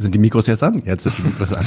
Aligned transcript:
Sind 0.00 0.14
die 0.14 0.18
Mikros 0.18 0.46
jetzt 0.46 0.62
an? 0.62 0.80
Jetzt 0.86 1.02
sind 1.02 1.18
die 1.18 1.22
Mikros 1.24 1.52
an. 1.52 1.66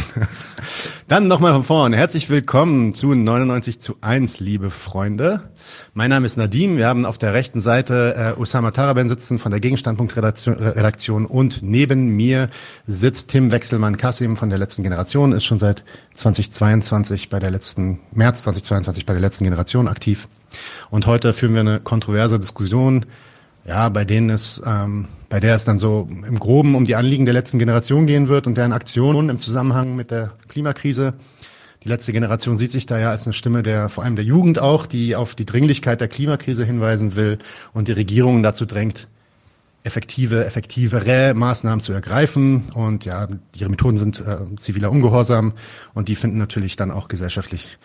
Dann 1.08 1.28
nochmal 1.28 1.54
von 1.54 1.64
vorne. 1.64 1.98
Herzlich 1.98 2.32
willkommen 2.32 2.96
zu 2.96 3.14
99 3.14 3.80
zu 3.80 3.98
1, 4.02 4.40
liebe 4.40 4.72
Freunde. 4.72 5.52
Mein 5.94 6.10
Name 6.10 6.26
ist 6.26 6.38
Nadim. 6.38 6.78
Wir 6.78 6.88
haben 6.88 7.06
auf 7.06 7.20
der 7.20 7.34
rechten 7.34 7.60
Seite 7.60 8.34
äh, 8.36 8.42
Osama 8.42 8.72
Taraben 8.72 9.08
sitzen 9.08 9.38
von 9.38 9.52
der 9.52 9.60
Gegenstandpunkt-Redaktion 9.60 11.28
und 11.28 11.62
neben 11.62 12.08
mir 12.08 12.50
sitzt 12.88 13.28
Tim 13.28 13.52
Wechselmann-Kassim 13.52 14.36
von 14.36 14.50
der 14.50 14.58
letzten 14.58 14.82
Generation, 14.82 15.32
ist 15.32 15.46
schon 15.46 15.60
seit 15.60 15.84
2022 16.16 17.30
bei 17.30 17.38
der 17.38 17.52
letzten, 17.52 18.00
März 18.14 18.42
2022 18.42 19.06
bei 19.06 19.14
der 19.14 19.22
letzten 19.22 19.44
Generation 19.44 19.88
aktiv. 19.88 20.28
Und 20.90 21.06
heute 21.06 21.34
führen 21.34 21.54
wir 21.54 21.62
eine 21.62 21.80
kontroverse 21.82 22.40
Diskussion, 22.40 23.06
ja, 23.66 23.90
bei 23.90 24.06
denen 24.06 24.30
es 24.30 24.62
ähm, 24.66 25.08
bei 25.34 25.40
der 25.40 25.56
es 25.56 25.66
dann 25.66 25.80
so 25.80 26.08
im 26.28 26.38
Groben 26.38 26.76
um 26.76 26.86
die 26.86 26.96
Anliegen 26.96 27.26
der 27.26 27.34
letzten 27.34 27.58
Generation 27.58 28.06
gehen 28.06 28.28
wird 28.28 28.46
und 28.46 28.56
deren 28.56 28.72
Aktionen 28.72 29.30
im 29.30 29.40
Zusammenhang 29.40 29.96
mit 29.96 30.12
der 30.12 30.34
Klimakrise. 30.48 31.16
Die 31.84 31.90
letzte 31.90 32.14
Generation 32.14 32.56
sieht 32.56 32.70
sich 32.70 32.86
da 32.86 33.00
ja 33.00 33.10
als 33.10 33.26
eine 33.26 33.34
Stimme 33.34 33.64
der, 33.64 33.90
vor 33.90 34.04
allem 34.04 34.16
der 34.16 34.24
Jugend 34.24 34.60
auch, 34.60 34.86
die 34.86 35.16
auf 35.16 35.34
die 35.34 35.46
Dringlichkeit 35.48 36.02
der 36.02 36.08
Klimakrise 36.08 36.66
hinweisen 36.66 37.16
will 37.16 37.40
und 37.74 37.88
die 37.88 37.94
Regierungen 37.94 38.44
dazu 38.44 38.68
drängt, 38.68 39.08
effektive, 39.84 40.46
effektivere 40.46 41.34
Maßnahmen 41.34 41.82
zu 41.82 41.94
ergreifen. 41.94 42.66
Und 42.76 43.06
ja, 43.06 43.28
ihre 43.56 43.72
Methoden 43.72 43.98
sind 43.98 44.20
äh, 44.20 44.38
ziviler 44.58 44.92
Ungehorsam 44.92 45.54
und 45.96 46.10
die 46.10 46.16
finden 46.16 46.38
natürlich 46.38 46.76
dann 46.76 46.92
auch 46.92 47.08
gesellschaftlich 47.08 47.80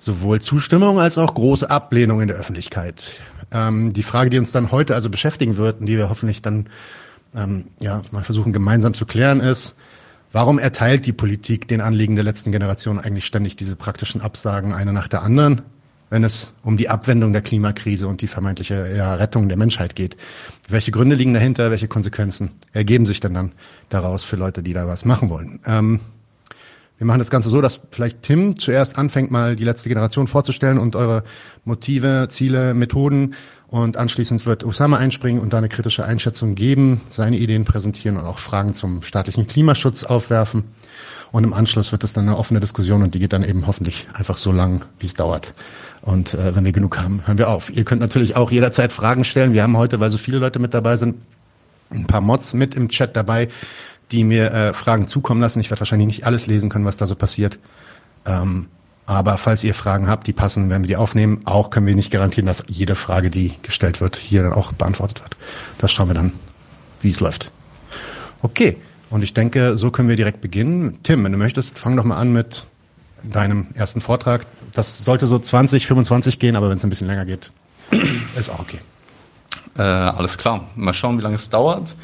sowohl 0.00 0.40
Zustimmung 0.40 0.98
als 0.98 1.16
auch 1.16 1.32
große 1.32 1.70
Ablehnung 1.70 2.20
in 2.20 2.28
der 2.28 2.36
Öffentlichkeit. 2.36 3.20
Ähm, 3.50 3.92
die 3.92 4.02
Frage, 4.02 4.30
die 4.30 4.38
uns 4.38 4.52
dann 4.52 4.72
heute 4.72 4.94
also 4.94 5.10
beschäftigen 5.10 5.56
wird 5.56 5.80
und 5.80 5.86
die 5.86 5.96
wir 5.96 6.10
hoffentlich 6.10 6.42
dann 6.42 6.66
ähm, 7.34 7.68
ja 7.80 8.02
mal 8.10 8.22
versuchen 8.22 8.52
gemeinsam 8.52 8.94
zu 8.94 9.06
klären, 9.06 9.40
ist, 9.40 9.74
warum 10.32 10.58
erteilt 10.58 11.06
die 11.06 11.12
Politik 11.12 11.68
den 11.68 11.80
Anliegen 11.80 12.14
der 12.14 12.24
letzten 12.24 12.52
Generation 12.52 12.98
eigentlich 12.98 13.26
ständig 13.26 13.56
diese 13.56 13.76
praktischen 13.76 14.20
Absagen 14.20 14.72
eine 14.72 14.92
nach 14.92 15.08
der 15.08 15.22
anderen, 15.22 15.62
wenn 16.10 16.24
es 16.24 16.54
um 16.62 16.76
die 16.76 16.88
Abwendung 16.88 17.32
der 17.32 17.42
Klimakrise 17.42 18.08
und 18.08 18.20
die 18.20 18.26
vermeintliche 18.26 18.94
ja, 18.94 19.14
Rettung 19.14 19.48
der 19.48 19.58
Menschheit 19.58 19.94
geht? 19.94 20.16
Welche 20.68 20.90
Gründe 20.90 21.16
liegen 21.16 21.34
dahinter? 21.34 21.70
Welche 21.70 21.88
Konsequenzen 21.88 22.52
ergeben 22.72 23.06
sich 23.06 23.20
denn 23.20 23.34
dann 23.34 23.52
daraus 23.88 24.24
für 24.24 24.36
Leute, 24.36 24.62
die 24.62 24.72
da 24.72 24.86
was 24.86 25.04
machen 25.04 25.30
wollen? 25.30 25.60
Ähm, 25.66 26.00
wir 26.98 27.06
machen 27.06 27.20
das 27.20 27.30
Ganze 27.30 27.48
so, 27.48 27.60
dass 27.60 27.80
vielleicht 27.92 28.22
Tim 28.22 28.58
zuerst 28.58 28.98
anfängt, 28.98 29.30
mal 29.30 29.54
die 29.54 29.64
letzte 29.64 29.88
Generation 29.88 30.26
vorzustellen 30.26 30.78
und 30.78 30.96
eure 30.96 31.22
Motive, 31.64 32.26
Ziele, 32.28 32.74
Methoden 32.74 33.34
und 33.68 33.96
anschließend 33.96 34.44
wird 34.46 34.64
Osama 34.64 34.96
einspringen 34.96 35.40
und 35.40 35.52
da 35.52 35.58
eine 35.58 35.68
kritische 35.68 36.04
Einschätzung 36.04 36.56
geben, 36.56 37.00
seine 37.08 37.38
Ideen 37.38 37.64
präsentieren 37.64 38.16
und 38.16 38.24
auch 38.24 38.38
Fragen 38.38 38.74
zum 38.74 39.02
staatlichen 39.02 39.46
Klimaschutz 39.46 40.04
aufwerfen. 40.04 40.64
Und 41.30 41.44
im 41.44 41.52
Anschluss 41.52 41.92
wird 41.92 42.02
es 42.04 42.14
dann 42.14 42.26
eine 42.26 42.38
offene 42.38 42.58
Diskussion 42.58 43.02
und 43.02 43.14
die 43.14 43.18
geht 43.18 43.32
dann 43.34 43.44
eben 43.44 43.66
hoffentlich 43.66 44.06
einfach 44.14 44.38
so 44.38 44.50
lang, 44.50 44.84
wie 44.98 45.06
es 45.06 45.14
dauert. 45.14 45.54
Und 46.00 46.34
äh, 46.34 46.56
wenn 46.56 46.64
wir 46.64 46.72
genug 46.72 46.98
haben, 46.98 47.26
hören 47.26 47.38
wir 47.38 47.50
auf. 47.50 47.70
Ihr 47.70 47.84
könnt 47.84 48.00
natürlich 48.00 48.34
auch 48.34 48.50
jederzeit 48.50 48.92
Fragen 48.92 49.24
stellen. 49.24 49.52
Wir 49.52 49.62
haben 49.62 49.76
heute, 49.76 50.00
weil 50.00 50.10
so 50.10 50.18
viele 50.18 50.38
Leute 50.38 50.58
mit 50.58 50.72
dabei 50.72 50.96
sind, 50.96 51.16
ein 51.90 52.06
paar 52.06 52.20
Mods 52.20 52.54
mit 52.54 52.74
im 52.74 52.88
Chat 52.88 53.16
dabei, 53.16 53.48
die 54.10 54.24
mir 54.24 54.52
äh, 54.52 54.72
Fragen 54.72 55.06
zukommen 55.06 55.40
lassen. 55.40 55.60
Ich 55.60 55.70
werde 55.70 55.80
wahrscheinlich 55.80 56.06
nicht 56.06 56.26
alles 56.26 56.46
lesen 56.46 56.70
können, 56.70 56.84
was 56.84 56.96
da 56.96 57.06
so 57.06 57.14
passiert. 57.14 57.58
Ähm, 58.26 58.68
aber 59.06 59.38
falls 59.38 59.64
ihr 59.64 59.74
Fragen 59.74 60.08
habt, 60.08 60.26
die 60.26 60.34
passen, 60.34 60.68
werden 60.68 60.82
wir 60.82 60.88
die 60.88 60.96
aufnehmen. 60.96 61.40
Auch 61.44 61.70
können 61.70 61.86
wir 61.86 61.94
nicht 61.94 62.10
garantieren, 62.10 62.46
dass 62.46 62.64
jede 62.68 62.94
Frage, 62.94 63.30
die 63.30 63.54
gestellt 63.62 64.00
wird, 64.00 64.16
hier 64.16 64.42
dann 64.42 64.52
auch 64.52 64.72
beantwortet 64.72 65.22
wird. 65.22 65.36
Das 65.78 65.92
schauen 65.92 66.08
wir 66.08 66.14
dann, 66.14 66.32
wie 67.00 67.10
es 67.10 67.20
läuft. 67.20 67.50
Okay. 68.42 68.76
Und 69.10 69.22
ich 69.22 69.32
denke, 69.32 69.78
so 69.78 69.90
können 69.90 70.10
wir 70.10 70.16
direkt 70.16 70.42
beginnen. 70.42 70.98
Tim, 71.02 71.24
wenn 71.24 71.32
du 71.32 71.38
möchtest, 71.38 71.78
fang 71.78 71.96
doch 71.96 72.04
mal 72.04 72.18
an 72.18 72.32
mit 72.32 72.66
deinem 73.22 73.68
ersten 73.74 74.02
Vortrag. 74.02 74.46
Das 74.74 74.98
sollte 74.98 75.26
so 75.26 75.38
20, 75.38 75.86
25 75.86 76.38
gehen, 76.38 76.56
aber 76.56 76.68
wenn 76.68 76.76
es 76.76 76.84
ein 76.84 76.90
bisschen 76.90 77.06
länger 77.06 77.24
geht, 77.24 77.50
ist 78.38 78.50
auch 78.50 78.60
okay. 78.60 78.80
Äh, 79.76 79.82
alles 79.82 80.36
klar. 80.36 80.68
Mal 80.74 80.92
schauen, 80.92 81.18
wie 81.18 81.22
lange 81.22 81.36
es 81.36 81.48
dauert. 81.48 81.96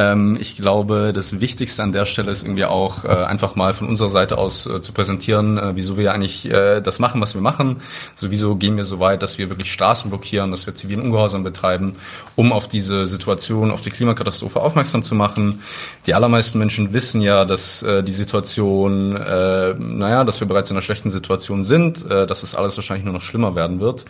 Ähm, 0.00 0.38
ich 0.40 0.56
glaube, 0.56 1.12
das 1.12 1.40
Wichtigste 1.40 1.82
an 1.82 1.92
der 1.92 2.06
Stelle 2.06 2.30
ist 2.30 2.42
irgendwie 2.42 2.64
auch 2.64 3.04
äh, 3.04 3.08
einfach 3.08 3.54
mal 3.54 3.74
von 3.74 3.86
unserer 3.86 4.08
Seite 4.08 4.38
aus 4.38 4.66
äh, 4.66 4.80
zu 4.80 4.92
präsentieren, 4.92 5.58
äh, 5.58 5.76
wieso 5.76 5.96
wir 5.96 6.14
eigentlich 6.14 6.48
das 6.50 6.98
machen, 6.98 7.20
was 7.20 7.34
wir 7.34 7.40
machen. 7.40 7.82
Also 8.14 8.30
wieso 8.30 8.56
gehen 8.56 8.76
wir 8.76 8.84
so 8.84 8.98
weit, 8.98 9.22
dass 9.22 9.38
wir 9.38 9.50
wirklich 9.50 9.72
Straßen 9.72 10.10
blockieren, 10.10 10.50
dass 10.50 10.66
wir 10.66 10.74
zivilen 10.74 11.02
Ungehorsam 11.02 11.42
betreiben, 11.44 11.96
um 12.34 12.52
auf 12.52 12.68
diese 12.68 13.06
Situation, 13.06 13.70
auf 13.70 13.82
die 13.82 13.90
Klimakatastrophe 13.90 14.60
aufmerksam 14.60 15.02
zu 15.02 15.14
machen. 15.14 15.60
Die 16.06 16.14
allermeisten 16.14 16.58
Menschen 16.58 16.92
wissen 16.92 17.20
ja, 17.20 17.44
dass 17.44 17.84
die 17.84 18.12
Situation, 18.12 19.12
naja, 19.12 20.24
dass 20.24 20.40
wir 20.40 20.48
bereits 20.48 20.70
in 20.70 20.76
einer 20.76 20.82
schlechten 20.82 21.10
Situation 21.10 21.62
sind, 21.62 22.08
dass 22.08 22.42
es 22.42 22.54
alles 22.54 22.76
wahrscheinlich 22.76 23.04
nur 23.04 23.14
noch 23.14 23.22
schlimmer 23.22 23.54
werden 23.54 23.80
wird. 23.80 24.06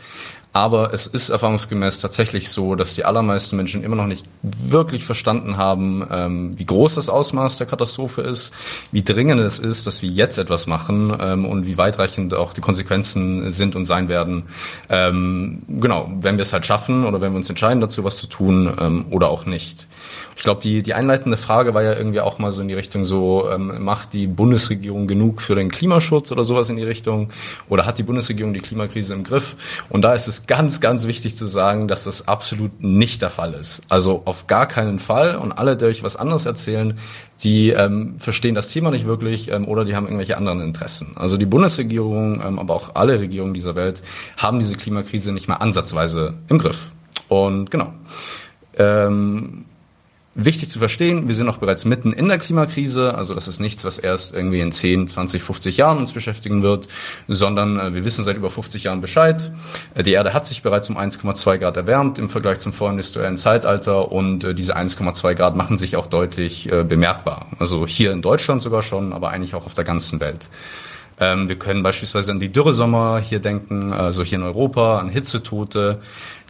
Aber 0.53 0.93
es 0.93 1.07
ist 1.07 1.29
erfahrungsgemäß 1.29 2.01
tatsächlich 2.01 2.49
so, 2.49 2.75
dass 2.75 2.95
die 2.97 3.05
allermeisten 3.05 3.57
Menschen 3.57 3.85
immer 3.85 3.95
noch 3.95 4.07
nicht 4.07 4.27
wirklich 4.43 5.05
verstanden 5.05 5.57
haben, 5.57 6.05
ähm, 6.11 6.59
wie 6.59 6.67
groß 6.67 6.97
das 6.97 7.09
Ausmaß 7.09 7.59
der 7.59 7.69
Katastrophe 7.69 8.23
ist, 8.23 8.53
wie 8.91 9.05
dringend 9.05 9.41
es 9.41 9.61
ist, 9.61 9.87
dass 9.87 10.03
wir 10.03 10.11
jetzt 10.11 10.39
etwas 10.39 10.67
machen 10.67 11.17
ähm, 11.21 11.45
und 11.45 11.67
wie 11.67 11.79
weitreichend 11.79 12.35
auch 12.35 12.53
die 12.53 12.61
Konsequenzen 12.61 13.53
sind 13.53 13.77
und 13.77 13.85
sein 13.85 14.09
werden. 14.09 14.45
Ähm, 14.89 15.63
genau, 15.69 16.11
wenn 16.21 16.37
wir 16.37 16.43
es 16.43 16.53
halt 16.53 16.67
schaffen 16.67 17.05
oder 17.07 17.21
wenn 17.21 17.33
wir 17.33 17.37
uns 17.37 17.49
entscheiden 17.49 17.81
dazu, 17.81 18.03
was 18.03 18.17
zu 18.17 18.27
tun 18.27 18.75
ähm, 18.79 19.07
oder 19.11 19.29
auch 19.29 19.47
nicht. 19.47 19.87
Ich 20.41 20.45
glaube, 20.45 20.63
die, 20.63 20.83
die 20.83 20.95
einleitende 20.95 21.37
Frage 21.37 21.75
war 21.75 21.83
ja 21.83 21.93
irgendwie 21.93 22.21
auch 22.21 22.39
mal 22.39 22.51
so 22.51 22.63
in 22.63 22.69
die 22.69 22.75
Richtung 22.75 23.05
so, 23.05 23.51
ähm, 23.51 23.85
macht 23.85 24.15
die 24.15 24.27
Bundesregierung 24.27 25.07
genug 25.07 25.43
für 25.43 25.55
den 25.55 25.71
Klimaschutz 25.71 26.33
oder 26.33 26.45
sowas 26.45 26.71
in 26.71 26.77
die 26.77 26.83
Richtung? 26.83 27.29
Oder 27.69 27.85
hat 27.85 27.99
die 27.99 28.05
Bundesregierung 28.05 28.55
die 28.55 28.61
Klimakrise 28.61 29.13
im 29.13 29.23
Griff? 29.23 29.55
Und 29.91 30.01
da 30.01 30.15
ist 30.15 30.29
es 30.29 30.47
ganz, 30.47 30.81
ganz 30.81 31.07
wichtig 31.07 31.37
zu 31.37 31.47
sagen, 31.47 31.89
dass 31.89 32.05
das 32.05 32.27
absolut 32.27 32.83
nicht 32.83 33.21
der 33.21 33.29
Fall 33.29 33.53
ist. 33.53 33.83
Also 33.91 34.23
auf 34.25 34.47
gar 34.47 34.67
keinen 34.67 34.99
Fall. 34.99 35.37
Und 35.37 35.53
alle, 35.53 35.77
die 35.77 35.85
euch 35.85 36.03
was 36.03 36.17
anderes 36.17 36.47
erzählen, 36.47 36.99
die 37.43 37.69
ähm, 37.69 38.15
verstehen 38.19 38.55
das 38.55 38.71
Thema 38.71 38.91
nicht 38.91 39.07
wirklich 39.07 39.51
ähm, 39.51 39.69
oder 39.69 39.85
die 39.85 39.95
haben 39.95 40.07
irgendwelche 40.07 40.39
anderen 40.39 40.63
Interessen. 40.63 41.13
Also 41.17 41.37
die 41.37 41.45
Bundesregierung, 41.45 42.41
ähm, 42.43 42.59
aber 42.59 42.73
auch 42.77 42.95
alle 42.95 43.21
Regierungen 43.21 43.53
dieser 43.53 43.75
Welt 43.75 44.01
haben 44.39 44.59
diese 44.59 44.77
Klimakrise 44.77 45.33
nicht 45.33 45.49
mal 45.49 45.57
ansatzweise 45.57 46.33
im 46.49 46.57
Griff. 46.57 46.87
Und 47.29 47.71
genau. 47.71 47.93
Ähm, 48.79 49.67
Wichtig 50.43 50.71
zu 50.71 50.79
verstehen, 50.79 51.29
wir 51.29 51.35
sind 51.35 51.51
auch 51.51 51.59
bereits 51.59 51.85
mitten 51.85 52.15
in 52.15 52.27
der 52.29 52.39
Klimakrise, 52.39 53.15
also 53.15 53.35
das 53.35 53.47
ist 53.47 53.61
nichts, 53.61 53.85
was 53.85 53.99
erst 53.99 54.35
irgendwie 54.35 54.61
in 54.61 54.73
10, 54.73 55.07
20, 55.07 55.43
50 55.43 55.77
Jahren 55.77 55.99
uns 55.99 56.15
beschäftigen 56.15 56.63
wird, 56.63 56.89
sondern 57.29 57.79
äh, 57.79 57.93
wir 57.93 58.07
wissen 58.07 58.25
seit 58.25 58.39
über 58.39 58.49
50 58.49 58.85
Jahren 58.85 59.03
Bescheid. 59.03 59.53
Äh, 59.95 60.03
die 60.03 60.13
Erde 60.13 60.33
hat 60.33 60.47
sich 60.47 60.63
bereits 60.63 60.89
um 60.89 60.97
1,2 60.97 61.59
Grad 61.59 61.77
erwärmt 61.77 62.19
im 62.19 62.31
Vergleich 62.31 62.61
zum 62.61 62.73
vorindustriellen 62.73 63.37
Zeitalter 63.37 64.11
und 64.11 64.43
äh, 64.43 64.55
diese 64.55 64.79
1,2 64.79 65.35
Grad 65.35 65.57
machen 65.57 65.77
sich 65.77 65.97
auch 65.97 66.07
deutlich 66.07 66.71
bemerkbar. 66.89 67.47
Also 67.59 67.87
hier 67.87 68.13
in 68.13 68.23
Deutschland 68.23 68.63
sogar 68.63 68.83
schon, 68.83 69.13
aber 69.13 69.29
eigentlich 69.29 69.55
auch 69.55 69.67
auf 69.67 69.75
der 69.75 69.85
ganzen 69.85 70.21
Welt. 70.21 70.49
Ähm, 71.21 71.51
wir 71.51 71.57
können 71.57 71.83
beispielsweise 71.83 72.33
an 72.33 72.41
die 72.41 72.51
Dürresommer 72.51 73.21
hier 73.21 73.41
denken, 73.41 73.93
also 73.93 74.25
hier 74.25 74.39
in 74.39 74.45
Europa, 74.45 74.99
an 74.99 75.11
Hitzetote. 75.11 76.01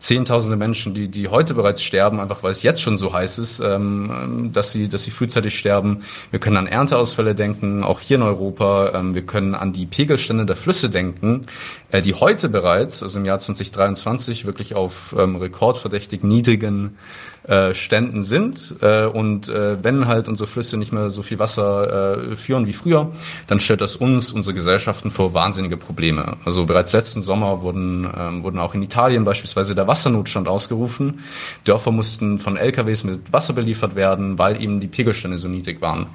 Zehntausende 0.00 0.56
Menschen, 0.56 0.94
die, 0.94 1.08
die 1.08 1.28
heute 1.28 1.52
bereits 1.52 1.82
sterben, 1.82 2.20
einfach 2.20 2.42
weil 2.42 2.52
es 2.52 2.62
jetzt 2.62 2.80
schon 2.80 2.96
so 2.96 3.12
heiß 3.12 3.38
ist, 3.38 3.60
ähm, 3.60 4.50
dass, 4.52 4.72
sie, 4.72 4.88
dass 4.88 5.04
sie 5.04 5.10
frühzeitig 5.10 5.58
sterben. 5.58 6.02
Wir 6.30 6.40
können 6.40 6.56
an 6.56 6.66
Ernteausfälle 6.66 7.34
denken, 7.34 7.84
auch 7.84 8.00
hier 8.00 8.16
in 8.16 8.22
Europa. 8.22 8.92
Ähm, 8.94 9.14
wir 9.14 9.22
können 9.22 9.54
an 9.54 9.74
die 9.74 9.84
Pegelstände 9.84 10.46
der 10.46 10.56
Flüsse 10.56 10.88
denken, 10.88 11.42
äh, 11.90 12.02
die 12.02 12.14
heute 12.14 12.48
bereits, 12.48 13.02
also 13.02 13.18
im 13.18 13.24
Jahr 13.24 13.38
2023, 13.38 14.46
wirklich 14.46 14.74
auf 14.74 15.14
ähm, 15.18 15.36
rekordverdächtig 15.36 16.22
niedrigen 16.22 16.96
äh, 17.44 17.74
Ständen 17.74 18.22
sind. 18.22 18.76
Äh, 18.80 19.06
und 19.06 19.48
äh, 19.48 19.82
wenn 19.82 20.06
halt 20.06 20.28
unsere 20.28 20.46
Flüsse 20.46 20.76
nicht 20.76 20.92
mehr 20.92 21.10
so 21.10 21.22
viel 21.22 21.38
Wasser 21.38 22.30
äh, 22.30 22.36
führen 22.36 22.66
wie 22.66 22.72
früher, 22.72 23.10
dann 23.46 23.60
stellt 23.60 23.80
das 23.80 23.96
uns, 23.96 24.30
unsere 24.30 24.54
Gesellschaften 24.54 25.10
vor 25.10 25.34
wahnsinnige 25.34 25.76
Probleme. 25.76 26.36
Also 26.44 26.66
bereits 26.66 26.92
letzten 26.92 27.22
Sommer 27.22 27.62
wurden, 27.62 28.08
ähm, 28.16 28.42
wurden 28.42 28.58
auch 28.58 28.74
in 28.74 28.82
Italien 28.82 29.24
beispielsweise 29.24 29.74
der 29.74 29.86
Wassernotstand 29.86 30.48
ausgerufen. 30.48 31.20
Dörfer 31.64 31.92
mussten 31.92 32.38
von 32.38 32.56
LKWs 32.56 33.04
mit 33.04 33.32
Wasser 33.32 33.54
beliefert 33.54 33.96
werden, 33.96 34.38
weil 34.38 34.62
eben 34.62 34.80
die 34.80 34.88
Pegelstände 34.88 35.38
so 35.38 35.48
niedrig 35.48 35.80
waren. 35.80 36.08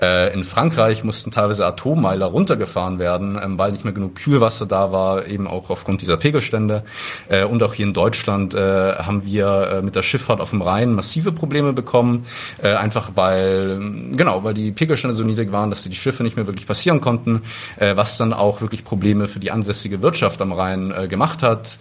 Äh, 0.00 0.34
in 0.34 0.44
Frankreich 0.44 1.04
mussten 1.04 1.30
teilweise 1.30 1.64
Atommeiler 1.64 2.26
runtergefahren 2.26 2.98
werden, 2.98 3.38
ähm, 3.42 3.58
weil 3.58 3.72
nicht 3.72 3.84
mehr 3.84 3.94
genug 3.94 4.16
Kühlwasser 4.16 4.66
da 4.66 4.92
war, 4.92 5.26
eben 5.26 5.46
auch 5.46 5.70
aufgrund 5.70 6.02
dieser 6.02 6.16
Pegelstände. 6.16 6.84
Äh, 7.28 7.44
und 7.44 7.62
auch 7.62 7.74
hier 7.74 7.86
in 7.86 7.92
Deutschland 7.92 8.54
äh, 8.54 8.94
haben 8.94 9.24
wir 9.24 9.80
mit 9.84 9.94
der 9.94 10.02
Schifffahrt 10.02 10.40
auf 10.40 10.50
dem 10.50 10.62
Rhein 10.62 10.92
massive 10.92 11.32
Probleme 11.32 11.72
bekommen, 11.72 12.26
einfach 12.62 13.12
weil, 13.14 13.78
genau, 14.12 14.44
weil 14.44 14.54
die 14.54 14.72
Pegelstände 14.72 15.14
so 15.14 15.22
niedrig 15.22 15.52
waren, 15.52 15.70
dass 15.70 15.82
die 15.82 15.94
Schiffe 15.94 16.22
nicht 16.22 16.36
mehr 16.36 16.46
wirklich 16.46 16.66
passieren 16.66 17.00
konnten, 17.00 17.42
was 17.78 18.18
dann 18.18 18.32
auch 18.32 18.60
wirklich 18.60 18.84
Probleme 18.84 19.28
für 19.28 19.40
die 19.40 19.50
ansässige 19.50 20.02
Wirtschaft 20.02 20.40
am 20.40 20.52
Rhein 20.52 21.08
gemacht 21.08 21.42
hat 21.42 21.78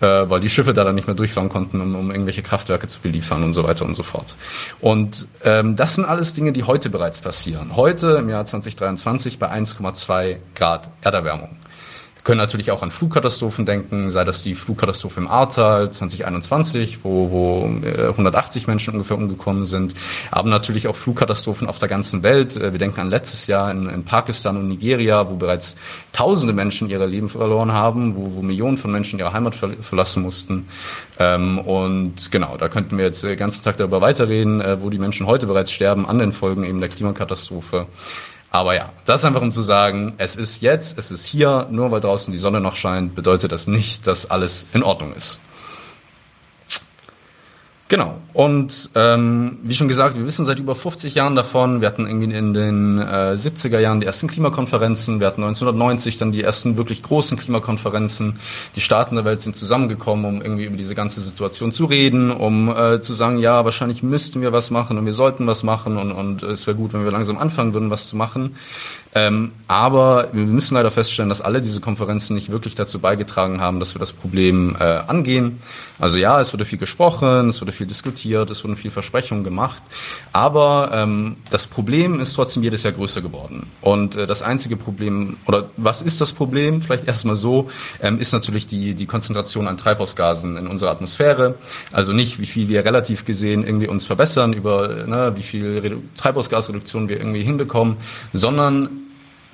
äh, 0.00 0.06
weil 0.06 0.40
die 0.40 0.48
Schiffe 0.48 0.74
da 0.74 0.84
dann 0.84 0.94
nicht 0.94 1.06
mehr 1.06 1.16
durchfahren 1.16 1.48
konnten, 1.48 1.80
um, 1.80 1.94
um 1.94 2.10
irgendwelche 2.10 2.42
Kraftwerke 2.42 2.88
zu 2.88 3.00
beliefern 3.00 3.42
und 3.42 3.52
so 3.52 3.64
weiter 3.64 3.84
und 3.84 3.94
so 3.94 4.02
fort. 4.02 4.36
Und 4.80 5.28
ähm, 5.44 5.76
das 5.76 5.94
sind 5.94 6.04
alles 6.04 6.34
Dinge, 6.34 6.52
die 6.52 6.64
heute 6.64 6.90
bereits 6.90 7.20
passieren. 7.20 7.76
Heute 7.76 8.12
im 8.18 8.28
Jahr 8.28 8.44
2023 8.44 9.38
bei 9.38 9.50
1,2 9.50 10.36
Grad 10.54 10.90
Erderwärmung 11.02 11.56
können 12.24 12.38
natürlich 12.38 12.70
auch 12.70 12.82
an 12.82 12.90
Flugkatastrophen 12.90 13.66
denken, 13.66 14.10
sei 14.10 14.24
das 14.24 14.42
die 14.42 14.54
Flugkatastrophe 14.54 15.20
im 15.20 15.28
Ahrtal 15.28 15.90
2021, 15.90 17.04
wo, 17.04 17.30
wo 17.30 17.64
180 17.66 18.64
äh, 18.64 18.66
Menschen 18.66 18.94
ungefähr 18.94 19.18
umgekommen 19.18 19.66
sind, 19.66 19.94
aber 20.30 20.48
natürlich 20.48 20.88
auch 20.88 20.96
Flugkatastrophen 20.96 21.68
auf 21.68 21.78
der 21.78 21.88
ganzen 21.88 22.22
Welt. 22.22 22.56
Äh, 22.56 22.72
wir 22.72 22.78
denken 22.78 23.00
an 23.00 23.10
letztes 23.10 23.46
Jahr 23.46 23.70
in, 23.70 23.88
in 23.90 24.04
Pakistan 24.04 24.56
und 24.56 24.68
Nigeria, 24.68 25.28
wo 25.28 25.34
bereits 25.34 25.76
tausende 26.12 26.54
Menschen 26.54 26.88
ihre 26.88 27.06
Leben 27.06 27.28
verloren 27.28 27.72
haben, 27.72 28.16
wo, 28.16 28.34
wo 28.34 28.42
Millionen 28.42 28.78
von 28.78 28.90
Menschen 28.90 29.18
ihre 29.18 29.34
Heimat 29.34 29.54
verlassen 29.54 30.22
mussten. 30.22 30.66
Ähm, 31.18 31.58
und 31.58 32.32
genau, 32.32 32.56
da 32.56 32.70
könnten 32.70 32.96
wir 32.96 33.04
jetzt 33.04 33.22
den 33.22 33.36
ganzen 33.36 33.62
Tag 33.62 33.76
darüber 33.76 34.00
weiterreden, 34.00 34.62
äh, 34.62 34.82
wo 34.82 34.88
die 34.88 34.98
Menschen 34.98 35.26
heute 35.26 35.46
bereits 35.46 35.72
sterben 35.72 36.06
an 36.06 36.18
den 36.18 36.32
Folgen 36.32 36.64
eben 36.64 36.80
der 36.80 36.88
Klimakatastrophe. 36.88 37.86
Aber 38.54 38.76
ja, 38.76 38.92
das 39.04 39.24
einfach 39.24 39.42
um 39.42 39.50
zu 39.50 39.62
sagen, 39.62 40.14
es 40.16 40.36
ist 40.36 40.62
jetzt, 40.62 40.96
es 40.96 41.10
ist 41.10 41.26
hier, 41.26 41.66
nur 41.72 41.90
weil 41.90 42.00
draußen 42.00 42.30
die 42.30 42.38
Sonne 42.38 42.60
noch 42.60 42.76
scheint, 42.76 43.16
bedeutet 43.16 43.50
das 43.50 43.66
nicht, 43.66 44.06
dass 44.06 44.30
alles 44.30 44.68
in 44.72 44.84
Ordnung 44.84 45.12
ist. 45.12 45.40
Genau. 47.88 48.16
Und 48.32 48.90
ähm, 48.94 49.58
wie 49.62 49.74
schon 49.74 49.88
gesagt, 49.88 50.16
wir 50.16 50.24
wissen 50.24 50.46
seit 50.46 50.58
über 50.58 50.74
50 50.74 51.14
Jahren 51.14 51.36
davon. 51.36 51.82
Wir 51.82 51.88
hatten 51.88 52.06
irgendwie 52.06 52.34
in 52.34 52.54
den 52.54 52.98
äh, 52.98 53.36
70er 53.36 53.78
Jahren 53.78 54.00
die 54.00 54.06
ersten 54.06 54.26
Klimakonferenzen. 54.26 55.20
Wir 55.20 55.26
hatten 55.26 55.42
1990 55.42 56.16
dann 56.16 56.32
die 56.32 56.42
ersten 56.42 56.78
wirklich 56.78 57.02
großen 57.02 57.36
Klimakonferenzen. 57.36 58.38
Die 58.74 58.80
Staaten 58.80 59.16
der 59.16 59.26
Welt 59.26 59.42
sind 59.42 59.54
zusammengekommen, 59.54 60.24
um 60.24 60.40
irgendwie 60.40 60.64
über 60.64 60.78
diese 60.78 60.94
ganze 60.94 61.20
Situation 61.20 61.72
zu 61.72 61.84
reden, 61.84 62.30
um 62.30 62.74
äh, 62.74 63.02
zu 63.02 63.12
sagen, 63.12 63.36
ja, 63.38 63.66
wahrscheinlich 63.66 64.02
müssten 64.02 64.40
wir 64.40 64.52
was 64.52 64.70
machen 64.70 64.96
und 64.96 65.04
wir 65.04 65.14
sollten 65.14 65.46
was 65.46 65.62
machen 65.62 65.98
und, 65.98 66.10
und 66.10 66.42
es 66.42 66.66
wäre 66.66 66.78
gut, 66.78 66.94
wenn 66.94 67.04
wir 67.04 67.10
langsam 67.10 67.36
anfangen 67.36 67.74
würden, 67.74 67.90
was 67.90 68.08
zu 68.08 68.16
machen. 68.16 68.56
Ähm, 69.14 69.52
aber 69.68 70.30
wir 70.32 70.44
müssen 70.44 70.74
leider 70.74 70.90
feststellen, 70.90 71.28
dass 71.28 71.40
alle 71.40 71.60
diese 71.60 71.80
Konferenzen 71.80 72.34
nicht 72.34 72.50
wirklich 72.50 72.74
dazu 72.74 72.98
beigetragen 72.98 73.60
haben, 73.60 73.78
dass 73.78 73.94
wir 73.94 74.00
das 74.00 74.12
Problem 74.12 74.76
äh, 74.78 74.82
angehen. 74.82 75.60
Also 76.00 76.18
ja, 76.18 76.40
es 76.40 76.52
wurde 76.52 76.64
viel 76.64 76.78
gesprochen, 76.78 77.48
es 77.48 77.60
wurde 77.60 77.70
viel 77.70 77.86
diskutiert, 77.86 78.50
es 78.50 78.64
wurden 78.64 78.76
viel 78.76 78.90
Versprechungen 78.90 79.44
gemacht, 79.44 79.82
aber 80.32 80.90
ähm, 80.92 81.36
das 81.50 81.68
Problem 81.68 82.18
ist 82.18 82.34
trotzdem 82.34 82.64
jedes 82.64 82.82
Jahr 82.82 82.92
größer 82.92 83.22
geworden. 83.22 83.68
Und 83.80 84.16
äh, 84.16 84.26
das 84.26 84.42
einzige 84.42 84.76
Problem, 84.76 85.36
oder 85.46 85.70
was 85.76 86.02
ist 86.02 86.20
das 86.20 86.32
Problem? 86.32 86.82
Vielleicht 86.82 87.06
erstmal 87.06 87.36
so, 87.36 87.70
ähm, 88.02 88.18
ist 88.18 88.32
natürlich 88.32 88.66
die, 88.66 88.94
die 88.94 89.06
Konzentration 89.06 89.68
an 89.68 89.76
Treibhausgasen 89.76 90.56
in 90.56 90.66
unserer 90.66 90.90
Atmosphäre. 90.90 91.54
Also 91.92 92.12
nicht, 92.12 92.40
wie 92.40 92.46
viel 92.46 92.68
wir 92.68 92.84
relativ 92.84 93.24
gesehen 93.24 93.64
irgendwie 93.64 93.86
uns 93.86 94.04
verbessern 94.04 94.52
über, 94.52 95.06
ne, 95.06 95.32
wie 95.36 95.42
viel 95.44 95.78
Redu 95.78 96.02
Treibhausgasreduktion 96.16 97.08
wir 97.08 97.18
irgendwie 97.18 97.42
hinbekommen, 97.42 97.96
sondern 98.32 99.03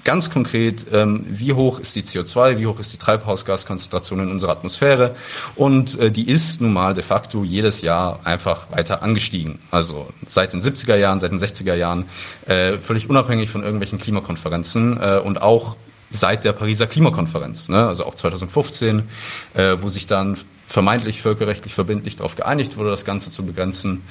ganz 0.05 0.31
konkret, 0.31 0.87
ähm, 0.93 1.25
wie 1.29 1.53
hoch 1.53 1.81
ist 1.81 1.95
die 1.97 2.03
CO2, 2.03 2.59
wie 2.59 2.67
hoch 2.67 2.81
ist 2.81 2.93
die 2.93 2.99
Treibhausgaskonzentration 2.99 4.21
in 4.21 4.31
unserer 4.31 4.53
Atmosphäre 4.53 5.15
und 5.57 5.99
äh, 5.99 6.11
die 6.11 6.29
ist 6.29 6.61
nun 6.61 6.73
mal 6.73 6.95
de 6.95 7.03
facto 7.03 7.45
jedes 7.45 7.83
Jahr 7.83 8.21
einfach 8.25 8.71
weiter 8.71 9.03
angestiegen. 9.03 9.59
Also 9.71 10.09
seit 10.29 10.53
den 10.53 10.61
70er 10.61 10.97
Jahren, 10.97 11.21
seit 11.21 11.33
den 11.33 11.39
60er 11.39 11.75
Jahren, 11.75 12.07
äh, 12.47 12.79
völlig 12.79 13.09
unabhängig 13.11 13.51
von 13.51 13.63
irgendwelchen 13.63 13.99
Klimakonferenzen 13.99 15.01
äh, 15.01 15.21
und 15.25 15.43
auch 15.43 15.77
seit 16.11 16.45
der 16.45 16.53
Pariser 16.53 16.87
Klimakonferenz, 16.87 17.69
ne? 17.69 17.87
also 17.87 18.05
auch 18.05 18.15
2015, 18.15 19.09
äh, 19.55 19.77
wo 19.79 19.89
sich 19.89 20.07
dann 20.07 20.37
vermeintlich 20.67 21.23
völkerrechtlich 21.23 21.75
verbindlich 21.75 22.17
darauf 22.17 22.37
geeinigt 22.37 22.77
wurde, 22.77 22.91
das 22.91 23.05
Ganze 23.05 23.31
zu 23.31 23.45
begrenzen. 23.45 24.03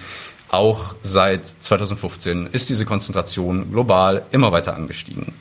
Auch 0.49 0.95
seit 1.01 1.45
2015 1.45 2.47
ist 2.47 2.69
diese 2.69 2.85
Konzentration 2.85 3.71
global 3.71 4.25
immer 4.31 4.51
weiter 4.51 4.75
angestiegen. 4.75 5.33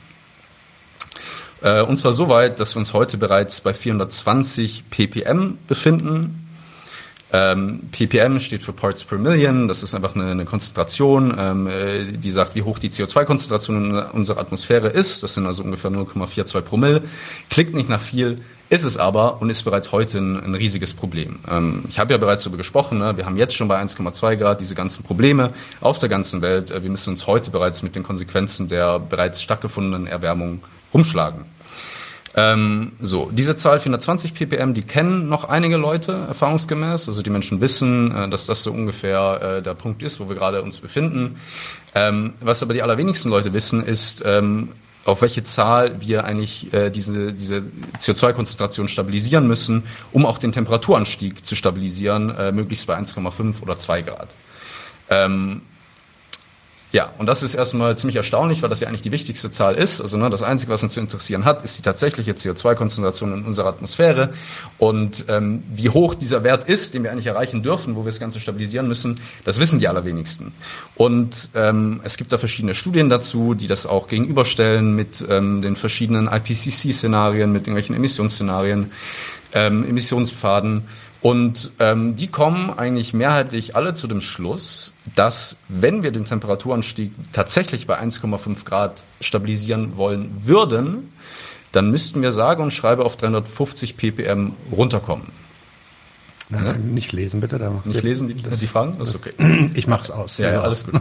Äh, 1.61 1.81
und 1.81 1.97
zwar 1.97 2.11
so 2.11 2.29
weit, 2.29 2.59
dass 2.59 2.75
wir 2.75 2.79
uns 2.79 2.93
heute 2.93 3.17
bereits 3.17 3.61
bei 3.61 3.73
420 3.73 4.89
ppm 4.89 5.57
befinden. 5.67 6.45
Ähm, 7.31 7.81
ppm 7.91 8.39
steht 8.39 8.63
für 8.63 8.73
Parts 8.73 9.03
per 9.03 9.19
Million. 9.19 9.67
Das 9.67 9.83
ist 9.83 9.93
einfach 9.93 10.15
eine, 10.15 10.31
eine 10.31 10.45
Konzentration, 10.45 11.35
ähm, 11.37 11.67
äh, 11.67 12.05
die 12.05 12.31
sagt, 12.31 12.55
wie 12.55 12.63
hoch 12.63 12.79
die 12.79 12.89
CO2-Konzentration 12.89 13.85
in 13.85 13.97
unserer 13.97 14.39
Atmosphäre 14.39 14.87
ist. 14.87 15.21
Das 15.21 15.35
sind 15.35 15.45
also 15.45 15.63
ungefähr 15.63 15.91
0,42 15.91 16.61
Promille. 16.61 17.03
Klingt 17.51 17.75
nicht 17.75 17.87
nach 17.87 18.01
viel, 18.01 18.37
ist 18.69 18.83
es 18.83 18.97
aber 18.97 19.41
und 19.41 19.51
ist 19.51 19.61
bereits 19.61 19.91
heute 19.91 20.17
ein, 20.17 20.43
ein 20.43 20.55
riesiges 20.55 20.95
Problem. 20.95 21.39
Ähm, 21.47 21.83
ich 21.87 21.99
habe 21.99 22.13
ja 22.13 22.17
bereits 22.17 22.43
darüber 22.43 22.57
gesprochen, 22.57 22.97
ne? 22.97 23.15
wir 23.15 23.27
haben 23.27 23.37
jetzt 23.37 23.53
schon 23.53 23.67
bei 23.67 23.79
1,2 23.79 24.35
Grad 24.35 24.59
diese 24.59 24.73
ganzen 24.73 25.03
Probleme 25.03 25.51
auf 25.81 25.99
der 25.99 26.09
ganzen 26.09 26.41
Welt. 26.41 26.71
Äh, 26.71 26.81
wir 26.81 26.89
müssen 26.89 27.11
uns 27.11 27.27
heute 27.27 27.51
bereits 27.51 27.83
mit 27.83 27.95
den 27.95 28.01
Konsequenzen 28.01 28.69
der 28.69 28.97
bereits 28.97 29.39
stattgefundenen 29.39 30.07
Erwärmung 30.07 30.61
rumschlagen. 30.93 31.45
Ähm, 32.35 32.93
so, 33.01 33.29
diese 33.31 33.55
Zahl 33.55 33.79
420 33.79 34.33
ppm, 34.33 34.73
die 34.73 34.83
kennen 34.83 35.29
noch 35.29 35.45
einige 35.45 35.77
Leute 35.77 36.13
erfahrungsgemäß. 36.27 37.07
Also 37.07 37.21
die 37.21 37.29
Menschen 37.29 37.59
wissen, 37.59 38.15
äh, 38.15 38.29
dass 38.29 38.45
das 38.45 38.63
so 38.63 38.71
ungefähr 38.71 39.57
äh, 39.57 39.61
der 39.61 39.73
Punkt 39.73 40.03
ist, 40.03 40.19
wo 40.19 40.29
wir 40.29 40.35
gerade 40.35 40.61
uns 40.61 40.79
befinden. 40.79 41.37
Ähm, 41.95 42.33
was 42.39 42.61
aber 42.61 42.73
die 42.73 42.83
allerwenigsten 42.83 43.29
Leute 43.29 43.51
wissen, 43.53 43.83
ist, 43.83 44.23
ähm, 44.25 44.69
auf 45.05 45.21
welche 45.21 45.43
Zahl 45.43 46.01
wir 46.01 46.23
eigentlich 46.23 46.71
äh, 46.71 46.91
diese, 46.91 47.33
diese 47.33 47.63
CO2-Konzentration 47.97 48.87
stabilisieren 48.87 49.47
müssen, 49.47 49.83
um 50.11 50.25
auch 50.25 50.37
den 50.37 50.51
Temperaturanstieg 50.51 51.43
zu 51.43 51.55
stabilisieren, 51.55 52.29
äh, 52.29 52.51
möglichst 52.51 52.85
bei 52.85 52.97
1,5 52.97 53.61
oder 53.61 53.77
2 53.77 54.01
Grad. 54.03 54.35
Ja, 56.91 57.13
und 57.19 57.27
das 57.27 57.43
ist 57.43 57.53
erstmal 57.53 57.95
ziemlich 57.97 58.15
erstaunlich, 58.15 58.63
weil 58.63 58.69
das 58.69 58.79
ja 58.79 58.87
eigentlich 58.87 59.03
die 59.03 59.11
wichtigste 59.11 59.51
Zahl 59.51 59.75
ist. 59.75 60.01
Also 60.01 60.17
ne, 60.17 60.31
das 60.31 60.41
Einzige, 60.41 60.71
was 60.71 60.81
uns 60.81 60.93
zu 60.93 60.99
interessieren 60.99 61.45
hat, 61.45 61.63
ist 61.63 61.77
die 61.77 61.83
tatsächliche 61.83 62.31
CO2-Konzentration 62.31 63.31
in 63.33 63.45
unserer 63.45 63.67
Atmosphäre. 63.67 64.31
Und 64.79 65.25
ähm, 65.27 65.63
wie 65.71 65.89
hoch 65.89 66.15
dieser 66.15 66.43
Wert 66.43 66.67
ist, 66.67 66.95
den 66.95 67.03
wir 67.03 67.11
eigentlich 67.11 67.27
erreichen 67.27 67.61
dürfen, 67.61 67.95
wo 67.95 67.99
wir 68.01 68.05
das 68.05 68.19
Ganze 68.19 68.39
stabilisieren 68.39 68.87
müssen, 68.87 69.19
das 69.45 69.59
wissen 69.59 69.79
die 69.79 69.87
allerwenigsten. 69.87 70.51
Und 70.95 71.51
ähm, 71.53 72.01
es 72.03 72.17
gibt 72.17 72.31
da 72.31 72.39
verschiedene 72.39 72.73
Studien 72.73 73.09
dazu, 73.09 73.53
die 73.53 73.67
das 73.67 73.85
auch 73.85 74.07
gegenüberstellen 74.07 74.95
mit 74.95 75.23
ähm, 75.29 75.61
den 75.61 75.75
verschiedenen 75.75 76.27
IPCC-Szenarien, 76.27 77.51
mit 77.51 77.67
irgendwelchen 77.67 77.95
Emissionsszenarien, 77.95 78.91
ähm, 79.53 79.83
Emissionspfaden. 79.85 80.85
Und 81.21 81.71
ähm, 81.79 82.15
die 82.15 82.27
kommen 82.27 82.69
eigentlich 82.69 83.13
mehrheitlich 83.13 83.75
alle 83.75 83.93
zu 83.93 84.07
dem 84.07 84.21
Schluss, 84.21 84.93
dass 85.15 85.59
wenn 85.67 86.01
wir 86.01 86.11
den 86.11 86.23
Temperaturanstieg 86.23 87.11
tatsächlich 87.33 87.87
bei 87.87 87.99
1,5 87.99 88.63
Grad 88.63 89.05
stabilisieren 89.19 89.97
wollen 89.97 90.31
würden, 90.47 91.11
dann 91.71 91.91
müssten 91.91 92.21
wir 92.21 92.31
sage 92.31 92.63
und 92.63 92.71
schreibe 92.71 93.03
auf 93.03 93.17
350 93.17 93.97
ppm 93.97 94.53
runterkommen. 94.71 95.27
Nein, 96.51 96.65
ja? 96.65 96.73
nicht 96.73 97.11
lesen, 97.11 97.41
bitte. 97.41 97.59
Da 97.59 97.71
nicht 97.85 98.01
lesen 98.01 98.27
die, 98.27 98.41
das, 98.41 98.59
die 98.59 98.67
Fragen? 98.67 98.97
Das 98.97 99.09
ist 99.09 99.15
okay. 99.15 99.31
Ich 99.75 99.87
mach's 99.87 100.09
aus. 100.09 100.39
Ja, 100.39 100.51
ja, 100.51 100.61
alles 100.61 100.83
gut. 100.83 100.95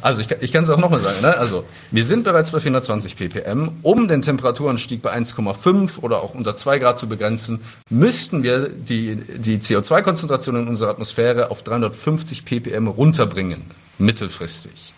Also 0.00 0.22
ich, 0.22 0.30
ich 0.40 0.52
kann 0.52 0.64
es 0.64 0.70
auch 0.70 0.78
nochmal 0.78 1.00
sagen. 1.00 1.20
Ne? 1.20 1.36
Also 1.36 1.64
wir 1.90 2.04
sind 2.04 2.24
bereits 2.24 2.52
bei 2.52 2.60
420 2.60 3.16
ppm. 3.16 3.72
Um 3.82 4.08
den 4.08 4.22
Temperaturanstieg 4.22 5.02
bei 5.02 5.14
1,5 5.14 6.00
oder 6.00 6.22
auch 6.22 6.34
unter 6.34 6.56
2 6.56 6.78
Grad 6.78 6.98
zu 6.98 7.06
begrenzen, 7.06 7.60
müssten 7.90 8.42
wir 8.42 8.68
die, 8.70 9.16
die 9.16 9.58
CO2-Konzentration 9.58 10.56
in 10.56 10.68
unserer 10.68 10.90
Atmosphäre 10.90 11.50
auf 11.50 11.62
350 11.62 12.44
ppm 12.46 12.88
runterbringen, 12.88 13.62
mittelfristig. 13.98 14.94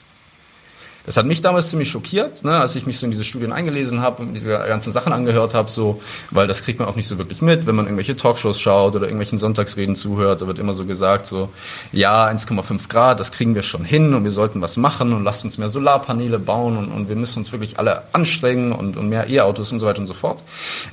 Das 1.07 1.17
hat 1.17 1.25
mich 1.25 1.41
damals 1.41 1.71
ziemlich 1.71 1.89
schockiert, 1.89 2.45
ne, 2.45 2.59
als 2.59 2.75
ich 2.75 2.85
mich 2.85 2.99
so 2.99 3.07
in 3.07 3.13
diese 3.13 3.23
Studien 3.23 3.53
eingelesen 3.53 4.01
habe 4.01 4.23
und 4.23 4.35
diese 4.35 4.51
ganzen 4.51 4.93
Sachen 4.93 5.13
angehört 5.13 5.55
habe, 5.55 5.71
so, 5.71 6.03
weil 6.33 6.49
das 6.49 6.65
kriegt 6.65 6.81
man 6.81 6.89
auch 6.89 6.97
nicht 6.97 7.07
so 7.07 7.17
wirklich 7.17 7.41
mit, 7.41 7.67
wenn 7.67 7.77
man 7.77 7.87
irgendwelche 7.87 8.17
Talkshows 8.17 8.61
schaut 8.61 8.97
oder 8.97 9.05
irgendwelchen 9.05 9.39
Sonntagsreden 9.39 9.95
zuhört, 9.95 10.43
da 10.43 10.49
wird 10.49 10.59
immer 10.59 10.73
so 10.73 10.85
gesagt, 10.85 11.29
so, 11.29 11.51
ja, 11.93 12.27
1,5 12.27 12.89
Grad, 12.89 13.21
das 13.21 13.31
kriegen 13.31 13.55
wir 13.55 13.63
schon 13.63 13.85
hin 13.85 14.15
und 14.15 14.25
wir 14.25 14.33
sollten 14.33 14.61
was 14.61 14.77
machen 14.77 15.13
und 15.13 15.23
lasst 15.23 15.45
uns 15.45 15.59
mehr 15.59 15.69
Solarpaneele 15.69 16.41
bauen 16.41 16.77
und, 16.77 16.91
und 16.91 17.09
wir 17.09 17.17
müssen 17.17 17.39
uns 17.39 17.53
wirklich 17.53 17.79
alle 17.79 18.03
anstrengen 18.13 18.73
und, 18.73 18.97
und 18.97 19.09
mehr 19.09 19.31
E-Autos 19.31 19.71
und 19.71 19.79
so 19.79 19.87
weiter 19.87 20.01
und 20.01 20.07
so 20.07 20.15
fort. 20.15 20.43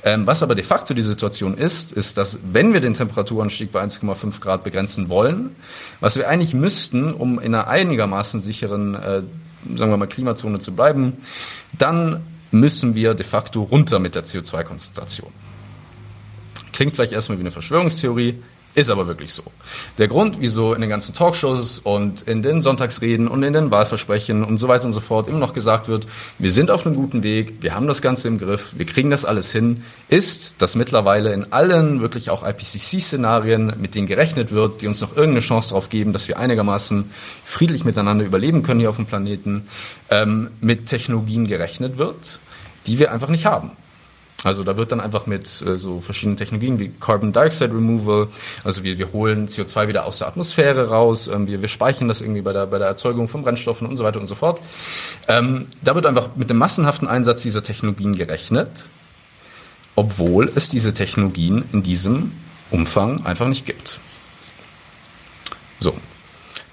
Ähm, 0.04 0.28
was 0.28 0.44
aber 0.44 0.54
de 0.54 0.64
facto 0.64 0.94
die 0.94 1.02
Situation 1.02 1.58
ist, 1.58 1.90
ist, 1.90 2.18
dass 2.18 2.38
wenn 2.52 2.72
wir 2.72 2.80
den 2.80 2.92
Temperaturanstieg 2.92 3.72
bei 3.72 3.82
1,5 3.82 4.40
Grad 4.40 4.62
begrenzen 4.62 5.08
wollen, 5.08 5.56
was 5.98 6.16
wir 6.16 6.28
eigentlich 6.28 6.54
müssten, 6.54 7.12
um 7.12 7.40
in 7.40 7.52
einer 7.52 7.66
einigermaßen 7.66 8.40
sicheren 8.40 8.94
äh, 8.94 9.22
sagen 9.74 9.90
wir 9.90 9.96
mal, 9.96 10.06
Klimazone 10.06 10.58
zu 10.58 10.74
bleiben, 10.74 11.14
dann 11.78 12.22
müssen 12.50 12.94
wir 12.94 13.14
de 13.14 13.24
facto 13.24 13.62
runter 13.62 13.98
mit 13.98 14.14
der 14.14 14.24
CO2-Konzentration. 14.24 15.32
Klingt 16.72 16.92
vielleicht 16.92 17.12
erstmal 17.12 17.38
wie 17.38 17.42
eine 17.42 17.50
Verschwörungstheorie, 17.50 18.42
Ist 18.76 18.90
aber 18.90 19.06
wirklich 19.06 19.32
so. 19.32 19.44
Der 19.98 20.08
Grund, 20.08 20.38
wieso 20.40 20.74
in 20.74 20.80
den 20.80 20.90
ganzen 20.90 21.14
Talkshows 21.14 21.78
und 21.78 22.22
in 22.22 22.42
den 22.42 22.60
Sonntagsreden 22.60 23.28
und 23.28 23.44
in 23.44 23.52
den 23.52 23.70
Wahlversprechen 23.70 24.42
und 24.42 24.56
so 24.58 24.66
weiter 24.66 24.86
und 24.86 24.92
so 24.92 24.98
fort 24.98 25.28
immer 25.28 25.38
noch 25.38 25.52
gesagt 25.52 25.86
wird, 25.86 26.08
wir 26.40 26.50
sind 26.50 26.72
auf 26.72 26.84
einem 26.84 26.96
guten 26.96 27.22
Weg, 27.22 27.62
wir 27.62 27.72
haben 27.72 27.86
das 27.86 28.02
Ganze 28.02 28.26
im 28.26 28.36
Griff, 28.36 28.74
wir 28.76 28.84
kriegen 28.84 29.10
das 29.10 29.24
alles 29.24 29.52
hin, 29.52 29.84
ist, 30.08 30.60
dass 30.60 30.74
mittlerweile 30.74 31.32
in 31.32 31.52
allen 31.52 32.00
wirklich 32.00 32.30
auch 32.30 32.42
IPCC-Szenarien, 32.42 33.74
mit 33.78 33.94
denen 33.94 34.08
gerechnet 34.08 34.50
wird, 34.50 34.82
die 34.82 34.88
uns 34.88 35.00
noch 35.00 35.16
irgendeine 35.16 35.46
Chance 35.46 35.68
darauf 35.68 35.88
geben, 35.88 36.12
dass 36.12 36.26
wir 36.26 36.40
einigermaßen 36.40 37.12
friedlich 37.44 37.84
miteinander 37.84 38.24
überleben 38.24 38.64
können 38.64 38.80
hier 38.80 38.90
auf 38.90 38.96
dem 38.96 39.06
Planeten, 39.06 39.68
ähm, 40.10 40.50
mit 40.60 40.86
Technologien 40.86 41.46
gerechnet 41.46 41.96
wird, 41.96 42.40
die 42.88 42.98
wir 42.98 43.12
einfach 43.12 43.28
nicht 43.28 43.46
haben. 43.46 43.70
Also 44.44 44.62
da 44.62 44.76
wird 44.76 44.92
dann 44.92 45.00
einfach 45.00 45.26
mit 45.26 45.62
äh, 45.62 45.78
so 45.78 46.00
verschiedenen 46.00 46.36
Technologien 46.36 46.78
wie 46.78 46.90
Carbon 47.00 47.32
Dioxide 47.32 47.74
Removal, 47.74 48.28
also 48.62 48.84
wir, 48.84 48.98
wir 48.98 49.12
holen 49.12 49.48
CO2 49.48 49.88
wieder 49.88 50.04
aus 50.04 50.18
der 50.18 50.28
Atmosphäre 50.28 50.88
raus, 50.88 51.28
ähm, 51.28 51.46
wir, 51.46 51.62
wir 51.62 51.68
speichern 51.68 52.08
das 52.08 52.20
irgendwie 52.20 52.42
bei 52.42 52.52
der, 52.52 52.66
bei 52.66 52.78
der 52.78 52.86
Erzeugung 52.86 53.26
von 53.26 53.42
Brennstoffen 53.42 53.88
und 53.88 53.96
so 53.96 54.04
weiter 54.04 54.20
und 54.20 54.26
so 54.26 54.34
fort. 54.34 54.60
Ähm, 55.28 55.66
da 55.82 55.94
wird 55.94 56.04
einfach 56.06 56.36
mit 56.36 56.50
dem 56.50 56.58
massenhaften 56.58 57.08
Einsatz 57.08 57.42
dieser 57.42 57.62
Technologien 57.62 58.14
gerechnet, 58.14 58.90
obwohl 59.96 60.52
es 60.54 60.68
diese 60.68 60.92
Technologien 60.92 61.64
in 61.72 61.82
diesem 61.82 62.32
Umfang 62.70 63.24
einfach 63.24 63.48
nicht 63.48 63.64
gibt. 63.64 63.98
So, 65.80 65.94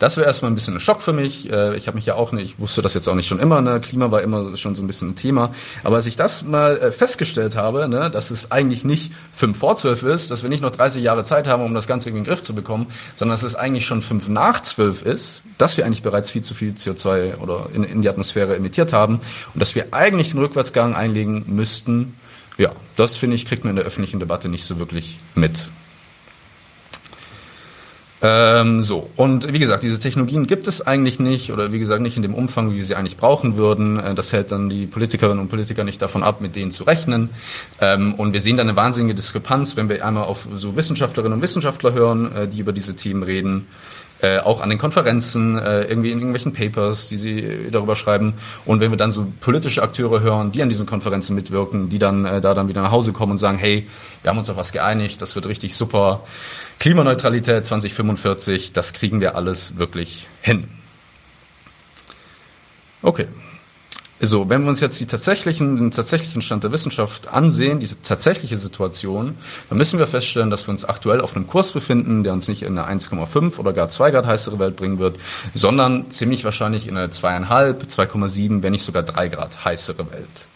das 0.01 0.17
wäre 0.17 0.25
erstmal 0.25 0.50
ein 0.50 0.55
bisschen 0.55 0.74
ein 0.74 0.79
Schock 0.79 1.03
für 1.03 1.13
mich. 1.13 1.48
Äh, 1.51 1.75
ich 1.77 1.86
habe 1.86 1.93
mich 1.93 2.08
ja 2.08 2.15
auch 2.15 2.31
nicht, 2.31 2.55
ich 2.55 2.60
wusste 2.60 2.81
das 2.81 2.96
jetzt 2.96 3.08
auch 3.08 3.13
nicht 3.13 3.27
schon 3.27 3.39
immer, 3.39 3.62
ne? 3.62 3.79
Klima 3.79 4.10
war 4.10 4.24
immer 4.24 4.58
schon 4.58 4.74
so 4.74 4.81
ein 4.81 4.88
bisschen 4.88 5.10
ein 5.10 5.15
Thema. 5.15 5.53
Aber 5.84 5.98
als 5.98 6.08
ich 6.08 6.15
das 6.15 6.43
mal 6.43 6.77
äh, 6.77 6.91
festgestellt 6.91 7.55
habe, 7.55 7.88
ne, 7.88 8.10
dass 8.10 8.31
es 8.31 8.50
eigentlich 8.50 8.84
nicht 8.84 9.12
fünf 9.31 9.60
vor 9.60 9.75
zwölf 9.75 10.01
ist, 10.01 10.31
dass 10.31 10.41
wir 10.41 10.50
nicht 10.50 10.63
noch 10.63 10.72
30 10.72 11.03
Jahre 11.03 11.24
Zeit 11.24 11.48
haben, 11.48 11.63
um 11.63 11.75
das 11.75 11.86
Ganze 11.86 12.10
in 12.10 12.15
den 12.15 12.24
Griff 12.24 12.41
zu 12.41 12.55
bekommen, 12.55 12.88
sondern 13.15 13.36
dass 13.36 13.43
es 13.43 13.53
eigentlich 13.53 13.86
schon 13.86 14.01
fünf 14.01 14.27
nach 14.27 14.62
zwölf 14.62 15.03
ist, 15.03 15.43
dass 15.60 15.77
wir 15.77 15.86
eigentlich 15.86 16.01
bereits 16.01 16.31
viel 16.31 16.41
zu 16.41 16.55
viel 16.55 16.72
CO2 16.72 17.38
oder 17.38 17.70
in, 17.72 17.84
in 17.84 18.01
die 18.01 18.10
Atmosphäre 18.10 18.55
emittiert 18.55 18.93
haben 18.93 19.22
und 19.53 19.62
dass 19.62 19.75
wir 19.75 19.93
eigentlich 19.93 20.31
den 20.31 20.39
Rückwärtsgang 20.39 20.96
einlegen 20.96 21.43
müssten. 21.46 22.15
Ja, 22.58 22.72
das 22.96 23.17
finde 23.17 23.36
ich, 23.36 23.46
kriegt 23.46 23.65
man 23.65 23.72
in 23.72 23.75
der 23.75 23.86
öffentlichen 23.86 24.20
Debatte 24.20 24.50
nicht 24.50 24.63
so 24.63 24.79
wirklich 24.79 25.20
mit. 25.36 25.70
Ähm, 28.24 28.82
so, 28.82 29.10
und 29.16 29.51
wie 29.51 29.58
gesagt, 29.58 29.84
diese 29.84 29.98
Technologien 29.98 30.46
gibt 30.46 30.68
es 30.68 30.86
eigentlich 30.86 31.20
nicht 31.20 31.51
oder 31.51 31.72
wie 31.72 31.80
gesagt 31.80 32.01
nicht 32.01 32.18
in 32.18 32.22
dem 32.22 32.36
Umfang, 32.36 32.72
wie 32.72 32.75
wir 32.75 32.84
sie 32.84 32.96
eigentlich 32.96 33.18
brauchen 33.18 33.58
würden. 33.58 34.00
Äh, 34.00 34.13
das 34.13 34.32
hält 34.32 34.51
dann 34.51 34.70
die 34.70 34.86
Politikerinnen 34.86 35.40
und 35.40 35.48
Politiker 35.48 35.84
nicht 35.84 36.01
davon 36.01 36.22
ab, 36.22 36.40
mit 36.40 36.56
denen 36.56 36.70
zu 36.70 36.84
rechnen. 36.84 37.32
Ähm, 37.80 38.13
und 38.13 38.34
wir 38.34 38.42
sehen 38.42 38.58
da 38.58 38.62
eine 38.62 38.75
wahnsinnige 38.75 39.16
Diskrepanz, 39.16 39.75
wenn 39.75 39.90
wir 39.90 40.06
einmal 40.06 40.25
auf 40.25 40.48
so 40.54 40.75
Wissenschaftlerinnen 40.75 41.38
und 41.38 41.42
Wissenschaftler 41.42 41.94
hören, 41.94 42.32
äh, 42.36 42.48
die 42.48 42.60
über 42.60 42.74
diese 42.74 42.96
Themen 42.96 43.24
reden 43.24 43.68
äh, 44.22 44.40
auch 44.40 44.62
an 44.62 44.70
den 44.70 44.78
Konferenzen, 44.78 45.58
äh, 45.58 45.84
irgendwie 45.84 46.12
in 46.12 46.20
irgendwelchen 46.20 46.54
Papers, 46.54 47.10
die 47.10 47.18
sie 47.18 47.70
darüber 47.72 47.96
schreiben. 47.96 48.36
Und 48.66 48.80
wenn 48.80 48.92
wir 48.92 48.98
dann 48.98 49.12
so 49.12 49.25
politische 49.40 49.82
Akteure 49.82 50.22
hören, 50.22 50.51
die 50.51 50.62
an 50.62 50.70
diesen 50.70 50.86
Konferenzen 50.86 51.36
mitwirken, 51.36 51.90
die 51.90 52.00
dann 52.00 52.25
äh, 52.25 52.42
da 52.42 52.54
dann 52.54 52.68
wieder 52.68 52.82
nach 52.82 52.92
Hause 52.92 53.13
kommen 53.13 53.34
und 53.34 53.38
sagen, 53.38 53.58
hey, 53.58 53.88
wir 54.22 54.30
haben 54.30 54.38
uns 54.38 54.50
auf 54.50 54.58
was 54.58 54.72
geeinigt, 54.72 55.22
das 55.22 55.36
wird 55.36 55.48
richtig 55.48 55.75
super. 55.75 56.24
Klimaneutralität 56.80 57.66
2045, 57.66 58.74
das 58.74 58.94
kriegen 58.94 59.22
wir 59.22 59.36
alles 59.36 59.78
wirklich 59.78 60.28
hin. 60.42 60.68
Okay. 63.01 63.28
So, 64.24 64.50
wenn 64.50 64.62
wir 64.62 64.70
uns 64.70 64.82
jetzt 64.82 65.00
die 65.00 65.08
tatsächlichen, 65.08 65.78
den 65.78 65.90
tatsächlichen 65.90 66.44
Stand 66.44 66.63
der 66.63 66.72
Wissenschaft 66.72 67.28
ansehen, 67.28 67.80
die 67.80 67.88
tatsächliche 67.88 68.56
Situation, 68.56 69.36
dann 69.68 69.80
müssen 69.80 69.98
wir 69.98 70.06
feststellen, 70.06 70.51
dass 70.51 70.68
wir 70.68 70.72
uns 70.72 70.86
aktuell 70.86 71.22
auf 71.22 71.36
einem 71.36 71.48
Kurs 71.48 71.72
befinden, 71.72 72.24
der 72.24 72.34
uns 72.34 72.48
nicht 72.48 72.62
in 72.62 72.78
eine 72.78 73.00
1,5 73.00 73.58
oder 73.58 73.74
gar 73.74 73.90
2 73.90 74.12
Grad 74.12 74.28
heißere 74.28 74.60
Welt 74.60 74.75
bringen 74.75 75.00
wird, 75.00 75.18
sondern 75.56 76.12
ziemlich 76.12 76.44
wahrscheinlich 76.44 76.88
in 76.88 76.98
eine 76.98 77.08
2,5, 77.08 77.88
2,7, 77.88 78.62
wenn 78.62 78.74
nicht 78.74 78.84
sogar 78.84 79.01
3 79.01 79.30
Grad 79.30 79.66
heißere 79.66 80.12
Welt. 80.12 80.48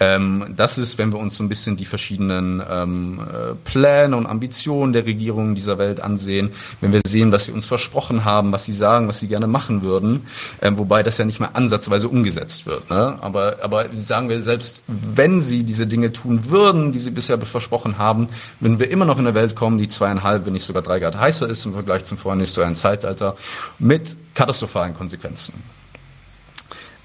Ähm, 0.00 0.54
das 0.56 0.76
ist, 0.76 0.98
wenn 0.98 1.12
wir 1.12 1.20
uns 1.20 1.36
so 1.36 1.44
ein 1.44 1.48
bisschen 1.48 1.76
die 1.76 1.84
verschiedenen 1.84 2.62
ähm, 2.68 3.20
äh, 3.20 3.54
Pläne 3.64 4.16
und 4.16 4.26
Ambitionen 4.26 4.92
der 4.92 5.06
Regierungen 5.06 5.54
dieser 5.54 5.78
Welt 5.78 6.00
ansehen, 6.00 6.50
wenn 6.80 6.92
wir 6.92 7.00
sehen, 7.06 7.30
was 7.30 7.44
sie 7.44 7.52
uns 7.52 7.66
versprochen 7.66 8.24
haben, 8.24 8.50
was 8.50 8.64
sie 8.64 8.72
sagen, 8.72 9.06
was 9.06 9.20
sie 9.20 9.28
gerne 9.28 9.46
machen 9.46 9.84
würden, 9.84 10.26
ähm, 10.60 10.78
wobei 10.78 11.02
das 11.04 11.18
ja 11.18 11.24
nicht 11.24 11.38
mal 11.38 11.50
ansatzweise 11.52 12.08
umgesetzt 12.08 12.66
wird. 12.66 12.90
Ne? 12.90 13.16
Aber, 13.20 13.58
aber 13.62 13.86
sagen 13.96 14.28
wir, 14.28 14.42
selbst 14.42 14.82
wenn 14.88 15.40
sie 15.40 15.64
diese 15.64 15.86
Dinge 15.86 16.12
tun 16.12 16.50
würden, 16.50 16.90
die 16.90 16.98
sie 16.98 17.10
bisher 17.12 17.38
versprochen 17.38 17.98
haben, 17.98 18.28
würden 18.58 18.80
wir 18.80 18.90
immer 18.90 19.04
noch 19.04 19.18
in 19.18 19.26
eine 19.26 19.34
Welt 19.36 19.54
kommen, 19.54 19.78
die 19.78 19.88
zweieinhalb, 19.88 20.44
wenn 20.44 20.54
nicht 20.54 20.64
sogar 20.64 20.82
drei 20.82 20.98
Grad 20.98 21.16
heißer 21.16 21.48
ist 21.48 21.64
im 21.66 21.72
Vergleich 21.72 22.04
zum 22.04 22.18
vorhindustriellen 22.18 22.74
Zeitalter, 22.74 23.36
mit 23.78 24.16
katastrophalen 24.34 24.94
Konsequenzen. 24.94 25.54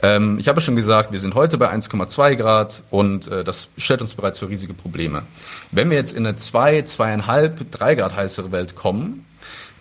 Ähm, 0.01 0.37
ich 0.39 0.47
habe 0.47 0.61
schon 0.61 0.75
gesagt, 0.75 1.11
wir 1.11 1.19
sind 1.19 1.35
heute 1.35 1.57
bei 1.57 1.69
1,2 1.71 2.35
Grad 2.35 2.83
und 2.89 3.27
äh, 3.27 3.43
das 3.43 3.71
stellt 3.77 4.01
uns 4.01 4.15
bereits 4.15 4.39
für 4.39 4.49
riesige 4.49 4.73
Probleme. 4.73 5.23
Wenn 5.71 5.89
wir 5.89 5.97
jetzt 5.97 6.13
in 6.13 6.25
eine 6.25 6.35
2, 6.35 6.79
2,5, 6.79 7.65
3 7.71 7.95
Grad 7.95 8.15
heißere 8.15 8.51
Welt 8.51 8.75
kommen, 8.75 9.25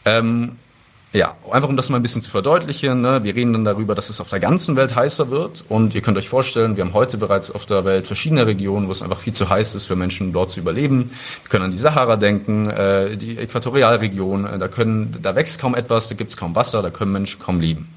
ähm, 0.05 0.57
ja, 1.15 1.37
einfach 1.51 1.71
um 1.71 1.77
das 1.77 1.89
mal 1.89 1.97
ein 1.97 2.03
bisschen 2.03 2.21
zu 2.21 2.31
verdeutlichen, 2.31 3.01
ne? 3.01 3.25
wir 3.25 3.35
reden 3.35 3.55
dann 3.55 3.65
darüber, 3.65 3.95
dass 3.95 4.11
es 4.11 4.21
auf 4.21 4.29
der 4.29 4.41
ganzen 4.41 4.77
Welt 4.77 4.95
heißer 4.95 5.31
wird 5.31 5.65
und 5.71 5.95
ihr 5.95 6.03
könnt 6.03 6.19
euch 6.19 6.29
vorstellen, 6.29 6.77
wir 6.77 6.85
haben 6.85 6.93
heute 6.93 7.17
bereits 7.17 7.51
auf 7.51 7.65
der 7.65 7.87
Welt 7.87 8.07
verschiedene 8.07 8.47
Regionen, 8.47 8.89
wo 8.89 8.93
es 8.93 9.01
einfach 9.01 9.21
viel 9.21 9.33
zu 9.33 9.49
heiß 9.49 9.75
ist 9.75 9.87
für 9.87 9.97
Menschen 9.97 10.35
dort 10.35 10.51
zu 10.51 10.61
überleben. 10.61 11.11
Wir 11.43 11.49
können 11.49 11.65
an 11.65 11.71
die 11.71 11.79
Sahara 11.79 12.17
denken, 12.17 12.69
äh, 12.69 13.17
die 13.17 13.39
Äquatorialregion, 13.39 14.45
äh, 14.45 14.59
da 14.59 14.69
können, 14.69 15.17
da 15.23 15.35
wächst 15.35 15.59
kaum 15.59 15.75
etwas, 15.75 16.09
da 16.09 16.15
gibt's 16.15 16.37
kaum 16.37 16.55
Wasser, 16.55 16.83
da 16.83 16.91
können 16.91 17.13
Menschen 17.13 17.41
kaum 17.41 17.59
leben. 17.59 17.89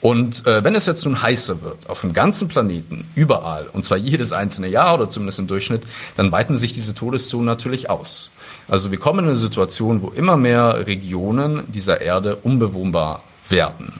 Und 0.00 0.44
äh, 0.46 0.64
wenn 0.64 0.74
es 0.74 0.86
jetzt 0.86 1.04
nun 1.04 1.22
heißer 1.22 1.62
wird, 1.62 1.88
auf 1.88 2.00
dem 2.00 2.12
ganzen 2.12 2.48
Planeten, 2.48 3.08
überall, 3.14 3.68
und 3.72 3.82
zwar 3.82 3.98
jedes 3.98 4.32
einzelne 4.32 4.66
Jahr 4.66 4.94
oder 4.94 5.08
zumindest 5.08 5.38
im 5.38 5.46
Durchschnitt, 5.46 5.82
dann 6.16 6.32
weiten 6.32 6.56
sich 6.56 6.72
diese 6.72 6.94
Todeszonen 6.94 7.46
natürlich 7.46 7.88
aus. 7.88 8.32
Also 8.68 8.90
wir 8.90 8.98
kommen 8.98 9.20
in 9.20 9.24
eine 9.26 9.36
Situation, 9.36 10.02
wo 10.02 10.08
immer 10.08 10.36
mehr 10.36 10.86
Regionen 10.86 11.64
dieser 11.68 12.00
Erde 12.00 12.36
unbewohnbar 12.36 13.22
werden. 13.48 13.94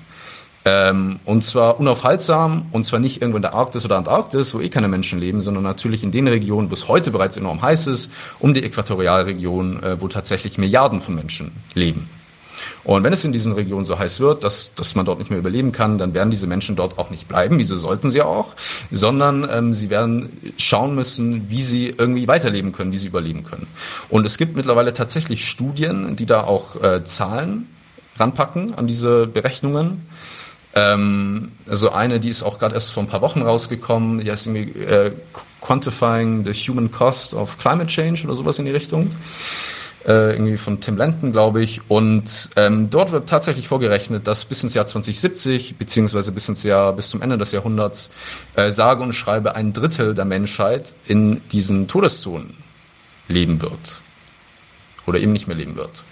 Ähm, 0.65 1.21
und 1.25 1.43
zwar 1.43 1.81
unaufhaltsam, 1.81 2.67
und 2.73 2.85
zwar 2.85 3.01
nicht 3.01 3.23
irgendwo 3.23 3.37
in 3.37 3.43
der 3.43 3.55
Arktis 3.55 3.87
oder 3.87 3.97
Antarktis, 3.97 4.55
wo 4.55 4.61
eh 4.61 4.69
keine 4.69 4.89
Menschen 4.89 5.19
leben, 5.19 5.41
sondern 5.41 5.65
natürlich 5.65 6.05
in 6.05 6.11
den 6.11 6.29
Regionen, 6.29 6.69
wo 6.69 6.75
es 6.75 6.89
heute 6.89 7.11
bereits 7.11 7.39
enorm 7.39 7.63
heiß 7.63 7.87
ist, 7.87 8.13
um 8.39 8.53
die 8.53 8.63
Äquatorialregion, 8.63 9.83
äh, 9.83 10.01
wo 10.01 10.09
tatsächlich 10.09 10.59
Milliarden 10.59 11.01
von 11.01 11.15
Menschen 11.15 11.53
leben. 11.73 12.11
Und 12.85 13.05
wenn 13.05 13.13
es 13.13 13.25
in 13.25 13.33
diesen 13.33 13.53
Regionen 13.53 13.85
so 13.85 13.99
heiß 13.99 14.21
wird, 14.21 14.45
dass, 14.45 14.75
dass 14.75 14.95
man 14.95 15.05
dort 15.05 15.19
nicht 15.19 15.31
mehr 15.31 15.39
überleben 15.39 15.73
kann, 15.73 15.99
dann 15.99 16.15
werden 16.15 16.31
diese 16.31 16.47
Menschen 16.47 16.77
dort 16.77 16.99
auch 16.99 17.11
nicht 17.11 17.29
bleiben, 17.29 17.59
wieso 17.59 17.77
sollten 17.77 18.11
sie 18.11 18.23
auch, 18.23 18.55
sondern 18.91 19.49
ähm, 19.51 19.73
sie 19.73 19.91
werden 19.91 20.55
schauen 20.57 20.95
müssen, 20.95 21.51
wie 21.51 21.63
sie 21.63 21.89
irgendwie 21.89 22.29
weiterleben 22.29 22.73
können, 22.73 22.93
wie 22.93 22.97
sie 22.97 23.09
überleben 23.09 23.45
können. 23.45 23.67
Und 24.09 24.25
es 24.27 24.39
gibt 24.39 24.57
mittlerweile 24.57 24.95
tatsächlich 24.95 25.49
Studien, 25.49 26.17
die 26.17 26.27
da 26.27 26.45
auch 26.45 26.83
äh, 26.83 27.05
Zahlen 27.05 27.69
ranpacken 28.17 28.75
an 28.75 28.87
diese 28.87 29.27
Berechnungen. 29.27 30.07
Ähm, 30.75 31.53
also 31.69 31.91
eine, 31.91 32.21
die 32.21 32.29
ist 32.29 32.43
auch 32.43 32.59
gerade 32.59 32.75
erst 32.75 32.93
vor 32.93 33.03
ein 33.03 33.09
paar 33.09 33.23
Wochen 33.23 33.43
rausgekommen, 33.43 34.21
die 34.21 34.31
heißt 34.31 34.47
irgendwie 34.47 34.81
äh, 34.81 35.13
Quantifying 35.61 36.45
the 36.45 36.53
Human 36.53 36.91
Cost 36.91 37.35
of 37.35 37.59
Climate 37.59 37.89
Change 37.89 38.25
oder 38.25 38.35
sowas 38.35 38.59
in 38.59 38.65
die 38.65 38.71
Richtung 38.71 39.11
äh, 40.09 40.33
irgendwie 40.33 40.57
von 40.57 40.81
Tim 40.81 40.97
Lenton, 40.97 41.33
glaube 41.33 41.63
ich. 41.63 41.83
Und 41.89 42.51
ähm, 42.57 42.89
dort 42.89 43.13
wird 43.13 43.29
tatsächlich 43.29 43.69
vorgerechnet, 43.69 44.27
dass 44.27 44.47
bis 44.47 44.63
ins 44.63 44.73
Jahr 44.73 44.87
2070, 44.87 45.77
beziehungsweise 45.77 46.33
bis 46.33 46.49
ins 46.49 46.63
Jahr, 46.63 46.95
bis 46.95 47.11
zum 47.11 47.21
Ende 47.21 47.37
des 47.37 47.53
Jahrhunderts, 47.53 48.11
äh, 48.57 48.71
sage 48.71 49.03
und 49.03 49.13
schreibe 49.13 49.55
ein 49.55 49.75
Drittel 49.75 50.15
der 50.15 50.25
Menschheit 50.25 50.95
in 51.07 51.43
diesen 51.51 51.89
Todeszonen 51.89 52.57
leben 53.29 53.61
wird. 53.61 54.03
Oder 55.07 55.21
eben 55.21 55.33
nicht 55.33 55.47
mehr 55.47 55.57
leben 55.57 55.77
wird. 55.77 56.05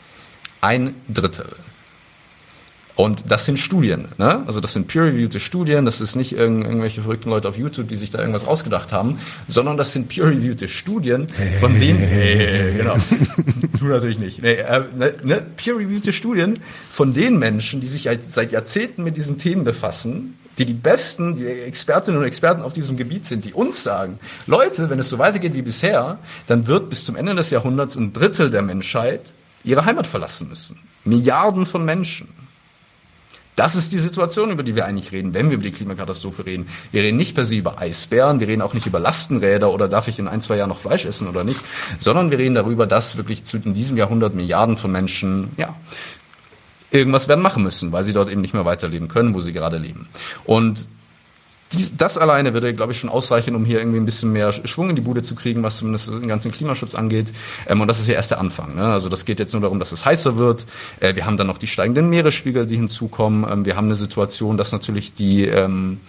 Ein 0.61 0.95
Drittel. 1.09 1.57
Und 2.97 3.31
das 3.31 3.45
sind 3.45 3.59
Studien, 3.59 4.09
ne? 4.17 4.43
Also 4.47 4.61
das 4.61 4.73
sind 4.73 4.89
peer-reviewte 4.89 5.39
Studien, 5.39 5.85
das 5.85 6.01
ist 6.01 6.17
nicht 6.17 6.33
irgend, 6.33 6.65
irgendwelche 6.65 7.03
verrückten 7.03 7.29
Leute 7.29 7.47
auf 7.47 7.59
YouTube, 7.59 7.89
die 7.89 7.97
sich 7.97 8.11
da 8.11 8.19
irgendwas 8.19 8.47
ausgedacht 8.47 8.91
haben, 8.91 9.19
sondern 9.49 9.77
das 9.77 9.93
sind 9.93 10.09
peer-reviewte 10.09 10.67
Studien, 10.67 11.27
von 11.61 11.79
denen, 11.79 11.99
hey, 12.01 12.75
genau, 12.75 12.97
tu 13.79 13.85
natürlich 13.85 14.19
nicht, 14.19 14.41
nee, 14.43 14.55
äh, 14.55 14.85
ne, 14.97 15.15
ne, 15.23 15.43
peer-reviewte 15.57 16.15
Studien 16.15 16.59
von 16.91 17.13
den 17.13 17.39
Menschen, 17.39 17.83
die 17.83 17.87
sich 17.87 18.09
seit 18.27 18.51
Jahrzehnten 18.51 19.05
mit 19.05 19.19
diesen 19.19 19.37
Themen 19.37 19.65
befassen, 19.65 20.39
die 20.57 20.65
die 20.65 20.73
besten, 20.73 21.35
die 21.35 21.47
Expertinnen 21.47 22.19
und 22.19 22.27
Experten 22.27 22.63
auf 22.63 22.73
diesem 22.73 22.97
Gebiet 22.97 23.27
sind, 23.27 23.45
die 23.45 23.53
uns 23.53 23.83
sagen, 23.83 24.19
Leute, 24.47 24.89
wenn 24.89 24.99
es 24.99 25.11
so 25.11 25.19
weitergeht 25.19 25.53
wie 25.53 25.61
bisher, 25.61 26.19
dann 26.47 26.67
wird 26.67 26.89
bis 26.89 27.05
zum 27.05 27.17
Ende 27.17 27.35
des 27.35 27.51
Jahrhunderts 27.51 27.97
ein 27.97 28.15
Drittel 28.15 28.49
der 28.49 28.63
Menschheit 28.63 29.35
ihre 29.65 29.85
Heimat 29.85 30.07
verlassen 30.07 30.49
müssen. 30.49 30.79
Milliarden 31.05 31.67
von 31.67 31.85
Menschen. 31.85 32.29
Das 33.57 33.75
ist 33.75 33.93
die 33.93 33.99
Situation, 33.99 34.51
über 34.51 34.63
die 34.63 34.77
wir 34.77 34.85
eigentlich 34.85 35.13
reden, 35.13 35.33
wenn 35.33 35.49
wir 35.49 35.55
über 35.55 35.65
die 35.65 35.73
Klimakatastrophe 35.73 36.45
reden. 36.45 36.69
Wir 36.93 37.03
reden 37.03 37.17
nicht 37.17 37.35
per 37.35 37.47
se 37.47 37.57
über 37.57 37.81
Eisbären, 37.81 38.39
wir 38.39 38.49
reden 38.49 38.61
auch 38.61 38.75
nicht 38.75 38.87
über 38.87 39.01
Lastenräder 39.01 39.73
oder 39.73 39.89
darf 39.89 40.09
ich 40.09 40.19
in 40.19 40.29
ein, 40.29 40.43
zwei 40.43 40.59
Jahren 40.59 40.69
noch 40.69 40.79
Fleisch 40.79 41.07
essen 41.07 41.27
oder 41.27 41.43
nicht, 41.43 41.61
sondern 41.99 42.31
wir 42.31 42.39
reden 42.39 42.55
darüber, 42.55 42.87
dass 42.87 43.17
wirklich 43.17 43.45
zu, 43.45 43.57
in 43.57 43.73
diesem 43.73 43.97
Jahrhundert 43.97 44.35
Milliarden 44.35 44.77
von 44.77 44.93
Menschen, 44.93 45.49
ja, 45.57 45.75
irgendwas 46.91 47.29
werden 47.29 47.41
machen 47.41 47.63
müssen, 47.63 47.93
weil 47.93 48.05
sie 48.05 48.13
dort 48.13 48.31
eben 48.31 48.43
nicht 48.43 48.53
mehr 48.53 48.67
weiterleben 48.67 49.09
können, 49.09 49.35
wo 49.35 49.41
sie 49.41 49.55
gerade 49.55 49.79
leben. 49.79 50.07
Und 50.45 50.89
dies, 51.73 51.97
das 51.97 52.17
alleine 52.17 52.55
würde, 52.55 52.73
glaube 52.75 52.93
ich, 52.93 53.01
schon 53.01 53.11
ausreichen, 53.11 53.55
um 53.55 53.65
hier 53.65 53.79
irgendwie 53.79 53.99
ein 53.99 54.05
bisschen 54.05 54.33
mehr 54.33 54.53
Schwung 54.53 54.91
in 54.91 54.97
die 54.97 55.03
Bude 55.03 55.23
zu 55.23 55.35
kriegen, 55.35 55.63
was 55.63 55.79
zumindest 55.79 56.09
den 56.09 56.29
ganzen 56.29 56.53
Klimaschutz 56.53 56.95
angeht. 56.95 57.33
Ähm, 57.67 57.81
und 57.81 57.89
das 57.89 57.99
ist 57.99 58.07
ja 58.07 58.15
erst 58.15 58.31
der 58.31 58.39
Anfang. 58.39 58.77
Ne? 58.77 58.85
Also 58.85 59.09
das 59.09 59.25
geht 59.25 59.39
jetzt 59.41 59.53
nur 59.53 59.63
darum, 59.63 59.79
dass 59.79 59.93
es 59.93 60.05
heißer 60.05 60.39
wird. 60.39 60.67
Äh, 61.01 61.17
wir 61.17 61.27
haben 61.27 61.37
dann 61.37 61.49
noch 61.49 61.59
die 61.59 61.67
steigenden 61.67 62.09
Meeresspiegel, 62.09 62.67
die 62.67 62.77
hinzukommen. 62.77 63.51
Ähm, 63.51 63.65
wir 63.67 63.77
haben 63.77 63.87
eine 63.87 63.97
Situation, 63.97 64.57
dass 64.57 64.73
natürlich 64.73 65.13
die 65.13 65.45
ähm, 65.45 66.01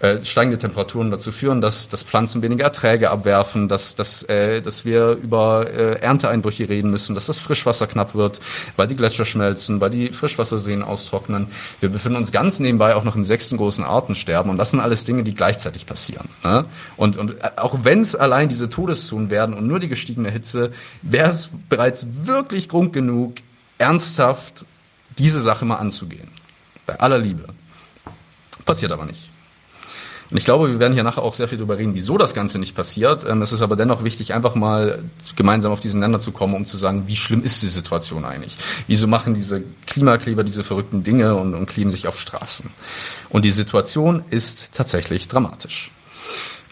äh, 0.00 0.24
steigende 0.24 0.58
Temperaturen 0.58 1.10
dazu 1.10 1.32
führen, 1.32 1.60
dass, 1.60 1.88
dass 1.88 2.02
Pflanzen 2.02 2.40
weniger 2.40 2.64
Erträge 2.64 3.10
abwerfen, 3.10 3.66
dass, 3.66 3.96
dass, 3.96 4.22
äh, 4.24 4.62
dass 4.62 4.84
wir 4.84 5.10
über 5.12 5.68
äh, 5.68 6.00
Ernteeinbrüche 6.00 6.68
reden 6.68 6.90
müssen, 6.90 7.16
dass 7.16 7.26
das 7.26 7.40
Frischwasser 7.40 7.88
knapp 7.88 8.14
wird, 8.14 8.40
weil 8.76 8.86
die 8.86 8.94
Gletscher 8.94 9.24
schmelzen, 9.24 9.80
weil 9.80 9.90
die 9.90 10.12
Frischwasserseen 10.12 10.84
austrocknen. 10.84 11.48
Wir 11.80 11.88
befinden 11.88 12.16
uns 12.16 12.30
ganz 12.30 12.60
nebenbei 12.60 12.94
auch 12.94 13.02
noch 13.02 13.16
im 13.16 13.24
sechsten 13.24 13.56
großen 13.56 13.82
Artensterben 13.82 14.50
und 14.50 14.56
das 14.56 14.70
sind 14.70 14.78
alles 14.78 15.04
Dinge, 15.04 15.24
die 15.24 15.34
gleichzeitig 15.34 15.84
passieren. 15.84 16.28
Ne? 16.44 16.66
Und, 16.96 17.16
und 17.16 17.36
auch 17.58 17.80
wenn 17.82 18.00
es 18.00 18.14
allein 18.14 18.48
diese 18.48 18.68
Todeszonen 18.68 19.30
werden 19.30 19.52
und 19.54 19.66
nur 19.66 19.80
die 19.80 19.88
gestiegene 19.88 20.30
Hitze, 20.30 20.70
wäre 21.02 21.28
es 21.28 21.50
bereits 21.68 22.06
wirklich 22.26 22.68
Grund 22.68 22.92
genug, 22.92 23.34
ernsthaft 23.78 24.64
diese 25.18 25.40
Sache 25.40 25.64
mal 25.64 25.76
anzugehen. 25.76 26.28
Bei 26.86 27.00
aller 27.00 27.18
Liebe. 27.18 27.46
Passiert 28.64 28.92
aber 28.92 29.06
nicht. 29.06 29.27
Und 30.30 30.36
ich 30.36 30.44
glaube, 30.44 30.70
wir 30.70 30.78
werden 30.78 30.92
hier 30.92 31.04
nachher 31.04 31.22
auch 31.22 31.34
sehr 31.34 31.48
viel 31.48 31.58
darüber 31.58 31.78
reden, 31.78 31.94
wieso 31.94 32.18
das 32.18 32.34
Ganze 32.34 32.58
nicht 32.58 32.74
passiert. 32.74 33.24
Ähm, 33.26 33.40
es 33.42 33.52
ist 33.52 33.62
aber 33.62 33.76
dennoch 33.76 34.04
wichtig, 34.04 34.34
einfach 34.34 34.54
mal 34.54 35.02
gemeinsam 35.36 35.72
auf 35.72 35.80
diesen 35.80 36.00
Nenner 36.00 36.18
zu 36.20 36.32
kommen, 36.32 36.54
um 36.54 36.64
zu 36.64 36.76
sagen, 36.76 37.04
wie 37.06 37.16
schlimm 37.16 37.42
ist 37.42 37.62
die 37.62 37.68
Situation 37.68 38.24
eigentlich? 38.24 38.58
Wieso 38.86 39.06
machen 39.06 39.34
diese 39.34 39.62
Klimakleber 39.86 40.44
diese 40.44 40.64
verrückten 40.64 41.02
Dinge 41.02 41.36
und, 41.36 41.54
und 41.54 41.66
kleben 41.66 41.90
sich 41.90 42.06
auf 42.06 42.20
Straßen? 42.20 42.70
Und 43.30 43.44
die 43.44 43.50
Situation 43.50 44.22
ist 44.30 44.72
tatsächlich 44.74 45.28
dramatisch. 45.28 45.90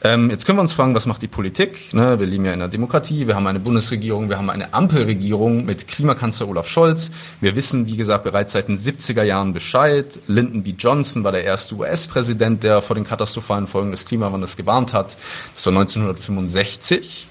Ähm, 0.07 0.31
jetzt 0.31 0.47
können 0.47 0.57
wir 0.57 0.63
uns 0.63 0.73
fragen, 0.73 0.95
was 0.95 1.07
macht 1.07 1.21
die 1.23 1.27
Politik? 1.27 1.93
Ne, 1.93 2.21
wir 2.21 2.29
leben 2.29 2.45
ja 2.45 2.53
in 2.53 2.63
einer 2.63 2.69
Demokratie, 2.69 3.27
wir 3.27 3.35
haben 3.35 3.49
eine 3.49 3.59
Bundesregierung, 3.59 4.29
wir 4.29 4.39
haben 4.39 4.51
eine 4.51 4.73
Ampelregierung 4.73 5.65
mit 5.65 5.89
Klimakanzler 5.89 6.47
Olaf 6.47 6.69
Scholz. 6.69 7.11
Wir 7.41 7.57
wissen, 7.57 7.89
wie 7.89 7.97
gesagt, 7.97 8.23
bereits 8.23 8.53
seit 8.53 8.69
den 8.69 8.77
70er 8.77 9.25
Jahren 9.25 9.53
Bescheid. 9.53 10.21
Lyndon 10.29 10.63
B. 10.63 10.75
Johnson 10.79 11.25
war 11.25 11.33
der 11.33 11.43
erste 11.43 11.75
US-Präsident, 11.75 12.63
der 12.63 12.83
vor 12.83 12.95
den 12.95 13.03
katastrophalen 13.03 13.67
Folgen 13.67 13.91
des 13.91 14.07
Klimawandels 14.07 14.57
gewarnt 14.57 14.93
hat. 14.93 15.17
Das 15.55 15.67
war 15.67 15.73
1965. 15.73 17.27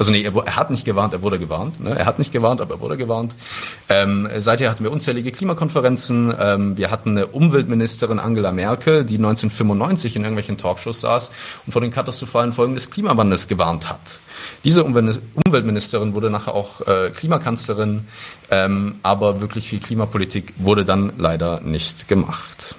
Also 0.00 0.12
nee, 0.12 0.22
er, 0.22 0.34
er, 0.34 0.56
hat 0.56 0.70
nicht 0.70 0.86
gewarnt, 0.86 1.12
er 1.12 1.20
wurde 1.20 1.38
gewarnt. 1.38 1.78
Ne? 1.78 1.90
Er 1.90 2.06
hat 2.06 2.18
nicht 2.18 2.32
gewarnt, 2.32 2.62
aber 2.62 2.76
er 2.76 2.80
wurde 2.80 2.96
gewarnt. 2.96 3.36
Ähm, 3.90 4.26
seither 4.38 4.70
hatten 4.70 4.82
wir 4.82 4.92
unzählige 4.92 5.30
Klimakonferenzen. 5.30 6.34
Ähm, 6.40 6.78
wir 6.78 6.90
hatten 6.90 7.10
eine 7.10 7.26
Umweltministerin 7.26 8.18
Angela 8.18 8.50
Merkel, 8.50 9.04
die 9.04 9.16
1995 9.16 10.16
in 10.16 10.22
irgendwelchen 10.22 10.56
Talkshows 10.56 11.02
saß 11.02 11.30
und 11.66 11.72
vor 11.72 11.82
den 11.82 11.90
katastrophalen 11.90 12.52
Folgen 12.52 12.76
des 12.76 12.90
Klimawandels 12.90 13.46
gewarnt 13.46 13.90
hat. 13.90 14.22
Diese 14.64 14.84
Umweltministerin 14.84 16.14
wurde 16.14 16.30
nachher 16.30 16.54
auch 16.54 16.80
äh, 16.86 17.10
Klimakanzlerin, 17.10 18.06
ähm, 18.50 18.94
aber 19.02 19.42
wirklich 19.42 19.68
viel 19.68 19.80
Klimapolitik 19.80 20.54
wurde 20.56 20.86
dann 20.86 21.12
leider 21.18 21.60
nicht 21.60 22.08
gemacht. 22.08 22.74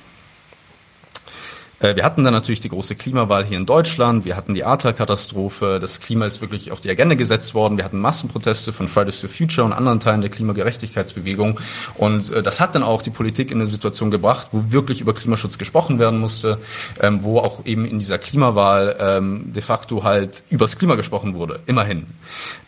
Äh, 1.81 1.95
wir 1.95 2.03
hatten 2.03 2.23
dann 2.23 2.33
natürlich 2.33 2.59
die 2.59 2.69
große 2.69 2.95
Klimawahl 2.95 3.43
hier 3.43 3.57
in 3.57 3.65
Deutschland. 3.65 4.23
Wir 4.23 4.35
hatten 4.35 4.53
die 4.53 4.63
ATA-Katastrophe. 4.63 5.79
Das 5.81 5.99
Klima 5.99 6.25
ist 6.25 6.41
wirklich 6.41 6.71
auf 6.71 6.79
die 6.79 6.89
Agenda 6.89 7.15
gesetzt 7.15 7.53
worden. 7.55 7.77
Wir 7.77 7.83
hatten 7.83 7.99
Massenproteste 7.99 8.71
von 8.71 8.87
Fridays 8.87 9.19
for 9.19 9.29
Future 9.29 9.65
und 9.65 9.73
anderen 9.73 9.99
Teilen 9.99 10.21
der 10.21 10.29
Klimagerechtigkeitsbewegung. 10.29 11.59
Und 11.95 12.31
äh, 12.31 12.43
das 12.43 12.61
hat 12.61 12.75
dann 12.75 12.83
auch 12.83 13.01
die 13.01 13.09
Politik 13.09 13.51
in 13.51 13.57
eine 13.57 13.67
Situation 13.67 14.11
gebracht, 14.11 14.49
wo 14.51 14.71
wirklich 14.71 15.01
über 15.01 15.13
Klimaschutz 15.13 15.57
gesprochen 15.57 15.99
werden 15.99 16.19
musste, 16.19 16.59
ähm, 16.99 17.23
wo 17.23 17.39
auch 17.39 17.65
eben 17.65 17.85
in 17.85 17.99
dieser 17.99 18.19
Klimawahl 18.19 18.95
ähm, 18.99 19.53
de 19.53 19.63
facto 19.63 20.03
halt 20.03 20.43
übers 20.49 20.77
Klima 20.77 20.95
gesprochen 20.95 21.33
wurde. 21.33 21.59
Immerhin. 21.65 22.05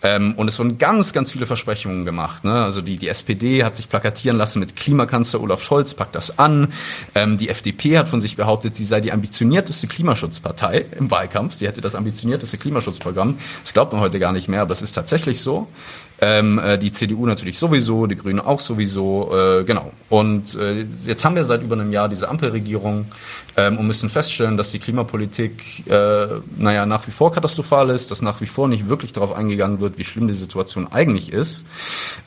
Ähm, 0.01 0.33
und 0.35 0.47
es 0.47 0.57
wurden 0.57 0.77
ganz, 0.77 1.13
ganz 1.13 1.31
viele 1.31 1.45
Versprechungen 1.45 2.05
gemacht. 2.05 2.43
Ne? 2.43 2.63
Also 2.63 2.81
die, 2.81 2.97
die 2.97 3.07
SPD 3.07 3.63
hat 3.63 3.75
sich 3.75 3.89
plakatieren 3.89 4.37
lassen 4.37 4.59
mit 4.59 4.75
Klimakanzler 4.75 5.41
Olaf 5.41 5.61
Scholz, 5.61 5.93
packt 5.93 6.15
das 6.15 6.39
an. 6.39 6.73
die 7.15 7.49
FDP 7.49 7.97
hat 7.97 8.07
von 8.07 8.19
sich 8.19 8.35
behauptet, 8.35 8.75
sie 8.75 8.85
sei 8.85 9.02
die 9.03 9.11
ambitionierteste 9.11 9.87
Klimaschutzpartei 9.87 10.85
im 10.97 11.11
Wahlkampf. 11.11 11.53
Sie 11.53 11.67
hätte 11.67 11.81
das 11.81 11.95
ambitionierteste 11.95 12.57
Klimaschutzprogramm. 12.57 13.37
Das 13.63 13.73
glaubt 13.73 13.93
man 13.93 14.01
heute 14.01 14.19
gar 14.19 14.31
nicht 14.31 14.47
mehr, 14.47 14.61
aber 14.61 14.69
das 14.69 14.81
ist 14.81 14.93
tatsächlich 14.93 15.41
so. 15.41 15.67
Ähm, 16.21 16.57
äh, 16.59 16.77
die 16.77 16.91
CDU 16.91 17.25
natürlich 17.25 17.59
sowieso, 17.59 18.07
die 18.07 18.15
Grünen 18.15 18.39
auch 18.39 18.59
sowieso, 18.59 19.29
äh, 19.35 19.63
genau. 19.65 19.91
Und 20.09 20.55
äh, 20.55 20.85
jetzt 21.05 21.25
haben 21.25 21.35
wir 21.35 21.43
seit 21.43 21.63
über 21.63 21.73
einem 21.73 21.91
Jahr 21.91 22.07
diese 22.07 22.29
Ampelregierung 22.29 23.07
ähm, 23.57 23.77
und 23.77 23.87
müssen 23.87 24.09
feststellen, 24.09 24.55
dass 24.55 24.71
die 24.71 24.79
Klimapolitik, 24.79 25.85
äh, 25.87 26.27
naja, 26.55 26.85
nach 26.85 27.05
wie 27.07 27.11
vor 27.11 27.33
katastrophal 27.33 27.89
ist, 27.89 28.09
dass 28.09 28.21
nach 28.21 28.39
wie 28.39 28.45
vor 28.45 28.67
nicht 28.67 28.87
wirklich 28.87 29.11
darauf 29.11 29.33
eingegangen 29.33 29.81
wird, 29.81 29.97
wie 29.97 30.05
schlimm 30.05 30.27
die 30.27 30.33
Situation 30.33 30.87
eigentlich 30.89 31.33
ist. 31.33 31.65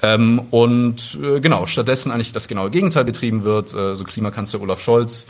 Ähm, 0.02 0.42
und 0.50 1.18
äh, 1.22 1.40
genau, 1.40 1.64
stattdessen 1.66 2.12
eigentlich 2.12 2.32
das 2.32 2.48
genaue 2.48 2.70
Gegenteil 2.70 3.04
betrieben 3.04 3.44
wird. 3.44 3.72
Äh, 3.72 3.96
so 3.96 4.04
Klimakanzler 4.04 4.60
Olaf 4.60 4.80
Scholz 4.80 5.26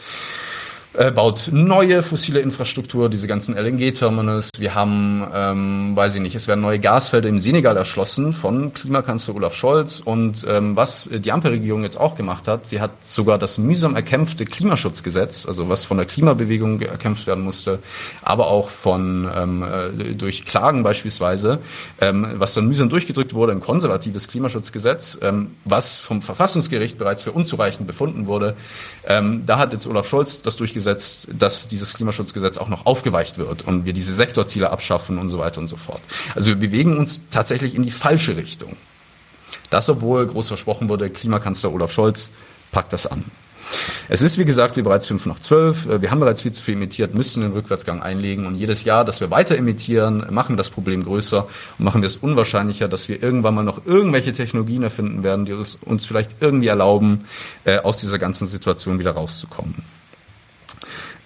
äh, 0.97 1.11
baut 1.11 1.51
neue 1.53 2.03
fossile 2.03 2.41
Infrastruktur, 2.41 3.11
diese 3.11 3.27
ganzen 3.27 3.55
LNG-Terminals. 3.55 4.51
Wir 4.59 4.75
haben, 4.75 5.27
ähm, 5.35 5.97
weiß 5.97 6.15
ich 6.15 6.21
nicht, 6.23 6.35
es 6.35 6.49
werden 6.49 6.63
neue 6.63 6.79
Gasfelder 6.79 7.29
im 7.29 7.39
Senegal 7.39 7.77
erschlossen 7.77 8.33
von 8.33 8.73
Klimakanzler 8.73 9.35
Olaf 9.35 9.55
Scholz. 9.55 10.01
Und 10.01 10.47
ähm, 10.49 10.75
was 10.75 11.11
die 11.13 11.33
Ampelregierung 11.33 11.83
jetzt 11.83 12.01
auch 12.01 12.15
gemacht 12.15 12.49
hat, 12.49 12.67
sie 12.67 12.81
hat 12.81 12.91
sogar 13.05 13.39
das 13.39 13.59
mühsam 13.59 13.95
erkämpfte 13.95 14.47
Klimaschutzgesetz, 14.47 15.47
also 15.47 15.69
was 15.69 15.85
von 15.85 15.99
der 15.99 16.07
Klimabewegung 16.07 16.81
erkämpft 16.81 17.27
werden 17.27 17.45
musste, 17.45 17.81
aber 18.23 18.47
auch 18.47 18.71
von 18.71 19.31
ähm, 19.35 19.63
äh, 19.63 20.15
durch 20.15 20.47
Klagen 20.47 20.83
beispielsweise, 20.83 21.59
ähm, 22.01 22.27
was 22.37 22.55
dann 22.55 22.67
mühsam 22.67 22.89
durchgedrückt 22.89 23.35
wurde, 23.35 23.53
ein 23.53 23.61
konservatives 23.61 24.29
Klimaschutzgesetz, 24.29 25.19
ähm, 25.21 25.57
was 25.65 25.99
vom 25.99 26.23
Verfassungsgericht 26.23 26.97
bereits 26.97 27.23
für 27.23 27.33
unzureichend 27.33 27.87
befunden 27.87 28.27
wurde. 28.27 28.57
Ähm, 29.07 29.43
da 29.45 29.59
hat 29.59 29.75
jetzt 29.75 29.87
Olaf 29.87 30.09
Scholz 30.09 30.41
das 30.41 30.57
durchgesetzt 30.57 30.86
durchgesetzt, 30.87 31.29
dass 31.33 31.69
dieses 31.69 31.95
Klimaschutzgesetz 31.95 32.59
auch 32.59 32.69
noch 32.69 32.87
aufgeweicht 32.87 33.39
wird 33.39 33.67
und 33.67 33.85
wir 33.85 33.93
diese 33.93 34.13
Sektorziele 34.13 34.71
abschaffen 34.71 35.19
und 35.19 35.29
so 35.29 35.39
weiter 35.39 35.61
und 35.61 35.67
so 35.67 35.77
fort. 35.77 36.01
Also 36.35 36.49
wir 36.49 36.57
bewegen 36.57 36.97
uns 36.97 37.29
tatsächlich 37.29 37.75
in 37.75 37.83
die 37.83 37.91
falsche 37.91 38.37
Richtung. 38.37 38.77
Das, 39.71 39.89
obwohl 39.89 40.27
groß 40.27 40.49
versprochen 40.49 40.89
wurde, 40.89 41.11
Klimakanzler 41.11 41.73
Olaf 41.73 41.93
Scholz 41.93 42.31
packt 42.71 42.93
das 42.93 43.07
an. 43.07 43.25
Es 44.09 44.23
ist, 44.23 44.39
wie 44.39 44.45
gesagt, 44.45 44.77
wie 44.77 44.83
bereits 44.83 45.07
5 45.07 45.27
nach 45.27 45.41
12. 45.41 46.01
Wir 46.01 46.13
haben 46.13 46.21
bereits 46.21 46.43
viel 46.43 46.53
zu 46.53 46.63
viel 46.63 46.75
emittiert, 46.75 47.15
müssen 47.15 47.41
den 47.43 47.51
Rückwärtsgang 47.51 48.01
einlegen. 48.01 48.47
Und 48.47 48.55
jedes 48.55 48.85
Jahr, 48.85 49.05
dass 49.05 49.21
wir 49.21 49.33
weiter 49.33 49.57
emittieren, 49.57 50.25
machen 50.31 50.53
wir 50.53 50.57
das 50.57 50.71
Problem 50.71 51.03
größer 51.03 51.49
und 51.79 51.85
machen 51.85 52.01
wir 52.01 52.07
es 52.07 52.17
unwahrscheinlicher, 52.17 52.87
dass 52.87 53.09
wir 53.09 53.21
irgendwann 53.21 53.57
mal 53.57 53.65
noch 53.65 53.85
irgendwelche 53.85 54.31
Technologien 54.31 54.85
erfinden 54.85 55.25
werden, 55.25 55.47
die 55.47 55.53
uns 55.53 56.07
vielleicht 56.07 56.37
irgendwie 56.39 56.69
erlauben, 56.69 57.25
äh, 57.65 57.79
aus 57.79 57.99
dieser 57.99 58.21
ganzen 58.21 58.47
Situation 58.47 59.01
wieder 59.01 59.11
rauszukommen. 59.11 59.83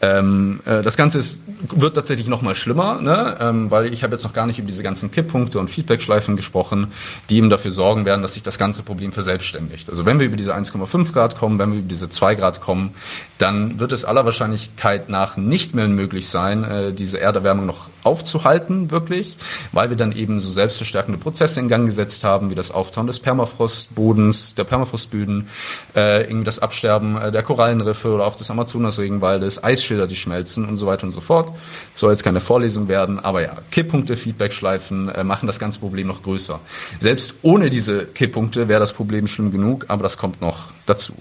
Ähm, 0.03 0.61
äh, 0.65 0.83
das 0.83 0.97
Ganze 0.97 1.19
ist, 1.19 1.43
wird 1.77 1.95
tatsächlich 1.95 2.27
noch 2.27 2.41
mal 2.41 2.55
schlimmer, 2.55 3.03
ne? 3.03 3.37
ähm, 3.39 3.71
weil 3.71 3.93
ich 3.93 4.03
habe 4.03 4.15
jetzt 4.15 4.25
noch 4.25 4.33
gar 4.33 4.47
nicht 4.47 4.59
über 4.59 4.67
diese 4.67 4.83
ganzen 4.83 5.11
Kipppunkte 5.11 5.59
und 5.59 5.69
Feedbackschleifen 5.69 6.37
gesprochen, 6.37 6.89
die 7.29 7.37
eben 7.37 7.51
dafür 7.51 7.71
sorgen 7.71 8.07
werden, 8.07 8.23
dass 8.23 8.33
sich 8.33 8.43
das 8.43 8.59
ganze 8.59 8.83
Problem 8.83 9.13
verselbstständigt. 9.13 9.91
Also 9.91 10.07
wenn 10.07 10.19
wir 10.19 10.27
über 10.27 10.37
diese 10.37 10.55
1,5 10.55 11.13
Grad 11.13 11.37
kommen, 11.37 11.59
wenn 11.59 11.73
wir 11.73 11.81
über 11.81 11.89
diese 11.89 12.09
2 12.09 12.35
Grad 12.37 12.63
kommen, 12.63 12.95
dann 13.37 13.79
wird 13.79 13.93
es 13.93 14.07
aller 14.07 14.25
Wahrscheinlichkeit 14.25 15.11
nach 15.11 15.37
nicht 15.37 15.75
mehr 15.75 15.87
möglich 15.87 16.29
sein, 16.29 16.65
äh, 16.65 16.93
diese 16.95 17.21
Erderwärmung 17.21 17.67
noch 17.67 17.91
aufzuhalten, 18.03 18.91
wirklich, 18.91 19.37
weil 19.73 19.91
wir 19.91 19.99
dann 19.99 20.13
eben 20.13 20.41
so 20.41 20.51
selbstverstärkende 20.51 21.19
Prozesse 21.19 21.61
in 21.61 21.69
Gang 21.69 21.85
gesetzt 21.85 22.25
haben, 22.25 22.49
wie 22.49 22.55
das 22.55 22.71
Auftauen 22.71 23.07
des 23.07 23.19
Permafrostbodens, 23.19 24.55
der 24.55 24.65
Permafrostböden, 24.65 25.49
äh, 25.95 26.23
irgendwie 26.23 26.45
das 26.45 26.59
Absterben 26.59 27.19
äh, 27.19 27.31
der 27.31 27.43
Korallenriffe 27.43 28.09
oder 28.09 28.25
auch 28.25 28.37
des 28.37 28.51
Amazonasregenwaldes, 28.51 29.63
Eis 29.63 29.90
Eisschilder, 29.91 30.07
die 30.07 30.17
schmelzen 30.17 30.65
und 30.67 30.77
so 30.77 30.87
weiter 30.87 31.05
und 31.05 31.11
so 31.11 31.21
fort. 31.21 31.53
Soll 31.95 32.11
jetzt 32.11 32.23
keine 32.23 32.41
Vorlesung 32.41 32.89
werden, 32.89 33.19
aber 33.19 33.43
ja, 33.43 33.59
Kipppunkte, 33.71 34.17
Feedbackschleifen 34.17 35.09
äh, 35.09 35.25
machen 35.25 35.47
das 35.47 35.59
ganze 35.59 35.81
Problem 35.81 36.07
noch 36.07 36.23
größer. 36.23 36.61
Selbst 37.01 37.35
ohne 37.43 37.71
diese 37.71 38.07
Kipppunkte 38.07 38.69
wäre 38.69 38.81
das 38.81 38.93
Problem 38.93 39.27
schlimm 39.27 39.51
genug, 39.51 39.87
aber 39.89 40.03
das 40.03 40.17
kommt 40.17 40.41
noch 40.41 40.73
dazu. 40.87 41.15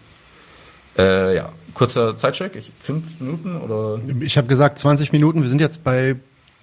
Äh, 0.97 1.35
ja, 1.35 1.51
kurzer 1.73 2.15
Zeitcheck, 2.17 2.55
ich, 2.55 2.71
fünf 2.79 3.19
Minuten 3.19 3.57
oder? 3.57 3.99
Ich 4.21 4.37
habe 4.37 4.47
gesagt 4.47 4.79
20 4.79 5.11
Minuten, 5.11 5.41
wir 5.41 5.49
sind 5.49 5.61
jetzt 5.61 5.83
bei 5.83 6.17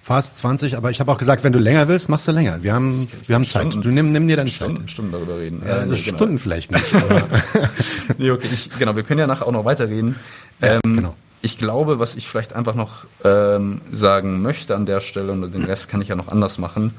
fast 0.07 0.37
20, 0.37 0.77
aber 0.77 0.89
ich 0.89 1.01
habe 1.01 1.11
auch 1.11 1.17
gesagt, 1.17 1.43
wenn 1.43 1.51
du 1.51 1.59
länger 1.59 1.89
willst, 1.89 2.07
machst 2.07 2.29
du 2.29 2.31
länger. 2.31 2.63
Wir 2.63 2.73
haben, 2.73 3.09
wir 3.25 3.35
haben 3.35 3.43
Zeit. 3.43 3.63
Stunden, 3.63 3.81
du 3.81 3.89
nimm, 3.89 4.13
nimm 4.13 4.25
dir 4.29 4.37
deine 4.37 4.49
Stunden, 4.49 4.77
Zeit. 4.77 4.91
Stunden 4.91 5.11
darüber 5.11 5.37
reden. 5.37 5.61
Ja, 5.65 5.79
also 5.79 5.93
nee, 5.93 6.01
genau. 6.01 6.15
Stunden 6.15 6.39
vielleicht 6.39 6.71
nicht. 6.71 6.95
Aber 6.95 7.27
Nee, 8.17 8.31
okay, 8.31 8.47
ich, 8.53 8.69
genau, 8.79 8.95
wir 8.95 9.03
können 9.03 9.19
ja 9.19 9.27
nachher 9.27 9.45
auch 9.47 9.51
noch 9.51 9.65
weiterreden. 9.65 10.15
Ähm, 10.61 10.79
genau. 10.81 11.15
Ich 11.41 11.57
glaube, 11.57 11.99
was 11.99 12.15
ich 12.15 12.27
vielleicht 12.27 12.53
einfach 12.53 12.75
noch 12.75 13.05
ähm, 13.23 13.81
sagen 13.91 14.41
möchte 14.41 14.75
an 14.75 14.85
der 14.85 14.99
Stelle, 15.01 15.31
und 15.31 15.53
den 15.53 15.63
Rest 15.63 15.89
kann 15.89 16.01
ich 16.01 16.07
ja 16.07 16.15
noch 16.15 16.27
anders 16.27 16.57
machen, 16.57 16.95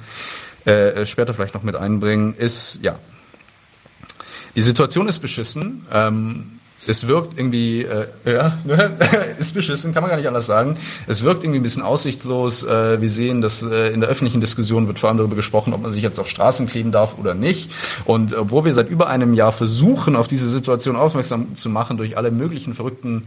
äh, 0.65 1.05
später 1.07 1.35
vielleicht 1.35 1.55
noch 1.55 1.63
mit 1.63 1.77
einbringen, 1.77 2.35
ist, 2.35 2.81
ja, 2.83 2.99
die 4.55 4.63
Situation 4.63 5.09
ist 5.09 5.21
beschissen. 5.21 5.87
Ähm, 5.93 6.58
es 6.87 7.07
wirkt 7.07 7.39
irgendwie, 7.39 7.83
äh, 7.83 8.07
ja, 8.25 8.59
ne? 8.65 8.97
ist 9.39 9.55
beschissen, 9.55 9.93
kann 9.93 10.03
man 10.03 10.11
gar 10.11 10.17
nicht 10.17 10.29
anders 10.29 10.47
sagen. 10.47 10.79
Es 11.07 11.23
wirkt 11.23 11.43
irgendwie 11.43 11.61
ein 11.61 11.63
bisschen 11.63 11.83
aussichtslos. 11.83 12.63
Äh, 12.63 13.01
wir 13.01 13.11
sehen, 13.11 13.41
dass 13.41 13.63
äh, 13.63 13.89
in 13.89 14.01
der 14.01 14.09
öffentlichen 14.09 14.41
Diskussion 14.41 14.87
wird 14.87 14.99
vor 14.99 15.09
allem 15.09 15.19
darüber 15.19 15.37
gesprochen, 15.37 15.73
ob 15.75 15.83
man 15.83 15.93
sich 15.93 16.03
jetzt 16.03 16.19
auf 16.19 16.29
Straßen 16.29 16.67
kleben 16.67 16.93
darf 16.93 17.19
oder 17.19 17.35
nicht. 17.35 17.71
Und 18.05 18.35
obwohl 18.35 18.65
wir 18.65 18.75
seit 18.75 18.89
über 18.89 19.09
einem 19.09 19.35
Jahr 19.35 19.53
versuchen, 19.53 20.17
auf 20.17 20.29
diese 20.29 20.49
Situation 20.49 20.97
aufmerksam 20.97 21.55
zu 21.55 21.69
machen 21.69 21.97
durch 21.97 22.17
alle 22.17 22.31
möglichen 22.31 22.75
verrückten 22.75 23.25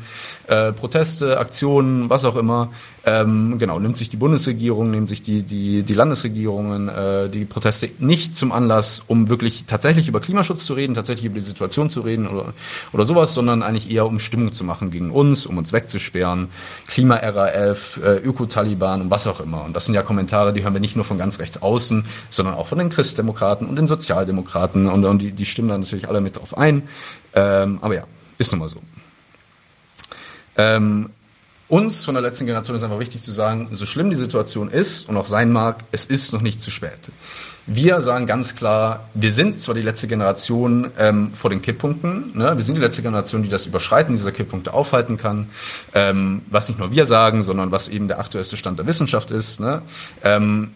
äh, 0.47 0.71
Proteste, 0.71 1.39
Aktionen, 1.39 2.09
was 2.09 2.25
auch 2.25 2.35
immer, 2.35 2.71
ähm, 3.03 3.57
genau, 3.57 3.79
nimmt 3.79 3.97
sich 3.97 4.09
die 4.09 4.17
Bundesregierung, 4.17 4.91
nehmen 4.91 5.07
sich 5.07 5.23
die, 5.23 5.41
die, 5.41 5.81
die 5.81 5.93
Landesregierungen 5.93 6.87
äh, 6.87 7.29
die 7.29 7.45
Proteste 7.45 7.89
nicht 7.99 8.35
zum 8.35 8.51
Anlass, 8.51 9.03
um 9.07 9.29
wirklich 9.29 9.65
tatsächlich 9.65 10.07
über 10.07 10.19
Klimaschutz 10.19 10.65
zu 10.65 10.73
reden, 10.73 10.93
tatsächlich 10.93 11.25
über 11.25 11.35
die 11.35 11.45
Situation 11.45 11.89
zu 11.89 12.01
reden 12.01 12.27
oder, 12.27 12.53
oder 12.93 13.05
sowas, 13.05 13.33
sondern 13.41 13.63
eigentlich 13.63 13.89
eher 13.89 14.05
um 14.05 14.19
Stimmung 14.19 14.51
zu 14.51 14.63
machen 14.63 14.91
gegen 14.91 15.09
uns, 15.09 15.47
um 15.47 15.57
uns 15.57 15.73
wegzusperren, 15.73 16.49
Klima-RAF, 16.85 17.99
äh, 18.03 18.17
Öko-Taliban 18.17 19.01
und 19.01 19.09
was 19.09 19.25
auch 19.25 19.39
immer. 19.39 19.63
Und 19.63 19.75
das 19.75 19.85
sind 19.85 19.95
ja 19.95 20.03
Kommentare, 20.03 20.53
die 20.53 20.63
hören 20.63 20.73
wir 20.73 20.79
nicht 20.79 20.95
nur 20.95 21.03
von 21.03 21.17
ganz 21.17 21.39
rechts 21.39 21.59
außen, 21.59 22.05
sondern 22.29 22.53
auch 22.53 22.67
von 22.67 22.77
den 22.77 22.89
Christdemokraten 22.89 23.67
und 23.67 23.77
den 23.77 23.87
Sozialdemokraten 23.87 24.85
und, 24.85 25.03
und 25.05 25.19
die, 25.23 25.31
die 25.31 25.45
stimmen 25.47 25.69
da 25.69 25.77
natürlich 25.79 26.07
alle 26.07 26.21
mit 26.21 26.35
drauf 26.35 26.55
ein. 26.55 26.83
Ähm, 27.33 27.79
aber 27.81 27.95
ja, 27.95 28.03
ist 28.37 28.51
nun 28.51 28.59
mal 28.59 28.69
so. 28.69 28.79
Ähm, 30.55 31.09
uns 31.67 32.05
von 32.05 32.13
der 32.13 32.21
letzten 32.21 32.45
Generation 32.45 32.77
ist 32.77 32.83
einfach 32.83 32.99
wichtig 32.99 33.23
zu 33.23 33.31
sagen, 33.31 33.69
so 33.71 33.87
schlimm 33.87 34.11
die 34.11 34.15
Situation 34.15 34.69
ist 34.69 35.09
und 35.09 35.17
auch 35.17 35.25
sein 35.25 35.51
mag, 35.51 35.83
es 35.91 36.05
ist 36.05 36.31
noch 36.31 36.41
nicht 36.41 36.61
zu 36.61 36.69
spät. 36.69 37.11
Wir 37.67 38.01
sagen 38.01 38.25
ganz 38.25 38.55
klar, 38.55 39.07
wir 39.13 39.31
sind 39.31 39.59
zwar 39.59 39.75
die 39.75 39.81
letzte 39.81 40.07
Generation 40.07 40.91
ähm, 40.97 41.33
vor 41.33 41.49
den 41.49 41.61
Kipppunkten, 41.61 42.35
ne? 42.35 42.55
wir 42.55 42.63
sind 42.63 42.75
die 42.75 42.81
letzte 42.81 43.03
Generation, 43.03 43.43
die 43.43 43.49
das 43.49 43.67
Überschreiten 43.67 44.15
dieser 44.15 44.31
Kipppunkte 44.31 44.73
aufhalten 44.73 45.17
kann, 45.17 45.47
ähm, 45.93 46.41
was 46.49 46.69
nicht 46.69 46.79
nur 46.79 46.91
wir 46.91 47.05
sagen, 47.05 47.43
sondern 47.43 47.71
was 47.71 47.87
eben 47.87 48.07
der 48.07 48.19
aktuellste 48.19 48.57
Stand 48.57 48.79
der 48.79 48.87
Wissenschaft 48.87 49.29
ist. 49.29 49.59
Ne? 49.59 49.83
Ähm, 50.23 50.71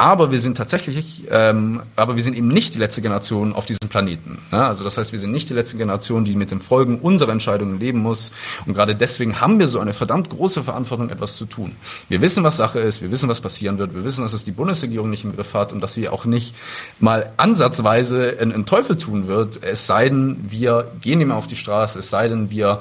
aber 0.00 0.30
wir 0.30 0.40
sind 0.40 0.56
tatsächlich, 0.56 1.24
ähm, 1.30 1.82
aber 1.94 2.16
wir 2.16 2.22
sind 2.22 2.34
eben 2.34 2.48
nicht 2.48 2.74
die 2.74 2.78
letzte 2.78 3.02
Generation 3.02 3.52
auf 3.52 3.66
diesem 3.66 3.90
Planeten. 3.90 4.38
Ne? 4.50 4.64
Also 4.64 4.82
das 4.82 4.96
heißt, 4.96 5.12
wir 5.12 5.18
sind 5.18 5.30
nicht 5.30 5.50
die 5.50 5.52
letzte 5.52 5.76
Generation, 5.76 6.24
die 6.24 6.36
mit 6.36 6.50
den 6.50 6.58
Folgen 6.58 7.00
unserer 7.00 7.32
Entscheidungen 7.32 7.78
leben 7.78 7.98
muss. 7.98 8.32
Und 8.64 8.72
gerade 8.72 8.96
deswegen 8.96 9.42
haben 9.42 9.58
wir 9.58 9.66
so 9.66 9.78
eine 9.78 9.92
verdammt 9.92 10.30
große 10.30 10.64
Verantwortung, 10.64 11.10
etwas 11.10 11.36
zu 11.36 11.44
tun. 11.44 11.74
Wir 12.08 12.22
wissen, 12.22 12.42
was 12.44 12.56
Sache 12.56 12.80
ist, 12.80 13.02
wir 13.02 13.10
wissen, 13.10 13.28
was 13.28 13.42
passieren 13.42 13.76
wird, 13.76 13.94
wir 13.94 14.02
wissen, 14.02 14.22
dass 14.22 14.32
es 14.32 14.46
die 14.46 14.52
Bundesregierung 14.52 15.10
nicht 15.10 15.24
im 15.24 15.36
Griff 15.36 15.52
hat 15.52 15.74
und 15.74 15.82
dass 15.82 15.92
sie 15.92 16.08
auch 16.08 16.24
nicht 16.24 16.54
mal 16.98 17.34
ansatzweise 17.36 18.38
einen 18.40 18.64
Teufel 18.64 18.96
tun 18.96 19.26
wird, 19.26 19.62
es 19.62 19.86
sei 19.86 20.08
denn, 20.08 20.38
wir 20.48 20.90
gehen 21.02 21.20
immer 21.20 21.34
auf 21.34 21.46
die 21.46 21.56
Straße, 21.56 21.98
es 21.98 22.08
sei 22.08 22.26
denn, 22.28 22.48
wir 22.48 22.80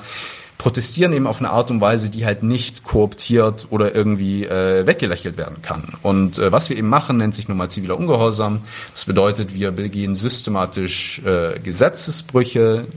protestieren 0.60 1.14
eben 1.14 1.26
auf 1.26 1.40
eine 1.40 1.50
Art 1.50 1.72
und 1.72 1.80
Weise, 1.82 2.10
die 2.12 2.26
halt 2.26 2.44
nicht 2.44 2.84
kooptiert 2.84 3.68
oder 3.70 3.96
irgendwie 3.96 4.46
äh, 4.46 4.86
weggelächelt 4.86 5.38
werden 5.38 5.62
kann. 5.64 5.94
Und 6.04 6.38
äh, 6.38 6.52
was 6.52 6.70
wir 6.70 6.78
eben 6.78 6.90
machen, 6.90 7.18
nennt 7.18 7.34
sich 7.34 7.48
nun 7.48 7.58
mal 7.58 7.70
ziviler 7.70 7.98
Ungehorsam. 7.98 8.62
Das 8.92 9.06
bedeutet, 9.06 9.54
wir 9.54 9.72
begehen 9.72 10.16
systematisch 10.16 11.22
äh, 11.26 11.58
Gesetzesbrüche 11.60 12.88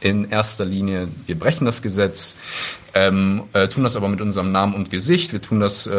in 0.00 0.30
erster 0.30 0.64
Linie. 0.64 1.08
Wir 1.26 1.38
brechen 1.38 1.64
das 1.64 1.82
Gesetz, 1.82 2.36
ähm, 2.94 3.44
äh, 3.52 3.66
tun 3.68 3.82
das 3.82 3.96
aber 3.96 4.08
mit 4.08 4.20
unserem 4.20 4.52
Namen 4.52 4.74
und 4.74 4.90
Gesicht. 4.90 5.32
Wir 5.32 5.42
tun 5.42 5.58
das 5.58 5.86
äh, 5.86 5.94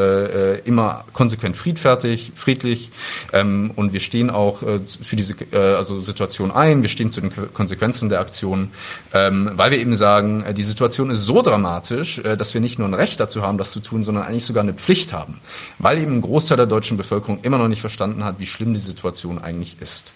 äh, 0.55 0.61
immer 0.63 1.03
konsequent 1.11 1.57
friedfertig, 1.57 2.31
friedlich 2.35 2.91
ähm, 3.33 3.71
und 3.75 3.91
wir 3.91 3.99
stehen 3.99 4.29
auch 4.29 4.63
äh, 4.63 4.79
für 5.01 5.15
diese 5.15 5.33
äh, 5.51 5.57
also 5.75 5.99
Situation 5.99 6.51
ein. 6.51 6.81
Wir 6.81 6.89
stehen 6.89 7.09
zu 7.09 7.19
den 7.21 7.31
Konsequenzen 7.53 8.07
der 8.09 8.21
Aktion, 8.21 8.71
ähm, 9.13 9.51
weil 9.55 9.71
wir 9.71 9.79
eben 9.79 9.95
sagen, 9.95 10.41
äh, 10.43 10.53
die 10.53 10.63
Situation 10.63 11.09
ist 11.09 11.25
so 11.25 11.41
dramatisch, 11.41 12.19
äh, 12.19 12.37
dass 12.37 12.53
wir 12.53 12.61
nicht 12.61 12.79
nur 12.79 12.87
ein 12.87 12.93
Recht 12.93 13.19
dazu 13.19 13.41
haben, 13.41 13.57
das 13.57 13.71
zu 13.71 13.81
tun, 13.81 14.03
sondern 14.03 14.23
eigentlich 14.23 14.45
sogar 14.45 14.63
eine 14.63 14.73
Pflicht 14.73 15.11
haben, 15.11 15.41
weil 15.79 15.97
eben 15.97 16.13
ein 16.13 16.21
Großteil 16.21 16.57
der 16.57 16.65
deutschen 16.65 16.95
Bevölkerung 16.95 17.39
immer 17.41 17.57
noch 17.57 17.67
nicht 17.67 17.81
verstanden 17.81 18.23
hat, 18.23 18.39
wie 18.39 18.45
schlimm 18.45 18.73
die 18.73 18.79
Situation 18.79 19.39
eigentlich 19.39 19.81
ist. 19.81 20.13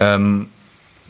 Ähm, 0.00 0.48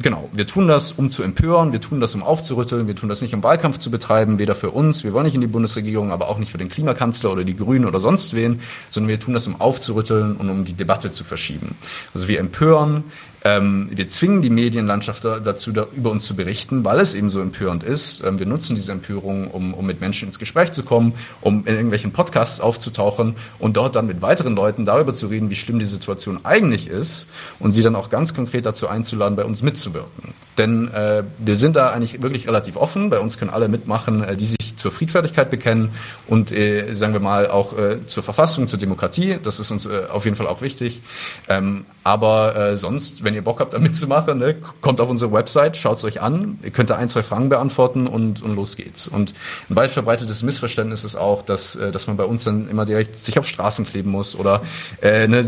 Genau, 0.02 0.30
wir 0.32 0.46
tun 0.46 0.66
das, 0.66 0.92
um 0.92 1.10
zu 1.10 1.22
empören, 1.22 1.72
wir 1.72 1.80
tun 1.80 2.00
das, 2.00 2.14
um 2.14 2.22
aufzurütteln, 2.22 2.86
wir 2.86 2.96
tun 2.96 3.10
das 3.10 3.20
nicht, 3.20 3.34
um 3.34 3.42
Wahlkampf 3.42 3.76
zu 3.76 3.90
betreiben, 3.90 4.38
weder 4.38 4.54
für 4.54 4.70
uns, 4.70 5.04
wir 5.04 5.12
wollen 5.12 5.24
nicht 5.24 5.34
in 5.34 5.42
die 5.42 5.46
Bundesregierung, 5.46 6.10
aber 6.10 6.28
auch 6.28 6.38
nicht 6.38 6.50
für 6.50 6.56
den 6.56 6.70
Klimakanzler 6.70 7.30
oder 7.30 7.44
die 7.44 7.54
Grünen 7.54 7.84
oder 7.84 8.00
sonst 8.00 8.34
wen, 8.34 8.60
sondern 8.88 9.08
wir 9.08 9.20
tun 9.20 9.34
das, 9.34 9.46
um 9.46 9.60
aufzurütteln 9.60 10.36
und 10.36 10.48
um 10.48 10.64
die 10.64 10.72
Debatte 10.72 11.10
zu 11.10 11.22
verschieben. 11.22 11.76
Also 12.14 12.28
wir 12.28 12.40
empören, 12.40 13.04
ähm, 13.42 13.88
wir 13.90 14.08
zwingen 14.08 14.42
die 14.42 14.50
Medienlandschaft 14.50 15.24
dazu, 15.24 15.72
da, 15.72 15.86
über 15.94 16.10
uns 16.10 16.24
zu 16.24 16.36
berichten, 16.36 16.84
weil 16.84 17.00
es 17.00 17.14
eben 17.14 17.28
so 17.28 17.40
empörend 17.40 17.82
ist. 17.82 18.22
Ähm, 18.24 18.38
wir 18.38 18.46
nutzen 18.46 18.74
diese 18.74 18.92
Empörung, 18.92 19.50
um, 19.50 19.74
um 19.74 19.86
mit 19.86 20.00
Menschen 20.00 20.26
ins 20.26 20.38
Gespräch 20.38 20.72
zu 20.72 20.82
kommen, 20.82 21.14
um 21.40 21.66
in 21.66 21.74
irgendwelchen 21.74 22.12
Podcasts 22.12 22.60
aufzutauchen 22.60 23.36
und 23.58 23.76
dort 23.76 23.96
dann 23.96 24.06
mit 24.06 24.22
weiteren 24.22 24.54
Leuten 24.54 24.84
darüber 24.84 25.12
zu 25.12 25.28
reden, 25.28 25.50
wie 25.50 25.56
schlimm 25.56 25.78
die 25.78 25.84
Situation 25.84 26.44
eigentlich 26.44 26.88
ist 26.88 27.30
und 27.58 27.72
sie 27.72 27.82
dann 27.82 27.96
auch 27.96 28.10
ganz 28.10 28.34
konkret 28.34 28.66
dazu 28.66 28.88
einzuladen, 28.88 29.36
bei 29.36 29.44
uns 29.44 29.62
mitzuwirken. 29.62 30.34
Denn 30.58 30.88
äh, 30.88 31.24
wir 31.38 31.56
sind 31.56 31.76
da 31.76 31.90
eigentlich 31.90 32.22
wirklich 32.22 32.46
relativ 32.46 32.76
offen. 32.76 33.08
Bei 33.08 33.20
uns 33.20 33.38
können 33.38 33.50
alle 33.50 33.68
mitmachen, 33.68 34.22
äh, 34.22 34.36
die 34.36 34.46
sich 34.46 34.76
zur 34.76 34.90
Friedfertigkeit 34.90 35.50
bekennen 35.50 35.90
und, 36.26 36.52
äh, 36.52 36.92
sagen 36.94 37.12
wir 37.12 37.20
mal, 37.20 37.48
auch 37.48 37.76
äh, 37.76 38.06
zur 38.06 38.22
Verfassung, 38.22 38.66
zur 38.66 38.78
Demokratie. 38.78 39.38
Das 39.42 39.60
ist 39.60 39.70
uns 39.70 39.86
äh, 39.86 40.06
auf 40.10 40.24
jeden 40.24 40.36
Fall 40.36 40.46
auch 40.46 40.60
wichtig. 40.60 41.02
Ähm, 41.48 41.86
aber 42.02 42.56
äh, 42.56 42.76
sonst, 42.76 43.24
wenn 43.24 43.29
ihr 43.34 43.42
Bock 43.42 43.60
habt, 43.60 43.72
da 43.72 43.78
mitzumachen, 43.78 44.38
ne, 44.38 44.56
kommt 44.80 45.00
auf 45.00 45.10
unsere 45.10 45.32
Website, 45.32 45.76
schaut 45.76 45.96
es 45.96 46.04
euch 46.04 46.20
an. 46.20 46.58
Ihr 46.62 46.70
könnt 46.70 46.90
da 46.90 46.96
ein, 46.96 47.08
zwei 47.08 47.22
Fragen 47.22 47.48
beantworten 47.48 48.06
und, 48.06 48.42
und 48.42 48.54
los 48.54 48.76
geht's. 48.76 49.08
Und 49.08 49.34
ein 49.68 49.76
weit 49.76 49.90
verbreitetes 49.90 50.42
Missverständnis 50.42 51.04
ist 51.04 51.16
auch, 51.16 51.42
dass, 51.42 51.76
äh, 51.76 51.92
dass 51.92 52.06
man 52.06 52.16
bei 52.16 52.24
uns 52.24 52.44
dann 52.44 52.68
immer 52.68 52.84
direkt 52.84 53.18
sich 53.18 53.38
auf 53.38 53.46
Straßen 53.46 53.86
kleben 53.86 54.10
muss 54.10 54.36
oder 54.36 54.62
äh, 55.02 55.28
ne, 55.28 55.44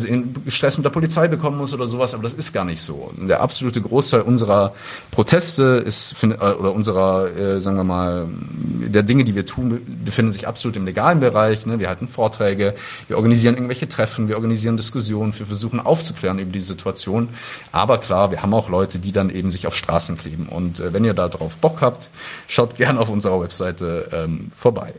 Stress 0.46 0.78
mit 0.78 0.84
der 0.84 0.90
Polizei 0.90 1.28
bekommen 1.28 1.58
muss 1.58 1.74
oder 1.74 1.86
sowas. 1.86 2.14
Aber 2.14 2.22
das 2.22 2.34
ist 2.34 2.52
gar 2.52 2.64
nicht 2.64 2.80
so. 2.80 3.10
Der 3.16 3.40
absolute 3.40 3.80
Großteil 3.80 4.22
unserer 4.22 4.74
Proteste 5.10 5.82
ist 5.84 6.14
äh, 6.22 6.26
oder 6.26 6.72
unserer, 6.72 7.36
äh, 7.36 7.60
sagen 7.60 7.76
wir 7.76 7.84
mal, 7.84 8.28
der 8.32 9.02
Dinge, 9.02 9.24
die 9.24 9.34
wir 9.34 9.46
tun, 9.46 9.80
befinden 10.04 10.32
sich 10.32 10.46
absolut 10.48 10.76
im 10.76 10.84
legalen 10.84 11.20
Bereich. 11.20 11.66
Ne? 11.66 11.78
Wir 11.78 11.88
halten 11.88 12.08
Vorträge, 12.08 12.74
wir 13.08 13.16
organisieren 13.16 13.54
irgendwelche 13.54 13.88
Treffen, 13.88 14.28
wir 14.28 14.36
organisieren 14.36 14.76
Diskussionen, 14.76 15.36
wir 15.38 15.46
versuchen 15.46 15.80
aufzuklären 15.80 16.38
über 16.38 16.52
die 16.52 16.60
Situation. 16.60 17.28
Aber 17.72 17.98
klar, 17.98 18.30
wir 18.30 18.42
haben 18.42 18.52
auch 18.54 18.68
Leute, 18.68 18.98
die 18.98 19.12
dann 19.12 19.30
eben 19.30 19.50
sich 19.50 19.66
auf 19.66 19.74
Straßen 19.74 20.16
kleben. 20.18 20.46
Und 20.48 20.78
äh, 20.78 20.92
wenn 20.92 21.04
ihr 21.04 21.14
da 21.14 21.28
drauf 21.28 21.56
Bock 21.56 21.80
habt, 21.80 22.10
schaut 22.46 22.74
gerne 22.76 23.00
auf 23.00 23.08
unserer 23.08 23.40
Webseite 23.40 24.08
ähm, 24.12 24.52
vorbei. 24.54 24.92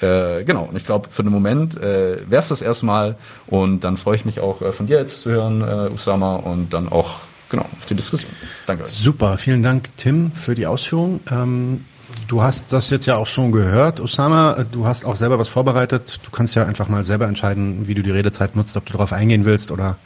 Äh, 0.00 0.44
genau, 0.44 0.64
und 0.64 0.76
ich 0.76 0.86
glaube, 0.86 1.08
für 1.10 1.22
den 1.22 1.32
Moment 1.32 1.76
äh, 1.76 2.18
wäre 2.28 2.40
es 2.40 2.48
das 2.48 2.62
erstmal. 2.62 3.16
Und 3.46 3.84
dann 3.84 3.96
freue 3.96 4.16
ich 4.16 4.24
mich 4.24 4.40
auch 4.40 4.62
äh, 4.62 4.72
von 4.72 4.86
dir 4.86 4.98
jetzt 4.98 5.22
zu 5.22 5.30
hören, 5.30 5.62
äh, 5.62 5.90
Usama, 5.92 6.36
und 6.36 6.72
dann 6.72 6.88
auch 6.88 7.20
genau 7.48 7.64
auf 7.78 7.86
die 7.86 7.94
Diskussion. 7.94 8.30
Danke 8.66 8.84
euch. 8.84 8.90
Super, 8.90 9.36
vielen 9.36 9.62
Dank, 9.62 9.90
Tim, 9.96 10.32
für 10.32 10.54
die 10.54 10.66
Ausführung. 10.66 11.20
Ähm, 11.30 11.84
du 12.28 12.42
hast 12.42 12.72
das 12.72 12.88
jetzt 12.90 13.06
ja 13.06 13.16
auch 13.16 13.26
schon 13.26 13.52
gehört, 13.52 14.00
Osama. 14.00 14.64
Du 14.70 14.86
hast 14.86 15.04
auch 15.04 15.16
selber 15.16 15.38
was 15.38 15.48
vorbereitet. 15.48 16.20
Du 16.22 16.30
kannst 16.30 16.54
ja 16.54 16.64
einfach 16.64 16.88
mal 16.88 17.02
selber 17.02 17.26
entscheiden, 17.26 17.86
wie 17.86 17.94
du 17.94 18.02
die 18.02 18.10
Redezeit 18.10 18.56
nutzt, 18.56 18.76
ob 18.76 18.86
du 18.86 18.92
darauf 18.92 19.12
eingehen 19.12 19.44
willst 19.44 19.70
oder 19.70 19.98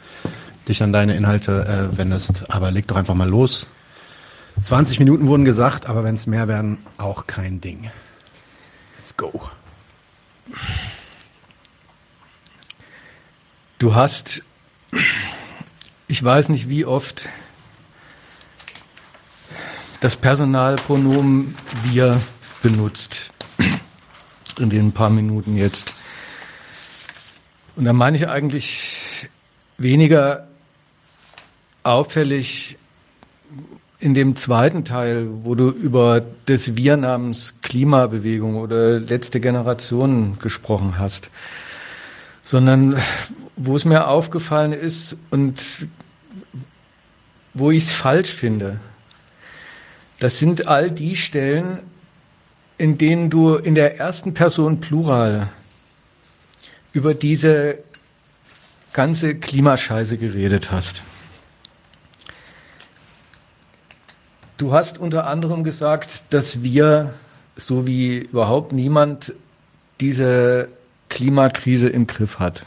dich 0.67 0.83
an 0.83 0.93
deine 0.93 1.15
Inhalte 1.15 1.91
äh, 1.93 1.97
wendest. 1.97 2.43
Aber 2.49 2.71
leg 2.71 2.87
doch 2.87 2.95
einfach 2.95 3.15
mal 3.15 3.29
los. 3.29 3.69
20 4.59 4.99
Minuten 4.99 5.27
wurden 5.27 5.45
gesagt, 5.45 5.87
aber 5.87 6.03
wenn 6.03 6.15
es 6.15 6.27
mehr 6.27 6.47
werden, 6.47 6.77
auch 6.97 7.27
kein 7.27 7.59
Ding. 7.59 7.89
Let's 8.97 9.17
go. 9.17 9.49
Du 13.79 13.93
hast, 13.93 14.43
ich 16.07 16.23
weiß 16.23 16.49
nicht 16.49 16.69
wie 16.69 16.85
oft, 16.85 17.27
das 19.99 20.15
Personalpronomen 20.15 21.55
wir 21.83 22.21
benutzt 22.61 23.31
in 24.59 24.69
den 24.69 24.93
paar 24.93 25.09
Minuten 25.09 25.57
jetzt. 25.57 25.93
Und 27.75 27.85
da 27.85 27.93
meine 27.93 28.15
ich 28.15 28.27
eigentlich 28.29 29.27
weniger 29.77 30.47
auffällig 31.85 32.77
in 33.99 34.13
dem 34.13 34.35
zweiten 34.35 34.83
Teil, 34.85 35.27
wo 35.43 35.55
du 35.55 35.69
über 35.69 36.23
das 36.45 36.75
Wir 36.75 36.97
namens 36.97 37.55
Klimabewegung 37.61 38.55
oder 38.55 38.99
letzte 38.99 39.39
Generation 39.39 40.37
gesprochen 40.39 40.99
hast, 40.99 41.29
sondern 42.43 42.97
wo 43.55 43.75
es 43.75 43.85
mir 43.85 44.07
aufgefallen 44.07 44.73
ist 44.73 45.15
und 45.31 45.87
wo 47.53 47.71
ich 47.71 47.83
es 47.83 47.91
falsch 47.91 48.33
finde. 48.33 48.79
Das 50.19 50.39
sind 50.39 50.67
all 50.67 50.91
die 50.91 51.15
Stellen, 51.15 51.79
in 52.77 52.97
denen 52.97 53.29
du 53.29 53.55
in 53.55 53.75
der 53.75 53.97
ersten 53.97 54.33
Person 54.33 54.81
Plural 54.81 55.49
über 56.91 57.13
diese 57.13 57.79
ganze 58.91 59.35
Klimascheiße 59.35 60.17
geredet 60.17 60.71
hast. 60.71 61.01
Du 64.57 64.71
hast 64.71 64.97
unter 64.97 65.27
anderem 65.27 65.63
gesagt, 65.63 66.23
dass 66.29 66.63
wir, 66.63 67.13
so 67.57 67.85
wie 67.87 68.19
überhaupt 68.19 68.71
niemand, 68.71 69.33
diese 69.99 70.69
Klimakrise 71.09 71.89
im 71.89 72.07
Griff 72.07 72.39
hat. 72.39 72.63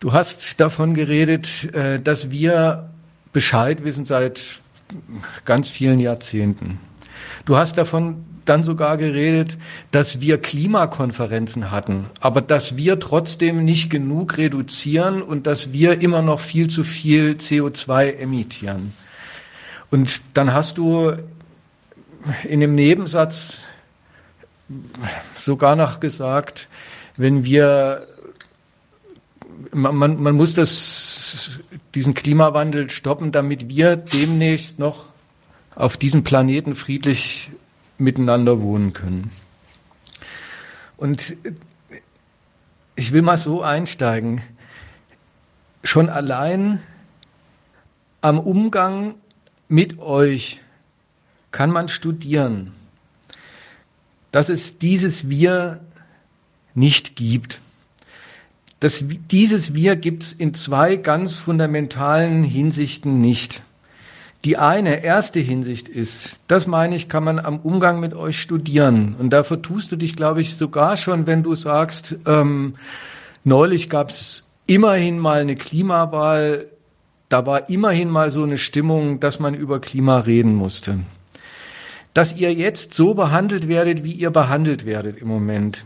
Du 0.00 0.12
hast 0.12 0.60
davon 0.60 0.94
geredet, 0.94 1.74
äh, 1.74 2.00
dass 2.00 2.30
wir 2.30 2.88
Bescheid 3.32 3.84
wissen 3.84 4.04
seit 4.04 4.40
ganz 5.44 5.68
vielen 5.68 5.98
Jahrzehnten. 5.98 6.78
Du 7.44 7.56
hast 7.56 7.76
davon 7.76 8.24
dann 8.44 8.62
sogar 8.62 8.96
geredet, 8.96 9.56
dass 9.90 10.20
wir 10.20 10.38
Klimakonferenzen 10.38 11.70
hatten, 11.70 12.06
aber 12.20 12.40
dass 12.40 12.76
wir 12.76 13.00
trotzdem 13.00 13.64
nicht 13.64 13.90
genug 13.90 14.36
reduzieren 14.36 15.22
und 15.22 15.46
dass 15.46 15.72
wir 15.72 16.00
immer 16.00 16.22
noch 16.22 16.40
viel 16.40 16.68
zu 16.68 16.84
viel 16.84 17.32
CO2 17.32 18.16
emittieren. 18.16 18.92
Und 19.94 20.22
dann 20.34 20.52
hast 20.52 20.78
du 20.78 21.12
in 22.42 22.58
dem 22.58 22.74
Nebensatz 22.74 23.58
sogar 25.38 25.76
noch 25.76 26.00
gesagt, 26.00 26.68
wenn 27.16 27.44
wir 27.44 28.08
man, 29.70 29.94
man, 29.94 30.20
man 30.20 30.34
muss 30.34 30.52
das, 30.54 31.60
diesen 31.94 32.12
Klimawandel 32.12 32.90
stoppen, 32.90 33.30
damit 33.30 33.68
wir 33.68 33.94
demnächst 33.94 34.80
noch 34.80 35.04
auf 35.76 35.96
diesem 35.96 36.24
Planeten 36.24 36.74
friedlich 36.74 37.52
miteinander 37.96 38.60
wohnen 38.60 38.94
können. 38.94 39.30
Und 40.96 41.36
ich 42.96 43.12
will 43.12 43.22
mal 43.22 43.38
so 43.38 43.62
einsteigen. 43.62 44.40
Schon 45.84 46.08
allein 46.08 46.80
am 48.22 48.40
Umgang 48.40 49.14
mit 49.74 49.98
euch 49.98 50.60
kann 51.50 51.70
man 51.70 51.88
studieren, 51.88 52.72
dass 54.30 54.48
es 54.48 54.78
dieses 54.78 55.28
Wir 55.28 55.80
nicht 56.74 57.16
gibt. 57.16 57.60
Das, 58.78 59.04
dieses 59.32 59.74
Wir 59.74 59.96
gibt 59.96 60.22
es 60.22 60.32
in 60.32 60.54
zwei 60.54 60.94
ganz 60.94 61.34
fundamentalen 61.34 62.44
Hinsichten 62.44 63.20
nicht. 63.20 63.62
Die 64.44 64.58
eine, 64.58 65.02
erste 65.02 65.40
Hinsicht 65.40 65.88
ist, 65.88 66.38
das 66.46 66.68
meine 66.68 66.94
ich, 66.94 67.08
kann 67.08 67.24
man 67.24 67.40
am 67.40 67.58
Umgang 67.58 67.98
mit 67.98 68.14
euch 68.14 68.40
studieren. 68.40 69.16
Und 69.18 69.30
dafür 69.30 69.60
tust 69.60 69.90
du 69.90 69.96
dich, 69.96 70.14
glaube 70.14 70.40
ich, 70.40 70.54
sogar 70.54 70.96
schon, 70.96 71.26
wenn 71.26 71.42
du 71.42 71.56
sagst, 71.56 72.14
ähm, 72.26 72.76
neulich 73.42 73.90
gab 73.90 74.10
es 74.10 74.44
immerhin 74.66 75.18
mal 75.18 75.40
eine 75.40 75.56
Klimawahl, 75.56 76.66
da 77.28 77.46
war 77.46 77.70
immerhin 77.70 78.10
mal 78.10 78.30
so 78.30 78.42
eine 78.42 78.58
Stimmung, 78.58 79.20
dass 79.20 79.40
man 79.40 79.54
über 79.54 79.80
Klima 79.80 80.18
reden 80.20 80.54
musste. 80.54 81.00
Dass 82.12 82.36
ihr 82.36 82.52
jetzt 82.52 82.92
so 82.94 83.14
behandelt 83.14 83.68
werdet, 83.68 84.04
wie 84.04 84.12
ihr 84.12 84.30
behandelt 84.30 84.86
werdet 84.86 85.18
im 85.18 85.28
Moment. 85.28 85.84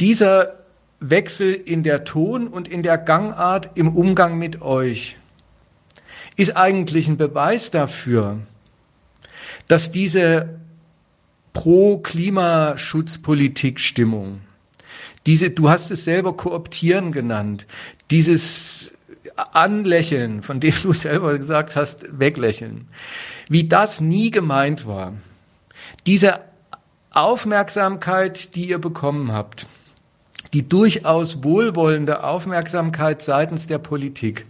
Dieser 0.00 0.58
Wechsel 1.00 1.52
in 1.52 1.82
der 1.82 2.04
Ton 2.04 2.48
und 2.48 2.68
in 2.68 2.82
der 2.82 2.98
Gangart 2.98 3.70
im 3.74 3.96
Umgang 3.96 4.38
mit 4.38 4.62
euch 4.62 5.16
ist 6.36 6.56
eigentlich 6.56 7.08
ein 7.08 7.16
Beweis 7.16 7.70
dafür, 7.70 8.38
dass 9.68 9.92
diese 9.92 10.60
Pro-Klimaschutzpolitik-Stimmung, 11.52 14.40
diese, 15.26 15.50
du 15.50 15.68
hast 15.68 15.90
es 15.90 16.04
selber 16.04 16.34
kooptieren 16.36 17.12
genannt, 17.12 17.66
dieses 18.10 18.94
Anlächeln, 19.36 20.42
von 20.42 20.60
dem 20.60 20.74
du 20.82 20.92
selber 20.92 21.38
gesagt 21.38 21.76
hast, 21.76 22.06
weglächeln, 22.18 22.88
wie 23.48 23.68
das 23.68 24.00
nie 24.00 24.30
gemeint 24.30 24.86
war. 24.86 25.14
Diese 26.06 26.40
Aufmerksamkeit, 27.10 28.54
die 28.56 28.68
ihr 28.68 28.78
bekommen 28.78 29.32
habt, 29.32 29.66
die 30.52 30.68
durchaus 30.68 31.44
wohlwollende 31.44 32.24
Aufmerksamkeit 32.24 33.22
seitens 33.22 33.66
der 33.66 33.78
Politik, 33.78 34.46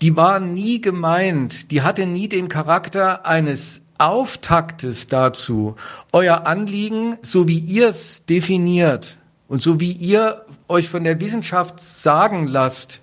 die 0.00 0.16
war 0.16 0.40
nie 0.40 0.80
gemeint, 0.80 1.70
die 1.70 1.82
hatte 1.82 2.06
nie 2.06 2.28
den 2.28 2.48
Charakter 2.48 3.24
eines 3.24 3.82
Auftaktes 3.98 5.06
dazu, 5.06 5.76
euer 6.12 6.46
Anliegen, 6.46 7.16
so 7.22 7.48
wie 7.48 7.58
ihr 7.58 7.88
es 7.88 8.24
definiert 8.26 9.16
und 9.48 9.62
so 9.62 9.80
wie 9.80 9.92
ihr 9.92 10.44
euch 10.68 10.88
von 10.88 11.04
der 11.04 11.18
Wissenschaft 11.20 11.80
sagen 11.80 12.46
lasst, 12.46 13.00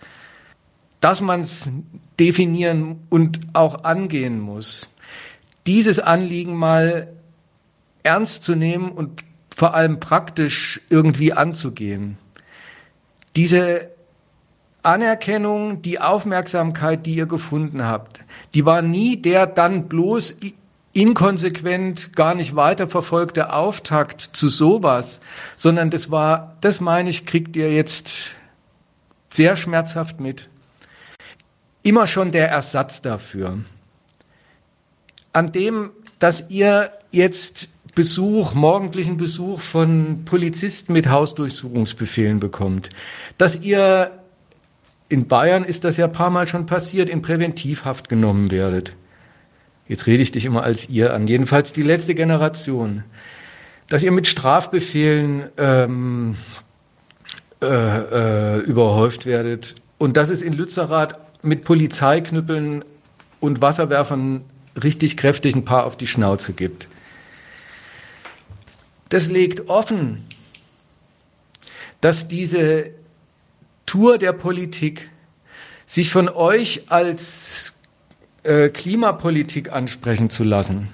dass 1.04 1.20
man 1.20 1.42
es 1.42 1.70
definieren 2.18 3.02
und 3.10 3.42
auch 3.52 3.84
angehen 3.84 4.40
muss, 4.40 4.88
dieses 5.68 6.00
Anliegen 6.00 6.56
mal 6.56 7.10
ernst 8.04 8.44
zu 8.44 8.56
nehmen 8.56 8.90
und 8.90 9.22
vor 9.54 9.74
allem 9.74 10.00
praktisch 10.00 10.80
irgendwie 10.90 11.34
anzugehen. 11.34 12.18
Diese 13.36 13.90
Anerkennung, 14.82 15.82
die 15.82 16.00
Aufmerksamkeit, 16.00 17.06
die 17.06 17.16
ihr 17.16 17.26
gefunden 17.26 17.84
habt, 17.84 18.22
die 18.54 18.66
war 18.66 18.82
nie 18.82 19.18
der 19.18 19.46
dann 19.46 19.90
bloß 19.90 20.38
inkonsequent, 20.94 22.16
gar 22.16 22.34
nicht 22.34 22.56
weiterverfolgte 22.56 23.52
Auftakt 23.52 24.22
zu 24.22 24.48
sowas, 24.48 25.20
sondern 25.58 25.90
das 25.90 26.12
war, 26.12 26.56
das 26.62 26.80
meine 26.80 27.10
ich, 27.10 27.26
kriegt 27.26 27.58
ihr 27.58 27.74
jetzt 27.74 28.36
sehr 29.30 29.58
schmerzhaft 29.58 30.22
mit. 30.22 30.48
Immer 31.84 32.08
schon 32.08 32.32
der 32.32 32.50
Ersatz 32.50 33.02
dafür. 33.02 33.60
An 35.34 35.52
dem, 35.52 35.92
dass 36.20 36.50
ihr 36.50 36.92
jetzt 37.12 37.70
Besuch, 37.96 38.54
morgendlichen 38.54 39.18
Besuch 39.18 39.60
von 39.60 40.24
Polizisten 40.26 40.94
mit 40.94 41.10
Hausdurchsuchungsbefehlen 41.10 42.40
bekommt, 42.40 42.90
dass 43.38 43.60
ihr 43.60 44.12
in 45.10 45.28
Bayern 45.28 45.64
ist 45.64 45.84
das 45.84 45.98
ja 45.98 46.06
ein 46.06 46.12
paar 46.12 46.32
Mal 46.32 46.48
schon 46.48 46.66
passiert, 46.66 47.08
in 47.08 47.22
Präventivhaft 47.22 48.10
genommen 48.10 48.50
werdet. 48.50 48.94
Jetzt 49.88 50.08
rede 50.08 50.24
ich 50.24 50.32
dich 50.32 50.46
immer 50.46 50.64
als 50.64 50.90
ihr 50.90 51.14
an, 51.14 51.28
jedenfalls 51.28 51.74
die 51.74 51.84
letzte 51.84 52.16
Generation. 52.16 53.04
Dass 53.90 54.02
ihr 54.02 54.12
mit 54.12 54.26
Strafbefehlen 54.26 55.50
ähm, 55.58 56.36
äh, 57.62 57.66
äh, 57.68 58.60
überhäuft 58.62 59.26
werdet 59.26 59.76
und 60.00 60.18
dass 60.18 60.30
es 60.30 60.42
in 60.42 60.54
Lützerath 60.54 61.20
mit 61.44 61.64
Polizeiknüppeln 61.66 62.84
und 63.40 63.62
Wasserwerfern 63.62 64.42
richtig 64.82 65.18
kräftig 65.18 65.56
ein 65.56 65.66
paar 65.66 65.86
auf 65.86 65.98
die 65.98 66.08
Schnauze 66.08 66.54
gibt. 66.54 66.88
Das 69.10 69.30
legt 69.30 69.70
offen, 69.70 70.24
dass 72.02 72.28
diese 72.28 72.90
Tour 73.86 74.18
der 74.18 74.34
Politik, 74.34 75.10
sich 75.86 76.10
von 76.10 76.30
euch 76.30 76.86
als 76.90 77.76
äh, 78.44 78.70
Klimapolitik 78.70 79.72
ansprechen 79.72 80.30
zu 80.30 80.44
lassen, 80.44 80.90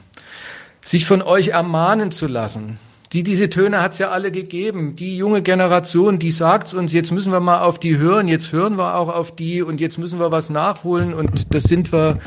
sich 0.84 1.06
von 1.06 1.22
euch 1.22 1.50
ermahnen 1.50 2.12
zu 2.12 2.28
lassen. 2.28 2.80
Die, 3.12 3.24
diese 3.24 3.50
Töne 3.50 3.82
hat 3.82 3.94
es 3.94 3.98
ja 3.98 4.10
alle 4.10 4.32
gegeben. 4.32 4.96
Die 4.96 5.18
junge 5.18 5.42
Generation, 5.42 6.20
die 6.20 6.32
sagt 6.32 6.76
uns, 6.76 6.94
jetzt 6.94 7.12
müssen 7.12 7.32
wir 7.32 7.40
mal 7.40 7.62
auf 7.62 7.80
die 7.80 7.98
hören, 7.98 8.28
jetzt 8.28 8.52
hören 8.52 8.78
wir 8.78 8.96
auch 8.96 9.10
auf 9.10 9.36
die 9.36 9.64
und 9.64 9.82
jetzt 9.82 9.98
müssen 9.98 10.20
wir 10.20 10.32
was 10.32 10.52
nachholen 10.52 11.16
und 11.16 11.56
das 11.56 11.64
sind 11.64 11.92
wir, 11.92 12.20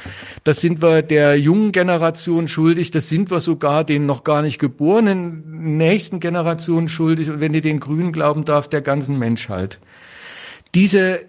das 0.42 0.60
sind 0.60 0.82
wir 0.82 1.02
der 1.02 1.38
jungen 1.38 1.70
Generation 1.70 2.48
schuldig, 2.48 2.90
das 2.90 3.08
sind 3.08 3.30
wir 3.30 3.38
sogar 3.38 3.84
den 3.84 4.06
noch 4.06 4.24
gar 4.24 4.42
nicht 4.42 4.58
geborenen 4.58 5.76
nächsten 5.76 6.18
Generationen 6.18 6.88
schuldig 6.88 7.30
und 7.30 7.40
wenn 7.40 7.54
ihr 7.54 7.62
den 7.62 7.78
Grünen 7.78 8.10
glauben 8.10 8.44
darf, 8.44 8.68
der 8.68 8.82
ganzen 8.82 9.20
Menschheit. 9.20 9.78
Diese, 10.74 11.20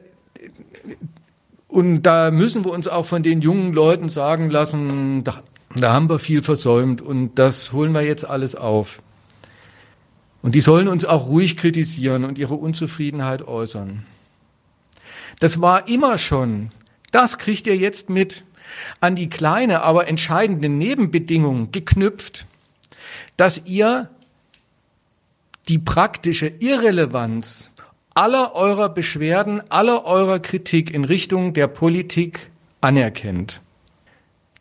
und 1.68 2.02
da 2.02 2.32
müssen 2.32 2.66
wir 2.66 2.72
uns 2.72 2.88
auch 2.88 3.06
von 3.06 3.22
den 3.22 3.42
jungen 3.42 3.72
Leuten 3.72 4.10
sagen 4.10 4.50
lassen, 4.50 5.24
da, 5.24 5.44
da 5.76 5.94
haben 5.94 6.10
wir 6.10 6.18
viel 6.18 6.42
versäumt 6.42 7.04
und 7.04 7.36
das 7.36 7.72
holen 7.72 7.92
wir 7.92 8.02
jetzt 8.02 8.28
alles 8.28 8.56
auf. 8.56 9.00
Und 10.44 10.54
die 10.54 10.62
sollen 10.62 10.88
uns 10.88 11.06
auch 11.06 11.28
ruhig 11.28 11.58
kritisieren 11.58 12.26
und 12.26 12.38
ihre 12.38 12.56
Unzufriedenheit 12.56 13.48
äußern. 13.48 14.06
Das 15.40 15.62
war 15.62 15.88
immer 15.88 16.20
schon, 16.20 16.70
das 17.12 17.40
kriegt 17.40 17.66
ihr 17.66 17.78
jetzt 17.78 18.10
mit, 18.10 18.44
an 19.00 19.16
die 19.16 19.30
kleine, 19.30 19.82
aber 19.82 20.08
entscheidende 20.08 20.70
Nebenbedingung 20.70 21.72
geknüpft, 21.72 22.46
dass 23.38 23.66
ihr 23.66 24.10
die 25.70 25.80
praktische 25.80 26.48
Irrelevanz 26.48 27.72
aller 28.14 28.54
eurer 28.54 28.90
Beschwerden, 28.90 29.62
aller 29.72 30.06
eurer 30.06 30.40
Kritik 30.40 30.94
in 30.94 31.06
Richtung 31.06 31.54
der 31.54 31.68
Politik 31.68 32.52
anerkennt. 32.82 33.62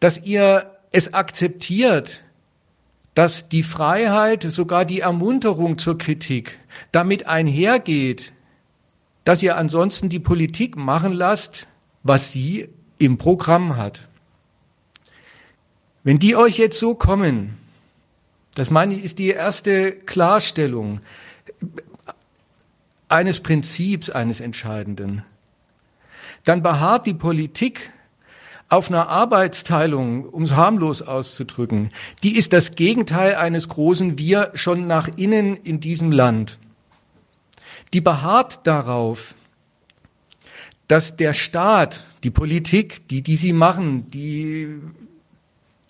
Dass 0.01 0.23
ihr 0.23 0.71
es 0.93 1.13
akzeptiert, 1.13 2.23
dass 3.15 3.49
die 3.49 3.63
Freiheit, 3.63 4.43
sogar 4.43 4.85
die 4.85 5.01
Ermunterung 5.01 5.79
zur 5.79 5.99
Kritik 5.99 6.59
damit 6.93 7.27
einhergeht, 7.27 8.33
dass 9.25 9.43
ihr 9.43 9.57
ansonsten 9.57 10.09
die 10.09 10.19
Politik 10.19 10.77
machen 10.77 11.13
lasst, 11.13 11.67
was 12.03 12.33
sie 12.33 12.69
im 12.99 13.19
Programm 13.19 13.77
hat. 13.77 14.09
Wenn 16.05 16.19
die 16.19 16.35
euch 16.37 16.59
jetzt 16.59 16.79
so 16.79 16.95
kommen, 16.95 17.59
das 18.55 18.71
meine 18.71 18.95
ich, 18.95 19.05
ist 19.05 19.19
die 19.19 19.29
erste 19.29 19.93
Klarstellung 19.93 21.01
eines 23.09 23.41
Prinzips, 23.41 24.11
eines 24.11 24.41
Entscheidenden, 24.41 25.25
dann 26.45 26.63
beharrt 26.63 27.07
die 27.07 27.15
Politik 27.15 27.93
auf 28.73 28.89
einer 28.89 29.11
Arbeitsteilung, 29.11 30.25
um 30.25 30.45
es 30.45 30.57
harmlos 30.57 31.03
auszudrücken, 31.03 31.91
die 32.23 32.39
ist 32.39 32.55
das 32.55 32.75
Gegenteil 32.75 33.35
eines 33.35 33.69
großen 33.69 34.19
Wir 34.19 34.51
schon 34.55 34.87
nach 34.87 35.09
innen 35.17 35.59
in 35.59 35.79
diesem 35.79 36.11
Land. 36.11 36.59
Die 37.93 38.01
beharrt 38.01 38.67
darauf, 38.67 39.35
dass 40.89 41.19
der 41.19 41.35
Staat, 41.35 42.07
die 42.25 42.31
Politik, 42.31 43.07
die, 43.09 43.21
die 43.21 43.37
sie 43.37 43.53
machen, 43.53 44.11
die, 44.11 44.79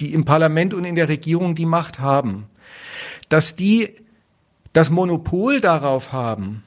die 0.00 0.12
im 0.12 0.24
Parlament 0.24 0.74
und 0.74 0.84
in 0.84 0.96
der 0.96 1.08
Regierung 1.08 1.54
die 1.54 1.66
Macht 1.66 2.00
haben, 2.00 2.46
dass 3.28 3.54
die 3.54 3.90
das 4.72 4.90
Monopol 4.90 5.60
darauf 5.60 6.10
haben, 6.10 6.64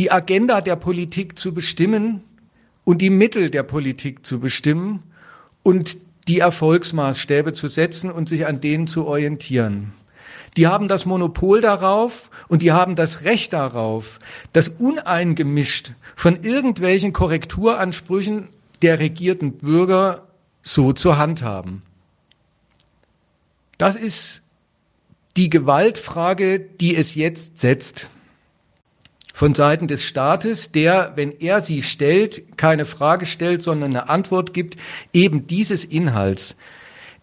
die 0.00 0.10
Agenda 0.10 0.60
der 0.60 0.74
Politik 0.74 1.38
zu 1.38 1.54
bestimmen 1.54 2.24
und 2.84 3.00
die 3.00 3.10
Mittel 3.10 3.50
der 3.50 3.62
Politik 3.62 4.24
zu 4.26 4.40
bestimmen 4.40 5.02
und 5.62 5.96
die 6.28 6.38
Erfolgsmaßstäbe 6.38 7.52
zu 7.52 7.68
setzen 7.68 8.10
und 8.10 8.28
sich 8.28 8.46
an 8.46 8.60
denen 8.60 8.86
zu 8.86 9.06
orientieren. 9.06 9.92
Die 10.56 10.66
haben 10.66 10.88
das 10.88 11.04
Monopol 11.04 11.60
darauf 11.60 12.30
und 12.48 12.62
die 12.62 12.72
haben 12.72 12.94
das 12.94 13.22
Recht 13.24 13.52
darauf, 13.52 14.20
das 14.52 14.68
uneingemischt 14.68 15.92
von 16.14 16.42
irgendwelchen 16.42 17.12
Korrekturansprüchen 17.12 18.48
der 18.82 19.00
regierten 19.00 19.52
Bürger 19.58 20.28
so 20.62 20.92
zur 20.92 21.18
Hand 21.18 21.42
haben. 21.42 21.82
Das 23.78 23.96
ist 23.96 24.42
die 25.36 25.50
Gewaltfrage, 25.50 26.60
die 26.60 26.94
es 26.94 27.16
jetzt 27.16 27.58
setzt 27.58 28.08
von 29.34 29.52
Seiten 29.52 29.88
des 29.88 30.04
Staates, 30.04 30.70
der, 30.70 31.14
wenn 31.16 31.32
er 31.32 31.60
sie 31.60 31.82
stellt, 31.82 32.56
keine 32.56 32.86
Frage 32.86 33.26
stellt, 33.26 33.62
sondern 33.62 33.90
eine 33.90 34.08
Antwort 34.08 34.54
gibt, 34.54 34.76
eben 35.12 35.48
dieses 35.48 35.84
Inhalts. 35.84 36.56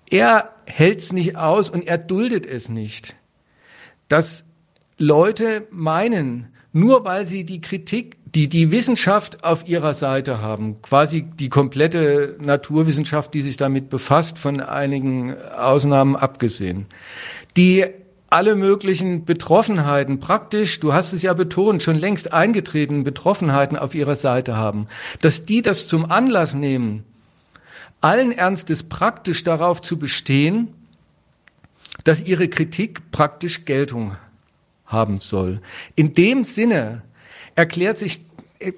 Er 0.09 0.53
hält 0.65 0.99
es 0.99 1.13
nicht 1.13 1.37
aus 1.37 1.69
und 1.69 1.87
er 1.87 1.97
duldet 1.97 2.45
es 2.45 2.67
nicht, 2.67 3.15
dass 4.09 4.43
Leute 4.97 5.65
meinen, 5.71 6.49
nur 6.73 7.05
weil 7.05 7.25
sie 7.25 7.45
die 7.45 7.61
Kritik, 7.61 8.17
die 8.25 8.49
die 8.49 8.71
Wissenschaft 8.71 9.45
auf 9.45 9.65
ihrer 9.65 9.93
Seite 9.93 10.41
haben, 10.41 10.81
quasi 10.81 11.21
die 11.23 11.47
komplette 11.47 12.35
Naturwissenschaft, 12.41 13.33
die 13.33 13.41
sich 13.41 13.55
damit 13.55 13.89
befasst, 13.89 14.37
von 14.37 14.59
einigen 14.59 15.37
Ausnahmen 15.41 16.17
abgesehen, 16.17 16.87
die 17.55 17.85
alle 18.31 18.55
möglichen 18.55 19.25
Betroffenheiten 19.25 20.21
praktisch, 20.21 20.79
du 20.79 20.93
hast 20.93 21.11
es 21.11 21.21
ja 21.21 21.33
betont, 21.33 21.83
schon 21.83 21.97
längst 21.97 22.31
eingetretenen 22.31 23.03
Betroffenheiten 23.03 23.77
auf 23.77 23.93
ihrer 23.93 24.15
Seite 24.15 24.55
haben, 24.55 24.87
dass 25.19 25.45
die 25.45 25.61
das 25.61 25.85
zum 25.85 26.09
Anlass 26.09 26.53
nehmen, 26.53 27.03
allen 27.99 28.31
Ernstes 28.31 28.83
praktisch 28.83 29.43
darauf 29.43 29.81
zu 29.81 29.99
bestehen, 29.99 30.73
dass 32.05 32.21
ihre 32.21 32.47
Kritik 32.47 33.11
praktisch 33.11 33.65
Geltung 33.65 34.15
haben 34.85 35.19
soll. 35.19 35.61
In 35.95 36.13
dem 36.13 36.45
Sinne 36.45 37.01
erklärt 37.55 37.97
sich, 37.97 38.21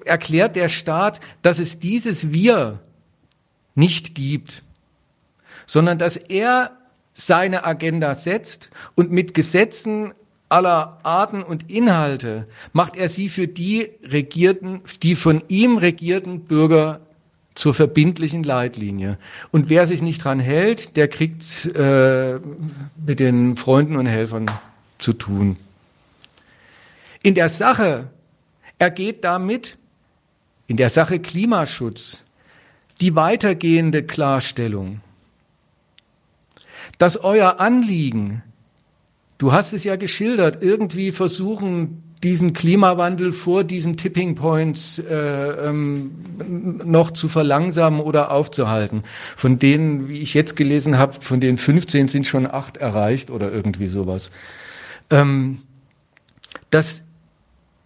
erklärt 0.04 0.56
der 0.56 0.68
Staat, 0.68 1.20
dass 1.42 1.60
es 1.60 1.78
dieses 1.78 2.32
Wir 2.32 2.80
nicht 3.76 4.16
gibt, 4.16 4.64
sondern 5.64 5.96
dass 5.96 6.16
er 6.16 6.76
seine 7.14 7.64
Agenda 7.64 8.14
setzt 8.14 8.70
und 8.96 9.10
mit 9.10 9.32
Gesetzen 9.34 10.12
aller 10.48 10.98
Arten 11.04 11.42
und 11.42 11.70
Inhalte 11.70 12.46
macht 12.72 12.96
er 12.96 13.08
sie 13.08 13.28
für 13.28 13.48
die 13.48 13.90
regierten, 14.02 14.82
die 15.02 15.14
von 15.14 15.42
ihm 15.48 15.78
regierten 15.78 16.40
Bürger 16.40 17.00
zur 17.54 17.72
verbindlichen 17.72 18.42
Leitlinie. 18.42 19.16
Und 19.52 19.68
wer 19.68 19.86
sich 19.86 20.02
nicht 20.02 20.24
dran 20.24 20.40
hält, 20.40 20.96
der 20.96 21.08
kriegt 21.08 21.66
äh, 21.74 22.40
mit 23.06 23.20
den 23.20 23.56
Freunden 23.56 23.96
und 23.96 24.06
Helfern 24.06 24.50
zu 24.98 25.12
tun. 25.12 25.56
In 27.22 27.34
der 27.34 27.48
Sache 27.48 28.10
ergeht 28.78 29.24
damit, 29.24 29.78
in 30.66 30.76
der 30.76 30.90
Sache 30.90 31.20
Klimaschutz, 31.20 32.22
die 33.00 33.14
weitergehende 33.14 34.02
Klarstellung, 34.02 35.00
dass 36.98 37.16
euer 37.16 37.60
Anliegen, 37.60 38.42
du 39.38 39.52
hast 39.52 39.72
es 39.72 39.84
ja 39.84 39.96
geschildert, 39.96 40.62
irgendwie 40.62 41.12
versuchen, 41.12 42.02
diesen 42.24 42.54
Klimawandel 42.54 43.32
vor 43.32 43.64
diesen 43.64 43.98
Tipping 43.98 44.34
Points 44.34 44.98
äh, 44.98 45.68
ähm, 45.68 46.12
noch 46.84 47.10
zu 47.10 47.28
verlangsamen 47.28 48.00
oder 48.00 48.30
aufzuhalten. 48.30 49.04
Von 49.36 49.58
denen, 49.58 50.08
wie 50.08 50.18
ich 50.18 50.32
jetzt 50.32 50.56
gelesen 50.56 50.96
habe, 50.96 51.20
von 51.20 51.40
den 51.40 51.58
15 51.58 52.08
sind 52.08 52.26
schon 52.26 52.46
acht 52.46 52.78
erreicht 52.78 53.30
oder 53.30 53.52
irgendwie 53.52 53.88
sowas. 53.88 54.30
Ähm, 55.10 55.58
dass, 56.70 57.04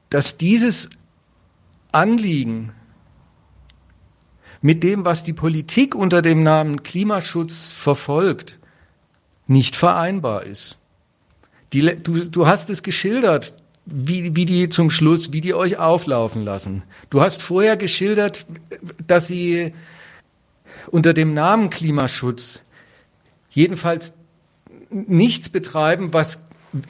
dass 0.09 0.37
dieses 0.37 0.89
Anliegen 1.91 2.73
mit 4.61 4.83
dem, 4.85 5.05
was 5.05 5.25
die 5.25 5.33
Politik 5.33 5.95
unter 5.95 6.23
dem 6.23 6.43
Namen 6.43 6.83
Klimaschutz 6.85 7.73
verfolgt, 7.73 8.59
nicht 9.49 9.75
vereinbar 9.75 10.45
ist. 10.45 10.79
Die, 11.73 11.97
du, 12.03 12.25
du 12.27 12.47
hast 12.47 12.71
es 12.71 12.83
geschildert, 12.83 13.55
wie, 13.85 14.37
wie 14.37 14.47
die 14.47 14.69
zum 14.69 14.91
Schluss, 14.91 15.33
wie 15.33 15.41
die 15.41 15.55
euch 15.55 15.79
auflaufen 15.79 16.45
lassen. 16.45 16.83
Du 17.11 17.21
hast 17.21 17.43
vorher 17.43 17.77
geschildert, 17.77 18.47
dass 19.07 19.27
sie 19.27 19.75
unter 20.91 21.15
dem 21.15 21.35
Namen 21.35 21.71
Klimaschutz 21.71 22.63
jedenfalls 23.51 24.15
nichts 24.91 25.49
betreiben, 25.49 26.13
was 26.13 26.39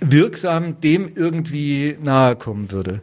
wirksam 0.00 0.80
dem 0.80 1.12
irgendwie 1.14 1.96
nahe 2.00 2.36
kommen 2.36 2.70
würde. 2.70 3.00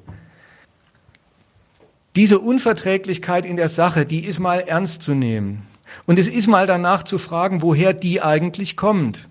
Diese 2.15 2.39
Unverträglichkeit 2.39 3.45
in 3.45 3.57
der 3.57 3.69
Sache, 3.69 4.05
die 4.05 4.25
ist 4.25 4.39
mal 4.39 4.59
ernst 4.59 5.03
zu 5.03 5.13
nehmen. 5.13 5.63
Und 6.05 6.19
es 6.19 6.27
ist 6.27 6.47
mal 6.47 6.65
danach 6.65 7.03
zu 7.03 7.17
fragen, 7.17 7.61
woher 7.61 7.93
die 7.93 8.21
eigentlich 8.21 8.77
kommt. 8.77 9.27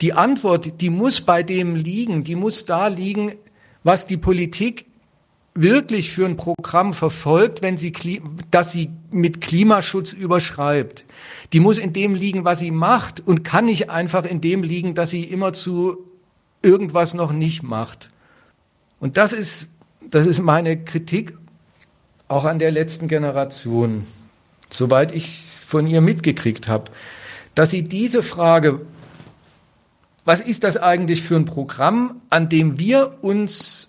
Die 0.00 0.12
Antwort, 0.12 0.80
die 0.80 0.90
muss 0.90 1.20
bei 1.20 1.42
dem 1.42 1.74
liegen, 1.74 2.24
die 2.24 2.36
muss 2.36 2.64
da 2.64 2.86
liegen, 2.86 3.32
was 3.82 4.06
die 4.06 4.16
Politik 4.16 4.86
wirklich 5.54 6.12
für 6.12 6.24
ein 6.24 6.36
Programm 6.36 6.94
verfolgt, 6.94 7.62
wenn 7.62 7.76
sie, 7.76 7.92
dass 8.50 8.70
sie 8.70 8.90
mit 9.10 9.40
Klimaschutz 9.40 10.12
überschreibt. 10.12 11.04
Die 11.52 11.58
muss 11.58 11.78
in 11.78 11.92
dem 11.92 12.14
liegen, 12.14 12.44
was 12.44 12.60
sie 12.60 12.70
macht 12.70 13.20
und 13.26 13.42
kann 13.42 13.64
nicht 13.64 13.90
einfach 13.90 14.24
in 14.24 14.40
dem 14.40 14.62
liegen, 14.62 14.94
dass 14.94 15.10
sie 15.10 15.24
immer 15.24 15.52
zu 15.52 15.98
irgendwas 16.62 17.14
noch 17.14 17.32
nicht 17.32 17.64
macht. 17.64 18.10
Und 19.00 19.16
das 19.16 19.32
ist, 19.32 19.68
das 20.00 20.26
ist 20.26 20.40
meine 20.40 20.84
Kritik 20.84 21.36
auch 22.28 22.44
an 22.44 22.58
der 22.58 22.70
letzten 22.70 23.08
Generation, 23.08 24.06
soweit 24.70 25.12
ich 25.12 25.44
von 25.66 25.86
ihr 25.86 26.00
mitgekriegt 26.00 26.68
habe, 26.68 26.90
dass 27.54 27.70
sie 27.70 27.82
diese 27.82 28.22
Frage, 28.22 28.82
was 30.24 30.40
ist 30.40 30.64
das 30.64 30.76
eigentlich 30.76 31.22
für 31.22 31.36
ein 31.36 31.44
Programm, 31.44 32.20
an 32.30 32.48
dem 32.48 32.78
wir 32.78 33.18
uns 33.22 33.88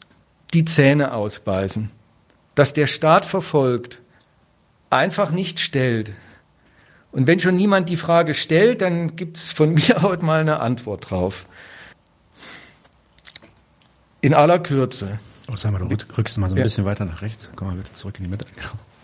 die 0.54 0.66
Zähne 0.66 1.14
ausbeißen, 1.14 1.92
das 2.56 2.74
der 2.74 2.88
Staat 2.88 3.26
verfolgt, 3.26 4.02
einfach 4.90 5.32
nicht 5.32 5.60
stellt. 5.60 6.12
Und 7.12 7.28
wenn 7.28 7.40
schon 7.40 7.56
niemand 7.56 7.90
die 7.90 7.98
Frage 7.98 8.34
stellt, 8.34 8.82
dann 8.82 9.16
gibt 9.16 9.38
es 9.38 9.52
von 9.52 9.74
mir 9.74 10.02
heute 10.02 10.24
mal 10.24 10.42
eine 10.42 10.60
Antwort 10.60 11.10
drauf. 11.10 11.46
In 14.22 14.34
aller 14.34 14.60
Kürze. 14.60 15.20
Oh, 15.52 15.56
sag 15.56 15.72
mal, 15.72 15.80
du 15.80 15.98
rückst 16.18 16.38
mal 16.38 16.50
so 16.50 16.56
ein 16.56 16.58
ja. 16.58 16.64
bisschen 16.64 16.86
weiter 16.86 17.06
nach 17.06 17.22
rechts. 17.22 17.50
Komm 17.56 17.70
mal 17.70 17.78
bitte 17.78 17.94
zurück 17.94 18.16
in 18.18 18.26
die 18.26 18.30
Mitte. 18.30 18.46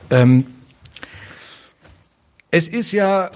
Ähm, 0.09 0.45
es 2.51 2.67
ist 2.67 2.91
ja 2.91 3.31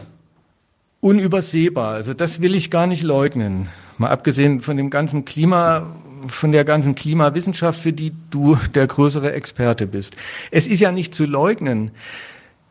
unübersehbar. 1.02 1.94
Also 1.94 2.14
das 2.14 2.42
will 2.42 2.54
ich 2.54 2.70
gar 2.70 2.86
nicht 2.86 3.02
leugnen. 3.02 3.70
Mal 4.00 4.10
abgesehen 4.10 4.62
von 4.62 4.78
dem 4.78 4.90
ganzen 4.90 5.26
Klima, 5.26 5.94
von 6.28 6.54
der 6.54 6.64
ganzen 6.64 6.96
Klimawissenschaft, 6.96 7.80
für 7.80 7.92
die 7.92 8.14
du 8.32 8.58
der 8.74 8.88
größere 8.88 9.34
Experte 9.34 9.88
bist. 9.88 10.16
Es 10.52 10.68
ist 10.68 10.80
ja 10.80 10.92
nicht 10.92 11.14
zu 11.14 11.26
leugnen, 11.26 11.92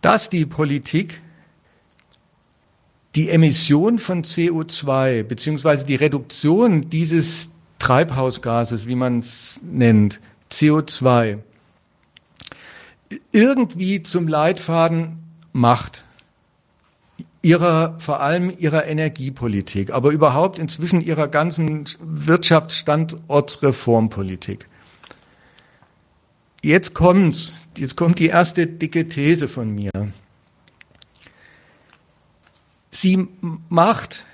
dass 0.01 0.31
die 0.31 0.47
Politik 0.47 1.21
die 3.15 3.29
Emission 3.29 3.99
von 3.99 4.25
CO2 4.25 5.23
beziehungsweise 5.23 5.85
die 5.85 5.97
Reduktion 5.97 6.89
dieses 6.89 7.51
Treibhausgases, 7.79 8.89
wie 8.89 8.95
man 8.95 9.19
es 9.19 9.61
nennt, 9.63 10.21
CO2, 10.51 11.39
irgendwie 13.33 14.03
zum 14.03 14.29
Leitfaden 14.29 15.19
macht 15.53 16.05
ihrer, 17.43 17.97
vor 17.99 18.21
allem 18.21 18.57
ihrer 18.59 18.87
Energiepolitik, 18.87 19.93
aber 19.93 20.11
überhaupt 20.11 20.59
inzwischen 20.59 21.01
ihrer 21.01 21.29
ganzen 21.29 21.85
Wirtschaftsstandortsreformpolitik. 22.01 24.67
Jetzt 26.63 26.95
kommt's. 26.95 27.53
Jetzt 27.77 27.97
kommt 27.97 28.19
die 28.19 28.27
erste 28.27 28.67
dicke 28.67 29.09
These 29.09 29.47
von 29.47 29.73
mir. 29.73 29.93
Sie 32.91 33.29
macht 33.69 34.25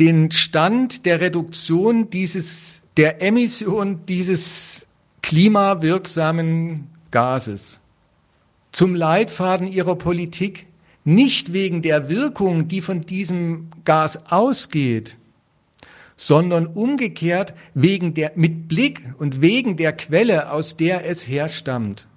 den 0.00 0.30
Stand 0.30 1.04
der 1.04 1.20
Reduktion 1.20 2.08
dieses, 2.08 2.80
der 2.96 3.20
Emission 3.20 4.06
dieses 4.06 4.86
klimawirksamen 5.22 6.86
Gases 7.10 7.78
zum 8.72 8.94
Leitfaden 8.94 9.70
ihrer 9.72 9.96
Politik 9.96 10.65
nicht 11.06 11.52
wegen 11.52 11.82
der 11.82 12.10
Wirkung, 12.10 12.66
die 12.66 12.80
von 12.80 13.00
diesem 13.00 13.68
Gas 13.84 14.30
ausgeht, 14.30 15.16
sondern 16.16 16.66
umgekehrt 16.66 17.54
wegen 17.74 18.12
der, 18.12 18.32
mit 18.34 18.66
Blick 18.66 19.02
und 19.18 19.40
wegen 19.40 19.76
der 19.76 19.92
Quelle, 19.92 20.50
aus 20.50 20.76
der 20.76 21.08
es 21.08 21.26
herstammt. 21.28 22.08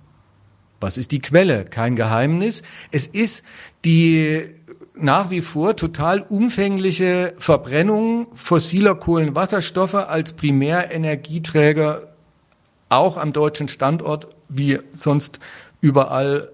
Was 0.81 0.97
ist 0.97 1.11
die 1.11 1.19
Quelle? 1.19 1.65
Kein 1.65 1.95
Geheimnis. 1.95 2.63
Es 2.89 3.05
ist 3.05 3.43
die 3.85 4.47
nach 4.95 5.29
wie 5.29 5.41
vor 5.41 5.75
total 5.75 6.21
umfängliche 6.21 7.35
Verbrennung 7.37 8.27
fossiler 8.33 8.95
Kohlenwasserstoffe 8.95 9.93
als 9.93 10.33
Primärenergieträger 10.33 12.07
auch 12.89 13.17
am 13.17 13.33
deutschen 13.33 13.67
Standort 13.67 14.27
wie 14.47 14.79
sonst 14.93 15.39
überall 15.79 16.49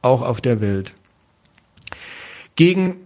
auch 0.00 0.22
auf 0.22 0.40
der 0.40 0.62
Welt. 0.62 0.94
Gegen, 2.56 2.96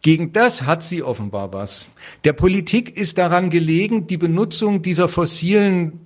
gegen 0.00 0.32
das 0.32 0.62
hat 0.62 0.82
sie 0.82 1.02
offenbar 1.02 1.52
was. 1.52 1.88
Der 2.24 2.32
Politik 2.32 2.96
ist 2.96 3.18
daran 3.18 3.50
gelegen, 3.50 4.06
die 4.06 4.16
Benutzung 4.16 4.82
dieser 4.82 5.08
fossilen 5.08 6.00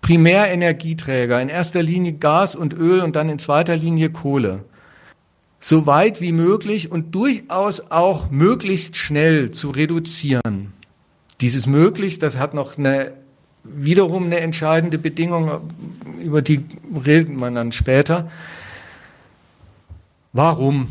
Primärenergieträger, 0.00 1.40
in 1.40 1.48
erster 1.48 1.82
Linie 1.82 2.12
Gas 2.12 2.54
und 2.54 2.74
Öl 2.74 3.00
und 3.00 3.16
dann 3.16 3.30
in 3.30 3.38
zweiter 3.38 3.76
Linie 3.76 4.10
Kohle, 4.10 4.64
so 5.60 5.86
weit 5.86 6.20
wie 6.20 6.32
möglich 6.32 6.92
und 6.92 7.14
durchaus 7.14 7.90
auch 7.90 8.30
möglichst 8.30 8.98
schnell 8.98 9.50
zu 9.50 9.70
reduzieren. 9.70 10.74
Dieses 11.40 11.66
möglichst, 11.66 12.22
das 12.22 12.36
hat 12.36 12.52
noch 12.52 12.76
eine, 12.76 13.12
wiederum 13.64 14.24
eine 14.24 14.40
entscheidende 14.40 14.98
Bedingung, 14.98 15.72
über 16.20 16.42
die 16.42 16.64
redet 17.04 17.34
man 17.34 17.54
dann 17.54 17.72
später. 17.72 18.30
Warum? 20.34 20.88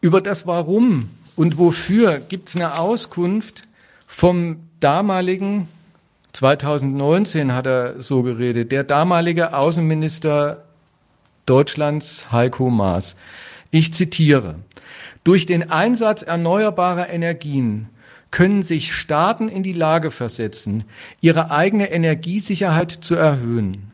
Über 0.00 0.20
das 0.20 0.46
Warum 0.46 1.10
und 1.36 1.58
wofür 1.58 2.18
gibt 2.18 2.48
es 2.48 2.56
eine 2.56 2.78
Auskunft 2.78 3.62
vom 4.06 4.60
damaligen, 4.80 5.68
2019 6.32 7.54
hat 7.54 7.66
er 7.66 8.02
so 8.02 8.22
geredet, 8.22 8.70
der 8.70 8.84
damalige 8.84 9.54
Außenminister 9.54 10.64
Deutschlands 11.46 12.30
Heiko 12.30 12.68
Maas. 12.68 13.16
Ich 13.70 13.94
zitiere, 13.94 14.56
durch 15.24 15.46
den 15.46 15.70
Einsatz 15.70 16.22
erneuerbarer 16.22 17.08
Energien 17.08 17.88
können 18.30 18.62
sich 18.62 18.94
Staaten 18.94 19.48
in 19.48 19.62
die 19.62 19.72
Lage 19.72 20.10
versetzen, 20.10 20.84
ihre 21.22 21.50
eigene 21.50 21.90
Energiesicherheit 21.90 22.92
zu 22.92 23.14
erhöhen. 23.14 23.92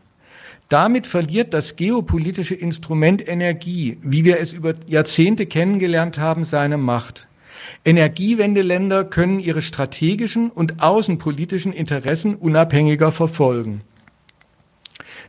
Damit 0.72 1.06
verliert 1.06 1.52
das 1.52 1.76
geopolitische 1.76 2.54
Instrument 2.54 3.28
Energie, 3.28 3.98
wie 4.00 4.24
wir 4.24 4.40
es 4.40 4.54
über 4.54 4.72
Jahrzehnte 4.86 5.44
kennengelernt 5.44 6.16
haben, 6.16 6.44
seine 6.44 6.78
Macht. 6.78 7.28
Energiewendeländer 7.84 9.04
können 9.04 9.38
ihre 9.38 9.60
strategischen 9.60 10.48
und 10.48 10.82
außenpolitischen 10.82 11.74
Interessen 11.74 12.36
unabhängiger 12.36 13.12
verfolgen. 13.12 13.82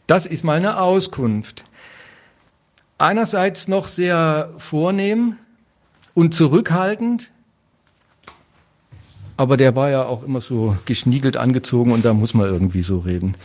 Das 0.07 0.25
ist 0.25 0.45
mal 0.45 0.55
eine 0.55 0.79
Auskunft. 0.79 1.65
Einerseits 2.97 3.67
noch 3.67 3.87
sehr 3.87 4.53
vornehm 4.59 5.35
und 6.13 6.33
zurückhaltend, 6.33 7.31
aber 9.35 9.57
der 9.57 9.75
war 9.75 9.89
ja 9.89 10.05
auch 10.05 10.23
immer 10.23 10.39
so 10.39 10.77
geschniegelt 10.85 11.35
angezogen 11.35 11.91
und 11.91 12.05
da 12.05 12.13
muss 12.13 12.33
man 12.33 12.47
irgendwie 12.47 12.81
so 12.81 12.99
reden 12.99 13.35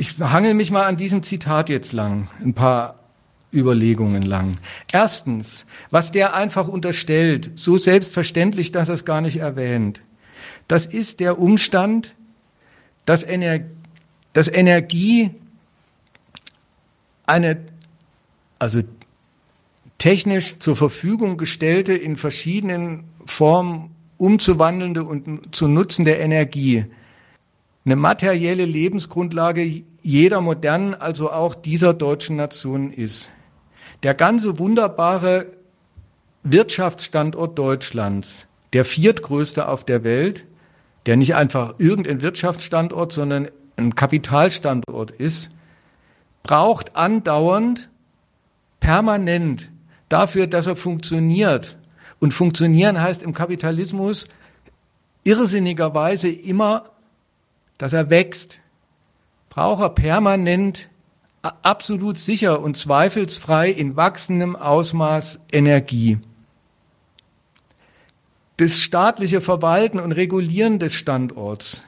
ich 0.00 0.18
hangel 0.18 0.54
mich 0.54 0.70
mal 0.70 0.84
an 0.84 0.96
diesem 0.96 1.22
Zitat 1.22 1.68
jetzt 1.68 1.92
lang, 1.92 2.28
ein 2.42 2.54
paar 2.54 2.98
Überlegungen 3.52 4.22
lang. 4.22 4.56
Erstens, 4.90 5.66
was 5.90 6.10
der 6.10 6.32
einfach 6.32 6.68
unterstellt, 6.68 7.50
so 7.56 7.76
selbstverständlich, 7.76 8.72
dass 8.72 8.88
er 8.88 8.94
es 8.94 9.04
gar 9.04 9.20
nicht 9.20 9.36
erwähnt, 9.36 10.00
das 10.68 10.86
ist 10.86 11.20
der 11.20 11.38
Umstand, 11.38 12.14
dass, 13.04 13.22
Ener 13.22 13.60
dass 14.32 14.48
Energie 14.48 15.32
eine, 17.26 17.58
also 18.58 18.80
technisch 19.98 20.60
zur 20.60 20.76
Verfügung 20.76 21.36
gestellte, 21.36 21.92
in 21.92 22.16
verschiedenen 22.16 23.04
Formen 23.26 23.90
umzuwandelnde 24.16 25.04
und 25.04 25.54
zu 25.54 25.68
nutzende 25.68 26.12
Energie 26.12 26.86
eine 27.84 27.96
materielle 27.96 28.64
Lebensgrundlage 28.64 29.82
jeder 30.02 30.40
modernen, 30.40 30.94
also 30.94 31.30
auch 31.30 31.54
dieser 31.54 31.94
deutschen 31.94 32.36
Nation 32.36 32.92
ist. 32.92 33.28
Der 34.02 34.14
ganze 34.14 34.58
wunderbare 34.58 35.48
Wirtschaftsstandort 36.42 37.58
Deutschlands, 37.58 38.46
der 38.72 38.84
viertgrößte 38.84 39.68
auf 39.68 39.84
der 39.84 40.04
Welt, 40.04 40.46
der 41.06 41.16
nicht 41.16 41.34
einfach 41.34 41.74
irgendein 41.78 42.22
Wirtschaftsstandort, 42.22 43.12
sondern 43.12 43.48
ein 43.76 43.94
Kapitalstandort 43.94 45.10
ist, 45.10 45.50
braucht 46.42 46.96
andauernd, 46.96 47.90
permanent 48.80 49.70
dafür, 50.08 50.46
dass 50.46 50.66
er 50.66 50.76
funktioniert. 50.76 51.76
Und 52.18 52.32
funktionieren 52.32 53.00
heißt 53.00 53.22
im 53.22 53.34
Kapitalismus 53.34 54.28
irrsinnigerweise 55.24 56.30
immer 56.30 56.90
dass 57.80 57.94
er 57.94 58.10
wächst, 58.10 58.60
braucht 59.50 59.82
er 59.82 59.90
permanent 59.90 60.88
absolut 61.42 62.18
sicher 62.18 62.60
und 62.60 62.76
zweifelsfrei 62.76 63.70
in 63.70 63.96
wachsendem 63.96 64.56
Ausmaß 64.56 65.40
Energie. 65.52 66.18
Das 68.56 68.80
staatliche 68.80 69.40
Verwalten 69.40 69.98
und 69.98 70.12
Regulieren 70.12 70.78
des 70.78 70.94
Standorts, 70.94 71.82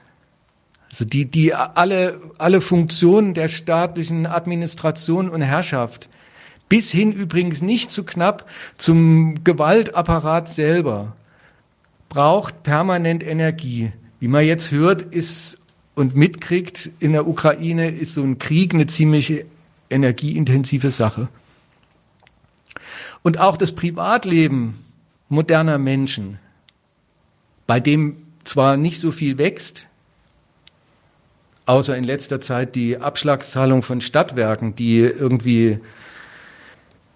also 0.91 1.05
die, 1.05 1.27
die 1.27 1.55
alle, 1.55 2.21
alle 2.39 2.61
Funktionen 2.61 3.35
der 3.35 3.49
staatlichen 3.49 4.27
Administration 4.27 5.29
und 5.29 5.43
Herrschaft, 5.43 6.09
bis 6.69 6.91
hin 6.91 7.13
übrigens 7.13 7.61
nicht 7.61 7.91
zu 7.91 8.05
knapp 8.05 8.49
zum 8.79 9.45
Gewaltapparat 9.45 10.49
selber, 10.49 11.15
braucht 12.09 12.63
permanent 12.63 13.23
Energie. 13.23 13.93
Wie 14.21 14.29
man 14.29 14.45
jetzt 14.45 14.71
hört, 14.71 15.03
ist 15.03 15.59
und 15.95 16.15
mitkriegt, 16.15 16.91
in 17.01 17.13
der 17.13 17.27
Ukraine 17.27 17.91
ist 17.91 18.15
so 18.15 18.23
ein 18.23 18.39
Krieg 18.39 18.75
eine 18.75 18.87
ziemlich 18.87 19.45
energieintensive 19.91 20.91
Sache. 20.91 21.29
Und 23.23 23.39
auch 23.39 23.57
das 23.57 23.73
Privatleben 23.73 24.79
moderner 25.29 25.79
Menschen, 25.79 26.39
bei 27.67 27.79
dem 27.79 28.17
zwar 28.45 28.77
nicht 28.77 29.01
so 29.01 29.13
viel 29.13 29.39
wächst, 29.39 29.87
außer 31.67 31.97
in 31.97 32.05
letzter 32.05 32.41
Zeit 32.41 32.75
die 32.75 32.99
Abschlagszahlung 32.99 33.83
von 33.83 34.01
Stadtwerken, 34.01 34.75
die 34.75 34.99
irgendwie 34.99 35.79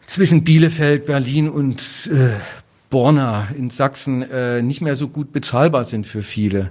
zwischen 0.07 0.45
Bielefeld, 0.45 1.07
Berlin 1.07 1.49
und 1.49 2.09
äh, 2.13 2.35
Borna 2.91 3.49
in 3.57 3.71
Sachsen 3.71 4.23
äh, 4.23 4.63
nicht 4.63 4.81
mehr 4.81 4.95
so 4.95 5.09
gut 5.09 5.33
bezahlbar 5.33 5.85
sind 5.85 6.07
für 6.07 6.23
viele. 6.23 6.71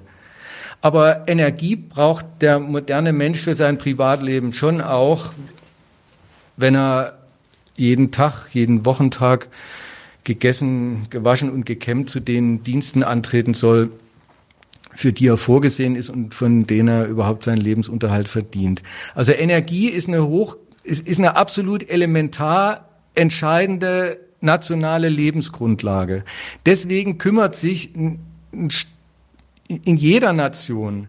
Aber 0.86 1.28
Energie 1.28 1.76
braucht 1.76 2.28
der 2.42 2.60
moderne 2.60 3.12
Mensch 3.12 3.40
für 3.40 3.56
sein 3.56 3.80
Privatleben 3.80 4.54
schon 4.54 4.82
auch, 4.82 5.34
wenn 6.58 6.76
er 6.76 7.18
jeden 7.76 8.12
Tag, 8.12 8.50
jeden 8.52 8.86
Wochentag 8.86 9.48
gegessen, 10.26 11.08
gewaschen 11.10 11.50
und 11.50 11.66
gekämmt 11.66 12.12
zu 12.12 12.20
den 12.20 12.64
Diensten 12.64 13.02
antreten 13.02 13.56
soll, 13.56 13.90
für 14.94 15.12
die 15.12 15.26
er 15.26 15.38
vorgesehen 15.38 15.96
ist 15.96 16.12
und 16.12 16.36
von 16.36 16.68
denen 16.68 16.90
er 16.90 17.08
überhaupt 17.08 17.46
seinen 17.46 17.58
Lebensunterhalt 17.58 18.28
verdient. 18.28 18.84
Also 19.16 19.32
Energie 19.32 19.88
ist 19.88 20.08
eine 20.08 20.28
hoch, 20.28 20.56
ist, 20.84 21.08
ist 21.08 21.18
eine 21.18 21.36
absolut 21.36 21.90
elementar 21.90 22.88
entscheidende 23.16 24.20
nationale 24.40 25.10
Lebensgrundlage. 25.10 26.24
Deswegen 26.64 27.18
kümmert 27.18 27.56
sich 27.56 27.90
in 29.68 29.98
jeder 29.98 30.34
Nation 30.34 31.08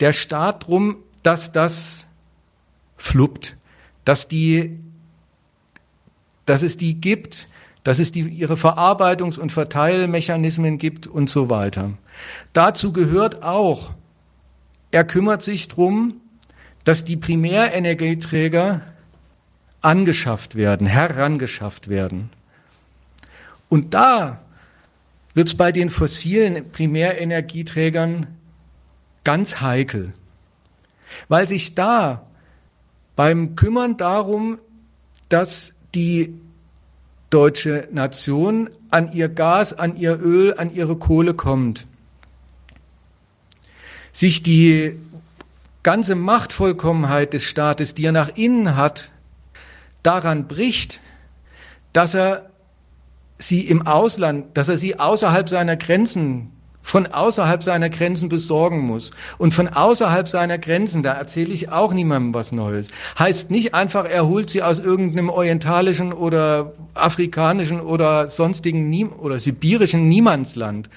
der 0.00 0.12
Staat 0.12 0.64
darum, 0.64 0.96
dass 1.22 1.52
das 1.52 2.06
fluppt, 2.96 3.56
dass 4.04 4.28
die, 4.28 4.78
dass 6.44 6.62
es 6.62 6.76
die 6.76 7.00
gibt, 7.00 7.48
dass 7.82 7.98
es 7.98 8.12
die, 8.12 8.20
ihre 8.20 8.54
Verarbeitungs- 8.54 9.38
und 9.38 9.52
Verteilmechanismen 9.52 10.78
gibt 10.78 11.06
und 11.06 11.30
so 11.30 11.50
weiter. 11.50 11.92
Dazu 12.52 12.92
gehört 12.92 13.42
auch, 13.42 13.92
er 14.90 15.04
kümmert 15.04 15.42
sich 15.42 15.68
darum, 15.68 16.20
dass 16.84 17.04
die 17.04 17.16
Primärenergieträger 17.16 18.82
angeschafft 19.80 20.54
werden, 20.54 20.86
herangeschafft 20.86 21.88
werden. 21.88 22.30
Und 23.68 23.94
da 23.94 24.40
wird 25.36 25.48
es 25.48 25.54
bei 25.54 25.70
den 25.70 25.90
fossilen 25.90 26.72
Primärenergieträgern 26.72 28.26
ganz 29.22 29.60
heikel, 29.60 30.14
weil 31.28 31.46
sich 31.46 31.74
da 31.74 32.26
beim 33.16 33.54
Kümmern 33.54 33.98
darum, 33.98 34.58
dass 35.28 35.74
die 35.94 36.34
deutsche 37.28 37.86
Nation 37.92 38.70
an 38.88 39.12
ihr 39.12 39.28
Gas, 39.28 39.74
an 39.74 39.96
ihr 39.96 40.18
Öl, 40.18 40.54
an 40.56 40.74
ihre 40.74 40.96
Kohle 40.96 41.34
kommt. 41.34 41.86
Sich 44.12 44.42
die 44.42 44.98
ganze 45.82 46.14
Machtvollkommenheit 46.14 47.34
des 47.34 47.44
Staates, 47.44 47.92
die 47.92 48.06
er 48.06 48.12
nach 48.12 48.34
innen 48.36 48.74
hat, 48.74 49.10
daran 50.02 50.48
bricht, 50.48 51.00
dass 51.92 52.14
er 52.14 52.45
sie 53.38 53.60
im 53.60 53.86
Ausland, 53.86 54.56
dass 54.56 54.68
er 54.68 54.78
sie 54.78 54.98
außerhalb 54.98 55.48
seiner 55.48 55.76
Grenzen 55.76 56.52
von 56.86 57.08
außerhalb 57.08 57.64
seiner 57.64 57.90
Grenzen 57.90 58.28
besorgen 58.28 58.78
muss. 58.78 59.10
Und 59.38 59.52
von 59.52 59.66
außerhalb 59.66 60.28
seiner 60.28 60.56
Grenzen, 60.56 61.02
da 61.02 61.14
erzähle 61.14 61.52
ich 61.52 61.68
auch 61.68 61.92
niemandem 61.92 62.32
was 62.32 62.52
Neues. 62.52 62.90
Heißt 63.18 63.50
nicht 63.50 63.74
einfach, 63.74 64.08
er 64.08 64.28
holt 64.28 64.50
sie 64.50 64.62
aus 64.62 64.78
irgendeinem 64.78 65.28
orientalischen 65.28 66.12
oder 66.12 66.74
afrikanischen 66.94 67.80
oder 67.80 68.30
sonstigen 68.30 68.88
Nie 68.88 69.06
oder 69.06 69.40
sibirischen 69.40 70.08
Niemandsland, 70.08 70.88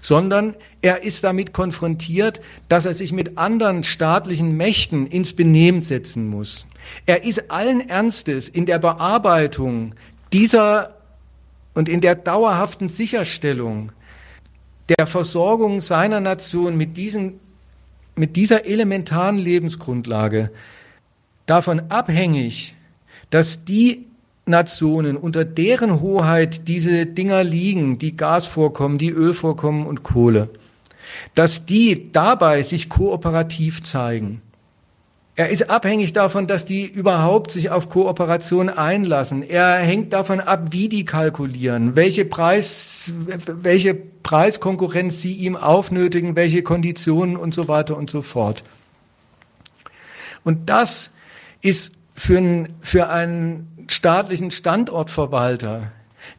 sondern 0.00 0.56
er 0.82 1.04
ist 1.04 1.22
damit 1.22 1.52
konfrontiert, 1.52 2.40
dass 2.68 2.84
er 2.84 2.94
sich 2.94 3.12
mit 3.12 3.38
anderen 3.38 3.84
staatlichen 3.84 4.56
Mächten 4.56 5.06
ins 5.06 5.32
Benehmen 5.32 5.82
setzen 5.82 6.28
muss. 6.28 6.66
Er 7.06 7.22
ist 7.22 7.48
allen 7.48 7.88
Ernstes 7.88 8.48
in 8.48 8.66
der 8.66 8.80
Bearbeitung 8.80 9.94
dieser 10.32 10.97
und 11.78 11.88
in 11.88 12.00
der 12.00 12.16
dauerhaften 12.16 12.88
Sicherstellung 12.88 13.92
der 14.88 15.06
Versorgung 15.06 15.80
seiner 15.80 16.18
Nation 16.18 16.76
mit, 16.76 16.96
diesen, 16.96 17.38
mit 18.16 18.34
dieser 18.34 18.66
elementaren 18.66 19.38
Lebensgrundlage 19.38 20.50
davon 21.46 21.82
abhängig, 21.88 22.74
dass 23.30 23.64
die 23.64 24.06
Nationen, 24.44 25.16
unter 25.16 25.44
deren 25.44 26.00
Hoheit 26.00 26.66
diese 26.66 27.06
Dinger 27.06 27.44
liegen, 27.44 27.98
die 27.98 28.16
Gasvorkommen, 28.16 28.98
die 28.98 29.10
Ölvorkommen 29.10 29.86
und 29.86 30.02
Kohle, 30.02 30.50
dass 31.36 31.64
die 31.64 32.10
dabei 32.10 32.64
sich 32.64 32.88
kooperativ 32.88 33.84
zeigen. 33.84 34.42
Er 35.38 35.50
ist 35.50 35.70
abhängig 35.70 36.12
davon, 36.12 36.48
dass 36.48 36.64
die 36.64 36.84
überhaupt 36.84 37.52
sich 37.52 37.70
auf 37.70 37.88
Kooperation 37.88 38.68
einlassen. 38.68 39.44
Er 39.44 39.76
hängt 39.76 40.12
davon 40.12 40.40
ab, 40.40 40.72
wie 40.72 40.88
die 40.88 41.04
kalkulieren, 41.04 41.94
welche 41.94 42.24
Preis, 42.24 43.12
welche 43.46 43.94
Preiskonkurrenz 43.94 45.22
sie 45.22 45.34
ihm 45.34 45.54
aufnötigen, 45.54 46.34
welche 46.34 46.64
Konditionen 46.64 47.36
und 47.36 47.54
so 47.54 47.68
weiter 47.68 47.96
und 47.96 48.10
so 48.10 48.20
fort. 48.20 48.64
Und 50.42 50.68
das 50.70 51.10
ist 51.60 51.92
für 52.14 52.38
einen, 52.38 52.74
für 52.80 53.08
einen 53.08 53.86
staatlichen 53.88 54.50
Standortverwalter, 54.50 55.92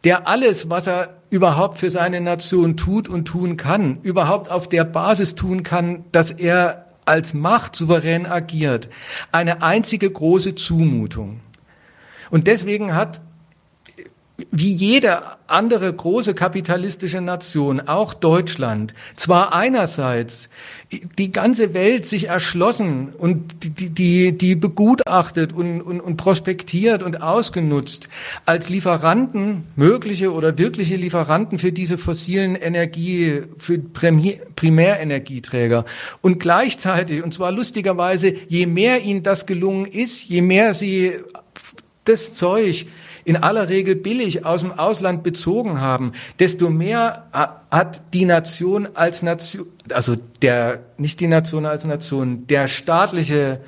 der 0.04 0.28
alles, 0.28 0.70
was 0.70 0.88
er 0.88 1.22
überhaupt 1.30 1.80
für 1.80 1.90
seine 1.90 2.20
Nation 2.20 2.76
tut 2.76 3.08
und 3.08 3.24
tun 3.30 3.56
kann, 3.56 4.00
überhaupt 4.02 4.52
auf 4.52 4.68
der 4.68 4.84
Basis 4.84 5.36
tun 5.36 5.64
kann, 5.64 6.04
dass 6.12 6.32
er 6.32 6.89
als 7.10 7.34
Macht 7.34 7.76
souverän 7.76 8.28
agiert, 8.28 8.88
eine 9.32 9.64
einzige 9.64 10.10
große 10.10 10.54
Zumutung. 10.54 11.40
Und 12.30 12.46
deswegen 12.46 12.94
hat 12.94 13.20
wie 14.52 14.72
jede 14.72 15.22
andere 15.48 15.94
große 15.94 16.34
kapitalistische 16.34 17.22
Nation, 17.22 17.82
auch 17.82 18.14
Deutschland, 18.14 18.94
zwar 19.16 19.54
einerseits 19.54 20.50
die 21.18 21.32
ganze 21.32 21.74
Welt 21.74 22.06
sich 22.06 22.28
erschlossen 22.28 23.10
und 23.18 23.54
die, 23.64 23.90
die, 23.90 24.32
die 24.32 24.56
begutachtet 24.56 25.54
und, 25.54 25.82
und, 25.82 26.02
und 26.02 26.18
prospektiert 26.18 27.04
und 27.04 27.22
ausgenutzt 27.22 28.10
als 28.46 28.70
Lieferanten, 28.70 29.66
mögliche 29.76 30.34
oder 30.34 30.58
wirkliche 30.58 30.96
Lieferanten 30.96 31.60
für 31.60 31.72
diese 31.72 31.98
fossilen 31.98 32.56
Energie, 32.56 33.44
für 33.58 33.78
Primärenergieträger. 33.78 35.86
Und 36.22 36.40
gleichzeitig, 36.40 37.24
und 37.24 37.34
zwar 37.34 37.52
lustigerweise, 37.52 38.34
je 38.48 38.66
mehr 38.66 39.02
ihnen 39.02 39.22
das 39.22 39.46
gelungen 39.46 39.86
ist, 39.86 40.24
je 40.24 40.42
mehr 40.42 40.74
sie 40.74 41.14
das 42.06 42.34
Zeug 42.34 42.88
in 43.26 43.38
aller 43.38 43.70
Regel 43.70 43.96
billig 43.96 44.46
aus 44.46 44.62
dem 44.62 44.72
Ausland 44.72 45.24
bezogen 45.24 45.82
haben, 45.82 46.14
desto 46.40 46.70
mehr 46.70 47.26
hat 47.70 48.02
die 48.14 48.26
Nation 48.26 48.88
als 48.94 49.22
Nation, 49.22 49.68
also 49.92 50.16
der, 50.42 50.80
nicht 50.98 51.20
die 51.20 51.28
Nation 51.28 51.66
als 51.66 51.86
Nation, 51.86 52.48
der 52.48 52.68
staatliche 52.68 53.62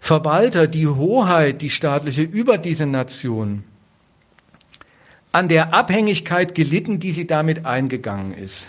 Verwalter, 0.00 0.66
die 0.66 0.88
Hoheit, 0.88 1.62
die 1.62 1.70
staatliche 1.70 2.22
über 2.22 2.58
diese 2.58 2.86
Nation, 2.86 3.64
an 5.30 5.48
der 5.48 5.72
Abhängigkeit 5.72 6.54
gelitten, 6.54 7.00
die 7.00 7.12
sie 7.12 7.26
damit 7.26 7.64
eingegangen 7.64 8.34
ist. 8.34 8.66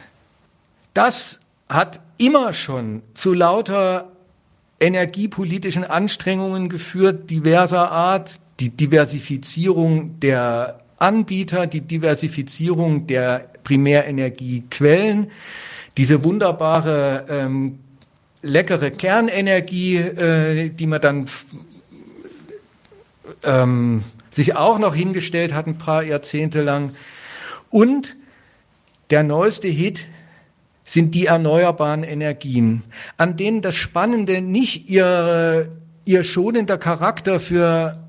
Das 0.94 1.40
hat 1.68 2.02
immer 2.18 2.54
schon 2.54 3.02
zu 3.14 3.34
lauter 3.34 4.12
energiepolitischen 4.80 5.84
Anstrengungen 5.84 6.70
geführt, 6.70 7.30
diverser 7.30 7.92
Art, 7.92 8.40
die 8.60 8.70
Diversifizierung 8.70 10.20
der 10.20 10.82
Anbieter, 10.98 11.68
die 11.68 11.82
Diversifizierung 11.82 13.08
der 13.08 13.50
Primärenergiequellen, 13.64 15.32
diese 15.98 16.24
wunderbare 16.24 17.26
ähm, 17.30 17.80
leckere 18.42 18.92
Kernenergie, 18.92 19.98
äh, 19.98 20.70
die 20.70 20.88
man 20.88 21.02
dann 21.02 21.26
ähm, 23.44 24.04
sich 24.32 24.56
auch 24.56 24.80
noch 24.80 24.96
hingestellt 24.96 25.54
hat, 25.54 25.68
ein 25.68 25.78
paar 25.78 26.04
Jahrzehnte 26.04 26.62
lang. 26.62 26.96
Und 27.70 28.16
der 29.10 29.24
neueste 29.24 29.68
Hit 29.68 30.08
sind 30.84 31.16
die 31.16 31.28
erneuerbaren 31.28 32.04
Energien, 32.04 32.84
an 33.18 33.38
denen 33.38 33.62
das 33.62 33.76
Spannende 33.76 34.42
nicht 34.42 34.90
ihr, 34.90 35.70
ihr 36.06 36.24
schonender 36.24 36.78
Charakter 36.78 37.40
für 37.40 38.03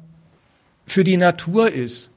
für 0.86 1.04
die 1.04 1.16
Natur 1.16 1.72
ist, 1.72 2.10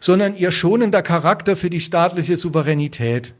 sondern 0.00 0.36
ihr 0.36 0.50
schonender 0.50 1.02
Charakter 1.02 1.56
für 1.56 1.70
die 1.70 1.80
staatliche 1.80 2.36
Souveränität. 2.36 3.34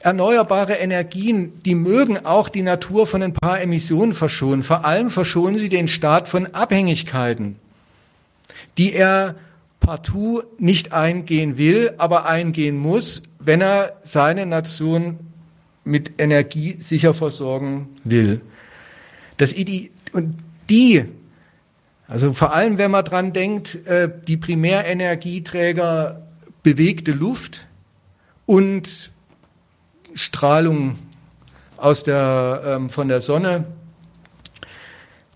Erneuerbare 0.00 0.74
Energien, 0.74 1.60
die 1.64 1.74
mögen 1.74 2.24
auch 2.26 2.48
die 2.48 2.62
Natur 2.62 3.06
von 3.06 3.22
ein 3.22 3.32
paar 3.32 3.60
Emissionen 3.60 4.14
verschonen. 4.14 4.62
Vor 4.62 4.84
allem 4.84 5.10
verschonen 5.10 5.58
sie 5.58 5.68
den 5.68 5.88
Staat 5.88 6.28
von 6.28 6.46
Abhängigkeiten, 6.46 7.56
die 8.78 8.92
er 8.92 9.36
partout 9.80 10.44
nicht 10.58 10.92
eingehen 10.92 11.58
will, 11.58 11.94
aber 11.98 12.26
eingehen 12.26 12.76
muss, 12.76 13.22
wenn 13.38 13.60
er 13.60 13.96
seine 14.02 14.46
Nation 14.46 15.18
mit 15.84 16.12
Energie 16.18 16.76
sicher 16.80 17.14
versorgen 17.14 17.88
will. 18.04 18.40
Das 19.36 19.52
Ide 19.52 19.90
und 20.12 20.36
die 20.68 21.04
also 22.08 22.32
vor 22.32 22.52
allem, 22.52 22.78
wenn 22.78 22.90
man 22.90 23.04
dran 23.04 23.32
denkt, 23.32 23.86
äh, 23.86 24.10
die 24.26 24.36
Primärenergieträger 24.36 26.22
bewegte 26.62 27.12
Luft 27.12 27.66
und 28.46 29.10
Strahlung 30.14 30.98
aus 31.76 32.04
der, 32.04 32.62
ähm, 32.64 32.90
von 32.90 33.08
der 33.08 33.20
Sonne 33.20 33.64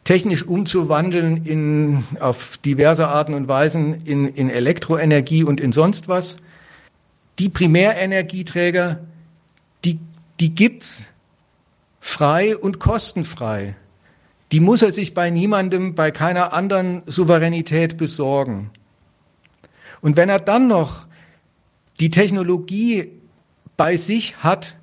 technisch 0.04 0.44
umzuwandeln 0.44 1.44
in, 1.44 2.04
auf 2.18 2.56
diverse 2.58 3.06
Arten 3.06 3.34
und 3.34 3.48
Weisen 3.48 4.04
in, 4.06 4.26
in 4.26 4.50
Elektroenergie 4.50 5.44
und 5.44 5.60
in 5.60 5.72
sonst 5.72 6.08
was. 6.08 6.36
die 7.38 7.48
Primärenergieträger, 7.48 9.00
die, 9.84 9.98
die 10.40 10.54
gibt's 10.54 11.06
frei 12.00 12.56
und 12.56 12.78
kostenfrei. 12.78 13.76
Die 14.52 14.60
muss 14.60 14.82
er 14.82 14.92
sich 14.92 15.14
bei 15.14 15.30
niemandem, 15.30 15.94
bei 15.94 16.10
keiner 16.10 16.52
anderen 16.52 17.02
Souveränität 17.06 17.96
besorgen. 17.96 18.70
Und 20.00 20.16
wenn 20.16 20.28
er 20.28 20.40
dann 20.40 20.66
noch 20.66 21.06
die 22.00 22.10
Technologie 22.10 23.08
bei 23.76 23.96
sich 23.96 24.38
hat, 24.38 24.76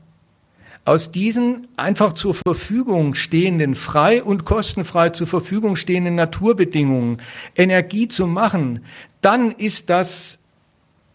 aus 0.86 1.12
diesen 1.12 1.68
einfach 1.76 2.14
zur 2.14 2.34
Verfügung 2.34 3.14
stehenden, 3.14 3.76
frei 3.76 4.24
und 4.24 4.46
kostenfrei 4.46 5.10
zur 5.10 5.28
Verfügung 5.28 5.76
stehenden 5.76 6.16
Naturbedingungen 6.16 7.22
Energie 7.58 8.08
zu 8.08 8.26
machen, 8.26 8.86
dann 9.20 9.52
ist 9.52 9.90
das 9.90 10.40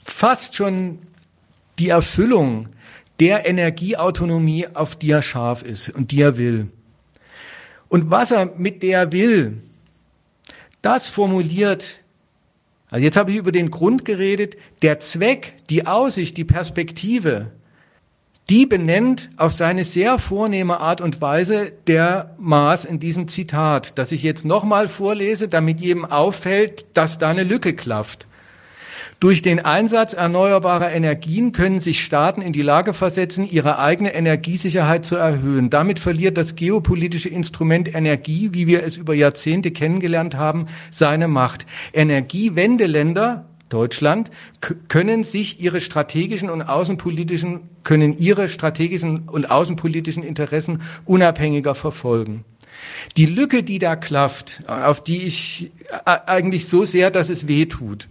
fast 0.04 0.56
schon 0.56 0.98
die 1.78 1.88
Erfüllung 1.88 2.68
der 3.18 3.46
Energieautonomie, 3.46 4.66
auf 4.74 4.94
die 4.94 5.10
er 5.10 5.22
scharf 5.22 5.62
ist 5.62 5.88
und 5.88 6.10
die 6.10 6.20
er 6.20 6.36
will. 6.36 6.68
Und 7.92 8.10
was 8.10 8.30
er 8.30 8.46
mit 8.56 8.82
der 8.82 9.12
will, 9.12 9.58
das 10.80 11.10
formuliert, 11.10 11.98
also 12.90 13.04
jetzt 13.04 13.18
habe 13.18 13.32
ich 13.32 13.36
über 13.36 13.52
den 13.52 13.70
Grund 13.70 14.06
geredet, 14.06 14.56
der 14.80 14.98
Zweck, 14.98 15.56
die 15.68 15.86
Aussicht, 15.86 16.38
die 16.38 16.44
Perspektive, 16.46 17.50
die 18.48 18.64
benennt 18.64 19.28
auf 19.36 19.52
seine 19.52 19.84
sehr 19.84 20.18
vornehme 20.18 20.80
Art 20.80 21.02
und 21.02 21.20
Weise 21.20 21.70
der 21.86 22.34
Maß 22.38 22.86
in 22.86 22.98
diesem 22.98 23.28
Zitat, 23.28 23.98
das 23.98 24.10
ich 24.10 24.22
jetzt 24.22 24.46
nochmal 24.46 24.88
vorlese, 24.88 25.48
damit 25.48 25.78
jedem 25.82 26.06
auffällt, 26.06 26.86
dass 26.94 27.18
da 27.18 27.28
eine 27.28 27.44
Lücke 27.44 27.74
klafft. 27.74 28.26
Durch 29.22 29.40
den 29.40 29.60
Einsatz 29.60 30.14
erneuerbarer 30.14 30.90
Energien 30.90 31.52
können 31.52 31.78
sich 31.78 32.02
Staaten 32.02 32.42
in 32.42 32.52
die 32.52 32.60
Lage 32.60 32.92
versetzen, 32.92 33.48
ihre 33.48 33.78
eigene 33.78 34.12
Energiesicherheit 34.12 35.04
zu 35.04 35.14
erhöhen. 35.14 35.70
Damit 35.70 36.00
verliert 36.00 36.36
das 36.36 36.56
geopolitische 36.56 37.28
Instrument 37.28 37.94
Energie, 37.94 38.48
wie 38.52 38.66
wir 38.66 38.82
es 38.82 38.96
über 38.96 39.14
Jahrzehnte 39.14 39.70
kennengelernt 39.70 40.34
haben, 40.34 40.66
seine 40.90 41.28
Macht. 41.28 41.66
Energiewendeländer 41.92 43.44
Deutschland 43.68 44.32
können 44.88 45.22
sich 45.22 45.60
ihre 45.60 45.80
strategischen 45.80 46.50
und 46.50 46.62
außenpolitischen 46.62 47.60
können 47.84 48.18
ihre 48.18 48.48
strategischen 48.48 49.28
und 49.28 49.48
außenpolitischen 49.48 50.24
Interessen 50.24 50.82
unabhängiger 51.04 51.76
verfolgen. 51.76 52.44
Die 53.16 53.26
Lücke, 53.26 53.62
die 53.62 53.78
da 53.78 53.94
klafft, 53.94 54.62
auf 54.66 55.00
die 55.00 55.22
ich 55.22 55.70
äh, 56.06 56.18
eigentlich 56.26 56.66
so 56.66 56.84
sehr, 56.84 57.12
dass 57.12 57.30
es 57.30 57.46
weh 57.46 57.66
tut, 57.66 58.08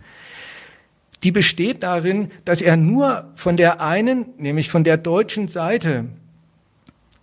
die 1.23 1.31
besteht 1.31 1.83
darin, 1.83 2.31
dass 2.45 2.61
er 2.61 2.77
nur 2.77 3.31
von 3.35 3.57
der 3.57 3.81
einen, 3.81 4.25
nämlich 4.37 4.69
von 4.69 4.83
der 4.83 4.97
deutschen 4.97 5.47
Seite 5.47 6.05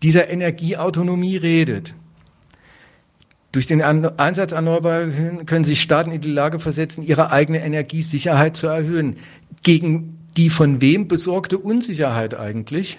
dieser 0.02 0.28
Energieautonomie 0.28 1.36
redet. 1.36 1.94
Durch 3.50 3.66
den 3.66 3.82
Einsatz 3.82 4.52
erneuerbarer 4.52 5.08
können 5.46 5.64
sich 5.64 5.80
Staaten 5.80 6.12
in 6.12 6.20
die 6.20 6.30
Lage 6.30 6.60
versetzen, 6.60 7.02
ihre 7.02 7.30
eigene 7.32 7.64
Energiesicherheit 7.64 8.56
zu 8.56 8.66
erhöhen. 8.66 9.16
Gegen 9.62 10.18
die 10.36 10.50
von 10.50 10.80
wem 10.80 11.08
besorgte 11.08 11.58
Unsicherheit 11.58 12.34
eigentlich? 12.34 12.98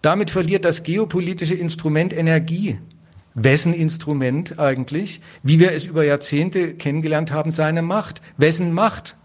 Damit 0.00 0.30
verliert 0.30 0.64
das 0.64 0.82
geopolitische 0.82 1.54
Instrument 1.54 2.14
Energie. 2.14 2.78
Wessen 3.34 3.74
Instrument 3.74 4.58
eigentlich, 4.60 5.20
wie 5.42 5.58
wir 5.58 5.72
es 5.72 5.84
über 5.84 6.04
Jahrzehnte 6.04 6.74
kennengelernt 6.74 7.32
haben, 7.32 7.50
seine 7.50 7.82
Macht? 7.82 8.22
Wessen 8.36 8.72
Macht? 8.72 9.16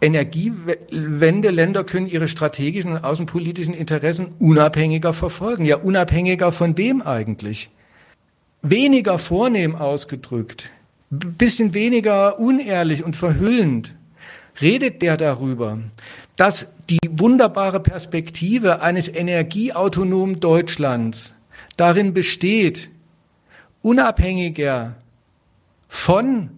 Energiewende-Länder 0.00 1.84
können 1.84 2.06
ihre 2.06 2.28
strategischen 2.28 2.92
und 2.92 3.04
außenpolitischen 3.04 3.74
Interessen 3.74 4.34
unabhängiger 4.38 5.12
verfolgen. 5.12 5.64
Ja, 5.64 5.76
unabhängiger 5.76 6.52
von 6.52 6.76
wem 6.76 7.02
eigentlich? 7.02 7.70
weniger 8.70 9.18
vornehm 9.18 9.76
ausgedrückt, 9.76 10.70
bisschen 11.10 11.74
weniger 11.74 12.38
unehrlich 12.38 13.04
und 13.04 13.16
verhüllend, 13.16 13.94
redet 14.60 15.02
der 15.02 15.16
darüber, 15.16 15.78
dass 16.36 16.68
die 16.90 16.98
wunderbare 17.08 17.80
Perspektive 17.80 18.80
eines 18.82 19.08
energieautonomen 19.08 20.36
Deutschlands 20.36 21.34
darin 21.76 22.14
besteht, 22.14 22.90
unabhängiger 23.82 24.96
von, 25.88 26.50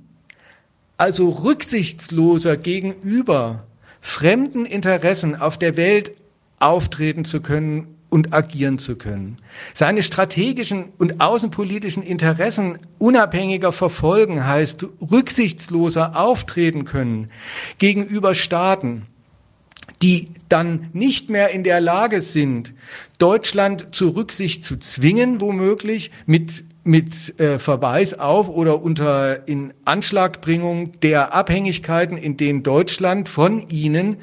also 0.98 1.30
rücksichtsloser 1.30 2.56
gegenüber 2.56 3.64
fremden 4.00 4.66
Interessen 4.66 5.34
auf 5.34 5.56
der 5.58 5.76
Welt 5.76 6.12
auftreten 6.60 7.24
zu 7.24 7.40
können 7.40 7.94
und 8.10 8.32
agieren 8.32 8.78
zu 8.78 8.96
können. 8.96 9.38
Seine 9.74 10.02
strategischen 10.02 10.86
und 10.98 11.20
außenpolitischen 11.20 12.02
Interessen 12.02 12.78
unabhängiger 12.98 13.72
verfolgen 13.72 14.44
heißt 14.44 14.86
rücksichtsloser 15.10 16.16
auftreten 16.16 16.84
können 16.84 17.30
gegenüber 17.78 18.34
Staaten, 18.34 19.06
die 20.02 20.28
dann 20.48 20.88
nicht 20.92 21.28
mehr 21.28 21.50
in 21.50 21.64
der 21.64 21.80
Lage 21.80 22.20
sind, 22.20 22.72
Deutschland 23.18 23.88
zur 23.94 24.16
Rücksicht 24.16 24.64
zu 24.64 24.78
zwingen, 24.78 25.40
womöglich 25.40 26.10
mit 26.26 26.64
mit 26.88 27.38
äh, 27.38 27.58
Verweis 27.58 28.14
auf 28.14 28.48
oder 28.48 28.80
unter 28.80 29.46
in 29.46 29.74
Anschlagbringung 29.84 30.98
der 31.00 31.34
Abhängigkeiten, 31.34 32.16
in 32.16 32.38
denen 32.38 32.62
Deutschland 32.62 33.28
von 33.28 33.68
ihnen 33.68 34.16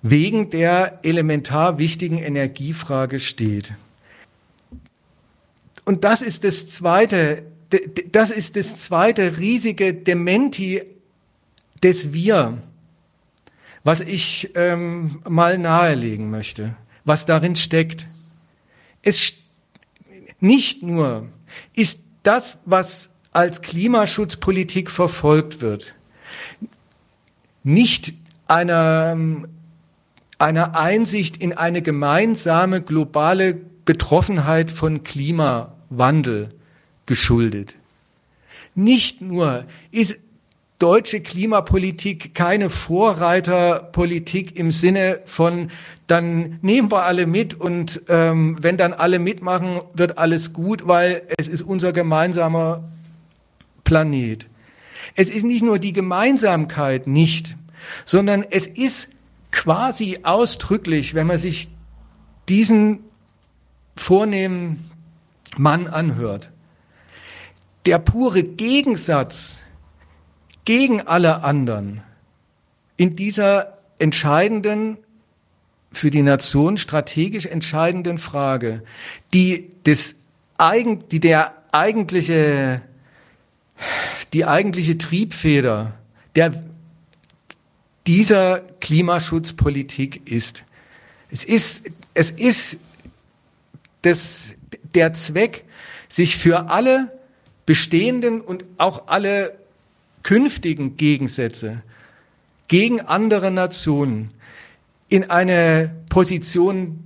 wegen 0.00 0.48
der 0.48 1.00
elementar 1.02 1.78
wichtigen 1.78 2.16
Energiefrage 2.16 3.20
steht. 3.20 3.74
Und 5.84 6.04
das 6.04 6.22
ist 6.22 6.44
das 6.44 6.68
zweite, 6.68 7.42
das 8.10 8.30
ist 8.30 8.56
das 8.56 8.76
zweite 8.76 9.38
riesige 9.38 9.92
Dementi 9.92 10.80
des 11.82 12.14
Wir, 12.14 12.56
was 13.84 14.00
ich 14.00 14.52
ähm, 14.54 15.20
mal 15.28 15.58
nahelegen 15.58 16.30
möchte, 16.30 16.74
was 17.04 17.26
darin 17.26 17.54
steckt. 17.54 18.06
Es 19.02 19.34
nicht 20.40 20.82
nur 20.82 21.28
ist 21.74 22.00
das, 22.22 22.58
was 22.64 23.10
als 23.32 23.62
Klimaschutzpolitik 23.62 24.90
verfolgt 24.90 25.60
wird, 25.60 25.94
nicht 27.62 28.14
einer 28.48 29.16
einer 30.40 30.74
Einsicht 30.74 31.36
in 31.36 31.52
eine 31.52 31.82
gemeinsame 31.82 32.80
globale 32.80 33.60
Betroffenheit 33.84 34.70
von 34.70 35.04
Klimawandel 35.04 36.48
geschuldet. 37.04 37.74
Nicht 38.74 39.20
nur 39.20 39.66
ist 39.90 40.18
deutsche 40.80 41.20
Klimapolitik 41.20 42.34
keine 42.34 42.70
Vorreiterpolitik 42.70 44.56
im 44.56 44.70
Sinne 44.70 45.20
von, 45.26 45.70
dann 46.06 46.58
nehmen 46.62 46.90
wir 46.90 47.02
alle 47.04 47.26
mit 47.26 47.54
und 47.54 48.02
ähm, 48.08 48.56
wenn 48.60 48.76
dann 48.76 48.94
alle 48.94 49.18
mitmachen, 49.18 49.82
wird 49.94 50.18
alles 50.18 50.52
gut, 50.52 50.88
weil 50.88 51.22
es 51.38 51.48
ist 51.48 51.62
unser 51.62 51.92
gemeinsamer 51.92 52.82
Planet. 53.84 54.46
Es 55.14 55.28
ist 55.28 55.44
nicht 55.44 55.62
nur 55.62 55.78
die 55.78 55.92
Gemeinsamkeit 55.92 57.06
nicht, 57.06 57.56
sondern 58.06 58.44
es 58.50 58.66
ist 58.66 59.10
quasi 59.52 60.20
ausdrücklich, 60.22 61.14
wenn 61.14 61.26
man 61.26 61.38
sich 61.38 61.68
diesen 62.48 63.00
vornehmen 63.96 64.90
Mann 65.58 65.88
anhört, 65.88 66.50
der 67.84 67.98
pure 67.98 68.42
Gegensatz 68.42 69.59
gegen 70.70 71.00
alle 71.00 71.42
anderen 71.42 72.00
in 72.96 73.16
dieser 73.16 73.78
entscheidenden, 73.98 74.98
für 75.90 76.12
die 76.12 76.22
Nation 76.22 76.76
strategisch 76.76 77.46
entscheidenden 77.46 78.18
Frage, 78.18 78.84
die, 79.34 79.68
des, 79.84 80.14
die 81.10 81.18
der 81.18 81.54
eigentliche, 81.72 82.82
die 84.32 84.44
eigentliche 84.44 84.96
Triebfeder 84.96 85.94
der 86.36 86.62
dieser 88.06 88.60
Klimaschutzpolitik 88.78 90.30
ist. 90.30 90.62
Es 91.32 91.42
ist, 91.42 91.90
es 92.14 92.30
ist 92.30 92.78
das, 94.02 94.54
der 94.94 95.14
Zweck, 95.14 95.64
sich 96.08 96.36
für 96.36 96.70
alle 96.70 97.10
bestehenden 97.66 98.40
und 98.40 98.64
auch 98.78 99.08
alle 99.08 99.59
künftigen 100.22 100.96
Gegensätze 100.96 101.82
gegen 102.68 103.00
andere 103.00 103.50
Nationen 103.50 104.30
in 105.08 105.30
eine 105.30 105.90
Position 106.08 107.04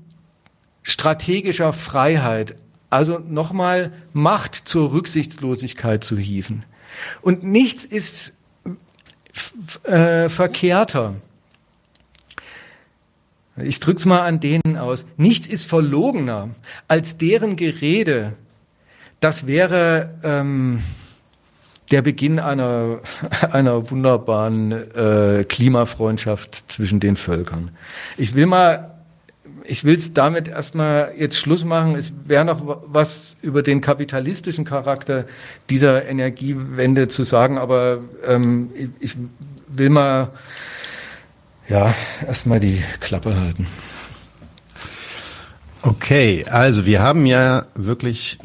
strategischer 0.82 1.72
Freiheit, 1.72 2.56
also 2.90 3.18
nochmal 3.18 3.92
Macht 4.12 4.54
zur 4.54 4.92
Rücksichtslosigkeit 4.92 6.04
zu 6.04 6.18
hieven. 6.18 6.64
Und 7.22 7.44
nichts 7.44 7.84
ist 7.84 8.34
äh, 9.84 10.28
verkehrter 10.28 11.14
ich 13.56 13.78
drück's 13.78 14.04
mal 14.04 14.22
an 14.22 14.40
denen 14.40 14.76
aus, 14.76 15.04
nichts 15.16 15.46
ist 15.46 15.66
verlogener 15.66 16.50
als 16.88 17.18
deren 17.18 17.56
Gerede. 17.56 18.32
Das 19.20 19.46
wäre 19.46 20.18
ähm, 20.24 20.82
der 21.90 22.02
Beginn 22.02 22.38
einer, 22.38 23.00
einer 23.52 23.90
wunderbaren 23.90 24.72
äh, 24.72 25.44
Klimafreundschaft 25.44 26.70
zwischen 26.70 27.00
den 27.00 27.16
Völkern. 27.16 27.70
Ich 28.16 28.34
will 28.34 28.46
mal 28.46 28.90
ich 29.66 29.82
will 29.84 29.96
es 29.96 30.12
damit 30.12 30.48
erstmal 30.48 31.14
jetzt 31.16 31.38
Schluss 31.38 31.64
machen. 31.64 31.96
Es 31.96 32.12
wäre 32.26 32.44
noch 32.44 32.60
was 32.86 33.36
über 33.40 33.62
den 33.62 33.80
kapitalistischen 33.80 34.64
Charakter 34.64 35.24
dieser 35.70 36.06
Energiewende 36.06 37.08
zu 37.08 37.22
sagen, 37.22 37.56
aber 37.58 38.00
ähm, 38.26 38.70
ich 39.00 39.16
will 39.68 39.88
mal 39.88 40.28
ja 41.68 41.94
erstmal 42.26 42.60
die 42.60 42.82
Klappe 43.00 43.34
halten. 43.36 43.66
Okay, 45.80 46.44
also 46.48 46.84
wir 46.84 47.02
haben 47.02 47.24
ja 47.26 47.66
wirklich 47.74 48.38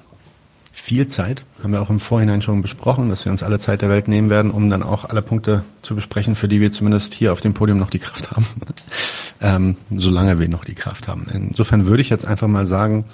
viel 0.89 1.05
Zeit, 1.05 1.45
haben 1.61 1.71
wir 1.71 1.83
auch 1.83 1.91
im 1.91 1.99
Vorhinein 1.99 2.41
schon 2.41 2.63
besprochen, 2.63 3.09
dass 3.09 3.23
wir 3.23 3.31
uns 3.31 3.43
alle 3.43 3.59
Zeit 3.59 3.83
der 3.83 3.89
Welt 3.89 4.07
nehmen 4.07 4.31
werden, 4.31 4.49
um 4.49 4.71
dann 4.71 4.81
auch 4.81 5.05
alle 5.05 5.21
Punkte 5.21 5.63
zu 5.83 5.93
besprechen, 5.93 6.33
für 6.33 6.47
die 6.47 6.61
wir 6.61 6.71
zumindest 6.71 7.13
hier 7.13 7.31
auf 7.31 7.41
dem 7.41 7.53
Podium 7.53 7.77
noch 7.77 7.91
die 7.91 7.99
Kraft 7.99 8.31
haben 8.31 8.47
ähm, 9.39 9.77
solange 9.95 10.39
wir 10.39 10.49
noch 10.49 10.65
die 10.65 10.73
Kraft 10.73 11.07
haben. 11.07 11.27
Insofern 11.31 11.85
würde 11.85 12.01
ich 12.01 12.09
jetzt 12.09 12.25
einfach 12.25 12.47
mal 12.47 12.65
sagen, 12.65 13.05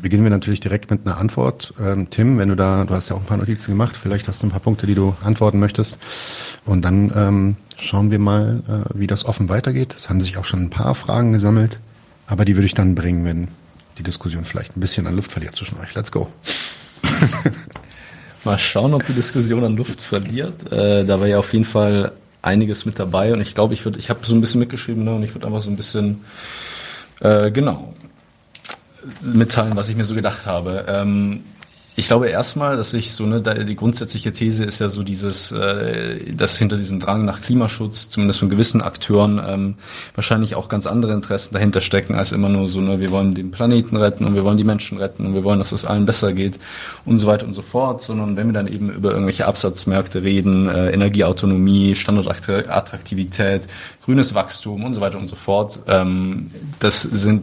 beginnen 0.00 0.22
wir 0.22 0.30
natürlich 0.30 0.60
direkt 0.60 0.90
mit 0.90 1.06
einer 1.06 1.18
Antwort. 1.18 1.74
Ähm, 1.78 2.08
Tim, 2.08 2.38
wenn 2.38 2.48
du 2.48 2.56
da, 2.56 2.86
du 2.86 2.94
hast 2.94 3.10
ja 3.10 3.16
auch 3.16 3.20
ein 3.20 3.26
paar 3.26 3.36
Notizen 3.36 3.72
gemacht, 3.72 3.94
vielleicht 3.94 4.26
hast 4.26 4.42
du 4.42 4.46
ein 4.46 4.50
paar 4.50 4.60
Punkte, 4.60 4.86
die 4.86 4.94
du 4.94 5.14
antworten 5.22 5.58
möchtest. 5.58 5.98
Und 6.64 6.86
dann 6.86 7.12
ähm, 7.14 7.56
schauen 7.76 8.10
wir 8.10 8.18
mal, 8.18 8.62
äh, 8.66 8.98
wie 8.98 9.06
das 9.06 9.26
offen 9.26 9.50
weitergeht. 9.50 9.94
Es 9.94 10.08
haben 10.08 10.22
sich 10.22 10.38
auch 10.38 10.46
schon 10.46 10.62
ein 10.62 10.70
paar 10.70 10.94
Fragen 10.94 11.34
gesammelt, 11.34 11.80
aber 12.26 12.46
die 12.46 12.56
würde 12.56 12.66
ich 12.66 12.74
dann 12.74 12.94
bringen, 12.94 13.26
wenn 13.26 13.48
die 13.98 14.02
Diskussion 14.04 14.46
vielleicht 14.46 14.74
ein 14.74 14.80
bisschen 14.80 15.06
an 15.06 15.16
Luft 15.16 15.32
verliert 15.32 15.54
zwischen 15.54 15.78
euch. 15.80 15.94
Let's 15.94 16.10
go. 16.10 16.28
mal 18.44 18.58
schauen, 18.58 18.94
ob 18.94 19.06
die 19.06 19.12
Diskussion 19.12 19.64
an 19.64 19.76
Luft 19.76 20.02
verliert. 20.02 20.70
Äh, 20.72 21.04
da 21.04 21.20
war 21.20 21.26
ja 21.26 21.38
auf 21.38 21.52
jeden 21.52 21.64
Fall 21.64 22.12
einiges 22.42 22.86
mit 22.86 22.98
dabei 22.98 23.32
und 23.32 23.40
ich 23.40 23.54
glaube, 23.54 23.74
ich 23.74 23.84
würde, 23.84 23.98
ich 23.98 24.10
habe 24.10 24.20
so 24.24 24.34
ein 24.34 24.40
bisschen 24.40 24.60
mitgeschrieben 24.60 25.04
ne, 25.04 25.14
und 25.14 25.22
ich 25.22 25.34
würde 25.34 25.46
einfach 25.46 25.60
so 25.60 25.70
ein 25.70 25.76
bisschen 25.76 26.24
äh, 27.20 27.50
genau 27.50 27.94
mitteilen, 29.20 29.76
was 29.76 29.88
ich 29.88 29.96
mir 29.96 30.04
so 30.04 30.14
gedacht 30.14 30.46
habe. 30.46 30.84
Ähm, 30.88 31.44
ich 31.98 32.06
glaube 32.06 32.28
erstmal, 32.28 32.76
dass 32.76 32.94
ich 32.94 33.12
so, 33.12 33.26
ne, 33.26 33.42
die 33.42 33.74
grundsätzliche 33.74 34.30
These 34.30 34.64
ist 34.64 34.78
ja 34.78 34.88
so 34.88 35.02
dieses, 35.02 35.50
äh, 35.50 36.32
dass 36.32 36.56
hinter 36.56 36.76
diesem 36.76 37.00
Drang 37.00 37.24
nach 37.24 37.42
Klimaschutz, 37.42 38.08
zumindest 38.08 38.38
von 38.38 38.48
gewissen 38.48 38.80
Akteuren, 38.80 39.42
ähm, 39.44 39.74
wahrscheinlich 40.14 40.54
auch 40.54 40.68
ganz 40.68 40.86
andere 40.86 41.12
Interessen 41.12 41.54
dahinter 41.54 41.80
stecken, 41.80 42.14
als 42.14 42.30
immer 42.30 42.48
nur 42.50 42.68
so, 42.68 42.80
ne, 42.80 43.00
wir 43.00 43.10
wollen 43.10 43.34
den 43.34 43.50
Planeten 43.50 43.96
retten 43.96 44.26
und 44.26 44.36
wir 44.36 44.44
wollen 44.44 44.56
die 44.56 44.62
Menschen 44.64 44.98
retten 44.98 45.26
und 45.26 45.34
wir 45.34 45.42
wollen, 45.42 45.58
dass 45.58 45.72
es 45.72 45.84
allen 45.84 46.06
besser 46.06 46.32
geht 46.32 46.60
und 47.04 47.18
so 47.18 47.26
weiter 47.26 47.44
und 47.44 47.52
so 47.52 47.62
fort, 47.62 48.00
sondern 48.00 48.36
wenn 48.36 48.46
wir 48.46 48.54
dann 48.54 48.68
eben 48.68 48.90
über 48.90 49.10
irgendwelche 49.10 49.46
Absatzmärkte 49.46 50.22
reden, 50.22 50.68
äh, 50.68 50.90
Energieautonomie, 50.90 51.96
Standortattraktivität, 51.96 53.66
grünes 54.04 54.36
Wachstum 54.36 54.84
und 54.84 54.92
so 54.92 55.00
weiter 55.00 55.18
und 55.18 55.26
so 55.26 55.34
fort, 55.34 55.80
ähm, 55.88 56.52
das 56.78 57.02
sind 57.02 57.42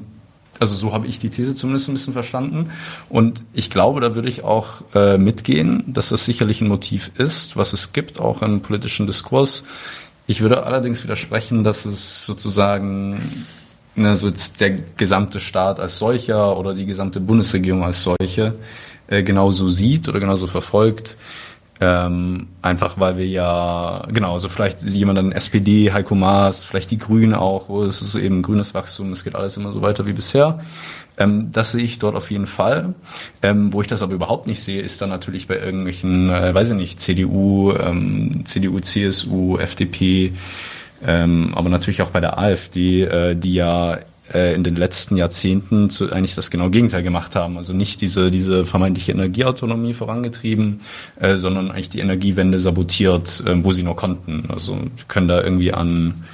also 0.60 0.76
so 0.76 0.94
habe 0.94 1.08
ich 1.08 1.20
die 1.20 1.30
These 1.30 1.56
zumindest 1.56 1.90
ein 1.90 1.94
bisschen 1.94 2.14
verstanden. 2.14 2.70
Und 3.10 3.44
ich 3.54 3.70
glaube, 3.70 4.00
da 4.00 4.16
würde 4.16 4.30
ich 4.30 4.44
auch 4.44 4.84
äh, 4.94 5.18
mitgehen, 5.18 5.84
dass 5.88 6.10
das 6.10 6.26
sicherlich 6.26 6.62
ein 6.62 6.68
Motiv 6.68 7.12
ist, 7.18 7.58
was 7.58 7.74
es 7.74 7.94
gibt, 7.94 8.20
auch 8.20 8.42
im 8.42 8.62
politischen 8.62 9.08
Diskurs. 9.08 9.66
Ich 10.28 10.42
würde 10.42 10.64
allerdings 10.64 11.04
widersprechen, 11.04 11.64
dass 11.64 11.86
es 11.86 12.26
sozusagen 12.26 13.46
ne, 13.96 14.16
so 14.16 14.28
jetzt 14.28 14.60
der 14.62 14.72
gesamte 14.72 15.40
Staat 15.40 15.80
als 15.80 16.00
solcher 16.00 16.58
oder 16.58 16.74
die 16.74 16.86
gesamte 16.86 17.20
Bundesregierung 17.20 17.84
als 17.84 18.04
solche 18.04 18.56
äh, 19.08 19.24
genauso 19.24 19.70
sieht 19.70 20.08
oder 20.10 20.20
genauso 20.20 20.48
verfolgt. 20.48 21.18
Ähm, 21.82 22.48
einfach 22.62 22.98
weil 23.00 23.18
wir 23.18 23.28
ja, 23.28 24.08
genau, 24.08 24.32
also 24.32 24.48
vielleicht 24.48 24.84
jemand 24.84 25.20
an 25.20 25.34
SPD, 25.34 25.92
Heiko 25.92 26.16
Maas, 26.16 26.64
vielleicht 26.64 26.90
die 26.92 26.98
Grünen 26.98 27.34
auch, 27.34 27.68
wo 27.68 27.84
es 27.84 28.02
ist 28.02 28.16
eben 28.16 28.42
grünes 28.42 28.74
Wachstum, 28.74 29.12
es 29.12 29.26
geht 29.26 29.36
alles 29.36 29.58
immer 29.58 29.74
so 29.74 29.82
weiter 29.82 30.06
wie 30.06 30.14
bisher. 30.14 30.60
Ähm, 31.18 31.52
das 31.52 31.74
sehe 31.74 31.84
ich 31.84 32.00
dort 32.00 32.16
auf 32.16 32.32
jeden 32.32 32.48
Fall. 32.48 32.94
Ähm, 33.42 33.74
wo 33.74 33.82
ich 33.82 33.88
das 33.88 34.02
aber 34.04 34.14
überhaupt 34.14 34.48
nicht 34.48 34.64
sehe, 34.64 34.82
ist 34.82 35.02
dann 35.02 35.10
natürlich 35.10 35.48
bei 35.48 35.60
irgendwelchen, 35.60 36.30
äh, 36.30 36.54
weiß 36.54 36.70
ich 36.70 36.76
nicht, 36.76 37.00
CDU, 37.02 37.74
ähm, 37.74 38.46
CDU, 38.46 38.80
CSU, 38.80 39.58
FDP, 39.58 40.32
ähm, 41.06 41.54
aber 41.56 41.68
natürlich 41.68 42.02
auch 42.02 42.12
bei 42.12 42.22
der 42.22 42.40
AfD, 42.40 43.04
äh, 43.04 43.36
die 43.36 43.54
ja 43.54 44.00
in 44.34 44.64
den 44.64 44.76
letzten 44.76 45.18
Jahrzehnten 45.18 45.90
zu, 45.90 46.12
eigentlich 46.12 46.34
das 46.34 46.50
genau 46.50 46.70
Gegenteil 46.70 47.04
gemacht 47.04 47.36
haben. 47.36 47.58
Also 47.58 47.74
nicht 47.74 48.02
diese, 48.02 48.32
diese 48.32 48.66
vermeintliche 48.66 49.12
Energieautonomie 49.12 49.94
vorangetrieben, 49.94 50.80
äh, 51.20 51.36
sondern 51.36 51.70
eigentlich 51.70 51.92
die 51.92 52.00
Energiewende 52.00 52.60
sabotiert, 52.60 53.44
äh, 53.46 53.64
wo 53.64 53.72
sie 53.72 53.84
nur 53.84 53.96
konnten. 53.96 54.46
Also 54.50 54.80
können 55.08 55.28
da 55.28 55.44
irgendwie 55.44 55.74
an 55.74 56.26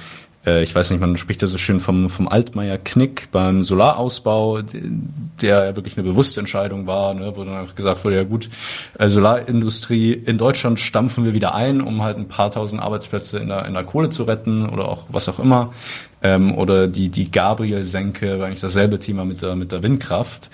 äh, 0.46 0.62
ich 0.62 0.74
weiß 0.74 0.90
nicht, 0.90 1.00
man 1.00 1.16
spricht 1.16 1.42
ja 1.42 1.48
so 1.48 1.58
schön 1.58 1.80
vom, 1.80 2.08
vom 2.10 2.28
Altmaier-Knick 2.28 3.30
beim 3.30 3.62
Solarausbau, 3.62 4.60
der 5.40 5.66
ja 5.66 5.76
wirklich 5.76 5.96
eine 5.96 6.06
bewusste 6.06 6.40
Entscheidung 6.40 6.86
war, 6.86 7.14
ne, 7.14 7.32
wo 7.36 7.44
dann 7.44 7.54
einfach 7.54 7.74
gesagt 7.74 8.04
wurde, 8.04 8.16
ja 8.16 8.24
gut, 8.24 8.48
äh, 8.98 9.08
Solarindustrie 9.08 10.12
in 10.12 10.38
Deutschland 10.38 10.80
stampfen 10.80 11.24
wir 11.24 11.34
wieder 11.34 11.54
ein, 11.54 11.80
um 11.80 12.02
halt 12.02 12.16
ein 12.16 12.28
paar 12.28 12.50
tausend 12.50 12.82
Arbeitsplätze 12.82 13.38
in 13.38 13.48
der, 13.48 13.66
in 13.66 13.74
der 13.74 13.84
Kohle 13.84 14.10
zu 14.10 14.24
retten 14.24 14.68
oder 14.68 14.88
auch 14.88 15.04
was 15.08 15.28
auch 15.28 15.38
immer. 15.38 15.72
Ähm, 16.22 16.56
oder 16.56 16.88
die, 16.88 17.08
die 17.08 17.30
Gabriel-Senke 17.30 18.38
war 18.38 18.46
eigentlich 18.46 18.60
dasselbe 18.60 18.98
Thema 18.98 19.24
mit 19.24 19.42
der, 19.42 19.56
mit 19.56 19.72
der 19.72 19.82
Windkraft. 19.82 20.50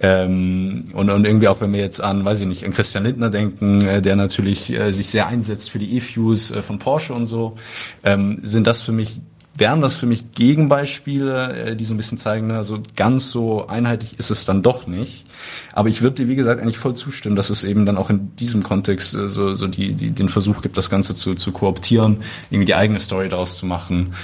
Ähm, 0.00 0.90
und, 0.94 1.10
und 1.10 1.24
irgendwie 1.24 1.48
auch, 1.48 1.60
wenn 1.60 1.72
wir 1.72 1.80
jetzt 1.80 2.00
an, 2.00 2.24
weiß 2.24 2.40
ich 2.40 2.46
nicht, 2.46 2.64
an 2.64 2.72
Christian 2.72 3.04
Lindner 3.04 3.30
denken, 3.30 3.80
äh, 3.80 4.00
der 4.00 4.16
natürlich 4.16 4.70
äh, 4.70 4.92
sich 4.92 5.10
sehr 5.10 5.26
einsetzt 5.26 5.70
für 5.70 5.78
die 5.78 5.96
E-Fuels 5.96 6.50
äh, 6.50 6.62
von 6.62 6.78
Porsche 6.78 7.14
und 7.14 7.26
so, 7.26 7.56
ähm, 8.04 8.38
sind 8.42 8.66
das 8.66 8.82
für 8.82 8.92
mich 8.92 9.20
wären 9.58 9.80
das 9.80 9.96
für 9.96 10.06
mich 10.06 10.32
Gegenbeispiele, 10.32 11.70
äh, 11.70 11.76
die 11.76 11.84
so 11.84 11.94
ein 11.94 11.96
bisschen 11.96 12.18
zeigen, 12.18 12.46
ne, 12.46 12.56
also 12.56 12.78
ganz 12.96 13.30
so 13.30 13.66
einheitlich 13.66 14.18
ist 14.18 14.30
es 14.30 14.44
dann 14.44 14.62
doch 14.62 14.86
nicht. 14.86 15.24
Aber 15.72 15.88
ich 15.88 16.02
würde 16.02 16.16
dir, 16.16 16.28
wie 16.28 16.36
gesagt, 16.36 16.60
eigentlich 16.60 16.78
voll 16.78 16.94
zustimmen, 16.94 17.36
dass 17.36 17.50
es 17.50 17.64
eben 17.64 17.86
dann 17.86 17.96
auch 17.96 18.10
in 18.10 18.34
diesem 18.36 18.62
Kontext 18.62 19.14
äh, 19.14 19.28
so, 19.28 19.54
so 19.54 19.66
die, 19.66 19.94
die, 19.94 20.10
den 20.10 20.28
Versuch 20.28 20.62
gibt, 20.62 20.76
das 20.76 20.90
Ganze 20.90 21.14
zu, 21.14 21.34
zu 21.34 21.52
kooptieren, 21.52 22.18
irgendwie 22.50 22.66
die 22.66 22.74
eigene 22.74 23.00
Story 23.00 23.28
daraus 23.28 23.56
zu 23.56 23.66
machen. 23.66 24.14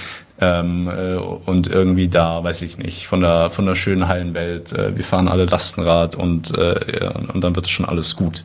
Ähm, 0.41 0.89
äh, 0.89 1.15
und 1.15 1.69
irgendwie 1.69 2.09
da, 2.09 2.43
weiß 2.43 2.63
ich 2.63 2.77
nicht, 2.77 3.07
von 3.07 3.21
der 3.21 3.51
von 3.51 3.67
der 3.67 3.77
schönen 3.77 4.09
heilen 4.09 4.35
Welt, 4.35 4.73
äh, 4.73 4.97
wir 4.97 5.05
fahren 5.05 5.29
alle 5.29 5.45
Lastenrad 5.45 6.17
und 6.17 6.51
äh, 6.59 7.09
und 7.33 7.41
dann 7.41 7.55
wird 7.55 7.69
schon 7.69 7.87
alles 7.87 8.17
gut. 8.17 8.43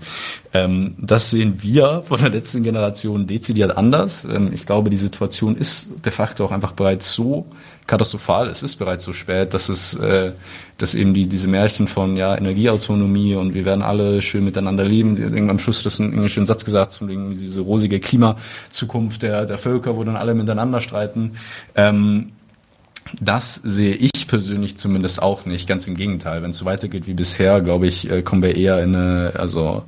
Ähm, 0.54 0.96
das 1.00 1.32
sehen 1.32 1.64
wir 1.64 2.04
von 2.06 2.20
der 2.20 2.30
letzten 2.30 2.62
Generation 2.62 3.26
dezidiert 3.26 3.76
anders. 3.76 4.24
Ähm, 4.26 4.52
ich 4.54 4.68
glaube, 4.68 4.92
die 4.92 4.98
Situation 4.98 5.56
ist 5.56 6.06
de 6.06 6.12
facto 6.12 6.46
auch 6.46 6.52
einfach 6.52 6.74
bereits 6.74 7.12
so 7.12 7.48
katastrophal. 7.90 8.48
Es 8.48 8.64
ist 8.64 8.76
bereits 8.78 9.04
so 9.04 9.14
spät, 9.14 9.54
dass 9.54 9.68
es, 9.68 9.96
äh, 9.96 10.32
dass 10.78 10.96
eben 10.96 11.14
die, 11.14 11.28
diese 11.28 11.48
Märchen 11.48 11.88
von 11.88 12.16
ja 12.16 12.38
Energieautonomie 12.38 13.36
und 13.36 13.54
wir 13.54 13.66
werden 13.66 13.82
alle 13.82 14.22
schön 14.22 14.46
miteinander 14.46 14.86
leben. 14.86 15.50
Am 15.50 15.60
Schluss 15.60 15.80
hat 15.80 15.88
das 15.88 16.00
einen 16.00 16.30
schönen 16.30 16.46
Satz 16.46 16.64
gesagt, 16.64 16.94
von 16.94 17.34
diese 17.34 17.62
rosige 17.62 18.00
Klimazukunft 18.00 19.24
der, 19.24 19.46
der 19.46 19.58
Völker, 19.58 19.98
wo 19.98 20.04
dann 20.04 20.16
alle 20.16 20.36
miteinander 20.36 20.80
streiten. 20.80 21.34
Ähm, 21.76 22.32
das 23.20 23.56
sehe 23.56 23.96
ich 23.96 24.28
persönlich 24.28 24.78
zumindest 24.78 25.22
auch 25.22 25.46
nicht. 25.46 25.68
Ganz 25.68 25.88
im 25.88 25.96
Gegenteil. 25.96 26.44
Wenn 26.44 26.52
es 26.52 26.58
so 26.60 26.66
weitergeht 26.66 27.08
wie 27.08 27.16
bisher, 27.16 27.60
glaube 27.60 27.88
ich, 27.88 28.10
äh, 28.10 28.22
kommen 28.22 28.44
wir 28.44 28.56
eher 28.56 28.82
in 28.82 28.96
eine, 28.96 29.34
also 29.36 29.84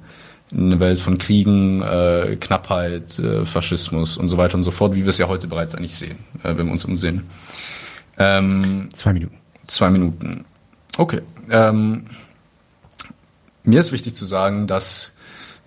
eine 0.52 0.80
Welt 0.80 0.99
von 0.99 1.20
Kriegen, 1.20 1.82
äh, 1.82 2.36
Knappheit, 2.39 3.20
äh, 3.20 3.45
Faschismus 3.45 4.18
und 4.18 4.28
so 4.28 4.38
weiter 4.38 4.56
und 4.56 4.64
so 4.64 4.72
fort, 4.72 4.95
wie 4.95 5.04
wir 5.04 5.10
es 5.10 5.20
ja 5.20 5.28
heute 5.28 5.47
bereits 5.47 5.76
eigentlich 5.76 5.95
sehen, 5.95 6.18
äh, 6.43 6.58
wenn 6.58 6.66
wir 6.66 6.72
uns 6.72 6.84
umsehen. 6.84 7.24
Ähm, 8.18 8.89
zwei 8.93 9.14
Minuten. 9.14 9.38
Zwei 9.68 9.89
Minuten. 9.89 10.45
Okay. 10.97 11.22
Ähm, 11.49 12.07
mir 13.64 13.80
ist 13.80 13.91
wichtig 13.91 14.16
zu 14.16 14.26
sagen, 14.26 14.68
dass 14.68 15.16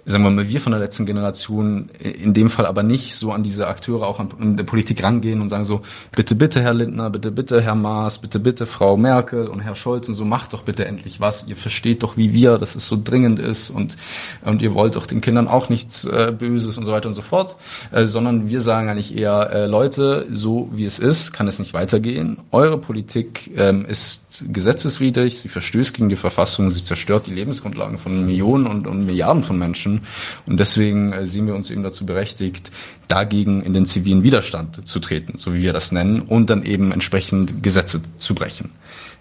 sagen 0.06 0.22
wir 0.24 0.30
mal, 0.30 0.48
wir 0.48 0.60
von 0.60 0.72
der 0.72 0.80
letzten 0.80 1.06
Generation 1.06 1.88
in 1.98 2.34
dem 2.34 2.50
Fall 2.50 2.66
aber 2.66 2.82
nicht 2.82 3.14
so 3.14 3.32
an 3.32 3.42
diese 3.42 3.66
Akteure 3.68 4.06
auch 4.06 4.20
an 4.20 4.56
der 4.56 4.64
Politik 4.64 5.02
rangehen 5.02 5.40
und 5.40 5.48
sagen 5.48 5.64
so, 5.64 5.80
bitte, 6.14 6.34
bitte, 6.34 6.60
Herr 6.60 6.74
Lindner, 6.74 7.08
bitte, 7.08 7.30
bitte, 7.30 7.62
Herr 7.62 7.74
Maas, 7.74 8.18
bitte, 8.18 8.38
bitte, 8.38 8.66
Frau 8.66 8.96
Merkel 8.96 9.48
und 9.48 9.60
Herr 9.60 9.76
Scholz 9.76 10.08
und 10.08 10.14
so, 10.14 10.24
macht 10.24 10.52
doch 10.52 10.62
bitte 10.62 10.84
endlich 10.84 11.20
was. 11.20 11.46
Ihr 11.48 11.56
versteht 11.56 12.02
doch, 12.02 12.16
wie 12.16 12.34
wir, 12.34 12.58
dass 12.58 12.74
es 12.74 12.86
so 12.86 12.98
dringend 13.02 13.38
ist 13.38 13.70
und, 13.70 13.96
und 14.42 14.60
ihr 14.60 14.74
wollt 14.74 14.96
doch 14.96 15.06
den 15.06 15.22
Kindern 15.22 15.48
auch 15.48 15.70
nichts 15.70 16.04
äh, 16.04 16.34
Böses 16.36 16.76
und 16.76 16.84
so 16.84 16.92
weiter 16.92 17.08
und 17.08 17.14
so 17.14 17.22
fort, 17.22 17.56
äh, 17.90 18.06
sondern 18.06 18.48
wir 18.48 18.60
sagen 18.60 18.90
eigentlich 18.90 19.16
eher, 19.16 19.50
äh, 19.52 19.66
Leute, 19.66 20.26
so 20.30 20.68
wie 20.72 20.84
es 20.84 20.98
ist, 20.98 21.32
kann 21.32 21.48
es 21.48 21.58
nicht 21.58 21.72
weitergehen. 21.72 22.38
Eure 22.50 22.76
Politik 22.76 23.50
ähm, 23.56 23.86
ist 23.86 24.44
gesetzeswidrig, 24.52 25.40
sie 25.40 25.48
verstößt 25.48 25.94
gegen 25.94 26.08
die 26.08 26.16
Verfassung, 26.16 26.70
sie 26.70 26.82
zerstört 26.82 27.26
die 27.26 27.32
Lebensgrundlagen 27.32 27.96
von 27.96 28.26
Millionen 28.26 28.66
und, 28.66 28.86
und 28.86 29.06
Milliarden 29.06 29.42
von 29.42 29.58
Menschen 29.58 29.93
können. 29.94 30.06
Und 30.46 30.60
deswegen 30.60 31.12
äh, 31.12 31.26
sehen 31.26 31.46
wir 31.46 31.54
uns 31.54 31.70
eben 31.70 31.82
dazu 31.82 32.06
berechtigt, 32.06 32.70
dagegen 33.08 33.62
in 33.62 33.72
den 33.72 33.86
zivilen 33.86 34.22
Widerstand 34.22 34.86
zu 34.86 34.98
treten, 34.98 35.38
so 35.38 35.54
wie 35.54 35.62
wir 35.62 35.72
das 35.72 35.92
nennen, 35.92 36.20
und 36.20 36.50
dann 36.50 36.64
eben 36.64 36.92
entsprechend 36.92 37.62
Gesetze 37.62 38.00
zu 38.16 38.34
brechen. 38.34 38.70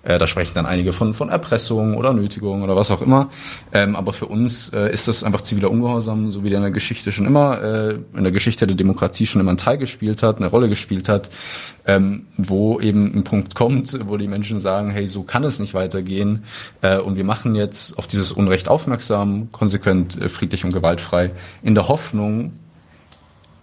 Äh, 0.04 0.18
da 0.18 0.28
sprechen 0.28 0.54
dann 0.54 0.66
einige 0.66 0.94
von, 0.94 1.14
von 1.14 1.30
Erpressung 1.30 1.96
oder 1.96 2.14
Nötigung 2.14 2.62
oder 2.62 2.76
was 2.76 2.92
auch 2.92 3.02
immer. 3.02 3.30
Ähm, 3.72 3.96
aber 3.96 4.14
für 4.14 4.26
uns 4.26 4.70
äh, 4.70 4.92
ist 4.92 5.08
das 5.08 5.24
einfach 5.24 5.42
ziviler 5.42 5.72
Ungehorsam, 5.72 6.30
so 6.30 6.44
wie 6.44 6.50
der 6.50 6.58
in 6.58 6.64
der 6.64 6.72
Geschichte 6.72 7.12
schon 7.12 7.26
immer, 7.26 7.62
äh, 7.62 7.98
in 8.16 8.24
der 8.24 8.32
Geschichte 8.32 8.68
der 8.68 8.76
Demokratie 8.76 9.26
schon 9.26 9.40
immer 9.40 9.52
einen 9.52 9.58
Teil 9.58 9.78
gespielt 9.78 10.22
hat, 10.22 10.38
eine 10.38 10.48
Rolle 10.48 10.68
gespielt 10.68 11.08
hat, 11.08 11.30
ähm, 11.86 12.28
wo 12.38 12.80
eben 12.80 13.14
ein 13.16 13.24
Punkt 13.24 13.56
kommt, 13.56 13.98
wo 14.08 14.18
die 14.18 14.28
Menschen 14.28 14.60
sagen, 14.60 14.92
hey, 14.92 15.08
so 15.08 15.24
kann 15.24 15.44
es 15.44 15.60
nicht 15.60 15.74
weitergehen. 15.74 16.44
Äh, 16.82 17.00
und 17.00 17.16
wir 17.16 17.24
machen 17.24 17.56
jetzt 17.56 17.98
auf 17.98 18.08
dieses 18.08 18.32
Unrecht 18.32 18.68
aufmerksam, 18.68 19.52
konsequent, 19.52 20.22
äh, 20.22 20.28
friedlich 20.28 20.66
und 20.66 20.74
gewaltfrei, 20.74 21.32
in 21.62 21.76
der 21.76 21.88
Hoffnung, 21.88 22.54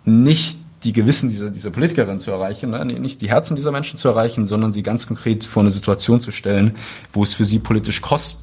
nicht 0.04 0.58
die 0.84 0.92
Gewissen 0.92 1.28
dieser, 1.28 1.50
dieser 1.50 1.70
Politikerin 1.70 2.18
zu 2.18 2.30
erreichen, 2.30 2.70
ne? 2.70 2.84
nicht 2.84 3.20
die 3.20 3.28
Herzen 3.28 3.54
dieser 3.54 3.70
Menschen 3.70 3.96
zu 3.96 4.08
erreichen, 4.08 4.46
sondern 4.46 4.72
sie 4.72 4.82
ganz 4.82 5.06
konkret 5.06 5.44
vor 5.44 5.62
eine 5.62 5.70
Situation 5.70 6.20
zu 6.20 6.32
stellen, 6.32 6.76
wo 7.12 7.22
es 7.22 7.34
für 7.34 7.44
sie 7.44 7.58
politisch 7.58 8.00
kost, 8.00 8.38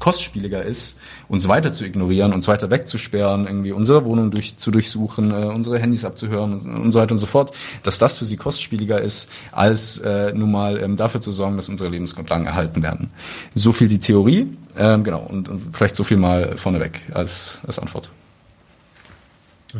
kostspieliger 0.00 0.62
ist, 0.62 0.98
uns 1.28 1.46
weiter 1.46 1.72
zu 1.72 1.84
ignorieren, 1.84 2.32
uns 2.32 2.48
weiter 2.48 2.70
wegzusperren, 2.70 3.46
irgendwie 3.46 3.70
unsere 3.70 4.04
Wohnung 4.04 4.30
durch, 4.30 4.56
zu 4.56 4.70
durchsuchen, 4.70 5.30
äh, 5.30 5.44
unsere 5.46 5.78
Handys 5.78 6.04
abzuhören 6.04 6.54
und 6.54 6.90
so 6.90 6.98
weiter 6.98 7.12
und 7.12 7.18
so 7.18 7.26
fort, 7.26 7.52
dass 7.82 7.98
das 7.98 8.18
für 8.18 8.24
sie 8.24 8.36
kostspieliger 8.36 9.00
ist, 9.00 9.30
als 9.52 9.98
äh, 9.98 10.32
nun 10.32 10.50
mal 10.50 10.82
ähm, 10.82 10.96
dafür 10.96 11.20
zu 11.20 11.30
sorgen, 11.30 11.56
dass 11.56 11.68
unsere 11.68 11.90
Lebensgrundlagen 11.90 12.46
erhalten 12.46 12.82
werden. 12.82 13.10
So 13.54 13.72
viel 13.72 13.88
die 13.88 13.98
Theorie, 13.98 14.48
ähm, 14.76 15.04
genau, 15.04 15.20
und, 15.20 15.48
und 15.48 15.76
vielleicht 15.76 15.94
so 15.94 16.02
viel 16.02 16.16
mal 16.16 16.56
vorneweg 16.56 17.02
als, 17.12 17.60
als 17.66 17.78
Antwort. 17.78 18.10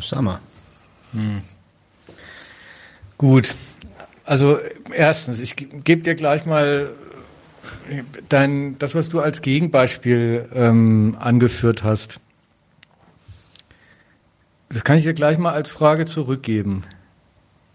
Sag 0.00 0.22
mal. 0.22 0.38
Hm. 1.12 1.42
Gut. 3.20 3.54
Also 4.24 4.58
erstens, 4.94 5.40
ich 5.40 5.54
gebe 5.54 6.00
dir 6.00 6.14
gleich 6.14 6.46
mal 6.46 6.88
dein, 8.30 8.78
das, 8.78 8.94
was 8.94 9.10
du 9.10 9.20
als 9.20 9.42
Gegenbeispiel 9.42 10.48
ähm, 10.54 11.18
angeführt 11.20 11.82
hast. 11.82 12.18
Das 14.70 14.84
kann 14.84 14.96
ich 14.96 15.04
dir 15.04 15.12
gleich 15.12 15.36
mal 15.36 15.52
als 15.52 15.68
Frage 15.68 16.06
zurückgeben. 16.06 16.82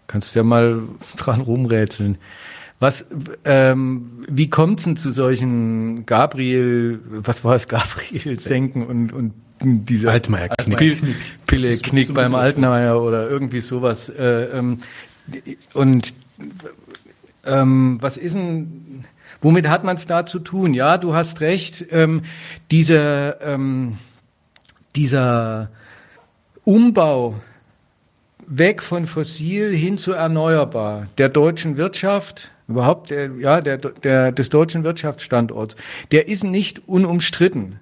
Kannst 0.08 0.34
du 0.34 0.40
ja 0.40 0.42
mal 0.42 0.82
dran 1.16 1.42
rumrätseln. 1.42 2.18
Was, 2.80 3.06
ähm, 3.44 4.10
wie 4.28 4.50
kommt 4.50 4.80
es 4.80 4.86
denn 4.86 4.96
zu 4.96 5.12
solchen 5.12 6.06
Gabriel, 6.06 6.98
was 7.08 7.44
war 7.44 7.54
es, 7.54 7.68
Gabriel 7.68 8.40
Senken 8.40 8.84
und, 8.84 9.12
und 9.12 9.32
diese 9.62 10.10
Altmaier 10.10 10.48
Knick, 10.48 10.76
Pille, 10.76 10.96
Pille 11.46 11.76
Knick 11.78 12.12
beim 12.12 12.34
Altmaier 12.34 13.00
oder 13.00 13.30
irgendwie 13.30 13.60
sowas. 13.60 14.08
Äh, 14.08 14.58
ähm, 14.58 14.80
und 15.74 16.14
ähm, 17.44 17.98
was 18.00 18.16
ist 18.16 18.34
denn, 18.34 19.04
womit 19.40 19.68
hat 19.68 19.84
man 19.84 19.96
es 19.96 20.06
da 20.06 20.26
zu 20.26 20.38
tun? 20.38 20.74
Ja, 20.74 20.98
du 20.98 21.14
hast 21.14 21.40
recht, 21.40 21.86
ähm, 21.90 22.22
diese, 22.70 23.38
ähm, 23.40 23.98
dieser 24.94 25.70
Umbau 26.64 27.34
weg 28.46 28.82
von 28.82 29.06
fossil 29.06 29.74
hin 29.74 29.98
zu 29.98 30.12
erneuerbar 30.12 31.08
der 31.18 31.28
deutschen 31.28 31.76
Wirtschaft, 31.76 32.50
überhaupt 32.68 33.10
der, 33.10 33.30
ja, 33.38 33.60
der, 33.60 33.78
der, 33.78 34.32
des 34.32 34.48
deutschen 34.48 34.84
Wirtschaftsstandorts, 34.84 35.76
der 36.10 36.28
ist 36.28 36.44
nicht 36.44 36.88
unumstritten. 36.88 37.80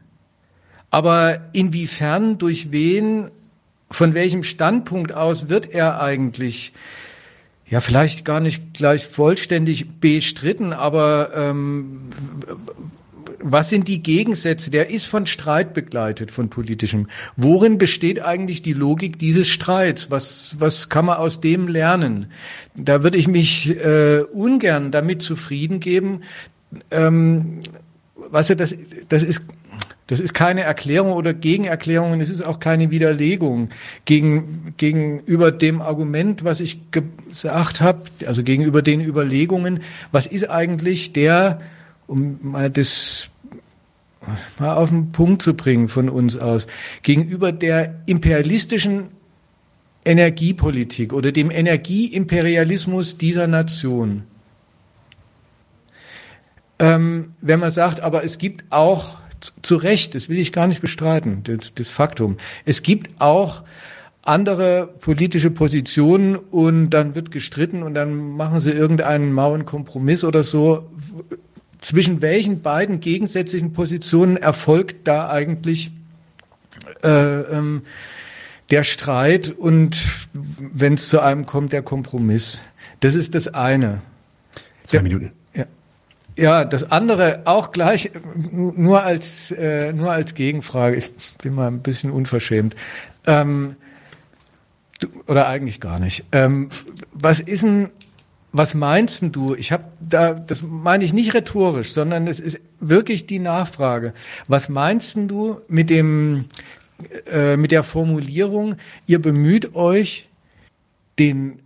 Aber 0.91 1.41
inwiefern, 1.53 2.39
durch 2.39 2.71
wen, 2.71 3.31
von 3.91 4.15
welchem 4.15 4.45
Standpunkt 4.45 5.13
aus 5.13 5.49
wird 5.49 5.71
er 5.71 6.01
eigentlich 6.01 6.73
ja, 7.75 7.81
vielleicht 7.81 8.25
gar 8.25 8.39
nicht 8.39 8.73
gleich 8.73 9.05
vollständig 9.05 9.99
bestritten, 9.99 10.73
aber 10.73 11.33
ähm, 11.35 12.03
was 13.41 13.69
sind 13.69 13.89
die 13.89 14.01
Gegensätze? 14.01 14.71
Der 14.71 14.91
ist 14.91 15.07
von 15.07 15.27
Streit 15.27 15.75
begleitet, 15.75 16.31
von 16.31 16.51
politischem. 16.51 17.09
Worin 17.37 17.77
besteht 17.77 18.23
eigentlich 18.23 18.63
die 18.63 18.75
Logik 18.75 19.19
dieses 19.19 19.49
Streits? 19.49 20.09
Was, 20.13 20.55
was 20.61 20.89
kann 20.89 21.07
man 21.07 21.17
aus 21.17 21.41
dem 21.41 21.67
lernen? 21.67 22.27
Da 22.77 23.03
würde 23.03 23.19
ich 23.19 23.27
mich 23.27 23.69
äh, 23.71 24.21
ungern 24.21 24.93
damit 24.93 25.21
zufrieden 25.21 25.81
geben. 25.81 26.21
Ähm, 26.93 27.59
weißt 28.15 28.51
du, 28.51 28.55
das, 28.55 28.77
das 29.09 29.25
ist 29.25 29.43
das 30.07 30.21
ist 30.21 30.35
keine 30.35 30.63
Erklärung 30.63 31.13
oder 31.13 31.33
Gegenerklärung 31.33 32.13
und 32.13 32.21
es 32.21 32.29
ist 32.29 32.43
auch 32.43 32.61
keine 32.61 32.91
Widerlegung 32.91 33.71
gegen, 34.05 34.75
gegenüber 34.77 35.51
dem 35.51 35.81
Argument, 35.81 36.45
was 36.45 36.61
ich 36.61 36.91
gesagt 36.91 37.81
habe, 37.81 38.03
also 38.27 38.43
gegenüber 38.43 38.83
den 38.83 39.01
Überlegungen, 39.01 39.81
was 40.13 40.27
ist 40.27 40.51
eigentlich 40.51 41.15
der, 41.15 41.61
um 42.07 42.39
mal 42.43 42.71
das 42.71 43.31
mal 44.59 44.75
auf 44.75 44.89
den 44.91 45.13
Punkt 45.13 45.43
zu 45.43 45.55
bringen 45.55 45.89
von 45.89 46.09
uns 46.09 46.37
aus, 46.37 46.67
gegenüber 47.03 47.53
der 47.53 47.95
imperialistischen 48.07 49.09
Energiepolitik 50.05 51.13
oder 51.13 51.33
dem 51.33 51.51
Energieimperialismus 51.51 53.17
dieser 53.17 53.47
Nation. 53.47 54.25
Ähm, 56.79 57.35
wenn 57.41 57.61
man 57.61 57.71
sagt, 57.71 58.01
aber 58.01 58.25
es 58.25 58.39
gibt 58.39 58.65
auch 58.71 59.19
zu 59.63 59.77
Recht, 59.77 60.15
das 60.15 60.29
will 60.29 60.39
ich 60.39 60.53
gar 60.53 60.67
nicht 60.67 60.81
bestreiten, 60.81 61.43
das, 61.45 61.73
das 61.75 61.89
Faktum. 61.89 62.37
Es 62.65 62.83
gibt 62.83 63.21
auch 63.21 63.63
andere 64.23 64.89
politische 65.01 65.51
Positionen 65.51 66.37
und 66.37 66.91
dann 66.91 67.15
wird 67.15 67.31
gestritten 67.31 67.83
und 67.83 67.95
dann 67.95 68.15
machen 68.15 68.61
sie 68.61 68.71
irgendeinen 68.71 69.33
mauen 69.33 69.67
Kompromiss 69.67 70.25
oder 70.25 70.43
so. 70.43 70.91
Zwischen 71.79 72.23
welchen 72.23 72.63
beiden 72.63 73.01
gegensätzlichen 73.01 73.75
Positionen 73.75 74.39
erfolgt 74.39 75.07
da 75.07 75.29
eigentlich 75.29 75.91
äh, 77.03 77.09
ähm, 77.09 77.83
der 78.71 78.85
Streit 78.85 79.51
und 79.51 80.03
wenn 80.33 80.95
es 80.95 81.11
zu 81.11 81.21
einem 81.21 81.45
kommt, 81.45 81.75
der 81.75 81.83
Kompromiss? 81.83 82.59
Das 83.01 83.15
ist 83.15 83.35
das 83.35 83.49
eine. 83.49 84.01
Zwei 84.85 85.03
Minuten. 85.03 85.33
Ja, 86.37 86.65
das 86.65 86.91
andere 86.91 87.43
auch 87.45 87.71
gleich, 87.71 88.11
nur 88.51 89.03
als, 89.03 89.53
äh, 89.53 89.93
nur 89.93 90.11
als 90.11 90.35
Gegenfrage. 90.35 90.97
Ich 90.97 91.13
bin 91.43 91.55
mal 91.55 91.69
ein 91.69 91.81
bisschen 91.81 92.11
unverschämt. 92.11 92.75
Ähm, 93.27 93.77
du, 94.99 95.09
oder 95.29 95.47
eigentlich 95.47 95.81
gar 95.81 96.01
nicht. 96.01 96.25
Ähm, 96.33 96.71
was 97.13 97.39
ist 97.39 97.63
denn, 97.63 97.91
was 98.51 98.75
meinst 98.75 99.23
denn 99.23 99.31
du? 99.31 99.55
Ich 99.55 99.71
habe 99.71 99.85
da, 100.01 100.35
das 100.35 100.63
meine 100.63 101.05
ich 101.05 101.13
nicht 101.13 101.35
rhetorisch, 101.35 101.93
sondern 101.93 102.27
es 102.27 102.41
ist 102.41 102.59
wirklich 102.81 103.27
die 103.27 103.39
Nachfrage. 103.39 104.13
Was 104.49 104.69
meinst 104.69 105.15
denn 105.15 105.29
du 105.29 105.61
mit 105.69 105.89
dem, 105.89 106.47
äh, 107.31 107.57
mit 107.57 107.71
der 107.71 107.85
Formulierung, 107.85 108.75
ihr 109.07 109.23
bemüht 109.23 109.77
euch, 109.77 110.29
den, 111.21 111.61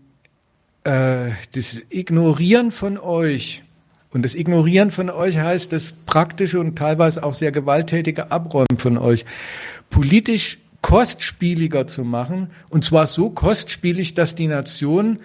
äh, 0.84 1.30
das 1.52 1.80
Ignorieren 1.88 2.70
von 2.70 2.98
euch 2.98 3.62
und 4.10 4.24
das 4.24 4.34
Ignorieren 4.34 4.90
von 4.90 5.10
euch 5.10 5.38
heißt 5.38 5.72
das 5.72 5.92
praktische 6.06 6.60
und 6.60 6.76
teilweise 6.76 7.22
auch 7.22 7.34
sehr 7.34 7.52
gewalttätige 7.52 8.30
Abräumen 8.30 8.78
von 8.78 8.96
euch 8.96 9.24
politisch 9.90 10.58
kostspieliger 10.80 11.86
zu 11.86 12.04
machen. 12.04 12.50
Und 12.70 12.84
zwar 12.84 13.06
so 13.06 13.30
kostspielig, 13.30 14.14
dass 14.14 14.34
die 14.34 14.46
Nation 14.46 15.18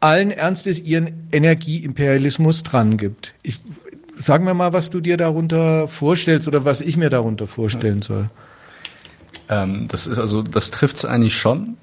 allen 0.00 0.30
Ernstes 0.30 0.80
ihren 0.80 1.28
Energieimperialismus 1.30 2.62
dran 2.62 2.96
gibt. 2.96 3.34
Ich, 3.42 3.60
sag 4.18 4.42
mir 4.42 4.54
mal, 4.54 4.72
was 4.72 4.90
du 4.90 5.00
dir 5.00 5.16
darunter 5.16 5.86
vorstellst 5.86 6.48
oder 6.48 6.64
was 6.64 6.80
ich 6.80 6.96
mir 6.96 7.10
darunter 7.10 7.46
vorstellen 7.46 8.02
soll. 8.02 8.30
Ähm, 9.48 9.86
das 9.88 10.06
ist 10.06 10.18
also, 10.18 10.42
das 10.42 10.70
trifft 10.70 10.96
es 10.96 11.04
eigentlich 11.04 11.36
schon. 11.36 11.76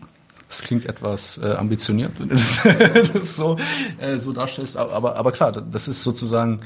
Das 0.48 0.62
klingt 0.62 0.86
etwas 0.86 1.40
äh, 1.40 1.54
ambitioniert, 1.54 2.12
wenn 2.20 2.30
du 2.30 2.36
das, 2.36 2.62
das 3.14 3.36
so, 3.36 3.58
äh, 4.00 4.20
so 4.20 4.32
darstellst. 4.32 4.78
Aber, 4.78 5.16
aber 5.16 5.32
klar, 5.32 5.52
das 5.52 5.88
ist 5.88 6.04
sozusagen 6.04 6.60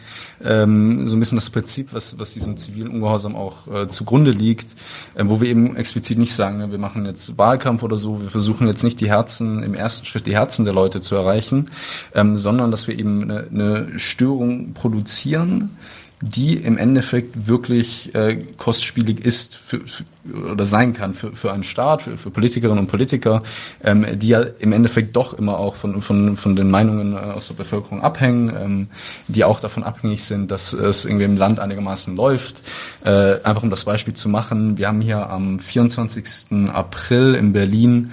ähm, 0.43 1.07
so 1.07 1.15
ein 1.15 1.19
bisschen 1.19 1.37
das 1.37 1.49
Prinzip, 1.49 1.93
was, 1.93 2.19
was 2.19 2.33
diesem 2.33 2.57
zivilen 2.57 2.89
Ungehorsam 2.89 3.37
auch 3.37 3.67
äh, 3.67 3.87
zugrunde 3.87 4.31
liegt, 4.31 4.75
äh, 5.15 5.23
wo 5.25 5.39
wir 5.39 5.47
eben 5.47 5.77
explizit 5.77 6.17
nicht 6.17 6.35
sagen, 6.35 6.57
ne, 6.57 6.71
wir 6.71 6.77
machen 6.77 7.05
jetzt 7.05 7.37
Wahlkampf 7.37 7.81
oder 7.81 7.95
so, 7.95 8.21
wir 8.21 8.29
versuchen 8.29 8.67
jetzt 8.67 8.83
nicht 8.83 8.99
die 8.99 9.09
Herzen, 9.09 9.63
im 9.63 9.73
ersten 9.73 10.05
Schritt 10.05 10.27
die 10.27 10.35
Herzen 10.35 10.65
der 10.65 10.73
Leute 10.73 10.99
zu 10.99 11.15
erreichen, 11.15 11.71
ähm, 12.13 12.35
sondern 12.35 12.71
dass 12.71 12.87
wir 12.87 12.99
eben 12.99 13.23
eine, 13.23 13.47
eine 13.47 13.97
Störung 13.97 14.73
produzieren, 14.73 15.77
die 16.21 16.55
im 16.55 16.77
Endeffekt 16.77 17.47
wirklich 17.47 18.13
äh, 18.13 18.43
kostspielig 18.57 19.23
ist 19.23 19.55
für, 19.55 19.79
für, 19.87 20.03
oder 20.51 20.65
sein 20.65 20.93
kann 20.93 21.13
für, 21.13 21.33
für 21.33 21.53
einen 21.53 21.63
Staat, 21.63 22.01
für, 22.01 22.17
für 22.17 22.29
Politikerinnen 22.29 22.79
und 22.79 22.87
Politiker, 22.87 23.41
ähm, 23.83 24.05
die 24.19 24.29
ja 24.29 24.41
im 24.41 24.73
Endeffekt 24.73 25.15
doch 25.15 25.33
immer 25.33 25.57
auch 25.57 25.75
von, 25.75 26.01
von, 26.01 26.35
von 26.35 26.55
den 26.57 26.69
Meinungen 26.69 27.13
äh, 27.13 27.17
aus 27.17 27.47
der 27.47 27.55
Bevölkerung 27.55 28.01
abhängen, 28.01 28.51
ähm, 28.53 28.87
die 29.29 29.45
auch 29.45 29.61
davon 29.61 29.83
abhängig 29.83 30.23
sind, 30.23 30.51
dass 30.51 30.73
es 30.73 31.05
irgendwie 31.05 31.25
im 31.25 31.37
Land 31.37 31.59
einigermaßen 31.59 32.15
läuft. 32.17 32.63
Äh, 33.05 33.41
einfach 33.43 33.63
um 33.63 33.69
das 33.69 33.85
Beispiel 33.85 34.13
zu 34.13 34.27
machen, 34.27 34.77
wir 34.77 34.87
haben 34.89 35.01
hier 35.01 35.29
am 35.29 35.59
24. 35.59 36.69
April 36.73 37.35
in 37.35 37.53
Berlin 37.53 38.11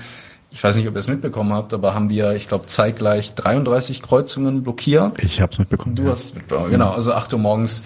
ich 0.56 0.64
weiß 0.64 0.74
nicht, 0.76 0.88
ob 0.88 0.94
ihr 0.94 1.00
es 1.00 1.08
mitbekommen 1.08 1.52
habt, 1.52 1.74
aber 1.74 1.92
haben 1.92 2.08
wir, 2.08 2.34
ich 2.34 2.48
glaube, 2.48 2.64
zeitgleich 2.64 3.34
33 3.34 4.00
Kreuzungen 4.00 4.62
blockiert. 4.62 5.22
Ich 5.22 5.42
habe 5.42 5.52
es 5.52 5.58
mitbekommen. 5.58 5.96
Du 5.96 6.04
ja. 6.04 6.12
hast 6.12 6.24
es 6.24 6.34
mitbekommen, 6.34 6.70
genau. 6.70 6.92
Also 6.92 7.12
8 7.12 7.34
Uhr 7.34 7.38
morgens. 7.38 7.82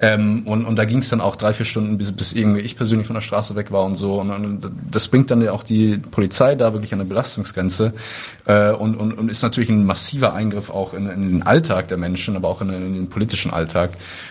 Ähm, 0.00 0.44
und, 0.46 0.64
und 0.64 0.76
da 0.76 0.86
ging 0.86 1.00
es 1.00 1.10
dann 1.10 1.20
auch 1.20 1.36
drei, 1.36 1.52
vier 1.52 1.66
Stunden, 1.66 1.98
bis, 1.98 2.12
bis 2.12 2.32
irgendwie 2.32 2.60
ich 2.60 2.76
persönlich 2.76 3.06
von 3.06 3.12
der 3.12 3.20
Straße 3.20 3.56
weg 3.56 3.72
war 3.72 3.84
und 3.84 3.96
so. 3.96 4.18
Und, 4.22 4.30
und 4.30 4.70
das 4.90 5.08
bringt 5.08 5.30
dann 5.30 5.42
ja 5.42 5.52
auch 5.52 5.62
die 5.62 5.98
Polizei 5.98 6.54
da 6.54 6.72
wirklich 6.72 6.94
an 6.94 7.00
eine 7.00 7.08
Belastungsgrenze 7.10 7.92
äh, 8.46 8.70
und, 8.70 8.96
und, 8.96 9.12
und 9.12 9.30
ist 9.30 9.42
natürlich 9.42 9.68
ein 9.68 9.84
massiver 9.84 10.32
Eingriff 10.32 10.70
auch 10.70 10.94
in, 10.94 11.10
in 11.10 11.28
den 11.28 11.42
Alltag 11.42 11.88
der 11.88 11.98
Menschen, 11.98 12.36
aber 12.36 12.48
auch 12.48 12.62
in, 12.62 12.70
in 12.70 12.94
den 12.94 13.10
politischen 13.10 13.52
Alltag. 13.52 13.90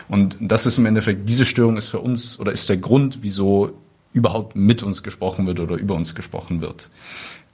Und 0.10 0.36
das 0.40 0.66
ist 0.66 0.80
im 0.80 0.88
Endeffekt, 0.88 1.30
diese 1.30 1.46
Störung 1.46 1.78
ist 1.78 1.90
für 1.90 2.00
uns 2.00 2.40
oder 2.40 2.52
ist 2.52 2.68
der 2.70 2.78
Grund, 2.78 3.20
wieso 3.22 3.78
überhaupt 4.14 4.56
mit 4.56 4.82
uns 4.82 5.04
gesprochen 5.04 5.46
wird 5.46 5.60
oder 5.60 5.76
über 5.76 5.94
uns 5.94 6.16
gesprochen 6.16 6.60
wird. 6.62 6.90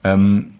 Ähm, 0.04 0.59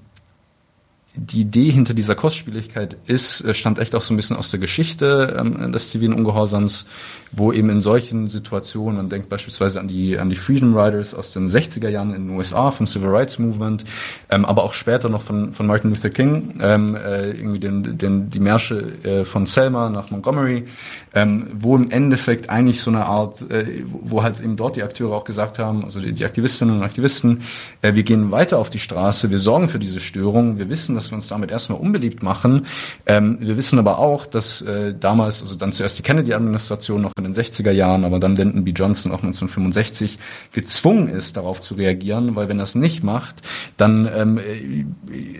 die 1.14 1.40
Idee 1.40 1.70
hinter 1.70 1.92
dieser 1.92 2.14
Kostspieligkeit 2.14 2.96
ist, 3.06 3.40
äh, 3.40 3.52
stammt 3.52 3.78
echt 3.80 3.94
auch 3.94 4.00
so 4.00 4.14
ein 4.14 4.16
bisschen 4.16 4.36
aus 4.36 4.50
der 4.50 4.60
Geschichte 4.60 5.36
ähm, 5.38 5.72
des 5.72 5.90
zivilen 5.90 6.12
Ungehorsams, 6.12 6.86
wo 7.32 7.52
eben 7.52 7.68
in 7.68 7.80
solchen 7.80 8.28
Situationen, 8.28 8.96
man 8.96 9.08
denkt 9.08 9.28
beispielsweise 9.28 9.80
an 9.80 9.88
die, 9.88 10.18
an 10.18 10.30
die 10.30 10.36
Freedom 10.36 10.76
Riders 10.76 11.14
aus 11.14 11.32
den 11.32 11.48
60er 11.48 11.88
Jahren 11.88 12.14
in 12.14 12.28
den 12.28 12.36
USA 12.36 12.70
vom 12.70 12.86
Civil 12.86 13.08
Rights 13.08 13.38
Movement, 13.38 13.84
ähm, 14.30 14.44
aber 14.44 14.62
auch 14.62 14.72
später 14.72 15.08
noch 15.08 15.22
von, 15.22 15.52
von 15.52 15.66
Martin 15.66 15.90
Luther 15.90 16.10
King, 16.10 16.54
ähm, 16.60 16.94
äh, 16.94 17.30
irgendwie 17.30 17.58
den, 17.58 17.98
den, 17.98 18.30
die 18.30 18.40
Märsche 18.40 18.92
äh, 19.02 19.24
von 19.24 19.46
Selma 19.46 19.90
nach 19.90 20.10
Montgomery, 20.10 20.66
ähm, 21.14 21.48
wo 21.52 21.76
im 21.76 21.90
Endeffekt 21.90 22.50
eigentlich 22.50 22.80
so 22.80 22.90
eine 22.90 23.06
Art, 23.06 23.48
äh, 23.50 23.84
wo 23.88 24.22
halt 24.22 24.40
eben 24.40 24.56
dort 24.56 24.76
die 24.76 24.82
Akteure 24.82 25.12
auch 25.12 25.24
gesagt 25.24 25.58
haben, 25.58 25.84
also 25.84 26.00
die, 26.00 26.12
die 26.12 26.24
Aktivistinnen 26.24 26.76
und 26.76 26.82
Aktivisten, 26.82 27.42
äh, 27.82 27.94
wir 27.94 28.04
gehen 28.04 28.30
weiter 28.30 28.58
auf 28.58 28.70
die 28.70 28.78
Straße, 28.78 29.30
wir 29.30 29.40
sorgen 29.40 29.68
für 29.68 29.80
diese 29.80 29.98
Störung, 29.98 30.58
wir 30.58 30.68
wissen, 30.68 30.99
dass 31.00 31.10
wir 31.10 31.16
uns 31.16 31.28
damit 31.28 31.50
erstmal 31.50 31.80
unbeliebt 31.80 32.22
machen, 32.22 32.66
ähm, 33.06 33.38
wir 33.40 33.56
wissen 33.56 33.78
aber 33.78 33.98
auch, 33.98 34.26
dass 34.26 34.60
äh, 34.60 34.94
damals, 34.98 35.40
also 35.40 35.54
dann 35.54 35.72
zuerst 35.72 35.98
die 35.98 36.02
Kennedy-Administration 36.02 37.00
noch 37.00 37.12
in 37.16 37.24
den 37.24 37.32
60er 37.32 37.70
Jahren, 37.70 38.04
aber 38.04 38.20
dann 38.20 38.36
Lyndon 38.36 38.64
B. 38.64 38.72
Johnson 38.72 39.12
auch 39.12 39.22
1965 39.22 40.18
gezwungen 40.52 41.08
ist, 41.08 41.38
darauf 41.38 41.60
zu 41.60 41.74
reagieren, 41.74 42.36
weil 42.36 42.48
wenn 42.48 42.58
er 42.58 42.64
es 42.64 42.74
nicht 42.74 43.02
macht, 43.02 43.36
dann 43.78 44.06
ähm, 44.14 44.38
äh, 44.38 44.84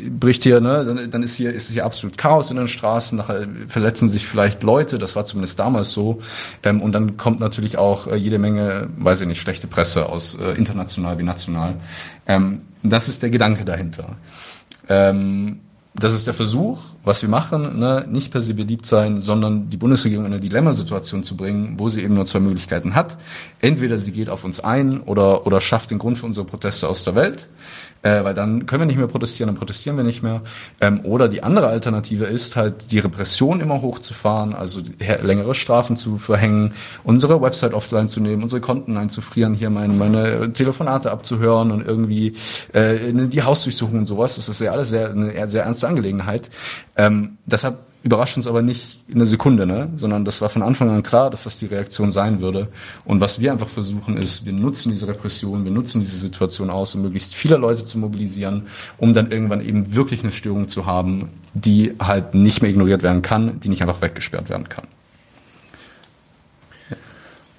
bricht 0.09 0.45
hier, 0.45 0.61
ne, 0.61 0.85
dann, 0.85 1.11
dann 1.11 1.23
ist 1.23 1.35
hier 1.35 1.53
ist 1.53 1.71
hier 1.71 1.85
absolut 1.85 2.17
Chaos 2.17 2.51
in 2.51 2.57
den 2.57 2.69
Straßen, 2.69 3.19
nachher 3.19 3.47
verletzen 3.67 4.09
sich 4.09 4.27
vielleicht 4.27 4.63
Leute, 4.63 4.99
das 4.99 5.15
war 5.15 5.27
zumindest 5.27 5.59
damals 5.59 5.93
so, 5.93 6.21
ähm, 6.63 6.81
und 6.81 6.93
dann 6.93 7.19
kommt 7.19 7.41
natürlich 7.41 7.77
auch 7.77 8.07
äh, 8.07 8.17
jede 8.17 8.39
Menge, 8.39 8.89
weiß 8.97 9.21
ich 9.21 9.27
nicht, 9.27 9.41
schlechte 9.41 9.67
Presse 9.67 10.07
aus 10.07 10.35
äh, 10.35 10.53
international 10.53 11.19
wie 11.19 11.23
national. 11.23 11.75
Ähm, 12.27 12.63
das 12.83 13.09
ist 13.09 13.23
der 13.23 13.31
Gedanke 13.31 13.65
dahinter. 13.65 14.17
Ähm, 14.91 15.61
das 15.95 16.15
ist 16.15 16.27
der 16.27 16.35
Versuch, 16.35 16.79
was 17.03 17.21
wir 17.23 17.29
machen, 17.29 17.79
ne, 17.79 18.07
nicht 18.09 18.31
per 18.31 18.41
se 18.41 18.55
beliebt 18.55 18.87
sein, 18.87 19.21
sondern 19.21 19.71
die 19.71 19.77
Bundesregierung 19.77 20.25
in 20.25 20.33
eine 20.33 20.41
Dilemmasituation 20.41 21.25
zu 21.25 21.37
bringen, 21.37 21.79
wo 21.79 21.89
sie 21.89 22.03
eben 22.03 22.15
nur 22.15 22.27
zwei 22.27 22.39
Möglichkeiten 22.39 22.95
hat. 22.95 23.19
Entweder 23.61 23.99
sie 23.99 24.13
geht 24.13 24.29
auf 24.29 24.45
uns 24.45 24.61
ein 24.61 25.01
oder, 25.01 25.47
oder 25.47 25.61
schafft 25.61 25.91
den 25.91 25.99
Grund 25.99 26.19
für 26.19 26.27
unsere 26.27 26.47
Proteste 26.47 26.89
aus 26.89 27.03
der 27.05 27.17
Welt 27.17 27.49
äh, 28.03 28.25
weil 28.25 28.35
dann 28.35 28.67
können 28.67 28.83
wir 28.83 28.87
nicht 28.87 28.99
mehr 28.99 29.07
protestieren, 29.07 29.49
dann 29.49 29.57
protestieren 29.57 29.97
wir 29.97 30.05
nicht 30.05 30.23
mehr. 30.23 30.43
Ähm, 30.81 31.01
oder 31.05 31.29
die 31.29 31.43
andere 31.43 31.67
Alternative 31.67 32.25
ist 32.25 32.57
halt, 32.57 32.91
die 32.93 32.99
Repression 32.99 33.61
immer 33.61 33.83
hochzufahren, 33.83 34.55
also 34.55 34.81
längere 35.23 35.55
Strafen 35.55 35.97
zu 35.97 36.19
verhängen, 36.19 36.73
unsere 37.05 37.43
Website 37.43 37.75
offline 37.75 38.09
zu 38.09 38.21
nehmen, 38.21 38.43
unsere 38.43 38.61
Konten 38.61 38.97
einzufrieren, 38.97 39.55
hier 39.55 39.71
meine, 39.71 39.93
meine 39.93 40.53
Telefonate 40.53 41.11
abzuhören 41.11 41.71
und 41.71 41.87
irgendwie 41.87 42.35
äh, 42.73 43.13
die 43.13 43.43
Hausdurchsuchung 43.43 43.99
und 43.99 44.07
sowas. 44.07 44.37
Das 44.37 44.49
ist 44.49 44.61
ja 44.61 44.73
alles 44.73 44.91
sehr, 44.91 45.11
eine 45.11 45.49
sehr 45.49 45.65
ernste 45.65 45.89
Angelegenheit. 45.89 46.51
Ähm, 46.97 47.39
deshalb 47.47 47.90
überrascht 48.03 48.37
uns 48.37 48.47
aber 48.47 48.63
nicht 48.63 49.01
in 49.09 49.17
einer 49.17 49.27
Sekunde, 49.27 49.67
ne? 49.67 49.91
sondern 49.97 50.25
das 50.25 50.41
war 50.41 50.49
von 50.49 50.63
Anfang 50.63 50.89
an 50.91 51.03
klar, 51.03 51.31
dass 51.31 51.45
das 51.45 51.59
die 51.59 51.67
Reaktion 51.67 52.11
sein 52.11 52.41
würde. 52.41 52.69
Und 53.05 53.21
was 53.21 53.41
wir 53.41 53.53
einfach 53.53 53.69
versuchen 53.69 54.17
ist, 54.17 54.47
wir 54.47 54.53
nutzen 54.53 54.91
diese 54.91 55.07
Repression, 55.07 55.65
wir 55.65 55.71
nutzen 55.71 56.01
diese 56.01 56.19
Situation 56.19 56.71
aus, 56.71 56.95
um 56.95 57.03
möglichst 57.03 57.35
viele 57.35 57.57
Leute 57.57 57.85
zu 57.85 57.99
mobilisieren, 57.99 58.67
um 58.99 59.13
dann 59.13 59.31
irgendwann 59.31 59.61
eben 59.61 59.95
wirklich 59.95 60.23
eine 60.23 60.33
Störung 60.33 60.69
zu 60.69 60.87
haben, 60.87 61.29
die 61.55 61.95
halt 61.99 62.35
nicht 62.35 62.63
mehr 62.63 62.71
ignoriert 62.71 63.03
werden 63.03 63.23
kann, 63.23 63.61
die 63.61 63.69
nicht 63.69 63.83
einfach 63.83 64.01
weggesperrt 64.01 64.49
werden 64.49 64.69
kann. 64.69 64.87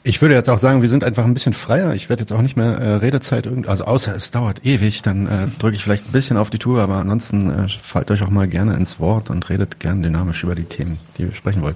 Ich 0.04 0.20
würde 0.20 0.34
jetzt 0.34 0.50
auch 0.50 0.58
sagen, 0.58 0.82
wir 0.82 0.90
sind 0.90 1.04
einfach 1.04 1.26
ein 1.26 1.36
bisschen 1.36 1.54
freier. 1.54 1.94
Ich 1.94 2.10
werde 2.10 2.22
jetzt 2.22 2.32
auch 2.34 2.42
nicht 2.42 2.58
mehr 2.58 2.78
äh, 2.78 2.96
Redezeit 2.96 3.46
irgendwie, 3.46 3.70
also 3.70 3.84
außer 3.84 4.16
es 4.16 4.32
dauert 4.32 4.66
ewig, 4.66 5.04
dann 5.04 5.28
äh, 5.28 5.48
drücke 5.60 5.76
ich 5.76 5.84
vielleicht 5.84 6.08
ein 6.08 6.12
bisschen 6.12 6.38
auf 6.38 6.50
die 6.50 6.58
Tour, 6.58 6.82
aber 6.82 6.96
ansonsten 6.96 7.52
äh, 7.52 7.70
fallt 7.70 8.10
euch 8.10 8.24
auch 8.24 8.32
mal 8.32 8.48
gerne 8.48 8.74
ins 8.74 9.00
Wort 9.00 9.30
und 9.30 9.48
redet 9.50 9.80
gern 9.80 10.02
dynamisch 10.02 10.44
über 10.44 10.56
die 10.56 10.64
Themen, 10.64 10.98
die 11.18 11.26
wir 11.26 11.36
sprechen 11.36 11.62
wollen. 11.62 11.76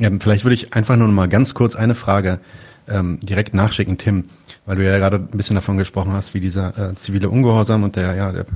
Ähm, 0.00 0.18
vielleicht 0.18 0.44
würde 0.44 0.54
ich 0.54 0.72
einfach 0.72 0.96
nur 0.96 1.08
noch 1.08 1.14
mal 1.14 1.28
ganz 1.28 1.52
kurz 1.52 1.76
eine 1.76 1.94
Frage 1.94 2.40
ähm, 2.88 3.20
direkt 3.20 3.52
nachschicken, 3.52 3.98
Tim, 3.98 4.24
weil 4.64 4.76
du 4.76 4.84
ja 4.86 4.96
gerade 4.96 5.16
ein 5.16 5.36
bisschen 5.36 5.56
davon 5.56 5.76
gesprochen 5.76 6.14
hast, 6.14 6.32
wie 6.32 6.40
dieser 6.40 6.92
äh, 6.92 6.94
zivile 6.94 7.28
Ungehorsam 7.28 7.82
und 7.82 7.96
der 7.96 8.14
ja 8.14 8.32
der 8.32 8.46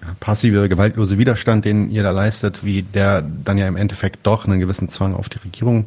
ja, 0.00 0.14
passive, 0.20 0.68
gewaltlose 0.68 1.18
Widerstand, 1.18 1.64
den 1.64 1.90
ihr 1.90 2.04
da 2.04 2.12
leistet, 2.12 2.64
wie 2.64 2.82
der 2.82 3.20
dann 3.20 3.58
ja 3.58 3.66
im 3.66 3.76
Endeffekt 3.76 4.24
doch 4.24 4.44
einen 4.44 4.60
gewissen 4.60 4.88
Zwang 4.88 5.14
auf 5.14 5.28
die 5.28 5.38
Regierung 5.38 5.86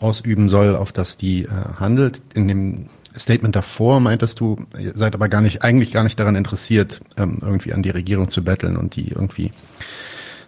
ausüben 0.00 0.48
soll, 0.48 0.76
auf 0.76 0.92
das 0.92 1.16
die 1.16 1.44
äh, 1.44 1.48
handelt. 1.78 2.22
In 2.34 2.48
dem 2.48 2.86
Statement 3.16 3.56
davor 3.56 4.00
meintest 4.00 4.40
du, 4.40 4.56
ihr 4.78 4.92
seid 4.94 5.14
aber 5.14 5.28
gar 5.28 5.40
nicht, 5.40 5.62
eigentlich 5.62 5.90
gar 5.92 6.04
nicht 6.04 6.18
daran 6.20 6.36
interessiert, 6.36 7.00
ähm, 7.16 7.38
irgendwie 7.40 7.72
an 7.72 7.82
die 7.82 7.90
Regierung 7.90 8.28
zu 8.28 8.44
betteln 8.44 8.76
und 8.76 8.96
die 8.96 9.08
irgendwie 9.08 9.50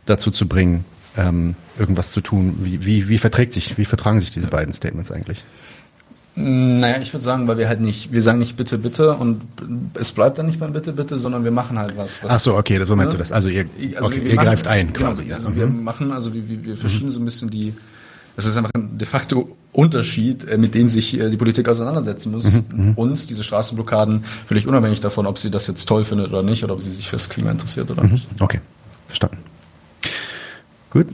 dazu 0.06 0.30
zu 0.30 0.46
bringen, 0.46 0.84
ähm, 1.16 1.54
irgendwas 1.78 2.12
zu 2.12 2.20
tun. 2.20 2.58
Wie, 2.62 2.84
wie, 2.84 3.08
wie 3.08 3.18
verträgt 3.18 3.52
sich, 3.52 3.76
wie 3.78 3.84
vertragen 3.84 4.20
sich 4.20 4.30
diese 4.30 4.46
beiden 4.46 4.72
Statements 4.72 5.10
eigentlich? 5.10 5.44
Naja, 6.36 6.98
ich 7.00 7.12
würde 7.12 7.24
sagen, 7.24 7.48
weil 7.48 7.58
wir 7.58 7.68
halt 7.68 7.80
nicht, 7.80 8.12
wir 8.12 8.22
sagen 8.22 8.38
nicht 8.38 8.56
bitte, 8.56 8.78
bitte 8.78 9.14
und 9.14 9.42
es 9.94 10.12
bleibt 10.12 10.38
dann 10.38 10.46
nicht 10.46 10.60
beim 10.60 10.72
bitte, 10.72 10.92
bitte, 10.92 11.18
sondern 11.18 11.42
wir 11.44 11.50
machen 11.50 11.78
halt 11.78 11.96
was. 11.96 12.22
was 12.22 12.32
Ach 12.32 12.40
so, 12.40 12.56
okay, 12.56 12.82
so 12.84 12.94
meinst 12.94 13.12
ne? 13.12 13.18
du 13.18 13.22
das. 13.22 13.32
Also 13.32 13.48
ihr, 13.48 13.66
also 13.96 14.08
okay, 14.08 14.20
ihr 14.20 14.36
machen, 14.36 14.46
greift 14.46 14.66
ein 14.68 14.92
genau, 14.92 15.08
quasi. 15.08 15.32
Also 15.32 15.50
ja. 15.50 15.56
wir 15.56 15.66
machen, 15.66 16.12
also 16.12 16.32
wir, 16.32 16.64
wir 16.64 16.76
verschieben 16.76 17.06
mhm. 17.06 17.10
so 17.10 17.20
ein 17.20 17.24
bisschen 17.24 17.50
die, 17.50 17.74
das 18.40 18.46
ist 18.46 18.56
einfach 18.56 18.72
ein 18.74 18.96
de 18.96 19.06
facto 19.06 19.54
Unterschied, 19.72 20.44
äh, 20.44 20.56
mit 20.56 20.74
dem 20.74 20.88
sich 20.88 21.18
äh, 21.18 21.28
die 21.28 21.36
Politik 21.36 21.68
auseinandersetzen 21.68 22.32
muss. 22.32 22.52
Mhm, 22.52 22.64
mhm, 22.72 22.92
Uns, 22.94 23.26
diese 23.26 23.44
Straßenblockaden, 23.44 24.24
völlig 24.46 24.66
unabhängig 24.66 25.00
davon, 25.00 25.26
ob 25.26 25.38
sie 25.38 25.50
das 25.50 25.66
jetzt 25.66 25.84
toll 25.86 26.04
findet 26.04 26.30
oder 26.30 26.42
nicht, 26.42 26.64
oder 26.64 26.72
ob 26.72 26.80
sie 26.80 26.90
sich 26.90 27.08
fürs 27.08 27.28
Klima 27.28 27.50
interessiert 27.50 27.90
oder 27.90 28.02
mhm. 28.02 28.12
nicht. 28.12 28.28
Okay, 28.40 28.60
verstanden. 29.06 29.38
Gut. 30.90 31.06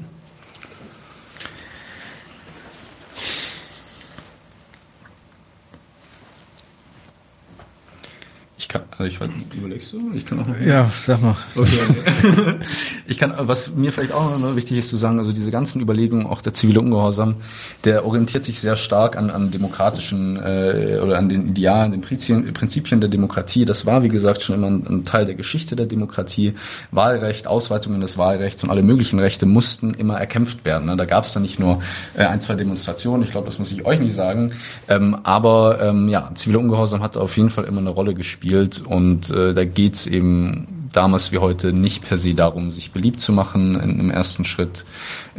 Kann, 8.78 9.06
also 9.06 9.24
ich 9.24 9.56
überlegst 9.58 9.92
du? 9.92 10.12
Ich 10.14 10.26
kann 10.26 10.40
auch 10.40 10.46
noch. 10.46 10.60
Ja, 10.60 10.90
sag 11.06 11.22
mal. 11.22 11.36
Okay. 11.54 12.56
ich 13.06 13.18
kann, 13.18 13.34
was 13.38 13.74
mir 13.74 13.92
vielleicht 13.92 14.12
auch 14.12 14.38
noch 14.38 14.56
wichtig 14.56 14.78
ist 14.78 14.88
zu 14.88 14.96
sagen, 14.96 15.18
also 15.18 15.32
diese 15.32 15.50
ganzen 15.50 15.80
Überlegungen, 15.80 16.26
auch 16.26 16.42
der 16.42 16.52
zivile 16.52 16.80
Ungehorsam, 16.80 17.36
der 17.84 18.04
orientiert 18.04 18.44
sich 18.44 18.60
sehr 18.60 18.76
stark 18.76 19.16
an, 19.16 19.30
an 19.30 19.50
demokratischen 19.50 20.36
äh, 20.36 21.00
oder 21.02 21.18
an 21.18 21.28
den 21.28 21.48
Idealen, 21.48 21.92
den 21.92 22.00
Prinzipien, 22.00 22.52
Prinzipien 22.52 23.00
der 23.00 23.10
Demokratie. 23.10 23.64
Das 23.64 23.86
war, 23.86 24.02
wie 24.02 24.08
gesagt, 24.08 24.42
schon 24.42 24.54
immer 24.56 24.68
ein, 24.68 24.86
ein, 24.86 25.04
Teil 25.04 25.24
der 25.24 25.34
Geschichte 25.34 25.76
der 25.76 25.86
Demokratie. 25.86 26.54
Wahlrecht, 26.90 27.46
Ausweitungen 27.46 28.00
des 28.00 28.18
Wahlrechts 28.18 28.64
und 28.64 28.70
alle 28.70 28.82
möglichen 28.82 29.18
Rechte 29.18 29.46
mussten 29.46 29.94
immer 29.94 30.18
erkämpft 30.18 30.64
werden. 30.64 30.86
Ne? 30.86 30.96
Da 30.96 31.04
gab 31.04 31.24
es 31.24 31.32
dann 31.32 31.42
nicht 31.42 31.58
nur 31.58 31.80
äh, 32.14 32.24
ein, 32.24 32.40
zwei 32.40 32.54
Demonstrationen, 32.54 33.22
ich 33.22 33.30
glaube, 33.30 33.46
das 33.46 33.58
muss 33.58 33.70
ich 33.70 33.84
euch 33.84 34.00
nicht 34.00 34.14
sagen. 34.14 34.52
Ähm, 34.88 35.16
aber 35.22 35.80
ähm, 35.80 36.08
ja, 36.08 36.30
ziviler 36.34 36.60
Ungehorsam 36.60 37.02
hat 37.02 37.16
auf 37.16 37.36
jeden 37.36 37.50
Fall 37.50 37.64
immer 37.64 37.80
eine 37.80 37.90
Rolle 37.90 38.14
gespielt 38.14 38.65
gespielt 38.66 38.86
und 38.86 39.30
äh, 39.30 39.54
da 39.54 39.64
geht's 39.64 40.06
eben 40.06 40.88
damals 40.92 41.32
wie 41.32 41.38
heute 41.38 41.72
nicht 41.72 42.06
per 42.06 42.16
se 42.16 42.34
darum, 42.34 42.70
sich 42.70 42.92
beliebt 42.92 43.20
zu 43.20 43.32
machen 43.32 43.78
in, 43.78 44.00
im 44.00 44.10
ersten 44.10 44.44
Schritt, 44.44 44.84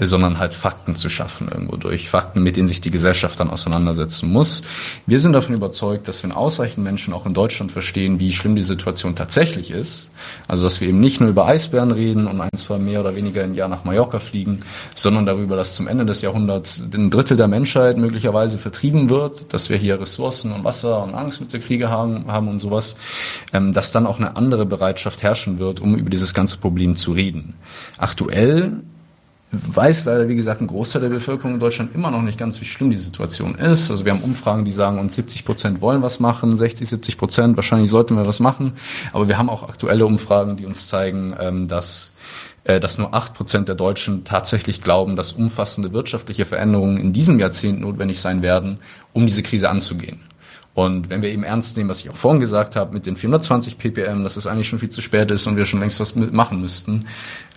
sondern 0.05 0.37
halt 0.37 0.53
Fakten 0.53 0.95
zu 0.95 1.09
schaffen 1.09 1.47
irgendwo 1.49 1.77
durch. 1.77 2.09
Fakten, 2.09 2.43
mit 2.43 2.57
denen 2.57 2.67
sich 2.67 2.81
die 2.81 2.91
Gesellschaft 2.91 3.39
dann 3.39 3.49
auseinandersetzen 3.49 4.31
muss. 4.31 4.61
Wir 5.05 5.19
sind 5.19 5.33
davon 5.33 5.55
überzeugt, 5.55 6.07
dass 6.07 6.23
wenn 6.23 6.31
ausreichend 6.31 6.83
Menschen 6.83 7.13
auch 7.13 7.25
in 7.25 7.33
Deutschland 7.33 7.71
verstehen, 7.71 8.19
wie 8.19 8.31
schlimm 8.31 8.55
die 8.55 8.61
Situation 8.61 9.15
tatsächlich 9.15 9.71
ist, 9.71 10.09
also 10.47 10.63
dass 10.63 10.81
wir 10.81 10.89
eben 10.89 10.99
nicht 10.99 11.19
nur 11.19 11.29
über 11.29 11.47
Eisbären 11.47 11.91
reden 11.91 12.27
und 12.27 12.41
ein, 12.41 12.49
zwei 12.55 12.77
mehr 12.77 12.99
oder 12.99 13.15
weniger 13.15 13.43
im 13.43 13.55
Jahr 13.55 13.69
nach 13.69 13.83
Mallorca 13.83 14.19
fliegen, 14.19 14.59
sondern 14.93 15.25
darüber, 15.25 15.55
dass 15.55 15.75
zum 15.75 15.87
Ende 15.87 16.05
des 16.05 16.21
Jahrhunderts 16.21 16.83
ein 16.93 17.09
Drittel 17.09 17.37
der 17.37 17.47
Menschheit 17.47 17.97
möglicherweise 17.97 18.57
vertrieben 18.57 19.09
wird, 19.09 19.53
dass 19.53 19.69
wir 19.69 19.77
hier 19.77 19.99
Ressourcen 19.99 20.51
und 20.51 20.63
Wasser 20.63 21.03
und 21.03 21.11
Nahrungsmittelkriege 21.11 21.89
haben, 21.89 22.31
haben 22.31 22.47
und 22.47 22.59
sowas, 22.59 22.97
ähm, 23.53 23.73
dass 23.73 23.91
dann 23.91 24.05
auch 24.05 24.19
eine 24.19 24.35
andere 24.35 24.65
Bereitschaft 24.65 25.23
herrschen 25.23 25.59
wird, 25.59 25.79
um 25.79 25.95
über 25.95 26.09
dieses 26.09 26.33
ganze 26.33 26.57
Problem 26.57 26.95
zu 26.95 27.11
reden. 27.11 27.55
Aktuell 27.97 28.83
weiß 29.51 30.05
leider, 30.05 30.27
wie 30.27 30.35
gesagt, 30.35 30.61
ein 30.61 30.67
Großteil 30.67 31.01
der 31.01 31.09
Bevölkerung 31.09 31.53
in 31.53 31.59
Deutschland 31.59 31.95
immer 31.95 32.11
noch 32.11 32.21
nicht 32.21 32.37
ganz, 32.37 32.59
wie 32.59 32.65
schlimm 32.65 32.89
die 32.89 32.97
Situation 32.97 33.55
ist. 33.55 33.89
Also 33.89 34.03
wir 34.03 34.11
haben 34.11 34.21
Umfragen, 34.21 34.65
die 34.65 34.71
sagen, 34.71 34.99
uns 34.99 35.15
70 35.15 35.45
Prozent 35.45 35.81
wollen 35.81 36.01
was 36.01 36.19
machen, 36.19 36.55
60, 36.55 36.89
70 36.89 37.17
Prozent, 37.17 37.55
wahrscheinlich 37.55 37.89
sollten 37.89 38.17
wir 38.17 38.25
was 38.25 38.41
machen. 38.41 38.73
Aber 39.13 39.29
wir 39.29 39.37
haben 39.37 39.49
auch 39.49 39.67
aktuelle 39.67 40.05
Umfragen, 40.05 40.57
die 40.57 40.65
uns 40.65 40.89
zeigen, 40.89 41.33
ähm, 41.39 41.67
dass 41.67 42.11
äh, 42.65 42.81
dass 42.81 42.97
nur 42.97 43.13
acht 43.13 43.33
Prozent 43.33 43.69
der 43.69 43.75
Deutschen 43.75 44.25
tatsächlich 44.25 44.81
glauben, 44.81 45.15
dass 45.15 45.31
umfassende 45.31 45.93
wirtschaftliche 45.93 46.45
Veränderungen 46.45 46.97
in 46.97 47.13
diesem 47.13 47.39
Jahrzehnt 47.39 47.79
notwendig 47.79 48.19
sein 48.19 48.41
werden, 48.41 48.79
um 49.13 49.25
diese 49.25 49.41
Krise 49.43 49.69
anzugehen. 49.69 50.19
Und 50.77 51.09
wenn 51.09 51.23
wir 51.23 51.31
eben 51.31 51.41
ernst 51.41 51.75
nehmen, 51.75 51.89
was 51.89 52.01
ich 52.01 52.09
auch 52.11 52.15
vorhin 52.15 52.39
gesagt 52.39 52.75
habe, 52.75 52.93
mit 52.93 53.07
den 53.07 53.15
420 53.15 53.79
ppm, 53.79 54.21
dass 54.21 54.37
es 54.37 54.45
eigentlich 54.45 54.67
schon 54.67 54.77
viel 54.77 54.89
zu 54.89 55.01
spät 55.01 55.31
ist 55.31 55.47
und 55.47 55.57
wir 55.57 55.65
schon 55.65 55.79
längst 55.79 55.99
was 55.99 56.15
machen 56.15 56.61
müssten, 56.61 57.05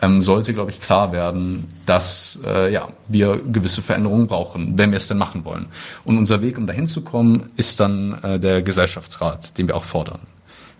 ähm, 0.00 0.22
sollte, 0.22 0.54
glaube 0.54 0.70
ich, 0.70 0.80
klar 0.80 1.12
werden, 1.12 1.68
dass 1.84 2.40
äh, 2.46 2.72
ja, 2.72 2.88
wir 3.08 3.36
gewisse 3.36 3.82
Veränderungen 3.82 4.26
brauchen, 4.26 4.78
wenn 4.78 4.90
wir 4.90 4.96
es 4.96 5.06
denn 5.06 5.18
machen 5.18 5.44
wollen. 5.44 5.66
Und 6.02 6.16
unser 6.16 6.40
Weg, 6.40 6.56
um 6.56 6.66
dahin 6.66 6.86
zu 6.86 7.02
kommen, 7.02 7.52
ist 7.56 7.78
dann 7.78 8.14
äh, 8.22 8.40
der 8.40 8.62
Gesellschaftsrat, 8.62 9.58
den 9.58 9.68
wir 9.68 9.76
auch 9.76 9.84
fordern. 9.84 10.20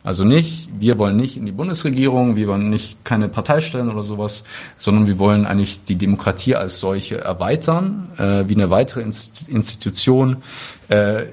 Also 0.02 0.24
nicht, 0.24 0.70
wir 0.78 0.98
wollen 0.98 1.18
nicht 1.18 1.36
in 1.36 1.44
die 1.44 1.52
Bundesregierung, 1.52 2.34
wir 2.34 2.48
wollen 2.48 2.70
nicht 2.70 3.04
keine 3.04 3.28
Partei 3.28 3.60
stellen 3.60 3.90
oder 3.90 4.02
sowas, 4.02 4.44
sondern 4.78 5.06
wir 5.06 5.18
wollen 5.18 5.44
eigentlich 5.44 5.84
die 5.84 5.96
Demokratie 5.96 6.54
als 6.54 6.80
solche 6.80 7.18
erweitern, 7.18 8.08
äh, 8.16 8.48
wie 8.48 8.54
eine 8.54 8.70
weitere 8.70 9.02
Institution, 9.02 10.38
äh, 10.88 11.26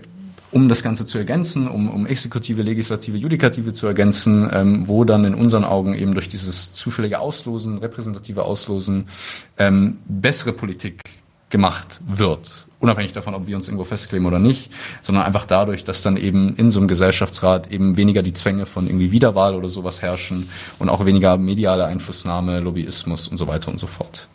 um 0.52 0.70
das 0.70 0.84
Ganze 0.84 1.06
zu 1.06 1.18
ergänzen, 1.18 1.68
um, 1.68 1.90
um 1.90 2.06
Exekutive, 2.06 2.62
Legislative, 2.62 3.18
Judikative 3.18 3.74
zu 3.74 3.88
ergänzen, 3.88 4.50
ähm, 4.52 4.88
wo 4.88 5.04
dann 5.04 5.26
in 5.26 5.34
unseren 5.34 5.66
Augen 5.66 5.94
eben 5.94 6.14
durch 6.14 6.30
dieses 6.30 6.72
zufällige 6.72 7.20
Auslosen, 7.20 7.80
repräsentative 7.80 8.44
Auslosen 8.44 9.10
ähm, 9.58 9.98
bessere 10.08 10.54
Politik 10.54 11.02
gemacht 11.50 12.02
wird. 12.06 12.68
Unabhängig 12.80 13.14
davon, 13.14 13.34
ob 13.34 13.48
wir 13.48 13.56
uns 13.56 13.68
irgendwo 13.68 13.86
festkleben 13.86 14.28
oder 14.28 14.38
nicht, 14.38 14.72
sondern 15.02 15.26
einfach 15.26 15.46
dadurch, 15.46 15.84
dass 15.84 16.04
dann 16.04 16.16
eben 16.16 16.56
in 16.58 16.70
so 16.70 16.80
einem 16.80 16.88
Gesellschaftsrat 16.88 17.72
eben 17.72 17.98
weniger 17.98 18.22
die 18.22 18.34
Zwänge 18.34 18.66
von 18.66 18.86
irgendwie 18.86 19.12
Wiederwahl 19.12 19.56
oder 19.56 19.68
sowas 19.68 20.02
herrschen 20.02 20.50
und 20.78 20.90
auch 20.90 21.06
weniger 21.06 21.38
mediale 21.38 21.86
Einflussnahme, 21.86 22.60
Lobbyismus 22.60 23.28
und 23.28 23.38
so 23.38 23.48
weiter 23.48 23.72
und 23.72 23.80
so 23.80 23.88
fort. 23.88 24.28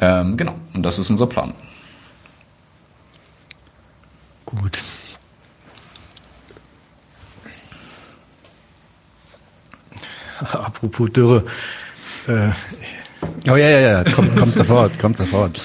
Ähm, 0.00 0.36
genau, 0.36 0.54
und 0.74 0.82
das 0.82 0.98
ist 0.98 1.10
unser 1.10 1.26
Plan. 1.26 1.54
Gut. 4.46 4.82
Apropos 10.52 11.10
Dürre. 11.10 11.44
Äh, 12.26 12.50
oh 13.48 13.56
ja, 13.56 13.68
ja, 13.68 13.80
ja, 13.80 14.04
kommt, 14.04 14.36
kommt 14.36 14.54
sofort, 14.54 14.98
kommt 14.98 15.16
sofort. 15.16 15.60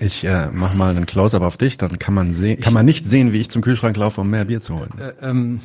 Ich 0.00 0.24
äh, 0.24 0.48
mach 0.52 0.74
mal 0.74 0.90
einen 0.90 1.06
Close-up 1.06 1.42
auf 1.42 1.56
dich, 1.56 1.78
dann 1.78 1.98
kann 1.98 2.14
man 2.14 2.34
sehen, 2.34 2.60
kann 2.60 2.74
man 2.74 2.84
nicht 2.84 3.06
sehen, 3.06 3.32
wie 3.32 3.40
ich 3.40 3.50
zum 3.50 3.62
Kühlschrank 3.62 3.96
laufe, 3.96 4.20
um 4.20 4.30
mehr 4.30 4.44
Bier 4.44 4.60
zu 4.60 4.78
holen. 4.78 4.90
Äh, 4.98 5.12
ähm, 5.22 5.60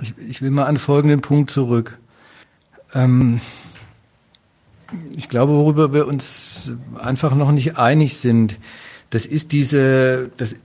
ich, 0.00 0.14
ich, 0.18 0.42
will 0.42 0.50
mal 0.50 0.66
an 0.66 0.76
folgenden 0.76 1.22
Punkt 1.22 1.50
zurück. 1.50 1.98
Ähm, 2.92 3.40
ich 5.16 5.28
glaube, 5.28 5.52
worüber 5.52 5.94
wir 5.94 6.06
uns 6.06 6.72
einfach 7.00 7.34
noch 7.34 7.52
nicht 7.52 7.78
einig 7.78 8.18
sind, 8.18 8.56
das 9.10 9.26
ist 9.26 9.52
diese, 9.52 10.30
das 10.36 10.56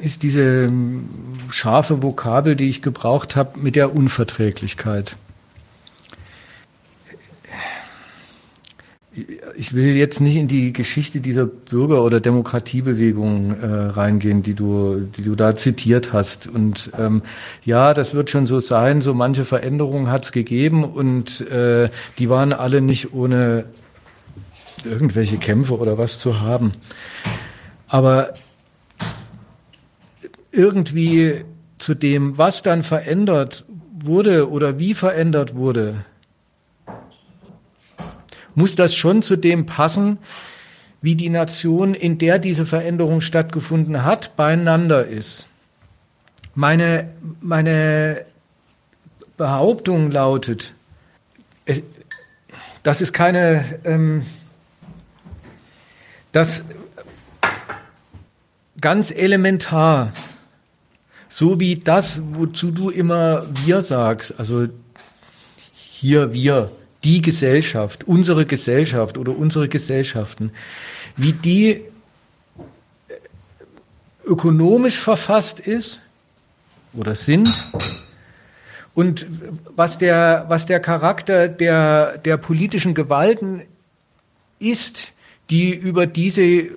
ist 0.00 0.22
diese 0.22 0.64
ähm, 0.64 1.08
scharfe 1.50 2.02
Vokabel, 2.02 2.56
die 2.56 2.68
ich 2.68 2.82
gebraucht 2.82 3.36
habe, 3.36 3.58
mit 3.58 3.76
der 3.76 3.94
Unverträglichkeit. 3.94 5.16
Ich 9.56 9.72
will 9.74 9.96
jetzt 9.96 10.20
nicht 10.20 10.36
in 10.36 10.46
die 10.46 10.72
Geschichte 10.72 11.20
dieser 11.20 11.44
Bürger- 11.44 12.04
oder 12.04 12.20
Demokratiebewegung 12.20 13.60
äh, 13.60 13.66
reingehen, 13.66 14.42
die 14.42 14.54
du, 14.54 15.00
die 15.00 15.22
du 15.22 15.34
da 15.34 15.56
zitiert 15.56 16.12
hast. 16.12 16.46
Und 16.46 16.92
ähm, 16.98 17.20
ja, 17.64 17.92
das 17.92 18.14
wird 18.14 18.30
schon 18.30 18.46
so 18.46 18.60
sein. 18.60 19.02
So 19.02 19.12
manche 19.12 19.44
Veränderungen 19.44 20.10
hat 20.10 20.24
es 20.24 20.32
gegeben 20.32 20.84
und 20.84 21.40
äh, 21.50 21.90
die 22.18 22.30
waren 22.30 22.52
alle 22.52 22.80
nicht 22.80 23.12
ohne 23.12 23.64
irgendwelche 24.84 25.38
Kämpfe 25.38 25.76
oder 25.76 25.98
was 25.98 26.18
zu 26.18 26.40
haben. 26.40 26.72
Aber 27.88 28.34
irgendwie 30.52 31.44
zu 31.78 31.94
dem, 31.94 32.36
was 32.38 32.62
dann 32.62 32.82
verändert 32.82 33.64
wurde 33.92 34.50
oder 34.50 34.78
wie 34.78 34.94
verändert 34.94 35.54
wurde, 35.54 36.04
muss 38.54 38.76
das 38.76 38.94
schon 38.94 39.22
zu 39.22 39.36
dem 39.36 39.66
passen, 39.66 40.18
wie 41.02 41.14
die 41.14 41.30
Nation, 41.30 41.94
in 41.94 42.18
der 42.18 42.38
diese 42.38 42.66
Veränderung 42.66 43.20
stattgefunden 43.20 44.04
hat, 44.04 44.36
beieinander 44.36 45.06
ist. 45.06 45.46
Meine, 46.54 47.10
meine 47.40 48.26
Behauptung 49.36 50.10
lautet, 50.10 50.74
es, 51.64 51.82
das 52.82 53.00
ist 53.00 53.12
keine, 53.12 53.64
ähm, 53.84 54.26
das 56.32 56.62
ganz 58.80 59.10
elementar 59.10 60.12
so 61.30 61.60
wie 61.60 61.76
das, 61.76 62.20
wozu 62.32 62.72
du 62.72 62.90
immer 62.90 63.46
wir 63.64 63.82
sagst, 63.82 64.34
also 64.38 64.66
hier 65.74 66.34
wir, 66.34 66.72
die 67.04 67.22
Gesellschaft, 67.22 68.04
unsere 68.04 68.44
Gesellschaft 68.44 69.16
oder 69.16 69.34
unsere 69.34 69.68
Gesellschaften, 69.68 70.50
wie 71.16 71.32
die 71.32 71.82
ökonomisch 74.26 74.98
verfasst 74.98 75.60
ist 75.60 76.00
oder 76.92 77.14
sind 77.14 77.48
und 78.94 79.24
was 79.76 79.98
der, 79.98 80.46
was 80.48 80.66
der 80.66 80.80
Charakter 80.80 81.48
der, 81.48 82.18
der 82.18 82.36
politischen 82.38 82.92
Gewalten 82.92 83.62
ist, 84.58 85.12
die 85.48 85.72
über 85.72 86.06
diese 86.06 86.70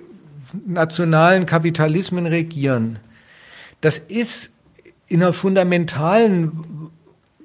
nationalen 0.64 1.44
Kapitalismen 1.44 2.26
regieren 2.26 3.00
das 3.84 3.98
ist 3.98 4.50
in 5.08 5.22
einer 5.22 5.34
fundamentalen 5.34 6.90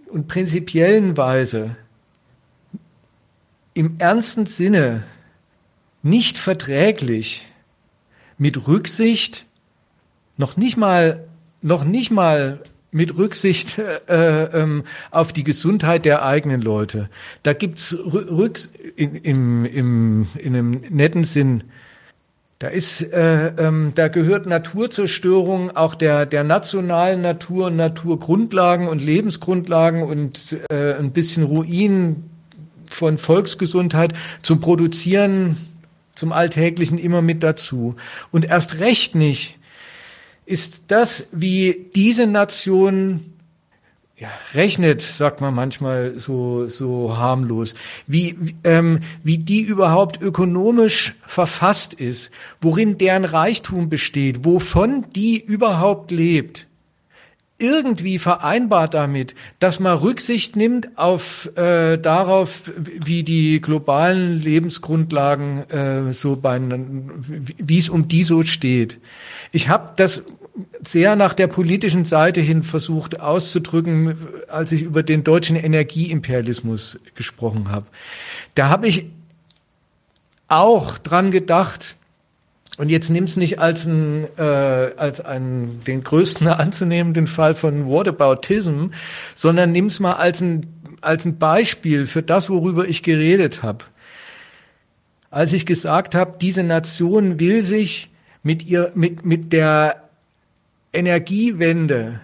und 0.07 0.27
prinzipiellen 0.29 1.17
Weise 1.17 1.75
im 3.73 3.95
ernsten 3.99 4.45
Sinne 4.45 5.03
nicht 6.01 6.37
verträglich 6.37 7.45
mit 8.37 8.69
Rücksicht, 8.69 9.47
noch 10.37 10.55
nicht 10.55 10.77
mal, 10.77 11.27
noch 11.61 11.83
nicht 11.83 12.09
mal 12.09 12.63
mit 12.91 13.17
Rücksicht 13.17 13.77
äh, 14.07 14.43
ähm, 14.45 14.85
auf 15.11 15.33
die 15.33 15.43
Gesundheit 15.43 16.05
der 16.05 16.23
eigenen 16.23 16.61
Leute. 16.61 17.09
Da 17.43 17.51
gibt's 17.51 17.93
Rücks 17.93 18.71
in, 18.95 19.15
im, 19.15 19.65
im, 19.65 20.27
in 20.37 20.55
einem 20.55 20.71
netten 20.89 21.25
Sinn 21.25 21.65
da 22.59 22.67
ist, 22.67 23.01
äh, 23.01 23.53
ähm, 23.57 23.93
da 23.95 24.09
gehört 24.09 24.45
Naturzerstörung 24.45 25.75
auch 25.77 25.95
der 25.95 26.25
der 26.25 26.43
nationalen 26.43 27.21
Natur 27.21 27.67
und 27.67 27.77
Naturgrundlagen 27.77 28.89
und 28.89 29.01
Lebensgrundlagen 29.01 30.03
und 30.03 30.57
äh, 30.69 30.93
ein 30.95 31.11
bisschen 31.11 31.43
Ruin 31.43 32.29
von 32.85 33.17
Volksgesundheit 33.17 34.13
zum 34.41 34.59
Produzieren, 34.59 35.55
zum 36.15 36.33
Alltäglichen 36.33 36.97
immer 36.97 37.21
mit 37.21 37.43
dazu. 37.43 37.95
Und 38.31 38.43
erst 38.43 38.79
recht 38.79 39.15
nicht 39.15 39.57
ist 40.45 40.83
das, 40.87 41.27
wie 41.31 41.89
diese 41.95 42.27
Nation 42.27 43.28
ja, 44.19 44.27
rechnet, 44.53 45.01
sagt 45.01 45.39
man 45.39 45.53
manchmal 45.53 46.19
so, 46.19 46.67
so 46.67 47.15
harmlos, 47.15 47.73
wie, 48.05 48.55
ähm, 48.65 48.99
wie 49.23 49.37
die 49.37 49.61
überhaupt 49.61 50.21
ökonomisch 50.21 51.13
verfasst 51.25 51.93
ist, 51.93 52.29
worin 52.59 52.97
deren 52.97 53.23
Reichtum 53.23 53.87
besteht, 53.87 54.43
wovon 54.43 55.05
die 55.15 55.39
überhaupt 55.39 56.11
lebt, 56.11 56.67
irgendwie 57.59 58.19
vereinbar 58.19 58.89
damit, 58.89 59.35
dass 59.59 59.79
man 59.79 59.97
Rücksicht 59.97 60.55
nimmt 60.55 60.97
auf 60.97 61.49
äh, 61.55 61.97
darauf, 61.97 62.71
wie 62.77 63.23
die 63.23 63.61
globalen 63.61 64.39
Lebensgrundlagen 64.39 65.69
äh, 65.69 66.13
so 66.13 66.35
bei 66.35 66.59
wie 66.59 67.77
es 67.77 67.89
um 67.89 68.07
die 68.07 68.23
so 68.23 68.43
steht. 68.43 68.99
Ich 69.51 69.67
habe 69.67 69.93
das 69.95 70.23
sehr 70.85 71.15
nach 71.15 71.33
der 71.33 71.47
politischen 71.47 72.05
Seite 72.05 72.41
hin 72.41 72.63
versucht 72.63 73.19
auszudrücken, 73.19 74.17
als 74.47 74.71
ich 74.71 74.81
über 74.81 75.03
den 75.03 75.23
deutschen 75.23 75.55
Energieimperialismus 75.55 76.99
gesprochen 77.15 77.69
habe. 77.69 77.85
Da 78.55 78.69
habe 78.69 78.87
ich 78.87 79.05
auch 80.47 80.97
dran 80.97 81.31
gedacht, 81.31 81.95
und 82.77 82.87
jetzt 82.87 83.09
nimm's 83.09 83.35
nicht 83.35 83.59
als, 83.59 83.85
ein, 83.85 84.25
äh, 84.37 84.41
als 84.41 85.19
einen, 85.19 85.83
den 85.83 86.01
größten 86.01 86.47
anzunehmenden 86.47 87.27
Fall 87.27 87.53
von 87.53 87.87
Whataboutism, 87.87 88.87
sondern 89.35 89.73
nimm's 89.73 89.99
mal 89.99 90.13
als 90.13 90.41
ein, 90.41 90.65
als 91.01 91.25
ein 91.25 91.37
Beispiel 91.37 92.05
für 92.05 92.23
das, 92.23 92.49
worüber 92.49 92.87
ich 92.87 93.03
geredet 93.03 93.63
habe. 93.63 93.85
Als 95.29 95.51
ich 95.53 95.65
gesagt 95.65 96.15
habe, 96.15 96.37
diese 96.39 96.63
Nation 96.63 97.39
will 97.39 97.63
sich 97.63 98.11
mit, 98.43 98.65
ihr, 98.65 98.91
mit, 98.95 99.25
mit 99.25 99.51
der 99.51 100.08
Energiewende 100.93 102.19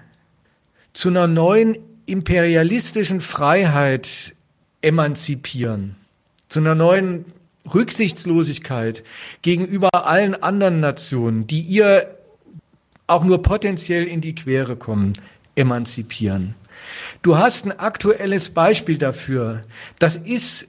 zu 0.94 1.10
einer 1.10 1.28
neuen 1.28 1.78
imperialistischen 2.06 3.22
Freiheit 3.22 4.34
emanzipieren, 4.82 5.96
zu 6.50 6.60
einer 6.60 6.76
neuen 6.76 7.26
Rücksichtslosigkeit 7.74 9.04
gegenüber 9.42 9.90
allen 10.06 10.42
anderen 10.42 10.80
Nationen, 10.80 11.48
die 11.48 11.62
ihr 11.62 12.16
auch 13.08 13.24
nur 13.24 13.42
potenziell 13.42 14.06
in 14.06 14.22
die 14.22 14.36
Quere 14.36 14.76
kommen, 14.76 15.14
emanzipieren. 15.56 16.56
Du 17.22 17.38
hast 17.38 17.66
ein 17.66 17.80
aktuelles 17.80 18.50
Beispiel 18.50 18.98
dafür. 18.98 19.64
Das 20.00 20.16
ist 20.16 20.68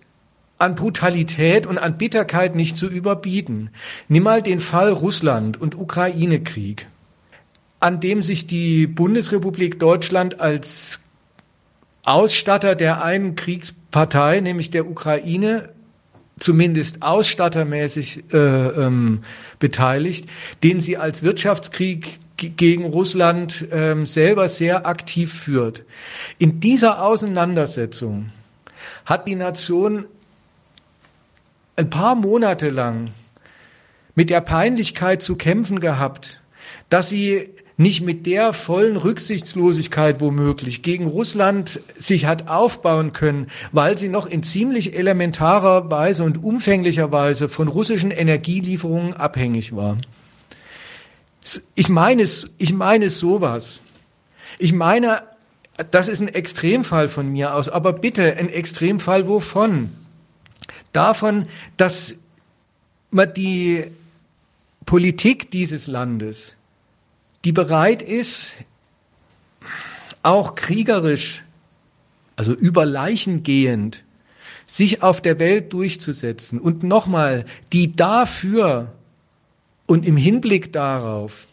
an 0.59 0.75
Brutalität 0.75 1.67
und 1.67 1.77
an 1.77 1.99
Bitterkeit 1.99 2.55
nicht 2.55 2.77
zu 2.77 2.89
überbieten. 2.89 3.71
Nimm 4.09 4.23
mal 4.23 4.43
den 4.43 4.61
Fall 4.61 4.91
Russland 4.91 5.61
und 5.61 5.75
Ukraine-Krieg, 5.75 6.87
an 7.81 8.01
dem 8.01 8.23
sich 8.23 8.47
die 8.47 8.87
Bundesrepublik 8.87 9.79
Deutschland 9.79 10.41
als 10.41 11.01
Ausstatter 12.03 12.75
der 12.75 13.03
einen 13.03 13.35
Kriegspartei, 13.37 14.41
nämlich 14.41 14.71
der 14.71 14.89
Ukraine, 14.89 15.71
zumindest 16.39 17.03
ausstattermäßig 17.03 18.25
äh, 18.33 18.37
ähm, 18.37 19.25
beteiligt, 19.59 20.29
den 20.63 20.81
sie 20.81 20.97
als 20.97 21.23
Wirtschaftskrieg 21.23 22.19
gegen 22.37 22.85
Russland 22.85 23.67
ähm, 23.73 24.05
selber 24.05 24.49
sehr 24.49 24.87
aktiv 24.87 25.33
führt. 25.33 25.83
In 26.39 26.61
dieser 26.61 27.03
Auseinandersetzung 27.03 28.31
hat 29.07 29.27
die 29.27 29.35
Nation 29.35 30.05
ein 31.77 31.89
paar 31.89 32.15
Monate 32.15 32.69
lang 32.69 33.11
mit 34.15 34.31
der 34.31 34.43
Peinlichkeit 34.43 35.23
zu 35.23 35.37
kämpfen 35.37 35.81
gehabt, 35.81 36.41
dass 36.91 37.09
sie 37.09 37.51
nicht 37.79 38.01
mit 38.01 38.25
der 38.25 38.53
vollen 38.55 38.97
Rücksichtslosigkeit 38.97 40.21
womöglich 40.21 40.83
gegen 40.83 41.07
Russland 41.07 41.81
sich 41.99 42.25
hat 42.25 42.49
aufbauen 42.49 43.13
können, 43.13 43.49
weil 43.71 43.99
sie 43.99 44.09
noch 44.09 44.27
in 44.27 44.43
ziemlich 44.43 44.97
elementarer 44.97 45.91
Weise 45.91 46.25
und 46.25 46.43
umfänglicher 46.43 47.13
Weise 47.13 47.49
von 47.49 47.69
russischen 47.69 48.11
Energielieferungen 48.11 49.13
abhängig 49.13 49.77
war. 49.77 49.99
Ich 51.75 51.89
meine 51.89 52.23
ich 52.59 52.73
meine 52.73 53.11
sowas. 53.11 53.83
Ich 54.59 54.73
meine, 54.73 55.23
das 55.91 56.09
ist 56.09 56.21
ein 56.21 56.29
Extremfall 56.29 57.09
von 57.09 57.31
mir 57.31 57.55
aus, 57.55 57.69
aber 57.69 57.93
bitte 57.93 58.37
ein 58.37 58.49
Extremfall 58.49 59.29
wovon? 59.29 59.91
Davon, 60.93 61.47
dass 61.77 62.17
man 63.11 63.35
die 63.35 63.85
Politik 64.87 65.51
dieses 65.51 65.87
Landes 65.87 66.56
die 67.47 67.53
bereit 67.53 68.03
ist, 68.03 68.55
auch 70.25 70.57
kriegerisch, 70.57 71.45
also 72.35 72.53
über 72.53 72.85
Leichen 72.85 73.45
gehend, 73.45 74.03
sich 74.67 75.05
auf 75.05 75.23
der 75.23 75.39
Welt 75.39 75.73
durchzusetzen 75.73 76.59
und 76.59 76.83
nochmal, 76.83 77.47
die 77.73 77.95
dafür 77.95 78.93
und 79.87 80.05
im 80.05 80.17
Hinblick 80.17 80.73
darauf, 80.73 81.47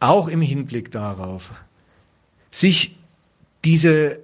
auch 0.00 0.26
im 0.26 0.42
Hinblick 0.42 0.90
darauf, 0.90 1.52
sich 2.50 2.96
diese 3.64 4.18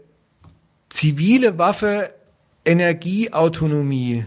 zivile 0.89 1.57
Waffe 1.57 2.13
Energieautonomie 2.65 4.27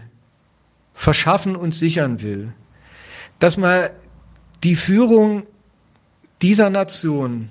verschaffen 0.94 1.56
und 1.56 1.74
sichern 1.74 2.22
will, 2.22 2.54
dass 3.38 3.58
man 3.58 3.90
die 4.64 4.74
Führung 4.74 5.46
dieser 6.42 6.70
Nation, 6.70 7.48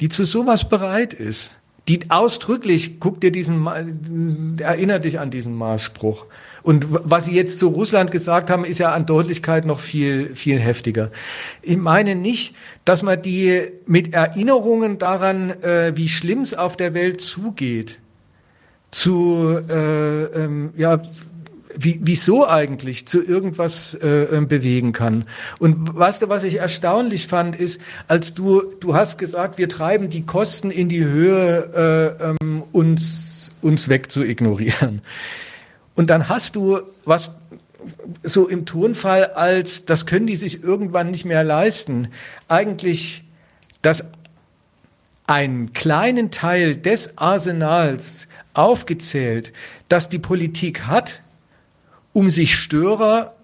die 0.00 0.08
zu 0.08 0.24
sowas 0.24 0.68
bereit 0.68 1.14
ist, 1.14 1.50
die 1.88 2.10
ausdrücklich, 2.10 2.98
guck 2.98 3.20
dir 3.20 3.30
diesen, 3.30 4.58
erinnert 4.58 5.04
dich 5.04 5.20
an 5.20 5.30
diesen 5.30 5.54
Maßspruch. 5.54 6.24
Und 6.62 6.86
was 6.88 7.26
Sie 7.26 7.34
jetzt 7.34 7.58
zu 7.58 7.68
Russland 7.68 8.10
gesagt 8.10 8.48
haben, 8.48 8.64
ist 8.64 8.78
ja 8.78 8.92
an 8.92 9.04
Deutlichkeit 9.04 9.66
noch 9.66 9.80
viel, 9.80 10.34
viel 10.34 10.58
heftiger. 10.58 11.10
Ich 11.60 11.76
meine 11.76 12.14
nicht, 12.14 12.54
dass 12.86 13.02
man 13.02 13.20
die 13.20 13.68
mit 13.84 14.14
Erinnerungen 14.14 14.96
daran, 14.96 15.50
äh, 15.62 15.92
wie 15.94 16.08
schlimm 16.08 16.40
es 16.40 16.54
auf 16.54 16.78
der 16.78 16.94
Welt 16.94 17.20
zugeht, 17.20 17.98
zu, 18.90 19.58
äh, 19.68 20.24
ähm, 20.24 20.72
ja, 20.78 21.02
wie, 21.76 22.00
wieso 22.02 22.46
eigentlich 22.46 23.06
zu 23.06 23.22
irgendwas 23.22 23.94
äh, 23.94 24.24
ähm, 24.24 24.48
bewegen 24.48 24.92
kann. 24.92 25.24
Und 25.58 25.94
weißt 25.94 26.22
du, 26.22 26.28
was 26.28 26.44
ich 26.44 26.56
erstaunlich 26.56 27.26
fand, 27.26 27.56
ist, 27.56 27.80
als 28.08 28.34
du, 28.34 28.62
du 28.80 28.94
hast 28.94 29.18
gesagt, 29.18 29.58
wir 29.58 29.68
treiben 29.68 30.10
die 30.10 30.24
Kosten 30.24 30.70
in 30.70 30.88
die 30.88 31.04
Höhe, 31.04 32.18
äh, 32.20 32.44
ähm, 32.44 32.62
uns, 32.72 33.50
uns 33.62 33.88
wegzuignorieren. 33.88 35.02
Und 35.94 36.10
dann 36.10 36.28
hast 36.28 36.56
du 36.56 36.80
was 37.04 37.32
so 38.22 38.48
im 38.48 38.66
Tonfall 38.66 39.26
als, 39.26 39.84
das 39.84 40.06
können 40.06 40.26
die 40.26 40.36
sich 40.36 40.62
irgendwann 40.62 41.10
nicht 41.10 41.24
mehr 41.24 41.44
leisten, 41.44 42.08
eigentlich 42.48 43.24
das 43.82 44.04
einen 45.26 45.72
kleinen 45.72 46.30
Teil 46.30 46.76
des 46.76 47.16
Arsenals 47.16 48.26
aufgezählt, 48.52 49.52
das 49.88 50.08
die 50.08 50.18
Politik 50.18 50.82
hat, 50.86 51.20
um 52.14 52.30
sich 52.30 52.56
Störer 52.56 53.34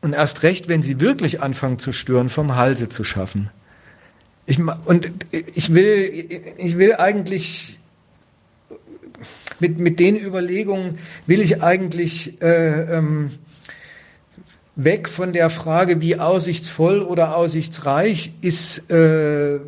und 0.00 0.14
erst 0.14 0.42
recht, 0.42 0.66
wenn 0.66 0.82
sie 0.82 0.98
wirklich 0.98 1.40
anfangen 1.40 1.78
zu 1.78 1.92
stören, 1.92 2.28
vom 2.28 2.56
Halse 2.56 2.88
zu 2.88 3.04
schaffen. 3.04 3.50
Ich, 4.46 4.58
und 4.58 5.08
ich 5.30 5.72
will, 5.72 6.42
ich 6.58 6.76
will 6.76 6.96
eigentlich 6.96 7.78
mit, 9.60 9.78
mit 9.78 10.00
den 10.00 10.18
Überlegungen 10.18 10.98
will 11.28 11.40
ich 11.40 11.62
eigentlich 11.62 12.42
äh, 12.42 12.96
ähm, 12.98 13.30
weg 14.74 15.08
von 15.08 15.32
der 15.32 15.50
Frage, 15.50 16.00
wie 16.00 16.18
aussichtsvoll 16.18 17.00
oder 17.00 17.36
aussichtsreich 17.36 18.32
ist, 18.40 18.90
äh, 18.90 19.58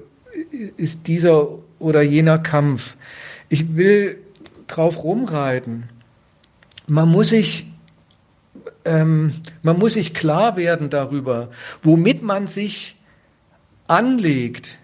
ist 0.76 1.06
dieser 1.06 1.48
oder 1.78 2.02
jener 2.02 2.38
Kampf. 2.38 2.96
Ich 3.48 3.76
will 3.76 4.18
drauf 4.66 5.04
rumreiten. 5.04 5.84
Man 6.88 7.08
muss 7.08 7.28
sich 7.28 7.66
ähm, 8.84 9.32
man 9.62 9.78
muss 9.78 9.94
sich 9.94 10.14
klar 10.14 10.56
werden 10.56 10.90
darüber, 10.90 11.50
womit 11.82 12.22
man 12.22 12.46
sich 12.46 12.96
anlegt. 13.86 14.76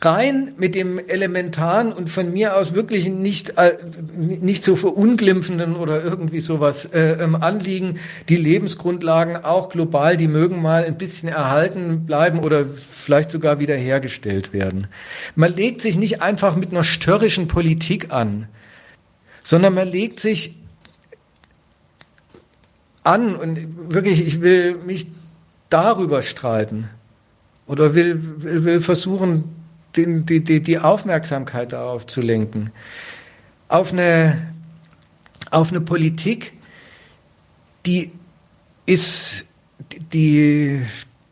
Rein 0.00 0.52
mit 0.58 0.76
dem 0.76 1.00
elementaren 1.00 1.92
und 1.92 2.08
von 2.08 2.32
mir 2.32 2.56
aus 2.56 2.74
wirklich 2.74 3.08
nicht, 3.08 3.58
äh, 3.58 3.78
nicht 4.16 4.62
so 4.62 4.76
verunglimpfenden 4.76 5.74
oder 5.74 6.04
irgendwie 6.04 6.40
sowas 6.40 6.84
äh, 6.84 7.14
ähm, 7.14 7.34
Anliegen, 7.34 7.98
die 8.28 8.36
Lebensgrundlagen 8.36 9.36
auch 9.36 9.70
global, 9.70 10.16
die 10.16 10.28
mögen 10.28 10.62
mal 10.62 10.84
ein 10.84 10.98
bisschen 10.98 11.28
erhalten 11.28 12.06
bleiben 12.06 12.38
oder 12.38 12.64
vielleicht 12.64 13.32
sogar 13.32 13.58
wiederhergestellt 13.58 14.52
werden. 14.52 14.86
Man 15.34 15.52
legt 15.52 15.80
sich 15.80 15.96
nicht 15.96 16.22
einfach 16.22 16.54
mit 16.54 16.70
einer 16.70 16.84
störrischen 16.84 17.48
Politik 17.48 18.12
an, 18.12 18.46
sondern 19.42 19.74
man 19.74 19.88
legt 19.88 20.20
sich 20.20 20.54
an 23.04 23.36
und 23.36 23.92
wirklich, 23.92 24.26
ich 24.26 24.40
will 24.40 24.76
mich 24.84 25.06
darüber 25.70 26.22
streiten 26.22 26.88
oder 27.66 27.94
will, 27.94 28.42
will, 28.42 28.64
will 28.64 28.80
versuchen, 28.80 29.44
den, 29.96 30.26
die, 30.26 30.42
die, 30.42 30.60
die 30.60 30.78
Aufmerksamkeit 30.78 31.72
darauf 31.72 32.06
zu 32.06 32.20
lenken. 32.20 32.72
Auf 33.68 33.92
eine, 33.92 34.52
auf 35.50 35.70
eine 35.70 35.80
Politik, 35.80 36.52
die 37.86 38.10
ist, 38.86 39.44
die, 40.12 40.82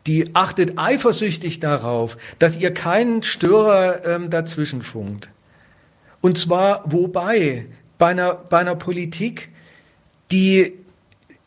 die 0.07 0.35
achtet 0.35 0.77
eifersüchtig 0.77 1.59
darauf, 1.59 2.17
dass 2.39 2.57
ihr 2.57 2.73
keinen 2.73 3.23
Störer 3.23 4.05
ähm, 4.05 4.29
dazwischen 4.29 4.81
funkt. 4.81 5.29
Und 6.21 6.37
zwar 6.37 6.83
wobei? 6.85 7.65
Bei 7.97 8.07
einer, 8.07 8.33
bei 8.33 8.59
einer 8.59 8.75
Politik, 8.75 9.49
die 10.31 10.73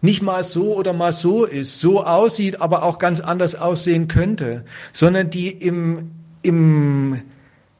nicht 0.07 0.23
mal 0.23 0.45
so 0.45 0.75
oder 0.75 0.93
mal 0.93 1.13
so 1.13 1.45
ist, 1.45 1.81
so 1.81 2.05
aussieht, 2.05 2.61
aber 2.61 2.85
auch 2.85 2.99
ganz 2.99 3.21
anders 3.21 3.57
aussehen 3.57 4.09
könnte, 4.09 4.65
sondern 4.93 5.29
die 5.29 5.49
im, 5.49 6.13
im 6.43 7.21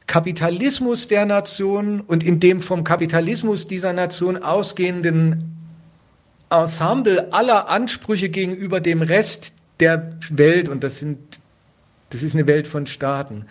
Kapitalismus 0.05 1.07
der 1.07 1.25
Nation 1.25 2.01
und 2.01 2.23
in 2.23 2.39
dem 2.39 2.59
vom 2.59 2.83
Kapitalismus 2.83 3.67
dieser 3.67 3.93
Nation 3.93 4.37
ausgehenden 4.37 5.55
Ensemble 6.49 7.33
aller 7.33 7.69
Ansprüche 7.69 8.29
gegenüber 8.29 8.79
dem 8.81 9.01
Rest 9.01 9.53
der 9.79 10.17
Welt, 10.29 10.69
und 10.69 10.83
das 10.83 10.99
sind 10.99 11.17
das 12.09 12.23
ist 12.23 12.35
eine 12.35 12.47
Welt 12.47 12.67
von 12.67 12.87
Staaten. 12.87 13.47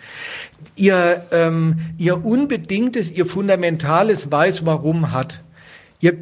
Ihr, 0.75 1.27
ähm, 1.31 1.79
ihr 1.99 2.25
unbedingtes, 2.25 3.11
ihr 3.11 3.27
fundamentales 3.27 4.31
Weiß 4.31 4.65
warum 4.65 5.11
hat. 5.11 5.43
Ihr, 5.99 6.17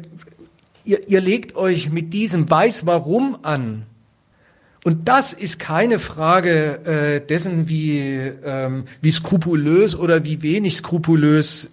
ihr, 0.86 1.08
ihr 1.08 1.20
legt 1.20 1.56
euch 1.56 1.90
mit 1.90 2.12
diesem 2.12 2.48
Weiß 2.48 2.86
warum 2.86 3.38
an. 3.42 3.82
Und 4.84 5.08
das 5.08 5.32
ist 5.32 5.58
keine 5.58 5.98
Frage 5.98 6.84
äh, 6.84 7.26
dessen, 7.26 7.68
wie, 7.68 7.98
ähm, 7.98 8.84
wie 9.02 9.10
skrupulös 9.10 9.96
oder 9.96 10.24
wie 10.24 10.42
wenig 10.42 10.76
skrupulös 10.76 11.68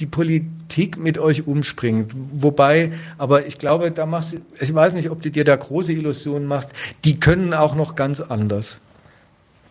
die 0.00 0.06
Politik 0.06 0.98
mit 0.98 1.16
euch 1.16 1.46
umspringt. 1.46 2.12
Wobei, 2.32 2.92
aber 3.18 3.46
ich 3.46 3.58
glaube, 3.58 3.92
da 3.92 4.04
machst 4.04 4.32
du, 4.32 4.38
ich 4.60 4.74
weiß 4.74 4.94
nicht, 4.94 5.10
ob 5.10 5.22
du 5.22 5.30
dir 5.30 5.44
da 5.44 5.54
große 5.54 5.92
Illusionen 5.92 6.46
machst, 6.46 6.70
die 7.04 7.18
können 7.18 7.54
auch 7.54 7.76
noch 7.76 7.94
ganz 7.94 8.20
anders. 8.20 8.78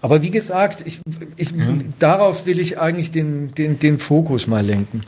Aber 0.02 0.22
wie 0.22 0.32
gesagt, 0.32 0.84
ich, 0.86 1.02
ich, 1.36 1.54
mhm. 1.54 1.94
darauf 2.00 2.46
will 2.46 2.60
ich 2.60 2.80
eigentlich 2.80 3.12
den, 3.12 3.54
den, 3.56 3.78
den 3.78 4.00
Fokus 4.00 4.48
mal 4.48 4.66
lenken. 4.66 5.02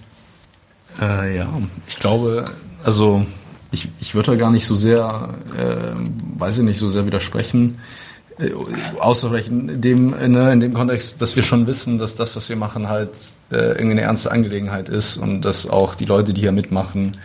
Äh, 0.99 1.37
ja, 1.37 1.61
ich 1.87 1.99
glaube, 1.99 2.45
also 2.83 3.25
ich, 3.71 3.89
ich 3.99 4.15
würde 4.15 4.31
da 4.31 4.37
gar 4.37 4.51
nicht 4.51 4.65
so 4.65 4.75
sehr, 4.75 5.35
äh, 5.55 5.95
weiß 6.37 6.59
ich 6.59 6.63
nicht, 6.63 6.79
so 6.79 6.89
sehr 6.89 7.05
widersprechen. 7.05 7.79
Äh, 8.39 8.51
vielleicht 9.13 9.49
in 9.49 9.81
dem, 9.81 10.11
ne, 10.11 10.51
in 10.53 10.59
dem 10.59 10.73
Kontext, 10.73 11.21
dass 11.21 11.35
wir 11.35 11.43
schon 11.43 11.67
wissen, 11.67 11.97
dass 11.97 12.15
das, 12.15 12.35
was 12.35 12.49
wir 12.49 12.55
machen, 12.55 12.87
halt 12.87 13.11
äh, 13.51 13.55
irgendwie 13.55 13.91
eine 13.91 14.01
ernste 14.01 14.31
Angelegenheit 14.31 14.89
ist 14.89 15.17
und 15.17 15.41
dass 15.41 15.69
auch 15.69 15.95
die 15.95 16.05
Leute, 16.05 16.33
die 16.33 16.41
hier 16.41 16.51
mitmachen 16.51 17.17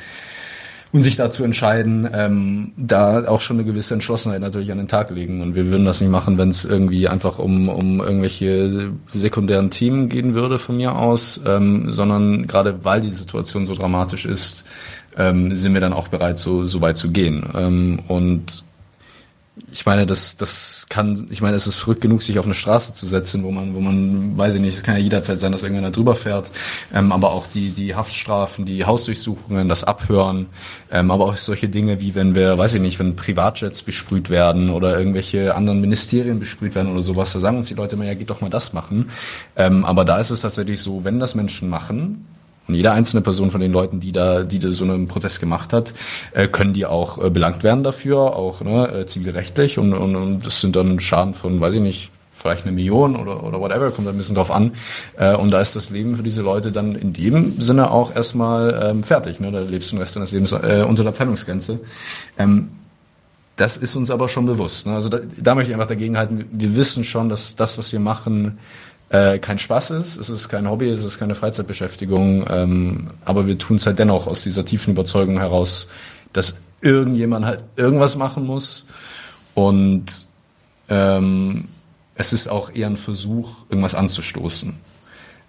und 0.93 1.03
sich 1.03 1.17
dazu 1.17 1.43
entscheiden, 1.43 2.09
ähm, 2.13 2.73
da 2.77 3.27
auch 3.27 3.41
schon 3.41 3.57
eine 3.57 3.65
gewisse 3.65 3.95
Entschlossenheit 3.95 4.41
natürlich 4.41 4.71
an 4.71 4.79
den 4.79 4.89
Tag 4.89 5.11
legen. 5.11 5.41
Und 5.41 5.55
wir 5.55 5.69
würden 5.69 5.87
das 5.87 6.03
nicht 6.03 6.11
machen, 6.11 6.37
wenn 6.37 6.51
es 6.51 6.67
irgendwie 6.67 7.09
einfach 7.09 7.39
um, 7.39 7.69
um 7.69 8.01
irgendwelche 8.01 8.93
sekundären 9.09 9.71
Themen 9.71 10.11
gehen 10.11 10.35
würde 10.35 10.59
von 10.59 10.77
mir 10.77 10.95
aus, 10.95 11.41
ähm, 11.47 11.91
sondern 11.91 12.47
gerade 12.47 12.85
weil 12.85 13.01
die 13.01 13.11
Situation 13.11 13.65
so 13.65 13.75
dramatisch 13.75 14.27
ist, 14.27 14.65
ähm, 15.17 15.55
sind 15.55 15.75
wir 15.75 15.81
dann 15.81 15.93
auch 15.93 16.09
bereit, 16.09 16.39
so, 16.39 16.67
so 16.67 16.81
weit 16.81 16.97
zu 16.97 17.11
gehen. 17.11 17.49
Ähm, 17.55 18.01
und 18.09 18.65
ich 19.71 19.85
meine, 19.85 20.07
das, 20.07 20.37
das 20.37 20.87
kann, 20.89 21.27
ich 21.31 21.43
meine, 21.43 21.57
es 21.57 21.67
ist 21.67 21.77
verrückt 21.77 22.01
genug, 22.01 22.23
sich 22.23 22.39
auf 22.39 22.47
eine 22.47 22.55
Straße 22.55 22.95
zu 22.95 23.05
setzen, 23.07 23.43
wo 23.43 23.51
man, 23.51 23.75
wo 23.75 23.81
man, 23.81 24.37
weiß 24.37 24.55
ich 24.55 24.61
nicht, 24.61 24.77
es 24.77 24.83
kann 24.83 24.95
ja 24.97 25.01
jederzeit 25.01 25.39
sein, 25.39 25.53
dass 25.53 25.63
irgendeiner 25.63 25.91
drüber 25.91 26.15
fährt, 26.15 26.51
ähm, 26.93 27.13
aber 27.13 27.33
auch 27.33 27.47
die, 27.47 27.71
die 27.71 27.95
Haftstrafen, 27.95 28.65
die 28.65 28.85
Hausdurchsuchungen, 28.87 29.69
das 29.69 29.85
Abhören, 29.85 30.47
ähm, 30.91 31.11
aber 31.11 31.27
auch 31.27 31.37
solche 31.37 31.69
Dinge 31.69 32.01
wie 32.01 32.15
wenn 32.15 32.35
wir, 32.35 32.57
weiß 32.57 32.75
ich 32.75 32.81
nicht, 32.81 32.99
wenn 32.99 33.15
Privatjets 33.15 33.83
besprüht 33.83 34.31
werden 34.31 34.71
oder 34.71 34.99
irgendwelche 34.99 35.55
anderen 35.55 35.83
Ministerien 35.83 36.39
besprüht 36.39 36.75
werden 36.75 36.91
oder 36.91 37.03
sowas, 37.03 37.33
da 37.33 37.41
sagen 37.41 37.59
uns 37.59 37.69
die 37.69 37.75
Leute 37.75 37.97
immer, 37.97 38.07
ja, 38.07 38.15
geht 38.15 38.31
doch 38.31 38.41
mal 38.41 38.51
das 38.51 38.73
machen. 38.73 39.11
Ähm, 39.57 39.85
aber 39.85 40.07
da 40.07 40.19
ist 40.19 40.31
es 40.31 40.41
tatsächlich 40.41 40.81
so, 40.81 41.05
wenn 41.05 41.21
das 41.21 41.35
Menschen 41.35 41.69
machen, 41.69 42.25
und 42.69 42.75
jede 42.75 42.93
einzelne 42.93 43.23
Person 43.23 43.51
von 43.51 43.61
den 43.61 43.73
Leuten, 43.73 44.01
die 44.01 44.13
da, 44.13 44.45
die 44.45 44.59
da 44.59 44.71
so 44.71 44.85
einen 44.85 45.07
Protest 45.07 45.41
gemacht 45.41 45.73
hat, 45.73 45.95
äh, 46.33 46.49
können 46.49 46.73
die 46.73 46.87
auch 46.87 47.23
äh, 47.23 47.31
belangt 47.31 47.63
werden 47.63 47.83
dafür, 47.83 48.37
auch 48.37 48.61
ne, 48.61 48.89
äh, 48.89 49.07
zivilrechtlich. 49.07 49.79
Und, 49.79 49.93
und, 49.93 50.17
und 50.17 50.47
das 50.47 50.61
sind 50.61 50.77
dann 50.77 51.01
Schaden 51.01 51.35
von, 51.35 51.61
weiß 51.61 51.75
ich 51.75 51.81
nicht, 51.81 52.11
vielleicht 52.43 52.65
eine 52.65 52.73
Million 52.73 53.17
oder, 53.17 53.43
oder 53.43 53.61
whatever, 53.61 53.91
kommt 53.91 54.09
ein 54.09 54.17
bisschen 54.17 54.35
drauf 54.35 54.51
an. 54.51 54.73
Äh, 55.17 55.35
und 55.35 55.51
da 55.51 55.61
ist 55.61 55.77
das 55.77 55.91
Leben 55.91 56.17
für 56.17 56.23
diese 56.23 56.43
Leute 56.43 56.73
dann 56.73 56.95
in 56.95 57.13
dem 57.13 57.61
Sinne 57.61 57.91
auch 57.91 58.15
erstmal 58.15 58.91
ähm, 58.91 59.05
fertig. 59.05 59.41
Ne? 59.41 59.51
Da 59.53 59.61
lebst 59.61 59.91
du 59.91 59.97
den 59.97 60.01
Rest 60.01 60.17
deines 60.17 60.33
Lebens 60.33 60.53
äh, 60.53 60.85
unter 60.87 61.05
der 61.05 61.13
Pfändungsgrenze. 61.13 61.81
Ähm, 62.39 62.71
das 63.57 63.77
ist 63.77 63.95
uns 63.97 64.11
aber 64.11 64.29
schon 64.29 64.47
bewusst. 64.47 64.87
Ne? 64.87 64.95
Also 64.95 65.09
da, 65.09 65.21
da 65.37 65.55
möchte 65.55 65.71
ich 65.71 65.75
einfach 65.75 65.89
dagegen 65.89 66.17
halten. 66.17 66.47
Wir 66.51 66.75
wissen 66.75 67.05
schon, 67.05 67.29
dass 67.29 67.55
das, 67.55 67.79
was 67.79 67.93
wir 67.93 68.01
machen, 68.01 68.59
äh, 69.13 69.39
kein 69.39 69.59
Spaß 69.59 69.91
ist, 69.91 70.17
es 70.17 70.31
ist 70.31 70.49
kein 70.49 70.69
Hobby, 70.69 70.89
es 70.89 71.05
ist 71.05 71.19
keine 71.19 71.35
Freizeitbeschäftigung, 71.35 72.47
ähm, 72.49 73.09
aber 73.27 73.47
wir 73.47 73.59
tun 73.59 73.77
es 73.77 73.85
halt 73.85 73.99
dennoch 73.99 74.27
aus 74.27 74.43
dieser 74.43 74.65
tiefen 74.65 74.93
Überzeugung 74.93 75.39
heraus, 75.39 75.89
dass 76.33 76.63
irgendjemand 76.81 77.45
halt 77.45 77.63
irgendwas 77.77 78.17
machen 78.17 78.47
muss 78.47 78.87
und 79.55 80.27
ähm, 80.89 81.69
es 82.15 82.33
ist 82.33 82.49
auch 82.49 82.75
eher 82.75 82.87
ein 82.87 82.97
Versuch, 82.97 83.51
irgendwas 83.69 83.95
anzustoßen. 83.95 84.79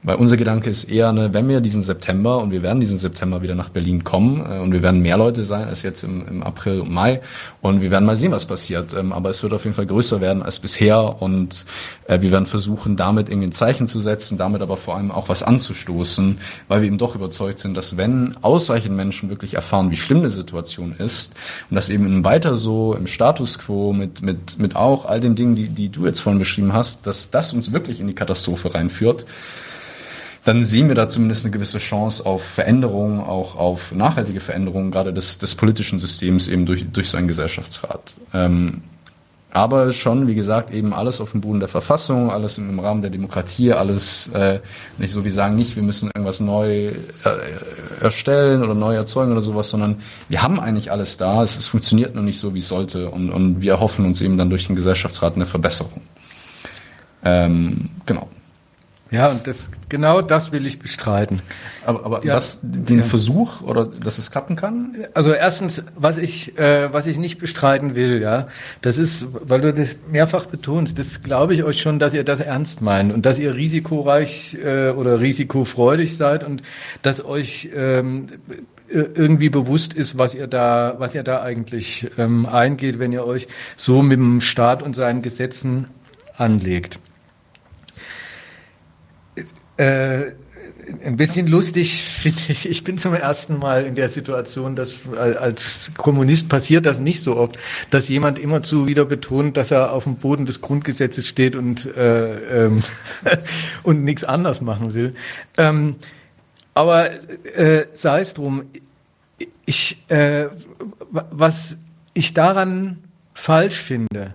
Weil 0.03 0.17
unser 0.17 0.35
Gedanke 0.35 0.69
ist 0.69 0.83
eher, 0.83 1.13
ne, 1.13 1.33
wenn 1.33 1.47
wir 1.47 1.61
diesen 1.61 1.81
September, 1.81 2.39
und 2.39 2.51
wir 2.51 2.61
werden 2.61 2.81
diesen 2.81 2.97
September 2.97 3.41
wieder 3.41 3.55
nach 3.55 3.69
Berlin 3.69 4.03
kommen, 4.03 4.45
äh, 4.45 4.59
und 4.59 4.73
wir 4.73 4.83
werden 4.83 5.01
mehr 5.01 5.17
Leute 5.17 5.45
sein 5.45 5.67
als 5.67 5.81
jetzt 5.81 6.03
im, 6.03 6.27
im 6.27 6.43
April 6.43 6.81
und 6.81 6.91
Mai, 6.91 7.21
und 7.61 7.81
wir 7.81 7.89
werden 7.89 8.05
mal 8.05 8.17
sehen, 8.17 8.31
was 8.31 8.45
passiert. 8.45 8.93
Ähm, 8.93 9.13
aber 9.13 9.29
es 9.29 9.41
wird 9.43 9.53
auf 9.53 9.63
jeden 9.63 9.75
Fall 9.75 9.85
größer 9.85 10.19
werden 10.19 10.43
als 10.43 10.59
bisher, 10.59 11.21
und 11.21 11.65
äh, 12.07 12.21
wir 12.21 12.31
werden 12.31 12.45
versuchen, 12.45 12.97
damit 12.97 13.29
irgendwie 13.29 13.47
ein 13.47 13.53
Zeichen 13.53 13.87
zu 13.87 14.01
setzen, 14.01 14.37
damit 14.37 14.61
aber 14.61 14.75
vor 14.75 14.97
allem 14.97 15.09
auch 15.09 15.29
was 15.29 15.41
anzustoßen, 15.41 16.37
weil 16.67 16.81
wir 16.81 16.87
eben 16.87 16.97
doch 16.97 17.15
überzeugt 17.15 17.59
sind, 17.59 17.77
dass 17.77 17.95
wenn 17.95 18.35
ausreichend 18.41 18.95
Menschen 18.97 19.29
wirklich 19.29 19.53
erfahren, 19.53 19.89
wie 19.89 19.97
schlimm 19.97 20.19
eine 20.19 20.29
Situation 20.29 20.93
ist, 20.97 21.33
und 21.69 21.75
das 21.75 21.89
eben 21.89 22.25
weiter 22.25 22.57
so 22.57 22.93
im 22.93 23.07
Status 23.07 23.57
quo 23.57 23.93
mit, 23.93 24.21
mit, 24.21 24.59
mit 24.59 24.75
auch 24.75 25.05
all 25.05 25.21
den 25.21 25.35
Dingen, 25.35 25.55
die, 25.55 25.69
die 25.69 25.87
du 25.87 26.05
jetzt 26.05 26.19
vorhin 26.19 26.39
beschrieben 26.39 26.73
hast, 26.73 27.07
dass 27.07 27.31
das 27.31 27.53
uns 27.53 27.71
wirklich 27.71 28.01
in 28.01 28.07
die 28.07 28.13
Katastrophe 28.13 28.73
reinführt, 28.73 29.25
dann 30.43 30.63
sehen 30.63 30.89
wir 30.89 30.95
da 30.95 31.09
zumindest 31.09 31.45
eine 31.45 31.51
gewisse 31.51 31.79
Chance 31.79 32.25
auf 32.25 32.43
Veränderungen, 32.43 33.21
auch 33.21 33.55
auf 33.55 33.93
nachhaltige 33.93 34.41
Veränderungen, 34.41 34.91
gerade 34.91 35.13
des, 35.13 35.37
des 35.37 35.55
politischen 35.55 35.99
Systems 35.99 36.47
eben 36.47 36.65
durch, 36.65 36.85
durch 36.91 37.09
so 37.09 37.17
einen 37.17 37.27
Gesellschaftsrat. 37.27 38.15
Ähm, 38.33 38.81
aber 39.53 39.91
schon, 39.91 40.27
wie 40.27 40.33
gesagt, 40.33 40.71
eben 40.71 40.95
alles 40.95 41.21
auf 41.21 41.31
dem 41.31 41.41
Boden 41.41 41.59
der 41.59 41.69
Verfassung, 41.69 42.31
alles 42.31 42.57
im, 42.57 42.79
Rahmen 42.79 43.03
der 43.03 43.11
Demokratie, 43.11 43.71
alles 43.71 44.27
äh, 44.29 44.59
nicht 44.97 45.11
so 45.11 45.23
wie 45.25 45.29
sagen, 45.29 45.55
nicht, 45.55 45.75
wir 45.75 45.83
müssen 45.83 46.07
irgendwas 46.07 46.39
neu 46.39 46.87
äh, 46.87 46.93
erstellen 48.01 48.63
oder 48.63 48.73
neu 48.73 48.95
erzeugen 48.95 49.31
oder 49.31 49.43
sowas, 49.43 49.69
sondern 49.69 50.01
wir 50.27 50.41
haben 50.41 50.59
eigentlich 50.59 50.91
alles 50.91 51.17
da, 51.17 51.43
es, 51.43 51.55
es 51.55 51.67
funktioniert 51.67 52.15
nur 52.15 52.23
nicht 52.23 52.39
so, 52.39 52.55
wie 52.55 52.59
es 52.59 52.67
sollte 52.67 53.11
und, 53.11 53.29
und 53.29 53.61
wir 53.61 53.73
erhoffen 53.73 54.05
uns 54.05 54.21
eben 54.21 54.39
dann 54.39 54.49
durch 54.49 54.65
den 54.65 54.75
Gesellschaftsrat 54.75 55.35
eine 55.35 55.45
Verbesserung. 55.45 56.01
Ähm, 57.23 57.91
genau. 58.07 58.27
Ja, 59.13 59.29
und 59.29 59.45
das, 59.45 59.69
genau 59.89 60.21
das 60.21 60.51
will 60.51 60.65
ich 60.65 60.79
bestreiten. 60.79 61.37
Aber, 61.85 62.05
aber 62.05 62.25
ja, 62.25 62.35
was, 62.35 62.59
den 62.63 62.99
ja. 62.99 63.03
Versuch 63.03 63.61
oder 63.61 63.85
dass 63.85 64.17
es 64.17 64.31
klappen 64.31 64.55
kann? 64.55 64.95
Also 65.13 65.31
erstens, 65.31 65.83
was 65.95 66.17
ich, 66.17 66.57
äh, 66.57 66.91
was 66.91 67.05
ich 67.05 67.17
nicht 67.19 67.39
bestreiten 67.39 67.95
will, 67.95 68.21
ja, 68.21 68.47
das 68.81 68.97
ist, 68.97 69.27
weil 69.31 69.61
du 69.61 69.73
das 69.73 69.95
mehrfach 70.09 70.45
betonst, 70.45 70.97
das 70.97 71.21
glaube 71.21 71.53
ich 71.53 71.63
euch 71.63 71.79
schon, 71.79 71.99
dass 71.99 72.13
ihr 72.13 72.23
das 72.23 72.39
ernst 72.39 72.81
meint 72.81 73.13
und 73.13 73.25
dass 73.25 73.37
ihr 73.37 73.53
risikoreich 73.53 74.57
äh, 74.63 74.89
oder 74.89 75.19
risikofreudig 75.19 76.17
seid 76.17 76.43
und 76.43 76.63
dass 77.03 77.23
euch 77.23 77.69
ähm, 77.75 78.27
irgendwie 78.87 79.49
bewusst 79.49 79.93
ist, 79.93 80.17
was 80.17 80.33
ihr 80.33 80.47
da, 80.47 80.95
was 80.97 81.13
ihr 81.13 81.23
da 81.23 81.41
eigentlich 81.41 82.07
ähm, 82.17 82.45
eingeht, 82.45 82.99
wenn 82.99 83.11
ihr 83.11 83.25
euch 83.25 83.47
so 83.77 84.01
mit 84.01 84.17
dem 84.17 84.41
Staat 84.41 84.81
und 84.81 84.95
seinen 84.95 85.21
Gesetzen 85.21 85.87
anlegt. 86.35 86.99
Äh, 89.77 90.31
ein 91.03 91.17
bisschen 91.17 91.47
lustig 91.47 92.03
finde 92.19 92.41
ich. 92.49 92.69
Ich 92.69 92.83
bin 92.83 92.97
zum 92.97 93.13
ersten 93.13 93.59
Mal 93.59 93.85
in 93.85 93.95
der 93.95 94.09
Situation, 94.09 94.75
dass 94.75 94.99
als 95.15 95.91
Kommunist 95.97 96.49
passiert 96.49 96.85
das 96.85 96.99
nicht 96.99 97.21
so 97.21 97.37
oft, 97.37 97.57
dass 97.89 98.09
jemand 98.09 98.39
immerzu 98.39 98.87
wieder 98.87 99.05
betont, 99.05 99.57
dass 99.57 99.71
er 99.71 99.91
auf 99.91 100.03
dem 100.03 100.15
Boden 100.15 100.45
des 100.45 100.61
Grundgesetzes 100.61 101.27
steht 101.27 101.55
und 101.55 101.85
äh, 101.85 102.65
ähm, 102.65 102.83
und 103.83 104.03
nichts 104.03 104.23
anders 104.23 104.61
machen 104.61 104.93
will. 104.93 105.15
Ähm, 105.57 105.95
aber 106.73 107.11
äh, 107.55 107.87
sei 107.93 108.21
es 108.21 108.33
drum. 108.33 108.63
Ich, 109.65 110.03
äh, 110.09 110.47
was 111.09 111.77
ich 112.13 112.33
daran 112.33 113.03
falsch 113.33 113.75
finde, 113.75 114.33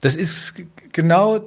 das 0.00 0.16
ist 0.16 0.54
genau 0.92 1.40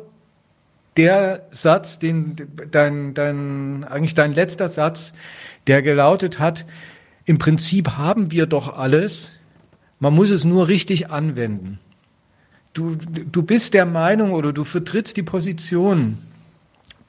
der 0.97 1.47
Satz, 1.51 1.99
den 1.99 2.35
dein, 2.71 3.13
dein, 3.13 3.83
eigentlich 3.83 4.15
dein 4.15 4.33
letzter 4.33 4.67
Satz, 4.67 5.13
der 5.67 5.81
gelautet 5.81 6.39
hat, 6.39 6.65
im 7.25 7.37
Prinzip 7.37 7.91
haben 7.97 8.31
wir 8.31 8.45
doch 8.45 8.77
alles, 8.77 9.31
man 9.99 10.13
muss 10.13 10.31
es 10.31 10.45
nur 10.45 10.67
richtig 10.67 11.09
anwenden. 11.09 11.79
du, 12.73 12.95
du 12.95 13.41
bist 13.43 13.73
der 13.73 13.85
Meinung 13.85 14.31
oder 14.33 14.53
du 14.53 14.63
vertrittst 14.63 15.17
die 15.17 15.23
Position, 15.23 16.17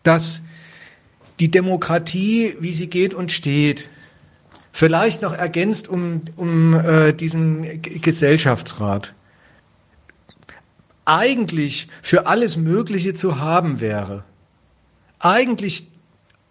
dass 0.02 0.40
die 1.40 1.50
Demokratie, 1.50 2.56
wie 2.60 2.72
sie 2.72 2.88
geht 2.88 3.14
und 3.14 3.30
steht, 3.30 3.88
vielleicht 4.72 5.22
noch 5.22 5.34
ergänzt 5.34 5.88
um, 5.88 6.22
um 6.36 6.74
äh, 6.74 7.12
diesen 7.12 7.82
Gesellschaftsrat, 7.82 9.14
eigentlich 11.08 11.88
für 12.02 12.26
alles 12.26 12.56
Mögliche 12.56 13.14
zu 13.14 13.38
haben 13.38 13.80
wäre. 13.80 14.24
Eigentlich 15.18 15.88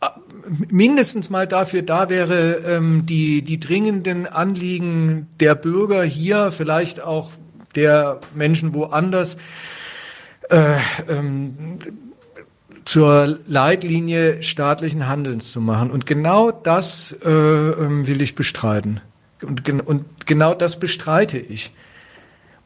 äh, 0.02 0.08
mindestens 0.70 1.30
mal 1.30 1.48
dafür 1.48 1.84
da 1.84 2.10
wäre, 2.10 2.64
ähm, 2.66 3.06
die, 3.06 3.44
die 3.44 3.60
dringenden 3.60 4.26
Anliegen 4.26 5.28
der 5.40 5.54
Bürger 5.54 6.04
hier, 6.04 6.52
vielleicht 6.52 7.02
auch 7.02 7.30
der 7.76 8.20
Menschen 8.34 8.74
woanders, 8.74 9.38
äh, 10.50 10.78
ähm, 11.08 11.78
zur 12.84 13.40
Leitlinie 13.46 14.42
staatlichen 14.42 15.08
Handelns 15.08 15.52
zu 15.52 15.62
machen. 15.62 15.92
Und 15.92 16.08
genau 16.08 16.52
das 16.52 17.16
äh, 17.24 17.30
ähm, 17.30 18.08
will 18.08 18.22
ich 18.22 18.34
bestreiten. 18.34 19.02
Und, 19.44 19.70
und 19.86 20.26
genau 20.26 20.56
das 20.56 20.80
bestreite 20.80 21.38
ich. 21.38 21.72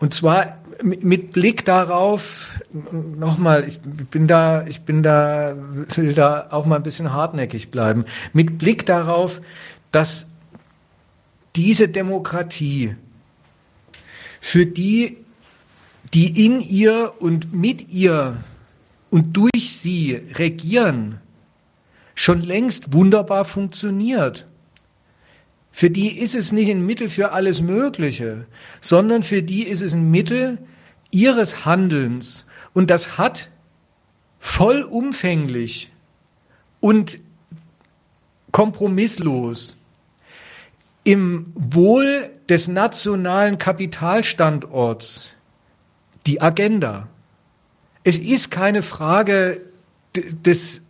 Und 0.02 0.15
zwar 0.15 0.57
mit 0.84 1.30
Blick 1.30 1.64
darauf, 1.64 2.60
nochmal, 2.91 3.68
ich 3.68 3.80
bin 3.80 4.28
da, 4.28 4.65
ich 4.65 4.82
bin 4.82 5.03
da, 5.03 5.56
will 5.95 6.15
da 6.15 6.48
auch 6.49 6.65
mal 6.65 6.78
ein 6.78 6.84
bisschen 6.84 7.14
hartnäckig 7.14 7.69
bleiben, 7.69 8.06
mit 8.34 8.57
Blick 8.57 8.88
darauf, 8.88 9.41
dass 9.91 10.26
diese 11.56 11.88
Demokratie 11.88 12.95
für 14.40 14.65
die, 14.65 15.18
die 16.15 16.48
in 16.48 16.61
ihr 16.61 17.14
und 17.19 17.53
mit 17.53 17.90
ihr 17.90 18.38
und 19.11 19.38
durch 19.38 19.78
sie 19.78 20.19
regieren, 20.34 21.19
schon 22.15 22.41
längst 22.41 22.91
wunderbar 22.91 23.45
funktioniert. 23.45 24.48
Für 25.72 25.89
die 25.89 26.19
ist 26.19 26.35
es 26.35 26.52
nicht 26.52 26.69
ein 26.69 26.85
Mittel 26.85 27.10
für 27.10 27.31
alles 27.31 27.61
Mögliche, 27.61 28.45
sondern 28.81 29.23
für 29.23 29.41
die 29.41 29.64
ist 29.64 29.81
es 29.81 29.93
ein 29.93 30.11
Mittel 30.11 30.57
ihres 31.11 31.65
Handelns. 31.65 32.45
Und 32.73 32.89
das 32.89 33.18
hat 33.18 33.49
vollumfänglich 34.39 35.91
und 36.80 37.19
kompromisslos 38.52 39.77
im 41.03 41.52
Wohl 41.56 42.30
des 42.49 42.68
nationalen 42.68 43.57
Kapitalstandorts 43.57 45.30
die 46.27 46.41
Agenda. 46.41 47.07
Es 48.03 48.18
ist 48.18 48.52
keine 48.52 48.84
Frage 48.84 49.61
des, 50.15 50.81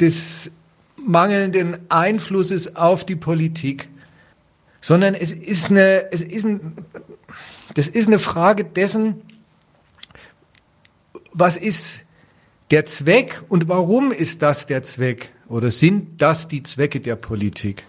des 0.00 0.50
mangelnden 0.96 1.78
Einflusses 1.88 2.74
auf 2.76 3.06
die 3.06 3.16
Politik 3.16 3.88
sondern 4.80 5.14
es 5.14 5.32
ist 5.32 5.70
eine, 5.70 6.12
es 6.12 6.22
ist 6.22 6.44
ein, 6.44 6.76
das 7.74 7.88
ist 7.88 8.06
eine 8.06 8.18
Frage 8.18 8.64
dessen, 8.64 9.22
was 11.32 11.56
ist 11.56 12.04
der 12.70 12.86
Zweck 12.86 13.42
und 13.48 13.68
warum 13.68 14.12
ist 14.12 14.42
das 14.42 14.66
der 14.66 14.82
Zweck 14.82 15.32
oder 15.48 15.70
sind 15.70 16.20
das 16.20 16.48
die 16.48 16.62
Zwecke 16.62 17.00
der 17.00 17.16
Politik? 17.16 17.84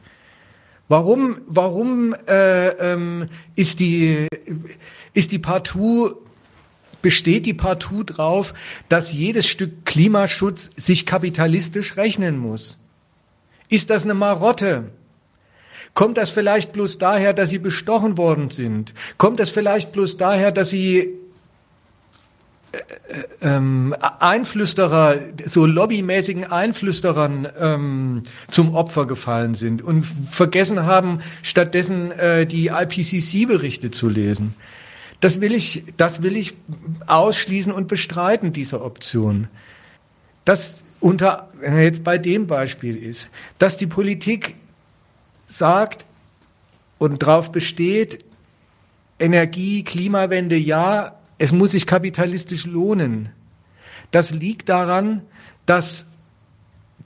Warum, 0.88 1.42
warum 1.46 2.16
äh, 2.28 2.70
ähm, 2.70 3.30
ist 3.56 3.80
die 3.80 4.28
ist 5.14 5.32
die 5.32 5.40
Partout 5.40 6.16
besteht 7.02 7.46
die 7.46 7.54
Partout 7.54 8.04
drauf, 8.06 8.54
dass 8.90 9.14
jedes 9.14 9.48
Stück 9.48 9.86
Klimaschutz 9.86 10.72
sich 10.76 11.06
kapitalistisch 11.06 11.96
rechnen 11.96 12.38
muss? 12.38 12.80
Ist 13.70 13.90
das 13.90 14.04
eine 14.04 14.16
Marotte? 14.16 14.92
Kommt 15.94 16.18
das 16.18 16.32
vielleicht 16.32 16.74
bloß 16.74 16.98
daher, 16.98 17.34
dass 17.34 17.50
sie 17.50 17.60
bestochen 17.60 18.18
worden 18.18 18.50
sind? 18.50 18.94
Kommt 19.18 19.40
das 19.40 19.50
vielleicht 19.50 19.92
bloß 19.92 20.18
daher, 20.18 20.52
dass 20.52 20.70
sie 20.70 21.20
äh, 22.72 22.78
äh, 22.78 23.24
ähm, 23.42 23.96
Einflüsterer, 24.20 25.20
so 25.46 25.66
lobbymäßigen 25.66 26.46
Einflüsterern 26.46 27.48
ähm, 27.60 28.24
zum 28.52 28.76
Opfer 28.76 29.08
gefallen 29.08 29.56
sind 29.56 29.82
und 29.82 30.06
vergessen 30.06 30.86
haben, 30.86 31.22
stattdessen 31.42 32.12
äh, 32.12 32.46
die 32.46 32.68
IPCC-Berichte 32.68 33.92
zu 33.92 34.08
lesen. 34.08 34.54
Das 35.20 35.42
will 35.42 35.54
ich, 35.54 35.84
das 35.98 36.22
will 36.22 36.38
ich 36.38 36.54
ausschließen 37.08 37.74
und 37.74 37.88
bestreiten, 37.88 38.54
diese 38.54 38.82
Option. 38.82 39.48
Das 40.46 40.84
unter, 41.00 41.50
wenn 41.60 41.74
er 41.74 41.84
jetzt 41.84 42.04
bei 42.04 42.18
dem 42.18 42.48
Beispiel 42.48 42.96
ist, 42.96 43.30
dass 43.58 43.78
die 43.78 43.88
Politik 43.88 44.56
sagt 45.50 46.06
und 47.00 47.24
darauf 47.24 47.52
besteht, 47.52 48.24
Energie, 49.20 49.84
Klimawende, 49.84 50.56
ja, 50.56 51.16
es 51.38 51.52
muss 51.52 51.72
sich 51.72 51.86
kapitalistisch 51.86 52.66
lohnen. 52.66 53.30
Das 54.12 54.32
liegt 54.32 54.70
daran, 54.70 55.24
dass 55.66 56.06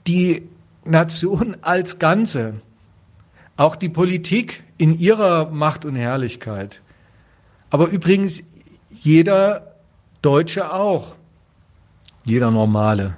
die 0.06 0.42
Nation 0.84 1.56
als 1.62 1.98
Ganze, 1.98 2.60
auch 3.56 3.76
die 3.76 3.88
Politik 3.88 4.64
in 4.78 4.98
ihrer 4.98 5.50
Macht 5.50 5.84
und 5.84 5.96
Herrlichkeit, 5.96 6.82
aber 7.70 7.88
übrigens 7.88 8.42
jeder 8.90 9.74
Deutsche 10.22 10.72
auch, 10.72 11.14
jeder 12.24 12.50
Normale, 12.50 13.16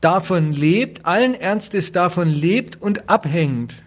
davon 0.00 0.52
lebt, 0.52 1.06
allen 1.06 1.34
Ernstes 1.34 1.92
davon 1.92 2.28
lebt 2.28 2.80
und 2.80 3.08
abhängt, 3.08 3.82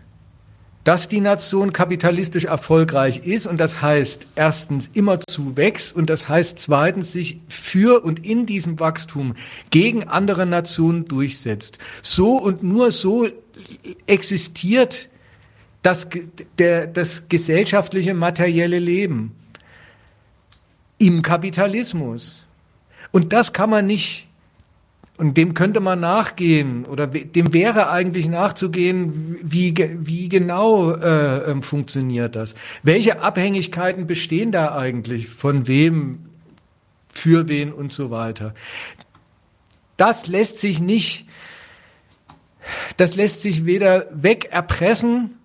dass 0.85 1.09
die 1.09 1.19
Nation 1.19 1.73
kapitalistisch 1.73 2.45
erfolgreich 2.45 3.25
ist 3.25 3.47
und 3.47 3.57
das 3.57 3.81
heißt 3.81 4.27
erstens 4.35 4.87
immer 4.93 5.19
zu 5.19 5.57
wächst 5.57 5.95
und 5.95 6.09
das 6.11 6.29
heißt 6.29 6.59
zweitens 6.59 7.11
sich 7.11 7.39
für 7.49 8.05
und 8.05 8.23
in 8.23 8.45
diesem 8.45 8.79
Wachstum 8.79 9.35
gegen 9.71 10.07
andere 10.07 10.45
Nationen 10.45 11.05
durchsetzt. 11.07 11.79
So 12.03 12.37
und 12.37 12.61
nur 12.61 12.91
so 12.91 13.27
existiert 14.05 15.09
das, 15.81 16.07
der, 16.59 16.85
das 16.85 17.29
gesellschaftliche 17.29 18.13
materielle 18.13 18.79
Leben 18.79 19.35
im 20.99 21.23
Kapitalismus. 21.23 22.43
Und 23.11 23.33
das 23.33 23.53
kann 23.53 23.71
man 23.71 23.87
nicht 23.87 24.27
und 25.17 25.37
dem 25.37 25.53
könnte 25.53 25.79
man 25.79 25.99
nachgehen 25.99 26.85
oder 26.85 27.07
dem 27.07 27.53
wäre 27.53 27.89
eigentlich 27.89 28.27
nachzugehen, 28.27 29.37
wie, 29.41 29.73
wie 29.77 30.27
genau 30.27 30.91
äh, 30.91 31.51
ähm, 31.51 31.63
funktioniert 31.63 32.35
das? 32.35 32.53
Welche 32.83 33.21
Abhängigkeiten 33.21 34.07
bestehen 34.07 34.51
da 34.51 34.77
eigentlich? 34.77 35.27
Von 35.29 35.67
wem, 35.67 36.25
für 37.09 37.47
wen 37.47 37.71
und 37.71 37.93
so 37.93 38.11
weiter? 38.11 38.53
Das 39.95 40.27
lässt 40.27 40.59
sich 40.59 40.81
nicht, 40.81 41.27
das 42.97 43.15
lässt 43.15 43.41
sich 43.41 43.65
weder 43.65 44.07
wegerpressen, 44.11 45.35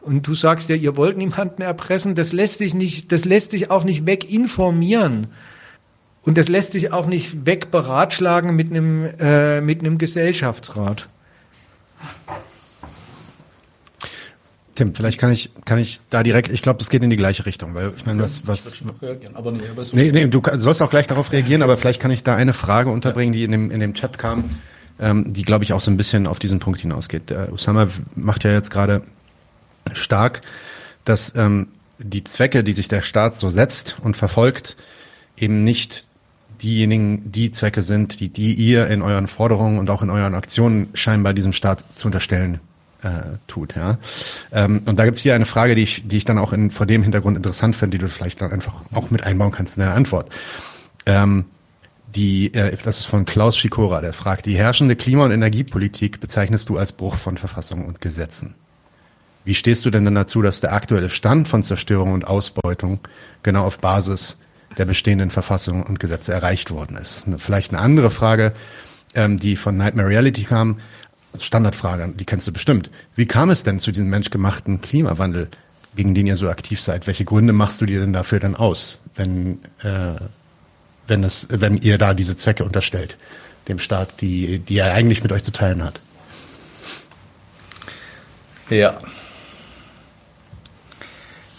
und 0.00 0.26
du 0.26 0.34
sagst 0.34 0.68
ja, 0.68 0.76
ihr 0.76 0.96
wollt 0.96 1.18
niemanden 1.18 1.60
erpressen, 1.60 2.14
das 2.14 2.32
lässt 2.32 2.58
sich 2.58 2.72
nicht, 2.72 3.12
das 3.12 3.24
lässt 3.24 3.50
sich 3.50 3.70
auch 3.70 3.84
nicht 3.84 4.06
weginformieren. 4.06 5.26
Und 6.28 6.36
das 6.36 6.48
lässt 6.48 6.72
sich 6.72 6.92
auch 6.92 7.06
nicht 7.06 7.46
wegberatschlagen 7.46 8.54
mit 8.54 8.70
einem, 8.70 9.06
äh, 9.18 9.62
mit 9.62 9.80
einem 9.80 9.96
Gesellschaftsrat. 9.96 11.08
Tim, 14.74 14.94
vielleicht 14.94 15.18
kann 15.18 15.32
ich, 15.32 15.48
kann 15.64 15.78
ich 15.78 16.00
da 16.10 16.22
direkt, 16.22 16.50
ich 16.50 16.60
glaube, 16.60 16.80
das 16.80 16.90
geht 16.90 17.02
in 17.02 17.08
die 17.08 17.16
gleiche 17.16 17.46
Richtung, 17.46 17.74
weil 17.74 17.94
ich 17.96 18.04
meine, 18.04 18.20
was, 18.20 18.46
was. 18.46 18.82
Reagieren, 19.00 19.36
aber 19.36 19.52
nee, 19.52 19.62
aber 19.72 19.82
nee, 19.92 20.12
nee, 20.12 20.26
du 20.26 20.42
sollst 20.56 20.82
auch 20.82 20.90
gleich 20.90 21.06
darauf 21.06 21.32
reagieren, 21.32 21.62
aber 21.62 21.78
vielleicht 21.78 21.98
kann 21.98 22.10
ich 22.10 22.24
da 22.24 22.36
eine 22.36 22.52
Frage 22.52 22.90
unterbringen, 22.90 23.32
die 23.32 23.44
in 23.44 23.52
dem, 23.52 23.70
in 23.70 23.80
dem 23.80 23.94
Chat 23.94 24.18
kam, 24.18 24.58
ähm, 25.00 25.32
die, 25.32 25.44
glaube 25.44 25.64
ich, 25.64 25.72
auch 25.72 25.80
so 25.80 25.90
ein 25.90 25.96
bisschen 25.96 26.26
auf 26.26 26.38
diesen 26.38 26.58
Punkt 26.58 26.80
hinausgeht. 26.80 27.30
Der 27.30 27.50
Usama 27.50 27.88
macht 28.14 28.44
ja 28.44 28.52
jetzt 28.52 28.70
gerade 28.70 29.00
stark, 29.94 30.42
dass 31.06 31.32
ähm, 31.36 31.68
die 31.98 32.22
Zwecke, 32.22 32.62
die 32.64 32.74
sich 32.74 32.88
der 32.88 33.00
Staat 33.00 33.34
so 33.34 33.48
setzt 33.48 33.96
und 34.02 34.14
verfolgt, 34.14 34.76
eben 35.38 35.64
nicht 35.64 36.07
diejenigen, 36.62 37.30
die 37.30 37.50
Zwecke 37.50 37.82
sind, 37.82 38.20
die, 38.20 38.30
die 38.30 38.54
ihr 38.54 38.88
in 38.88 39.02
euren 39.02 39.26
Forderungen 39.26 39.78
und 39.78 39.90
auch 39.90 40.02
in 40.02 40.10
euren 40.10 40.34
Aktionen 40.34 40.88
scheinbar 40.94 41.34
diesem 41.34 41.52
Staat 41.52 41.84
zu 41.94 42.08
unterstellen 42.08 42.60
äh, 43.02 43.36
tut. 43.46 43.76
Ja? 43.76 43.98
Ähm, 44.52 44.82
und 44.86 44.98
da 44.98 45.04
gibt's 45.04 45.20
hier 45.20 45.34
eine 45.34 45.46
Frage, 45.46 45.74
die 45.74 45.82
ich, 45.82 46.06
die 46.06 46.16
ich 46.16 46.24
dann 46.24 46.38
auch 46.38 46.52
in, 46.52 46.70
vor 46.70 46.86
dem 46.86 47.02
Hintergrund 47.02 47.36
interessant 47.36 47.76
finde, 47.76 47.98
die 47.98 48.04
du 48.04 48.10
vielleicht 48.10 48.40
dann 48.40 48.50
einfach 48.50 48.82
auch 48.92 49.10
mit 49.10 49.24
einbauen 49.24 49.52
kannst 49.52 49.76
in 49.76 49.82
deine 49.82 49.94
Antwort. 49.94 50.32
Ähm, 51.06 51.46
die, 52.14 52.52
äh, 52.54 52.76
das 52.82 53.00
ist 53.00 53.06
von 53.06 53.24
Klaus 53.24 53.56
Schikora, 53.56 54.00
der 54.00 54.12
fragt, 54.12 54.46
die 54.46 54.56
herrschende 54.56 54.96
Klima- 54.96 55.24
und 55.24 55.30
Energiepolitik 55.30 56.20
bezeichnest 56.20 56.68
du 56.68 56.78
als 56.78 56.92
Bruch 56.92 57.14
von 57.14 57.36
Verfassung 57.36 57.86
und 57.86 58.00
Gesetzen. 58.00 58.54
Wie 59.44 59.54
stehst 59.54 59.86
du 59.86 59.90
denn 59.90 60.04
dann 60.04 60.14
dazu, 60.14 60.42
dass 60.42 60.60
der 60.60 60.72
aktuelle 60.72 61.08
Stand 61.08 61.48
von 61.48 61.62
Zerstörung 61.62 62.12
und 62.12 62.26
Ausbeutung 62.26 63.00
genau 63.42 63.64
auf 63.64 63.78
Basis 63.78 64.38
der 64.78 64.84
bestehenden 64.84 65.30
Verfassung 65.30 65.82
und 65.82 66.00
Gesetze 66.00 66.32
erreicht 66.32 66.70
worden 66.70 66.96
ist. 66.96 67.26
Vielleicht 67.38 67.72
eine 67.72 67.82
andere 67.82 68.10
Frage, 68.10 68.54
ähm, 69.14 69.38
die 69.38 69.56
von 69.56 69.76
Nightmare 69.76 70.08
Reality 70.08 70.44
kam, 70.44 70.78
Standardfrage, 71.38 72.12
die 72.14 72.24
kennst 72.24 72.46
du 72.46 72.52
bestimmt. 72.52 72.90
Wie 73.14 73.26
kam 73.26 73.50
es 73.50 73.62
denn 73.62 73.78
zu 73.78 73.92
diesem 73.92 74.08
menschgemachten 74.08 74.80
Klimawandel, 74.80 75.48
gegen 75.94 76.14
den 76.14 76.26
ihr 76.26 76.36
so 76.36 76.48
aktiv 76.48 76.80
seid? 76.80 77.06
Welche 77.06 77.24
Gründe 77.24 77.52
machst 77.52 77.80
du 77.80 77.86
dir 77.86 78.00
denn 78.00 78.12
dafür 78.12 78.40
dann 78.40 78.54
aus, 78.54 78.98
wenn, 79.14 79.58
äh, 79.82 80.14
wenn, 81.06 81.24
es, 81.24 81.48
wenn 81.50 81.78
ihr 81.78 81.98
da 81.98 82.14
diese 82.14 82.36
Zwecke 82.36 82.64
unterstellt, 82.64 83.18
dem 83.68 83.78
Staat, 83.78 84.20
die, 84.20 84.60
die 84.60 84.78
er 84.78 84.94
eigentlich 84.94 85.22
mit 85.22 85.32
euch 85.32 85.44
zu 85.44 85.52
teilen 85.52 85.82
hat? 85.82 86.00
Ja. 88.70 88.98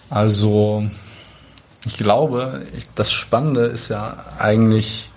Also, 0.09 0.89
ich 1.85 1.97
glaube, 1.97 2.63
das 2.95 3.11
Spannende 3.11 3.61
ist 3.61 3.89
ja 3.89 4.25
eigentlich, 4.37 5.09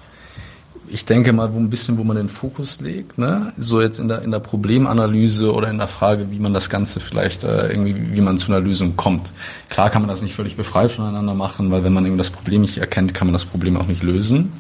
ich 0.89 1.05
denke 1.05 1.33
mal, 1.33 1.53
wo 1.53 1.59
ein 1.59 1.71
bisschen, 1.71 1.99
wo 1.99 2.05
man 2.05 2.17
den 2.17 2.29
Fokus 2.29 2.81
legt, 2.81 3.19
ne? 3.19 3.53
So 3.59 3.81
jetzt 3.81 3.99
in 3.99 4.09
der, 4.09 4.23
in 4.23 4.31
der 4.31 4.39
Problemanalyse 4.39 5.53
oder 5.53 5.69
in 5.71 5.79
der 5.79 5.89
Frage, 5.89 6.31
wie 6.31 6.39
man 6.39 6.55
das 6.55 6.71
Ganze 6.71 7.01
vielleicht 7.01 7.45
äh, 7.45 7.69
irgendwie, 7.69 8.15
wie 8.15 8.21
man 8.21 8.39
zu 8.39 8.53
einer 8.53 8.61
Lösung 8.61 8.97
kommt. 8.97 9.33
Klar 9.71 9.91
kann 9.91 10.03
man 10.03 10.09
das 10.09 10.23
nicht 10.23 10.35
völlig 10.35 10.57
befreit 10.57 10.93
voneinander 10.93 11.35
machen, 11.35 11.71
weil 11.71 11.83
wenn 11.83 11.93
man 11.93 12.05
irgendwie 12.05 12.19
das 12.19 12.31
Problem 12.31 12.61
nicht 12.61 12.79
erkennt, 12.79 13.15
kann 13.15 13.27
man 13.27 13.33
das 13.33 13.45
Problem 13.45 13.77
auch 13.77 13.87
nicht 13.87 14.03
lösen. 14.03 14.53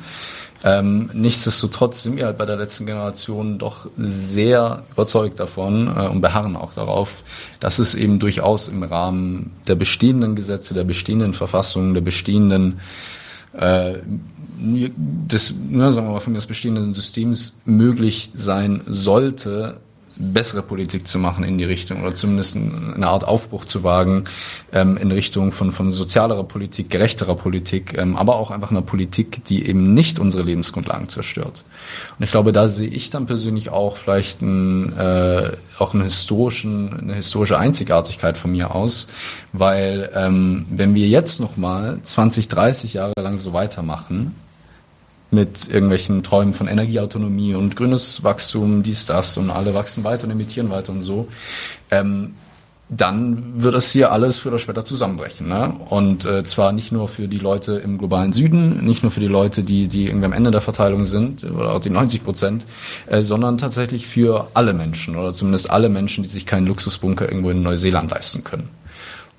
Ähm, 0.64 1.10
nichtsdestotrotz 1.12 2.04
sind 2.04 2.16
wir 2.16 2.26
halt 2.26 2.38
bei 2.38 2.46
der 2.46 2.56
letzten 2.56 2.86
Generation 2.86 3.58
doch 3.58 3.88
sehr 3.96 4.84
überzeugt 4.92 5.40
davon 5.40 5.88
äh, 5.88 6.06
und 6.06 6.20
beharren 6.20 6.56
auch 6.56 6.72
darauf, 6.72 7.22
dass 7.58 7.80
es 7.80 7.94
eben 7.94 8.20
durchaus 8.20 8.68
im 8.68 8.84
Rahmen 8.84 9.52
der 9.66 9.74
bestehenden 9.74 10.36
Gesetze, 10.36 10.74
der 10.74 10.84
bestehenden 10.84 11.32
Verfassungen, 11.32 11.94
der 11.94 12.00
bestehenden 12.00 12.80
äh, 13.54 13.94
des, 14.58 15.54
ne, 15.54 15.90
sagen 15.90 16.06
wir 16.06 16.12
mal, 16.12 16.20
von 16.20 16.34
des 16.34 16.46
bestehenden 16.46 16.94
Systems 16.94 17.58
möglich 17.64 18.30
sein 18.34 18.82
sollte, 18.86 19.80
bessere 20.16 20.62
Politik 20.62 21.08
zu 21.08 21.18
machen 21.18 21.44
in 21.44 21.58
die 21.58 21.64
Richtung 21.64 22.02
oder 22.02 22.14
zumindest 22.14 22.56
eine 22.56 23.06
Art 23.06 23.24
Aufbruch 23.24 23.64
zu 23.64 23.82
wagen 23.82 24.24
ähm, 24.72 24.96
in 24.96 25.10
Richtung 25.10 25.52
von, 25.52 25.72
von 25.72 25.90
sozialerer 25.90 26.44
Politik, 26.44 26.90
gerechterer 26.90 27.34
Politik, 27.34 27.96
ähm, 27.96 28.16
aber 28.16 28.36
auch 28.36 28.50
einfach 28.50 28.70
einer 28.70 28.82
Politik, 28.82 29.44
die 29.44 29.66
eben 29.66 29.94
nicht 29.94 30.18
unsere 30.18 30.42
Lebensgrundlagen 30.42 31.08
zerstört. 31.08 31.64
Und 32.18 32.24
ich 32.24 32.30
glaube, 32.30 32.52
da 32.52 32.68
sehe 32.68 32.88
ich 32.88 33.10
dann 33.10 33.26
persönlich 33.26 33.70
auch 33.70 33.96
vielleicht 33.96 34.42
ein, 34.42 34.96
äh, 34.96 35.52
auch 35.78 35.94
einen 35.94 36.02
historischen, 36.04 37.00
eine 37.00 37.14
historische 37.14 37.58
Einzigartigkeit 37.58 38.36
von 38.36 38.52
mir 38.52 38.74
aus, 38.74 39.08
weil 39.52 40.10
ähm, 40.14 40.66
wenn 40.68 40.94
wir 40.94 41.08
jetzt 41.08 41.40
nochmal 41.40 41.98
20, 42.02 42.48
30 42.48 42.94
Jahre 42.94 43.12
lang 43.16 43.38
so 43.38 43.52
weitermachen, 43.52 44.34
mit 45.32 45.68
irgendwelchen 45.68 46.22
Träumen 46.22 46.52
von 46.52 46.68
Energieautonomie 46.68 47.54
und 47.54 47.74
grünes 47.74 48.22
Wachstum, 48.22 48.82
dies, 48.82 49.06
das 49.06 49.36
und 49.38 49.50
alle 49.50 49.74
wachsen 49.74 50.04
weiter 50.04 50.24
und 50.24 50.30
emittieren 50.30 50.70
weiter 50.70 50.92
und 50.92 51.00
so, 51.00 51.28
ähm, 51.90 52.34
dann 52.90 53.62
wird 53.62 53.74
das 53.74 53.90
hier 53.90 54.12
alles 54.12 54.38
früher 54.38 54.52
oder 54.52 54.58
später 54.58 54.84
zusammenbrechen. 54.84 55.48
Ne? 55.48 55.74
Und 55.88 56.26
äh, 56.26 56.44
zwar 56.44 56.72
nicht 56.72 56.92
nur 56.92 57.08
für 57.08 57.26
die 57.26 57.38
Leute 57.38 57.76
im 57.76 57.96
globalen 57.96 58.34
Süden, 58.34 58.84
nicht 58.84 59.02
nur 59.02 59.10
für 59.10 59.20
die 59.20 59.28
Leute, 59.28 59.62
die, 59.64 59.88
die 59.88 60.08
irgendwie 60.08 60.26
am 60.26 60.34
Ende 60.34 60.50
der 60.50 60.60
Verteilung 60.60 61.06
sind, 61.06 61.44
oder 61.44 61.72
auch 61.72 61.80
die 61.80 61.88
90 61.88 62.22
Prozent, 62.22 62.66
äh, 63.06 63.22
sondern 63.22 63.56
tatsächlich 63.56 64.06
für 64.06 64.48
alle 64.52 64.74
Menschen 64.74 65.16
oder 65.16 65.32
zumindest 65.32 65.70
alle 65.70 65.88
Menschen, 65.88 66.22
die 66.22 66.28
sich 66.28 66.44
keinen 66.44 66.66
Luxusbunker 66.66 67.26
irgendwo 67.26 67.48
in 67.48 67.62
Neuseeland 67.62 68.10
leisten 68.10 68.44
können. 68.44 68.68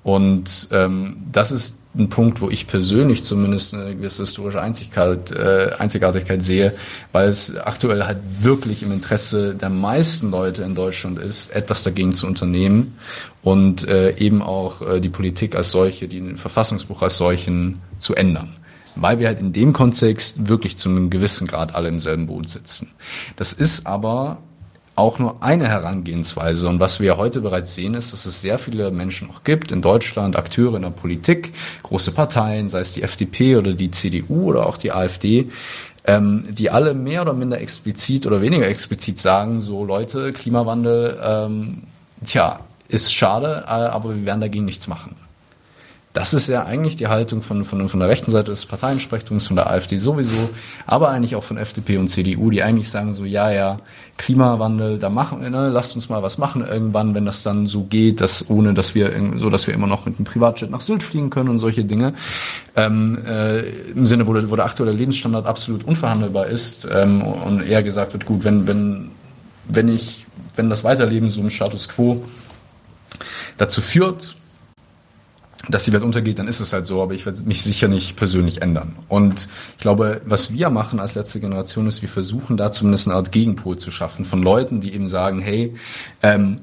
Und 0.02 0.68
ähm, 0.72 1.18
das 1.30 1.52
ist 1.52 1.78
ein 1.96 2.08
Punkt, 2.08 2.40
wo 2.40 2.50
ich 2.50 2.66
persönlich 2.66 3.24
zumindest 3.24 3.74
eine 3.74 3.94
gewisse 3.94 4.22
historische 4.22 4.60
Einzigkeit, 4.60 5.30
äh, 5.30 5.70
Einzigartigkeit 5.78 6.42
sehe, 6.42 6.74
weil 7.12 7.28
es 7.28 7.56
aktuell 7.56 8.04
halt 8.04 8.18
wirklich 8.40 8.82
im 8.82 8.92
Interesse 8.92 9.54
der 9.54 9.70
meisten 9.70 10.30
Leute 10.30 10.62
in 10.62 10.74
Deutschland 10.74 11.18
ist, 11.18 11.50
etwas 11.54 11.84
dagegen 11.84 12.12
zu 12.12 12.26
unternehmen 12.26 12.96
und 13.42 13.86
äh, 13.86 14.16
eben 14.16 14.42
auch 14.42 14.82
äh, 14.82 15.00
die 15.00 15.08
Politik 15.08 15.54
als 15.54 15.70
solche, 15.70 16.08
den 16.08 16.36
Verfassungsbuch 16.36 17.02
als 17.02 17.16
solchen 17.16 17.80
zu 17.98 18.14
ändern 18.14 18.56
weil 18.96 19.18
wir 19.18 19.26
halt 19.26 19.40
in 19.40 19.52
dem 19.52 19.72
Kontext 19.72 20.48
wirklich 20.48 20.76
zu 20.76 20.88
einem 20.88 21.10
gewissen 21.10 21.48
Grad 21.48 21.74
alle 21.74 21.88
im 21.88 21.98
selben 21.98 22.26
Boot 22.26 22.48
sitzen. 22.48 22.92
Das 23.34 23.52
ist 23.52 23.88
aber 23.88 24.38
auch 24.96 25.18
nur 25.18 25.42
eine 25.42 25.68
Herangehensweise. 25.68 26.68
Und 26.68 26.80
was 26.80 27.00
wir 27.00 27.16
heute 27.16 27.40
bereits 27.40 27.74
sehen, 27.74 27.94
ist, 27.94 28.12
dass 28.12 28.26
es 28.26 28.40
sehr 28.40 28.58
viele 28.58 28.90
Menschen 28.90 29.28
noch 29.28 29.42
gibt 29.44 29.72
in 29.72 29.82
Deutschland, 29.82 30.36
Akteure 30.36 30.76
in 30.76 30.82
der 30.82 30.90
Politik, 30.90 31.52
große 31.82 32.12
Parteien, 32.12 32.68
sei 32.68 32.80
es 32.80 32.92
die 32.92 33.02
FDP 33.02 33.56
oder 33.56 33.72
die 33.72 33.90
CDU 33.90 34.50
oder 34.50 34.66
auch 34.66 34.76
die 34.76 34.92
AfD, 34.92 35.50
ähm, 36.06 36.46
die 36.50 36.70
alle 36.70 36.94
mehr 36.94 37.22
oder 37.22 37.32
minder 37.32 37.60
explizit 37.60 38.26
oder 38.26 38.40
weniger 38.40 38.68
explizit 38.68 39.18
sagen, 39.18 39.60
so 39.60 39.84
Leute, 39.84 40.30
Klimawandel, 40.32 41.18
ähm, 41.22 41.82
tja, 42.24 42.60
ist 42.88 43.12
schade, 43.12 43.64
äh, 43.66 43.70
aber 43.70 44.14
wir 44.14 44.24
werden 44.26 44.40
dagegen 44.40 44.64
nichts 44.64 44.86
machen. 44.86 45.16
Das 46.14 46.32
ist 46.32 46.48
ja 46.48 46.64
eigentlich 46.64 46.94
die 46.94 47.08
Haltung 47.08 47.42
von, 47.42 47.64
von, 47.64 47.88
von 47.88 47.98
der 47.98 48.08
rechten 48.08 48.30
Seite 48.30 48.52
des 48.52 48.66
Parteienspektrums, 48.66 49.48
von 49.48 49.56
der 49.56 49.68
AfD 49.68 49.96
sowieso, 49.96 50.50
aber 50.86 51.08
eigentlich 51.08 51.34
auch 51.34 51.42
von 51.42 51.56
FDP 51.56 51.96
und 51.96 52.06
CDU, 52.06 52.50
die 52.50 52.62
eigentlich 52.62 52.88
sagen 52.88 53.12
so, 53.12 53.24
ja, 53.24 53.50
ja, 53.50 53.78
Klimawandel, 54.16 55.00
da 55.00 55.10
machen 55.10 55.42
wir, 55.42 55.50
ne, 55.50 55.70
lasst 55.70 55.96
uns 55.96 56.08
mal 56.08 56.22
was 56.22 56.38
machen 56.38 56.64
irgendwann, 56.64 57.16
wenn 57.16 57.26
das 57.26 57.42
dann 57.42 57.66
so 57.66 57.82
geht, 57.82 58.20
dass 58.20 58.48
ohne, 58.48 58.74
dass 58.74 58.94
wir 58.94 59.12
so, 59.34 59.50
dass 59.50 59.66
wir 59.66 59.74
immer 59.74 59.88
noch 59.88 60.06
mit 60.06 60.16
einem 60.16 60.24
Privatjet 60.24 60.70
nach 60.70 60.82
Sylt 60.82 61.02
fliegen 61.02 61.30
können 61.30 61.48
und 61.48 61.58
solche 61.58 61.84
Dinge. 61.84 62.14
Ähm, 62.76 63.18
äh, 63.26 63.62
Im 63.90 64.06
Sinne, 64.06 64.28
wo 64.28 64.34
der, 64.34 64.48
wo 64.48 64.54
der 64.54 64.66
aktuelle 64.66 64.92
Lebensstandard 64.92 65.46
absolut 65.46 65.82
unverhandelbar 65.82 66.46
ist 66.46 66.86
ähm, 66.92 67.22
und 67.22 67.60
eher 67.60 67.82
gesagt 67.82 68.12
wird, 68.12 68.24
gut, 68.24 68.44
wenn, 68.44 68.68
wenn, 68.68 69.10
wenn 69.66 69.88
ich, 69.88 70.26
wenn 70.54 70.70
das 70.70 70.84
Weiterleben 70.84 71.28
so 71.28 71.40
im 71.40 71.50
Status 71.50 71.88
quo 71.88 72.24
dazu 73.58 73.82
führt, 73.82 74.36
dass 75.68 75.84
die 75.84 75.92
Welt 75.92 76.02
untergeht, 76.02 76.38
dann 76.38 76.48
ist 76.48 76.60
es 76.60 76.72
halt 76.72 76.86
so, 76.86 77.02
aber 77.02 77.14
ich 77.14 77.26
werde 77.26 77.42
mich 77.44 77.62
sicher 77.62 77.88
nicht 77.88 78.16
persönlich 78.16 78.62
ändern. 78.62 78.96
Und 79.08 79.48
ich 79.76 79.82
glaube, 79.82 80.20
was 80.24 80.52
wir 80.52 80.70
machen 80.70 81.00
als 81.00 81.14
letzte 81.14 81.40
Generation 81.40 81.86
ist, 81.86 82.02
wir 82.02 82.08
versuchen 82.08 82.56
da 82.56 82.70
zumindest 82.70 83.08
eine 83.08 83.16
Art 83.16 83.32
Gegenpol 83.32 83.76
zu 83.78 83.90
schaffen 83.90 84.24
von 84.24 84.42
Leuten, 84.42 84.80
die 84.80 84.92
eben 84.92 85.08
sagen, 85.08 85.40
hey, 85.40 85.74
ähm, 86.22 86.60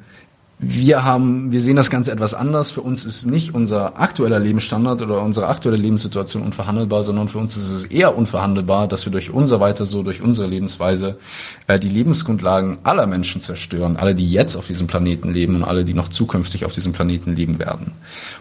wir 0.63 1.03
haben, 1.03 1.51
wir 1.51 1.59
sehen 1.59 1.75
das 1.75 1.89
Ganze 1.89 2.11
etwas 2.11 2.35
anders. 2.35 2.69
Für 2.69 2.81
uns 2.81 3.03
ist 3.03 3.25
nicht 3.25 3.55
unser 3.55 3.99
aktueller 3.99 4.37
Lebensstandard 4.37 5.01
oder 5.01 5.23
unsere 5.23 5.47
aktuelle 5.47 5.77
Lebenssituation 5.77 6.43
unverhandelbar, 6.43 7.03
sondern 7.03 7.29
für 7.29 7.39
uns 7.39 7.57
ist 7.57 7.71
es 7.71 7.85
eher 7.85 8.15
unverhandelbar, 8.15 8.87
dass 8.87 9.03
wir 9.03 9.11
durch 9.11 9.31
unser 9.31 9.59
weiter 9.59 9.87
so, 9.87 10.03
durch 10.03 10.21
unsere 10.21 10.47
Lebensweise 10.47 11.17
äh, 11.65 11.79
die 11.79 11.89
Lebensgrundlagen 11.89 12.77
aller 12.83 13.07
Menschen 13.07 13.41
zerstören, 13.41 13.97
alle, 13.97 14.13
die 14.13 14.31
jetzt 14.31 14.55
auf 14.55 14.67
diesem 14.67 14.85
Planeten 14.85 15.33
leben 15.33 15.55
und 15.55 15.63
alle, 15.63 15.83
die 15.83 15.95
noch 15.95 16.09
zukünftig 16.09 16.63
auf 16.63 16.73
diesem 16.73 16.93
Planeten 16.93 17.33
leben 17.33 17.57
werden. 17.57 17.93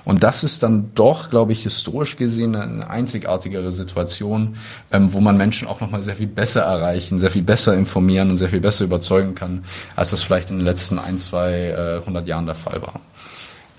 Und 0.04 0.22
das 0.22 0.44
ist 0.44 0.62
dann 0.62 0.90
doch, 0.94 1.30
glaube 1.30 1.52
ich, 1.52 1.62
historisch 1.62 2.16
gesehen 2.16 2.54
eine 2.54 2.90
einzigartigere 2.90 3.72
Situation, 3.72 4.56
ähm, 4.92 5.14
wo 5.14 5.20
man 5.20 5.38
Menschen 5.38 5.66
auch 5.66 5.80
nochmal 5.80 6.02
sehr 6.02 6.16
viel 6.16 6.26
besser 6.26 6.60
erreichen, 6.60 7.18
sehr 7.18 7.30
viel 7.30 7.42
besser 7.42 7.72
informieren 7.72 8.28
und 8.28 8.36
sehr 8.36 8.50
viel 8.50 8.60
besser 8.60 8.84
überzeugen 8.84 9.34
kann, 9.34 9.64
als 9.96 10.10
das 10.10 10.22
vielleicht 10.22 10.50
in 10.50 10.58
den 10.58 10.66
letzten 10.66 10.98
ein, 10.98 11.16
zwei 11.16 11.52
äh, 11.70 12.09
100 12.10 12.28
Jahren 12.28 12.46
der 12.46 12.54
Fall 12.54 12.82
war. 12.82 13.00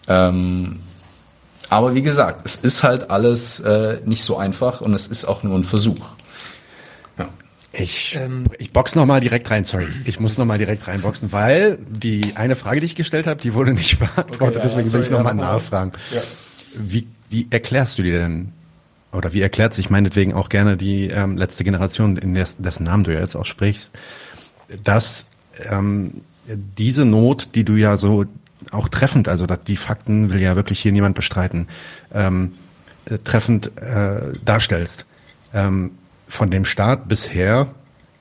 Ähm, 0.08 0.80
aber 1.70 1.96
wie 1.96 2.02
gesagt, 2.02 2.42
es 2.44 2.58
ist 2.58 2.84
halt 2.84 3.10
alles 3.10 3.62
äh, 3.62 4.00
nicht 4.06 4.24
so 4.24 4.38
einfach 4.38 4.82
und 4.82 4.94
es 4.94 5.08
ist 5.08 5.24
auch 5.24 5.44
nur 5.44 5.58
ein 5.58 5.64
Versuch. 5.64 6.06
Ja. 7.18 7.30
Ich, 7.72 8.18
ähm, 8.18 8.46
ich 8.60 8.74
box 8.74 8.96
noch 8.96 9.06
mal 9.06 9.22
direkt 9.22 9.50
rein, 9.50 9.64
sorry. 9.64 9.88
Ich 10.04 10.20
muss 10.20 10.38
noch 10.38 10.46
mal 10.46 10.58
direkt 10.58 10.86
reinboxen, 10.88 11.32
weil 11.32 11.78
die 11.90 12.34
eine 12.36 12.58
Frage, 12.58 12.82
die 12.82 12.88
ich 12.88 12.96
gestellt 12.96 13.26
habe, 13.26 13.40
die 13.40 13.54
wurde 13.54 13.74
nicht 13.74 14.00
beantwortet, 14.00 14.42
okay, 14.42 14.56
ja, 14.58 14.62
deswegen 14.64 14.88
sorry, 14.88 15.04
will 15.04 15.06
ich 15.06 15.12
noch 15.12 15.24
mal 15.24 15.34
nachfragen. 15.34 15.94
Ja. 16.14 16.22
Wie, 16.76 17.08
wie 17.30 17.48
erklärst 17.50 17.98
du 17.98 18.04
dir 18.04 18.20
denn, 18.20 18.52
oder 19.14 19.32
wie 19.32 19.42
erklärt 19.42 19.74
sich 19.74 19.90
meinetwegen 19.90 20.34
auch 20.34 20.50
gerne 20.50 20.76
die 20.76 21.08
ähm, 21.08 21.38
letzte 21.38 21.64
Generation, 21.64 22.18
in 22.18 22.34
des, 22.34 22.58
dessen 22.58 22.84
Namen 22.84 23.06
du 23.06 23.14
ja 23.14 23.22
jetzt 23.22 23.36
auch 23.36 23.46
sprichst, 23.46 23.98
dass 24.84 25.26
ähm, 25.70 26.22
diese 26.48 27.06
Not, 27.06 27.50
die 27.56 27.64
du 27.64 27.74
ja 27.74 27.98
so 27.98 28.26
auch 28.70 28.88
treffend, 28.90 29.28
also 29.28 29.46
die 29.46 29.78
Fakten 29.78 30.30
will 30.30 30.40
ja 30.40 30.56
wirklich 30.56 30.80
hier 30.80 30.92
niemand 30.92 31.16
bestreiten, 31.16 31.68
ähm, 32.14 32.54
äh, 33.06 33.18
treffend 33.24 33.78
äh, 33.78 34.34
darstellst, 34.46 35.06
ähm, 35.54 35.92
von 36.28 36.50
dem 36.50 36.66
Staat 36.66 37.08
bisher 37.08 37.68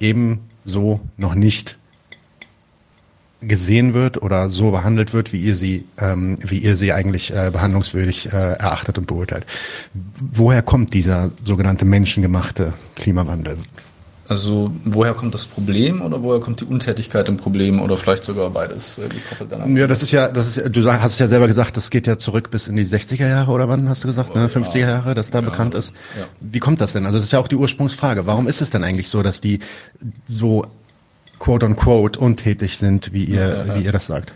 eben 0.01 0.41
so 0.65 1.01
noch 1.17 1.35
nicht 1.35 1.79
gesehen 3.43 3.95
wird 3.95 4.23
oder 4.23 4.51
so 4.51 4.71
behandelt 4.71 5.13
wird, 5.13 5.33
wie 5.33 5.39
ihr 5.41 5.57
sie, 5.57 5.87
ähm, 5.99 6.39
wie 6.43 6.59
ihr 6.59 6.77
sie 6.77 6.93
eigentlich 6.93 7.35
äh, 7.35 7.51
behandlungswürdig 7.51 8.27
äh, 8.27 8.53
erachtet 8.53 8.99
und 8.99 9.07
beurteilt. 9.07 9.47
Woher 10.21 10.63
kommt 10.63 10.93
dieser 10.93 11.31
sogenannte 11.45 11.85
menschengemachte 11.85 12.75
Klimawandel? 12.97 13.57
Also 14.31 14.71
woher 14.85 15.13
kommt 15.15 15.35
das 15.35 15.45
Problem 15.45 16.03
oder 16.03 16.23
woher 16.23 16.39
kommt 16.39 16.61
die 16.61 16.65
Untätigkeit 16.65 17.29
im 17.29 17.37
Problem 17.37 17.81
oder 17.81 17.97
vielleicht 17.97 18.23
sogar 18.23 18.49
beides 18.51 18.97
äh, 18.97 19.09
gekoppelt 19.09 19.77
Ja, 19.77 19.89
das 19.89 20.05
ist 20.05 20.13
ja, 20.13 20.29
das 20.29 20.57
ist, 20.57 20.77
du 20.77 20.89
hast 20.89 21.15
es 21.15 21.19
ja 21.19 21.27
selber 21.27 21.49
gesagt, 21.49 21.77
das 21.77 21.91
geht 21.91 22.07
ja 22.07 22.17
zurück 22.17 22.49
bis 22.49 22.69
in 22.69 22.77
die 22.77 22.87
60er 22.87 23.27
Jahre 23.27 23.51
oder 23.51 23.69
wann 23.69 23.89
hast 23.89 24.05
du 24.05 24.07
gesagt, 24.07 24.37
ne? 24.37 24.47
50er 24.47 24.79
Jahre, 24.79 25.15
dass 25.17 25.31
da 25.31 25.41
ja, 25.41 25.45
bekannt 25.45 25.75
ist. 25.75 25.93
Ja. 26.17 26.29
Wie 26.39 26.61
kommt 26.61 26.81
das 26.81 26.93
denn? 26.93 27.07
Also 27.07 27.19
das 27.19 27.25
ist 27.25 27.33
ja 27.33 27.41
auch 27.41 27.49
die 27.49 27.57
Ursprungsfrage. 27.57 28.25
Warum 28.27 28.47
ist 28.47 28.63
es 28.63 28.71
denn 28.71 28.85
eigentlich 28.85 29.09
so, 29.09 29.25
dass 29.25 29.41
die 29.41 29.59
so 30.27 30.65
quote 31.41 31.67
on 31.67 31.75
quote 31.75 32.21
untätig 32.21 32.79
sind, 32.79 33.13
wie 33.13 33.25
ihr, 33.25 33.75
wie 33.75 33.83
ihr 33.83 33.91
das 33.91 34.07
sagt? 34.07 34.33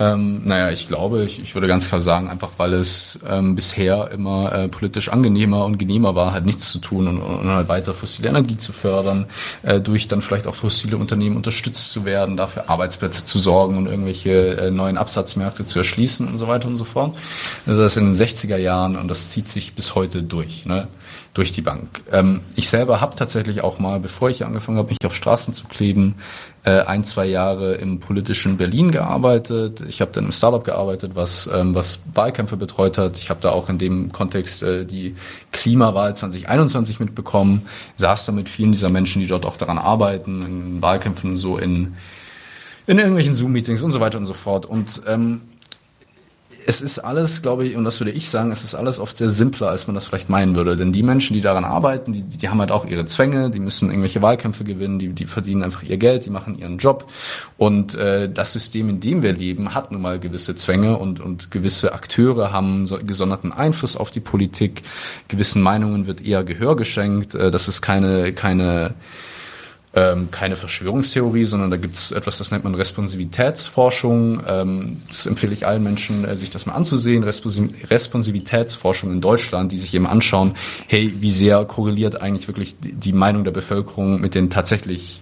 Ähm, 0.00 0.42
naja, 0.44 0.70
ich 0.70 0.86
glaube, 0.86 1.24
ich, 1.24 1.40
ich 1.42 1.54
würde 1.54 1.66
ganz 1.66 1.88
klar 1.88 2.00
sagen, 2.00 2.28
einfach 2.28 2.50
weil 2.56 2.72
es 2.74 3.18
ähm, 3.28 3.56
bisher 3.56 4.10
immer 4.12 4.52
äh, 4.52 4.68
politisch 4.68 5.08
angenehmer 5.08 5.64
und 5.64 5.76
genehmer 5.76 6.14
war, 6.14 6.32
halt 6.32 6.46
nichts 6.46 6.70
zu 6.70 6.78
tun 6.78 7.08
und, 7.08 7.18
und 7.20 7.48
halt 7.48 7.68
weiter 7.68 7.94
fossile 7.94 8.28
Energie 8.28 8.56
zu 8.56 8.72
fördern, 8.72 9.26
äh, 9.62 9.80
durch 9.80 10.06
dann 10.06 10.22
vielleicht 10.22 10.46
auch 10.46 10.54
fossile 10.54 10.98
Unternehmen 10.98 11.36
unterstützt 11.36 11.90
zu 11.90 12.04
werden, 12.04 12.36
dafür 12.36 12.70
Arbeitsplätze 12.70 13.24
zu 13.24 13.38
sorgen 13.38 13.76
und 13.76 13.86
irgendwelche 13.86 14.56
äh, 14.56 14.70
neuen 14.70 14.98
Absatzmärkte 14.98 15.64
zu 15.64 15.80
erschließen 15.80 16.28
und 16.28 16.38
so 16.38 16.46
weiter 16.46 16.68
und 16.68 16.76
so 16.76 16.84
fort. 16.84 17.16
Also 17.66 17.82
das 17.82 17.96
in 17.96 18.04
den 18.04 18.14
60er 18.14 18.56
Jahren 18.56 18.96
und 18.96 19.08
das 19.08 19.30
zieht 19.30 19.48
sich 19.48 19.74
bis 19.74 19.96
heute 19.96 20.22
durch. 20.22 20.64
Ne? 20.64 20.86
Durch 21.38 21.52
die 21.52 21.62
Bank. 21.62 22.00
Ähm, 22.10 22.40
ich 22.56 22.68
selber 22.68 23.00
habe 23.00 23.14
tatsächlich 23.14 23.62
auch 23.62 23.78
mal, 23.78 24.00
bevor 24.00 24.28
ich 24.28 24.44
angefangen 24.44 24.76
habe, 24.76 24.88
mich 24.88 24.98
auf 25.06 25.14
Straßen 25.14 25.54
zu 25.54 25.68
kleben, 25.68 26.16
äh, 26.64 26.80
ein, 26.80 27.04
zwei 27.04 27.26
Jahre 27.26 27.74
im 27.74 28.00
politischen 28.00 28.56
Berlin 28.56 28.90
gearbeitet. 28.90 29.80
Ich 29.82 30.00
habe 30.00 30.10
dann 30.10 30.24
im 30.24 30.32
Startup 30.32 30.64
gearbeitet, 30.64 31.12
was, 31.14 31.48
ähm, 31.54 31.76
was 31.76 32.00
Wahlkämpfe 32.12 32.56
betreut 32.56 32.98
hat. 32.98 33.18
Ich 33.18 33.30
habe 33.30 33.38
da 33.40 33.50
auch 33.50 33.68
in 33.68 33.78
dem 33.78 34.10
Kontext 34.10 34.64
äh, 34.64 34.84
die 34.84 35.14
Klimawahl 35.52 36.16
2021 36.16 36.98
mitbekommen, 36.98 37.68
saß 37.98 38.26
da 38.26 38.32
mit 38.32 38.48
vielen 38.48 38.72
dieser 38.72 38.90
Menschen, 38.90 39.22
die 39.22 39.28
dort 39.28 39.46
auch 39.46 39.56
daran 39.56 39.78
arbeiten, 39.78 40.42
in 40.42 40.82
Wahlkämpfen 40.82 41.36
so 41.36 41.56
in 41.56 41.94
in 42.88 42.98
irgendwelchen 42.98 43.34
Zoom-Meetings 43.34 43.82
und 43.82 43.90
so 43.90 44.00
weiter 44.00 44.16
und 44.16 44.24
so 44.24 44.32
fort. 44.32 44.64
Und 44.64 45.02
ähm, 45.06 45.42
es 46.68 46.82
ist 46.82 46.98
alles, 46.98 47.40
glaube 47.40 47.66
ich, 47.66 47.76
und 47.76 47.84
das 47.84 47.98
würde 47.98 48.10
ich 48.10 48.28
sagen, 48.28 48.52
es 48.52 48.62
ist 48.62 48.74
alles 48.74 49.00
oft 49.00 49.16
sehr 49.16 49.30
simpler, 49.30 49.70
als 49.70 49.86
man 49.86 49.94
das 49.94 50.04
vielleicht 50.04 50.28
meinen 50.28 50.54
würde. 50.54 50.76
Denn 50.76 50.92
die 50.92 51.02
Menschen, 51.02 51.32
die 51.32 51.40
daran 51.40 51.64
arbeiten, 51.64 52.12
die, 52.12 52.24
die 52.24 52.50
haben 52.50 52.60
halt 52.60 52.72
auch 52.72 52.84
ihre 52.84 53.06
Zwänge, 53.06 53.48
die 53.48 53.58
müssen 53.58 53.88
irgendwelche 53.88 54.20
Wahlkämpfe 54.20 54.64
gewinnen, 54.64 54.98
die, 54.98 55.08
die 55.14 55.24
verdienen 55.24 55.62
einfach 55.62 55.82
ihr 55.82 55.96
Geld, 55.96 56.26
die 56.26 56.30
machen 56.30 56.58
ihren 56.58 56.76
Job. 56.76 57.10
Und 57.56 57.94
äh, 57.94 58.30
das 58.30 58.52
System, 58.52 58.90
in 58.90 59.00
dem 59.00 59.22
wir 59.22 59.32
leben, 59.32 59.74
hat 59.74 59.92
nun 59.92 60.02
mal 60.02 60.20
gewisse 60.20 60.56
Zwänge 60.56 60.98
und, 60.98 61.20
und 61.20 61.50
gewisse 61.50 61.94
Akteure 61.94 62.52
haben 62.52 62.84
so, 62.84 62.98
gesonderten 62.98 63.50
Einfluss 63.50 63.96
auf 63.96 64.10
die 64.10 64.20
Politik. 64.20 64.82
Gewissen 65.28 65.62
Meinungen 65.62 66.06
wird 66.06 66.20
eher 66.20 66.44
Gehör 66.44 66.76
geschenkt. 66.76 67.34
Äh, 67.34 67.50
das 67.50 67.68
ist 67.68 67.80
keine, 67.80 68.34
keine 68.34 68.92
ähm, 69.98 70.30
keine 70.30 70.54
Verschwörungstheorie, 70.54 71.44
sondern 71.44 71.72
da 71.72 71.76
gibt 71.76 71.96
es 71.96 72.12
etwas, 72.12 72.38
das 72.38 72.52
nennt 72.52 72.62
man 72.62 72.76
Responsivitätsforschung. 72.76 74.40
Ähm, 74.46 75.02
das 75.08 75.26
empfehle 75.26 75.52
ich 75.52 75.66
allen 75.66 75.82
Menschen, 75.82 76.24
äh, 76.24 76.36
sich 76.36 76.50
das 76.50 76.66
mal 76.66 76.74
anzusehen. 76.74 77.24
Responsivitätsforschung 77.24 79.10
in 79.10 79.20
Deutschland, 79.20 79.72
die 79.72 79.78
sich 79.78 79.92
eben 79.94 80.06
anschauen, 80.06 80.54
hey, 80.86 81.12
wie 81.18 81.32
sehr 81.32 81.64
korreliert 81.64 82.22
eigentlich 82.22 82.46
wirklich 82.46 82.76
die 82.80 83.12
Meinung 83.12 83.42
der 83.42 83.50
Bevölkerung 83.50 84.20
mit 84.20 84.36
den 84.36 84.50
tatsächlich 84.50 85.20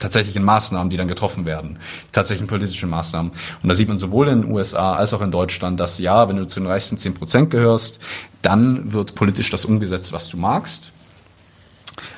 tatsächlichen 0.00 0.42
Maßnahmen, 0.42 0.90
die 0.90 0.98
dann 0.98 1.08
getroffen 1.08 1.46
werden, 1.46 1.78
tatsächlichen 2.12 2.48
politischen 2.48 2.90
Maßnahmen. 2.90 3.32
Und 3.62 3.68
da 3.68 3.74
sieht 3.74 3.88
man 3.88 3.96
sowohl 3.96 4.28
in 4.28 4.42
den 4.42 4.52
USA 4.52 4.96
als 4.96 5.14
auch 5.14 5.22
in 5.22 5.30
Deutschland, 5.30 5.80
dass 5.80 5.98
ja, 5.98 6.28
wenn 6.28 6.36
du 6.36 6.46
zu 6.46 6.60
den 6.60 6.66
reichsten 6.66 6.98
zehn 6.98 7.14
Prozent 7.14 7.48
gehörst, 7.48 8.00
dann 8.42 8.92
wird 8.92 9.14
politisch 9.14 9.48
das 9.48 9.64
umgesetzt, 9.64 10.12
was 10.12 10.28
du 10.28 10.36
magst. 10.36 10.90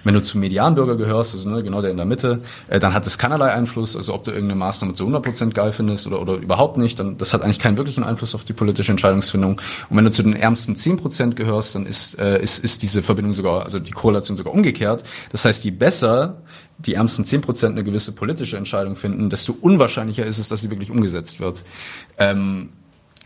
Wenn 0.05 0.15
du 0.15 0.23
zum 0.23 0.40
Medianbürger 0.40 0.97
gehörst, 0.97 1.35
also 1.35 1.48
ne, 1.48 1.62
genau 1.62 1.82
der 1.82 1.90
in 1.90 1.97
der 1.97 2.07
Mitte, 2.07 2.40
äh, 2.69 2.81
dann 2.81 2.94
hat 2.94 3.07
das 3.07 3.19
keinerlei 3.19 3.53
Einfluss. 3.53 3.97
Also 3.97 4.15
ob 4.15 4.24
du 4.24 4.31
irgendeine 4.31 4.59
Maßnahme 4.59 4.94
zu 4.94 5.07
100% 5.07 5.53
geil 5.53 5.73
findest 5.73 6.07
oder, 6.07 6.20
oder 6.20 6.35
überhaupt 6.35 6.77
nicht, 6.77 6.98
dann 6.98 7.19
das 7.19 7.35
hat 7.35 7.43
eigentlich 7.43 7.59
keinen 7.59 7.77
wirklichen 7.77 8.05
Einfluss 8.05 8.35
auf 8.35 8.44
die 8.44 8.53
politische 8.53 8.93
Entscheidungsfindung. 8.93 9.61
Und 9.89 9.97
wenn 9.97 10.05
du 10.05 10.11
zu 10.11 10.23
den 10.23 10.35
ärmsten 10.35 10.74
10% 10.74 11.35
gehörst, 11.35 11.74
dann 11.74 11.86
ist, 11.86 12.19
äh, 12.19 12.43
ist, 12.43 12.59
ist 12.59 12.82
diese 12.82 13.03
Verbindung 13.03 13.32
sogar, 13.32 13.65
also 13.65 13.78
die 13.78 13.93
Korrelation 13.93 14.36
sogar 14.36 14.53
umgekehrt. 14.53 15.03
Das 15.32 15.44
heißt, 15.44 15.65
je 15.65 15.70
besser 15.70 16.43
die 16.78 16.94
ärmsten 16.94 17.24
10% 17.24 17.69
eine 17.69 17.85
gewisse 17.85 18.12
politische 18.12 18.57
Entscheidung 18.57 18.97
finden, 18.97 19.31
desto 19.31 19.57
unwahrscheinlicher 19.59 20.27
ist 20.27 20.39
es, 20.39 20.48
dass 20.48 20.61
sie 20.61 20.70
wirklich 20.70 20.90
umgesetzt 20.90 21.40
wird. 21.40 21.62
Ähm, 22.19 22.70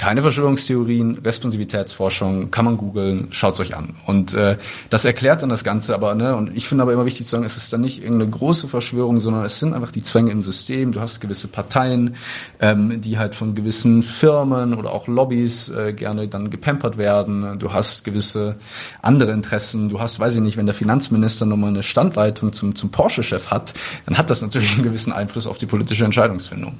keine 0.01 0.23
Verschwörungstheorien, 0.23 1.19
Responsivitätsforschung, 1.19 2.51
kann 2.51 2.65
man 2.65 2.79
googeln, 2.79 3.27
schaut's 3.33 3.61
euch 3.61 3.77
an. 3.77 3.97
Und 4.07 4.33
äh, 4.33 4.57
das 4.89 5.05
erklärt 5.05 5.43
dann 5.43 5.51
das 5.51 5.63
Ganze, 5.63 5.95
aber 5.95 6.15
ne, 6.15 6.35
und 6.37 6.57
ich 6.57 6.67
finde 6.67 6.81
aber 6.81 6.95
immer 6.95 7.05
wichtig 7.05 7.27
zu 7.27 7.33
sagen, 7.33 7.45
es 7.45 7.59
ist 7.59 7.71
dann 7.71 7.83
nicht 7.83 8.03
irgendeine 8.03 8.31
große 8.31 8.67
Verschwörung, 8.67 9.21
sondern 9.21 9.45
es 9.45 9.59
sind 9.59 9.75
einfach 9.75 9.93
die 9.93 10.01
Zwänge 10.01 10.31
im 10.31 10.41
System. 10.41 10.93
Du 10.93 11.01
hast 11.01 11.21
gewisse 11.21 11.49
Parteien, 11.49 12.17
ähm, 12.61 13.03
die 13.03 13.19
halt 13.19 13.35
von 13.35 13.55
gewissen 13.55 14.03
Firmen 14.03 14.73
oder 14.73 14.91
auch 14.91 15.07
Lobbys 15.07 15.69
äh, 15.69 15.93
gerne 15.93 16.29
dann 16.29 16.49
gepampert 16.49 16.97
werden. 16.97 17.59
Du 17.59 17.75
hast 17.75 18.03
gewisse 18.03 18.57
andere 19.03 19.33
Interessen. 19.33 19.91
Du 19.91 20.01
hast, 20.01 20.19
weiß 20.19 20.35
ich 20.35 20.41
nicht, 20.41 20.57
wenn 20.57 20.65
der 20.65 20.75
Finanzminister 20.75 21.45
nochmal 21.45 21.69
eine 21.69 21.83
Standleitung 21.83 22.55
zum, 22.55 22.75
zum 22.75 22.91
Porsche-Chef 22.91 23.49
hat, 23.49 23.75
dann 24.07 24.17
hat 24.17 24.31
das 24.31 24.41
natürlich 24.41 24.73
einen 24.73 24.83
gewissen 24.83 25.13
Einfluss 25.13 25.47
auf 25.47 25.59
die 25.59 25.67
politische 25.67 26.07
Entscheidungsfindung. 26.07 26.79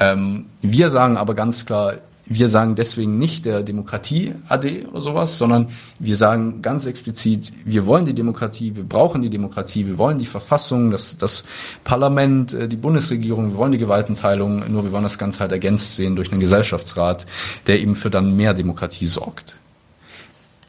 Ähm, 0.00 0.46
wir 0.60 0.88
sagen 0.88 1.16
aber 1.16 1.34
ganz 1.34 1.64
klar, 1.64 1.94
wir 2.28 2.48
sagen 2.48 2.74
deswegen 2.74 3.18
nicht 3.18 3.46
der 3.46 3.62
Demokratie 3.62 4.34
AD 4.48 4.86
oder 4.86 5.00
sowas, 5.00 5.38
sondern 5.38 5.68
wir 5.98 6.16
sagen 6.16 6.60
ganz 6.60 6.86
explizit, 6.86 7.52
wir 7.64 7.86
wollen 7.86 8.04
die 8.04 8.14
Demokratie, 8.14 8.76
wir 8.76 8.84
brauchen 8.84 9.22
die 9.22 9.30
Demokratie, 9.30 9.86
wir 9.86 9.98
wollen 9.98 10.18
die 10.18 10.26
Verfassung, 10.26 10.90
das, 10.90 11.16
das 11.16 11.44
Parlament, 11.84 12.52
äh, 12.52 12.68
die 12.68 12.76
Bundesregierung, 12.76 13.52
wir 13.52 13.56
wollen 13.56 13.72
die 13.72 13.78
Gewaltenteilung, 13.78 14.70
nur 14.70 14.84
wir 14.84 14.92
wollen 14.92 15.04
das 15.04 15.18
Ganze 15.18 15.40
halt 15.40 15.52
ergänzt 15.52 15.96
sehen 15.96 16.16
durch 16.16 16.30
einen 16.30 16.40
Gesellschaftsrat, 16.40 17.26
der 17.66 17.80
eben 17.80 17.94
für 17.94 18.10
dann 18.10 18.36
mehr 18.36 18.54
Demokratie 18.54 19.06
sorgt. 19.06 19.60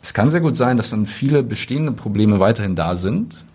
Es 0.02 0.14
kann 0.14 0.30
sehr 0.30 0.40
gut 0.40 0.56
sein, 0.56 0.77
dass 0.77 0.91
dann 0.91 1.06
viele 1.06 1.44
bestehende 1.44 1.91
Probleme 1.91 2.40
weiterhin 2.40 2.76
da 2.76 2.95
sind. 2.95 3.45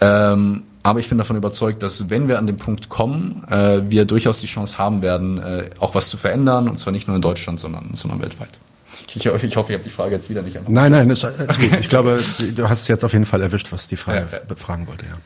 Ähm, 0.00 0.62
aber 0.86 1.00
ich 1.00 1.08
bin 1.08 1.18
davon 1.18 1.34
überzeugt, 1.34 1.82
dass 1.82 2.10
wenn 2.10 2.28
wir 2.28 2.38
an 2.38 2.46
den 2.46 2.58
Punkt 2.58 2.88
kommen, 2.88 3.42
äh, 3.50 3.80
wir 3.90 4.04
durchaus 4.04 4.38
die 4.38 4.46
Chance 4.46 4.78
haben 4.78 5.02
werden, 5.02 5.38
äh, 5.38 5.70
auch 5.80 5.96
was 5.96 6.08
zu 6.08 6.16
verändern. 6.16 6.68
Und 6.68 6.78
zwar 6.78 6.92
nicht 6.92 7.08
nur 7.08 7.16
in 7.16 7.22
Deutschland, 7.22 7.58
sondern, 7.58 7.90
sondern 7.94 8.22
weltweit. 8.22 8.60
Ich, 9.08 9.16
ich, 9.16 9.26
ich 9.26 9.56
hoffe, 9.56 9.72
ich 9.72 9.78
habe 9.78 9.82
die 9.82 9.90
Frage 9.90 10.14
jetzt 10.14 10.30
wieder 10.30 10.42
nicht. 10.42 10.56
Nein, 10.68 10.92
nein, 10.92 11.08
das 11.08 11.24
ist 11.24 11.34
gut. 11.60 11.76
Ich 11.80 11.88
glaube, 11.88 12.22
du 12.54 12.68
hast 12.68 12.86
jetzt 12.86 13.02
auf 13.02 13.12
jeden 13.12 13.24
Fall 13.24 13.42
erwischt, 13.42 13.72
was 13.72 13.88
die 13.88 13.96
Frage 13.96 14.28
ja, 14.30 14.38
ja. 14.38 14.44
befragen 14.44 14.86
wollte. 14.86 15.06
Ja. 15.06 15.18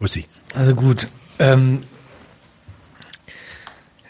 Ussi. 0.00 0.26
Also 0.56 0.74
gut. 0.74 1.06
Ähm, 1.38 1.84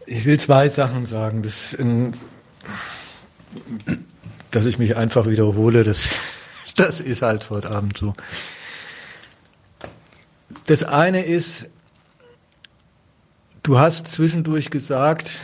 ich 0.07 0.25
will 0.25 0.41
zwei 0.41 0.71
Sachen 0.71 1.05
sagen. 1.05 1.43
Das, 1.43 1.75
in, 1.75 2.15
dass 4.51 4.65
ich 4.65 4.79
mich 4.79 4.97
einfach 4.97 5.27
wiederhole, 5.27 5.85
das, 5.85 6.09
das 6.77 7.03
ist 7.03 7.21
halt 7.21 7.51
heute 7.51 7.71
Abend 7.71 7.99
so. 7.99 8.15
Das 10.67 10.83
eine 10.83 11.25
ist, 11.25 11.71
du 13.63 13.79
hast 13.79 14.09
zwischendurch 14.09 14.71
gesagt, 14.71 15.41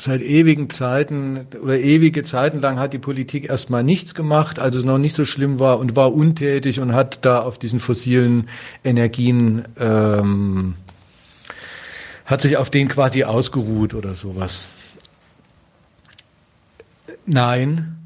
seit 0.00 0.22
ewigen 0.22 0.70
Zeiten 0.70 1.46
oder 1.62 1.78
ewige 1.78 2.22
Zeiten 2.22 2.60
lang 2.60 2.78
hat 2.78 2.92
die 2.92 2.98
Politik 2.98 3.48
erstmal 3.48 3.82
nichts 3.82 4.14
gemacht, 4.14 4.58
als 4.58 4.76
es 4.76 4.84
noch 4.84 4.98
nicht 4.98 5.14
so 5.14 5.24
schlimm 5.24 5.58
war 5.58 5.78
und 5.78 5.96
war 5.96 6.12
untätig 6.14 6.80
und 6.80 6.92
hat 6.94 7.24
da 7.24 7.40
auf 7.40 7.58
diesen 7.58 7.80
fossilen 7.80 8.48
Energien 8.82 9.64
ähm, 9.78 10.74
hat 12.24 12.40
sich 12.40 12.56
auf 12.56 12.70
den 12.70 12.88
quasi 12.88 13.24
ausgeruht 13.24 13.94
oder 13.94 14.14
sowas. 14.14 14.66
Nein, 17.26 17.96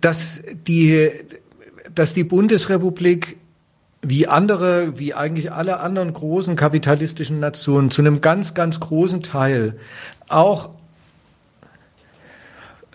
dass 0.00 0.42
die, 0.66 1.10
dass 2.00 2.14
die 2.14 2.24
Bundesrepublik 2.24 3.36
wie 4.00 4.26
andere, 4.26 4.98
wie 4.98 5.12
eigentlich 5.12 5.52
alle 5.52 5.80
anderen 5.80 6.14
großen 6.14 6.56
kapitalistischen 6.56 7.40
Nationen 7.40 7.90
zu 7.90 8.00
einem 8.00 8.22
ganz, 8.22 8.54
ganz 8.54 8.80
großen 8.80 9.22
Teil 9.22 9.78
auch 10.26 10.70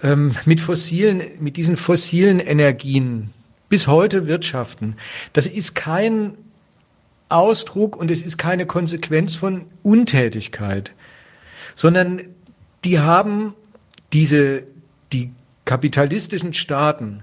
ähm, 0.01 0.33
mit 0.45 0.59
fossilen, 0.59 1.21
mit 1.39 1.55
diesen 1.55 1.77
fossilen 1.77 2.39
Energien 2.39 3.29
bis 3.69 3.85
heute 3.85 4.25
wirtschaften. 4.25 4.95
Das 5.33 5.45
ist 5.45 5.75
kein 5.75 6.33
Ausdruck 7.29 7.97
und 7.97 8.09
es 8.09 8.23
ist 8.23 8.39
keine 8.39 8.65
Konsequenz 8.65 9.35
von 9.35 9.65
Untätigkeit, 9.83 10.93
sondern 11.75 12.21
die 12.83 12.97
haben 12.97 13.53
diese, 14.13 14.63
die 15.13 15.31
kapitalistischen 15.63 16.53
Staaten 16.53 17.21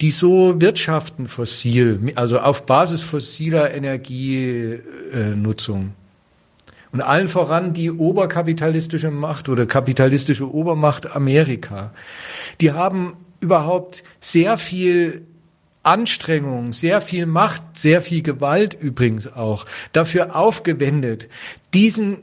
die 0.00 0.12
so 0.12 0.60
wirtschaften 0.60 1.28
fossil, 1.28 2.12
also 2.14 2.38
auf 2.38 2.66
Basis 2.66 3.02
fossiler 3.02 3.74
Energienutzung. 3.74 5.94
Und 6.92 7.00
allen 7.02 7.26
voran 7.28 7.74
die 7.74 7.90
oberkapitalistische 7.90 9.10
Macht 9.10 9.48
oder 9.48 9.66
kapitalistische 9.66 10.48
Obermacht 10.50 11.14
Amerika. 11.14 11.92
Die 12.60 12.72
haben 12.72 13.16
überhaupt 13.40 14.04
sehr 14.20 14.56
viel 14.56 15.22
Anstrengung, 15.82 16.72
sehr 16.72 17.00
viel 17.00 17.26
Macht, 17.26 17.62
sehr 17.74 18.00
viel 18.00 18.22
Gewalt 18.22 18.76
übrigens 18.80 19.32
auch 19.32 19.66
dafür 19.92 20.36
aufgewendet, 20.36 21.28
diesen, 21.74 22.18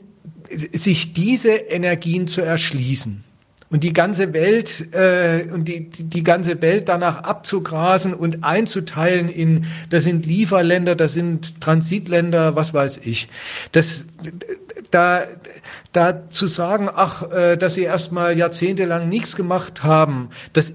sich 0.50 1.12
diese 1.12 1.52
Energien 1.52 2.26
zu 2.26 2.40
erschließen 2.40 3.22
und 3.70 3.82
die 3.82 3.92
ganze 3.92 4.32
Welt 4.32 4.92
äh, 4.92 5.46
und 5.52 5.66
die, 5.66 5.90
die 5.90 6.22
ganze 6.22 6.60
Welt 6.62 6.88
danach 6.88 7.22
abzugrasen 7.22 8.14
und 8.14 8.44
einzuteilen 8.44 9.28
in 9.28 9.66
das 9.90 10.04
sind 10.04 10.26
Lieferländer, 10.26 10.94
das 10.94 11.12
sind 11.12 11.60
Transitländer, 11.60 12.54
was 12.56 12.72
weiß 12.72 13.00
ich. 13.04 13.28
Das 13.72 14.04
da 14.90 15.24
da 15.92 16.28
zu 16.30 16.46
sagen, 16.46 16.88
ach, 16.92 17.30
äh, 17.30 17.56
dass 17.56 17.74
sie 17.74 17.82
erstmal 17.82 18.38
jahrzehntelang 18.38 19.08
nichts 19.08 19.34
gemacht 19.34 19.82
haben, 19.82 20.30
das 20.52 20.74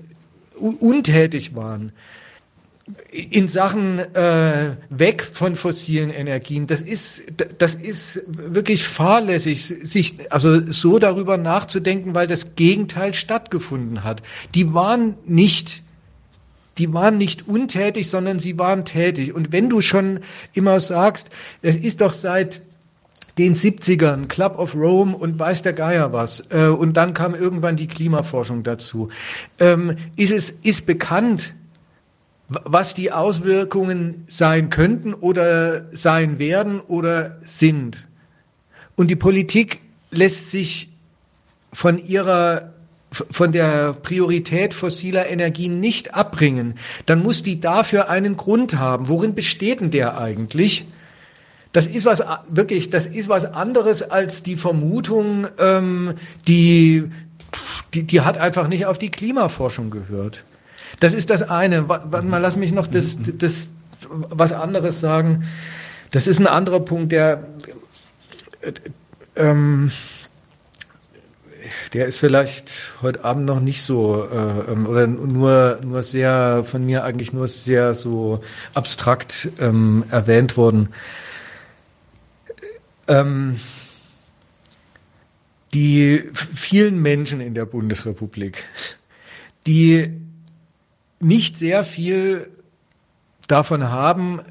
untätig 0.59 1.55
waren 1.55 1.91
in 3.11 3.47
Sachen 3.47 3.99
äh, 3.99 4.75
weg 4.89 5.23
von 5.23 5.55
fossilen 5.55 6.09
Energien, 6.09 6.67
das 6.67 6.81
ist, 6.81 7.23
das 7.57 7.75
ist 7.75 8.21
wirklich 8.27 8.83
fahrlässig, 8.85 9.65
sich 9.65 10.15
also 10.31 10.71
so 10.71 10.97
darüber 10.97 11.37
nachzudenken, 11.37 12.15
weil 12.15 12.27
das 12.27 12.55
Gegenteil 12.55 13.13
stattgefunden 13.13 14.03
hat. 14.03 14.23
Die 14.55 14.73
waren 14.73 15.15
nicht, 15.25 15.83
die 16.77 16.93
waren 16.93 17.17
nicht 17.17 17.47
untätig, 17.47 18.09
sondern 18.09 18.39
sie 18.39 18.57
waren 18.57 18.83
tätig. 18.83 19.33
Und 19.33 19.51
wenn 19.51 19.69
du 19.69 19.81
schon 19.81 20.21
immer 20.53 20.79
sagst, 20.79 21.29
es 21.61 21.75
ist 21.75 22.01
doch 22.01 22.13
seit 22.13 22.61
den 23.37 23.55
70ern, 23.55 24.27
Club 24.27 24.57
of 24.57 24.75
Rome 24.75 25.15
und 25.15 25.39
weiß 25.39 25.61
der 25.61 25.73
Geier 25.73 26.11
was. 26.13 26.43
Äh, 26.49 26.67
und 26.67 26.97
dann 26.97 27.13
kam 27.13 27.35
irgendwann 27.35 27.75
die 27.75 27.87
Klimaforschung 27.87 28.63
dazu. 28.63 29.09
Ähm, 29.59 29.97
ist 30.15 30.31
es 30.31 30.49
ist 30.49 30.85
bekannt, 30.85 31.53
was 32.51 32.93
die 32.93 33.11
Auswirkungen 33.11 34.25
sein 34.27 34.69
könnten 34.69 35.13
oder 35.13 35.85
sein 35.93 36.37
werden 36.37 36.81
oder 36.81 37.37
sind. 37.43 38.05
Und 38.95 39.07
die 39.07 39.15
Politik 39.15 39.79
lässt 40.11 40.51
sich 40.51 40.89
von 41.71 41.97
ihrer 41.97 42.73
von 43.11 43.51
der 43.51 43.91
Priorität 43.91 44.73
fossiler 44.73 45.27
Energien 45.27 45.81
nicht 45.81 46.13
abbringen, 46.13 46.75
dann 47.05 47.21
muss 47.21 47.43
die 47.43 47.59
dafür 47.59 48.09
einen 48.09 48.37
Grund 48.37 48.77
haben. 48.77 49.09
Worin 49.09 49.35
besteht 49.35 49.81
denn 49.81 49.91
der 49.91 50.17
eigentlich? 50.17 50.85
Das 51.73 51.87
ist 51.87 52.05
was 52.05 52.23
wirklich, 52.47 52.89
das 52.89 53.05
ist 53.07 53.27
was 53.27 53.43
anderes 53.45 54.01
als 54.01 54.43
die 54.43 54.55
Vermutung, 54.55 55.47
ähm, 55.57 56.15
die, 56.47 57.09
die, 57.93 58.03
die 58.03 58.21
hat 58.21 58.37
einfach 58.37 58.69
nicht 58.69 58.85
auf 58.85 58.97
die 58.97 59.11
Klimaforschung 59.11 59.89
gehört. 59.89 60.45
Das 61.01 61.15
ist 61.15 61.31
das 61.31 61.41
eine. 61.41 61.89
Warte 61.89 62.21
mal, 62.21 62.37
lass 62.37 62.55
mich 62.55 62.71
noch 62.71 62.85
das, 62.85 63.17
das, 63.19 63.69
was 64.07 64.53
anderes 64.53 64.99
sagen. 64.99 65.47
Das 66.11 66.27
ist 66.27 66.39
ein 66.39 66.45
anderer 66.45 66.79
Punkt, 66.79 67.11
der, 67.11 67.47
ähm, 69.35 69.91
der 71.93 72.05
ist 72.05 72.19
vielleicht 72.19 72.93
heute 73.01 73.25
Abend 73.25 73.45
noch 73.45 73.59
nicht 73.59 73.81
so 73.81 74.23
äh, 74.31 74.71
ähm, 74.71 74.85
oder 74.85 75.07
nur 75.07 75.79
nur 75.83 76.03
sehr 76.03 76.63
von 76.65 76.85
mir 76.85 77.03
eigentlich 77.03 77.33
nur 77.33 77.47
sehr 77.47 77.95
so 77.95 78.43
abstrakt 78.75 79.49
ähm, 79.57 80.03
erwähnt 80.11 80.55
worden. 80.55 80.89
Ähm, 83.07 83.59
die 85.73 86.29
vielen 86.33 87.01
Menschen 87.01 87.41
in 87.41 87.55
der 87.55 87.65
Bundesrepublik, 87.65 88.65
die 89.65 90.21
nicht 91.23 91.57
sehr 91.57 91.83
viel 91.83 92.49
davon 93.47 93.89
haben, 93.89 94.41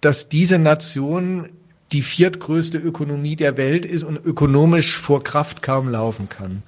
dass 0.00 0.28
diese 0.28 0.58
Nation 0.58 1.50
die 1.92 2.02
viertgrößte 2.02 2.78
Ökonomie 2.78 3.34
der 3.34 3.56
Welt 3.56 3.84
ist 3.84 4.04
und 4.04 4.24
ökonomisch 4.24 4.96
vor 4.96 5.24
Kraft 5.24 5.60
kaum 5.60 5.88
laufen 5.88 6.28
kann. 6.28 6.62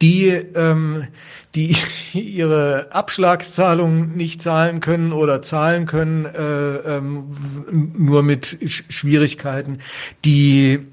Die, 0.00 0.28
ähm, 0.28 1.08
die 1.54 1.76
ihre 2.14 2.88
Abschlagszahlungen 2.90 4.16
nicht 4.16 4.40
zahlen 4.40 4.80
können 4.80 5.12
oder 5.12 5.42
zahlen 5.42 5.86
können, 5.86 6.24
äh, 6.24 6.96
ähm, 6.96 7.28
nur 7.70 8.22
mit 8.22 8.58
Schwierigkeiten, 8.64 9.80
die 10.24 10.86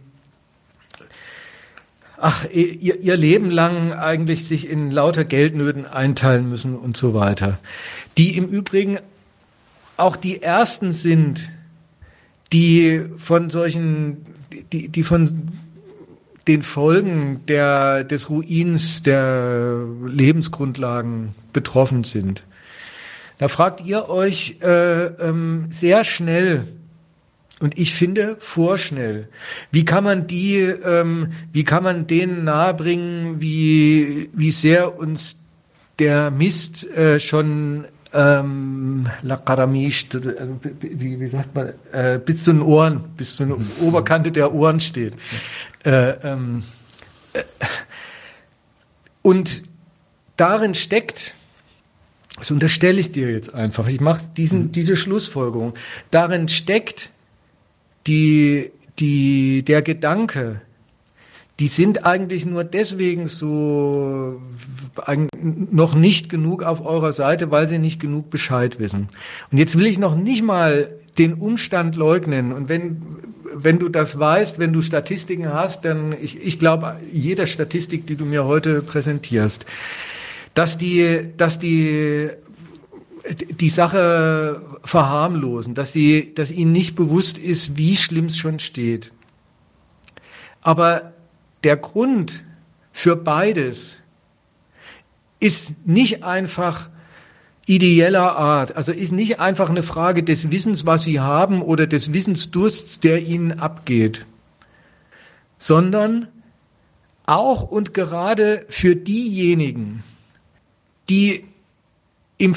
ach, 2.23 2.45
ihr, 2.49 3.01
ihr 3.01 3.17
Leben 3.17 3.51
lang 3.51 3.91
eigentlich 3.91 4.45
sich 4.45 4.69
in 4.69 4.91
lauter 4.91 5.25
Geldnöten 5.25 5.85
einteilen 5.85 6.47
müssen 6.47 6.77
und 6.77 6.95
so 6.95 7.13
weiter. 7.13 7.59
Die 8.17 8.37
im 8.37 8.47
Übrigen 8.47 8.99
auch 9.97 10.15
die 10.15 10.41
ersten 10.41 10.93
sind, 10.93 11.49
die 12.53 13.01
von 13.17 13.49
solchen, 13.49 14.25
die, 14.71 14.87
die 14.87 15.03
von 15.03 15.51
den 16.47 16.63
Folgen 16.63 17.41
der, 17.49 18.05
des 18.05 18.29
Ruins 18.29 19.03
der 19.03 19.85
Lebensgrundlagen 20.07 21.35
betroffen 21.51 22.05
sind. 22.05 22.45
Da 23.37 23.49
fragt 23.49 23.81
ihr 23.81 24.07
euch 24.07 24.59
äh, 24.61 25.07
ähm, 25.07 25.65
sehr 25.71 26.05
schnell, 26.05 26.67
und 27.63 27.79
ich 27.79 27.95
finde 27.95 28.35
vorschnell. 28.39 29.29
Wie 29.71 29.85
kann 29.85 30.03
man 30.03 30.27
die, 30.27 30.57
ähm, 30.57 31.31
wie 31.53 31.63
kann 31.63 31.81
man 31.81 32.07
denen 32.07 32.43
nahebringen, 32.43 33.39
wie, 33.39 34.29
wie 34.33 34.51
sehr 34.51 34.99
uns 34.99 35.37
der 35.97 36.29
Mist 36.29 36.85
äh, 36.91 37.21
schon 37.21 37.85
ähm, 38.11 39.07
Lakaramisch, 39.21 40.07
wie, 40.81 41.21
wie 41.21 41.27
sagt 41.27 41.55
man, 41.55 41.69
äh, 41.93 42.19
bis 42.19 42.43
zu 42.43 42.51
den 42.51 42.61
Ohren, 42.61 43.05
bis 43.15 43.37
zu 43.37 43.45
den 43.45 43.55
Oberkante 43.79 44.33
der 44.33 44.53
Ohren 44.53 44.81
steht. 44.81 45.13
Äh, 45.85 46.15
ähm, 46.21 46.63
äh, 47.31 47.43
und 49.21 49.63
darin 50.35 50.73
steckt, 50.73 51.33
das 52.37 52.51
unterstelle 52.51 52.99
ich 52.99 53.13
dir 53.13 53.31
jetzt 53.31 53.53
einfach, 53.53 53.87
ich 53.87 54.01
mache 54.01 54.21
diesen, 54.35 54.73
diese 54.73 54.97
Schlussfolgerung, 54.97 55.75
darin 56.11 56.49
steckt 56.49 57.09
die, 58.07 58.71
die, 58.99 59.63
der 59.63 59.81
Gedanke, 59.81 60.61
die 61.59 61.67
sind 61.67 62.05
eigentlich 62.05 62.45
nur 62.45 62.63
deswegen 62.63 63.27
so 63.27 64.41
noch 65.71 65.93
nicht 65.93 66.29
genug 66.29 66.63
auf 66.63 66.83
eurer 66.83 67.13
Seite, 67.13 67.51
weil 67.51 67.67
sie 67.67 67.77
nicht 67.77 67.99
genug 67.99 68.29
Bescheid 68.29 68.79
wissen. 68.79 69.09
Und 69.51 69.57
jetzt 69.59 69.77
will 69.77 69.85
ich 69.85 69.99
noch 69.99 70.15
nicht 70.15 70.41
mal 70.41 70.89
den 71.17 71.35
Umstand 71.35 71.95
leugnen. 71.95 72.53
Und 72.53 72.69
wenn, 72.69 73.01
wenn 73.53 73.77
du 73.77 73.89
das 73.89 74.17
weißt, 74.17 74.57
wenn 74.57 74.73
du 74.73 74.81
Statistiken 74.81 75.53
hast, 75.53 75.85
dann 75.85 76.15
ich, 76.19 76.43
ich 76.43 76.57
glaube, 76.57 76.97
jeder 77.11 77.45
Statistik, 77.45 78.07
die 78.07 78.15
du 78.15 78.25
mir 78.25 78.45
heute 78.45 78.81
präsentierst, 78.81 79.65
dass 80.55 80.77
die, 80.77 81.27
dass 81.37 81.59
die 81.59 82.29
die 83.25 83.69
Sache 83.69 84.61
verharmlosen, 84.83 85.75
dass, 85.75 85.93
sie, 85.93 86.33
dass 86.35 86.51
ihnen 86.51 86.71
nicht 86.71 86.95
bewusst 86.95 87.37
ist, 87.37 87.77
wie 87.77 87.95
schlimm 87.95 88.25
es 88.25 88.37
schon 88.37 88.59
steht. 88.59 89.11
Aber 90.61 91.13
der 91.63 91.77
Grund 91.77 92.43
für 92.91 93.15
beides 93.15 93.97
ist 95.39 95.73
nicht 95.85 96.23
einfach 96.23 96.89
ideeller 97.65 98.35
Art, 98.35 98.75
also 98.75 98.91
ist 98.91 99.11
nicht 99.11 99.39
einfach 99.39 99.69
eine 99.69 99.83
Frage 99.83 100.23
des 100.23 100.51
Wissens, 100.51 100.85
was 100.85 101.03
sie 101.03 101.19
haben 101.19 101.61
oder 101.61 101.87
des 101.87 102.11
Wissensdursts, 102.11 102.99
der 102.99 103.21
ihnen 103.21 103.59
abgeht, 103.59 104.25
sondern 105.57 106.27
auch 107.25 107.63
und 107.63 107.93
gerade 107.93 108.65
für 108.67 108.97
diejenigen, 108.97 110.03
die 111.09 111.45
im 112.43 112.53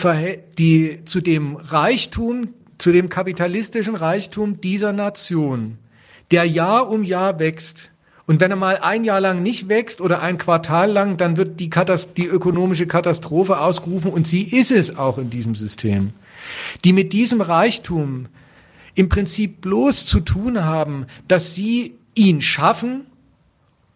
die, 0.59 1.05
zu 1.05 1.21
dem 1.21 1.55
Reichtum, 1.55 2.49
zu 2.77 2.91
dem 2.91 3.09
kapitalistischen 3.09 3.95
Reichtum 3.95 4.61
dieser 4.61 4.93
Nation, 4.93 5.79
der 6.33 6.45
Jahr 6.45 6.91
um 6.91 7.05
Jahr 7.05 7.39
wächst. 7.39 7.91
Und 8.27 8.41
wenn 8.41 8.51
er 8.51 8.57
mal 8.57 8.79
ein 8.79 9.05
Jahr 9.05 9.21
lang 9.21 9.45
nicht 9.45 9.69
wächst 9.69 10.01
oder 10.01 10.23
ein 10.23 10.39
Quartal 10.39 10.91
lang, 10.91 11.19
dann 11.19 11.37
wird 11.37 11.61
die, 11.61 11.71
Katast 11.71 12.17
die 12.17 12.27
ökonomische 12.27 12.89
Katastrophe 12.89 13.61
ausgerufen 13.61 14.11
und 14.11 14.27
sie 14.27 14.43
ist 14.43 14.73
es 14.73 14.97
auch 14.97 15.19
in 15.19 15.31
diesem 15.31 15.55
System. 15.55 16.11
Die 16.85 16.93
mit 16.93 17.13
diesem 17.13 17.41
Reichtum 17.41 18.27
im 18.97 19.09
Prinzip 19.09 19.61
bloß 19.61 20.05
zu 20.05 20.19
tun 20.19 20.65
haben, 20.65 21.07
dass 21.29 21.55
sie 21.55 21.95
ihn 22.17 22.43
schaffen 22.43 23.07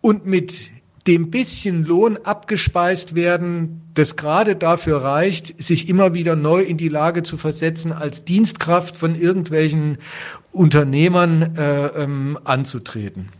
und 0.01 0.25
mit 0.25 0.71
dem 1.07 1.31
bisschen 1.31 1.85
Lohn 1.85 2.19
abgespeist 2.19 3.15
werden, 3.15 3.83
das 3.95 4.17
gerade 4.17 4.55
dafür 4.55 5.03
reicht, 5.03 5.63
sich 5.63 5.89
immer 5.89 6.15
wieder 6.15 6.37
neu 6.37 6.63
in 6.63 6.77
die 6.77 6.89
Lage 6.89 7.23
zu 7.23 7.37
versetzen, 7.37 7.93
als 7.93 8.25
Dienstkraft 8.25 8.97
von 8.97 9.15
irgendwelchen 9.15 9.99
Unternehmern 10.53 11.57
äh, 11.57 11.87
ähm, 11.87 12.39
anzutreten. 12.45 13.31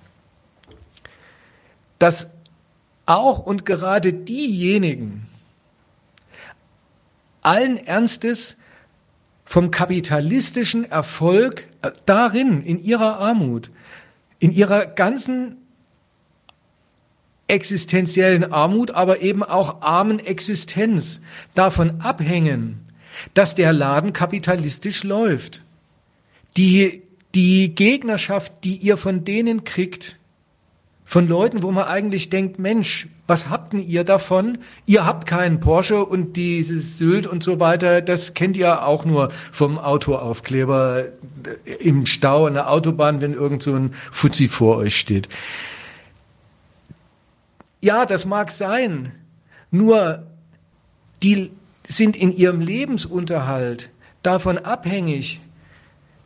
Dass 1.99 2.31
auch 3.05 3.41
und 3.41 3.67
gerade 3.67 4.13
diejenigen 4.13 5.27
allen 7.43 7.77
Ernstes 7.77 8.57
vom 9.45 9.71
kapitalistischen 9.71 10.91
Erfolg 10.91 11.65
äh, 11.83 11.91
darin, 12.07 12.63
in 12.63 12.83
ihrer 12.83 13.19
Armut, 13.19 13.71
in 14.39 14.53
ihrer 14.53 14.87
ganzen 14.87 15.60
existenziellen 17.51 18.53
Armut, 18.53 18.93
aber 18.93 19.21
eben 19.21 19.43
auch 19.43 19.83
armen 19.83 20.21
Existenz 20.21 21.21
davon 21.55 22.01
abhängen, 22.01 22.87
dass 23.35 23.57
der 23.57 23.73
Laden 23.73 24.13
kapitalistisch 24.13 25.03
läuft. 25.03 25.63
Die, 26.57 27.03
die 27.35 27.75
Gegnerschaft, 27.75 28.53
die 28.65 28.77
ihr 28.77 28.97
von 28.97 29.25
denen 29.25 29.65
kriegt, 29.65 30.17
von 31.05 31.27
Leuten, 31.27 31.65
wo 31.65 31.73
man 31.73 31.87
eigentlich 31.87 32.31
denkt, 32.31 32.61
Mensch, 32.61 33.09
was 33.27 33.49
habt 33.49 33.73
denn 33.73 33.85
ihr 33.85 34.05
davon? 34.05 34.59
Ihr 34.87 35.05
habt 35.05 35.27
keinen 35.27 35.59
Porsche 35.59 36.05
und 36.05 36.37
dieses 36.37 36.99
Sylt 36.99 37.27
und 37.27 37.43
so 37.43 37.59
weiter, 37.59 38.01
das 38.01 38.33
kennt 38.35 38.57
ihr 38.57 38.87
auch 38.87 39.05
nur 39.05 39.33
vom 39.51 39.77
Autoaufkleber 39.77 41.07
im 41.81 42.07
Stau 42.07 42.47
an 42.47 42.55
der 42.55 42.71
Autobahn, 42.71 43.21
wenn 43.21 43.35
irgend 43.35 43.65
so 43.65 43.75
ein 43.75 43.93
Fuzzi 44.13 44.47
vor 44.47 44.77
euch 44.77 44.97
steht. 44.97 45.29
Ja, 47.81 48.07
das 48.07 48.25
mag 48.25 48.51
sein. 48.51 49.13
Nur 49.71 50.27
die 51.23 51.51
sind 51.87 52.17
in 52.17 52.33
ihrem 52.33 52.61
Lebensunterhalt 52.61 53.91
davon 54.23 54.59
abhängig, 54.59 55.41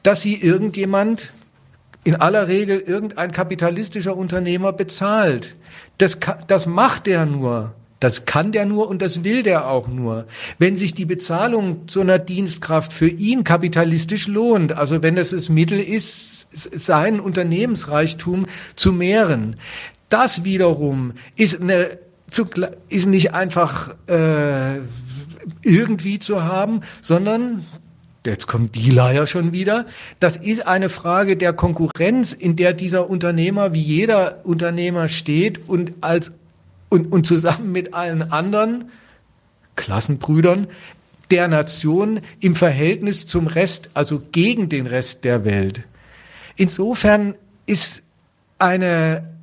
dass 0.03 0.23
sie 0.23 0.35
irgendjemand 0.35 1.33
in 2.05 2.17
aller 2.17 2.49
Regel 2.49 2.79
irgendein 2.81 3.33
kapitalistischer 3.33 4.17
Unternehmer 4.17 4.73
bezahlt. 4.73 5.57
Das, 5.99 6.19
das 6.47 6.67
macht 6.67 7.09
er 7.09 7.25
nur. 7.25 7.75
Das 8.01 8.27
kann 8.27 8.53
der 8.53 8.67
nur 8.67 8.89
und 8.89 9.01
das 9.01 9.25
will 9.25 9.43
der 9.43 9.67
auch 9.67 9.89
nur. 9.89 10.27
Wenn 10.59 10.77
sich 10.77 10.95
die 10.95 11.07
Bezahlung 11.07 11.89
zu 11.89 12.03
einer 12.03 12.19
Dienstkraft 12.19 12.93
für 12.93 13.09
ihn 13.09 13.45
kapitalistisch 13.45 14.27
lohnt, 14.27 14.73
also 14.73 15.03
wenn 15.03 15.17
es 15.17 15.31
das 15.31 15.49
Mittel 15.49 15.81
ist, 15.81 16.47
seinen 16.53 17.19
Unternehmensreichtum 17.19 18.47
zu 18.77 18.93
mehren, 18.93 19.57
das 20.09 20.45
wiederum 20.45 21.13
ist, 21.37 21.61
eine, 21.61 21.99
ist 22.89 23.07
nicht 23.07 23.35
einfach 23.35 23.95
äh, 24.07 24.79
irgendwie 25.63 26.19
zu 26.19 26.43
haben, 26.43 26.81
sondern 27.01 27.65
jetzt 28.27 28.47
kommt 28.47 28.75
die 28.75 28.91
Leier 28.91 29.27
schon 29.27 29.53
wieder. 29.53 29.87
Das 30.21 30.37
ist 30.37 30.67
eine 30.67 30.89
Frage 30.89 31.37
der 31.37 31.53
Konkurrenz, 31.53 32.33
in 32.33 32.57
der 32.57 32.73
dieser 32.73 33.11
Unternehmer 33.11 33.75
wie 33.75 33.83
jeder 33.83 34.41
Unternehmer 34.45 35.09
steht 35.09 35.69
und 35.69 35.93
als 36.01 36.33
und, 36.89 37.13
und 37.13 37.27
zusammen 37.27 37.73
mit 37.73 37.93
allen 37.93 38.31
anderen 38.31 38.91
Klassenbrüdern 39.77 40.69
der 41.31 41.49
Nation 41.49 42.21
im 42.41 42.55
Verhältnis 42.55 43.27
zum 43.27 43.47
Rest, 43.47 43.91
also 43.95 44.23
gegen 44.31 44.69
den 44.69 44.87
Rest 44.87 45.25
der 45.25 45.45
Welt. 45.45 45.83
Insofern 46.57 47.35
ist 47.67 48.03
eine, 48.59 49.34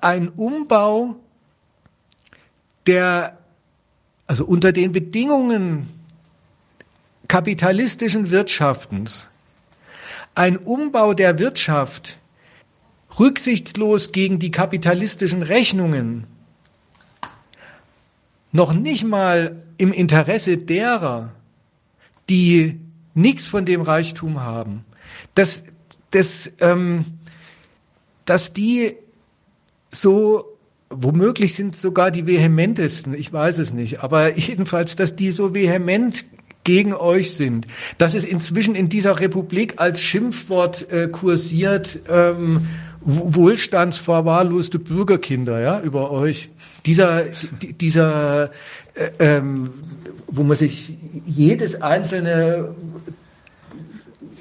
ein 0.00 0.28
Umbau 0.28 1.16
der, 2.86 3.38
also 4.26 4.44
unter 4.44 4.72
den 4.72 4.92
Bedingungen 4.92 5.88
kapitalistischen 7.28 8.30
Wirtschaftens 8.30 9.26
ein 10.34 10.56
Umbau 10.56 11.14
der 11.14 11.38
Wirtschaft 11.38 12.18
rücksichtslos 13.18 14.12
gegen 14.12 14.38
die 14.38 14.50
kapitalistischen 14.50 15.42
Rechnungen 15.42 16.26
noch 18.52 18.72
nicht 18.72 19.04
mal 19.04 19.62
im 19.78 19.92
Interesse 19.92 20.58
derer, 20.58 21.32
die 22.28 22.80
nichts 23.14 23.46
von 23.46 23.66
dem 23.66 23.82
Reichtum 23.82 24.40
haben, 24.40 24.84
dass, 25.34 25.64
dass, 26.10 26.52
ähm, 26.60 27.04
dass 28.24 28.52
die 28.52 28.96
so 29.92 30.52
womöglich 30.90 31.54
sind 31.54 31.74
sogar 31.74 32.10
die 32.10 32.26
vehementesten, 32.26 33.14
ich 33.14 33.32
weiß 33.32 33.58
es 33.58 33.72
nicht, 33.72 34.00
aber 34.02 34.36
jedenfalls, 34.36 34.96
dass 34.96 35.16
die 35.16 35.30
so 35.30 35.54
vehement 35.54 36.24
gegen 36.64 36.94
euch 36.94 37.34
sind. 37.34 37.66
Dass 37.98 38.14
es 38.14 38.24
inzwischen 38.24 38.74
in 38.74 38.88
dieser 38.88 39.18
Republik 39.18 39.74
als 39.76 40.00
Schimpfwort 40.02 40.90
äh, 40.90 41.08
kursiert, 41.08 41.98
ähm, 42.08 42.68
wohlstandsverwahrloste 43.04 44.78
Bürgerkinder, 44.78 45.60
ja, 45.60 45.80
über 45.80 46.12
euch. 46.12 46.50
Dieser, 46.86 47.24
dieser, 47.80 48.52
äh, 48.94 49.10
ähm, 49.18 49.70
wo 50.28 50.44
man 50.44 50.56
sich 50.56 50.96
jedes 51.26 51.82
einzelne 51.82 52.74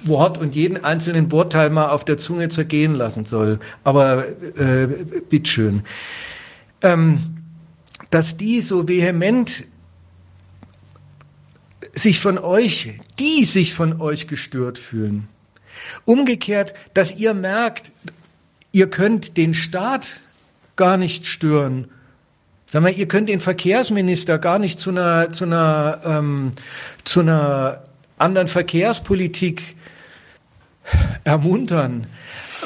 Wort 0.04 0.38
und 0.38 0.56
jeden 0.56 0.84
einzelnen 0.84 1.32
Wortteil 1.32 1.70
mal 1.70 1.90
auf 1.90 2.06
der 2.06 2.18
Zunge 2.18 2.50
zergehen 2.50 2.96
lassen 2.96 3.26
soll. 3.26 3.60
Aber 3.84 4.28
äh, 4.28 4.88
bitteschön. 5.30 5.84
Ähm, 6.82 7.20
dass 8.10 8.38
die 8.38 8.62
so 8.62 8.88
vehement 8.88 9.64
sich 11.94 12.20
von 12.20 12.38
euch, 12.38 13.00
die 13.20 13.46
sich 13.46 13.74
von 13.74 14.02
euch 14.02 14.28
gestört 14.28 14.78
fühlen. 14.78 15.28
Umgekehrt, 16.06 16.74
dass 16.94 17.16
ihr 17.16 17.34
merkt, 17.34 17.92
ihr 18.72 18.90
könnt 18.90 19.38
den 19.38 19.54
Staat 19.54 20.22
gar 20.76 20.98
nicht 20.98 21.26
stören. 21.26 21.88
Sag 22.66 22.84
mal, 22.84 22.94
ihr 22.94 23.08
könnt 23.08 23.28
den 23.28 23.42
Verkehrsminister 23.42 24.38
gar 24.40 24.58
nicht 24.58 24.80
zu 24.80 24.92
einer, 24.92 25.32
zu 25.32 25.46
einer, 25.46 26.02
ähm, 26.06 26.54
zu 27.04 27.20
einer 27.20 27.84
anderen 28.18 28.48
Verkehrspolitik 28.48 29.76
ermuntern. 31.24 32.08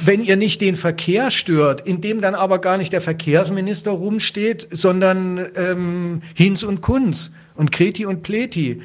Wenn 0.02 0.24
ihr 0.24 0.36
nicht 0.36 0.60
den 0.60 0.76
Verkehr 0.76 1.32
stört, 1.32 1.82
in 1.82 2.02
dem 2.02 2.20
dann 2.20 2.36
aber 2.36 2.60
gar 2.60 2.78
nicht 2.78 2.92
der 2.92 3.02
Verkehrsminister 3.02 3.92
rumsteht, 3.92 4.68
sondern 4.72 5.46
ähm, 5.56 6.22
Hinz 6.34 6.64
und 6.64 6.82
Kunz 6.82 7.32
und 7.56 7.72
Kreti 7.72 8.06
und 8.06 8.22
Pleti, 8.22 8.82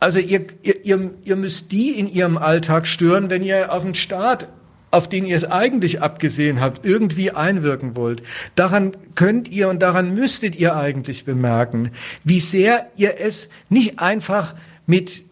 also 0.00 0.18
ihr, 0.18 0.46
ihr, 0.62 1.10
ihr 1.22 1.36
müsst 1.36 1.70
die 1.70 1.90
in 1.90 2.12
ihrem 2.12 2.36
Alltag 2.36 2.88
stören, 2.88 3.30
wenn 3.30 3.44
ihr 3.44 3.72
auf 3.72 3.84
den 3.84 3.94
Staat 3.94 4.48
auf 4.92 5.08
den 5.08 5.24
ihr 5.24 5.36
es 5.36 5.44
eigentlich 5.44 6.02
abgesehen 6.02 6.60
habt, 6.60 6.84
irgendwie 6.84 7.30
einwirken 7.30 7.96
wollt. 7.96 8.22
Daran 8.54 8.94
könnt 9.14 9.48
ihr 9.48 9.70
und 9.70 9.80
daran 9.80 10.14
müsstet 10.14 10.54
ihr 10.54 10.76
eigentlich 10.76 11.24
bemerken, 11.24 11.92
wie 12.24 12.40
sehr 12.40 12.90
ihr 12.94 13.18
es 13.18 13.48
nicht 13.70 13.98
einfach 14.00 14.54
mit, 14.86 15.24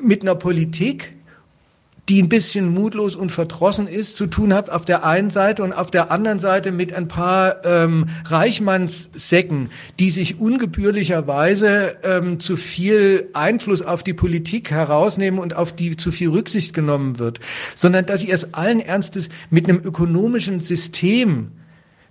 mit 0.00 0.22
einer 0.22 0.34
Politik 0.34 1.12
die 2.08 2.20
ein 2.20 2.28
bisschen 2.28 2.68
mutlos 2.68 3.14
und 3.14 3.30
verdrossen 3.30 3.86
ist, 3.86 4.16
zu 4.16 4.26
tun 4.26 4.52
habt 4.52 4.70
auf 4.70 4.84
der 4.84 5.04
einen 5.04 5.30
Seite 5.30 5.62
und 5.62 5.72
auf 5.72 5.90
der 5.90 6.10
anderen 6.10 6.40
Seite 6.40 6.72
mit 6.72 6.92
ein 6.92 7.06
paar 7.06 7.64
ähm, 7.64 8.08
Reichmannssäcken, 8.24 9.70
die 10.00 10.10
sich 10.10 10.40
ungebührlicherweise 10.40 11.96
ähm, 12.02 12.40
zu 12.40 12.56
viel 12.56 13.28
Einfluss 13.34 13.82
auf 13.82 14.02
die 14.02 14.14
Politik 14.14 14.72
herausnehmen 14.72 15.38
und 15.38 15.54
auf 15.54 15.72
die 15.72 15.96
zu 15.96 16.10
viel 16.10 16.30
Rücksicht 16.30 16.74
genommen 16.74 17.20
wird, 17.20 17.38
sondern 17.76 18.04
dass 18.04 18.24
ihr 18.24 18.34
es 18.34 18.52
allen 18.52 18.80
Ernstes 18.80 19.28
mit 19.50 19.68
einem 19.68 19.80
ökonomischen 19.82 20.58
System 20.58 21.52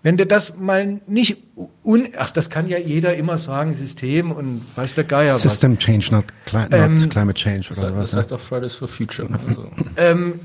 wenn 0.04 0.18
du 0.18 0.26
das 0.26 0.58
mal 0.58 1.00
nicht 1.06 1.38
un 1.84 2.08
ach, 2.18 2.32
das 2.32 2.50
kann 2.50 2.68
ja 2.68 2.80
jeder 2.80 3.16
immer 3.16 3.38
sagen, 3.38 3.74
System 3.76 4.32
und 4.32 4.66
weiß 4.76 4.96
der 4.96 5.04
Geier 5.04 5.34
System 5.34 5.74
was. 5.74 5.80
Change, 5.80 6.08
not, 6.12 6.26
cli 6.46 6.62
not 6.62 6.72
ähm, 6.72 7.10
Climate 7.10 7.40
Change 7.40 7.70
oder 7.72 7.82
das, 7.82 7.92
was. 7.92 8.00
Das 8.00 8.12
sagt 8.12 8.34
auch 8.34 8.40
Fridays 8.40 8.74
for 8.74 8.88
Future. 8.88 9.30
Also. 9.48 9.70
ähm, 9.98 10.40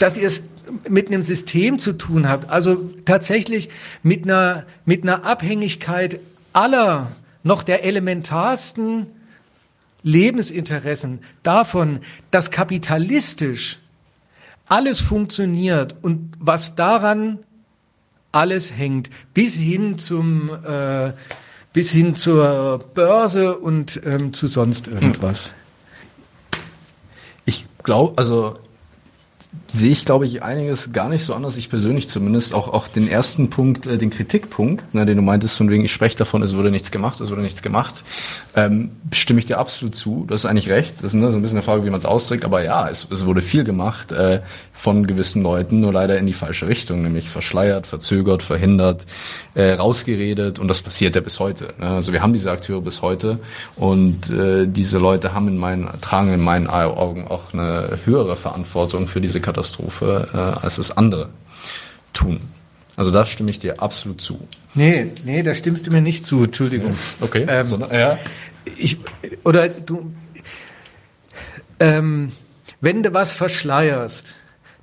dass 0.00 0.16
ihr 0.16 0.26
es 0.26 0.42
mit 0.88 1.06
einem 1.06 1.22
System 1.22 1.78
zu 1.78 1.92
tun 1.92 2.28
habt, 2.28 2.50
also 2.50 2.90
tatsächlich 3.04 3.68
mit 4.02 4.24
einer, 4.24 4.66
mit 4.84 5.04
einer 5.04 5.24
Abhängigkeit 5.24 6.20
aller 6.52 7.12
noch 7.42 7.62
der 7.62 7.84
elementarsten 7.84 9.06
Lebensinteressen 10.02 11.20
davon, 11.42 12.00
dass 12.30 12.50
kapitalistisch 12.50 13.78
alles 14.66 15.00
funktioniert 15.00 15.94
und 16.02 16.32
was 16.38 16.74
daran 16.74 17.38
alles 18.32 18.72
hängt, 18.72 19.10
bis 19.34 19.54
hin 19.54 19.98
zum 19.98 20.50
äh, 20.64 21.12
bis 21.72 21.90
hin 21.90 22.16
zur 22.16 22.84
Börse 22.94 23.56
und 23.58 24.00
ähm, 24.04 24.32
zu 24.32 24.46
sonst 24.48 24.88
irgendwas. 24.88 25.50
Ich 27.44 27.66
glaube, 27.84 28.18
also 28.18 28.58
sehe 29.66 29.90
ich, 29.90 30.04
glaube 30.04 30.26
ich, 30.26 30.42
einiges 30.42 30.92
gar 30.92 31.08
nicht 31.08 31.24
so 31.24 31.34
anders. 31.34 31.56
Ich 31.56 31.70
persönlich 31.70 32.08
zumindest 32.08 32.54
auch 32.54 32.68
auch 32.68 32.88
den 32.88 33.08
ersten 33.08 33.50
Punkt, 33.50 33.86
äh, 33.86 33.98
den 33.98 34.10
Kritikpunkt, 34.10 34.94
ne, 34.94 35.06
den 35.06 35.16
du 35.16 35.22
meintest, 35.22 35.56
von 35.56 35.70
wegen 35.70 35.84
ich 35.84 35.92
spreche 35.92 36.16
davon, 36.16 36.42
es 36.42 36.56
wurde 36.56 36.70
nichts 36.70 36.90
gemacht, 36.90 37.20
es 37.20 37.30
wurde 37.30 37.42
nichts 37.42 37.62
gemacht, 37.62 38.04
ähm, 38.54 38.90
stimme 39.12 39.40
ich 39.40 39.46
dir 39.46 39.58
absolut 39.58 39.94
zu. 39.94 40.24
Du 40.26 40.34
hast 40.34 40.46
eigentlich 40.46 40.68
recht. 40.68 40.94
Das 40.94 41.04
ist 41.04 41.14
ne, 41.14 41.30
so 41.30 41.38
ein 41.38 41.42
bisschen 41.42 41.58
eine 41.58 41.62
Frage, 41.62 41.84
wie 41.84 41.90
man 41.90 41.98
es 41.98 42.04
ausdrückt, 42.04 42.44
aber 42.44 42.64
ja, 42.64 42.88
es, 42.88 43.06
es 43.10 43.26
wurde 43.26 43.42
viel 43.42 43.64
gemacht 43.64 44.12
äh, 44.12 44.40
von 44.72 45.06
gewissen 45.06 45.42
Leuten, 45.42 45.80
nur 45.80 45.92
leider 45.92 46.18
in 46.18 46.26
die 46.26 46.32
falsche 46.32 46.66
Richtung, 46.66 47.02
nämlich 47.02 47.28
verschleiert, 47.28 47.86
verzögert, 47.86 48.42
verhindert, 48.42 49.06
äh, 49.54 49.72
rausgeredet 49.72 50.58
und 50.58 50.68
das 50.68 50.82
passiert 50.82 51.14
ja 51.14 51.20
bis 51.20 51.40
heute. 51.40 51.68
Ne? 51.78 51.86
Also 51.86 52.12
wir 52.12 52.22
haben 52.22 52.32
diese 52.32 52.50
Akteure 52.50 52.80
bis 52.80 53.02
heute 53.02 53.38
und 53.76 54.30
äh, 54.30 54.66
diese 54.66 54.98
Leute 54.98 55.34
haben 55.34 55.48
in 55.48 55.56
meinen 55.56 55.88
tragen 56.00 56.32
in 56.32 56.40
meinen 56.40 56.66
Augen 56.66 57.26
auch 57.28 57.52
eine 57.52 57.98
höhere 58.04 58.36
Verantwortung 58.36 59.06
für 59.06 59.20
diese 59.20 59.39
Katastrophe, 59.40 60.28
äh, 60.32 60.64
als 60.64 60.78
es 60.78 60.96
andere 60.96 61.30
tun. 62.12 62.40
Also 62.96 63.10
da 63.10 63.24
stimme 63.24 63.50
ich 63.50 63.58
dir 63.58 63.80
absolut 63.80 64.20
zu. 64.20 64.46
Nee, 64.74 65.12
nee, 65.24 65.42
da 65.42 65.54
stimmst 65.54 65.86
du 65.86 65.90
mir 65.90 66.02
nicht 66.02 66.26
zu, 66.26 66.44
Entschuldigung. 66.44 66.96
Okay. 67.20 67.46
Ähm, 67.48 67.66
so, 67.66 67.76
ne? 67.76 67.88
ja. 67.92 68.18
Ich, 68.76 68.98
oder 69.42 69.68
du, 69.68 70.12
ähm, 71.78 72.32
wenn 72.80 73.02
du 73.02 73.12
was 73.14 73.32
verschleierst, 73.32 74.34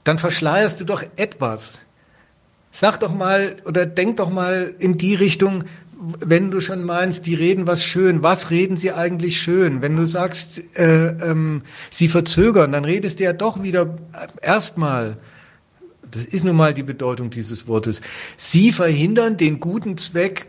dann 0.04 0.18
verschleierst 0.20 0.80
du 0.80 0.86
doch 0.86 1.04
etwas. 1.16 1.80
Sag 2.72 3.00
doch 3.00 3.14
mal 3.14 3.58
oder 3.66 3.86
denk 3.86 4.18
doch 4.18 4.30
mal 4.30 4.74
in 4.80 4.98
die 4.98 5.16
Richtung, 5.16 5.66
wenn 6.00 6.52
du 6.52 6.62
schon 6.62 6.84
meinst, 6.84 7.26
die 7.26 7.36
reden 7.36 7.68
was 7.68 7.84
schön, 7.84 8.24
was 8.24 8.52
reden 8.52 8.78
sie 8.78 8.92
eigentlich 8.92 9.42
schön? 9.42 9.82
Wenn 9.82 9.96
du 9.96 10.06
sagst, 10.06 10.62
äh, 10.76 11.08
ähm, 11.08 11.64
sie 11.90 12.08
verzögern, 12.08 12.72
dann 12.72 12.86
redest 12.86 13.20
du 13.20 13.24
ja 13.24 13.34
doch 13.34 13.64
wieder 13.64 13.98
erstmal, 14.42 15.18
das 16.12 16.26
ist 16.26 16.44
nun 16.44 16.56
mal 16.56 16.74
die 16.74 16.84
Bedeutung 16.84 17.30
dieses 17.30 17.68
Wortes, 17.68 18.02
sie 18.38 18.72
verhindern 18.72 19.38
den 19.38 19.60
guten 19.60 19.98
Zweck 19.98 20.48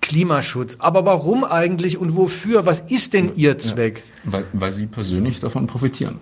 Klimaschutz. 0.00 0.76
Aber 0.80 1.06
warum 1.06 1.44
eigentlich 1.44 1.96
und 1.96 2.16
wofür? 2.16 2.66
Was 2.66 2.80
ist 2.80 3.14
denn 3.14 3.34
ihr 3.36 3.56
Zweck? 3.58 4.02
Ja, 4.24 4.32
weil, 4.32 4.44
weil 4.52 4.70
sie 4.70 4.86
persönlich 4.86 5.40
davon 5.40 5.66
profitieren. 5.66 6.18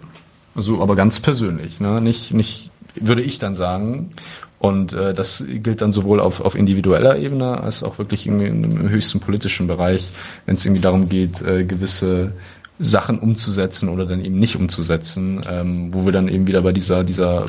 Also, 0.55 0.83
aber 0.83 0.97
ganz 0.97 1.21
persönlich, 1.21 1.81
ne? 1.81 2.01
nicht, 2.01 2.35
nicht, 2.35 2.71
würde 2.95 3.23
ich 3.23 3.39
dann 3.39 3.55
sagen. 3.55 4.11
Und 4.59 4.93
äh, 4.93 5.15
das 5.15 5.45
gilt 5.49 5.81
dann 5.81 5.91
sowohl 5.91 6.21
auf, 6.21 6.41
auf 6.43 6.55
individueller 6.55 7.19
Ebene 7.19 7.61
als 7.61 7.83
auch 7.83 7.99
wirklich 7.99 8.27
im, 8.27 8.41
im 8.41 8.89
höchsten 8.91 9.19
politischen 9.19 9.67
Bereich, 9.67 10.11
wenn 10.45 10.55
es 10.55 10.65
irgendwie 10.65 10.83
darum 10.83 11.09
geht, 11.09 11.41
äh, 11.41 11.65
gewisse 11.65 12.33
Sachen 12.79 13.19
umzusetzen 13.19 13.89
oder 13.89 14.05
dann 14.07 14.23
eben 14.25 14.39
nicht 14.39 14.57
umzusetzen, 14.57 15.41
ähm, 15.49 15.95
wo 15.95 16.05
wir 16.05 16.13
dann 16.13 16.29
eben 16.29 16.47
wieder 16.47 16.63
bei 16.63 16.73
dieser, 16.73 17.05
dieser 17.05 17.47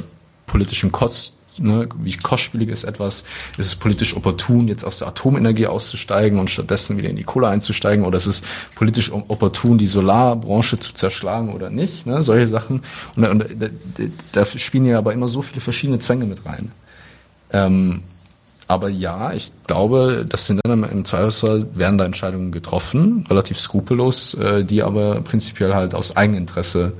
politischen 0.48 0.92
Kost 0.92 1.36
Ne, 1.58 1.88
wie 2.02 2.16
kostspielig 2.16 2.70
ist 2.70 2.86
etwas? 2.86 3.26
Ist 3.58 3.66
es 3.66 3.76
politisch 3.76 4.16
opportun, 4.16 4.68
jetzt 4.68 4.86
aus 4.86 5.00
der 5.00 5.10
Atomenergie 5.10 5.68
auszusteigen 5.68 6.40
und 6.40 6.50
stattdessen 6.50 6.98
wieder 6.98 7.10
in 7.10 7.18
die 7.18 7.24
Kohle 7.24 7.50
einzusteigen? 7.50 8.06
Oder 8.06 8.18
ist 8.18 8.26
es 8.26 8.44
politisch 8.76 9.12
opportun, 9.12 9.78
die 9.78 9.88
Solarbranche 9.88 10.80
zu 10.80 10.94
zerschlagen 10.94 11.54
oder 11.54 11.70
nicht? 11.70 12.06
Ne, 12.06 12.24
solche 12.24 12.48
Sachen. 12.48 12.84
Und, 13.16 13.26
und 13.26 13.46
da, 13.60 13.68
da 14.32 14.46
spielen 14.46 14.86
ja 14.86 14.98
aber 14.98 15.14
immer 15.14 15.28
so 15.28 15.42
viele 15.42 15.62
verschiedene 15.62 16.00
Zwänge 16.00 16.26
mit 16.26 16.46
rein. 16.46 16.72
Ähm, 17.52 18.04
aber 18.68 18.88
ja, 18.88 19.34
ich 19.34 19.52
glaube, 19.68 20.26
das 20.28 20.46
sind 20.46 20.62
dann 20.64 20.84
im 20.86 21.04
Zweifelsfall 21.04 21.68
werden 21.76 21.98
da 21.98 22.06
Entscheidungen 22.06 22.54
getroffen, 22.54 23.26
relativ 23.30 23.60
skrupellos, 23.60 24.34
äh, 24.36 24.64
die 24.64 24.84
aber 24.84 25.20
prinzipiell 25.20 25.74
halt 25.74 25.94
aus 25.94 26.16
Eigeninteresse 26.16 26.94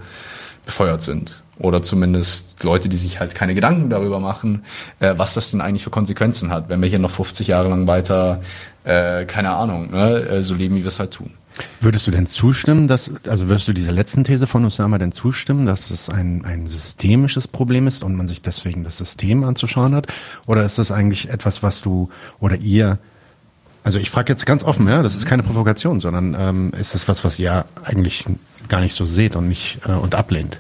befeuert 0.66 1.04
sind 1.04 1.42
oder 1.62 1.84
zumindest 1.84 2.64
Leute, 2.64 2.90
die 2.90 2.98
sich 2.98 3.20
halt 3.20 3.36
keine 3.36 3.56
Gedanken 3.56 3.90
darüber 3.90 4.20
machen, 4.20 4.64
äh, 5.00 5.14
was 5.18 5.34
das 5.34 5.52
denn 5.52 5.62
eigentlich 5.62 5.84
für 5.84 5.90
Konsequenzen 5.90 6.52
hat, 6.52 6.70
wenn 6.70 6.82
wir 6.82 6.90
hier 6.90 7.00
noch 7.00 7.12
50 7.12 7.48
Jahre 7.48 7.70
lang 7.70 7.88
weiter, 7.88 8.42
äh, 8.84 9.26
keine 9.26 9.52
Ahnung, 9.52 9.92
ne, 9.92 10.20
äh, 10.22 10.44
so 10.44 10.56
leben, 10.56 10.76
wie 10.76 10.82
wir 10.82 10.88
es 10.88 11.00
halt 11.00 11.12
tun. 11.12 11.32
Würdest 11.80 12.08
du 12.08 12.12
denn 12.12 12.28
zustimmen, 12.28 12.88
dass, 12.88 13.12
also 13.28 13.50
würdest 13.50 13.68
du 13.68 13.74
dieser 13.74 13.92
letzten 13.92 14.24
These 14.24 14.48
von 14.48 14.66
Osama 14.66 14.98
denn 14.98 15.12
zustimmen, 15.12 15.66
dass 15.66 15.92
es 15.92 16.10
ein, 16.10 16.46
ein 16.46 16.68
systemisches 16.68 17.48
Problem 17.48 17.88
ist 17.88 18.04
und 18.04 18.16
man 18.16 18.28
sich 18.28 18.42
deswegen 18.42 18.84
das 18.84 18.98
System 18.98 19.44
anzuschauen 19.44 19.94
hat? 19.94 20.08
Oder 20.48 20.64
ist 20.64 20.80
das 20.80 20.92
eigentlich 20.92 21.30
etwas, 21.30 21.62
was 21.62 21.82
du 21.82 22.10
oder 22.40 22.56
ihr 22.58 23.00
also 23.84 23.98
ich 23.98 24.12
frage 24.12 24.32
jetzt 24.32 24.46
ganz 24.46 24.64
offen, 24.64 24.88
ja, 24.88 25.02
das 25.02 25.16
ist 25.16 25.26
keine 25.26 25.42
Provokation, 25.42 26.00
sondern 26.00 26.36
ähm, 26.40 26.72
ist 26.80 26.94
es 26.94 27.08
was, 27.08 27.24
was 27.24 27.40
ihr 27.40 27.66
eigentlich 27.84 28.26
gar 28.68 28.80
nicht 28.80 28.94
so 28.94 29.06
seht 29.06 29.36
und 29.36 29.48
nicht 29.48 29.80
äh, 29.88 29.94
und 29.94 30.14
ablehnt? 30.14 30.60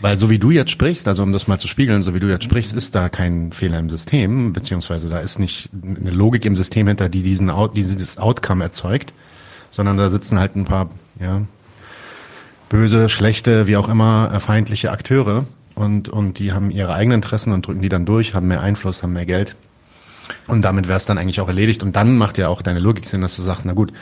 Weil 0.00 0.18
so 0.18 0.28
wie 0.30 0.38
du 0.38 0.50
jetzt 0.50 0.70
sprichst, 0.70 1.08
also 1.08 1.22
um 1.22 1.32
das 1.32 1.48
mal 1.48 1.58
zu 1.58 1.68
spiegeln, 1.68 2.02
so 2.02 2.14
wie 2.14 2.20
du 2.20 2.28
jetzt 2.28 2.44
sprichst, 2.44 2.74
ist 2.74 2.94
da 2.94 3.08
kein 3.08 3.52
Fehler 3.52 3.78
im 3.78 3.88
System, 3.88 4.52
beziehungsweise 4.52 5.08
da 5.08 5.18
ist 5.18 5.38
nicht 5.38 5.70
eine 5.82 6.10
Logik 6.10 6.44
im 6.44 6.56
System 6.56 6.86
hinter, 6.86 7.08
die 7.08 7.22
diesen 7.22 7.50
dieses 7.74 8.18
Outcome 8.18 8.62
erzeugt, 8.62 9.14
sondern 9.70 9.96
da 9.96 10.10
sitzen 10.10 10.38
halt 10.38 10.56
ein 10.56 10.64
paar, 10.64 10.90
ja, 11.18 11.42
böse, 12.68 13.08
schlechte, 13.08 13.66
wie 13.66 13.76
auch 13.76 13.88
immer, 13.88 14.30
äh, 14.34 14.40
feindliche 14.40 14.90
Akteure 14.90 15.46
und, 15.74 16.08
und 16.08 16.38
die 16.38 16.52
haben 16.52 16.70
ihre 16.70 16.94
eigenen 16.94 17.16
Interessen 17.16 17.52
und 17.52 17.66
drücken 17.66 17.82
die 17.82 17.88
dann 17.88 18.06
durch, 18.06 18.34
haben 18.34 18.48
mehr 18.48 18.60
Einfluss, 18.60 19.02
haben 19.02 19.12
mehr 19.12 19.26
Geld. 19.26 19.56
Und 20.48 20.62
damit 20.62 20.88
wäre 20.88 20.96
es 20.96 21.06
dann 21.06 21.18
eigentlich 21.18 21.40
auch 21.40 21.48
erledigt. 21.48 21.82
Und 21.82 21.94
dann 21.94 22.16
macht 22.16 22.38
ja 22.38 22.48
auch 22.48 22.62
deine 22.62 22.80
Logik 22.80 23.04
Sinn, 23.04 23.20
dass 23.20 23.36
du 23.36 23.42
sagst, 23.42 23.64
na 23.64 23.74
gut, 23.74 23.92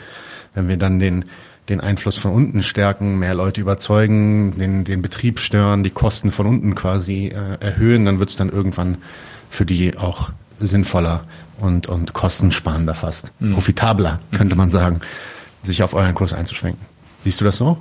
wenn 0.55 0.67
wir 0.67 0.77
dann 0.77 0.99
den 0.99 1.25
den 1.69 1.81
Einfluss 1.81 2.17
von 2.17 2.31
unten 2.31 2.61
stärken, 2.61 3.17
mehr 3.17 3.33
Leute 3.33 3.61
überzeugen, 3.61 4.57
den, 4.57 4.83
den 4.83 5.01
Betrieb 5.01 5.39
stören, 5.39 5.83
die 5.83 5.89
Kosten 5.89 6.31
von 6.31 6.45
unten 6.45 6.75
quasi 6.75 7.27
äh, 7.27 7.57
erhöhen, 7.59 8.05
dann 8.05 8.19
wird 8.19 8.29
es 8.29 8.35
dann 8.35 8.49
irgendwann 8.49 8.97
für 9.49 9.65
die 9.65 9.97
auch 9.97 10.31
sinnvoller 10.59 11.23
und, 11.59 11.87
und 11.87 12.13
kostensparender 12.13 12.93
fast. 12.93 13.31
Mhm. 13.39 13.53
Profitabler, 13.53 14.19
könnte 14.31 14.55
man 14.55 14.69
sagen, 14.69 15.01
sich 15.61 15.81
auf 15.83 15.93
euren 15.93 16.13
Kurs 16.13 16.33
einzuschränken. 16.33 16.85
Siehst 17.19 17.41
du 17.41 17.45
das 17.45 17.57
so? 17.57 17.77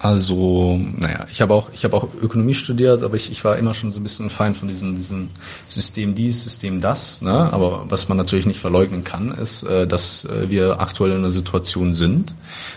Also, 0.00 0.78
naja, 0.96 1.26
ich 1.28 1.40
habe 1.40 1.52
auch, 1.54 1.70
ich 1.72 1.84
habe 1.84 1.96
auch 1.96 2.08
Ökonomie 2.22 2.54
studiert, 2.54 3.02
aber 3.02 3.16
ich, 3.16 3.32
ich 3.32 3.44
war 3.44 3.58
immer 3.58 3.74
schon 3.74 3.90
so 3.90 3.98
ein 3.98 4.04
bisschen 4.04 4.26
ein 4.26 4.30
Feind 4.30 4.56
von 4.56 4.68
diesem, 4.68 4.94
diesem 4.94 5.28
System 5.66 6.14
dies, 6.14 6.44
System 6.44 6.80
das. 6.80 7.20
Ne? 7.20 7.32
Aber 7.32 7.86
was 7.88 8.08
man 8.08 8.16
natürlich 8.16 8.46
nicht 8.46 8.60
verleugnen 8.60 9.02
kann, 9.02 9.32
ist, 9.32 9.64
äh, 9.64 9.88
dass 9.88 10.24
äh, 10.24 10.48
wir 10.48 10.80
aktuell 10.80 11.12
in 11.12 11.18
einer 11.18 11.30
Situation 11.30 11.94
sind, 11.94 12.36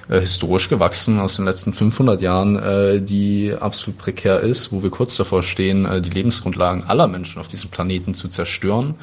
äh, 0.10 0.20
historisch 0.20 0.68
gewachsen 0.68 1.20
aus 1.20 1.36
den 1.36 1.46
letzten 1.46 1.74
500 1.74 2.22
Jahren, 2.22 3.06
die 3.06 3.54
absolut 3.60 3.98
prekär 3.98 4.40
ist, 4.40 4.72
wo 4.72 4.84
wir 4.84 4.90
kurz 4.90 5.16
davor 5.16 5.44
stehen, 5.44 5.88
die 6.02 6.10
Lebensgrundlagen 6.10 6.84
aller 6.84 7.08
Menschen 7.08 7.40
auf 7.40 7.48
diesem 7.48 7.70
Planeten 7.70 8.14
zu 8.14 8.28
zerstören. 8.28 8.96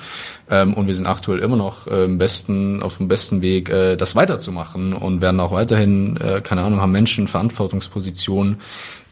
Ähm, 0.51 0.75
und 0.75 0.87
wir 0.87 0.95
sind 0.95 1.07
aktuell 1.07 1.41
immer 1.41 1.57
noch 1.57 1.87
äh, 1.87 2.07
besten, 2.09 2.83
auf 2.83 2.99
dem 2.99 3.09
besten 3.09 3.43
Weg, 3.43 3.69
äh, 3.69 3.97
das 3.97 4.16
weiterzumachen 4.16 4.93
und 4.93 5.20
werden 5.20 5.41
auch 5.41 5.53
weiterhin, 5.53 6.16
äh, 6.16 6.41
keine 6.41 6.62
Ahnung, 6.62 6.81
haben 6.81 6.93
Menschen 6.93 7.29
Verantwortungspositionen 7.29 7.99
Positionen, 8.09 8.57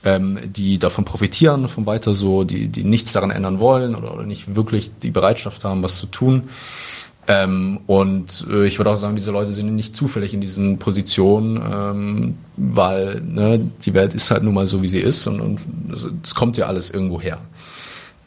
ähm, 0.05 0.39
die 0.47 0.79
davon 0.79 1.05
profitieren, 1.05 1.69
von 1.69 1.87
weiter 1.87 2.15
so, 2.15 2.45
die, 2.45 2.69
die 2.69 2.85
nichts 2.85 3.13
daran 3.13 3.31
ändern 3.31 3.61
wollen 3.61 3.95
oder, 3.95 4.15
oder 4.15 4.25
nicht 4.25 4.55
wirklich 4.55 4.91
die 5.03 5.11
Bereitschaft 5.11 5.65
haben, 5.65 5.83
was 5.83 5.99
zu 5.99 6.07
tun. 6.07 6.45
Ähm, 7.29 7.81
und 7.87 8.47
äh, 8.49 8.67
ich 8.67 8.79
würde 8.79 8.91
auch 8.91 8.97
sagen, 8.97 9.17
diese 9.17 9.33
Leute 9.33 9.53
sind 9.53 9.75
nicht 9.75 9.97
zufällig 9.97 10.33
in 10.33 10.41
diesen 10.41 10.79
Positionen, 10.79 11.61
ähm, 11.73 12.39
weil 12.57 13.21
ne, 13.21 13.69
die 13.85 13.95
Welt 13.95 14.15
ist 14.15 14.31
halt 14.31 14.45
nun 14.45 14.55
mal 14.55 14.69
so, 14.69 14.81
wie 14.81 14.89
sie 14.89 15.01
ist 15.01 15.27
und, 15.27 15.41
und 15.41 15.61
es 16.23 16.35
kommt 16.37 16.57
ja 16.57 16.67
alles 16.67 16.91
irgendwo 16.91 17.21
her. 17.21 17.39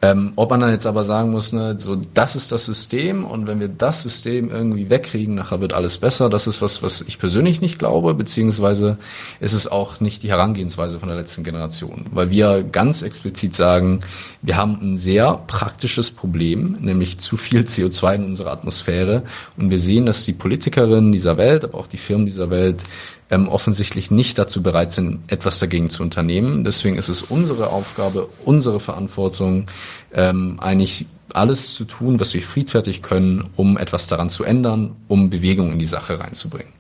Ähm, 0.01 0.31
ob 0.38 0.51
man 0.51 0.61
dann 0.61 0.71
jetzt 0.71 0.85
aber 0.85 1.03
sagen 1.03 1.31
muss, 1.31 1.51
ne, 1.51 1.76
so 1.77 2.01
das 2.13 2.38
ist 2.38 2.53
das 2.53 2.65
System 2.65 3.26
und 3.26 3.47
wenn 3.47 3.59
wir 3.59 3.67
das 3.67 4.01
System 4.01 4.49
irgendwie 4.49 4.89
wegkriegen, 4.89 5.35
nachher 5.35 5.59
wird 5.59 5.73
alles 5.73 5.97
besser. 5.97 6.30
Das 6.30 6.47
ist 6.47 6.61
was, 6.61 6.81
was 6.81 7.01
ich 7.01 7.19
persönlich 7.19 7.59
nicht 7.59 7.80
glaube, 7.80 8.13
beziehungsweise 8.13 8.97
ist 9.41 9.51
es 9.51 9.67
auch 9.67 9.99
nicht 9.99 10.23
die 10.23 10.30
Herangehensweise 10.30 10.99
von 10.99 11.09
der 11.09 11.17
letzten 11.17 11.43
Generation, 11.43 12.05
weil 12.11 12.30
wir 12.30 12.63
ganz 12.63 13.01
explizit 13.01 13.53
sagen, 13.53 13.99
wir 14.41 14.55
haben 14.55 14.80
ein 14.81 14.97
sehr 14.97 15.34
praktisches 15.47 16.11
Problem, 16.11 16.77
nämlich 16.80 17.19
zu 17.19 17.35
viel 17.35 17.61
CO2 17.61 18.15
in 18.15 18.23
unserer 18.23 18.51
Atmosphäre 18.51 19.23
und 19.57 19.69
wir 19.69 19.80
sehen, 19.80 20.05
dass 20.05 20.23
die 20.23 20.34
Politikerinnen 20.34 21.11
dieser 21.11 21.35
Welt, 21.35 21.65
aber 21.65 21.77
auch 21.77 21.88
die 21.88 21.97
Firmen 21.97 22.26
dieser 22.26 22.49
Welt 22.49 22.85
ähm, 23.30 23.47
offensichtlich 23.47 24.11
nicht 24.11 24.38
dazu 24.38 24.64
bereit 24.64 24.91
sind, 24.91 25.19
etwas 25.27 25.60
dagegen 25.60 25.89
zu 25.89 26.03
unternehmen. 26.03 26.64
Deswegen 26.64 26.97
ist 26.97 27.10
es 27.10 27.22
unsere 27.22 27.69
Aufgabe, 27.69 28.27
unsere 28.45 28.80
Verantwortung, 28.80 29.68
ähm, 30.14 30.60
eigentlich 30.60 31.06
alles 31.34 31.76
zu 31.76 31.85
tun, 31.85 32.19
was 32.19 32.34
wir 32.34 32.41
friedfertig 32.41 33.01
können, 33.01 33.49
um 33.56 33.77
etwas 33.77 34.07
daran 34.07 34.30
zu 34.30 34.43
ändern, 34.43 34.95
um 35.07 35.30
Bewegung 35.30 35.72
in 35.72 35.80
die 35.80 35.85
Sache 35.85 36.19
reinzubringen. 36.19 36.73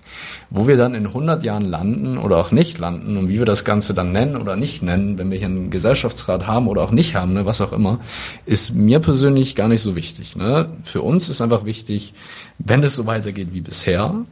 Wo 0.49 0.67
wir 0.67 0.75
dann 0.75 0.95
in 0.95 1.05
100 1.05 1.43
Jahren 1.43 1.65
landen 1.65 2.17
oder 2.17 2.37
auch 2.37 2.51
nicht 2.51 2.79
landen 2.79 3.15
und 3.17 3.29
wie 3.29 3.37
wir 3.37 3.45
das 3.45 3.63
Ganze 3.63 3.93
dann 3.93 4.11
nennen 4.11 4.35
oder 4.35 4.55
nicht 4.55 4.81
nennen, 4.81 5.17
wenn 5.19 5.29
wir 5.29 5.37
hier 5.37 5.47
einen 5.47 5.69
Gesellschaftsrat 5.69 6.47
haben 6.47 6.67
oder 6.67 6.81
auch 6.81 6.91
nicht 6.91 7.15
haben, 7.15 7.33
ne, 7.33 7.45
was 7.45 7.61
auch 7.61 7.71
immer, 7.71 7.99
ist 8.47 8.73
mir 8.73 8.99
persönlich 8.99 9.55
gar 9.55 9.67
nicht 9.67 9.81
so 9.81 9.95
wichtig. 9.95 10.35
Ne? 10.35 10.67
Für 10.83 11.03
uns 11.03 11.29
ist 11.29 11.41
einfach 11.41 11.65
wichtig, 11.65 12.13
wenn 12.57 12.81
es 12.83 12.95
so 12.95 13.05
weitergeht 13.05 13.49
wie 13.53 13.61
bisher, 13.61 14.25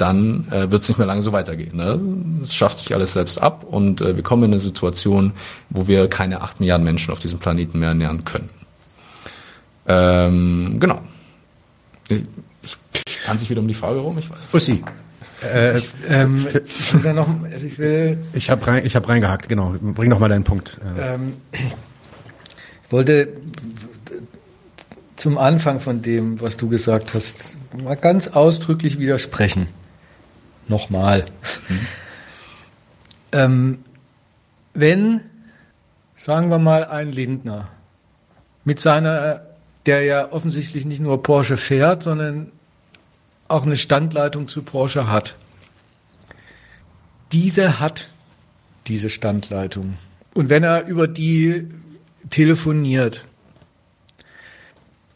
dann 0.00 0.46
äh, 0.50 0.70
wird 0.70 0.82
es 0.82 0.88
nicht 0.88 0.98
mehr 0.98 1.06
lange 1.06 1.22
so 1.22 1.32
weitergehen. 1.32 1.76
Ne? 1.76 2.00
Es 2.42 2.54
schafft 2.54 2.78
sich 2.78 2.94
alles 2.94 3.12
selbst 3.12 3.38
ab 3.38 3.64
und 3.64 4.00
äh, 4.00 4.16
wir 4.16 4.22
kommen 4.22 4.44
in 4.44 4.52
eine 4.52 4.60
Situation, 4.60 5.32
wo 5.68 5.88
wir 5.88 6.08
keine 6.08 6.40
acht 6.40 6.60
Milliarden 6.60 6.84
Menschen 6.84 7.12
auf 7.12 7.18
diesem 7.18 7.38
Planeten 7.38 7.78
mehr 7.78 7.90
ernähren 7.90 8.24
können. 8.24 8.48
Ähm, 9.86 10.76
genau. 10.80 11.00
Ich, 12.08 12.24
ich 12.62 13.22
kann 13.24 13.38
sich 13.38 13.50
wieder 13.50 13.60
um 13.60 13.68
die 13.68 13.74
Frage 13.74 13.98
rum, 14.00 14.18
ich 14.18 14.30
weiß 14.30 14.48
es 14.48 14.54
Ussi. 14.54 14.84
Äh, 15.42 15.78
ich, 15.78 15.88
ähm, 16.08 16.46
ich, 16.64 16.92
noch, 16.94 17.28
also 17.50 17.66
ich, 17.66 17.78
will, 17.78 18.18
ich 18.32 18.50
habe 18.50 18.66
rein, 18.66 18.84
hab 18.84 19.08
reingehakt, 19.08 19.48
genau. 19.48 19.74
Bring 19.80 20.10
doch 20.10 20.18
mal 20.18 20.28
deinen 20.28 20.44
Punkt. 20.44 20.78
Ähm, 20.98 21.34
ich 21.52 22.92
wollte 22.92 23.28
zum 25.16 25.38
Anfang 25.38 25.80
von 25.80 26.02
dem, 26.02 26.40
was 26.40 26.56
du 26.56 26.68
gesagt 26.68 27.14
hast, 27.14 27.54
mal 27.76 27.96
ganz 27.96 28.28
ausdrücklich 28.28 28.98
widersprechen. 28.98 29.68
Nochmal. 30.70 31.26
Mhm. 31.68 31.86
ähm, 33.32 33.78
wenn, 34.72 35.20
sagen 36.16 36.48
wir 36.48 36.60
mal, 36.60 36.84
ein 36.84 37.10
Lindner 37.10 37.68
mit 38.64 38.78
seiner, 38.78 39.42
der 39.84 40.02
ja 40.04 40.30
offensichtlich 40.30 40.86
nicht 40.86 41.00
nur 41.00 41.24
Porsche 41.24 41.56
fährt, 41.56 42.04
sondern 42.04 42.52
auch 43.48 43.64
eine 43.64 43.76
Standleitung 43.76 44.46
zu 44.46 44.62
Porsche 44.62 45.08
hat. 45.08 45.34
Diese 47.32 47.80
hat 47.80 48.08
diese 48.86 49.10
Standleitung. 49.10 49.94
Und 50.34 50.50
wenn 50.50 50.62
er 50.62 50.86
über 50.86 51.08
die 51.08 51.66
telefoniert, 52.30 53.24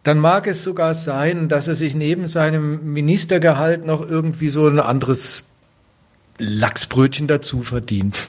dann 0.05 0.19
mag 0.19 0.47
es 0.47 0.63
sogar 0.63 0.95
sein, 0.95 1.49
dass 1.49 1.67
er 1.67 1.75
sich 1.75 1.95
neben 1.95 2.29
seinem 2.29 2.93
Ministergehalt 2.93 3.85
noch 3.85 4.07
irgendwie 4.07 4.51
so 4.51 4.67
ein 4.69 4.79
anderes 4.79 5.45
Lachsbrötchen 6.39 7.27
dazu 7.27 7.63
verdient. 7.63 8.29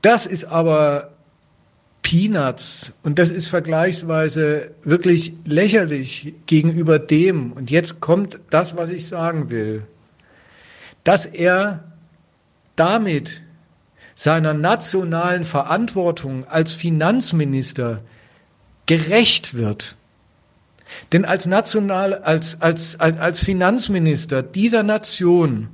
Das 0.00 0.26
ist 0.26 0.44
aber 0.44 1.12
Peanuts 2.02 2.92
und 3.02 3.18
das 3.18 3.30
ist 3.30 3.48
vergleichsweise 3.48 4.70
wirklich 4.84 5.32
lächerlich 5.44 6.34
gegenüber 6.46 6.98
dem, 6.98 7.52
und 7.52 7.70
jetzt 7.70 8.00
kommt 8.00 8.38
das, 8.50 8.76
was 8.76 8.90
ich 8.90 9.06
sagen 9.06 9.50
will, 9.50 9.82
dass 11.04 11.26
er 11.26 11.84
damit 12.76 13.40
seiner 14.14 14.54
nationalen 14.54 15.44
Verantwortung 15.44 16.46
als 16.46 16.72
Finanzminister 16.72 18.02
gerecht 18.86 19.54
wird. 19.54 19.96
Denn 21.12 21.24
als 21.24 21.46
national, 21.46 22.14
als, 22.14 22.60
als, 22.60 22.98
als, 22.98 23.18
als 23.18 23.40
Finanzminister 23.40 24.42
dieser 24.42 24.82
Nation, 24.82 25.68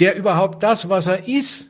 der 0.00 0.16
überhaupt 0.16 0.62
das, 0.62 0.88
was 0.88 1.06
er 1.06 1.28
ist, 1.28 1.68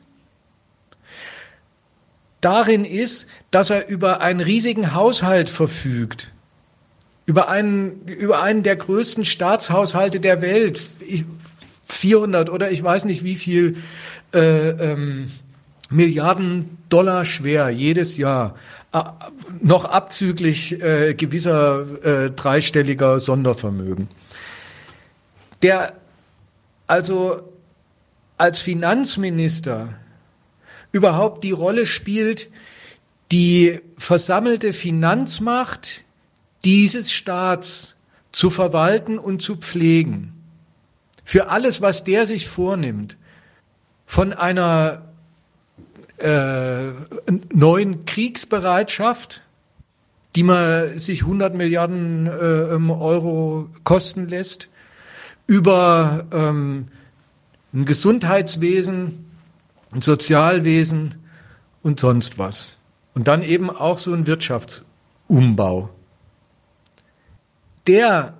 darin 2.41 2.85
ist, 2.85 3.27
dass 3.51 3.69
er 3.69 3.87
über 3.87 4.21
einen 4.21 4.39
riesigen 4.39 4.93
Haushalt 4.93 5.49
verfügt, 5.49 6.31
über 7.25 7.49
einen, 7.49 8.07
über 8.07 8.41
einen 8.41 8.63
der 8.63 8.75
größten 8.75 9.25
Staatshaushalte 9.25 10.19
der 10.19 10.41
Welt, 10.41 10.81
400 11.87 12.49
oder 12.49 12.71
ich 12.71 12.83
weiß 12.83 13.05
nicht 13.05 13.23
wie 13.23 13.35
viel 13.35 13.77
äh, 14.33 14.69
ähm, 14.69 15.31
Milliarden 15.89 16.77
Dollar 16.89 17.25
schwer 17.25 17.69
jedes 17.69 18.17
Jahr 18.17 18.55
noch 19.61 19.85
abzüglich 19.85 20.81
äh, 20.81 21.13
gewisser 21.15 22.03
äh, 22.03 22.31
dreistelliger 22.31 23.19
Sondervermögen. 23.19 24.07
Der 25.61 25.93
also 26.87 27.51
als 28.37 28.59
Finanzminister 28.59 29.89
überhaupt 30.91 31.43
die 31.43 31.51
Rolle 31.51 31.85
spielt, 31.85 32.49
die 33.31 33.81
versammelte 33.97 34.71
Finanzmacht 34.71 36.03
dieses 36.63 37.11
Staats 37.11 37.95
zu 38.31 38.49
verwalten 38.49 39.17
und 39.17 39.41
zu 39.41 39.57
pflegen. 39.57 40.33
Für 41.23 41.49
alles, 41.49 41.81
was 41.81 42.03
der 42.03 42.25
sich 42.27 42.47
vornimmt, 42.47 43.17
von 44.05 44.31
einer 44.31 45.14
äh, 46.17 46.91
neuen 47.53 48.05
Kriegsbereitschaft, 48.05 49.41
die 50.35 50.43
man 50.43 50.99
sich 50.99 51.21
100 51.21 51.55
Milliarden 51.55 52.27
äh, 52.27 52.29
Euro 52.29 53.69
kosten 53.83 54.27
lässt, 54.27 54.69
über 55.47 56.25
ähm, 56.31 56.87
ein 57.73 57.85
Gesundheitswesen, 57.85 59.25
ein 59.91 60.01
Sozialwesen 60.01 61.15
und 61.83 61.99
sonst 61.99 62.39
was. 62.39 62.75
Und 63.13 63.27
dann 63.27 63.43
eben 63.43 63.69
auch 63.69 63.99
so 63.99 64.13
ein 64.13 64.27
Wirtschaftsumbau. 64.27 65.89
Der 67.87 68.33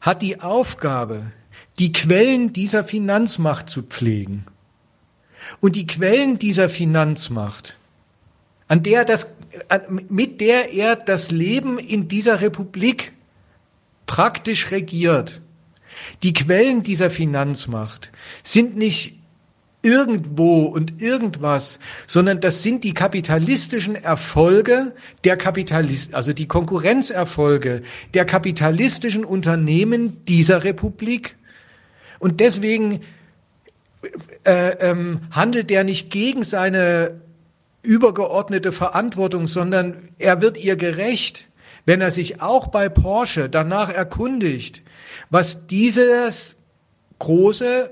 hat 0.00 0.22
die 0.22 0.40
Aufgabe, 0.40 1.32
die 1.78 1.92
Quellen 1.92 2.52
dieser 2.52 2.84
Finanzmacht 2.84 3.68
zu 3.68 3.82
pflegen. 3.82 4.46
Und 5.60 5.76
die 5.76 5.86
Quellen 5.86 6.38
dieser 6.38 6.68
Finanzmacht, 6.68 7.76
an 8.68 8.82
der 8.82 9.04
das, 9.04 9.32
mit 10.08 10.40
der 10.40 10.72
er 10.72 10.96
das 10.96 11.30
Leben 11.30 11.78
in 11.78 12.08
dieser 12.08 12.40
Republik 12.40 13.12
praktisch 14.06 14.70
regiert, 14.70 15.40
die 16.22 16.32
Quellen 16.32 16.82
dieser 16.82 17.10
Finanzmacht 17.10 18.10
sind 18.42 18.76
nicht 18.76 19.18
irgendwo 19.82 20.64
und 20.64 21.00
irgendwas, 21.00 21.78
sondern 22.06 22.40
das 22.40 22.62
sind 22.62 22.82
die 22.84 22.94
kapitalistischen 22.94 23.94
Erfolge 23.94 24.94
der 25.24 25.36
Kapitalist, 25.36 26.14
also 26.14 26.32
die 26.32 26.48
Konkurrenzerfolge 26.48 27.82
der 28.12 28.24
kapitalistischen 28.24 29.24
Unternehmen 29.24 30.24
dieser 30.26 30.64
Republik. 30.64 31.36
Und 32.18 32.40
deswegen 32.40 33.00
äh, 34.44 34.70
ähm, 34.80 35.20
handelt 35.30 35.70
er 35.70 35.84
nicht 35.84 36.10
gegen 36.10 36.42
seine 36.42 37.20
übergeordnete 37.82 38.72
Verantwortung, 38.72 39.46
sondern 39.46 40.08
er 40.18 40.42
wird 40.42 40.58
ihr 40.58 40.76
gerecht, 40.76 41.46
wenn 41.86 42.00
er 42.00 42.10
sich 42.10 42.42
auch 42.42 42.68
bei 42.68 42.88
Porsche 42.88 43.48
danach 43.48 43.88
erkundigt, 43.88 44.82
was 45.30 45.66
dieses 45.66 46.58
große, 47.18 47.90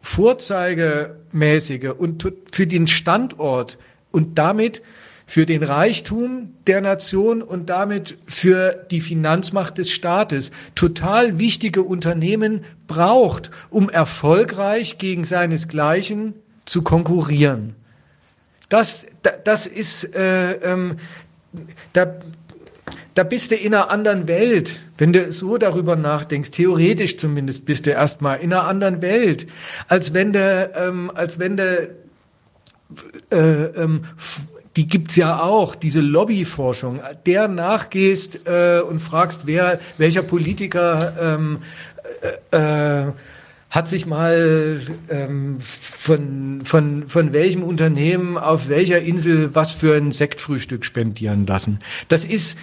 vorzeigemäßige 0.00 1.92
und 1.96 2.30
für 2.52 2.66
den 2.66 2.86
Standort 2.86 3.78
und 4.10 4.38
damit 4.38 4.82
für 5.28 5.44
den 5.44 5.62
Reichtum 5.62 6.54
der 6.66 6.80
Nation 6.80 7.42
und 7.42 7.68
damit 7.68 8.16
für 8.26 8.86
die 8.90 9.02
Finanzmacht 9.02 9.76
des 9.76 9.90
Staates 9.90 10.50
total 10.74 11.38
wichtige 11.38 11.82
Unternehmen 11.82 12.64
braucht, 12.86 13.50
um 13.68 13.90
erfolgreich 13.90 14.96
gegen 14.96 15.24
seinesgleichen 15.24 16.32
zu 16.64 16.80
konkurrieren. 16.80 17.76
Das, 18.70 19.04
das 19.44 19.66
ist, 19.66 20.14
äh, 20.14 20.52
ähm, 20.62 20.96
da, 21.92 22.14
da 23.12 23.22
bist 23.22 23.50
du 23.50 23.54
in 23.54 23.74
einer 23.74 23.90
anderen 23.90 24.28
Welt. 24.28 24.80
Wenn 24.96 25.12
du 25.12 25.30
so 25.30 25.58
darüber 25.58 25.94
nachdenkst, 25.94 26.52
theoretisch 26.52 27.18
zumindest 27.18 27.66
bist 27.66 27.84
du 27.84 27.90
erstmal 27.90 28.40
in 28.40 28.50
einer 28.50 28.64
anderen 28.64 29.02
Welt, 29.02 29.46
als 29.88 30.14
wenn 30.14 30.32
du, 30.32 30.70
ähm, 30.74 31.12
als 31.14 31.38
wenn 31.38 31.58
du 31.58 31.90
äh, 33.30 33.36
ähm, 33.36 34.04
die 34.76 34.86
gibt's 34.86 35.16
ja 35.16 35.40
auch, 35.40 35.74
diese 35.74 36.00
Lobbyforschung, 36.00 37.00
der 37.26 37.48
nachgehst 37.48 38.46
äh, 38.46 38.80
und 38.80 39.00
fragst, 39.00 39.42
wer, 39.46 39.80
welcher 39.96 40.22
Politiker 40.22 41.14
ähm, 41.20 41.58
äh, 42.50 43.06
äh, 43.06 43.12
hat 43.70 43.86
sich 43.86 44.06
mal 44.06 44.80
ähm, 45.10 45.58
von, 45.60 46.62
von, 46.64 47.08
von 47.08 47.32
welchem 47.34 47.62
Unternehmen 47.62 48.38
auf 48.38 48.68
welcher 48.68 49.00
Insel 49.00 49.54
was 49.54 49.72
für 49.72 49.94
ein 49.94 50.10
Sektfrühstück 50.10 50.84
spendieren 50.84 51.46
lassen. 51.46 51.80
Das 52.08 52.24
ist, 52.24 52.56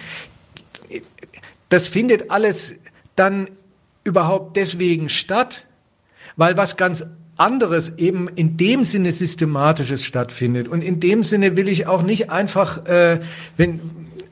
das 1.68 1.86
findet 1.86 2.30
alles 2.30 2.76
dann 3.14 3.48
überhaupt 4.02 4.56
deswegen 4.56 5.08
statt, 5.08 5.64
weil 6.36 6.56
was 6.56 6.76
ganz 6.76 7.06
anderes 7.36 7.98
eben 7.98 8.28
in 8.28 8.56
dem 8.56 8.84
Sinne 8.84 9.12
systematisches 9.12 10.04
stattfindet. 10.04 10.68
Und 10.68 10.82
in 10.82 11.00
dem 11.00 11.22
Sinne 11.22 11.56
will 11.56 11.68
ich 11.68 11.86
auch 11.86 12.02
nicht 12.02 12.30
einfach, 12.30 12.86
äh, 12.86 13.20
wenn 13.56 13.80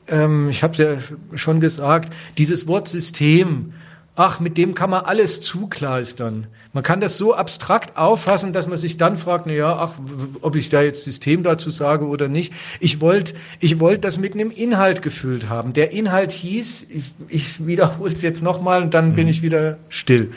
ähm, 0.07 0.49
ich 0.49 0.63
habe 0.63 0.75
ja 0.75 1.37
schon 1.37 1.59
gesagt, 1.59 2.13
dieses 2.37 2.67
Wort 2.67 2.87
System, 2.87 3.73
ach, 4.15 4.39
mit 4.39 4.57
dem 4.57 4.75
kann 4.75 4.89
man 4.89 5.05
alles 5.05 5.41
zukleistern. 5.41 6.47
Man 6.73 6.83
kann 6.83 6.99
das 6.99 7.17
so 7.17 7.33
abstrakt 7.33 7.97
auffassen, 7.97 8.53
dass 8.53 8.67
man 8.67 8.77
sich 8.77 8.97
dann 8.97 9.17
fragt, 9.17 9.45
na 9.45 9.53
ja, 9.53 9.77
ach, 9.77 9.93
ob 10.41 10.55
ich 10.55 10.69
da 10.69 10.81
jetzt 10.81 11.03
System 11.03 11.43
dazu 11.43 11.69
sage 11.69 12.05
oder 12.05 12.27
nicht. 12.27 12.53
Ich 12.79 13.01
wollte 13.01 13.33
ich 13.59 13.79
wollte 13.79 14.01
das 14.01 14.17
mit 14.17 14.33
einem 14.33 14.51
Inhalt 14.51 15.01
gefüllt 15.01 15.49
haben. 15.49 15.73
Der 15.73 15.91
Inhalt 15.91 16.31
hieß, 16.31 16.87
ich, 16.89 17.11
ich 17.29 17.65
wiederhole 17.65 18.11
es 18.11 18.21
jetzt 18.21 18.43
nochmal 18.43 18.83
und 18.83 18.93
dann 18.93 19.11
mhm. 19.11 19.15
bin 19.15 19.27
ich 19.27 19.41
wieder 19.41 19.77
still 19.89 20.31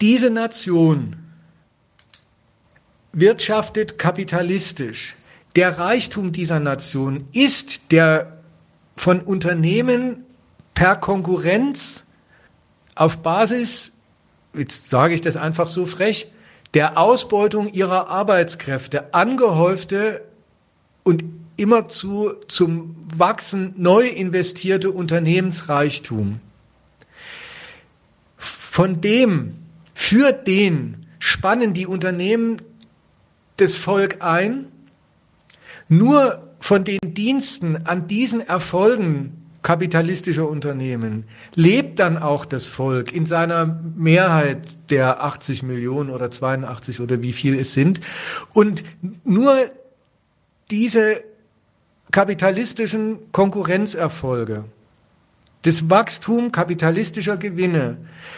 Diese 0.00 0.30
Nation 0.30 1.16
wirtschaftet 3.12 3.98
kapitalistisch. 3.98 5.14
Der 5.56 5.78
Reichtum 5.78 6.32
dieser 6.32 6.58
Nation 6.58 7.28
ist 7.32 7.92
der 7.92 8.38
von 8.96 9.20
Unternehmen 9.20 10.24
per 10.74 10.96
Konkurrenz 10.96 12.04
auf 12.96 13.18
Basis, 13.18 13.92
jetzt 14.52 14.90
sage 14.90 15.14
ich 15.14 15.20
das 15.20 15.36
einfach 15.36 15.68
so 15.68 15.86
frech, 15.86 16.30
der 16.74 16.98
Ausbeutung 16.98 17.72
ihrer 17.72 18.08
Arbeitskräfte 18.08 19.14
angehäufte 19.14 20.24
und 21.04 21.24
immerzu 21.56 22.32
zum 22.48 22.96
Wachsen 23.16 23.74
neu 23.76 24.08
investierte 24.08 24.90
Unternehmensreichtum. 24.90 26.40
Von 28.36 29.00
dem, 29.00 29.63
für 29.94 30.32
den 30.32 31.06
spannen 31.18 31.72
die 31.72 31.86
Unternehmen 31.86 32.58
das 33.56 33.74
Volk 33.74 34.20
ein. 34.20 34.66
Nur 35.88 36.42
von 36.58 36.84
den 36.84 36.98
Diensten 37.02 37.86
an 37.86 38.06
diesen 38.06 38.40
Erfolgen 38.40 39.44
kapitalistischer 39.62 40.46
Unternehmen 40.48 41.24
lebt 41.54 41.98
dann 41.98 42.18
auch 42.18 42.44
das 42.44 42.66
Volk 42.66 43.12
in 43.12 43.24
seiner 43.26 43.80
Mehrheit 43.96 44.60
der 44.90 45.24
80 45.24 45.62
Millionen 45.62 46.10
oder 46.10 46.30
82 46.30 47.00
oder 47.00 47.22
wie 47.22 47.32
viel 47.32 47.58
es 47.58 47.72
sind. 47.72 48.00
Und 48.52 48.84
nur 49.24 49.56
diese 50.70 51.22
kapitalistischen 52.12 53.32
Konkurrenzerfolge, 53.32 54.64
das 55.64 55.88
Wachstum 55.88 56.52
kapitalistischer 56.52 57.38
Gewinne 57.38 57.96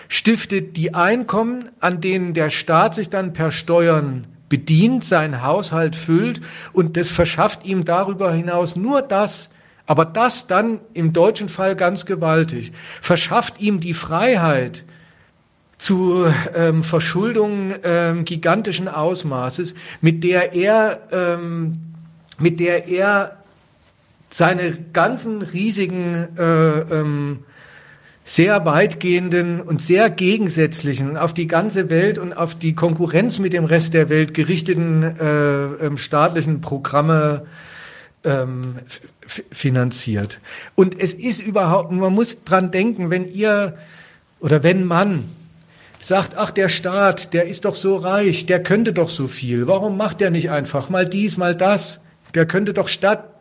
stiftet 0.09 0.77
die 0.77 0.95
Einkommen, 0.95 1.71
an 1.81 2.01
denen 2.01 2.35
der 2.35 2.51
Staat 2.51 2.95
sich 2.95 3.11
dann 3.11 3.33
per 3.33 3.51
Steuern 3.51 4.29
bedient, 4.49 5.05
seinen 5.05 5.43
Haushalt 5.43 5.97
füllt. 5.97 6.41
Und 6.73 6.97
das 6.97 7.11
verschafft 7.11 7.65
ihm 7.65 7.85
darüber 7.85 8.33
hinaus 8.33 8.77
nur 8.77 9.03
das, 9.03 9.51
aber 9.87 10.05
das 10.05 10.47
dann 10.47 10.79
im 10.95 11.13
deutschen 11.13 11.49
Fall 11.49 11.75
ganz 11.75 12.07
gewaltig, 12.07 12.73
verschafft 13.03 13.61
ihm 13.61 13.81
die 13.81 13.95
Freiheit 13.95 14.85
zu 15.79 16.27
ähm, 16.55 16.85
Verschuldungen 16.85 17.75
ähm, 17.83 18.25
gigantischen 18.25 18.87
Ausmaßes, 18.87 19.75
mit 20.01 20.23
der 20.23 20.55
er, 20.55 21.01
ähm, 21.11 21.79
mit 22.39 22.61
der 22.61 22.87
er 22.87 23.39
seine 24.31 24.77
ganzen 24.93 25.43
riesigen 25.43 26.37
äh, 26.37 26.81
ähm, 26.81 27.45
sehr 28.25 28.65
weitgehenden 28.65 29.61
und 29.61 29.81
sehr 29.81 30.11
gegensätzlichen, 30.11 31.17
auf 31.17 31.33
die 31.33 31.47
ganze 31.47 31.89
Welt 31.91 32.19
und 32.19 32.33
auf 32.33 32.57
die 32.57 32.75
Konkurrenz 32.75 33.39
mit 33.39 33.53
dem 33.53 33.65
Rest 33.65 33.95
der 33.95 34.09
Welt 34.09 34.35
gerichteten 34.35 35.05
äh, 35.05 35.87
ähm, 35.87 35.97
staatlichen 35.97 36.61
Programme 36.61 37.47
ähm, 38.25 38.81
finanziert. 39.53 40.41
Und 40.75 40.99
es 40.99 41.15
ist 41.15 41.41
überhaupt, 41.41 41.93
man 41.93 42.13
muss 42.13 42.43
dran 42.43 42.73
denken, 42.73 43.11
wenn 43.11 43.29
ihr 43.29 43.77
oder 44.41 44.65
wenn 44.65 44.85
man 44.85 45.25
sagt, 46.01 46.37
ach, 46.37 46.51
der 46.51 46.69
Staat, 46.69 47.33
der 47.33 47.47
ist 47.47 47.65
doch 47.65 47.77
so 47.77 47.97
reich, 47.97 48.45
der 48.47 48.61
könnte 48.61 48.93
doch 48.93 49.09
so 49.09 49.29
viel. 49.29 49.69
Warum 49.69 49.97
macht 49.97 50.21
er 50.21 50.31
nicht 50.31 50.51
einfach 50.51 50.89
mal 50.89 51.09
dies, 51.09 51.37
mal 51.37 51.55
das? 51.55 52.01
Der 52.35 52.45
könnte 52.45 52.75
doch 52.75 52.89
statt 52.89 53.36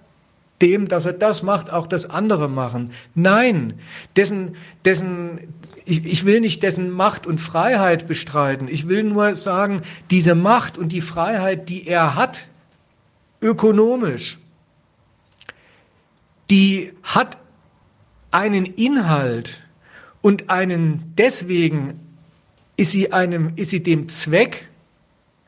dem, 0.61 0.87
dass 0.87 1.05
er 1.05 1.13
das 1.13 1.43
macht, 1.43 1.71
auch 1.71 1.87
das 1.87 2.09
andere 2.09 2.49
machen. 2.49 2.91
Nein, 3.13 3.79
dessen, 4.15 4.55
dessen, 4.85 5.53
ich, 5.85 6.05
ich 6.05 6.25
will 6.25 6.39
nicht 6.39 6.63
dessen 6.63 6.89
Macht 6.91 7.27
und 7.27 7.39
Freiheit 7.39 8.07
bestreiten. 8.07 8.67
Ich 8.67 8.87
will 8.87 9.03
nur 9.03 9.35
sagen, 9.35 9.81
diese 10.11 10.35
Macht 10.35 10.77
und 10.77 10.89
die 10.89 11.01
Freiheit, 11.01 11.69
die 11.69 11.87
er 11.87 12.15
hat, 12.15 12.47
ökonomisch, 13.41 14.37
die 16.49 16.93
hat 17.03 17.37
einen 18.31 18.65
Inhalt 18.65 19.61
und 20.21 20.49
einen, 20.49 21.13
deswegen 21.17 21.99
ist 22.77 22.91
sie 22.91 23.13
einem, 23.13 23.53
ist 23.55 23.69
sie 23.69 23.83
dem 23.83 24.09
Zweck 24.09 24.69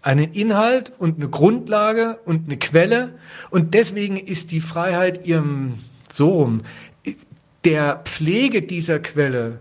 einen 0.08 0.32
Inhalt 0.32 0.94
und 1.00 1.18
eine 1.18 1.28
Grundlage 1.28 2.20
und 2.24 2.46
eine 2.46 2.56
Quelle. 2.56 3.20
Und 3.50 3.74
deswegen 3.74 4.16
ist 4.16 4.54
die 4.54 4.62
Freiheit 4.62 5.28
ihrem, 5.28 5.74
so 6.10 6.30
rum, 6.30 6.62
der 7.66 8.04
Pflege 8.06 8.62
dieser 8.62 9.00
Quelle 9.00 9.60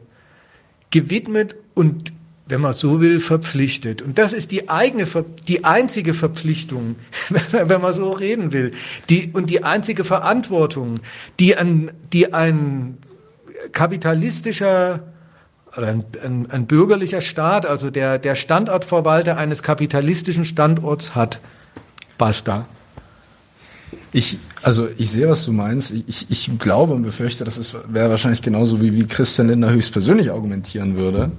gewidmet 0.93 1.56
und, 1.74 2.12
wenn 2.47 2.60
man 2.60 2.74
so 2.74 3.01
will, 3.01 3.18
verpflichtet. 3.18 4.02
Und 4.02 4.18
das 4.18 4.32
ist 4.32 4.52
die 4.52 4.68
eigene, 4.68 5.05
die 5.48 5.64
einzige 5.64 6.14
Verpflichtung, 6.14 6.94
wenn 7.51 7.81
man 7.81 7.93
so 7.93 8.12
reden 8.12 8.52
will, 8.52 8.70
die, 9.10 9.32
und 9.32 9.51
die 9.51 9.64
einzige 9.64 10.05
Verantwortung, 10.05 11.01
die 11.40 11.56
ein, 11.56 11.90
die 12.12 12.32
ein 12.32 12.98
kapitalistischer 13.73 15.02
ein, 15.85 16.05
ein, 16.23 16.51
ein 16.51 16.66
bürgerlicher 16.66 17.20
Staat, 17.20 17.66
also 17.66 17.90
der, 17.90 18.19
der 18.19 18.35
Standortverwalter 18.35 19.36
eines 19.36 19.62
kapitalistischen 19.62 20.44
Standorts 20.44 21.15
hat. 21.15 21.40
Basta. 22.19 22.66
Ich, 24.12 24.39
also 24.62 24.89
ich 24.97 25.11
sehe, 25.11 25.28
was 25.28 25.44
du 25.44 25.53
meinst. 25.53 25.93
Ich, 26.07 26.27
ich 26.31 26.59
glaube 26.59 26.94
und 26.94 27.03
befürchte, 27.03 27.44
das 27.44 27.74
wäre 27.89 28.11
wahrscheinlich 28.11 28.43
genauso, 28.43 28.81
wie, 28.81 28.94
wie 28.94 29.07
Christian 29.07 29.48
Lindner 29.48 29.70
höchstpersönlich 29.70 30.31
argumentieren 30.31 30.97
würde. 30.97 31.32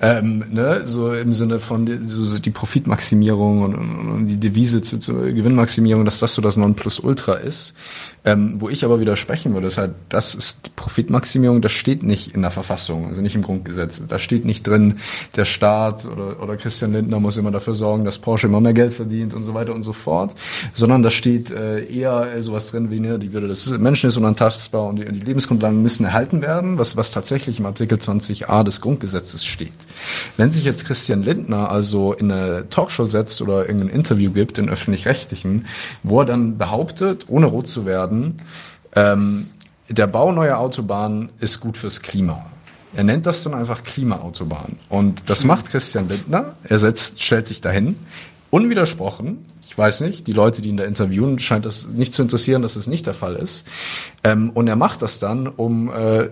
Ähm, 0.00 0.44
ne, 0.50 0.86
so 0.86 1.12
im 1.12 1.32
Sinne 1.32 1.58
von 1.60 1.86
die, 1.86 1.98
so 2.02 2.38
die 2.38 2.50
Profitmaximierung 2.50 3.62
und, 3.62 3.74
und, 3.74 4.26
die 4.26 4.38
Devise 4.38 4.82
zur, 4.82 5.00
zur 5.00 5.30
Gewinnmaximierung, 5.30 6.04
dass 6.04 6.18
das 6.18 6.34
so 6.34 6.42
das 6.42 6.56
Nonplusultra 6.56 7.34
ist. 7.34 7.74
Ähm, 8.26 8.54
wo 8.58 8.70
ich 8.70 8.86
aber 8.86 9.00
widersprechen 9.00 9.52
würde, 9.52 9.66
ist 9.66 9.76
halt, 9.76 9.92
das 10.08 10.34
ist 10.34 10.66
die 10.66 10.70
Profitmaximierung, 10.74 11.60
das 11.60 11.72
steht 11.72 12.02
nicht 12.02 12.34
in 12.34 12.40
der 12.40 12.50
Verfassung, 12.50 13.08
also 13.08 13.20
nicht 13.20 13.34
im 13.34 13.42
Grundgesetz. 13.42 14.00
Da 14.08 14.18
steht 14.18 14.46
nicht 14.46 14.66
drin, 14.66 14.96
der 15.36 15.44
Staat 15.44 16.06
oder, 16.06 16.42
oder 16.42 16.56
Christian 16.56 16.92
Lindner 16.92 17.20
muss 17.20 17.36
immer 17.36 17.50
dafür 17.50 17.74
sorgen, 17.74 18.06
dass 18.06 18.18
Porsche 18.18 18.46
immer 18.46 18.62
mehr 18.62 18.72
Geld 18.72 18.94
verdient 18.94 19.34
und 19.34 19.42
so 19.42 19.52
weiter 19.52 19.74
und 19.74 19.82
so 19.82 19.92
fort, 19.92 20.34
sondern 20.72 21.02
da 21.02 21.10
steht 21.10 21.50
äh, 21.50 21.84
eher 21.84 22.42
sowas 22.42 22.70
drin 22.70 22.90
wie, 22.90 22.98
ne, 22.98 23.18
die 23.18 23.34
Würde 23.34 23.46
des 23.46 23.68
Menschen 23.78 24.08
ist 24.08 24.16
unantastbar 24.16 24.86
und 24.86 24.96
die, 24.96 25.04
die 25.04 25.20
Lebensgrundlagen 25.20 25.82
müssen 25.82 26.06
erhalten 26.06 26.40
werden, 26.40 26.78
was, 26.78 26.96
was 26.96 27.12
tatsächlich 27.12 27.58
im 27.58 27.66
Artikel 27.66 27.98
20a 27.98 28.64
des 28.64 28.80
Grundgesetzes 28.80 29.44
steht. 29.44 29.72
Wenn 30.38 30.50
sich 30.50 30.64
jetzt 30.64 30.86
Christian 30.86 31.22
Lindner 31.22 31.70
also 31.70 32.14
in 32.14 32.32
eine 32.32 32.70
Talkshow 32.70 33.04
setzt 33.04 33.42
oder 33.42 33.68
irgendein 33.68 33.90
Interview 33.90 34.30
gibt 34.30 34.56
in 34.56 34.70
öffentlich-rechtlichen, 34.70 35.66
wo 36.02 36.20
er 36.20 36.24
dann 36.24 36.56
behauptet, 36.56 37.26
ohne 37.28 37.46
rot 37.46 37.68
zu 37.68 37.84
werden, 37.84 38.13
werden, 38.14 38.42
ähm, 38.94 39.50
der 39.88 40.06
Bau 40.06 40.32
neuer 40.32 40.58
Autobahnen 40.58 41.30
ist 41.40 41.60
gut 41.60 41.76
fürs 41.76 42.00
Klima. 42.00 42.46
Er 42.96 43.04
nennt 43.04 43.26
das 43.26 43.42
dann 43.42 43.54
einfach 43.54 43.82
Klimaautobahn. 43.82 44.78
Und 44.88 45.28
das 45.28 45.44
macht 45.44 45.70
Christian 45.70 46.08
Lindner. 46.08 46.54
Er 46.62 46.78
setzt, 46.78 47.22
stellt 47.22 47.46
sich 47.46 47.60
dahin, 47.60 47.96
unwidersprochen. 48.50 49.44
Ich 49.66 49.76
weiß 49.76 50.02
nicht, 50.02 50.28
die 50.28 50.32
Leute, 50.32 50.62
die 50.62 50.68
ihn 50.68 50.76
da 50.76 50.84
interviewen, 50.84 51.40
scheint 51.40 51.64
das 51.64 51.88
nicht 51.88 52.14
zu 52.14 52.22
interessieren, 52.22 52.62
dass 52.62 52.76
es 52.76 52.86
nicht 52.86 53.06
der 53.06 53.14
Fall 53.14 53.34
ist. 53.34 53.66
Ähm, 54.22 54.50
und 54.50 54.68
er 54.68 54.76
macht 54.76 55.02
das 55.02 55.18
dann, 55.18 55.48
um 55.48 55.92
äh, 55.92 56.28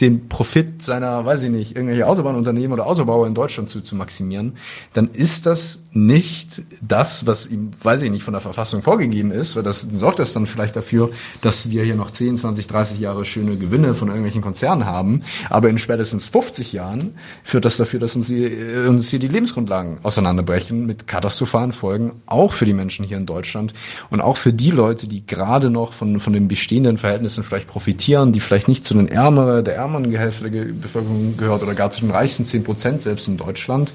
den 0.00 0.28
Profit 0.28 0.82
seiner, 0.82 1.24
weiß 1.24 1.42
ich 1.42 1.50
nicht, 1.50 1.74
irgendwelche 1.74 2.06
Autobahnunternehmen 2.06 2.72
oder 2.72 2.86
Autobauer 2.86 3.26
in 3.26 3.34
Deutschland 3.34 3.68
zu, 3.68 3.80
zu 3.80 3.96
maximieren, 3.96 4.56
dann 4.92 5.10
ist 5.12 5.46
das 5.46 5.82
nicht 5.92 6.62
das, 6.82 7.26
was 7.26 7.46
ihm, 7.46 7.70
weiß 7.82 8.02
ich 8.02 8.10
nicht, 8.10 8.22
von 8.22 8.32
der 8.32 8.42
Verfassung 8.42 8.82
vorgegeben 8.82 9.30
ist, 9.30 9.56
weil 9.56 9.62
das 9.62 9.80
sorgt 9.80 10.18
das 10.18 10.34
dann 10.34 10.46
vielleicht 10.46 10.76
dafür, 10.76 11.10
dass 11.40 11.70
wir 11.70 11.82
hier 11.84 11.94
noch 11.94 12.10
10, 12.10 12.36
20, 12.36 12.66
30 12.66 13.00
Jahre 13.00 13.24
schöne 13.24 13.56
Gewinne 13.56 13.94
von 13.94 14.08
irgendwelchen 14.08 14.42
Konzernen 14.42 14.84
haben, 14.84 15.22
aber 15.48 15.70
in 15.70 15.78
spätestens 15.78 16.28
50 16.28 16.72
Jahren 16.72 17.14
führt 17.42 17.64
das 17.64 17.78
dafür, 17.78 18.00
dass 18.00 18.16
uns 18.16 18.26
hier, 18.26 18.88
uns 18.88 19.08
hier 19.08 19.18
die 19.18 19.28
Lebensgrundlagen 19.28 19.98
auseinanderbrechen 20.02 20.84
mit 20.84 21.06
katastrophalen 21.06 21.72
Folgen, 21.72 22.20
auch 22.26 22.52
für 22.52 22.66
die 22.66 22.74
Menschen 22.74 23.06
hier 23.06 23.16
in 23.16 23.26
Deutschland 23.26 23.72
und 24.10 24.20
auch 24.20 24.36
für 24.36 24.52
die 24.52 24.70
Leute, 24.70 25.06
die 25.06 25.26
gerade 25.26 25.70
noch 25.70 25.94
von, 25.94 26.20
von 26.20 26.34
den 26.34 26.48
bestehenden 26.48 26.98
Verhältnissen 26.98 27.44
vielleicht 27.44 27.68
profitieren, 27.68 28.32
die 28.32 28.40
vielleicht 28.40 28.68
nicht 28.68 28.84
zu 28.84 28.92
den 28.92 29.08
Ärmeren, 29.08 29.64
der 29.64 29.76
ärmeren 29.76 29.85
Hälfte 30.18 30.50
der 30.50 30.64
Bevölkerung 30.64 31.36
gehört 31.36 31.62
oder 31.62 31.74
gar 31.74 31.90
zu 31.90 32.00
den 32.00 32.10
reichsten 32.10 32.44
10 32.44 32.64
Prozent 32.64 33.02
selbst 33.02 33.28
in 33.28 33.36
Deutschland. 33.36 33.92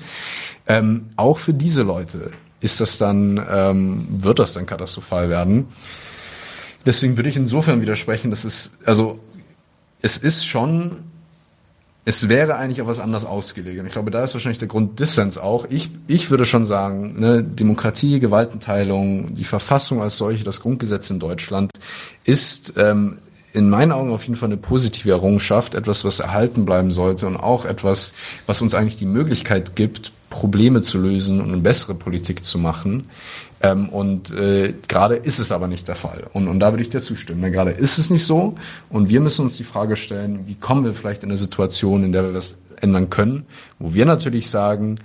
Ähm, 0.68 1.10
auch 1.16 1.38
für 1.38 1.54
diese 1.54 1.84
Leute 1.84 2.32
ist 2.62 2.80
das 2.80 2.98
dann, 2.98 3.44
ähm, 3.50 4.08
wird 4.10 4.40
das 4.40 4.54
dann 4.54 4.66
katastrophal 4.66 5.30
werden. 5.30 5.68
Deswegen 6.86 7.18
würde 7.18 7.30
ich 7.30 7.36
insofern 7.36 7.82
widersprechen, 7.82 8.30
dass 8.30 8.44
es, 8.44 8.72
also 8.86 9.20
es 10.02 10.18
ist 10.18 10.46
schon, 10.46 10.98
es 12.06 12.30
wäre 12.30 12.56
eigentlich 12.56 12.82
auch 12.82 12.88
was 12.88 13.00
anders 13.00 13.26
ausgelegt. 13.26 13.80
Und 13.80 13.86
ich 13.86 13.94
glaube, 13.94 14.10
da 14.10 14.24
ist 14.24 14.34
wahrscheinlich 14.34 14.58
der 14.58 14.68
Grunddissens 14.68 15.38
auch. 15.38 15.66
Ich, 15.70 15.92
ich 16.08 16.32
würde 16.32 16.46
schon 16.46 16.66
sagen, 16.66 17.20
ne, 17.20 17.44
Demokratie, 17.44 18.20
Gewaltenteilung, 18.20 19.34
die 19.36 19.44
Verfassung 19.44 20.02
als 20.02 20.18
solche, 20.18 20.44
das 20.44 20.62
Grundgesetz 20.62 21.10
in 21.12 21.20
Deutschland 21.20 21.72
ist 22.24 22.74
ähm, 22.78 23.20
in 23.54 23.70
meinen 23.70 23.92
Augen 23.92 24.12
auf 24.12 24.24
jeden 24.24 24.36
Fall 24.36 24.50
eine 24.50 24.58
positive 24.58 25.12
Errungenschaft, 25.12 25.76
etwas, 25.76 26.06
was 26.06 26.20
erhalten 26.20 26.66
bleiben 26.66 26.92
sollte 26.92 27.28
und 27.28 27.38
auch 27.38 27.66
etwas, 27.66 28.14
was 28.46 28.62
uns 28.62 28.74
eigentlich 28.74 28.96
die 28.96 29.06
Möglichkeit 29.06 29.76
gibt, 29.76 30.12
Probleme 30.30 30.82
zu 30.82 30.98
lösen 30.98 31.42
und 31.42 31.52
eine 31.52 31.62
bessere 31.62 31.94
Politik 31.94 32.44
zu 32.44 32.58
machen. 32.58 33.10
Ähm, 33.62 33.90
und 33.90 34.32
äh, 34.32 34.74
gerade 34.88 35.16
ist 35.16 35.40
es 35.40 35.52
aber 35.52 35.68
nicht 35.68 35.88
der 35.88 35.96
Fall. 35.96 36.28
Und, 36.34 36.48
und 36.48 36.60
da 36.60 36.72
würde 36.72 36.82
ich 36.82 36.90
dir 36.90 37.02
zustimmen. 37.02 37.42
Denn 37.42 37.52
gerade 37.52 37.72
ist 37.72 37.98
es 37.98 38.10
nicht 38.10 38.26
so. 38.26 38.56
Und 38.90 39.10
wir 39.10 39.20
müssen 39.20 39.44
uns 39.44 39.58
die 39.58 39.64
Frage 39.64 39.96
stellen, 39.96 40.48
wie 40.48 40.56
kommen 40.56 40.86
wir 40.86 40.94
vielleicht 40.94 41.24
in 41.24 41.30
eine 41.30 41.38
Situation, 41.38 42.04
in 42.04 42.12
der 42.12 42.24
wir 42.24 42.34
das 42.34 42.58
ändern 42.80 43.10
können, 43.10 43.46
wo 43.78 43.94
wir 43.94 44.06
natürlich 44.06 44.50
sagen, 44.50 44.96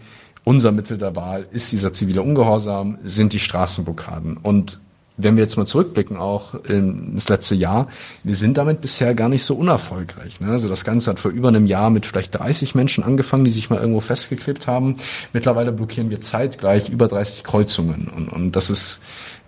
unser 0.44 0.70
Mittel 0.70 0.97
der 0.97 1.16
Wahl 1.16 1.47
ist 1.51 1.73
dieser 1.73 1.93
zivile 1.93 2.23
Ungehorsam, 2.23 2.98
sind 3.05 3.32
die 3.32 3.40
Straßenblockaden. 3.40 4.36
Und 4.36 4.81
wenn 5.16 5.36
wir 5.36 5.43
jetzt 5.43 5.56
mal 5.56 5.64
zurückblicken, 5.64 6.16
auch 6.16 6.55
ins 6.55 7.28
letzte 7.28 7.55
Jahr, 7.55 7.88
wir 8.22 8.34
sind 8.34 8.59
damit 8.59 8.80
bisher 8.80 9.14
gar 9.14 9.28
nicht 9.28 9.44
so 9.44 9.55
unerfolgreich. 9.55 10.40
Ne? 10.40 10.51
Also 10.51 10.68
das 10.68 10.84
Ganze 10.84 11.10
hat 11.10 11.20
vor 11.20 11.30
über 11.30 11.48
einem 11.48 11.66
Jahr 11.66 11.90
mit 11.90 12.06
vielleicht 12.06 12.34
30 12.34 12.74
Menschen 12.74 13.02
angefangen, 13.02 13.44
die 13.44 13.51
sich 13.51 13.70
mal 13.70 13.80
irgendwo 13.80 14.01
festgeklebt 14.01 14.66
haben. 14.66 14.97
Mittlerweile 15.32 15.72
blockieren 15.72 16.10
wir 16.10 16.20
zeitgleich 16.20 16.88
über 16.88 17.09
30 17.09 17.44
Kreuzungen. 17.44 18.09
Und, 18.14 18.28
und 18.28 18.56
das 18.56 18.68
ist 18.68 19.01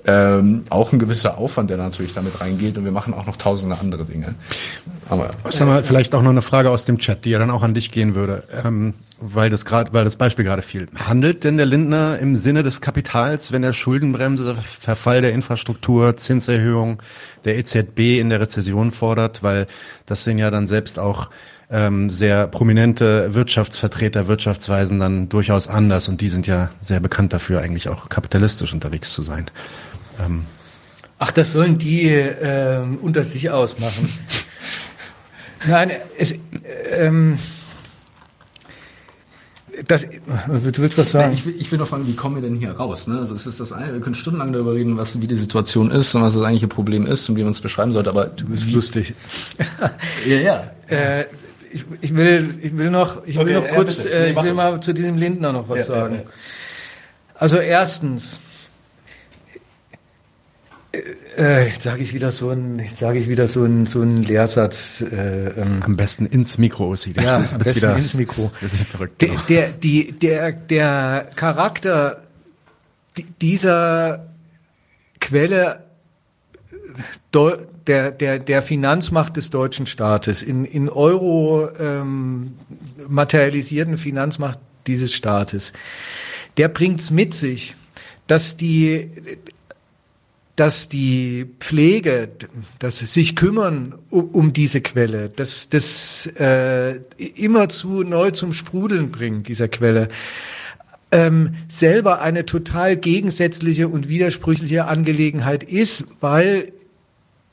ähm, 0.06 0.64
auch 0.70 0.92
ein 0.92 0.98
gewisser 0.98 1.38
Aufwand, 1.38 1.70
der 1.70 1.76
natürlich 1.76 2.14
damit 2.14 2.40
reingeht. 2.40 2.78
Und 2.78 2.84
wir 2.84 2.92
machen 2.92 3.14
auch 3.14 3.26
noch 3.26 3.36
tausende 3.36 3.78
andere 3.78 4.04
Dinge. 4.04 4.34
Aber 5.08 5.30
Sag 5.50 5.66
mal, 5.66 5.82
vielleicht 5.82 6.14
auch 6.14 6.22
noch 6.22 6.30
eine 6.30 6.42
Frage 6.42 6.70
aus 6.70 6.84
dem 6.84 6.98
Chat, 6.98 7.24
die 7.24 7.30
ja 7.30 7.38
dann 7.38 7.50
auch 7.50 7.62
an 7.62 7.74
dich 7.74 7.90
gehen 7.90 8.14
würde. 8.14 8.44
Ähm, 8.64 8.94
weil 9.20 9.50
das 9.50 9.64
gerade, 9.64 9.92
weil 9.92 10.04
das 10.04 10.16
Beispiel 10.16 10.44
gerade 10.44 10.62
fiel. 10.62 10.86
Handelt 10.94 11.42
denn 11.42 11.56
der 11.56 11.66
Lindner 11.66 12.18
im 12.18 12.36
Sinne 12.36 12.62
des 12.62 12.80
Kapitals, 12.80 13.50
wenn 13.50 13.64
er 13.64 13.72
Schuldenbremse, 13.72 14.54
Verfall 14.54 15.22
der 15.22 15.32
Infrastruktur, 15.32 16.16
Zinserhöhung 16.16 17.02
der 17.44 17.58
EZB 17.58 18.20
in 18.20 18.30
der 18.30 18.40
Rezession 18.40 18.92
fordert? 18.92 19.42
Weil 19.42 19.66
das 20.06 20.24
sind 20.24 20.38
ja 20.38 20.50
dann 20.50 20.66
selbst 20.66 20.98
auch 20.98 21.30
ähm, 21.70 22.10
sehr 22.10 22.46
prominente 22.46 23.34
Wirtschaftsvertreter, 23.34 24.26
Wirtschaftsweisen 24.26 25.00
dann 25.00 25.28
durchaus 25.28 25.68
anders 25.68 26.08
und 26.08 26.20
die 26.20 26.28
sind 26.28 26.46
ja 26.46 26.70
sehr 26.80 27.00
bekannt 27.00 27.32
dafür, 27.32 27.60
eigentlich 27.60 27.88
auch 27.88 28.08
kapitalistisch 28.08 28.72
unterwegs 28.72 29.12
zu 29.12 29.22
sein. 29.22 29.50
Ähm. 30.24 30.44
Ach, 31.18 31.32
das 31.32 31.52
sollen 31.52 31.78
die 31.78 32.08
äh, 32.08 32.80
unter 33.02 33.24
sich 33.24 33.50
ausmachen. 33.50 34.08
Nein, 35.66 35.90
es, 36.16 36.34
ähm, 36.90 37.38
das, 39.86 40.02
du 40.02 40.78
willst 40.78 40.98
was 40.98 41.10
sagen? 41.10 41.32
Ich 41.32 41.44
will, 41.44 41.54
ich 41.58 41.70
will 41.70 41.78
noch 41.78 41.88
fragen, 41.88 42.06
wie 42.06 42.14
kommen 42.14 42.36
wir 42.36 42.42
denn 42.42 42.56
hier 42.56 42.72
raus? 42.72 43.06
Ne? 43.06 43.18
Also 43.18 43.34
es 43.34 43.46
ist 43.46 43.60
das 43.60 43.72
eine, 43.72 43.92
wir 43.92 44.00
können 44.00 44.14
stundenlang 44.14 44.52
darüber 44.52 44.74
reden, 44.74 44.96
was, 44.96 45.20
wie 45.20 45.26
die 45.26 45.34
Situation 45.34 45.90
ist 45.90 46.14
und 46.14 46.22
was 46.22 46.34
das 46.34 46.42
eigentliche 46.42 46.68
Problem 46.68 47.06
ist 47.06 47.28
und 47.28 47.36
wie 47.36 47.42
man 47.42 47.50
es 47.50 47.60
beschreiben 47.60 47.92
sollte, 47.92 48.10
aber 48.10 48.26
du 48.26 48.46
bist 48.46 48.66
wie, 48.66 48.72
lustig. 48.72 49.14
ja, 50.26 50.36
ja. 50.36 50.70
Äh, 50.88 51.24
ich, 51.70 51.84
ich, 52.00 52.16
will, 52.16 52.58
ich 52.62 52.76
will 52.76 52.90
noch, 52.90 53.26
ich 53.26 53.38
okay, 53.38 53.46
will 53.46 53.54
noch 53.54 53.68
kurz, 53.68 54.04
ja, 54.04 54.10
äh, 54.10 54.30
ich 54.32 54.42
will 54.42 54.54
mal 54.54 54.80
zu 54.80 54.92
diesem 54.92 55.16
Lindner 55.16 55.52
noch 55.52 55.68
was 55.68 55.80
ja, 55.80 55.84
sagen. 55.84 56.14
Ja, 56.16 56.30
also 57.34 57.58
erstens, 57.58 58.40
äh, 61.36 61.68
jetzt 61.68 61.82
sage 61.82 62.02
ich 62.02 62.14
wieder 62.14 62.30
so 62.30 62.50
ein, 62.50 62.82
sage 62.94 63.18
ich 63.18 63.28
wieder 63.28 63.46
so 63.46 63.64
ein, 63.64 63.86
so 63.86 64.02
ein 64.02 64.22
Lehrsatz. 64.22 65.00
Äh, 65.00 65.48
ähm, 65.60 65.80
am 65.82 65.96
besten 65.96 66.26
ins 66.26 66.58
Mikro, 66.58 66.88
Ossi. 66.88 67.12
Ja, 67.12 67.36
am 67.36 67.42
besten 67.42 67.76
wieder, 67.76 67.96
ins 67.96 68.14
Mikro. 68.14 68.50
Das 68.60 68.72
ist 68.72 68.84
verrückt. 68.84 69.20
Der, 69.20 69.36
der, 69.48 69.68
die, 69.70 70.12
der, 70.12 70.52
der 70.52 71.30
Charakter 71.34 72.22
dieser 73.40 74.28
Quelle 75.20 75.84
der, 77.32 78.12
der, 78.12 78.38
der 78.38 78.62
Finanzmacht 78.62 79.36
des 79.36 79.50
deutschen 79.50 79.86
Staates, 79.86 80.42
in, 80.42 80.64
in 80.64 80.88
Euro 80.88 81.68
ähm, 81.78 82.54
materialisierten 83.08 83.98
Finanzmacht 83.98 84.58
dieses 84.86 85.14
Staates, 85.14 85.72
der 86.56 86.68
bringt's 86.68 87.10
mit 87.10 87.34
sich, 87.34 87.76
dass 88.26 88.56
die 88.56 89.10
dass 90.58 90.88
die 90.88 91.46
Pflege, 91.60 92.30
das 92.80 92.98
sich 92.98 93.36
kümmern 93.36 93.94
um, 94.10 94.30
um 94.30 94.52
diese 94.52 94.80
Quelle, 94.80 95.28
dass 95.28 95.68
das 95.68 96.26
äh, 96.36 96.96
immer 97.16 97.68
zu 97.68 98.02
neu 98.02 98.32
zum 98.32 98.52
Sprudeln 98.52 99.12
bringt, 99.12 99.46
dieser 99.46 99.68
Quelle, 99.68 100.08
ähm, 101.12 101.54
selber 101.68 102.20
eine 102.20 102.44
total 102.44 102.96
gegensätzliche 102.96 103.86
und 103.86 104.08
widersprüchliche 104.08 104.86
Angelegenheit 104.86 105.62
ist, 105.62 106.04
weil 106.20 106.72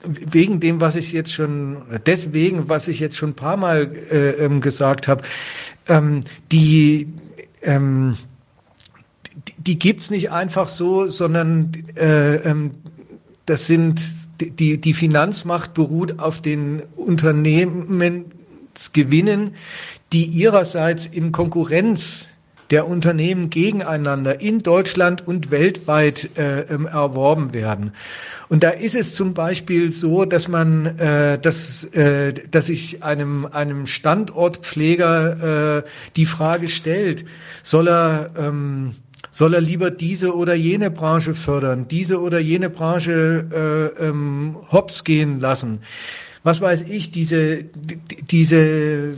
wegen 0.04 0.60
dem, 0.60 0.82
was 0.82 0.96
ich 0.96 1.12
jetzt 1.12 1.32
schon, 1.32 1.84
deswegen, 2.08 2.70
was 2.70 2.88
ich 2.88 3.00
jetzt 3.00 3.18
schon 3.18 3.30
ein 3.30 3.36
paar 3.36 3.58
Mal 3.58 3.92
äh, 4.10 4.32
ähm, 4.44 4.62
gesagt 4.62 5.08
habe, 5.08 5.22
ähm, 5.88 6.22
die 6.52 7.08
ähm, 7.62 8.16
die 9.58 9.78
gibt's 9.78 10.10
nicht 10.10 10.32
einfach 10.32 10.70
so, 10.70 11.08
sondern 11.08 11.72
äh, 11.96 12.36
ähm, 12.38 12.72
das 13.46 13.68
sind 13.68 14.02
die, 14.42 14.80
die 14.80 14.94
Finanzmacht 14.94 15.74
beruht 15.74 16.20
auf 16.20 16.42
den 16.42 16.84
Unternehmensgewinnen, 16.96 19.56
die 20.12 20.26
ihrerseits 20.26 21.06
in 21.06 21.32
Konkurrenz 21.32 22.28
der 22.72 22.88
Unternehmen 22.88 23.50
gegeneinander 23.50 24.42
in 24.42 24.60
Deutschland 24.60 25.28
und 25.28 25.52
weltweit 25.52 26.38
äh, 26.38 26.62
ähm, 26.62 26.88
erworben 26.88 27.54
werden. 27.54 27.94
Und 28.50 28.64
da 28.64 28.70
ist 28.70 28.96
es 28.96 29.16
zum 29.16 29.34
Beispiel 29.34 29.92
so, 29.92 30.26
dass 30.26 30.48
man, 30.48 30.98
äh, 30.98 31.40
dass, 31.40 31.84
äh, 31.84 32.34
dass 32.50 32.68
sich 32.68 33.04
einem 33.04 33.46
einem 33.46 33.88
Standortpfleger 33.88 35.78
äh, 35.78 35.84
die 36.16 36.26
Frage 36.26 36.68
stellt: 36.68 37.26
Soll 37.64 37.88
er 37.88 38.32
ähm, 38.38 38.96
soll 39.36 39.54
er 39.54 39.60
lieber 39.60 39.92
diese 39.92 40.34
oder 40.34 40.54
jene 40.54 40.90
Branche 40.90 41.34
fördern, 41.34 41.90
diese 41.90 42.22
oder 42.22 42.40
jene 42.40 42.70
Branche 42.70 43.92
äh, 44.00 44.06
ähm, 44.06 44.56
hops 44.72 45.04
gehen 45.04 45.42
lassen? 45.42 45.80
Was 46.44 46.62
weiß 46.62 46.84
ich, 46.84 47.12
diese, 47.12 47.66
diese 48.32 49.16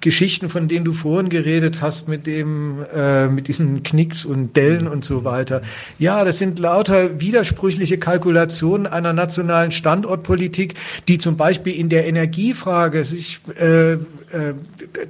Geschichten, 0.00 0.48
von 0.48 0.66
denen 0.66 0.86
du 0.86 0.92
vorhin 0.92 1.28
geredet 1.28 1.82
hast, 1.82 2.08
mit 2.08 2.26
dem, 2.26 2.86
äh, 2.94 3.28
mit 3.28 3.48
diesen 3.48 3.82
Knicks 3.82 4.24
und 4.24 4.56
Dellen 4.56 4.88
und 4.88 5.04
so 5.04 5.24
weiter. 5.24 5.60
Ja, 5.98 6.24
das 6.24 6.38
sind 6.38 6.58
lauter 6.58 7.20
widersprüchliche 7.20 7.98
Kalkulationen 7.98 8.86
einer 8.86 9.12
nationalen 9.12 9.72
Standortpolitik, 9.72 10.74
die 11.06 11.18
zum 11.18 11.36
Beispiel 11.36 11.74
in 11.74 11.90
der 11.90 12.06
Energiefrage 12.06 13.04
sich 13.04 13.40
äh, 13.60 13.92
äh, 13.92 13.98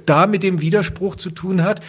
da 0.05 0.27
mit 0.27 0.43
dem 0.43 0.59
Widerspruch 0.59 1.15
zu 1.15 1.29
tun 1.29 1.63
hat, 1.63 1.79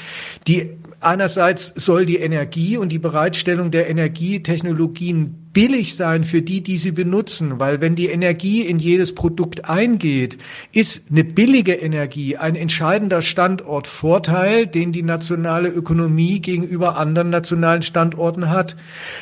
die 0.47 0.71
Einerseits 1.05 1.73
soll 1.77 2.07
die 2.07 2.17
Energie 2.17 2.79
und 2.79 2.89
die 2.89 2.99
Bereitstellung 2.99 3.71
der 3.71 3.91
Energietechnologien 3.91 5.51
billig 5.53 5.97
sein 5.97 6.25
für 6.25 6.41
die, 6.41 6.63
die 6.63 6.79
sie 6.79 6.93
benutzen, 6.93 7.61
weil 7.61 7.83
wenn 7.83 7.95
die 7.95 8.09
Energie 8.09 8.63
in 8.63 8.79
jedes 8.79 9.15
Produkt 9.15 9.67
eingeht, 9.67 10.39
ist 10.73 11.11
eine 11.11 11.23
billige 11.23 11.75
Energie 11.75 12.39
ein 12.39 12.57
entscheidender 12.57 13.21
Standortvorteil, 13.21 14.67
den 14.67 14.93
die 14.93 15.03
nationale 15.03 15.69
Ökonomie 15.69 16.41
gegenüber 16.41 16.97
anderen 16.97 17.29
nationalen 17.29 17.83
Standorten 17.83 18.49
hat. 18.49 18.75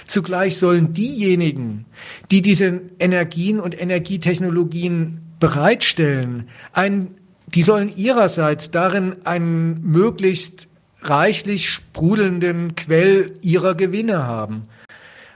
Zugleich 0.07 0.59
sollen 0.59 0.93
diejenigen, 0.93 1.87
die 2.31 2.43
diese 2.43 2.81
Energien 3.01 3.59
und 3.59 3.79
Energietechnologien 3.81 5.21
bereitstellen, 5.41 6.49
ein 6.73 7.09
die 7.55 7.63
sollen 7.63 7.95
ihrerseits 7.95 8.71
darin 8.71 9.17
einen 9.25 9.83
möglichst 9.83 10.69
reichlich 11.03 11.70
sprudelnden 11.70 12.74
Quell 12.74 13.35
ihrer 13.43 13.74
Gewinne 13.74 14.27
haben. 14.27 14.69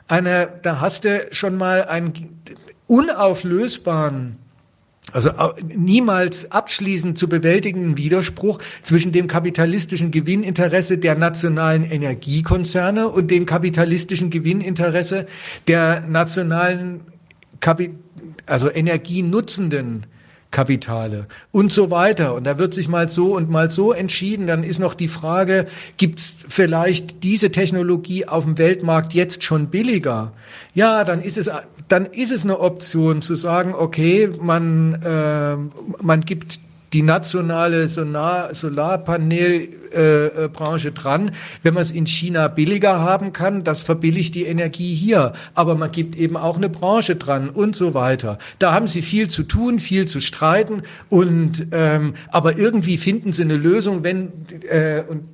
Eine, 0.09 0.49
da 0.63 0.81
hast 0.81 1.05
du 1.05 1.27
schon 1.33 1.57
mal 1.57 1.85
einen 1.85 2.41
unauflösbaren, 2.87 4.37
also 5.13 5.31
niemals 5.63 6.51
abschließend 6.51 7.17
zu 7.17 7.29
bewältigenden 7.29 7.97
Widerspruch 7.97 8.59
zwischen 8.83 9.13
dem 9.13 9.29
kapitalistischen 9.29 10.11
Gewinninteresse 10.11 10.99
der 10.99 11.17
nationalen 11.17 11.85
Energiekonzerne 11.85 13.09
und 13.09 13.31
dem 13.31 13.47
kapitalistischen 13.47 14.31
Gewinninteresse 14.31 15.27
der 15.69 16.01
nationalen, 16.03 17.01
Kapi 17.61 17.95
also 18.47 18.71
energienutzenden 18.71 20.07
Kapitale 20.57 21.27
und 21.53 21.71
so 21.71 21.91
weiter. 21.91 22.35
Und 22.35 22.45
da 22.45 22.57
wird 22.57 22.73
sich 22.73 22.89
mal 22.89 23.11
so 23.11 23.37
und 23.37 23.51
mal 23.51 23.71
so 23.71 23.93
entschieden. 23.93 24.47
Dann 24.47 24.65
ist 24.65 24.79
noch 24.79 24.95
die 24.95 25.09
Frage, 25.09 25.67
gibt 25.99 26.19
es 26.19 26.39
vielleicht 26.49 27.23
diese 27.23 27.51
Technologie 27.51 28.27
auf 28.27 28.45
dem 28.45 28.57
Weltmarkt 28.57 29.13
jetzt 29.13 29.45
schon 29.45 29.67
billiger? 29.67 30.33
Ja, 30.73 31.05
dann 31.05 31.21
ist 31.21 31.37
es, 31.37 31.51
dann 31.89 32.07
ist 32.07 32.33
es 32.33 32.45
eine 32.45 32.59
Option 32.59 33.21
zu 33.21 33.35
sagen, 33.35 33.75
okay, 33.75 34.31
man, 34.41 34.95
äh, 35.03 35.57
man 36.03 36.23
gibt 36.23 36.59
die 36.93 37.03
nationale 37.03 37.89
Solar 37.89 38.55
Solarpanelbranche 38.55 40.89
äh, 40.89 40.93
dran. 40.93 41.33
Wenn 41.63 41.75
man 41.75 41.83
es 41.83 41.91
in 41.91 42.07
China 42.07 42.49
billiger 42.49 43.01
haben 43.01 43.33
kann, 43.33 43.65
das 43.65 43.83
verbilligt 43.83 44.35
die 44.35 44.47
Energie 44.47 44.95
hier. 44.95 45.33
Aber 45.55 45.75
man 45.75 45.93
gibt 45.93 46.17
eben 46.17 46.37
auch 46.37 46.57
eine 46.57 46.69
Branche 46.69 47.17
dran 47.17 47.51
und 47.51 47.75
so 47.75 47.95
weiter. 47.95 48.39
Da 48.59 48.73
haben 48.73 48.89
sie 48.89 49.03
viel 49.03 49.29
zu 49.29 49.43
tun, 49.43 49.79
viel 49.79 50.07
zu 50.07 50.21
streiten 50.21 50.83
und 51.09 51.67
ähm, 51.73 52.15
aber 52.31 52.57
irgendwie 52.57 52.97
finden 52.97 53.33
sie 53.33 53.43
eine 53.43 53.57
Lösung, 53.57 54.05
wenn 54.05 54.33
äh, 54.69 55.03
und 55.09 55.25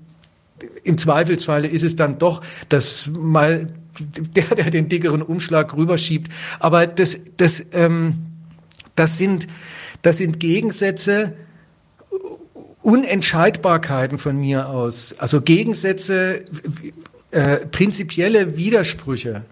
im 0.84 0.98
Zweifelsfalle 0.98 1.68
ist 1.68 1.82
es 1.82 1.96
dann 1.96 2.18
doch, 2.18 2.42
dass 2.68 3.10
mal 3.12 3.68
der, 4.36 4.54
der 4.54 4.70
den 4.70 4.88
dickeren 4.88 5.22
Umschlag 5.22 5.76
rüberschiebt. 5.76 6.30
Aber 6.60 6.86
das, 6.86 7.18
das, 7.36 7.64
ähm, 7.72 8.14
das 8.96 9.18
sind, 9.18 9.48
das 10.02 10.18
sind 10.18 10.40
Gegensätze, 10.40 11.32
Unentscheidbarkeiten 12.82 14.18
von 14.18 14.36
mir 14.36 14.68
aus, 14.68 15.14
also 15.18 15.40
Gegensätze, 15.40 16.44
äh, 17.30 17.58
prinzipielle 17.66 18.56
Widersprüche, 18.56 19.44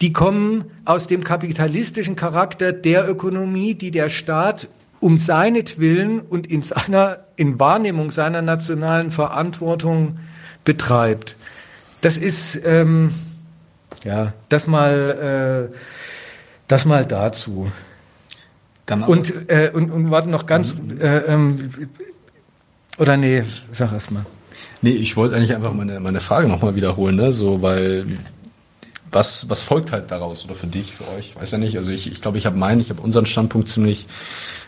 die 0.00 0.12
kommen 0.12 0.64
aus 0.84 1.06
dem 1.06 1.22
kapitalistischen 1.22 2.16
Charakter 2.16 2.72
der 2.72 3.08
Ökonomie, 3.08 3.74
die 3.74 3.92
der 3.92 4.10
Staat 4.10 4.68
um 4.98 5.18
seinetwillen 5.18 6.20
und 6.20 6.48
in 6.48 6.62
seiner, 6.62 7.20
in 7.36 7.58
Wahrnehmung 7.60 8.10
seiner 8.10 8.42
nationalen 8.42 9.10
Verantwortung 9.10 10.18
betreibt. 10.64 11.36
Das 12.00 12.18
ist, 12.18 12.60
ähm, 12.64 13.12
ja, 14.04 14.32
das 14.48 14.66
mal, 14.66 15.70
äh, 15.70 15.76
das 16.66 16.84
mal 16.84 17.06
dazu. 17.06 17.70
Und, 18.90 19.48
äh, 19.48 19.70
und, 19.72 19.90
und 19.90 20.10
warte 20.10 20.28
noch 20.28 20.46
ganz, 20.46 20.74
mhm. 20.74 21.00
äh, 21.00 21.18
ähm, 21.18 21.70
oder 22.98 23.16
nee, 23.16 23.44
sag 23.72 23.92
erst 23.92 24.10
mal. 24.10 24.26
Nee, 24.82 24.90
ich 24.90 25.16
wollte 25.16 25.36
eigentlich 25.36 25.54
einfach 25.54 25.72
meine, 25.72 26.00
meine 26.00 26.20
Frage 26.20 26.48
nochmal 26.48 26.74
wiederholen, 26.74 27.16
ne? 27.16 27.32
So, 27.32 27.62
weil 27.62 28.18
was, 29.12 29.48
was 29.48 29.62
folgt 29.62 29.92
halt 29.92 30.10
daraus 30.10 30.44
oder 30.44 30.54
für 30.54 30.66
dich, 30.66 30.92
für 30.92 31.04
euch? 31.16 31.36
Weiß 31.36 31.50
ja 31.50 31.58
nicht. 31.58 31.76
Also 31.76 31.90
ich, 31.90 32.10
ich 32.10 32.20
glaube, 32.22 32.38
ich 32.38 32.46
habe 32.46 32.56
meinen, 32.56 32.80
ich 32.80 32.90
habe 32.90 33.02
unseren 33.02 33.26
Standpunkt 33.26 33.68
ziemlich 33.68 34.06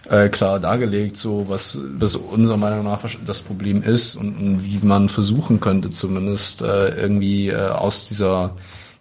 äh, 0.08 0.28
klar 0.28 0.60
dargelegt, 0.60 1.16
so 1.16 1.48
was, 1.48 1.78
was 1.98 2.14
unserer 2.14 2.58
Meinung 2.58 2.84
nach 2.84 3.00
das 3.26 3.42
Problem 3.42 3.82
ist 3.82 4.16
und, 4.16 4.36
und 4.36 4.64
wie 4.64 4.78
man 4.82 5.08
versuchen 5.08 5.60
könnte, 5.60 5.90
zumindest 5.90 6.62
äh, 6.62 6.88
irgendwie 6.88 7.48
äh, 7.48 7.68
aus 7.68 8.06
dieser 8.08 8.56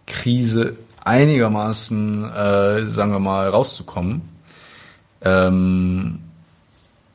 Krise 0.07 0.77
einigermaßen, 1.03 2.23
äh, 2.31 2.85
sagen 2.85 3.11
wir 3.11 3.19
mal, 3.19 3.49
rauszukommen. 3.49 4.21
Ähm, 5.23 6.19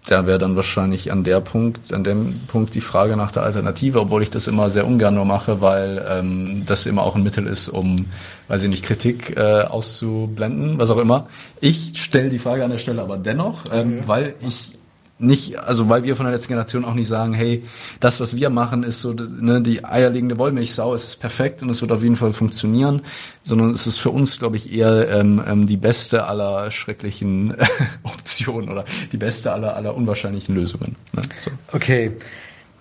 da 0.06 0.26
wäre 0.26 0.38
dann 0.38 0.56
wahrscheinlich 0.56 1.12
an 1.12 1.22
der 1.22 1.40
Punkt, 1.40 1.92
an 1.92 2.02
dem 2.02 2.40
Punkt 2.46 2.74
die 2.74 2.80
Frage 2.80 3.14
nach 3.16 3.30
der 3.30 3.42
Alternative, 3.42 4.00
obwohl 4.00 4.22
ich 4.22 4.30
das 4.30 4.46
immer 4.46 4.70
sehr 4.70 4.86
ungern 4.86 5.14
nur 5.14 5.26
mache, 5.26 5.60
weil 5.60 6.04
ähm, 6.08 6.62
das 6.64 6.86
immer 6.86 7.02
auch 7.02 7.14
ein 7.14 7.22
Mittel 7.22 7.46
ist, 7.46 7.68
um, 7.68 8.06
weiß 8.48 8.62
ich 8.62 8.70
nicht, 8.70 8.84
Kritik 8.84 9.36
äh, 9.36 9.62
auszublenden, 9.62 10.78
was 10.78 10.90
auch 10.90 10.96
immer. 10.96 11.26
Ich 11.60 12.02
stelle 12.02 12.30
die 12.30 12.38
Frage 12.38 12.64
an 12.64 12.70
der 12.70 12.78
Stelle 12.78 13.02
aber 13.02 13.18
dennoch, 13.18 13.64
ähm, 13.70 13.96
mhm. 13.96 14.08
weil 14.08 14.34
ich 14.40 14.77
nicht, 15.18 15.58
also 15.58 15.88
weil 15.88 16.04
wir 16.04 16.14
von 16.16 16.26
der 16.26 16.34
letzten 16.34 16.48
Generation 16.48 16.84
auch 16.84 16.94
nicht 16.94 17.08
sagen, 17.08 17.34
hey, 17.34 17.64
das, 18.00 18.20
was 18.20 18.36
wir 18.36 18.50
machen, 18.50 18.84
ist 18.84 19.00
so 19.00 19.12
ne, 19.12 19.60
die 19.60 19.84
eierlegende 19.84 20.38
Wollmilchsau, 20.38 20.94
es 20.94 21.04
ist 21.08 21.16
perfekt 21.16 21.62
und 21.62 21.70
es 21.70 21.80
wird 21.80 21.90
auf 21.90 22.02
jeden 22.02 22.16
Fall 22.16 22.32
funktionieren, 22.32 23.02
sondern 23.42 23.70
es 23.70 23.86
ist 23.86 23.98
für 23.98 24.10
uns, 24.10 24.38
glaube 24.38 24.56
ich, 24.56 24.72
eher 24.72 25.08
ähm, 25.08 25.42
ähm, 25.46 25.66
die 25.66 25.76
beste 25.76 26.26
aller 26.26 26.70
schrecklichen 26.70 27.56
Optionen 28.04 28.70
oder 28.70 28.84
die 29.10 29.16
beste 29.16 29.52
aller 29.52 29.74
aller 29.74 29.94
unwahrscheinlichen 29.94 30.54
Lösungen. 30.54 30.96
Ne? 31.12 31.22
So. 31.36 31.50
Okay. 31.72 32.12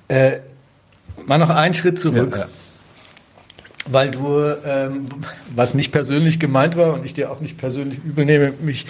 Äh, 0.08 0.40
mal 1.26 1.40
noch 1.40 1.50
einen 1.50 1.74
Schritt 1.74 2.00
zurück. 2.00 2.32
Ja, 2.32 2.42
ja 2.42 2.48
weil 3.90 4.12
du, 4.12 4.40
ähm, 4.66 5.08
was 5.56 5.74
nicht 5.74 5.92
persönlich 5.92 6.40
gemeint 6.40 6.76
war 6.76 6.94
und 6.94 7.06
ich 7.06 7.14
dir 7.14 7.32
auch 7.32 7.40
nicht 7.40 7.58
persönlich 7.58 8.00
übel 8.04 8.26
nehme, 8.26 8.54
mich 8.62 8.86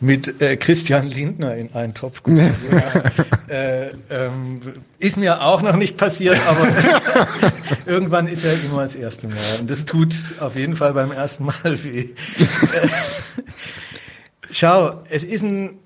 mit 0.00 0.40
äh, 0.40 0.56
Christian 0.56 1.08
Lindner 1.08 1.56
in 1.56 1.72
einen 1.74 1.94
Topf 1.94 2.22
geworfen 2.22 2.82
hast. 2.82 3.50
äh, 3.50 3.90
ähm, 4.10 4.60
ist 4.98 5.16
mir 5.16 5.42
auch 5.42 5.62
noch 5.62 5.76
nicht 5.76 5.96
passiert, 5.96 6.38
aber 6.46 6.66
irgendwann 7.86 8.28
ist 8.28 8.44
ja 8.44 8.52
immer 8.70 8.82
das 8.82 8.94
erste 8.94 9.28
Mal. 9.28 9.36
Und 9.60 9.70
das 9.70 9.84
tut 9.84 10.14
auf 10.40 10.56
jeden 10.56 10.76
Fall 10.76 10.92
beim 10.92 11.12
ersten 11.12 11.44
Mal 11.44 11.84
weh. 11.84 12.10
Schau, 14.50 15.02
es 15.10 15.24
ist 15.24 15.42
ein, 15.42 15.78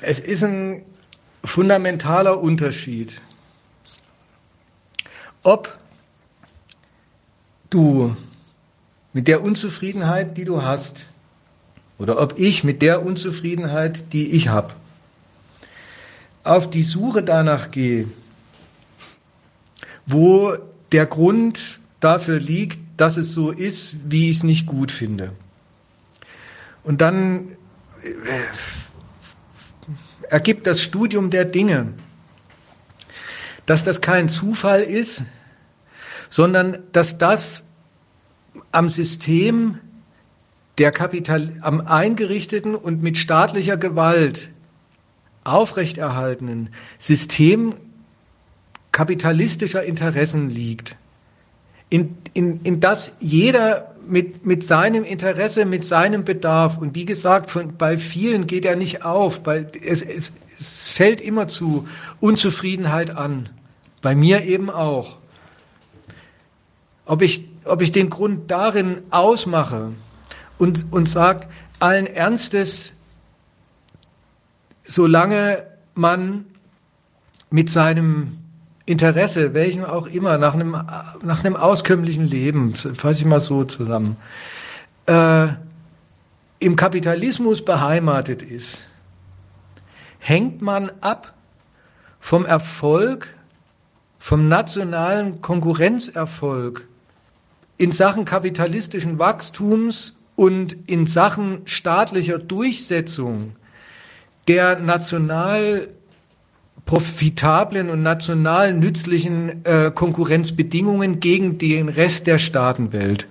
es 0.00 0.20
ist 0.20 0.44
ein 0.44 0.82
fundamentaler 1.44 2.40
Unterschied. 2.40 3.20
Ob 5.42 5.76
du 7.74 8.16
mit 9.12 9.28
der 9.28 9.42
Unzufriedenheit, 9.42 10.36
die 10.36 10.44
du 10.44 10.62
hast, 10.62 11.04
oder 11.98 12.20
ob 12.20 12.38
ich 12.38 12.64
mit 12.64 12.82
der 12.82 13.04
Unzufriedenheit, 13.04 14.12
die 14.12 14.32
ich 14.32 14.48
habe, 14.48 14.74
auf 16.44 16.68
die 16.68 16.82
Suche 16.82 17.22
danach 17.22 17.70
gehe, 17.70 18.08
wo 20.06 20.56
der 20.90 21.06
Grund 21.06 21.80
dafür 22.00 22.40
liegt, 22.40 22.78
dass 22.96 23.16
es 23.16 23.32
so 23.32 23.50
ist, 23.50 23.96
wie 24.08 24.30
ich 24.30 24.38
es 24.38 24.42
nicht 24.42 24.66
gut 24.66 24.90
finde. 24.90 25.32
Und 26.82 27.00
dann 27.00 27.52
äh, 28.02 28.12
ergibt 30.28 30.66
das 30.66 30.82
Studium 30.82 31.30
der 31.30 31.44
Dinge, 31.44 31.94
dass 33.66 33.84
das 33.84 34.00
kein 34.00 34.28
Zufall 34.28 34.82
ist, 34.82 35.22
sondern 36.32 36.78
dass 36.92 37.18
das 37.18 37.62
am 38.70 38.88
System 38.88 39.78
der 40.78 40.90
Kapital, 40.90 41.52
am 41.60 41.82
eingerichteten 41.82 42.74
und 42.74 43.02
mit 43.02 43.18
staatlicher 43.18 43.76
Gewalt 43.76 44.48
aufrechterhaltenen 45.44 46.70
System 46.96 47.74
kapitalistischer 48.92 49.84
Interessen 49.84 50.48
liegt, 50.48 50.96
in, 51.90 52.16
in, 52.32 52.62
in 52.62 52.80
das 52.80 53.14
jeder 53.20 53.94
mit, 54.08 54.46
mit 54.46 54.64
seinem 54.64 55.04
Interesse, 55.04 55.66
mit 55.66 55.84
seinem 55.84 56.24
Bedarf, 56.24 56.78
und 56.78 56.94
wie 56.94 57.04
gesagt, 57.04 57.50
von, 57.50 57.76
bei 57.76 57.98
vielen 57.98 58.46
geht 58.46 58.64
er 58.64 58.76
nicht 58.76 59.04
auf, 59.04 59.42
bei, 59.42 59.66
es, 59.84 60.00
es, 60.00 60.32
es 60.58 60.88
fällt 60.88 61.20
immer 61.20 61.46
zu 61.48 61.86
Unzufriedenheit 62.20 63.10
an, 63.10 63.50
bei 64.00 64.14
mir 64.14 64.44
eben 64.44 64.70
auch. 64.70 65.18
Ob 67.06 67.22
ich, 67.22 67.48
ob 67.64 67.82
ich 67.82 67.92
den 67.92 68.10
Grund 68.10 68.50
darin 68.50 69.02
ausmache 69.10 69.92
und, 70.58 70.86
und 70.90 71.08
sage, 71.08 71.46
allen 71.80 72.06
Ernstes, 72.06 72.92
solange 74.84 75.64
man 75.94 76.44
mit 77.50 77.70
seinem 77.70 78.38
Interesse, 78.86 79.54
welchem 79.54 79.84
auch 79.84 80.06
immer, 80.06 80.38
nach 80.38 80.54
einem, 80.54 80.72
nach 81.22 81.44
einem 81.44 81.56
auskömmlichen 81.56 82.24
Leben, 82.24 82.74
fasse 82.74 83.20
ich 83.20 83.24
mal 83.24 83.40
so 83.40 83.64
zusammen, 83.64 84.16
äh, 85.06 85.48
im 86.58 86.76
Kapitalismus 86.76 87.64
beheimatet 87.64 88.42
ist, 88.42 88.80
hängt 90.18 90.62
man 90.62 90.90
ab 91.00 91.34
vom 92.20 92.44
Erfolg, 92.46 93.28
vom 94.18 94.48
nationalen 94.48 95.42
Konkurrenzerfolg 95.42 96.86
in 97.82 97.90
Sachen 97.90 98.24
kapitalistischen 98.24 99.18
Wachstums 99.18 100.14
und 100.36 100.88
in 100.88 101.08
Sachen 101.08 101.62
staatlicher 101.64 102.38
Durchsetzung 102.38 103.56
der 104.46 104.78
national 104.78 105.88
profitablen 106.86 107.90
und 107.90 108.04
national 108.04 108.72
nützlichen 108.72 109.64
äh, 109.64 109.90
Konkurrenzbedingungen 109.92 111.18
gegen 111.18 111.58
den 111.58 111.88
Rest 111.88 112.28
der 112.28 112.38
Staatenwelt. 112.38 113.26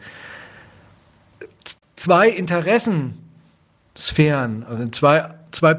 Zwei 1.95 2.27
Interessensphären, 2.27 4.65
also 4.67 4.85
zwei, 4.89 5.33
zwei, 5.51 5.77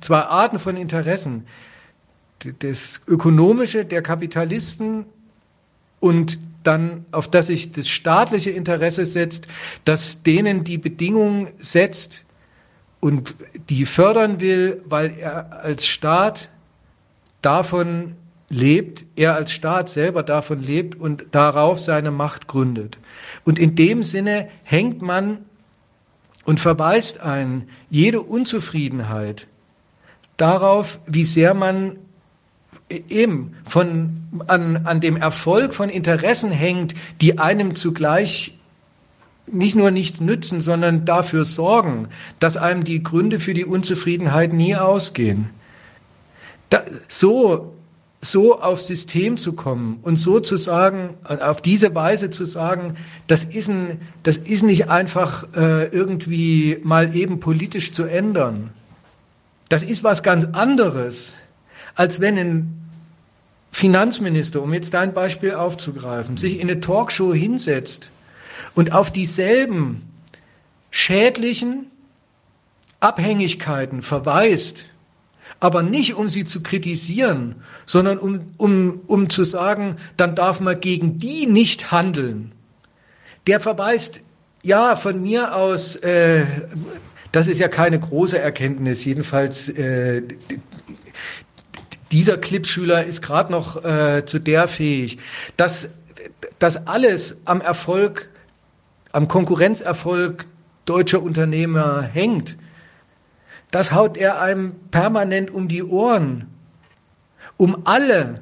zwei 0.00 0.22
Arten 0.22 0.58
von 0.58 0.76
Interessen. 0.76 1.46
Das 2.58 3.00
ökonomische 3.06 3.84
der 3.84 4.02
Kapitalisten 4.02 5.04
und 6.00 6.36
dann, 6.68 7.06
auf 7.12 7.28
das 7.28 7.46
sich 7.46 7.72
das 7.72 7.88
staatliche 7.88 8.50
Interesse 8.50 9.06
setzt, 9.06 9.48
das 9.86 10.22
denen 10.22 10.64
die 10.64 10.76
Bedingungen 10.76 11.48
setzt 11.58 12.26
und 13.00 13.34
die 13.70 13.86
fördern 13.86 14.38
will, 14.40 14.82
weil 14.84 15.16
er 15.18 15.62
als 15.62 15.86
Staat 15.86 16.50
davon 17.40 18.16
lebt, 18.50 19.06
er 19.16 19.34
als 19.34 19.50
Staat 19.50 19.88
selber 19.88 20.22
davon 20.22 20.62
lebt 20.62 20.94
und 20.94 21.24
darauf 21.30 21.80
seine 21.80 22.10
Macht 22.10 22.48
gründet. 22.48 22.98
Und 23.46 23.58
in 23.58 23.74
dem 23.74 24.02
Sinne 24.02 24.50
hängt 24.62 25.00
man 25.00 25.38
und 26.44 26.60
verweist 26.60 27.20
ein 27.20 27.66
jede 27.88 28.20
Unzufriedenheit 28.20 29.46
darauf, 30.36 31.00
wie 31.06 31.24
sehr 31.24 31.54
man 31.54 31.96
eben 32.90 33.54
von, 33.66 34.22
an, 34.46 34.86
an 34.86 35.00
dem 35.00 35.16
Erfolg 35.16 35.74
von 35.74 35.88
Interessen 35.88 36.50
hängt, 36.50 36.94
die 37.20 37.38
einem 37.38 37.74
zugleich 37.74 38.54
nicht 39.46 39.74
nur 39.74 39.90
nichts 39.90 40.20
nützen, 40.20 40.60
sondern 40.60 41.04
dafür 41.04 41.44
sorgen, 41.44 42.08
dass 42.38 42.56
einem 42.56 42.84
die 42.84 43.02
Gründe 43.02 43.40
für 43.40 43.54
die 43.54 43.64
Unzufriedenheit 43.64 44.52
nie 44.52 44.76
ausgehen. 44.76 45.50
Da, 46.70 46.82
so, 47.08 47.74
so 48.20 48.60
aufs 48.60 48.86
System 48.86 49.36
zu 49.36 49.54
kommen 49.54 50.00
und 50.02 50.18
so 50.18 50.40
zu 50.40 50.56
sagen, 50.56 51.14
auf 51.24 51.62
diese 51.62 51.94
Weise 51.94 52.30
zu 52.30 52.44
sagen, 52.44 52.94
das 53.26 53.44
ist, 53.44 53.68
ein, 53.68 54.00
das 54.22 54.36
ist 54.36 54.62
nicht 54.62 54.90
einfach 54.90 55.46
äh, 55.54 55.86
irgendwie 55.86 56.78
mal 56.82 57.14
eben 57.14 57.40
politisch 57.40 57.92
zu 57.92 58.04
ändern. 58.04 58.70
Das 59.68 59.82
ist 59.82 60.02
was 60.02 60.22
ganz 60.22 60.44
anderes, 60.52 61.32
als 61.98 62.20
wenn 62.20 62.38
ein 62.38 62.90
Finanzminister, 63.72 64.62
um 64.62 64.72
jetzt 64.72 64.94
dein 64.94 65.12
Beispiel 65.12 65.52
aufzugreifen, 65.52 66.36
sich 66.36 66.60
in 66.60 66.70
eine 66.70 66.80
Talkshow 66.80 67.34
hinsetzt 67.34 68.08
und 68.76 68.92
auf 68.92 69.10
dieselben 69.10 70.02
schädlichen 70.92 71.90
Abhängigkeiten 73.00 74.02
verweist, 74.02 74.84
aber 75.58 75.82
nicht 75.82 76.14
um 76.14 76.28
sie 76.28 76.44
zu 76.44 76.62
kritisieren, 76.62 77.56
sondern 77.84 78.18
um, 78.18 78.52
um, 78.58 79.00
um 79.08 79.28
zu 79.28 79.42
sagen, 79.42 79.96
dann 80.16 80.36
darf 80.36 80.60
man 80.60 80.80
gegen 80.80 81.18
die 81.18 81.46
nicht 81.46 81.90
handeln. 81.90 82.52
Der 83.48 83.58
verweist, 83.58 84.20
ja, 84.62 84.94
von 84.94 85.20
mir 85.20 85.56
aus, 85.56 85.96
äh, 85.96 86.46
das 87.32 87.48
ist 87.48 87.58
ja 87.58 87.66
keine 87.66 87.98
große 87.98 88.38
Erkenntnis, 88.38 89.04
jedenfalls 89.04 89.68
äh, 89.70 90.22
dieser 92.10 92.38
Clipschüler 92.38 93.04
ist 93.04 93.22
gerade 93.22 93.52
noch 93.52 93.84
äh, 93.84 94.24
zu 94.24 94.38
der 94.38 94.68
fähig, 94.68 95.18
dass 95.56 95.90
das 96.58 96.86
alles 96.86 97.36
am 97.44 97.60
Erfolg 97.60 98.28
am 99.12 99.28
Konkurrenzerfolg 99.28 100.46
deutscher 100.84 101.22
Unternehmer 101.22 102.02
hängt, 102.02 102.56
das 103.70 103.92
haut 103.92 104.16
er 104.16 104.40
einem 104.40 104.74
permanent 104.90 105.50
um 105.50 105.68
die 105.68 105.82
Ohren. 105.82 106.46
Um 107.56 107.86
alle, 107.86 108.40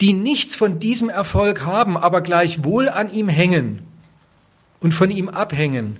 die 0.00 0.12
nichts 0.12 0.54
von 0.54 0.78
diesem 0.78 1.08
Erfolg 1.08 1.64
haben, 1.64 1.96
aber 1.96 2.20
gleichwohl 2.20 2.88
an 2.88 3.12
ihm 3.12 3.28
hängen 3.28 3.82
und 4.80 4.92
von 4.92 5.10
ihm 5.10 5.28
abhängen, 5.28 5.98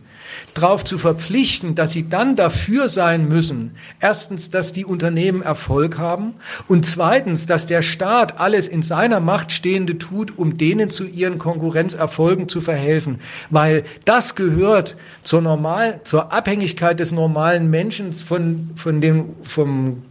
darauf 0.55 0.85
zu 0.85 0.99
verpflichten, 0.99 1.75
dass 1.75 1.93
sie 1.93 2.09
dann 2.09 2.37
dafür 2.37 2.89
sein 2.89 3.29
müssen, 3.29 3.73
erstens, 4.01 4.51
dass 4.51 4.73
die 4.73 4.85
Unternehmen 4.85 5.43
Erfolg 5.43 5.99
haben 5.99 6.35
und 6.69 6.87
zweitens, 6.87 7.47
dass 7.47 7.67
der 7.67 7.83
Staat 7.83 8.41
alles 8.41 8.69
in 8.69 8.83
seiner 8.83 9.21
Macht 9.21 9.53
Stehende 9.53 9.99
tut, 9.99 10.37
um 10.39 10.57
denen 10.57 10.91
zu 10.91 11.05
ihren 11.05 11.39
Konkurrenzerfolgen 11.39 12.49
zu 12.49 12.61
verhelfen, 12.61 13.21
weil 13.51 13.85
das 14.05 14.35
gehört 14.35 14.97
zur 15.23 15.41
normal, 15.41 16.01
zur 16.05 16.33
Abhängigkeit 16.33 16.99
des 16.99 17.13
normalen 17.13 17.71
Menschen 17.71 18.13
von, 18.13 18.71
von 18.75 19.01
dem, 19.01 19.37
vom 19.43 20.03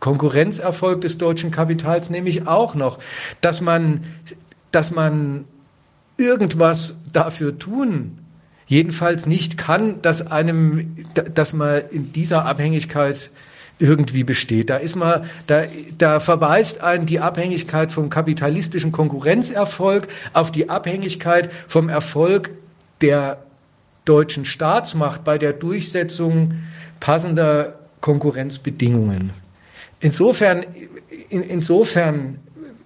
Konkurrenzerfolg 0.00 1.00
des 1.00 1.16
deutschen 1.16 1.50
Kapitals 1.50 2.10
nämlich 2.10 2.46
auch 2.46 2.74
noch, 2.74 2.98
dass 3.40 3.60
man, 3.60 4.04
dass 4.70 4.90
man 4.90 5.46
irgendwas 6.18 6.94
dafür 7.12 7.58
tun 7.58 8.18
jedenfalls 8.66 9.26
nicht 9.26 9.58
kann, 9.58 10.00
dass 10.02 10.26
einem, 10.26 11.06
dass 11.14 11.52
man 11.52 11.82
in 11.90 12.12
dieser 12.12 12.44
Abhängigkeit 12.44 13.30
irgendwie 13.78 14.24
besteht. 14.24 14.70
Da 14.70 14.76
ist 14.76 14.94
man, 14.94 15.28
da, 15.46 15.64
da 15.98 16.20
verweist 16.20 16.80
einen 16.80 17.06
die 17.06 17.20
Abhängigkeit 17.20 17.92
vom 17.92 18.08
kapitalistischen 18.08 18.92
Konkurrenzerfolg 18.92 20.06
auf 20.32 20.52
die 20.52 20.70
Abhängigkeit 20.70 21.50
vom 21.66 21.88
Erfolg 21.88 22.50
der 23.00 23.38
deutschen 24.04 24.44
Staatsmacht 24.44 25.24
bei 25.24 25.38
der 25.38 25.52
Durchsetzung 25.52 26.54
passender 27.00 27.78
Konkurrenzbedingungen. 28.00 29.30
Insofern, 30.00 30.64
in, 31.30 31.42
insofern 31.42 32.38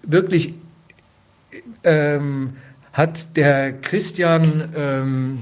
wirklich 0.03 0.55
ähm, 1.85 2.57
hat 2.93 3.37
der 3.37 3.73
Christian 3.73 4.73
ähm, 4.77 5.41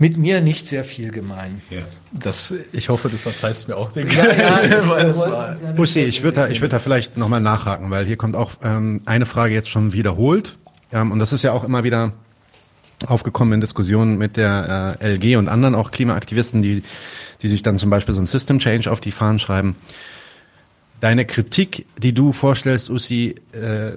mit 0.00 0.16
mir 0.16 0.40
nicht 0.40 0.66
sehr 0.66 0.82
viel 0.82 1.10
gemein. 1.10 1.60
Ja. 1.68 1.82
Das, 2.10 2.54
ich 2.72 2.88
hoffe, 2.88 3.10
du 3.10 3.18
verzeihst 3.18 3.68
mir 3.68 3.76
auch 3.76 3.92
den 3.92 4.08
ja, 4.08 4.32
ja, 4.32 4.88
weil 4.88 5.06
das 5.08 5.18
war. 5.18 5.54
Bussi, 5.76 6.00
ich 6.00 6.22
würde 6.22 6.40
da, 6.40 6.48
ich 6.48 6.62
würde 6.62 6.70
da 6.70 6.78
vielleicht 6.78 7.18
nochmal 7.18 7.42
nachhaken, 7.42 7.90
weil 7.90 8.06
hier 8.06 8.16
kommt 8.16 8.34
auch 8.34 8.52
ähm, 8.62 9.02
eine 9.04 9.26
Frage 9.26 9.52
jetzt 9.52 9.68
schon 9.68 9.92
wiederholt. 9.92 10.56
Ähm, 10.90 11.12
und 11.12 11.18
das 11.18 11.34
ist 11.34 11.42
ja 11.42 11.52
auch 11.52 11.64
immer 11.64 11.84
wieder 11.84 12.14
aufgekommen 13.06 13.52
in 13.52 13.60
Diskussionen 13.60 14.16
mit 14.16 14.38
der 14.38 14.96
äh, 15.02 15.14
LG 15.16 15.36
und 15.36 15.48
anderen 15.48 15.74
auch 15.74 15.90
Klimaaktivisten, 15.90 16.62
die, 16.62 16.82
die 17.42 17.48
sich 17.48 17.62
dann 17.62 17.76
zum 17.76 17.90
Beispiel 17.90 18.14
so 18.14 18.22
ein 18.22 18.26
System 18.26 18.58
Change 18.58 18.90
auf 18.90 19.00
die 19.00 19.12
Fahnen 19.12 19.38
schreiben. 19.38 19.76
Deine 21.00 21.24
Kritik, 21.24 21.86
die 21.98 22.12
du 22.12 22.32
vorstellst, 22.32 22.90
Ussi, 22.90 23.34
äh, 23.52 23.92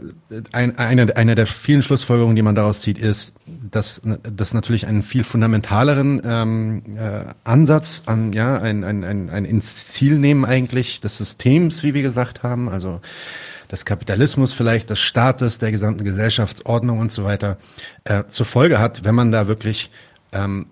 ein, 0.53 0.77
eine, 0.77 1.15
eine 1.17 1.35
der 1.35 1.47
vielen 1.47 1.81
Schlussfolgerungen, 1.81 2.35
die 2.35 2.41
man 2.41 2.55
daraus 2.55 2.81
zieht, 2.81 2.97
ist, 2.97 3.34
dass 3.45 4.01
das 4.05 4.53
natürlich 4.53 4.88
einen 4.88 5.03
viel 5.03 5.25
fundamentaleren 5.25 6.21
ähm, 6.23 6.84
äh, 6.95 7.25
Ansatz 7.43 8.03
an 8.05 8.31
ja 8.31 8.57
ein, 8.57 8.85
ein, 8.85 9.03
ein, 9.03 9.30
ein 9.30 9.43
ins 9.43 9.88
Ziel 9.88 10.17
nehmen 10.17 10.45
eigentlich 10.45 11.01
des 11.01 11.17
Systems, 11.17 11.84
wie 11.84 11.93
wir 11.93 12.03
gesagt 12.03 12.41
haben, 12.41 12.69
also 12.69 13.01
des 13.69 13.84
Kapitalismus 13.84 14.53
vielleicht, 14.53 14.89
des 14.89 14.99
Staates, 14.99 15.57
der 15.57 15.71
gesamten 15.71 16.05
Gesellschaftsordnung 16.05 16.99
und 16.99 17.11
so 17.11 17.25
weiter 17.25 17.57
äh, 18.05 18.23
zur 18.27 18.45
Folge 18.45 18.80
hat, 18.80 19.03
wenn 19.03 19.15
man 19.15 19.31
da 19.31 19.47
wirklich 19.47 19.91
ähm, 20.31 20.67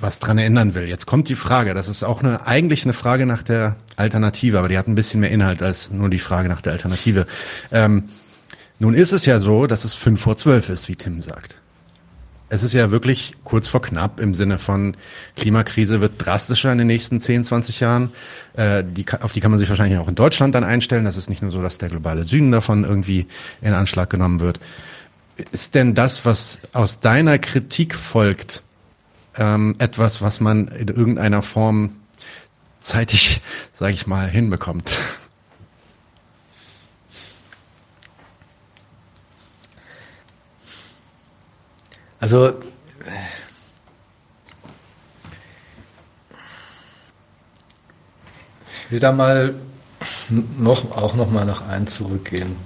was 0.00 0.18
dran 0.18 0.38
erinnern 0.38 0.74
will. 0.74 0.88
Jetzt 0.88 1.06
kommt 1.06 1.28
die 1.28 1.34
Frage, 1.34 1.74
das 1.74 1.88
ist 1.88 2.02
auch 2.02 2.22
eine, 2.22 2.46
eigentlich 2.46 2.84
eine 2.84 2.92
Frage 2.92 3.26
nach 3.26 3.42
der 3.42 3.76
Alternative, 3.96 4.58
aber 4.58 4.68
die 4.68 4.78
hat 4.78 4.88
ein 4.88 4.94
bisschen 4.94 5.20
mehr 5.20 5.30
Inhalt 5.30 5.62
als 5.62 5.90
nur 5.90 6.10
die 6.10 6.18
Frage 6.18 6.48
nach 6.48 6.60
der 6.60 6.72
Alternative. 6.72 7.26
Ähm, 7.70 8.04
nun 8.78 8.94
ist 8.94 9.12
es 9.12 9.26
ja 9.26 9.38
so, 9.40 9.66
dass 9.66 9.84
es 9.84 9.94
fünf 9.94 10.20
vor 10.20 10.36
zwölf 10.36 10.68
ist, 10.68 10.88
wie 10.88 10.96
Tim 10.96 11.20
sagt. 11.20 11.56
Es 12.52 12.64
ist 12.64 12.72
ja 12.72 12.90
wirklich 12.90 13.34
kurz 13.44 13.68
vor 13.68 13.80
knapp 13.80 14.18
im 14.18 14.34
Sinne 14.34 14.58
von 14.58 14.96
Klimakrise 15.36 16.00
wird 16.00 16.14
drastischer 16.18 16.72
in 16.72 16.78
den 16.78 16.88
nächsten 16.88 17.20
10, 17.20 17.44
20 17.44 17.78
Jahren. 17.78 18.10
Äh, 18.54 18.82
die, 18.84 19.06
auf 19.20 19.30
die 19.30 19.40
kann 19.40 19.52
man 19.52 19.60
sich 19.60 19.68
wahrscheinlich 19.68 19.98
auch 20.00 20.08
in 20.08 20.16
Deutschland 20.16 20.54
dann 20.56 20.64
einstellen. 20.64 21.04
Das 21.04 21.16
ist 21.16 21.30
nicht 21.30 21.42
nur 21.42 21.52
so, 21.52 21.62
dass 21.62 21.78
der 21.78 21.90
globale 21.90 22.24
Süden 22.24 22.50
davon 22.50 22.82
irgendwie 22.84 23.28
in 23.60 23.72
Anschlag 23.72 24.10
genommen 24.10 24.40
wird. 24.40 24.58
Ist 25.52 25.76
denn 25.76 25.94
das, 25.94 26.24
was 26.24 26.60
aus 26.72 26.98
deiner 26.98 27.38
Kritik 27.38 27.94
folgt, 27.94 28.62
ähm, 29.40 29.74
etwas, 29.78 30.22
was 30.22 30.38
man 30.38 30.68
in 30.68 30.88
irgendeiner 30.88 31.42
Form 31.42 31.96
zeitig, 32.78 33.42
sage 33.72 33.94
ich 33.94 34.06
mal, 34.06 34.28
hinbekommt. 34.28 34.98
Also 42.20 42.60
ich 48.84 48.92
will 48.92 49.00
da 49.00 49.10
mal 49.10 49.54
noch, 50.58 50.94
auch 50.94 51.14
noch 51.14 51.30
mal 51.30 51.46
nach 51.46 51.66
eins 51.66 51.94
zurückgehen. 51.94 52.56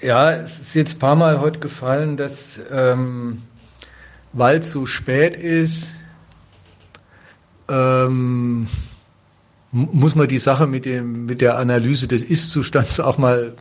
Ja, 0.00 0.30
es 0.32 0.60
ist 0.60 0.74
jetzt 0.74 0.96
ein 0.96 0.98
paar 1.00 1.16
Mal 1.16 1.40
heute 1.40 1.58
gefallen, 1.58 2.16
dass 2.16 2.60
ähm, 2.70 3.42
weil 4.34 4.58
es 4.58 4.70
so 4.70 4.84
spät 4.84 5.36
ist, 5.36 5.90
ähm, 7.68 8.66
muss 9.70 10.14
man 10.14 10.28
die 10.28 10.38
Sache 10.38 10.66
mit, 10.66 10.84
dem, 10.84 11.26
mit 11.26 11.40
der 11.40 11.56
Analyse 11.56 12.06
des 12.06 12.22
Ist-Zustands 12.22 13.00
auch 13.00 13.18
mal 13.18 13.54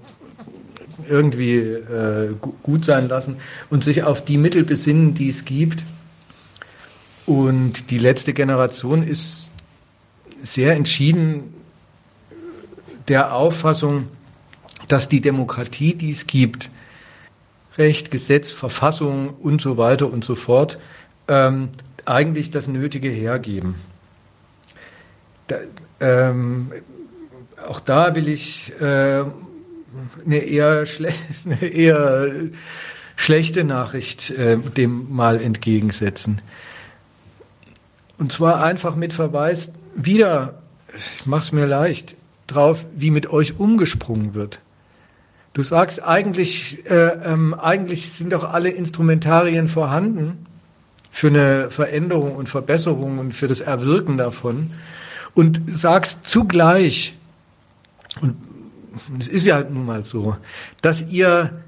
irgendwie 1.10 1.56
äh, 1.58 2.34
gut 2.62 2.86
sein 2.86 3.08
lassen 3.08 3.38
und 3.70 3.84
sich 3.84 4.04
auf 4.04 4.24
die 4.24 4.38
Mittel 4.38 4.64
besinnen, 4.64 5.14
die 5.14 5.30
es 5.30 5.46
gibt. 5.46 5.84
Und 7.26 7.90
die 7.90 7.98
letzte 7.98 8.34
Generation 8.34 9.04
ist 9.04 9.50
sehr 10.44 10.74
entschieden 10.76 11.54
der 13.08 13.34
Auffassung, 13.34 14.08
dass 14.88 15.10
die 15.10 15.22
Demokratie, 15.22 15.94
die 15.94 16.10
es 16.12 16.28
gibt, 16.28 16.70
Recht, 17.78 18.12
Gesetz, 18.12 18.52
Verfassung 18.52 19.36
und 19.36 19.62
so 19.62 19.78
weiter 19.78 20.12
und 20.12 20.24
so 20.24 20.36
fort 20.36 20.78
ähm, 21.28 21.70
eigentlich 22.06 22.52
das 22.52 22.68
Nötige 22.68 23.10
hergeben. 23.10 23.76
Da, 25.48 25.58
ähm, 26.00 26.72
auch 27.68 27.80
da 27.80 28.16
will 28.16 28.28
ich 28.28 28.72
äh, 28.80 29.24
eine, 30.26 30.38
eher 30.38 30.86
eine 31.46 31.66
eher 31.66 32.32
schlechte 33.16 33.64
Nachricht 33.64 34.32
äh, 34.32 34.58
dem 34.58 35.14
mal 35.14 35.42
entgegensetzen. 35.42 36.42
Und 38.18 38.32
zwar 38.32 38.64
einfach 38.64 38.96
mit 38.96 39.14
Verweis 39.14 39.72
wieder 39.96 40.64
ich 40.96 41.26
mach's 41.26 41.52
mir 41.52 41.66
leicht, 41.66 42.16
drauf, 42.48 42.86
wie 42.96 43.12
mit 43.12 43.28
euch 43.28 43.60
umgesprungen 43.60 44.34
wird. 44.34 44.60
Du 45.54 45.62
sagst, 45.62 46.02
eigentlich, 46.02 46.84
äh, 46.90 47.10
ähm, 47.24 47.54
eigentlich 47.54 48.12
sind 48.12 48.34
doch 48.34 48.44
alle 48.44 48.70
Instrumentarien 48.70 49.68
vorhanden 49.68 50.46
für 51.12 51.28
eine 51.28 51.70
Veränderung 51.70 52.36
und 52.36 52.50
Verbesserung 52.50 53.20
und 53.20 53.34
für 53.34 53.48
das 53.48 53.60
Erwirken 53.60 54.18
davon 54.18 54.72
und 55.36 55.62
sagst 55.68 56.28
zugleich, 56.28 57.16
und 58.20 58.36
es 59.20 59.28
ist 59.28 59.46
ja 59.46 59.64
nun 59.64 59.86
mal 59.86 60.04
so, 60.04 60.36
dass 60.82 61.04
ihr 61.04 61.62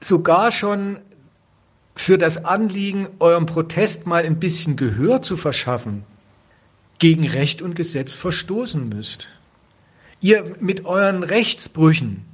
sogar 0.00 0.52
schon 0.52 0.98
für 1.94 2.16
das 2.18 2.44
Anliegen, 2.44 3.08
eurem 3.18 3.46
Protest 3.46 4.06
mal 4.06 4.24
ein 4.24 4.38
bisschen 4.38 4.76
Gehör 4.76 5.22
zu 5.22 5.36
verschaffen, 5.36 6.04
gegen 6.98 7.26
Recht 7.26 7.60
und 7.60 7.74
Gesetz 7.74 8.14
verstoßen 8.14 8.88
müsst. 8.88 9.28
Ihr 10.20 10.56
mit 10.60 10.86
euren 10.86 11.22
Rechtsbrüchen, 11.22 12.24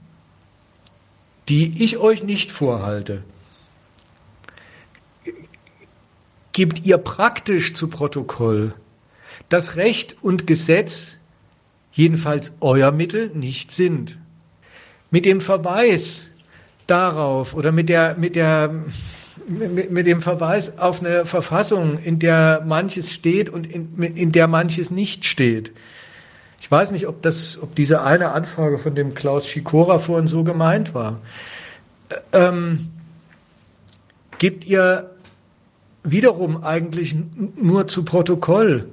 die 1.49 1.83
ich 1.83 1.99
euch 1.99 2.23
nicht 2.23 2.53
vorhalte, 2.53 3.23
gebt 6.53 6.85
ihr 6.85 6.99
praktisch 6.99 7.75
zu 7.75 7.89
Protokoll, 7.89 8.75
dass 9.49 9.77
Recht 9.77 10.17
und 10.23 10.47
Gesetz 10.47 11.17
jedenfalls 11.93 12.53
euer 12.61 12.91
Mittel 12.91 13.31
nicht 13.35 13.71
sind. 13.71 14.19
Mit 15.11 15.25
dem 15.25 15.41
Verweis 15.41 16.27
darauf 16.87 17.55
oder 17.55 17.73
mit 17.73 17.89
der, 17.89 18.17
mit 18.17 18.35
der, 18.37 18.75
mit, 19.47 20.07
dem 20.07 20.23
Verweis 20.23 20.79
auf 20.79 21.01
eine 21.01 21.27
Verfassung, 21.27 21.99
in 21.99 22.19
der 22.19 22.63
manches 22.67 23.13
steht 23.13 23.49
und 23.51 23.67
in, 23.67 24.03
in 24.03 24.33
der 24.33 24.47
manches 24.47 24.91
nicht 24.91 25.25
steht. 25.25 25.73
Ich 26.63 26.71
weiß 26.71 26.93
nicht, 26.93 27.09
ob 27.09 27.23
das, 27.23 27.59
ob 27.61 27.75
diese 27.75 28.03
eine 28.03 28.31
Anfrage 28.31 28.79
von 28.79 28.95
dem 28.95 29.15
Klaus 29.15 29.49
Schikora 29.49 29.99
vorhin 29.99 30.29
so 30.29 30.45
gemeint 30.45 30.95
war. 30.95 31.19
Ähm, 32.33 32.89
gebt 34.39 34.65
ihr 34.65 35.11
wiederum 36.05 36.63
eigentlich 36.63 37.17
nur 37.57 37.89
zu 37.89 38.05
Protokoll, 38.05 38.89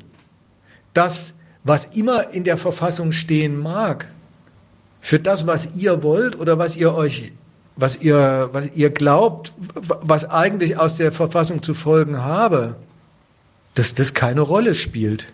dass 0.95 1.35
was 1.63 1.85
immer 1.85 2.31
in 2.31 2.43
der 2.43 2.57
Verfassung 2.57 3.11
stehen 3.11 3.59
mag, 3.59 4.07
für 4.99 5.19
das, 5.19 5.45
was 5.45 5.75
ihr 5.75 6.01
wollt 6.01 6.39
oder 6.39 6.57
was 6.57 6.75
ihr 6.75 6.95
euch, 6.95 7.33
was 7.75 7.97
ihr, 7.97 8.49
was 8.51 8.67
ihr 8.73 8.89
glaubt, 8.89 9.53
was 9.85 10.27
eigentlich 10.27 10.75
aus 10.75 10.97
der 10.97 11.11
Verfassung 11.11 11.61
zu 11.61 11.75
folgen 11.75 12.17
habe, 12.17 12.77
dass 13.75 13.93
das 13.93 14.15
keine 14.15 14.41
Rolle 14.41 14.73
spielt. 14.73 15.27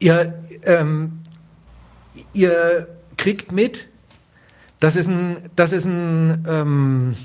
Ihr, 0.00 0.42
ähm, 0.64 1.20
ihr 2.32 2.88
kriegt 3.16 3.52
mit, 3.52 3.86
dass 4.80 4.96
es 4.96 5.06
ein, 5.06 5.36
dass 5.54 5.72
es 5.72 5.84
ein, 5.84 6.44
ähm, 6.48 7.16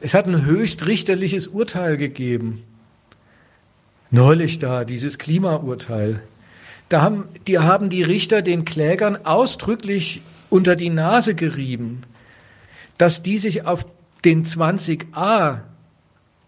es 0.00 0.12
hat 0.12 0.26
ein 0.26 0.44
höchstrichterliches 0.44 1.46
Urteil 1.46 1.96
gegeben 1.96 2.64
neulich 4.10 4.58
da, 4.58 4.84
dieses 4.84 5.18
Klimaurteil. 5.18 6.20
Da 6.88 7.02
haben 7.02 7.28
die, 7.46 7.58
haben 7.58 7.88
die 7.88 8.02
Richter 8.02 8.42
den 8.42 8.64
Klägern 8.64 9.24
ausdrücklich 9.24 10.22
unter 10.50 10.76
die 10.76 10.90
Nase 10.90 11.34
gerieben, 11.34 12.02
dass 12.98 13.22
die 13.22 13.38
sich 13.38 13.66
auf 13.66 13.86
den 14.24 14.44
20a 14.44 15.60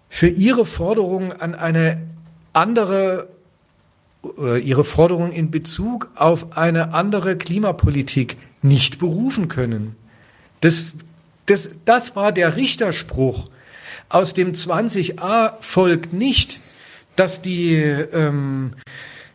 für 0.08 0.28
ihre 0.28 0.64
Forderungen 0.64 1.32
an 1.32 1.54
eine 1.54 2.00
andere 2.52 3.28
ihre 4.38 4.84
Forderungen 4.84 5.32
in 5.32 5.50
Bezug 5.50 6.08
auf 6.16 6.56
eine 6.56 6.94
andere 6.94 7.36
Klimapolitik 7.36 8.36
nicht 8.62 8.98
berufen 8.98 9.48
können. 9.48 9.94
Das, 10.60 10.92
das, 11.46 11.70
das 11.84 12.16
war 12.16 12.32
der 12.32 12.56
Richterspruch. 12.56 13.48
Aus 14.08 14.34
dem 14.34 14.52
20a 14.52 15.52
folgt 15.60 16.12
nicht, 16.12 16.60
dass 17.16 17.42
die, 17.42 17.74
ähm, 17.74 18.72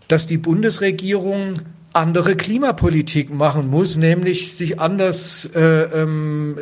dass 0.08 0.28
die 0.28 0.38
Bundesregierung 0.38 1.60
andere 1.94 2.36
Klimapolitik 2.38 3.34
machen 3.34 3.70
muss, 3.70 3.98
nämlich 3.98 4.56
sich 4.56 4.80
anders, 4.80 5.46
äh, 5.54 5.60
ähm, 5.60 6.58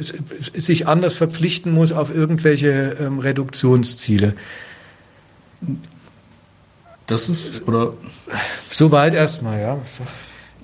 sich 0.56 0.88
anders 0.88 1.14
verpflichten 1.14 1.72
muss 1.72 1.92
auf 1.92 2.14
irgendwelche 2.14 2.98
ähm, 3.00 3.20
Reduktionsziele. 3.20 4.34
Das 7.10 7.28
ist, 7.28 7.68
oder? 7.68 7.94
Soweit 8.72 9.14
erstmal, 9.14 9.60
ja. 9.60 9.78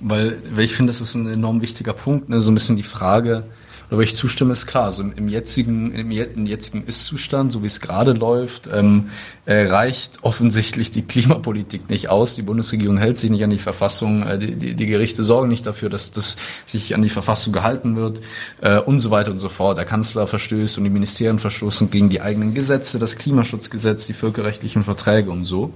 Weil, 0.00 0.38
weil 0.52 0.64
ich 0.64 0.74
finde, 0.74 0.90
das 0.90 1.00
ist 1.00 1.14
ein 1.14 1.26
enorm 1.26 1.60
wichtiger 1.60 1.92
Punkt, 1.92 2.28
ne? 2.28 2.40
so 2.40 2.50
ein 2.50 2.54
bisschen 2.54 2.76
die 2.76 2.82
Frage, 2.82 3.44
aber 3.90 4.02
ich 4.02 4.16
zustimme, 4.16 4.52
ist 4.52 4.66
klar. 4.66 4.86
Also 4.86 5.02
im, 5.02 5.28
jetzigen, 5.28 5.92
im, 5.92 6.10
im 6.10 6.46
jetzigen 6.46 6.84
Ist-Zustand, 6.84 7.52
so 7.52 7.62
wie 7.62 7.66
es 7.66 7.80
gerade 7.80 8.12
läuft, 8.12 8.68
ähm, 8.72 9.10
äh, 9.44 9.66
reicht 9.66 10.18
offensichtlich 10.22 10.90
die 10.90 11.02
Klimapolitik 11.02 11.88
nicht 11.88 12.08
aus. 12.08 12.34
Die 12.34 12.42
Bundesregierung 12.42 12.98
hält 12.98 13.16
sich 13.16 13.30
nicht 13.30 13.44
an 13.44 13.50
die 13.50 13.58
Verfassung. 13.58 14.24
Äh, 14.24 14.38
die, 14.38 14.56
die, 14.56 14.74
die 14.74 14.86
Gerichte 14.86 15.22
sorgen 15.22 15.48
nicht 15.48 15.66
dafür, 15.66 15.88
dass 15.88 16.10
das 16.10 16.36
sich 16.64 16.94
an 16.96 17.02
die 17.02 17.08
Verfassung 17.08 17.52
gehalten 17.52 17.94
wird 17.94 18.20
äh, 18.60 18.78
und 18.78 18.98
so 18.98 19.12
weiter 19.12 19.30
und 19.30 19.38
so 19.38 19.48
fort. 19.48 19.78
Der 19.78 19.84
Kanzler 19.84 20.26
verstößt 20.26 20.78
und 20.78 20.84
die 20.84 20.90
Ministerien 20.90 21.38
verstoßen 21.38 21.90
gegen 21.90 22.08
die 22.08 22.20
eigenen 22.20 22.54
Gesetze, 22.54 22.98
das 22.98 23.16
Klimaschutzgesetz, 23.16 24.06
die 24.06 24.14
völkerrechtlichen 24.14 24.82
Verträge 24.82 25.30
und 25.30 25.44
so. 25.44 25.72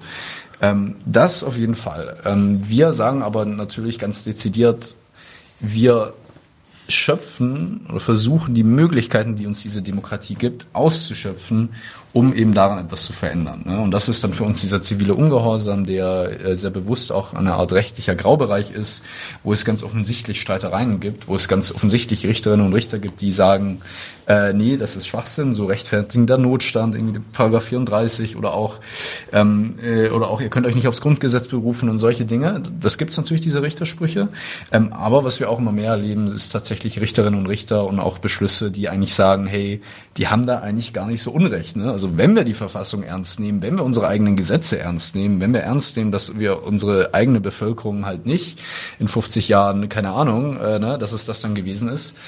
Ähm, 0.61 0.97
das 1.07 1.43
auf 1.43 1.57
jeden 1.57 1.74
Fall. 1.74 2.19
Ähm, 2.24 2.69
wir 2.69 2.93
sagen 2.93 3.23
aber 3.23 3.45
natürlich 3.45 3.99
ganz 3.99 4.24
dezidiert, 4.24 4.95
wir 5.61 6.15
schöpfen 6.89 7.87
oder 7.89 8.01
versuchen, 8.01 8.55
die 8.55 8.65
Möglichkeiten, 8.65 9.37
die 9.37 9.47
uns 9.47 9.62
diese 9.62 9.82
Demokratie 9.82 10.35
gibt, 10.35 10.66
auszuschöpfen, 10.73 11.70
um 12.12 12.35
eben 12.35 12.55
daran 12.55 12.85
etwas 12.85 13.05
zu 13.05 13.12
verändern. 13.12 13.62
Ne? 13.65 13.81
Und 13.81 13.93
das 13.93 14.09
ist 14.09 14.24
dann 14.24 14.35
für 14.35 14.45
uns 14.45 14.61
dieser 14.61 14.82
zivile 14.82 15.15
Ungehorsam, 15.15 15.87
der 15.87 16.45
äh, 16.45 16.57
sehr 16.57 16.70
bewusst 16.70 17.12
auch 17.12 17.35
eine 17.35 17.55
Art 17.55 17.73
rechtlicher 17.73 18.16
Graubereich 18.16 18.73
ist, 18.73 19.05
wo 19.45 19.53
es 19.53 19.65
ganz 19.65 19.85
offensichtlich 19.85 20.41
Streitereien 20.41 20.99
gibt, 20.99 21.28
wo 21.28 21.35
es 21.37 21.47
ganz 21.47 21.73
offensichtlich 21.73 22.27
Richterinnen 22.27 22.66
und 22.66 22.73
Richter 22.73 22.99
gibt, 22.99 23.20
die 23.20 23.31
sagen, 23.31 23.81
äh, 24.31 24.53
nee, 24.53 24.77
das 24.77 24.97
ist 24.97 25.07
Schwachsinn, 25.07 25.53
so 25.53 25.66
rechtfertigender 25.66 26.39
Notstand, 26.39 26.95
irgendwie 26.95 27.20
Paragraph 27.32 27.65
34 27.65 28.37
oder 28.37 28.55
auch, 28.55 28.78
ähm, 29.32 29.74
äh, 29.82 30.09
oder 30.11 30.28
auch, 30.28 30.41
ihr 30.41 30.51
könnt 30.51 30.66
euch 30.66 30.77
nicht 30.77 30.87
aufs 30.87 31.01
Grundgesetz 31.01 31.49
berufen 31.49 31.89
und 31.89 31.99
solche 31.99 32.24
Dinge. 32.24 32.62
Das 32.81 32.97
gibt's 32.97 33.16
natürlich, 33.16 33.41
diese 33.41 33.62
Richtersprüche. 33.62 34.28
Ähm, 34.70 34.93
aber 34.93 35.24
was 35.24 35.41
wir 35.41 35.51
auch 35.51 35.59
immer 35.59 35.73
mehr 35.73 35.91
erleben, 35.91 36.27
ist 36.27 36.51
tatsächlich 36.51 37.01
Richterinnen 37.01 37.41
und 37.41 37.47
Richter 37.47 37.87
und 37.87 37.99
auch 37.99 38.19
Beschlüsse, 38.19 38.70
die 38.70 38.89
eigentlich 38.89 39.15
sagen, 39.15 39.47
hey, 39.47 39.81
die 40.21 40.29
haben 40.29 40.45
da 40.45 40.59
eigentlich 40.59 40.93
gar 40.93 41.07
nicht 41.07 41.23
so 41.23 41.31
Unrecht. 41.31 41.77
Ne? 41.77 41.91
Also 41.91 42.19
wenn 42.19 42.37
wir 42.37 42.45
die 42.45 42.53
Verfassung 42.53 43.03
ernst 43.03 43.41
nehmen, 43.41 43.63
wenn 43.63 43.79
wir 43.79 43.85
unsere 43.85 44.07
eigenen 44.07 44.37
Gesetze 44.37 44.79
ernst 44.79 45.17
nehmen, 45.17 45.41
wenn 45.41 45.55
wir 45.55 45.63
ernst 45.63 45.97
nehmen, 45.97 46.13
dass 46.13 46.39
wir 46.39 46.63
unsere 46.63 47.15
eigene 47.15 47.41
Bevölkerung 47.41 48.05
halt 48.05 48.27
nicht 48.27 48.61
in 48.99 49.09
50 49.09 49.49
Jahren, 49.49 49.89
keine 49.89 50.11
Ahnung, 50.11 50.61
äh, 50.61 50.79
ne, 50.79 50.99
dass 50.99 51.13
es 51.13 51.25
das 51.25 51.41
dann 51.41 51.55
gewesen 51.55 51.89
ist, 51.89 52.19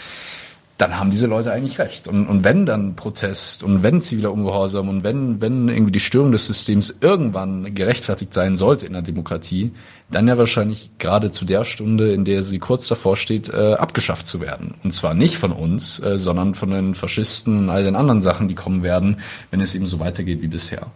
dann 0.79 0.99
haben 0.99 1.11
diese 1.11 1.27
Leute 1.27 1.53
eigentlich 1.53 1.79
recht. 1.79 2.09
Und, 2.09 2.27
und 2.27 2.45
wenn 2.45 2.67
dann 2.67 2.97
Protest 2.97 3.63
und 3.63 3.83
wenn 3.83 4.01
ziviler 4.01 4.33
Ungehorsam 4.33 4.89
und 4.89 5.05
wenn, 5.05 5.41
wenn 5.41 5.69
irgendwie 5.69 5.93
die 5.93 6.01
Störung 6.01 6.33
des 6.33 6.47
Systems 6.47 6.99
irgendwann 7.01 7.75
gerechtfertigt 7.75 8.35
sein 8.35 8.57
sollte 8.57 8.87
in 8.87 8.93
der 8.93 9.03
Demokratie, 9.03 9.73
dann 10.11 10.29
ja 10.29 10.37
wahrscheinlich 10.39 10.91
gerade 10.99 11.31
zu 11.31 11.45
der 11.45 11.65
Stunde, 11.65 12.13
in 12.13 12.25
der 12.25 12.43
sie 12.43 12.59
kurz 12.59 12.89
davor 12.89 13.17
steht, 13.17 13.49
äh, 13.49 13.75
abgeschafft 13.75 14.27
zu 14.27 14.41
werden. 14.41 14.75
Und 14.83 14.93
zwar 14.93 15.15
nicht 15.15 15.37
von 15.37 15.53
uns, 15.53 16.01
äh, 16.01 16.19
sondern 16.19 16.55
von 16.55 16.71
den 16.71 16.95
Faschisten 16.95 17.59
und 17.59 17.71
all 17.71 17.85
den 17.85 17.97
anderen 17.97 18.23
Sachen, 18.23 18.49
die 18.49 18.55
kommen 18.55 18.83
werden, 18.83 19.19
wenn 19.51 19.61
es 19.61 19.75
eben 19.75 19.87
so 19.87 20.01
weitergeht 20.01 20.43
wie 20.43 20.49
bisher. 20.49 20.89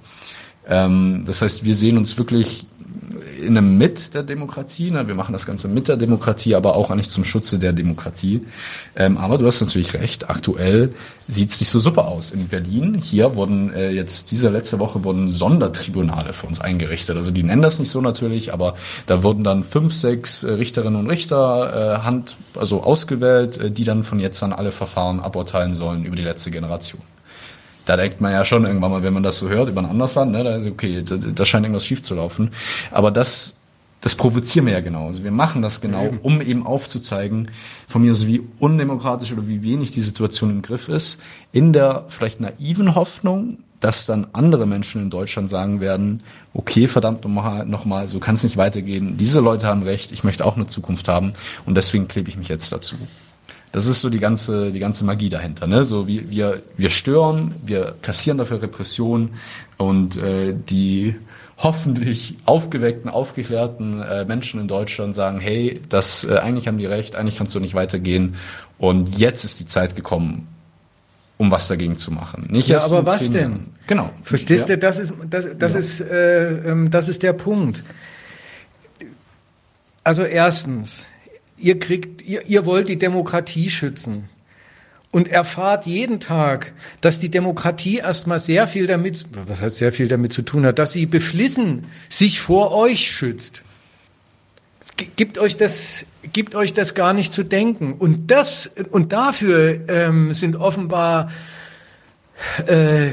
Ähm, 0.68 1.24
das 1.26 1.43
heißt, 1.43 1.64
wir 1.64 1.74
sehen 1.74 1.97
uns 1.98 2.16
wirklich 2.18 2.66
in 3.40 3.56
einem 3.56 3.78
Mit 3.78 4.14
der 4.14 4.22
Demokratie. 4.22 4.90
Ne? 4.90 5.06
Wir 5.06 5.14
machen 5.14 5.32
das 5.32 5.47
Ganze 5.47 5.68
mit 5.68 5.88
der 5.88 5.97
Demokratie, 5.97 6.55
aber 6.55 6.76
auch 6.76 6.90
eigentlich 6.90 7.10
zum 7.10 7.24
Schutze 7.24 7.58
der 7.58 7.73
Demokratie. 7.73 8.47
Ähm, 8.94 9.18
aber 9.18 9.39
du 9.39 9.47
hast 9.47 9.60
natürlich 9.60 9.94
recht, 9.94 10.28
aktuell 10.28 10.92
sieht 11.28 11.50
es 11.50 11.60
nicht 11.60 11.70
so 11.70 11.81
super 11.81 12.07
aus. 12.07 12.31
In 12.31 12.49
Berlin, 12.49 12.94
hier 12.94 13.34
wurden 13.34 13.73
äh, 13.73 13.90
jetzt 13.90 14.31
diese 14.31 14.49
letzte 14.49 14.78
Woche 14.78 15.05
wurden 15.05 15.28
Sondertribunale 15.28 16.32
für 16.32 16.47
uns 16.47 16.60
eingerichtet. 16.60 17.16
Also 17.16 17.31
die 17.31 17.42
nennen 17.42 17.62
das 17.62 17.78
nicht 17.78 17.90
so 17.90 18.00
natürlich, 18.00 18.52
aber 18.52 18.74
da 19.07 19.23
wurden 19.23 19.44
dann 19.44 19.65
fünf, 19.65 19.92
sechs 19.92 20.42
äh, 20.42 20.52
Richterinnen 20.52 20.97
und 20.97 21.08
Richter 21.08 22.00
äh, 22.00 22.05
Hand, 22.05 22.36
also 22.55 22.82
ausgewählt, 22.82 23.58
äh, 23.58 23.70
die 23.70 23.84
dann 23.84 24.02
von 24.02 24.20
jetzt 24.20 24.42
an 24.42 24.52
alle 24.52 24.73
Verfahren 24.73 25.20
aburteilen 25.20 25.74
sollen 25.74 26.05
über 26.05 26.16
die 26.16 26.23
letzte 26.23 26.50
Generation 26.50 27.02
da 27.86 27.97
denkt 27.97 28.20
man 28.20 28.32
ja 28.32 28.44
schon 28.44 28.66
irgendwann 28.66 28.90
mal, 28.90 29.02
wenn 29.02 29.15
man 29.15 29.23
das 29.23 29.39
so 29.39 29.48
hört 29.48 29.68
über 29.68 29.81
ein 29.81 29.86
anderes 29.86 30.15
Land, 30.15 30.32
ne, 30.32 30.44
da 30.44 30.56
ist 30.56 30.66
okay, 30.66 31.02
da, 31.02 31.16
da 31.16 31.44
scheint 31.44 31.65
irgendwas 31.65 31.86
schief 31.86 32.02
zu 32.02 32.15
laufen. 32.15 32.50
Aber 32.90 33.10
das, 33.10 33.56
das 34.00 34.15
provozieren 34.16 34.66
wir 34.66 34.74
ja 34.74 34.81
genau. 34.81 35.06
Also 35.06 35.24
wir 35.24 35.31
machen 35.31 35.62
das 35.62 35.81
genau, 35.81 36.10
um 36.23 36.42
eben 36.42 36.66
aufzuzeigen, 36.66 37.50
von 37.86 38.02
mir 38.02 38.12
aus 38.12 38.26
wie 38.26 38.42
undemokratisch 38.58 39.32
oder 39.32 39.47
wie 39.47 39.62
wenig 39.62 39.92
die 39.92 40.00
Situation 40.00 40.50
im 40.50 40.62
Griff 40.62 40.89
ist, 40.89 41.23
in 41.52 41.73
der 41.73 42.05
vielleicht 42.08 42.40
naiven 42.40 42.94
Hoffnung, 42.97 43.58
dass 43.78 44.05
dann 44.05 44.26
andere 44.32 44.66
Menschen 44.66 45.02
in 45.02 45.10
Deutschland 45.10 45.48
sagen 45.48 45.81
werden, 45.81 46.23
okay, 46.55 46.89
verdammt 46.89 47.24
nochmal, 47.24 47.66
noch 47.66 47.84
mal, 47.84 48.08
so 48.08 48.18
kann 48.18 48.34
es 48.34 48.42
nicht 48.42 48.56
weitergehen. 48.56 49.16
Diese 49.16 49.40
Leute 49.40 49.66
haben 49.68 49.82
recht, 49.84 50.10
ich 50.10 50.24
möchte 50.24 50.44
auch 50.44 50.56
eine 50.56 50.66
Zukunft 50.66 51.06
haben 51.06 51.34
und 51.66 51.76
deswegen 51.76 52.08
klebe 52.08 52.28
ich 52.28 52.36
mich 52.36 52.48
jetzt 52.48 52.73
dazu. 52.73 52.97
Das 53.76 53.86
ist 53.86 54.00
so 54.00 54.08
die 54.08 54.20
ganze, 54.20 54.72
die 54.72 54.78
ganze 54.78 55.05
Magie 55.05 55.28
dahinter. 55.28 55.66
Ne? 55.66 55.84
So 55.84 56.08
wie 56.08 56.30
wir, 56.30 56.62
wir 56.78 56.88
stören, 56.88 57.55
wir 57.62 57.94
kassieren 58.00 58.38
dafür 58.38 58.62
Repression 58.62 59.32
und 59.76 60.16
äh, 60.16 60.55
die 60.55 61.16
hoffentlich 61.58 62.38
aufgeweckten, 62.46 63.10
aufgeklärten 63.10 64.00
äh, 64.00 64.24
Menschen 64.24 64.60
in 64.62 64.66
Deutschland 64.66 65.14
sagen, 65.14 65.40
hey, 65.40 65.78
das 65.90 66.24
äh, 66.24 66.38
eigentlich 66.38 66.68
haben 66.68 66.78
die 66.78 66.86
recht, 66.86 67.16
eigentlich 67.16 67.36
kannst 67.36 67.55
du 67.55 67.60
nicht 67.60 67.74
weitergehen 67.74 68.36
und 68.78 69.18
jetzt 69.18 69.44
ist 69.44 69.60
die 69.60 69.66
Zeit 69.66 69.94
gekommen, 69.94 70.48
um 71.36 71.50
was 71.50 71.68
dagegen 71.68 71.98
zu 71.98 72.10
machen. 72.10 72.46
Nicht 72.48 72.68
ja, 72.68 72.82
aber 72.82 73.05
was 73.05 73.18
denn? 73.28 73.34
Jahren. 73.34 73.74
Genau. 73.88 74.10
Verstehst 74.22 74.70
ja. 74.70 74.76
du, 74.76 74.78
das 74.78 74.98
ist, 74.98 75.12
das, 75.28 75.48
das, 75.58 75.74
ja. 75.74 75.78
ist, 75.78 76.00
äh, 76.00 76.70
ähm, 76.70 76.90
das 76.90 77.10
ist 77.10 77.22
der 77.22 77.34
Punkt. 77.34 77.84
Also 80.02 80.22
erstens, 80.22 81.05
ihr 81.59 81.78
kriegt, 81.78 82.23
ihr, 82.23 82.43
ihr 82.47 82.67
wollt 82.67 82.89
die 82.89 82.99
Demokratie 82.99 83.70
schützen 83.70 84.28
und 85.10 85.28
erfahrt 85.28 85.86
jeden 85.86 86.20
Tag, 86.20 86.73
dass 87.01 87.18
die 87.18 87.31
Demokratie 87.31 87.99
erstmal 87.99 88.39
sehr 88.39 88.67
viel 88.68 88.86
damit, 88.86 89.25
was 89.33 89.60
hat 89.60 89.75
sehr 89.75 89.93
viel 89.93 90.09
damit 90.09 90.33
zu 90.33 90.43
tun 90.43 90.67
hat, 90.67 90.78
dass 90.78 90.93
sie 90.93 91.07
beflissen 91.07 91.86
sich 92.09 92.41
vor 92.41 92.73
euch 92.73 93.10
schützt. 93.10 93.62
Gibt 95.17 95.39
euch 95.39 95.57
das, 95.57 96.07
gibt 96.33 96.55
euch 96.55 96.73
das 96.73 96.94
gar 96.94 97.12
nicht 97.12 97.33
zu 97.33 97.44
denken. 97.44 97.94
Und 97.94 98.31
das, 98.31 98.70
und 98.91 99.12
dafür 99.12 99.89
ähm, 99.89 100.33
sind 100.33 100.57
offenbar 100.57 101.31
äh, 102.67 103.10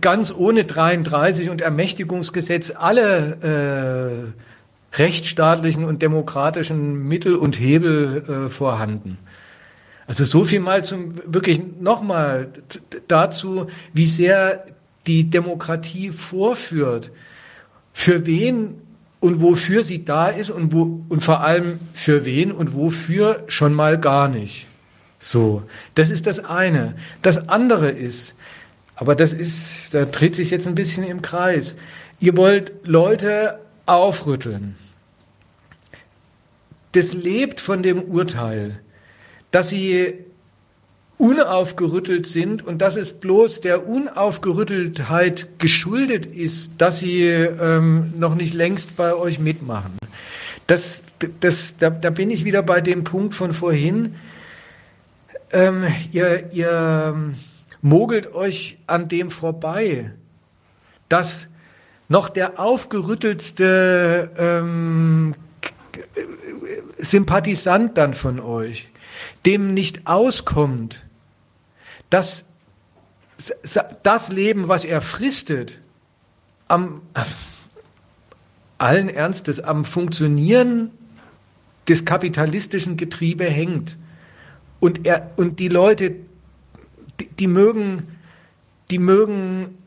ganz 0.00 0.32
ohne 0.32 0.64
33 0.64 1.50
und 1.50 1.60
Ermächtigungsgesetz 1.60 2.72
alle 2.76 4.32
äh, 4.34 4.49
rechtsstaatlichen 4.92 5.84
und 5.84 6.02
demokratischen 6.02 7.06
Mittel 7.06 7.34
und 7.34 7.58
Hebel 7.58 8.46
äh, 8.46 8.48
vorhanden. 8.50 9.18
Also 10.06 10.24
so 10.24 10.44
viel 10.44 10.60
mal 10.60 10.82
zum 10.82 11.14
wirklich 11.32 11.60
nochmal 11.80 12.48
dazu, 13.06 13.68
wie 13.92 14.06
sehr 14.06 14.66
die 15.06 15.30
Demokratie 15.30 16.10
vorführt, 16.10 17.12
für 17.92 18.26
wen 18.26 18.74
und 19.20 19.40
wofür 19.40 19.84
sie 19.84 20.04
da 20.04 20.28
ist 20.28 20.50
und 20.50 20.72
wo 20.72 21.04
und 21.08 21.22
vor 21.22 21.42
allem 21.42 21.78
für 21.94 22.24
wen 22.24 22.50
und 22.50 22.74
wofür 22.74 23.44
schon 23.46 23.72
mal 23.72 23.98
gar 23.98 24.28
nicht. 24.28 24.66
So, 25.18 25.62
das 25.94 26.10
ist 26.10 26.26
das 26.26 26.44
eine. 26.44 26.94
Das 27.22 27.48
andere 27.48 27.90
ist, 27.90 28.34
aber 28.96 29.14
das 29.14 29.32
ist, 29.32 29.94
da 29.94 30.06
dreht 30.06 30.34
sich 30.34 30.50
jetzt 30.50 30.66
ein 30.66 30.74
bisschen 30.74 31.04
im 31.04 31.22
Kreis. 31.22 31.76
Ihr 32.18 32.36
wollt 32.36 32.72
Leute 32.82 33.60
aufrütteln. 33.86 34.76
Das 36.92 37.14
lebt 37.14 37.60
von 37.60 37.82
dem 37.82 38.02
Urteil 38.02 38.80
dass 39.50 39.70
sie 39.70 40.14
unaufgerüttelt 41.18 42.26
sind 42.26 42.66
und 42.66 42.80
dass 42.80 42.96
es 42.96 43.12
bloß 43.12 43.60
der 43.60 43.86
Unaufgerütteltheit 43.86 45.58
geschuldet 45.58 46.24
ist, 46.24 46.80
dass 46.80 47.00
sie 47.00 47.24
ähm, 47.26 48.14
noch 48.16 48.34
nicht 48.34 48.54
längst 48.54 48.96
bei 48.96 49.14
euch 49.14 49.38
mitmachen. 49.38 49.98
Das, 50.66 51.02
das, 51.40 51.76
da, 51.76 51.90
da 51.90 52.10
bin 52.10 52.30
ich 52.30 52.44
wieder 52.44 52.62
bei 52.62 52.80
dem 52.80 53.04
Punkt 53.04 53.34
von 53.34 53.52
vorhin. 53.52 54.14
Ähm, 55.52 55.84
ihr, 56.12 56.52
ihr 56.52 57.34
mogelt 57.82 58.32
euch 58.32 58.78
an 58.86 59.08
dem 59.08 59.30
vorbei, 59.30 60.12
dass 61.10 61.48
noch 62.10 62.28
der 62.28 62.60
aufgerüttelste 62.60 64.30
ähm, 64.36 65.34
Sympathisant 66.98 67.96
dann 67.96 68.12
von 68.12 68.40
euch 68.40 68.90
dem 69.46 69.74
nicht 69.74 70.06
auskommt, 70.06 71.04
dass 72.10 72.44
das 74.02 74.28
Leben, 74.28 74.68
was 74.68 74.84
er 74.84 75.00
fristet, 75.00 75.78
am 76.68 77.00
allen 78.78 79.08
Ernstes 79.08 79.60
am 79.60 79.84
Funktionieren 79.84 80.90
des 81.88 82.04
kapitalistischen 82.04 82.96
Getriebe 82.96 83.44
hängt. 83.44 83.96
Und 84.78 85.06
er 85.06 85.30
und 85.36 85.58
die 85.58 85.68
Leute, 85.68 86.16
die, 87.18 87.28
die 87.28 87.46
mögen, 87.46 88.16
die 88.90 88.98
mögen 88.98 89.78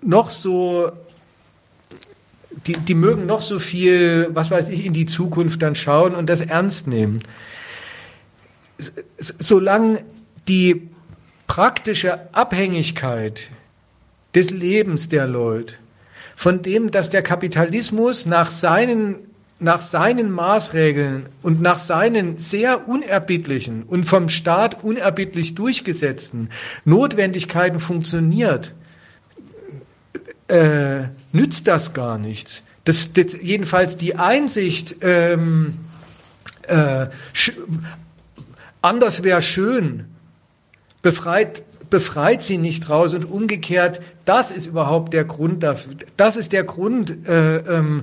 noch 0.00 0.30
so 0.30 0.92
die, 2.66 2.74
die 2.74 2.94
mögen 2.94 3.26
noch 3.26 3.42
so 3.42 3.58
viel, 3.58 4.28
was 4.32 4.50
weiß 4.50 4.68
ich, 4.68 4.84
in 4.84 4.92
die 4.92 5.06
Zukunft 5.06 5.62
dann 5.62 5.74
schauen 5.74 6.14
und 6.14 6.28
das 6.28 6.40
ernst 6.40 6.86
nehmen. 6.86 7.22
Solange 9.18 10.02
die 10.48 10.88
praktische 11.46 12.34
Abhängigkeit 12.34 13.50
des 14.34 14.50
Lebens 14.50 15.08
der 15.08 15.26
Leute 15.26 15.74
von 16.34 16.62
dem, 16.62 16.90
dass 16.90 17.10
der 17.10 17.22
Kapitalismus 17.22 18.26
nach 18.26 18.50
seinen, 18.50 19.16
nach 19.60 19.80
seinen 19.80 20.30
Maßregeln 20.32 21.26
und 21.42 21.60
nach 21.62 21.78
seinen 21.78 22.38
sehr 22.38 22.88
unerbittlichen 22.88 23.84
und 23.84 24.04
vom 24.04 24.28
Staat 24.28 24.82
unerbittlich 24.82 25.54
durchgesetzten 25.54 26.50
Notwendigkeiten 26.84 27.78
funktioniert, 27.78 28.74
äh, 30.48 31.04
nützt 31.34 31.66
das 31.66 31.92
gar 31.92 32.16
nichts. 32.16 32.62
Das, 32.84 33.12
das 33.12 33.36
jedenfalls 33.40 33.96
die 33.96 34.16
Einsicht, 34.16 34.96
ähm, 35.02 35.80
äh, 36.66 37.06
Anders 38.84 39.22
wäre 39.22 39.40
schön. 39.40 40.04
Befreit, 41.00 41.62
befreit 41.88 42.42
sie 42.42 42.58
nicht 42.58 42.90
raus 42.90 43.14
und 43.14 43.24
umgekehrt, 43.24 44.02
das 44.26 44.50
ist 44.50 44.66
überhaupt 44.66 45.14
der 45.14 45.24
Grund 45.24 45.62
dafür. 45.62 45.94
Das 46.18 46.36
ist 46.36 46.52
der 46.52 46.64
Grund, 46.64 47.26
äh, 47.26 47.56
ähm, 47.60 48.02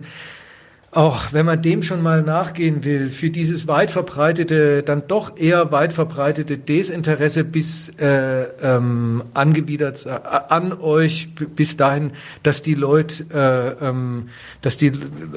auch 0.91 1.31
wenn 1.31 1.45
man 1.45 1.61
dem 1.61 1.83
schon 1.83 2.01
mal 2.01 2.21
nachgehen 2.21 2.83
will, 2.83 3.09
für 3.09 3.29
dieses 3.29 3.65
weit 3.65 3.91
verbreitete, 3.91 4.83
dann 4.83 5.07
doch 5.07 5.37
eher 5.37 5.71
weit 5.71 5.93
verbreitete 5.93 6.57
Desinteresse 6.57 7.45
bis 7.45 7.89
äh, 7.97 8.43
ähm, 8.61 9.23
angewidert 9.33 10.05
äh, 10.05 10.09
an 10.09 10.73
euch 10.73 11.29
bis 11.55 11.77
dahin, 11.77 12.11
dass 12.43 12.61
die 12.61 12.75
Leute, 12.75 13.23
äh, 13.33 13.87
ähm, 13.87 14.29
dass 14.61 14.77
die 14.77 14.91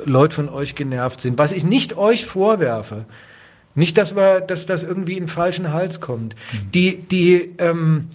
Leute 0.04 0.34
von 0.34 0.48
euch 0.48 0.74
genervt 0.74 1.20
sind. 1.20 1.38
Was 1.38 1.52
ich 1.52 1.64
nicht 1.64 1.96
euch 1.96 2.26
vorwerfe, 2.26 3.04
nicht, 3.76 3.96
dass, 3.96 4.16
wir, 4.16 4.40
dass 4.40 4.66
das 4.66 4.82
irgendwie 4.82 5.14
in 5.14 5.24
den 5.24 5.28
falschen 5.28 5.72
Hals 5.72 6.00
kommt. 6.00 6.34
Mhm. 6.34 6.70
Die, 6.72 6.96
die, 6.98 7.54
ähm, 7.58 8.08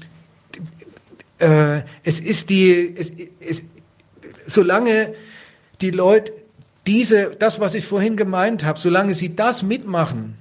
äh, 1.38 1.82
es 2.04 2.20
ist 2.20 2.50
die, 2.50 2.96
es, 2.98 3.14
es, 3.40 3.64
solange 4.46 5.14
die 5.80 5.92
Leute 5.92 6.34
diese, 6.88 7.32
das, 7.38 7.60
was 7.60 7.74
ich 7.74 7.86
vorhin 7.86 8.18
gemeint 8.18 8.64
habe, 8.64 8.80
solange 8.80 9.14
sie 9.14 9.36
das 9.36 9.64
mitmachen, 9.64 10.36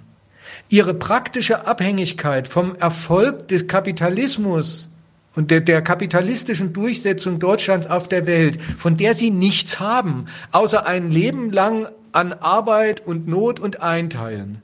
ihre 0.68 0.94
praktische 0.94 1.66
Abhängigkeit 1.66 2.48
vom 2.48 2.76
Erfolg 2.76 3.48
des 3.48 3.66
Kapitalismus 3.66 4.88
und 5.34 5.50
der, 5.50 5.60
der 5.60 5.82
kapitalistischen 5.82 6.72
Durchsetzung 6.72 7.38
Deutschlands 7.38 7.86
auf 7.86 8.08
der 8.08 8.26
Welt, 8.26 8.60
von 8.76 8.96
der 8.96 9.14
sie 9.14 9.30
nichts 9.30 9.80
haben, 9.80 10.26
außer 10.52 10.86
ein 10.86 11.10
Leben 11.10 11.52
lang 11.52 11.88
an 12.12 12.32
Arbeit 12.32 13.06
und 13.06 13.28
Not 13.28 13.60
und 13.60 13.80
Einteilen. 13.80 14.62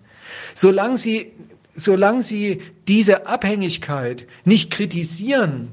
Solange 0.54 0.98
sie, 0.98 1.32
solange 1.74 2.22
sie 2.22 2.62
diese 2.88 3.26
Abhängigkeit 3.26 4.26
nicht 4.44 4.70
kritisieren, 4.70 5.72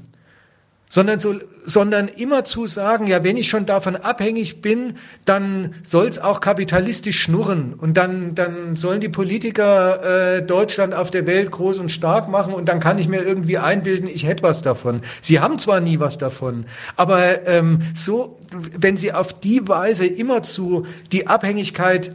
sondern, 0.92 1.18
so, 1.18 1.36
sondern 1.64 2.06
immer 2.06 2.44
zu 2.44 2.66
sagen, 2.66 3.06
ja, 3.06 3.24
wenn 3.24 3.38
ich 3.38 3.48
schon 3.48 3.64
davon 3.64 3.96
abhängig 3.96 4.60
bin, 4.60 4.98
dann 5.24 5.74
soll 5.82 6.06
es 6.06 6.18
auch 6.18 6.42
kapitalistisch 6.42 7.18
schnurren 7.18 7.72
und 7.72 7.96
dann, 7.96 8.34
dann 8.34 8.76
sollen 8.76 9.00
die 9.00 9.08
Politiker 9.08 10.36
äh, 10.36 10.42
Deutschland 10.42 10.92
auf 10.92 11.10
der 11.10 11.26
Welt 11.26 11.50
groß 11.50 11.78
und 11.78 11.90
stark 11.90 12.28
machen 12.28 12.52
und 12.52 12.68
dann 12.68 12.78
kann 12.78 12.98
ich 12.98 13.08
mir 13.08 13.22
irgendwie 13.22 13.56
einbilden, 13.56 14.06
ich 14.06 14.26
hätte 14.26 14.42
was 14.42 14.60
davon. 14.60 15.00
Sie 15.22 15.40
haben 15.40 15.58
zwar 15.58 15.80
nie 15.80 15.98
was 15.98 16.18
davon, 16.18 16.66
aber 16.96 17.46
ähm, 17.46 17.80
so, 17.94 18.38
wenn 18.76 18.98
sie 18.98 19.14
auf 19.14 19.40
die 19.40 19.66
Weise 19.66 20.04
immerzu 20.04 20.84
die 21.10 21.26
Abhängigkeit, 21.26 22.12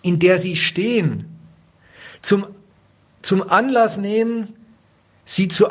in 0.00 0.18
der 0.18 0.38
sie 0.38 0.56
stehen, 0.56 1.26
zum, 2.22 2.46
zum 3.20 3.50
Anlass 3.50 3.98
nehmen, 3.98 4.54
sie 5.26 5.48
zu, 5.48 5.66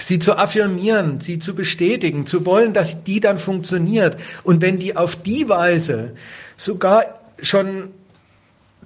sie 0.00 0.18
zu 0.18 0.36
affirmieren, 0.36 1.20
sie 1.20 1.38
zu 1.38 1.54
bestätigen, 1.54 2.26
zu 2.26 2.46
wollen, 2.46 2.72
dass 2.72 3.04
die 3.04 3.20
dann 3.20 3.38
funktioniert. 3.38 4.16
Und 4.44 4.62
wenn 4.62 4.78
die 4.78 4.96
auf 4.96 5.16
die 5.16 5.48
Weise 5.48 6.14
sogar 6.56 7.20
schon 7.40 7.90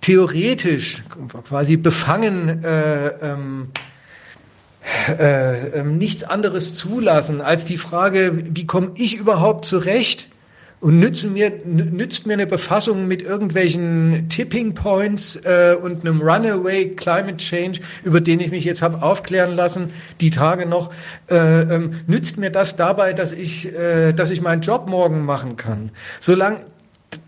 theoretisch 0.01 1.03
quasi 1.49 1.77
befangen 1.77 2.65
äh, 2.65 3.09
ähm, 3.09 3.69
äh, 5.09 5.81
ähm, 5.81 5.99
nichts 5.99 6.23
anderes 6.23 6.75
zulassen 6.75 7.41
als 7.41 7.65
die 7.65 7.79
Frage, 7.79 8.33
wie 8.51 8.67
komme 8.67 8.93
ich 8.97 9.17
überhaupt 9.17 9.65
zurecht? 9.65 10.29
Und 10.81 10.99
nützen 10.99 11.33
mir, 11.33 11.51
nützt 11.65 12.27
mir 12.27 12.35
eine 12.35 12.47
Befassung 12.47 13.09
mit 13.09 13.23
irgendwelchen 13.23 14.29
Tipping 14.29 14.75
Points 14.75 15.37
äh, 15.37 15.75
und 15.81 16.03
einem 16.03 16.21
Runaway 16.21 16.91
Climate 16.91 17.39
Change, 17.39 17.81
über 18.05 18.21
den 18.21 18.41
ich 18.41 18.51
mich 18.51 18.65
jetzt 18.65 18.83
habe 18.83 19.03
aufklären 19.03 19.53
lassen, 19.53 19.91
die 20.21 20.31
Tage 20.31 20.67
noch, 20.67 20.93
äh, 21.31 21.63
ähm, 21.63 22.01
nützt 22.07 22.37
mir 22.37 22.51
das 22.51 22.77
dabei, 22.77 23.15
dass 23.15 23.33
ich, 23.33 23.73
äh, 23.73 24.13
dass 24.13 24.31
ich 24.31 24.43
meinen 24.43 24.61
Job 24.61 24.87
morgen 24.87 25.25
machen 25.25 25.57
kann? 25.57 25.91
Solange, 26.21 26.59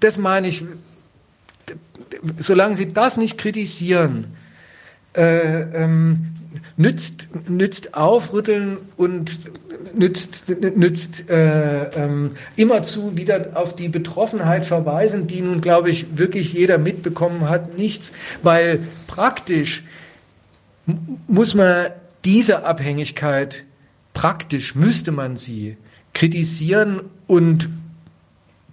das 0.00 0.18
meine 0.18 0.46
ich, 0.46 0.64
solange 2.38 2.76
Sie 2.76 2.92
das 2.92 3.16
nicht 3.16 3.38
kritisieren, 3.38 4.36
äh, 5.14 5.60
ähm, 5.84 6.32
nützt, 6.76 7.28
nützt 7.48 7.94
Aufrütteln 7.94 8.78
und 8.96 9.38
nützt, 9.94 10.44
nützt 10.76 11.28
äh, 11.30 11.84
ähm, 11.90 12.32
immerzu 12.56 13.16
wieder 13.16 13.50
auf 13.54 13.74
die 13.74 13.88
Betroffenheit 13.88 14.66
verweisen, 14.66 15.26
die 15.26 15.40
nun, 15.40 15.60
glaube 15.60 15.90
ich, 15.90 16.18
wirklich 16.18 16.52
jeder 16.52 16.78
mitbekommen 16.78 17.48
hat, 17.48 17.76
nichts, 17.76 18.12
weil 18.42 18.80
praktisch 19.06 19.82
muss 21.26 21.54
man 21.54 21.88
diese 22.24 22.64
Abhängigkeit, 22.64 23.64
praktisch 24.14 24.74
müsste 24.74 25.12
man 25.12 25.36
sie 25.36 25.76
kritisieren 26.14 27.02
und 27.26 27.68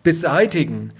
beseitigen 0.03 0.91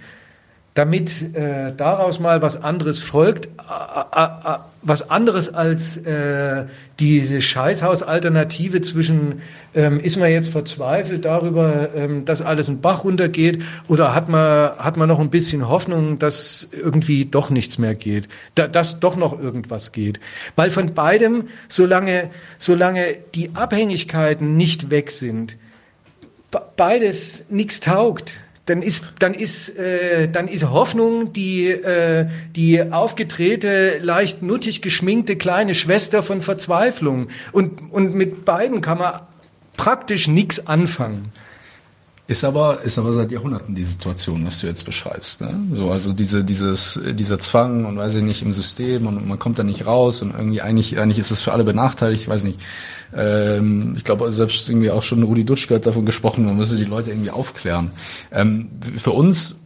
damit 0.76 1.34
äh, 1.36 1.74
daraus 1.74 2.20
mal 2.20 2.42
was 2.42 2.62
anderes 2.62 3.00
folgt, 3.00 3.46
äh, 3.46 3.50
äh, 3.50 4.58
was 4.86 5.10
anderes 5.10 5.52
als 5.52 5.98
äh, 5.98 6.66
diese 7.00 7.42
Scheißhausalternative 7.42 8.82
zwischen, 8.82 9.42
ähm, 9.74 10.00
ist 10.00 10.18
man 10.18 10.32
jetzt 10.32 10.50
verzweifelt 10.50 11.26
darüber, 11.26 11.90
ähm, 11.96 12.24
dass 12.24 12.42
alles 12.42 12.70
ein 12.70 12.82
Bach 12.82 13.04
runtergeht, 13.04 13.64
oder 13.88 14.14
hat 14.14 14.30
man, 14.30 14.78
hat 14.78 14.96
man 14.96 15.10
noch 15.10 15.20
ein 15.20 15.32
bisschen 15.32 15.68
Hoffnung, 15.68 16.20
dass 16.20 16.68
irgendwie 16.72 17.26
doch 17.26 17.50
nichts 17.50 17.80
mehr 17.80 17.96
geht, 17.96 18.30
da, 18.54 18.68
dass 18.68 19.00
doch 19.00 19.16
noch 19.16 19.38
irgendwas 19.40 19.92
geht. 19.92 20.20
Weil 20.56 20.70
von 20.70 20.94
beidem, 20.94 21.46
solange, 21.68 22.30
solange 22.60 23.16
die 23.34 23.56
Abhängigkeiten 23.56 24.56
nicht 24.56 24.92
weg 24.92 25.10
sind, 25.10 25.58
beides 26.78 27.46
nichts 27.50 27.80
taugt 27.80 28.34
dann 28.66 28.82
ist, 28.82 29.04
dann 29.20 29.34
ist, 29.34 29.78
äh, 29.78 30.28
dann 30.28 30.48
ist 30.48 30.70
Hoffnung 30.70 31.34
die, 31.34 31.70
äh, 31.70 32.28
die 32.56 32.82
aufgedrehte, 32.82 34.00
leicht 34.02 34.42
nuttig 34.42 34.82
geschminkte 34.82 35.36
kleine 35.36 35.76
Schwester 35.76 36.24
von 36.24 36.42
Verzweiflung. 36.42 37.28
Und, 37.52 37.92
und 37.92 38.16
mit 38.16 38.46
beiden 38.46 38.82
kann 38.82 38.98
man 38.98 39.22
praktisch 39.78 40.28
nichts 40.28 40.66
anfangen. 40.66 41.32
Ist 42.28 42.44
aber, 42.44 42.82
ist 42.82 42.98
aber 42.98 43.14
seit 43.14 43.32
Jahrhunderten 43.32 43.76
die 43.76 43.84
Situation, 43.84 44.48
was 44.48 44.60
du 44.60 44.66
jetzt 44.66 44.84
beschreibst. 44.84 45.42
Ne? 45.42 45.54
So, 45.74 45.92
also 45.92 46.12
diese, 46.12 46.44
dieses, 46.44 47.00
dieser 47.14 47.38
Zwang 47.38 47.86
und 47.86 47.98
weiß 47.98 48.16
ich 48.16 48.24
nicht 48.24 48.42
im 48.42 48.52
System 48.52 49.06
und 49.06 49.28
man 49.28 49.38
kommt 49.38 49.60
da 49.60 49.64
nicht 49.64 49.86
raus 49.86 50.24
und 50.24 50.34
irgendwie 50.34 50.60
eigentlich, 50.60 50.98
eigentlich 50.98 51.20
ist 51.20 51.30
es 51.30 51.44
für 51.44 51.54
alle 51.54 51.64
benachteiligt. 51.64 52.24
Ich 52.24 52.28
weiß 52.28 52.46
nicht. 52.46 52.60
Ähm, 53.14 53.94
ich 53.96 54.04
glaube 54.04 54.32
selbst 54.32 54.68
irgendwie 54.68 54.90
auch 54.90 55.04
schon 55.04 55.22
Rudi 55.22 55.46
Dutschke 55.46 55.76
hat 55.76 55.86
davon 55.86 56.06
gesprochen, 56.06 56.46
man 56.46 56.58
müsse 56.58 56.78
die 56.78 56.86
Leute 56.86 57.12
irgendwie 57.12 57.30
aufklären. 57.30 57.92
Ähm, 58.32 58.70
für 58.96 59.12
uns 59.12 59.60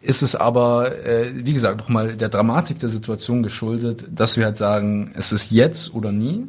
ist 0.00 0.22
es 0.22 0.36
aber, 0.36 1.04
äh, 1.04 1.32
wie 1.34 1.52
gesagt, 1.52 1.78
nochmal 1.78 2.14
der 2.14 2.28
Dramatik 2.28 2.78
der 2.78 2.88
Situation 2.88 3.42
geschuldet, 3.42 4.06
dass 4.08 4.36
wir 4.36 4.44
halt 4.44 4.56
sagen, 4.56 5.10
es 5.16 5.32
ist 5.32 5.50
jetzt 5.50 5.92
oder 5.94 6.12
nie. 6.12 6.46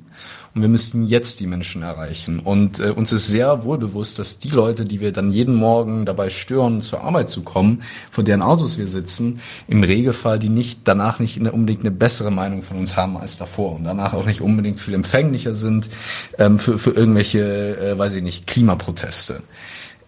Und 0.58 0.64
wir 0.64 0.70
müssten 0.70 1.06
jetzt 1.06 1.40
die 1.40 1.46
Menschen 1.46 1.84
erreichen. 1.84 2.40
Und 2.40 2.80
äh, 2.80 2.90
uns 2.90 3.12
ist 3.12 3.28
sehr 3.28 3.64
wohl 3.64 3.78
bewusst, 3.78 4.18
dass 4.18 4.40
die 4.40 4.50
Leute, 4.50 4.86
die 4.86 5.00
wir 5.00 5.12
dann 5.12 5.32
jeden 5.32 5.54
Morgen 5.54 6.04
dabei 6.04 6.32
stören, 6.32 6.82
zur 6.82 7.02
Arbeit 7.02 7.30
zu 7.30 7.44
kommen, 7.44 7.84
vor 8.10 8.24
deren 8.24 8.42
Autos 8.42 8.80
wir 8.80 8.88
sitzen, 8.88 9.40
im 9.68 9.84
Regelfall 9.84 10.40
die 10.40 10.50
nicht 10.50 10.80
danach 10.86 11.20
nicht 11.20 11.40
unbedingt 11.40 11.82
eine 11.82 11.92
bessere 11.92 12.32
Meinung 12.32 12.64
von 12.64 12.80
uns 12.80 12.98
haben 12.98 13.18
als 13.18 13.38
davor 13.38 13.76
und 13.76 13.84
danach 13.84 14.16
auch 14.16 14.26
nicht 14.26 14.42
unbedingt 14.42 14.80
viel 14.80 14.96
empfänglicher 14.96 15.54
sind 15.54 15.92
ähm, 16.40 16.58
für, 16.58 16.80
für 16.80 16.90
irgendwelche, 16.90 17.78
äh, 17.78 17.96
weiß 17.96 18.16
ich 18.16 18.24
nicht, 18.24 18.48
Klimaproteste. 18.48 19.44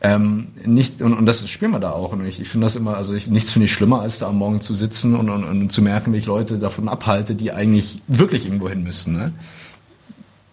Ähm, 0.01 0.47
nicht, 0.65 1.03
und, 1.03 1.13
und 1.13 1.27
das 1.27 1.47
spüren 1.47 1.73
wir 1.73 1.79
da 1.79 1.91
auch. 1.91 2.11
Und 2.11 2.25
ich, 2.25 2.39
ich 2.39 2.49
finde 2.49 2.65
das 2.65 2.75
immer, 2.75 2.97
also 2.97 3.13
ich, 3.13 3.27
nichts 3.27 3.51
finde 3.51 3.65
ich 3.65 3.71
schlimmer, 3.71 4.01
als 4.01 4.17
da 4.17 4.29
am 4.29 4.37
Morgen 4.37 4.61
zu 4.61 4.73
sitzen 4.73 5.15
und, 5.15 5.29
und, 5.29 5.43
und 5.43 5.71
zu 5.71 5.83
merken, 5.83 6.11
wie 6.11 6.17
ich 6.17 6.25
Leute 6.25 6.57
davon 6.57 6.89
abhalte, 6.89 7.35
die 7.35 7.51
eigentlich 7.51 8.01
wirklich 8.07 8.45
irgendwo 8.45 8.67
hin 8.67 8.81
müssen. 8.81 9.13
Ne? 9.13 9.31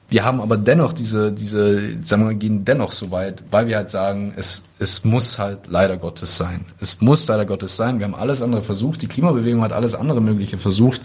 Wir 0.09 0.25
haben 0.25 0.41
aber 0.41 0.57
dennoch 0.57 0.93
diese, 0.93 1.33
diese, 1.33 2.01
sagen 2.01 2.23
wir 2.23 2.26
mal, 2.26 2.35
gehen 2.36 2.65
dennoch 2.65 2.93
so 2.93 3.10
weit, 3.10 3.43
weil 3.51 3.67
wir 3.67 3.76
halt 3.76 3.89
sagen, 3.89 4.35
es, 4.36 4.65
es 4.78 5.05
muss 5.05 5.39
halt 5.41 5.67
leider 5.68 5.97
Gottes 5.97 6.36
sein. 6.36 6.65
Es 6.81 7.01
muss 7.01 7.26
leider 7.26 7.44
Gottes 7.44 7.76
sein. 7.76 7.99
Wir 7.99 8.07
haben 8.07 8.15
alles 8.15 8.41
andere 8.41 8.62
versucht. 8.62 9.02
Die 9.02 9.09
Klimabewegung 9.09 9.62
hat 9.62 9.73
alles 9.73 9.97
andere 9.97 10.20
Mögliche 10.20 10.59
versucht. 10.59 11.01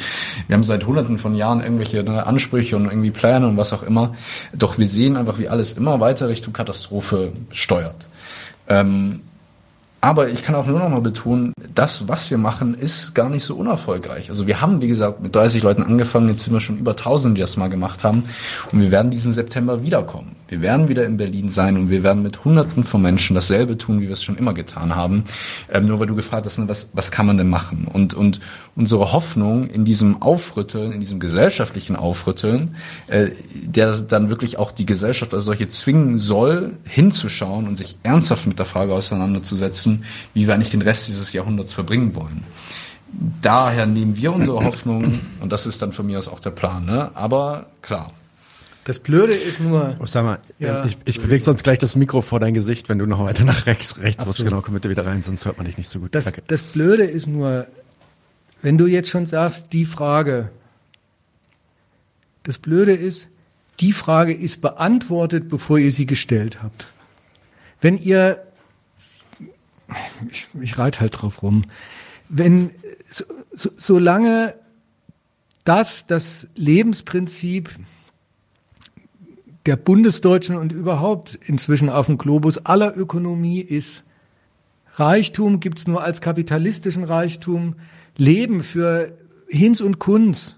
Wir 0.48 0.54
haben 0.54 0.64
seit 0.64 0.86
hunderten 0.86 1.18
von 1.18 1.36
Jahren 1.36 1.62
irgendwelche 1.62 2.04
ne, 2.04 2.28
Ansprüche 2.28 2.76
und 2.76 2.86
irgendwie 2.86 3.10
Pläne 3.10 3.48
und 3.48 3.58
was 3.58 3.74
auch 3.74 3.82
immer. 3.82 4.14
Doch 4.54 4.78
wir 4.78 4.88
sehen 4.88 5.18
einfach, 5.18 5.40
wie 5.40 5.50
alles 5.50 5.74
immer 5.74 6.00
weiter 6.00 6.28
Richtung 6.28 6.54
Katastrophe 6.54 7.32
steuert. 7.50 8.08
Ähm, 8.68 9.22
aber 10.02 10.30
ich 10.30 10.42
kann 10.42 10.56
auch 10.56 10.66
nur 10.66 10.80
noch 10.80 10.90
mal 10.90 11.02
betonen, 11.02 11.54
das, 11.76 12.08
was 12.08 12.32
wir 12.32 12.40
machen, 12.40 12.74
ist 12.74 13.14
gar 13.14 13.30
nicht 13.30 13.44
so 13.44 13.56
unerfolgreich. 13.56 14.30
Also 14.30 14.48
wir 14.48 14.60
haben, 14.60 14.82
wie 14.82 14.88
gesagt, 14.88 15.22
mit 15.22 15.36
30 15.36 15.62
Leuten 15.62 15.84
angefangen, 15.84 16.28
jetzt 16.30 16.44
sind 16.44 16.54
wir 16.54 16.60
schon 16.60 16.80
über 16.80 16.92
1000, 16.92 17.38
die 17.38 17.42
das 17.42 17.56
mal 17.56 17.70
gemacht 17.70 18.04
haben. 18.04 18.24
Und 18.72 18.82
wir 18.82 18.90
werden 18.90 19.12
diesen 19.12 19.32
September 19.32 19.84
wiederkommen. 19.84 20.36
Wir 20.52 20.62
werden 20.62 20.90
wieder 20.90 21.06
in 21.06 21.16
Berlin 21.16 21.48
sein 21.48 21.78
und 21.78 21.90
wir 21.90 22.04
werden 22.04 22.24
mit 22.24 22.44
Hunderten 22.44 22.84
von 22.84 23.02
Menschen 23.02 23.36
dasselbe 23.36 23.78
tun, 23.78 24.02
wie 24.02 24.08
wir 24.08 24.12
es 24.12 24.22
schon 24.22 24.36
immer 24.36 24.54
getan 24.54 24.94
haben. 24.94 25.24
Ähm, 25.72 25.86
nur 25.86 26.02
weil 26.02 26.08
du 26.08 26.16
gefragt 26.16 26.46
hast, 26.46 26.58
ne, 26.58 26.68
was, 26.68 26.90
was 26.92 27.10
kann 27.10 27.26
man 27.26 27.38
denn 27.38 27.48
machen? 27.48 27.88
Und, 27.88 28.14
und 28.14 28.42
unsere 28.76 29.14
Hoffnung 29.14 29.70
in 29.70 29.86
diesem 29.86 30.22
Aufrütteln, 30.22 30.92
in 30.92 31.00
diesem 31.00 31.22
gesellschaftlichen 31.22 31.96
Aufrütteln, 31.96 32.76
äh, 33.08 33.30
der 33.64 33.96
dann 33.96 34.30
wirklich 34.30 34.58
auch 34.58 34.74
die 34.74 34.86
Gesellschaft 34.86 35.34
als 35.34 35.46
solche 35.46 35.70
zwingen 35.70 36.18
soll, 36.18 36.74
hinzuschauen 36.84 37.66
und 37.66 37.78
sich 37.78 37.96
ernsthaft 38.04 38.46
mit 38.46 38.60
der 38.60 38.66
Frage 38.66 38.94
auseinanderzusetzen, 38.94 40.04
wie 40.34 40.48
wir 40.48 40.54
eigentlich 40.54 40.72
den 40.72 40.82
Rest 40.82 41.08
dieses 41.08 41.32
Jahrhunderts 41.32 41.74
verbringen 41.74 42.14
wollen 42.14 42.44
daher 43.42 43.86
nehmen 43.86 44.16
wir 44.16 44.32
unsere 44.32 44.64
Hoffnung 44.64 45.20
und 45.42 45.52
das 45.52 45.66
ist 45.66 45.82
dann 45.82 45.92
von 45.92 46.06
mir 46.06 46.18
aus 46.18 46.30
auch 46.30 46.40
der 46.40 46.52
Plan. 46.52 46.86
Ne? 46.86 47.12
Aber 47.14 47.66
klar, 47.82 48.14
das 48.84 49.00
Blöde 49.00 49.36
ist 49.36 49.60
nur. 49.60 49.96
Osama, 50.00 50.40
ja, 50.58 50.84
ich, 50.86 50.98
ich 51.06 51.22
bewege 51.22 51.44
sonst 51.44 51.64
gleich 51.64 51.78
das 51.78 51.96
Mikro 51.96 52.22
vor 52.22 52.40
dein 52.40 52.54
Gesicht, 52.54 52.90
wenn 52.90 52.98
du 52.98 53.06
noch 53.06 53.24
weiter 53.24 53.44
nach 53.44 53.66
rechts, 53.68 54.00
rechts 54.00 54.26
rutschst. 54.26 54.44
Genau, 54.44 54.62
komm 54.62 54.74
bitte 54.74 54.90
wieder 54.90 55.06
rein, 55.06 55.22
sonst 55.22 55.46
hört 55.46 55.58
man 55.58 55.68
dich 55.68 55.78
nicht 55.78 55.90
so 55.90 56.00
gut. 56.00 56.16
Das, 56.16 56.26
Danke. 56.26 56.42
das 56.48 56.62
Blöde 56.62 57.04
ist 57.04 57.28
nur, 57.28 57.68
wenn 58.62 58.78
du 58.78 58.88
jetzt 58.88 59.10
schon 59.10 59.26
sagst, 59.28 59.72
die 59.72 59.86
Frage. 59.86 60.50
Das 62.44 62.58
Blöde 62.58 62.94
ist, 62.94 63.28
die 63.80 63.94
Frage 63.94 64.34
ist 64.34 64.62
beantwortet, 64.62 65.48
bevor 65.48 65.78
ihr 65.78 65.92
sie 65.92 66.08
gestellt 66.08 66.64
habt. 66.64 66.88
Wenn 67.82 68.00
ihr, 68.00 68.44
ich, 70.32 70.48
ich 70.60 70.78
reite 70.80 71.02
halt 71.02 71.22
drauf 71.22 71.44
rum, 71.44 71.66
wenn, 72.30 72.72
so, 73.10 73.26
so, 73.52 73.70
solange 73.78 74.56
das 75.66 76.08
das 76.08 76.48
Lebensprinzip 76.56 77.70
der 79.66 79.76
Bundesdeutschen 79.76 80.58
und 80.58 80.72
überhaupt 80.72 81.38
inzwischen 81.46 81.90
auf 81.90 82.08
dem 82.08 82.18
Globus 82.18 82.66
aller 82.66 82.98
Ökonomie 82.98 83.62
ist. 83.62 84.04
Reichtum 84.94 85.60
gibt's 85.60 85.88
nur 85.88 86.04
als 86.04 86.22
kapitalistischen 86.22 87.04
Reichtum. 87.04 87.76
Leben 88.18 88.62
für 88.62 89.18
Hinz 89.48 89.82
und 89.82 90.00
Kunz 90.00 90.58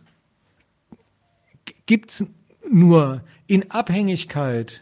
gibt's 1.85 2.25
nur 2.69 3.21
in 3.47 3.71
Abhängigkeit 3.71 4.81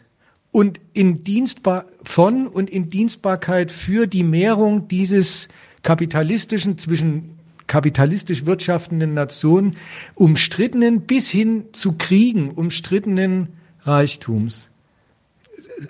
und 0.52 0.80
in 0.92 1.24
Dienstbar 1.24 1.86
von 2.02 2.46
und 2.46 2.70
in 2.70 2.90
Dienstbarkeit 2.90 3.72
für 3.72 4.06
die 4.06 4.22
Mehrung 4.22 4.88
dieses 4.88 5.48
kapitalistischen 5.82 6.78
zwischen 6.78 7.38
kapitalistisch 7.66 8.44
wirtschaftenden 8.44 9.14
Nationen 9.14 9.76
umstrittenen 10.14 11.02
bis 11.02 11.28
hin 11.28 11.64
zu 11.72 11.92
Kriegen 11.96 12.50
umstrittenen 12.50 13.48
Reichtums. 13.84 14.68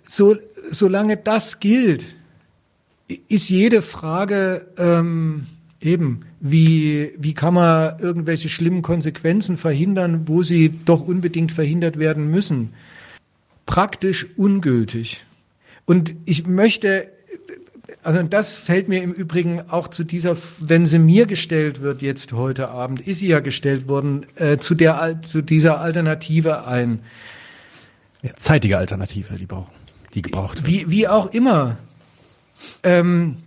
So, 0.06 0.36
solange 0.70 1.16
das 1.16 1.60
gilt, 1.60 2.04
ist 3.28 3.50
jede 3.50 3.82
Frage 3.82 4.66
ähm, 4.78 5.46
eben, 5.80 6.24
wie, 6.40 7.12
wie 7.18 7.34
kann 7.34 7.54
man 7.54 7.98
irgendwelche 8.00 8.48
schlimmen 8.48 8.82
Konsequenzen 8.82 9.56
verhindern, 9.56 10.22
wo 10.26 10.42
sie 10.42 10.72
doch 10.84 11.06
unbedingt 11.06 11.52
verhindert 11.52 11.98
werden 11.98 12.30
müssen, 12.30 12.72
praktisch 13.66 14.26
ungültig. 14.36 15.24
Und 15.84 16.14
ich 16.24 16.46
möchte, 16.46 17.08
also 18.02 18.22
das 18.22 18.54
fällt 18.54 18.88
mir 18.88 19.02
im 19.02 19.12
Übrigen 19.12 19.62
auch 19.68 19.88
zu 19.88 20.04
dieser, 20.04 20.36
wenn 20.58 20.86
sie 20.86 20.98
mir 20.98 21.26
gestellt 21.26 21.80
wird 21.80 22.02
jetzt 22.02 22.32
heute 22.32 22.68
Abend, 22.68 23.06
ist 23.06 23.18
sie 23.18 23.28
ja 23.28 23.40
gestellt 23.40 23.88
worden, 23.88 24.26
äh, 24.36 24.58
zu, 24.58 24.74
der, 24.74 25.20
zu 25.22 25.42
dieser 25.42 25.80
Alternative 25.80 26.66
ein. 26.66 27.00
Ja, 28.22 28.30
zeitige 28.36 28.78
Alternative, 28.78 29.34
die 29.34 29.46
brauchen, 29.46 29.72
die 30.14 30.22
gebraucht 30.22 30.58
wird. 30.58 30.66
Wie, 30.66 30.90
wie 30.90 31.08
auch 31.08 31.32
immer. 31.32 31.76
Ähm, 32.82 33.38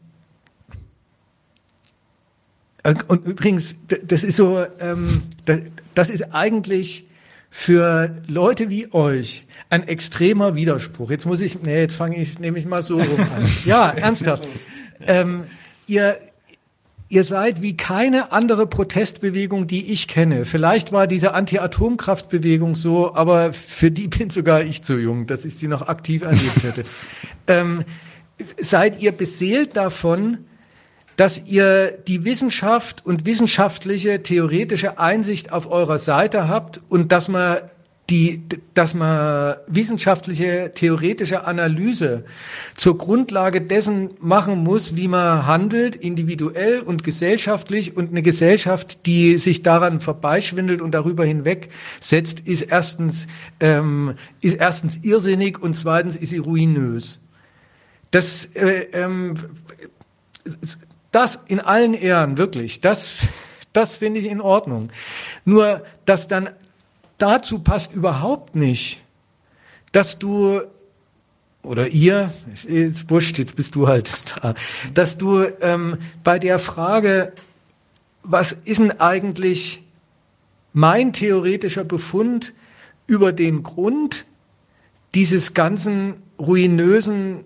äh, 2.84 2.95
und 3.08 3.26
übrigens, 3.26 3.76
das 4.04 4.24
ist 4.24 4.36
so, 4.36 4.66
ähm, 4.80 5.24
das 5.95 6.10
ist 6.10 6.34
eigentlich 6.34 7.08
für 7.50 8.22
Leute 8.28 8.70
wie 8.70 8.92
euch 8.94 9.45
ein 9.70 9.88
extremer 9.88 10.56
Widerspruch. 10.56 11.10
Jetzt 11.10 11.26
muss 11.26 11.40
ich, 11.40 11.62
nee, 11.62 11.80
jetzt 11.80 11.95
fange 11.95 12.18
ich, 12.18 12.38
nehme 12.38 12.60
ich 12.60 12.66
mal 12.66 12.82
so 12.82 13.02
rum 13.02 13.20
an. 13.34 13.48
Ja, 13.66 13.92
ernsthaft. 13.92 14.50
Ähm, 15.00 15.45
ihr, 15.88 16.20
Ihr 17.08 17.24
seid 17.24 17.61
wie 17.61 17.77
keine 17.77 18.32
andere 18.32 18.66
Protestbewegung, 18.66 19.67
die 19.67 19.92
ich 19.92 20.08
kenne. 20.08 20.43
Vielleicht 20.43 20.92
war 20.92 21.06
diese 21.06 21.34
Anti-Atomkraftbewegung 21.34 22.75
so, 22.75 23.14
aber 23.14 23.53
für 23.53 23.92
die 23.92 24.08
bin 24.08 24.32
sogar 24.32 24.64
ich 24.64 24.84
zu 24.84 24.98
jung, 24.98 25.27
dass 25.27 25.45
ich 25.45 25.56
sie 25.56 25.67
noch 25.67 25.88
aktiv 25.88 26.24
erlebt 26.24 26.64
hätte. 26.64 26.84
ähm, 27.48 27.85
seid 28.59 29.01
ihr 29.01 29.11
beseelt 29.11 29.77
davon, 29.77 30.40
dass 31.16 31.45
ihr 31.45 31.92
die 31.92 32.25
Wissenschaft 32.25 33.06
und 33.06 33.25
wissenschaftliche 33.25 34.22
theoretische 34.24 35.00
Einsicht 35.00 35.51
auf 35.51 35.69
eurer 35.69 36.00
Seite 36.00 36.48
habt 36.48 36.82
und 36.90 37.11
dass 37.11 37.27
man 37.27 37.59
die, 38.09 38.43
dass 38.75 38.93
man 38.93 39.56
wissenschaftliche, 39.67 40.72
theoretische 40.75 41.45
Analyse 41.45 42.25
zur 42.75 42.98
Grundlage 42.98 43.61
dessen 43.61 44.11
machen 44.19 44.64
muss, 44.64 44.95
wie 44.95 45.08
man 45.08 45.48
handelt, 45.48 45.95
individuell 45.95 46.82
und 46.82 47.03
gesellschaftlich. 47.03 47.98
Und 47.98 48.11
eine 48.11 48.22
Gesellschaft, 48.22 49.08
die 49.08 49.38
sich 49.38 49.64
daran 49.64 50.01
vorbeischwindelt 50.01 50.82
und 50.82 50.92
darüber 50.92 51.25
hinweg 51.25 51.69
setzt, 52.00 52.42
ist 52.42 52.61
erstens, 52.61 53.25
ähm, 53.59 54.14
ist 54.42 54.58
erstens 54.58 54.98
irrsinnig 54.98 55.59
und 55.59 55.75
zweitens 55.75 56.16
ist 56.16 56.30
sie 56.30 56.38
ruinös. 56.38 57.19
Das, 58.11 58.45
äh, 58.53 58.88
ähm, 58.93 59.34
das 61.11 61.40
in 61.48 61.59
allen 61.59 61.95
Ehren, 61.95 62.38
wirklich, 62.38 62.82
das, 62.82 63.17
das 63.74 63.95
finde 63.95 64.19
ich 64.19 64.27
in 64.27 64.42
Ordnung. 64.42 64.92
Nur, 65.43 65.84
dass 66.06 66.27
dann 66.27 66.50
dazu 67.18 67.60
passt 67.60 67.94
überhaupt 67.94 68.56
nicht, 68.56 69.02
dass 69.92 70.19
du 70.19 70.61
oder 71.64 71.88
ihr, 71.88 72.32
ist 72.66 73.10
wurscht, 73.10 73.40
jetzt 73.40 73.56
bist 73.56 73.74
du 73.76 73.88
halt 73.88 74.35
da, 74.42 74.53
dass 74.94 75.18
du 75.18 75.45
ähm, 75.61 75.98
bei 76.24 76.40
der 76.40 76.60
Frage, 76.60 77.34
was 78.24 78.52
ist 78.52 78.80
denn 78.80 79.00
eigentlich 79.00 79.82
mein 80.74 81.14
theoretischer 81.14 81.84
Befund 81.84 82.53
über 83.08 83.34
den 83.34 83.64
Grund 83.64 84.26
dieses 85.14 85.53
ganzen 85.53 86.16
ruinösen 86.38 87.45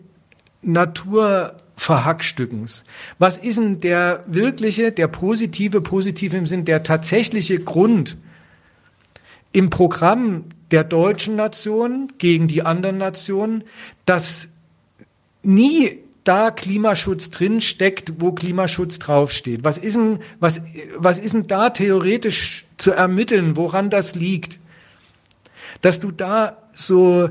Naturverhackstückens. 0.62 2.84
Was 3.20 3.38
ist 3.38 3.60
denn 3.60 3.80
der 3.80 4.26
wirkliche, 4.28 4.92
der 4.92 5.08
positive, 5.08 5.80
positive 5.82 6.36
im 6.36 6.48
Sinn, 6.48 6.66
der 6.66 6.84
tatsächliche 6.84 7.60
Grund 7.60 8.18
im 9.52 9.70
Programm 9.70 10.46
der 10.72 10.84
deutschen 10.84 11.36
Nation 11.36 12.14
gegen 12.18 12.48
die 12.48 12.62
anderen 12.62 12.98
Nationen, 12.98 13.64
dass 14.06 14.50
nie 15.42 16.00
da 16.24 16.52
Klimaschutz 16.52 17.32
drin 17.32 17.60
steckt, 17.62 18.14
wo 18.22 18.34
Klimaschutz 18.34 19.00
draufsteht. 19.00 19.64
Was 19.64 19.78
ist 19.78 19.96
denn, 19.96 20.20
was, 20.40 20.62
was 20.96 21.18
ist 21.18 21.34
denn 21.34 21.48
da 21.48 21.72
theoretisch 21.72 22.66
zu 22.78 22.92
ermitteln, 22.92 23.58
woran 23.58 23.90
das 23.90 24.16
liegt? 24.16 24.60
Dass 25.82 26.00
du 26.00 26.12
da 26.12 26.58
so 26.74 27.30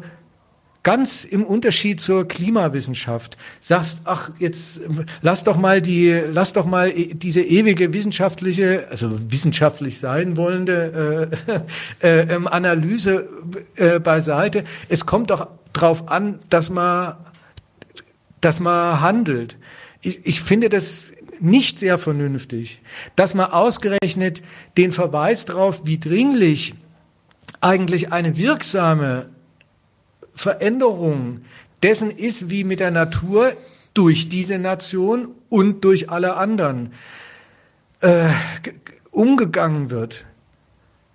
ganz 0.82 1.24
im 1.24 1.44
Unterschied 1.44 2.00
zur 2.00 2.26
Klimawissenschaft 2.26 3.36
sagst, 3.60 3.98
ach, 4.04 4.30
jetzt 4.38 4.80
lass 5.22 5.44
doch 5.44 5.56
mal 5.56 5.82
die, 5.82 6.10
lass 6.10 6.52
doch 6.52 6.66
mal 6.66 6.90
e, 6.90 7.14
diese 7.14 7.40
ewige 7.42 7.92
wissenschaftliche, 7.92 8.86
also 8.90 9.10
wissenschaftlich 9.30 9.98
sein 9.98 10.36
wollende 10.36 11.30
äh, 12.00 12.06
äh, 12.06 12.34
ähm, 12.34 12.46
Analyse 12.46 13.28
äh, 13.76 13.98
beiseite. 13.98 14.64
Es 14.88 15.04
kommt 15.04 15.30
doch 15.30 15.48
drauf 15.72 16.08
an, 16.08 16.38
dass 16.48 16.70
man, 16.70 17.16
dass 18.40 18.60
man 18.60 19.00
handelt. 19.00 19.56
Ich, 20.00 20.24
ich 20.24 20.40
finde 20.40 20.68
das 20.68 21.12
nicht 21.40 21.78
sehr 21.78 21.98
vernünftig, 21.98 22.80
dass 23.16 23.34
man 23.34 23.50
ausgerechnet 23.50 24.42
den 24.76 24.92
Verweis 24.92 25.44
darauf, 25.44 25.86
wie 25.86 25.98
dringlich 25.98 26.74
eigentlich 27.60 28.12
eine 28.12 28.36
wirksame 28.36 29.28
Veränderung 30.38 31.40
dessen 31.82 32.12
ist, 32.12 32.48
wie 32.48 32.62
mit 32.62 32.78
der 32.78 32.92
Natur 32.92 33.54
durch 33.92 34.28
diese 34.28 34.56
Nation 34.56 35.34
und 35.48 35.82
durch 35.82 36.10
alle 36.10 36.36
anderen 36.36 36.92
äh, 38.00 38.28
umgegangen 39.10 39.90
wird, 39.90 40.24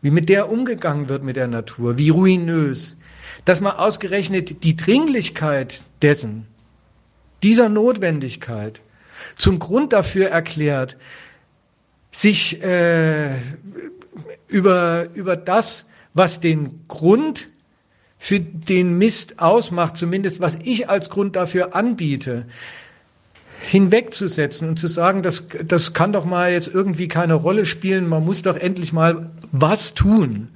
wie 0.02 0.11
mit 0.11 0.27
der 0.27 0.52
umgegangen 0.52 1.08
wird 1.08 1.24
mit 1.24 1.38
der 1.38 1.48
Natur, 1.48 1.98
wie 1.98 2.10
ruinös, 2.10 2.98
dass 3.45 3.61
man 3.61 3.77
ausgerechnet 3.77 4.66
die 4.66 4.76
Dringlichkeit 4.76 5.84
dessen, 6.02 6.45
dieser 7.43 7.69
Notwendigkeit 7.69 8.82
zum 9.38 9.58
Grund 9.58 9.93
dafür 9.93 10.27
erklärt, 10.27 10.98
sich 12.11 12.61
äh, 12.61 13.38
über, 14.50 15.08
über 15.14 15.38
das, 15.38 15.85
was 16.14 16.42
den 16.42 16.85
Grund 16.90 17.48
für 18.24 18.40
den 18.40 18.98
Mist 18.98 19.40
ausmacht, 19.40 19.98
zumindest 19.98 20.40
was 20.40 20.58
ich 20.64 20.90
als 20.90 21.10
Grund 21.10 21.35
dafür 21.35 21.76
anbiete, 21.76 22.45
hinwegzusetzen 23.60 24.69
und 24.69 24.80
zu 24.80 24.88
sagen, 24.88 25.24
das, 25.24 25.45
das 25.68 25.93
kann 25.93 26.14
doch 26.14 26.24
mal 26.24 26.53
jetzt 26.53 26.69
irgendwie 26.69 27.10
keine 27.10 27.34
Rolle 27.34 27.66
spielen, 27.66 28.08
man 28.08 28.24
muss 28.24 28.42
doch 28.42 28.56
endlich 28.56 28.93
mal 28.93 29.30
was 29.52 29.93
tun. 29.93 30.48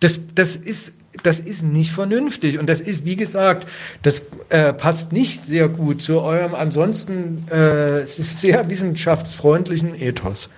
Das, 0.00 0.20
das 0.34 0.56
ist 0.56 0.94
das 1.22 1.38
ist 1.38 1.62
nicht 1.62 1.92
vernünftig 1.92 2.58
und 2.58 2.66
das 2.66 2.80
ist, 2.80 3.04
wie 3.04 3.16
gesagt, 3.16 3.68
das 4.00 4.22
äh, 4.48 4.72
passt 4.72 5.12
nicht 5.12 5.44
sehr 5.44 5.68
gut 5.68 6.00
zu 6.00 6.22
eurem 6.22 6.54
ansonsten 6.54 7.46
äh, 7.48 8.06
sehr 8.06 8.70
wissenschaftsfreundlichen 8.70 9.94
Ethos. 9.94 10.48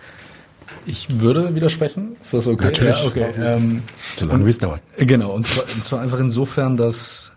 Ich 0.87 1.21
würde 1.21 1.55
widersprechen. 1.55 2.17
Ist 2.23 2.35
das 2.35 2.47
okay? 2.47 2.67
Natürlich. 2.67 2.99
Ja, 2.99 3.05
okay. 3.05 3.33
Ähm, 3.39 3.83
Solange 4.17 4.47
wie 4.47 4.51
es 4.51 4.59
dauert. 4.59 4.81
Genau. 4.99 5.33
Und 5.33 5.47
zwar, 5.47 5.65
und 5.65 5.85
zwar 5.85 6.01
einfach 6.01 6.19
insofern, 6.19 6.77
dass 6.77 7.33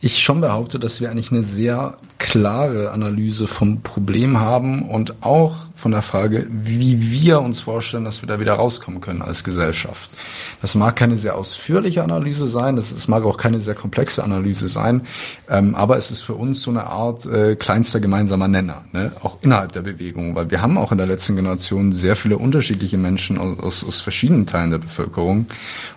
ich 0.00 0.20
schon 0.22 0.40
behaupte, 0.40 0.78
dass 0.78 1.00
wir 1.00 1.10
eigentlich 1.10 1.32
eine 1.32 1.42
sehr 1.42 1.96
klare 2.18 2.92
Analyse 2.92 3.46
vom 3.46 3.80
Problem 3.82 4.38
haben 4.38 4.88
und 4.88 5.22
auch 5.22 5.56
von 5.78 5.92
der 5.92 6.02
Frage, 6.02 6.46
wie 6.50 7.12
wir 7.12 7.40
uns 7.40 7.60
vorstellen, 7.60 8.04
dass 8.04 8.20
wir 8.20 8.26
da 8.26 8.40
wieder 8.40 8.54
rauskommen 8.54 9.00
können 9.00 9.22
als 9.22 9.44
Gesellschaft. 9.44 10.10
Das 10.60 10.74
mag 10.74 10.96
keine 10.96 11.16
sehr 11.16 11.36
ausführliche 11.36 12.02
Analyse 12.02 12.48
sein, 12.48 12.74
das, 12.74 12.92
das 12.92 13.06
mag 13.06 13.22
auch 13.22 13.36
keine 13.36 13.60
sehr 13.60 13.76
komplexe 13.76 14.24
Analyse 14.24 14.66
sein, 14.68 15.02
ähm, 15.48 15.76
aber 15.76 15.96
es 15.96 16.10
ist 16.10 16.22
für 16.22 16.34
uns 16.34 16.62
so 16.62 16.72
eine 16.72 16.88
Art 16.88 17.26
äh, 17.26 17.54
kleinster 17.54 18.00
gemeinsamer 18.00 18.48
Nenner, 18.48 18.82
ne? 18.92 19.12
auch 19.22 19.38
innerhalb 19.42 19.70
der 19.70 19.82
Bewegung, 19.82 20.34
weil 20.34 20.50
wir 20.50 20.62
haben 20.62 20.76
auch 20.78 20.90
in 20.90 20.98
der 20.98 21.06
letzten 21.06 21.36
Generation 21.36 21.92
sehr 21.92 22.16
viele 22.16 22.38
unterschiedliche 22.38 22.98
Menschen 22.98 23.38
aus, 23.38 23.84
aus, 23.84 24.00
verschiedenen 24.00 24.46
Teilen 24.46 24.70
der 24.70 24.78
Bevölkerung. 24.78 25.38
Und 25.38 25.48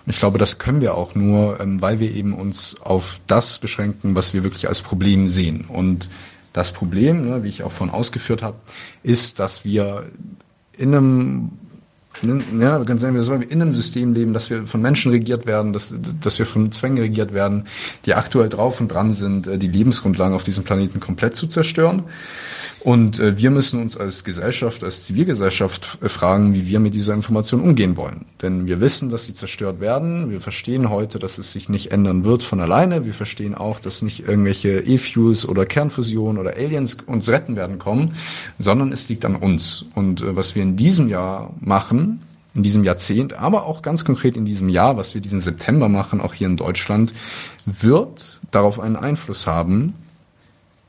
ich 0.06 0.18
glaube, 0.18 0.38
das 0.38 0.58
können 0.58 0.80
wir 0.80 0.94
auch 0.94 1.16
nur, 1.16 1.58
ähm, 1.58 1.82
weil 1.82 1.98
wir 1.98 2.12
eben 2.12 2.34
uns 2.34 2.80
auf 2.80 3.20
das 3.26 3.58
beschränken, 3.58 4.14
was 4.14 4.32
wir 4.32 4.44
wirklich 4.44 4.68
als 4.68 4.80
Problem 4.80 5.26
sehen. 5.26 5.64
Und 5.68 6.08
das 6.52 6.72
Problem, 6.72 7.22
ne, 7.22 7.42
wie 7.44 7.48
ich 7.48 7.62
auch 7.62 7.72
vorhin 7.72 7.94
ausgeführt 7.94 8.42
habe, 8.42 8.56
ist, 9.02 9.38
dass 9.38 9.64
wir 9.64 10.06
in 10.76 10.94
einem 10.94 11.50
ja, 12.22 12.78
wir 12.78 12.84
können 12.84 12.98
sagen, 12.98 13.14
wir 13.14 13.50
in 13.50 13.62
einem 13.62 13.72
System 13.72 14.12
leben, 14.12 14.34
dass 14.34 14.50
wir 14.50 14.66
von 14.66 14.82
Menschen 14.82 15.12
regiert 15.12 15.46
werden, 15.46 15.72
dass, 15.72 15.94
dass 16.20 16.38
wir 16.38 16.46
von 16.46 16.70
Zwängen 16.70 16.98
regiert 16.98 17.32
werden, 17.32 17.64
die 18.04 18.14
aktuell 18.14 18.50
drauf 18.50 18.80
und 18.80 18.88
dran 18.88 19.14
sind, 19.14 19.46
äh, 19.46 19.58
die 19.58 19.68
Lebensgrundlagen 19.68 20.34
auf 20.34 20.44
diesem 20.44 20.62
Planeten 20.62 21.00
komplett 21.00 21.36
zu 21.36 21.46
zerstören. 21.46 22.04
Und 22.84 23.20
äh, 23.20 23.36
wir 23.36 23.52
müssen 23.52 23.80
uns 23.80 23.96
als 23.96 24.24
Gesellschaft, 24.24 24.82
als 24.82 25.04
Zivilgesellschaft 25.04 25.98
äh, 26.02 26.08
fragen, 26.08 26.52
wie 26.52 26.66
wir 26.66 26.80
mit 26.80 26.94
dieser 26.94 27.14
Information 27.14 27.60
umgehen 27.60 27.96
wollen. 27.96 28.24
Denn 28.42 28.66
wir 28.66 28.80
wissen, 28.80 29.08
dass 29.08 29.24
sie 29.24 29.34
zerstört 29.34 29.78
werden. 29.78 30.30
Wir 30.30 30.40
verstehen 30.40 30.90
heute, 30.90 31.20
dass 31.20 31.38
es 31.38 31.52
sich 31.52 31.68
nicht 31.68 31.92
ändern 31.92 32.24
wird 32.24 32.42
von 32.42 32.60
alleine. 32.60 33.06
Wir 33.06 33.14
verstehen 33.14 33.54
auch, 33.54 33.78
dass 33.78 34.02
nicht 34.02 34.26
irgendwelche 34.26 34.80
E-Fuels 34.80 35.48
oder 35.48 35.64
Kernfusion 35.64 36.38
oder 36.38 36.56
Aliens 36.56 36.96
uns 37.06 37.28
retten 37.28 37.54
werden 37.54 37.78
kommen, 37.78 38.16
sondern 38.58 38.90
es 38.90 39.08
liegt 39.08 39.24
an 39.24 39.36
uns. 39.36 39.84
Und 39.94 40.20
äh, 40.20 40.34
was 40.34 40.56
wir 40.56 40.62
in 40.64 40.76
diesem 40.76 41.08
Jahr 41.08 41.54
machen, 41.60 42.20
in 42.54 42.64
diesem 42.64 42.82
Jahrzehnt, 42.82 43.32
aber 43.32 43.64
auch 43.64 43.82
ganz 43.82 44.04
konkret 44.04 44.36
in 44.36 44.44
diesem 44.44 44.68
Jahr, 44.68 44.96
was 44.96 45.14
wir 45.14 45.20
diesen 45.20 45.40
September 45.40 45.88
machen, 45.88 46.20
auch 46.20 46.34
hier 46.34 46.48
in 46.48 46.56
Deutschland, 46.56 47.12
wird 47.64 48.40
darauf 48.50 48.80
einen 48.80 48.96
Einfluss 48.96 49.46
haben, 49.46 49.94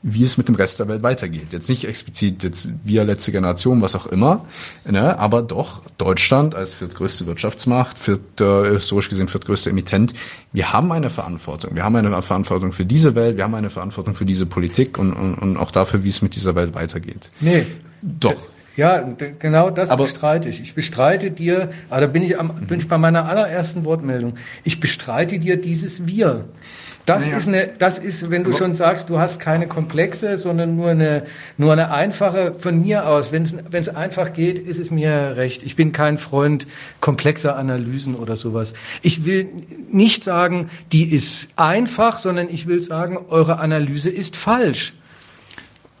wie 0.06 0.22
es 0.22 0.36
mit 0.36 0.48
dem 0.48 0.54
Rest 0.54 0.78
der 0.78 0.86
Welt 0.86 1.02
weitergeht. 1.02 1.46
Jetzt 1.50 1.70
nicht 1.70 1.86
explizit 1.86 2.42
jetzt 2.42 2.68
wir 2.84 3.04
letzte 3.04 3.32
Generation, 3.32 3.80
was 3.80 3.96
auch 3.96 4.04
immer, 4.04 4.44
ne, 4.84 5.18
aber 5.18 5.40
doch 5.40 5.80
Deutschland 5.96 6.54
als 6.54 6.74
viertgrößte 6.74 7.26
Wirtschaftsmacht, 7.26 7.98
viert, 7.98 8.38
äh, 8.38 8.70
historisch 8.70 9.08
gesehen 9.08 9.28
viertgrößte 9.28 9.70
Emittent, 9.70 10.12
wir 10.52 10.74
haben 10.74 10.92
eine 10.92 11.08
Verantwortung. 11.08 11.74
Wir 11.74 11.84
haben 11.84 11.96
eine 11.96 12.20
Verantwortung 12.20 12.72
für 12.72 12.84
diese 12.84 13.14
Welt, 13.14 13.38
wir 13.38 13.44
haben 13.44 13.54
eine 13.54 13.70
Verantwortung 13.70 14.14
für 14.14 14.26
diese 14.26 14.44
Politik 14.44 14.98
und, 14.98 15.14
und, 15.14 15.36
und 15.36 15.56
auch 15.56 15.70
dafür, 15.70 16.04
wie 16.04 16.08
es 16.08 16.20
mit 16.20 16.34
dieser 16.34 16.54
Welt 16.54 16.74
weitergeht. 16.74 17.30
Nee. 17.40 17.66
Doch. 18.02 18.36
Ja, 18.76 19.08
genau 19.38 19.70
das 19.70 19.88
aber 19.88 20.04
bestreite 20.04 20.50
ich. 20.50 20.60
Ich 20.60 20.74
bestreite 20.74 21.30
dir, 21.30 21.70
aber 21.88 22.02
da 22.02 22.06
bin 22.08 22.22
ich, 22.22 22.38
am, 22.38 22.54
bin 22.66 22.80
ich 22.80 22.88
bei 22.88 22.98
meiner 22.98 23.26
allerersten 23.26 23.84
Wortmeldung. 23.84 24.34
Ich 24.64 24.80
bestreite 24.80 25.38
dir 25.38 25.56
dieses 25.56 26.06
Wir. 26.06 26.44
Das 27.06 27.26
naja. 27.26 27.36
ist 27.36 27.48
eine, 27.48 27.68
das 27.78 27.98
ist, 27.98 28.30
wenn 28.30 28.44
du 28.44 28.50
Aber 28.50 28.58
schon 28.58 28.74
sagst, 28.74 29.10
du 29.10 29.18
hast 29.18 29.38
keine 29.38 29.66
Komplexe, 29.66 30.38
sondern 30.38 30.74
nur 30.76 30.90
eine, 30.90 31.24
nur 31.58 31.72
eine 31.72 31.92
einfache, 31.92 32.54
von 32.58 32.80
mir 32.80 33.06
aus, 33.06 33.30
wenn 33.30 33.42
es, 33.42 33.54
wenn 33.70 33.82
es 33.82 33.90
einfach 33.90 34.32
geht, 34.32 34.58
ist 34.58 34.78
es 34.78 34.90
mir 34.90 35.34
recht. 35.36 35.62
Ich 35.64 35.76
bin 35.76 35.92
kein 35.92 36.16
Freund 36.16 36.66
komplexer 37.00 37.56
Analysen 37.56 38.14
oder 38.14 38.36
sowas. 38.36 38.72
Ich 39.02 39.26
will 39.26 39.48
nicht 39.90 40.24
sagen, 40.24 40.70
die 40.92 41.04
ist 41.04 41.50
einfach, 41.56 42.18
sondern 42.18 42.48
ich 42.48 42.66
will 42.66 42.80
sagen, 42.80 43.18
eure 43.28 43.58
Analyse 43.58 44.08
ist 44.08 44.36
falsch 44.36 44.94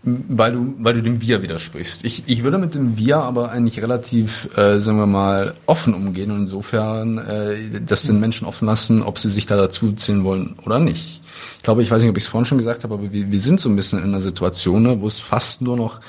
weil 0.04 0.52
du, 0.52 0.74
weil 0.78 0.94
du 0.94 1.02
dem 1.02 1.22
Wir 1.22 1.40
widersprichst. 1.40 2.04
Ich, 2.04 2.24
ich 2.26 2.42
würde 2.42 2.58
mit 2.58 2.74
dem 2.74 2.98
Wir 2.98 3.18
aber 3.18 3.50
eigentlich 3.50 3.80
relativ, 3.80 4.48
äh, 4.56 4.78
sagen 4.78 4.98
wir 4.98 5.06
mal, 5.06 5.54
offen 5.66 5.94
umgehen 5.94 6.30
und 6.30 6.40
insofern 6.40 7.18
äh, 7.18 7.80
das 7.84 8.02
den 8.02 8.20
Menschen 8.20 8.46
offen 8.46 8.66
lassen, 8.66 9.02
ob 9.02 9.18
sie 9.18 9.30
sich 9.30 9.46
da 9.46 9.56
dazu 9.56 9.92
zählen 9.92 10.24
wollen 10.24 10.56
oder 10.64 10.78
nicht. 10.78 11.22
Ich 11.56 11.62
glaube, 11.62 11.82
ich 11.82 11.90
weiß 11.90 12.02
nicht, 12.02 12.10
ob 12.10 12.18
ich 12.18 12.24
es 12.24 12.28
vorhin 12.28 12.44
schon 12.44 12.58
gesagt 12.58 12.84
habe, 12.84 12.94
aber 12.94 13.12
wir, 13.12 13.30
wir 13.30 13.38
sind 13.38 13.58
so 13.60 13.70
ein 13.70 13.76
bisschen 13.76 13.98
in 13.98 14.04
einer 14.04 14.20
Situation, 14.20 14.82
ne, 14.82 15.00
wo 15.00 15.06
es 15.06 15.20
fast 15.20 15.62
nur 15.62 15.76
noch 15.76 16.00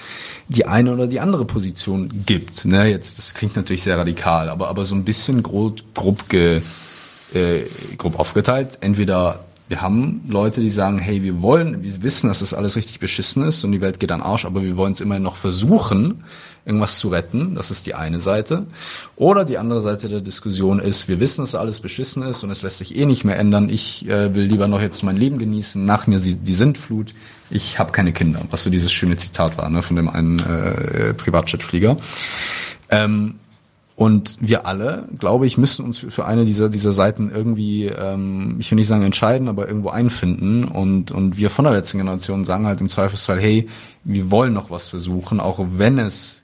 die 0.49 0.65
eine 0.65 0.93
oder 0.93 1.07
die 1.07 1.21
andere 1.21 1.45
Position 1.45 2.25
gibt. 2.25 2.65
Ne? 2.65 2.89
Jetzt, 2.89 3.17
das 3.17 3.33
klingt 3.33 3.55
natürlich 3.55 3.83
sehr 3.83 3.97
radikal, 3.97 4.49
aber, 4.49 4.67
aber 4.67 4.83
so 4.83 4.95
ein 4.95 5.05
bisschen 5.05 5.41
grob, 5.41 5.81
grob, 5.93 6.27
ge, 6.27 6.61
äh, 7.33 7.61
grob 7.97 8.19
aufgeteilt. 8.19 8.77
Entweder 8.81 9.44
wir 9.67 9.81
haben 9.81 10.21
Leute, 10.27 10.61
die 10.61 10.69
sagen, 10.69 10.99
hey, 10.99 11.23
wir 11.23 11.41
wollen, 11.41 11.81
wir 11.81 12.03
wissen, 12.03 12.27
dass 12.27 12.39
das 12.39 12.53
alles 12.53 12.75
richtig 12.75 12.99
beschissen 12.99 13.43
ist 13.43 13.63
und 13.63 13.71
die 13.71 13.81
Welt 13.81 13.99
geht 13.99 14.11
an 14.11 14.21
Arsch, 14.21 14.45
aber 14.45 14.61
wir 14.61 14.77
wollen 14.77 14.91
es 14.91 15.01
immerhin 15.01 15.23
noch 15.23 15.37
versuchen, 15.37 16.23
irgendwas 16.65 16.99
zu 16.99 17.09
retten. 17.09 17.55
Das 17.55 17.71
ist 17.71 17.87
die 17.87 17.95
eine 17.95 18.19
Seite. 18.19 18.67
Oder 19.15 19.43
die 19.43 19.57
andere 19.57 19.81
Seite 19.81 20.07
der 20.07 20.21
Diskussion 20.21 20.79
ist, 20.79 21.07
wir 21.07 21.19
wissen, 21.19 21.41
dass 21.41 21.55
alles 21.55 21.79
beschissen 21.79 22.21
ist 22.23 22.43
und 22.43 22.51
es 22.51 22.61
lässt 22.61 22.77
sich 22.77 22.95
eh 22.95 23.05
nicht 23.05 23.23
mehr 23.23 23.37
ändern. 23.37 23.69
Ich 23.69 24.07
äh, 24.07 24.35
will 24.35 24.45
lieber 24.45 24.67
noch 24.67 24.81
jetzt 24.81 25.01
mein 25.01 25.17
Leben 25.17 25.39
genießen, 25.39 25.83
nach 25.83 26.05
mir 26.05 26.19
die 26.19 26.53
Sintflut. 26.53 27.15
Ich 27.49 27.79
habe 27.79 27.91
keine 27.91 28.13
Kinder, 28.13 28.41
was 28.51 28.63
so 28.63 28.69
dieses 28.69 28.91
schöne 28.91 29.17
Zitat 29.17 29.57
war 29.57 29.69
ne, 29.69 29.81
von 29.81 29.95
dem 29.95 30.09
einen 30.09 30.39
äh, 30.39 31.13
Privatjetflieger. 31.13 31.97
Ähm, 32.89 33.35
und 33.95 34.37
wir 34.41 34.65
alle, 34.65 35.07
glaube 35.17 35.47
ich, 35.47 35.57
müssen 35.57 35.85
uns 35.85 35.99
für 35.99 36.25
eine 36.25 36.43
dieser, 36.43 36.67
dieser 36.67 36.91
Seiten 36.91 37.31
irgendwie, 37.33 37.85
ähm, 37.85 38.57
ich 38.59 38.69
will 38.69 38.75
nicht 38.75 38.87
sagen 38.87 39.03
entscheiden, 39.03 39.47
aber 39.47 39.69
irgendwo 39.69 39.89
einfinden. 39.89 40.65
Und, 40.65 41.11
und 41.11 41.37
wir 41.37 41.49
von 41.49 41.63
der 41.63 41.73
letzten 41.73 41.99
Generation 41.99 42.43
sagen 42.43 42.67
halt 42.67 42.81
im 42.81 42.89
Zweifelsfall, 42.89 43.39
hey, 43.39 43.69
wir 44.03 44.31
wollen 44.31 44.51
noch 44.51 44.69
was 44.69 44.89
versuchen, 44.89 45.39
auch 45.39 45.59
wenn 45.77 45.97
es 45.97 46.43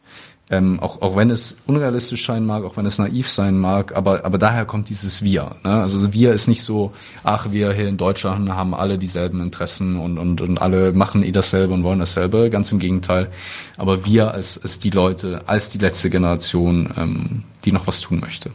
ähm, 0.51 0.81
auch, 0.81 1.01
auch 1.01 1.15
wenn 1.15 1.29
es 1.29 1.55
unrealistisch 1.65 2.25
sein 2.25 2.45
mag, 2.45 2.65
auch 2.65 2.75
wenn 2.75 2.85
es 2.85 2.99
naiv 2.99 3.29
sein 3.29 3.57
mag, 3.57 3.95
aber, 3.95 4.25
aber 4.25 4.37
daher 4.37 4.65
kommt 4.65 4.89
dieses 4.89 5.23
Wir. 5.23 5.55
Ne? 5.63 5.81
Also 5.81 6.11
Wir 6.13 6.33
ist 6.33 6.47
nicht 6.47 6.63
so, 6.63 6.91
ach, 7.23 7.51
wir 7.51 7.71
hier 7.71 7.87
in 7.87 7.95
Deutschland 7.95 8.49
haben 8.49 8.75
alle 8.75 8.97
dieselben 8.97 9.41
Interessen 9.41 9.97
und, 9.97 10.17
und, 10.17 10.41
und 10.41 10.61
alle 10.61 10.91
machen 10.91 11.23
eh 11.23 11.31
dasselbe 11.31 11.73
und 11.73 11.83
wollen 11.83 11.99
dasselbe, 11.99 12.49
ganz 12.49 12.69
im 12.73 12.79
Gegenteil. 12.79 13.29
Aber 13.77 14.05
wir 14.05 14.33
als, 14.33 14.61
als 14.61 14.77
die 14.77 14.89
Leute, 14.89 15.41
als 15.47 15.69
die 15.69 15.77
letzte 15.77 16.09
Generation, 16.09 16.89
ähm, 16.97 17.43
die 17.63 17.71
noch 17.71 17.87
was 17.87 18.01
tun 18.01 18.19
möchte. 18.19 18.51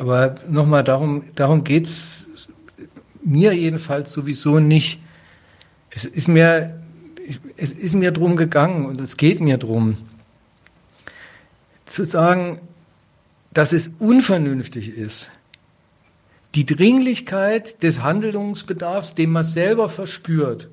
Aber 0.00 0.34
nochmal, 0.50 0.82
darum, 0.82 1.22
darum 1.36 1.62
geht's 1.62 2.26
mir 3.24 3.52
jedenfalls 3.52 4.10
sowieso 4.10 4.58
nicht. 4.58 5.00
Es 5.90 6.04
ist 6.04 6.26
mir, 6.26 6.80
es 7.56 7.70
ist 7.70 7.94
mir 7.94 8.10
drum 8.10 8.34
gegangen 8.34 8.86
und 8.86 9.00
es 9.00 9.16
geht 9.16 9.40
mir 9.40 9.58
drum, 9.58 9.96
zu 11.90 12.04
sagen, 12.04 12.60
dass 13.52 13.72
es 13.72 13.90
unvernünftig 13.98 14.88
ist, 14.90 15.30
die 16.54 16.64
Dringlichkeit 16.64 17.82
des 17.82 18.02
Handlungsbedarfs, 18.02 19.14
den 19.14 19.30
man 19.30 19.44
selber 19.44 19.90
verspürt, 19.90 20.68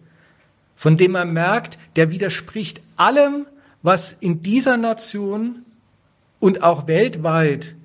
von 0.76 0.98
dem 0.98 1.12
man 1.12 1.34
merkt, 1.34 1.78
der 1.96 2.12
widerspricht 2.12 2.82
allem, 2.96 3.46
was 3.82 4.16
in 4.20 4.42
dieser 4.42 4.78
Nation 4.78 5.64
und 6.40 6.64
auch 6.64 6.88
weltweit 6.88 7.76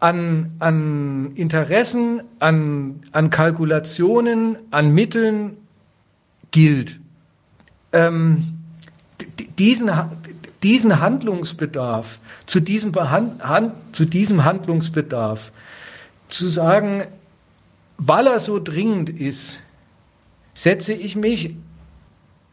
an, 0.00 0.52
an 0.58 1.32
Interessen, 1.34 2.22
an, 2.38 3.00
an 3.12 3.30
Kalkulationen, 3.30 4.58
an 4.70 4.94
Mitteln 4.94 5.56
gilt. 6.50 7.00
Ähm, 7.92 8.58
diesen, 9.58 9.90
diesen 10.62 11.00
Handlungsbedarf, 11.00 12.18
zu 12.46 12.60
diesem, 12.60 12.94
Hand, 12.94 13.72
zu 13.92 14.04
diesem 14.04 14.44
Handlungsbedarf 14.44 15.52
zu 16.28 16.46
sagen, 16.46 17.04
weil 17.96 18.26
er 18.26 18.40
so 18.40 18.58
dringend 18.58 19.08
ist, 19.08 19.60
setze 20.54 20.92
ich 20.92 21.16
mich 21.16 21.54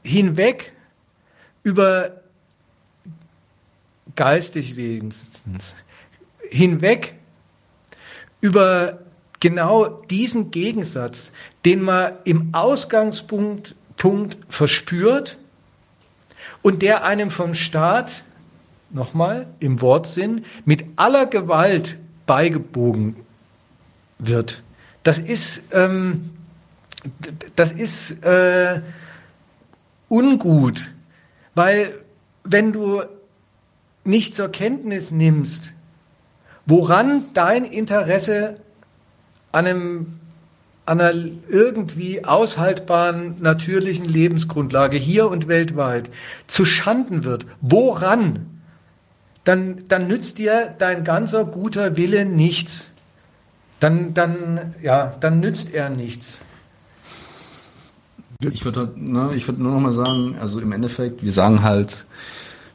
hinweg 0.04 0.74
über 1.64 2.22
geistig 4.16 4.76
wenigstens, 4.76 5.74
hinweg 6.50 7.16
über 8.40 9.00
genau 9.40 9.90
diesen 10.10 10.52
Gegensatz, 10.52 11.32
den 11.66 11.82
man 11.82 12.14
im 12.24 12.54
Ausgangspunkt 12.54 13.76
Punkt 13.98 14.38
verspürt 14.50 15.38
und 16.66 16.82
der 16.82 17.04
einem 17.04 17.30
vom 17.30 17.54
Staat, 17.54 18.24
nochmal 18.90 19.46
im 19.60 19.82
Wortsinn, 19.82 20.46
mit 20.66 20.84
aller 20.96 21.28
Gewalt 21.28 21.96
beigebogen 22.26 23.16
wird. 24.18 24.64
Das 25.04 25.20
ist, 25.20 25.62
ähm, 25.74 26.32
das 27.56 27.72
ist 27.72 28.24
äh, 28.24 28.82
ungut, 30.10 30.90
weil 31.54 32.00
wenn 32.44 32.74
du 32.74 33.04
nicht 34.04 34.34
zur 34.34 34.50
Kenntnis 34.50 35.12
nimmst, 35.12 35.72
woran 36.66 37.26
dein 37.36 37.66
Interesse 37.66 38.60
an 39.52 39.68
einem 39.68 40.20
einer 40.86 41.14
irgendwie 41.50 42.24
aushaltbaren 42.26 43.42
natürlichen 43.42 44.06
Lebensgrundlage 44.06 44.98
hier 44.98 45.30
und 45.30 45.48
weltweit 45.48 46.10
zu 46.48 46.66
Schanden 46.66 47.24
wird, 47.24 47.46
woran, 47.62 48.46
dann, 49.44 49.84
dann 49.88 50.08
nützt 50.08 50.38
dir 50.38 50.76
dein 50.78 51.04
ganzer 51.04 51.46
guter 51.46 51.98
Wille 51.98 52.26
nichts. 52.26 52.88
Dann, 53.80 54.14
dann, 54.14 54.76
ja, 54.82 55.16
dann 55.20 55.40
nützt 55.40 55.74
er 55.74 55.90
nichts. 55.90 56.38
Ich 58.40 58.66
würde, 58.66 58.92
ne, 58.96 59.32
ich 59.36 59.48
würde 59.48 59.62
nur 59.62 59.74
noch 59.74 59.80
mal 59.80 59.92
sagen, 59.92 60.36
also 60.40 60.60
im 60.60 60.72
Endeffekt, 60.72 61.24
wir 61.24 61.32
sagen 61.32 61.64
halt, 61.64 62.06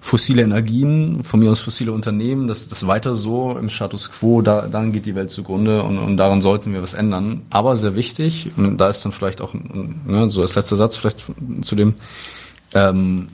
fossile 0.01 0.43
Energien, 0.43 1.23
von 1.23 1.41
mir 1.41 1.51
aus 1.51 1.61
fossile 1.61 1.93
Unternehmen, 1.93 2.49
das, 2.49 2.69
das 2.69 2.87
weiter 2.87 3.17
so 3.17 3.57
im 3.57 3.69
Status 3.69 4.11
quo, 4.11 4.41
da, 4.41 4.67
dann 4.67 4.93
geht 4.93 5.07
die 5.07 5.15
Welt 5.15 5.31
zugrunde 5.31 5.83
und, 5.83 5.99
und 5.99 6.17
daran 6.17 6.41
sollten 6.41 6.73
wir 6.73 6.83
was 6.83 6.95
ändern. 6.95 7.43
Aber 7.51 7.77
sehr 7.77 7.95
wichtig, 7.95 8.51
und 8.57 8.79
da 8.79 8.89
ist 8.89 9.05
dann 9.05 9.13
vielleicht 9.13 9.41
auch, 9.43 9.55
ne, 9.55 10.31
so 10.31 10.41
als 10.41 10.55
letzter 10.55 10.77
Satz 10.77 10.97
vielleicht 10.97 11.27
zu 11.61 11.77
dem, 11.77 11.95
ähm, 12.75 13.29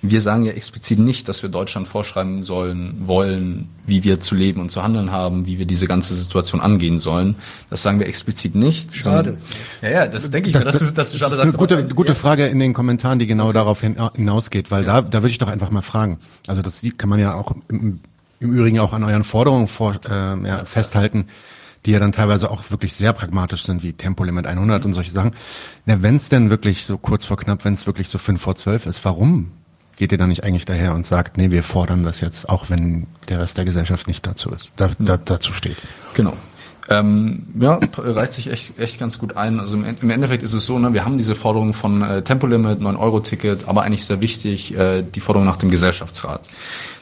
wir 0.00 0.20
sagen 0.20 0.44
ja 0.44 0.52
explizit 0.52 1.00
nicht, 1.00 1.28
dass 1.28 1.42
wir 1.42 1.50
Deutschland 1.50 1.88
vorschreiben 1.88 2.44
sollen, 2.44 2.94
wollen, 3.08 3.68
wie 3.84 4.04
wir 4.04 4.20
zu 4.20 4.36
leben 4.36 4.60
und 4.60 4.70
zu 4.70 4.82
handeln 4.82 5.10
haben, 5.10 5.46
wie 5.46 5.58
wir 5.58 5.66
diese 5.66 5.88
ganze 5.88 6.14
Situation 6.14 6.60
angehen 6.60 6.98
sollen. 6.98 7.34
Das 7.68 7.82
sagen 7.82 7.98
wir 7.98 8.06
explizit 8.06 8.54
nicht. 8.54 8.96
Schade. 8.96 9.38
Ja, 9.82 9.88
ja, 9.90 10.06
das 10.06 10.30
denke 10.30 10.50
ich, 10.50 10.52
das, 10.54 10.78
du, 10.78 10.86
dass 10.86 11.10
du 11.10 11.18
schade 11.18 11.30
das 11.30 11.38
ist 11.38 11.40
eine 11.40 11.52
gute, 11.52 11.88
gute 11.88 12.14
Frage 12.14 12.46
in 12.46 12.60
den 12.60 12.74
Kommentaren, 12.74 13.18
die 13.18 13.26
genau 13.26 13.52
darauf 13.52 13.80
hinausgeht, 13.80 14.70
weil 14.70 14.84
ja. 14.84 15.00
da, 15.00 15.08
da 15.08 15.18
würde 15.18 15.30
ich 15.30 15.38
doch 15.38 15.48
einfach 15.48 15.70
mal 15.70 15.82
fragen. 15.82 16.18
Also 16.46 16.62
das 16.62 16.86
kann 16.96 17.08
man 17.08 17.18
ja 17.18 17.34
auch 17.34 17.54
im, 17.68 18.00
im 18.38 18.52
Übrigen 18.52 18.78
auch 18.78 18.92
an 18.92 19.02
euren 19.02 19.24
Forderungen 19.24 19.66
vor, 19.66 19.98
äh, 20.08 20.46
ja, 20.46 20.64
festhalten 20.64 21.26
die 21.86 21.92
ja 21.92 22.00
dann 22.00 22.12
teilweise 22.12 22.50
auch 22.50 22.70
wirklich 22.72 22.94
sehr 22.94 23.12
pragmatisch 23.12 23.62
sind, 23.64 23.84
wie 23.84 23.92
Tempolimit 23.92 24.46
100 24.46 24.84
und 24.84 24.94
solche 24.94 25.12
Sachen. 25.12 25.30
Na, 25.86 26.02
wenn 26.02 26.16
es 26.16 26.28
denn 26.28 26.50
wirklich 26.50 26.84
so 26.84 26.98
kurz 26.98 27.24
vor 27.24 27.36
knapp, 27.36 27.64
wenn 27.64 27.74
es 27.74 27.86
wirklich 27.86 28.08
so 28.08 28.18
fünf 28.18 28.42
vor 28.42 28.56
zwölf 28.56 28.84
ist, 28.84 29.04
warum 29.04 29.52
geht 29.98 30.12
ihr 30.12 30.18
dann 30.18 30.28
nicht 30.28 30.44
eigentlich 30.44 30.64
daher 30.64 30.94
und 30.94 31.04
sagt, 31.04 31.36
nee, 31.36 31.50
wir 31.50 31.62
fordern 31.62 32.04
das 32.04 32.20
jetzt, 32.20 32.48
auch 32.48 32.70
wenn 32.70 33.06
der 33.28 33.40
Rest 33.40 33.58
der 33.58 33.64
Gesellschaft 33.64 34.06
nicht 34.06 34.26
dazu 34.26 34.50
ist, 34.50 34.72
da, 34.76 34.90
da, 34.98 35.16
dazu 35.16 35.52
steht? 35.52 35.76
Genau. 36.14 36.34
Ähm, 36.90 37.48
ja, 37.60 37.78
reiht 37.98 38.32
sich 38.32 38.50
echt, 38.50 38.78
echt 38.78 38.98
ganz 38.98 39.18
gut 39.18 39.36
ein. 39.36 39.60
Also 39.60 39.76
im, 39.76 40.10
Endeffekt 40.10 40.42
ist 40.42 40.54
es 40.54 40.64
so, 40.64 40.78
ne, 40.78 40.94
wir 40.94 41.04
haben 41.04 41.18
diese 41.18 41.34
Forderung 41.34 41.74
von 41.74 42.00
äh, 42.00 42.22
Tempolimit, 42.22 42.80
9-Euro-Ticket, 42.80 43.68
aber 43.68 43.82
eigentlich 43.82 44.06
sehr 44.06 44.22
wichtig, 44.22 44.74
äh, 44.74 45.02
die 45.02 45.20
Forderung 45.20 45.46
nach 45.46 45.58
dem 45.58 45.70
Gesellschaftsrat. 45.70 46.48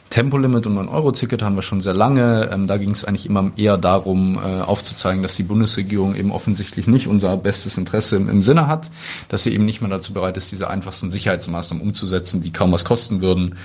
Tempolimit 0.09 0.65
und 0.65 0.77
9-Euro-Ticket 0.77 1.41
haben 1.41 1.55
wir 1.55 1.61
schon 1.61 1.81
sehr 1.81 1.93
lange. 1.93 2.49
Ähm, 2.51 2.67
da 2.67 2.77
ging 2.77 2.91
es 2.91 3.03
eigentlich 3.03 3.25
immer 3.25 3.51
eher 3.57 3.77
darum, 3.77 4.37
äh, 4.37 4.61
aufzuzeigen, 4.61 5.21
dass 5.21 5.35
die 5.35 5.43
Bundesregierung 5.43 6.15
eben 6.15 6.31
offensichtlich 6.31 6.87
nicht 6.87 7.07
unser 7.07 7.35
bestes 7.37 7.77
Interesse 7.77 8.15
im, 8.15 8.29
im, 8.29 8.41
Sinne 8.41 8.67
hat, 8.67 8.89
dass 9.29 9.43
sie 9.43 9.53
eben 9.53 9.65
nicht 9.65 9.81
mehr 9.81 9.89
dazu 9.89 10.13
bereit 10.13 10.37
ist, 10.37 10.51
diese 10.51 10.69
einfachsten 10.69 11.09
Sicherheitsmaßnahmen 11.09 11.83
umzusetzen, 11.83 12.41
die 12.41 12.51
kaum 12.51 12.71
was 12.71 12.85
kosten 12.85 13.21
würden 13.21 13.55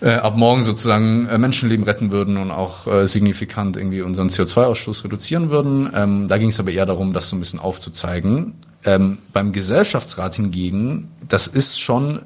äh, 0.00 0.10
ab 0.10 0.36
morgen 0.36 0.62
sozusagen 0.62 1.26
äh, 1.28 1.38
Menschenleben 1.38 1.84
retten 1.84 2.10
würden 2.10 2.36
und 2.36 2.50
auch 2.50 2.86
äh, 2.86 3.06
signifikant 3.06 3.76
irgendwie 3.76 4.02
unseren 4.02 4.28
CO2-Ausstoß 4.28 5.04
reduzieren 5.04 5.50
würden. 5.50 5.90
Ähm, 5.94 6.28
da 6.28 6.38
ging 6.38 6.48
es 6.48 6.60
aber 6.60 6.70
eher 6.70 6.86
darum, 6.86 7.12
das 7.12 7.28
so 7.28 7.36
ein 7.36 7.38
bisschen 7.38 7.60
aufzuzeigen. 7.60 8.54
Ähm, 8.84 9.18
beim 9.32 9.52
Gesellschaftsrat 9.52 10.34
hingegen, 10.34 11.10
das 11.28 11.46
ist 11.46 11.80
schon 11.80 12.20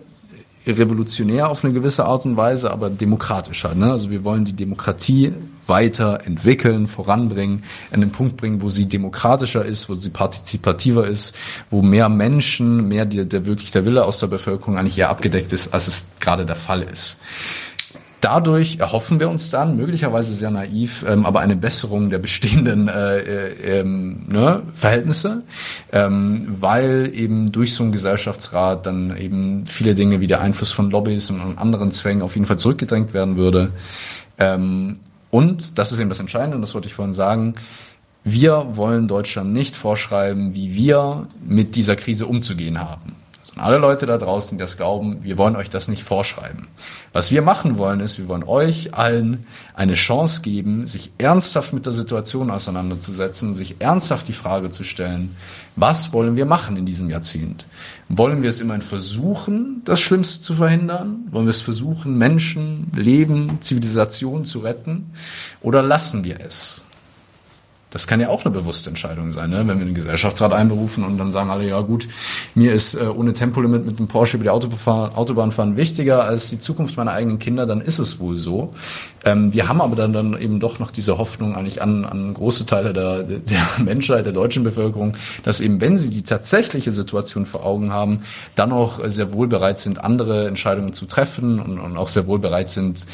revolutionär 0.67 1.49
auf 1.49 1.65
eine 1.65 1.73
gewisse 1.73 2.05
Art 2.05 2.25
und 2.25 2.37
Weise, 2.37 2.71
aber 2.71 2.91
demokratischer. 2.91 3.75
Ne? 3.75 3.91
Also 3.91 4.11
wir 4.11 4.25
wollen 4.25 4.45
die 4.45 4.53
Demokratie 4.53 5.33
weiterentwickeln, 5.67 6.89
voranbringen, 6.89 7.63
an 7.93 8.01
den 8.01 8.11
Punkt 8.11 8.37
bringen, 8.37 8.61
wo 8.61 8.69
sie 8.69 8.87
demokratischer 8.87 9.65
ist, 9.65 9.89
wo 9.89 9.95
sie 9.95 10.11
partizipativer 10.11 11.07
ist, 11.07 11.37
wo 11.71 11.81
mehr 11.81 12.09
Menschen, 12.09 12.89
mehr 12.89 13.07
der, 13.07 13.25
der 13.25 13.47
wirklich 13.47 13.71
der 13.71 13.85
Wille 13.85 14.05
aus 14.05 14.21
der 14.21 14.27
Bevölkerung 14.27 14.77
eigentlich 14.77 14.99
eher 14.99 15.11
abgedeckt 15.11 15.53
ist, 15.53 15.73
als 15.73 15.89
es 15.89 16.07
gerade 16.19 16.45
der 16.45 16.57
Fall 16.57 16.83
ist. 16.83 17.21
Dadurch 18.21 18.79
erhoffen 18.81 19.19
wir 19.19 19.31
uns 19.31 19.49
dann, 19.51 19.77
möglicherweise 19.77 20.35
sehr 20.35 20.51
naiv, 20.51 21.05
ähm, 21.09 21.25
aber 21.25 21.41
eine 21.41 21.57
Besserung 21.57 22.11
der 22.11 22.19
bestehenden 22.19 22.89
äh, 22.89 23.19
äh, 23.19 23.81
ähm, 23.81 24.27
ne, 24.29 24.63
Verhältnisse, 24.75 25.43
ähm, 25.91 26.47
weil 26.49 27.11
eben 27.15 27.51
durch 27.51 27.75
so 27.75 27.83
einen 27.83 27.93
Gesellschaftsrat 27.93 28.85
dann 28.85 29.17
eben 29.17 29.65
viele 29.65 29.95
Dinge 29.95 30.21
wie 30.21 30.27
der 30.27 30.43
Einfluss 30.43 30.71
von 30.73 30.91
Lobbys 30.91 31.31
und 31.31 31.59
anderen 31.59 31.93
Zwängen 31.93 32.23
auf 32.23 32.35
jeden 32.35 32.47
Fall 32.47 32.59
zurückgedrängt 32.59 33.15
werden 33.15 33.37
würde. 33.37 33.73
Ähm, 34.39 34.99
und, 35.31 35.79
das 35.79 35.93
ist 35.93 36.01
eben 36.01 36.11
das 36.11 36.21
Entscheidende, 36.21 36.57
und 36.57 36.63
das 36.63 36.75
wollte 36.75 36.89
ich 36.89 36.95
vorhin 36.95 37.13
sagen, 37.15 37.55
wir 38.23 38.67
wollen 38.77 39.09
Deutschland 39.09 39.53
nicht 39.53 39.75
vorschreiben, 39.75 40.55
wie 40.55 40.75
wir 40.75 41.27
mit 41.47 41.75
dieser 41.75 41.97
Krise 41.97 42.27
umzugehen 42.27 42.79
haben. 42.79 43.15
Und 43.55 43.63
alle 43.63 43.79
Leute 43.79 44.07
da 44.07 44.17
draußen, 44.17 44.57
die 44.57 44.63
das 44.63 44.77
glauben, 44.77 45.25
wir 45.25 45.37
wollen 45.37 45.57
euch 45.57 45.71
das 45.71 45.89
nicht 45.89 46.05
vorschreiben. 46.05 46.69
Was 47.13 47.33
wir 47.33 47.43
machen 47.43 47.79
wollen, 47.79 47.99
ist, 47.99 48.19
wir 48.19 48.29
wollen 48.29 48.45
euch 48.45 48.95
allen 48.95 49.47
eine 49.75 49.95
Chance 49.95 50.43
geben, 50.43 50.87
sich 50.87 51.11
ernsthaft 51.19 51.73
mit 51.73 51.85
der 51.85 51.93
Situation 51.93 52.51
auseinanderzusetzen, 52.51 53.55
sich 53.55 53.81
ernsthaft 53.81 54.29
die 54.29 54.35
Frage 54.35 54.71
zu 54.71 54.85
stellen, 54.85 55.37
was 55.75 56.13
wollen 56.13 56.37
wir 56.37 56.47
machen 56.47 56.77
in 56.77 56.87
diesem 56.87 57.11
Jahrzehnt? 57.11 57.67
Wollen 58.09 58.43
wir 58.43 58.51
es 58.51 58.61
immerhin 58.61 58.83
versuchen, 58.83 59.83
das 59.85 60.01
Schlimmste 60.01 60.41
zu 60.41 60.55
verhindern? 60.55 61.27
Wollen 61.31 61.47
wir 61.47 61.51
es 61.51 61.63
versuchen, 61.63 62.19
Menschen, 62.19 62.93
Leben, 62.95 63.61
Zivilisation 63.61 64.45
zu 64.45 64.61
retten? 64.61 65.13
Oder 65.61 65.83
lassen 65.83 66.23
wir 66.23 66.41
es? 66.41 66.85
Das 67.91 68.07
kann 68.07 68.21
ja 68.21 68.29
auch 68.29 68.45
eine 68.45 68.55
bewusste 68.55 68.89
Entscheidung 68.89 69.33
sein, 69.33 69.51
ne? 69.51 69.67
wenn 69.67 69.79
wir 69.79 69.85
den 69.85 69.95
Gesellschaftsrat 69.95 70.53
einberufen 70.53 71.05
und 71.05 71.19
dann 71.19 71.33
sagen 71.33 71.51
alle, 71.51 71.69
ja 71.69 71.81
gut, 71.81 72.07
mir 72.55 72.73
ist 72.73 72.95
äh, 72.95 73.07
ohne 73.07 73.33
Tempolimit 73.33 73.85
mit 73.85 73.99
dem 73.99 74.07
Porsche 74.07 74.37
über 74.37 74.45
die 74.45 74.51
Autobahn 74.51 75.51
fahren 75.51 75.77
wichtiger 75.77 76.25
als 76.25 76.49
die 76.51 76.59
Zukunft 76.59 76.97
meiner 76.97 77.13
eigenen 77.13 77.41
Kinder, 77.41 77.67
dann 77.67 77.81
ist 77.81 77.99
es 77.99 78.21
wohl 78.21 78.37
so. 78.37 78.71
Ähm, 79.25 79.53
wir 79.53 79.69
haben 79.69 79.81
aber 79.81 79.97
dann, 79.97 80.13
dann 80.13 80.39
eben 80.39 80.61
doch 80.61 80.79
noch 80.79 80.93
diese 80.93 81.19
Hoffnung 81.19 81.57
eigentlich 81.57 81.83
an, 81.83 82.05
an 82.05 82.33
große 82.33 82.65
Teile 82.65 82.93
der, 82.93 83.25
der 83.25 83.67
Menschheit, 83.85 84.25
der 84.25 84.33
deutschen 84.33 84.63
Bevölkerung, 84.63 85.17
dass 85.43 85.61
eben, 85.61 85.81
wenn 85.81 85.99
sie 85.99 86.11
die 86.11 86.23
tatsächliche 86.23 86.93
Situation 86.93 87.45
vor 87.45 87.67
Augen 87.67 87.93
haben, 87.93 88.23
dann 88.55 88.73
auch 88.73 89.01
sehr 89.09 89.33
wohl 89.33 89.49
bereit 89.49 89.81
sind, 89.81 90.03
andere 90.03 90.47
Entscheidungen 90.47 90.93
zu 90.93 91.07
treffen 91.07 91.59
und, 91.59 91.79
und 91.79 91.97
auch 91.97 92.09
sehr 92.09 92.27
wohl 92.27 92.39
bereit 92.39 92.71
sind, 92.71 93.07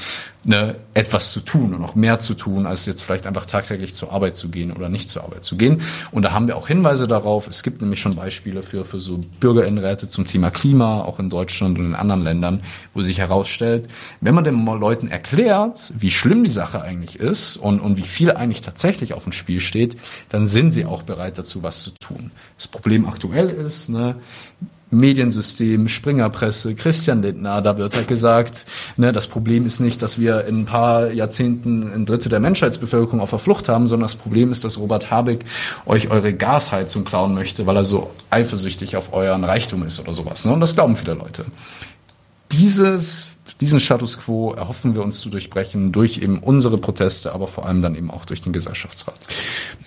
ne, 0.47 0.76
etwas 0.94 1.33
zu 1.33 1.41
tun 1.41 1.75
und 1.75 1.83
auch 1.84 1.94
mehr 1.94 2.18
zu 2.20 2.34
tun, 2.34 2.66
als 2.66 2.86
jetzt 2.86 3.02
vielleicht 3.02 3.26
einfach 3.26 3.47
tagtäglich 3.47 3.94
zur 3.94 4.12
Arbeit 4.12 4.36
zu 4.36 4.49
gehen 4.49 4.73
oder 4.73 4.89
nicht 4.89 5.08
zur 5.08 5.25
Arbeit 5.25 5.44
zu 5.44 5.57
gehen. 5.57 5.83
Und 6.12 6.23
da 6.23 6.33
haben 6.33 6.47
wir 6.47 6.57
auch 6.57 6.68
Hinweise 6.68 7.08
darauf. 7.08 7.49
Es 7.49 7.62
gibt 7.62 7.81
nämlich 7.81 8.00
schon 8.00 8.15
Beispiele 8.15 8.62
für, 8.62 8.84
für 8.84 9.00
so 9.00 9.20
Bürgerinnenräte 9.41 10.07
zum 10.07 10.25
Thema 10.25 10.50
Klima, 10.50 11.02
auch 11.02 11.18
in 11.18 11.31
Deutschland 11.31 11.78
und 11.78 11.86
in 11.86 11.94
anderen 11.94 12.23
Ländern, 12.23 12.62
wo 12.94 13.02
sich 13.02 13.18
herausstellt, 13.18 13.89
wenn 14.20 14.34
man 14.34 14.44
den 14.44 14.65
Leuten 14.65 15.08
erklärt, 15.08 15.92
wie 15.99 16.10
schlimm 16.10 16.44
die 16.44 16.50
Sache 16.50 16.81
eigentlich 16.81 17.18
ist 17.18 17.57
und, 17.57 17.81
und 17.81 17.97
wie 17.97 18.02
viel 18.02 18.31
eigentlich 18.31 18.62
tatsächlich 18.62 19.15
auf 19.15 19.25
dem 19.25 19.33
Spiel 19.33 19.60
steht, 19.60 19.97
dann 20.28 20.47
sind 20.47 20.70
sie 20.70 20.84
auch 20.84 21.02
bereit 21.02 21.39
dazu, 21.39 21.62
was 21.62 21.83
zu 21.83 21.91
tun. 21.99 22.31
Das 22.57 22.68
Problem 22.68 23.07
aktuell 23.07 23.50
ist, 23.50 23.89
ne, 23.89 24.16
Mediensystem, 24.91 25.89
Springerpresse, 25.89 26.75
Christian 26.77 27.21
Lindner, 27.23 27.61
da 27.61 27.77
wird 27.77 27.97
halt 27.97 28.07
gesagt, 28.07 28.67
ne, 28.97 29.13
das 29.13 29.27
Problem 29.27 29.67
ist 29.67 29.81
nicht, 29.81 30.01
dass 30.01 30.21
wir 30.21 30.45
in 30.45 30.61
ein 30.61 30.67
paar 30.67 31.11
Jahrzehnten 31.11 31.93
ein 31.93 32.07
Drittel 32.07 32.29
der 32.29 32.39
Menschheitsbevölkerung 32.39 33.21
auf 33.21 33.31
der 33.31 33.41
Flucht 33.41 33.69
haben, 33.69 33.89
sondern 33.89 34.05
das 34.05 34.15
Problem 34.15 34.53
ist, 34.53 34.63
dass 34.63 34.79
Robert 34.79 35.11
Habeck 35.11 35.45
euch 35.87 36.11
eure 36.11 36.33
Gasheizung 36.33 37.05
klauen 37.05 37.35
möchte, 37.35 37.67
weil 37.67 37.77
er 37.77 37.85
so 37.85 38.11
eifersüchtig 38.31 38.97
auf 38.97 39.13
euren 39.13 39.43
Reichtum 39.43 39.83
ist 39.83 39.99
oder 39.99 40.15
sowas. 40.15 40.45
Ne? 40.45 40.53
Und 40.53 40.61
das 40.61 40.75
glauben 40.75 40.97
viele 40.97 41.15
Leute. 41.15 41.45
Dieses, 42.53 43.33
diesen 43.61 43.81
Status 43.81 44.19
quo 44.19 44.53
erhoffen 44.53 44.95
wir 44.95 45.03
uns 45.03 45.21
zu 45.21 45.31
durchbrechen 45.31 45.91
durch 45.91 46.19
eben 46.19 46.39
unsere 46.39 46.79
Proteste, 46.79 47.33
aber 47.33 47.49
vor 47.49 47.67
allem 47.67 47.83
dann 47.83 47.97
eben 47.97 48.11
auch 48.11 48.25
durch 48.25 48.41
den 48.41 48.53
Gesellschaftsrat. 48.53 49.19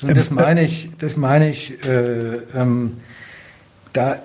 Das 0.01 0.29
meine 0.29 0.63
ich, 0.63 0.89
das 0.99 1.15
meine 1.15 1.49
ich, 1.49 1.81
äh, 1.85 2.39
ähm, 2.53 2.97
da 3.93 4.17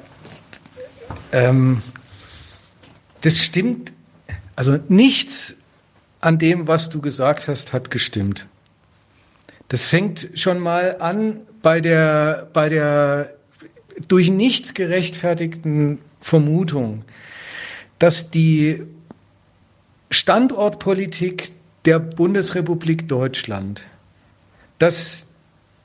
ähm, 1.34 1.82
das 3.22 3.38
stimmt, 3.38 3.92
also 4.54 4.78
nichts 4.88 5.56
an 6.20 6.38
dem, 6.38 6.68
was 6.68 6.90
du 6.90 7.00
gesagt 7.00 7.48
hast, 7.48 7.72
hat 7.72 7.90
gestimmt. 7.90 8.46
Das 9.68 9.86
fängt 9.86 10.28
schon 10.34 10.60
mal 10.60 11.00
an 11.00 11.40
bei 11.60 11.80
der, 11.80 12.48
bei 12.52 12.68
der 12.68 13.34
durch 14.06 14.30
nichts 14.30 14.74
gerechtfertigten 14.74 15.98
Vermutung, 16.20 17.04
dass 17.98 18.30
die 18.30 18.82
Standortpolitik 20.10 21.50
der 21.84 21.98
Bundesrepublik 21.98 23.08
Deutschland, 23.08 23.84
dass 24.78 25.26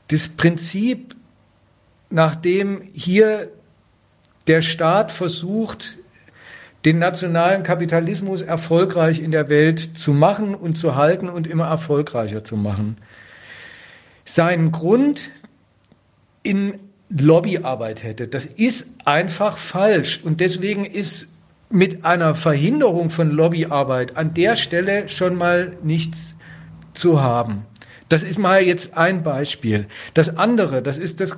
das 0.10 0.28
Prinzip, 0.28 1.16
nachdem 2.12 2.84
hier 2.94 3.52
der 4.50 4.62
Staat 4.62 5.12
versucht, 5.12 5.98
den 6.84 6.98
nationalen 6.98 7.64
Kapitalismus 7.64 8.42
erfolgreich 8.42 9.22
in 9.22 9.32
der 9.32 9.48
Welt 9.48 9.98
zu 9.98 10.12
machen 10.12 10.56
und 10.56 10.76
zu 10.78 10.96
halten 10.96 11.30
und 11.30 11.46
immer 11.48 11.68
erfolgreicher 11.68 12.44
zu 12.44 12.58
machen. 12.58 12.98
Seinen 14.26 14.72
Grund 14.72 15.30
in 16.44 16.80
Lobbyarbeit 17.10 18.04
hätte. 18.04 18.28
Das 18.28 18.46
ist 18.46 18.90
einfach 19.06 19.58
falsch 19.58 20.22
und 20.24 20.40
deswegen 20.40 20.86
ist 20.86 21.28
mit 21.70 22.04
einer 22.04 22.34
Verhinderung 22.34 23.10
von 23.10 23.30
Lobbyarbeit 23.30 24.18
an 24.18 24.34
der 24.34 24.56
Stelle 24.56 25.10
schon 25.10 25.36
mal 25.36 25.74
nichts 25.84 26.36
zu 26.94 27.22
haben. 27.22 27.66
Das 28.08 28.24
ist 28.24 28.40
mal 28.40 28.64
jetzt 28.64 28.98
ein 28.98 29.22
Beispiel. 29.22 29.86
Das 30.16 30.38
andere, 30.38 30.82
das 30.82 30.98
ist 30.98 31.20
das, 31.20 31.38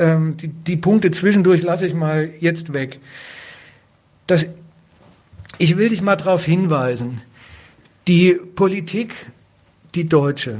ähm, 0.00 0.36
die, 0.36 0.48
die 0.48 0.76
Punkte 0.76 1.10
zwischendurch 1.10 1.62
lasse 1.62 1.86
ich 1.86 1.94
mal 1.94 2.30
jetzt 2.40 2.72
weg. 2.72 2.98
Das, 4.26 4.46
ich 5.58 5.76
will 5.76 5.90
dich 5.90 6.02
mal 6.02 6.16
darauf 6.16 6.44
hinweisen. 6.44 7.20
Die 8.08 8.32
Politik, 8.34 9.14
die 9.94 10.06
deutsche, 10.06 10.58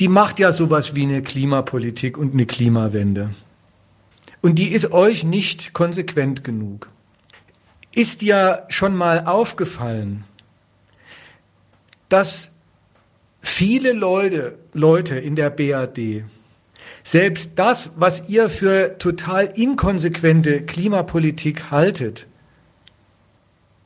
die 0.00 0.08
macht 0.08 0.38
ja 0.38 0.52
sowas 0.52 0.94
wie 0.94 1.02
eine 1.02 1.22
Klimapolitik 1.22 2.16
und 2.16 2.32
eine 2.32 2.46
Klimawende. 2.46 3.30
Und 4.40 4.56
die 4.56 4.72
ist 4.72 4.90
euch 4.90 5.22
nicht 5.22 5.74
konsequent 5.74 6.42
genug. 6.42 6.88
Ist 7.92 8.22
ja 8.22 8.64
schon 8.68 8.96
mal 8.96 9.26
aufgefallen, 9.26 10.24
dass 12.08 12.50
viele 13.42 13.92
Leute, 13.92 14.58
Leute 14.72 15.18
in 15.18 15.36
der 15.36 15.50
BAD 15.50 16.24
selbst 17.02 17.58
das, 17.58 17.90
was 17.96 18.28
ihr 18.28 18.48
für 18.50 18.98
total 18.98 19.46
inkonsequente 19.56 20.62
Klimapolitik 20.62 21.70
haltet, 21.70 22.26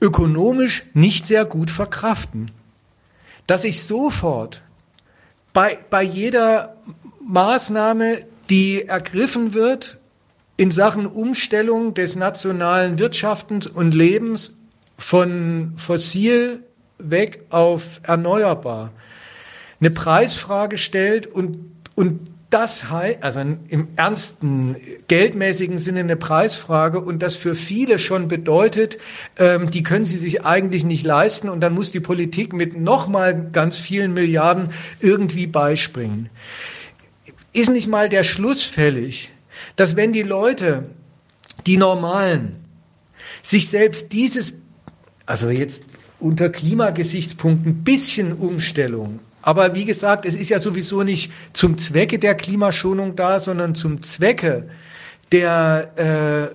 ökonomisch 0.00 0.84
nicht 0.94 1.26
sehr 1.26 1.44
gut 1.44 1.70
verkraften. 1.70 2.50
Dass 3.46 3.64
ich 3.64 3.84
sofort 3.84 4.62
bei, 5.52 5.78
bei 5.88 6.02
jeder 6.02 6.76
Maßnahme, 7.26 8.22
die 8.50 8.86
ergriffen 8.86 9.54
wird 9.54 9.98
in 10.56 10.70
Sachen 10.70 11.06
Umstellung 11.06 11.94
des 11.94 12.16
nationalen 12.16 12.98
Wirtschaftens 12.98 13.66
und 13.66 13.94
Lebens 13.94 14.52
von 14.98 15.74
fossil 15.76 16.62
weg 16.98 17.44
auf 17.50 18.00
erneuerbar, 18.02 18.92
eine 19.80 19.90
Preisfrage 19.90 20.78
stellt 20.78 21.26
und 21.26 21.72
Und 21.94 22.35
das 22.50 22.90
heißt, 22.90 23.22
also 23.22 23.40
im 23.40 23.88
ernsten, 23.96 24.76
geldmäßigen 25.08 25.78
Sinne 25.78 26.00
eine 26.00 26.16
Preisfrage 26.16 27.00
und 27.00 27.20
das 27.20 27.34
für 27.34 27.56
viele 27.56 27.98
schon 27.98 28.28
bedeutet, 28.28 28.98
ähm, 29.36 29.70
die 29.70 29.82
können 29.82 30.04
sie 30.04 30.16
sich 30.16 30.44
eigentlich 30.44 30.84
nicht 30.84 31.04
leisten 31.04 31.48
und 31.48 31.60
dann 31.60 31.74
muss 31.74 31.90
die 31.90 32.00
Politik 32.00 32.52
mit 32.52 32.78
nochmal 32.78 33.50
ganz 33.50 33.78
vielen 33.78 34.14
Milliarden 34.14 34.70
irgendwie 35.00 35.48
beispringen. 35.48 36.30
Ist 37.52 37.70
nicht 37.70 37.88
mal 37.88 38.08
der 38.08 38.22
Schluss 38.22 38.62
fällig, 38.62 39.30
dass 39.74 39.96
wenn 39.96 40.12
die 40.12 40.22
Leute, 40.22 40.84
die 41.66 41.78
Normalen, 41.78 42.56
sich 43.42 43.68
selbst 43.68 44.12
dieses, 44.12 44.54
also 45.24 45.50
jetzt 45.50 45.84
unter 46.20 46.48
Klimagesichtspunkten 46.48 47.72
ein 47.72 47.84
bisschen 47.84 48.34
Umstellung 48.34 49.18
aber 49.46 49.76
wie 49.76 49.84
gesagt, 49.84 50.26
es 50.26 50.34
ist 50.34 50.48
ja 50.48 50.58
sowieso 50.58 51.04
nicht 51.04 51.30
zum 51.52 51.78
Zwecke 51.78 52.18
der 52.18 52.34
Klimaschonung 52.34 53.14
da, 53.14 53.38
sondern 53.38 53.76
zum 53.76 54.02
Zwecke 54.02 54.68
der, 55.30 55.92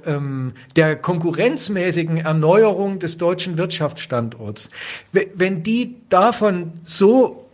äh, 0.05 0.11
ähm, 0.11 0.51
der 0.75 0.97
konkurrenzmäßigen 0.97 2.17
Erneuerung 2.17 2.99
des 2.99 3.17
deutschen 3.17 3.57
Wirtschaftsstandorts. 3.57 4.69
Wenn 5.13 5.63
die 5.63 5.95
davon 6.09 6.73
so 6.83 7.47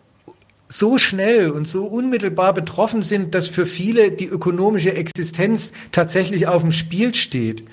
so 0.70 0.98
schnell 0.98 1.52
und 1.52 1.68
so 1.68 1.86
unmittelbar 1.86 2.54
betroffen 2.54 3.04
sind, 3.04 3.36
dass 3.36 3.48
für 3.48 3.68
viele 3.68 4.12
die 4.12 4.26
ökonomische 4.26 4.94
Existenz 4.96 5.72
tatsächlich 5.92 6.48
auf 6.48 6.64
dem 6.64 6.72
Spiel 6.72 7.14
steht, 7.14 7.64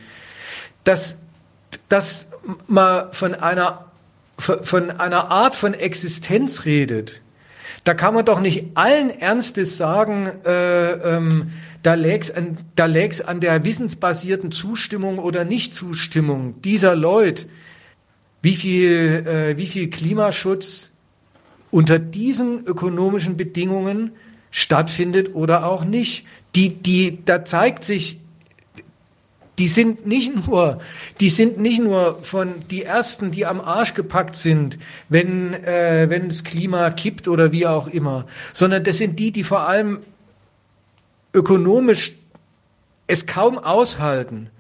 dass, 0.85 1.19
dass 1.89 2.29
man 2.69 3.11
von 3.13 3.35
einer, 3.35 3.87
von 4.39 4.91
einer 4.93 5.31
Art 5.31 5.57
von 5.57 5.73
Existenz 5.75 6.67
redet, 6.67 7.23
da 7.85 7.93
kann 7.93 8.15
man 8.15 8.25
doch 8.25 8.41
nicht 8.41 8.65
allen 8.75 9.11
Ernstes 9.11 9.77
sagen, 9.77 10.27
äh, 10.45 10.93
ähm, 10.93 11.51
da 11.83 11.95
läg's 11.95 12.31
an, 12.31 12.59
da 12.77 12.87
läg's 12.87 13.21
an 13.21 13.41
der 13.41 13.63
wissensbasierten 13.65 14.51
Zustimmung 14.53 15.19
oder 15.19 15.45
Nichtzustimmung 15.45 16.61
dieser 16.63 16.97
Leute, 16.97 17.45
wie 18.41 18.57
viel, 18.57 19.27
äh, 19.27 19.57
wie 19.59 19.67
viel 19.67 19.91
Klimaschutz 19.91 20.91
unter 21.71 21.99
diesen 21.99 22.65
ökonomischen 22.67 23.37
Bedingungen 23.37 24.13
stattfindet 24.51 25.35
oder 25.35 25.67
auch 25.67 25.85
nicht. 25.85 26.25
Die, 26.55 26.71
die, 26.71 27.25
da 27.25 27.45
zeigt 27.45 27.85
sich 27.85 28.21
die 29.59 29.69
sind 29.69 30.07
nicht 30.07 30.47
nur, 30.47 30.81
die 31.21 31.31
sind 31.31 31.59
nicht 31.59 31.81
nur 31.81 32.19
von 32.23 32.55
die 32.71 32.83
ersten, 32.83 33.31
die 33.31 33.47
am 33.47 33.61
Arsch 33.61 33.95
gepackt 33.95 34.35
sind, 34.37 34.79
wenn 35.09 35.55
äh, 35.55 36.07
wenn 36.09 36.29
das 36.29 36.43
Klima 36.43 36.91
kippt 36.91 37.29
oder 37.29 37.53
wie 37.53 37.67
auch 37.67 37.87
immer, 37.87 38.27
sondern 38.53 38.83
das 38.85 38.99
sind 38.99 39.19
die, 39.19 39.31
die 39.31 39.45
vor 39.45 39.61
allem 39.61 40.01
ökonomisch 41.33 42.13
es 43.07 43.27
kaum 43.27 43.59
aushalten, 43.59 44.51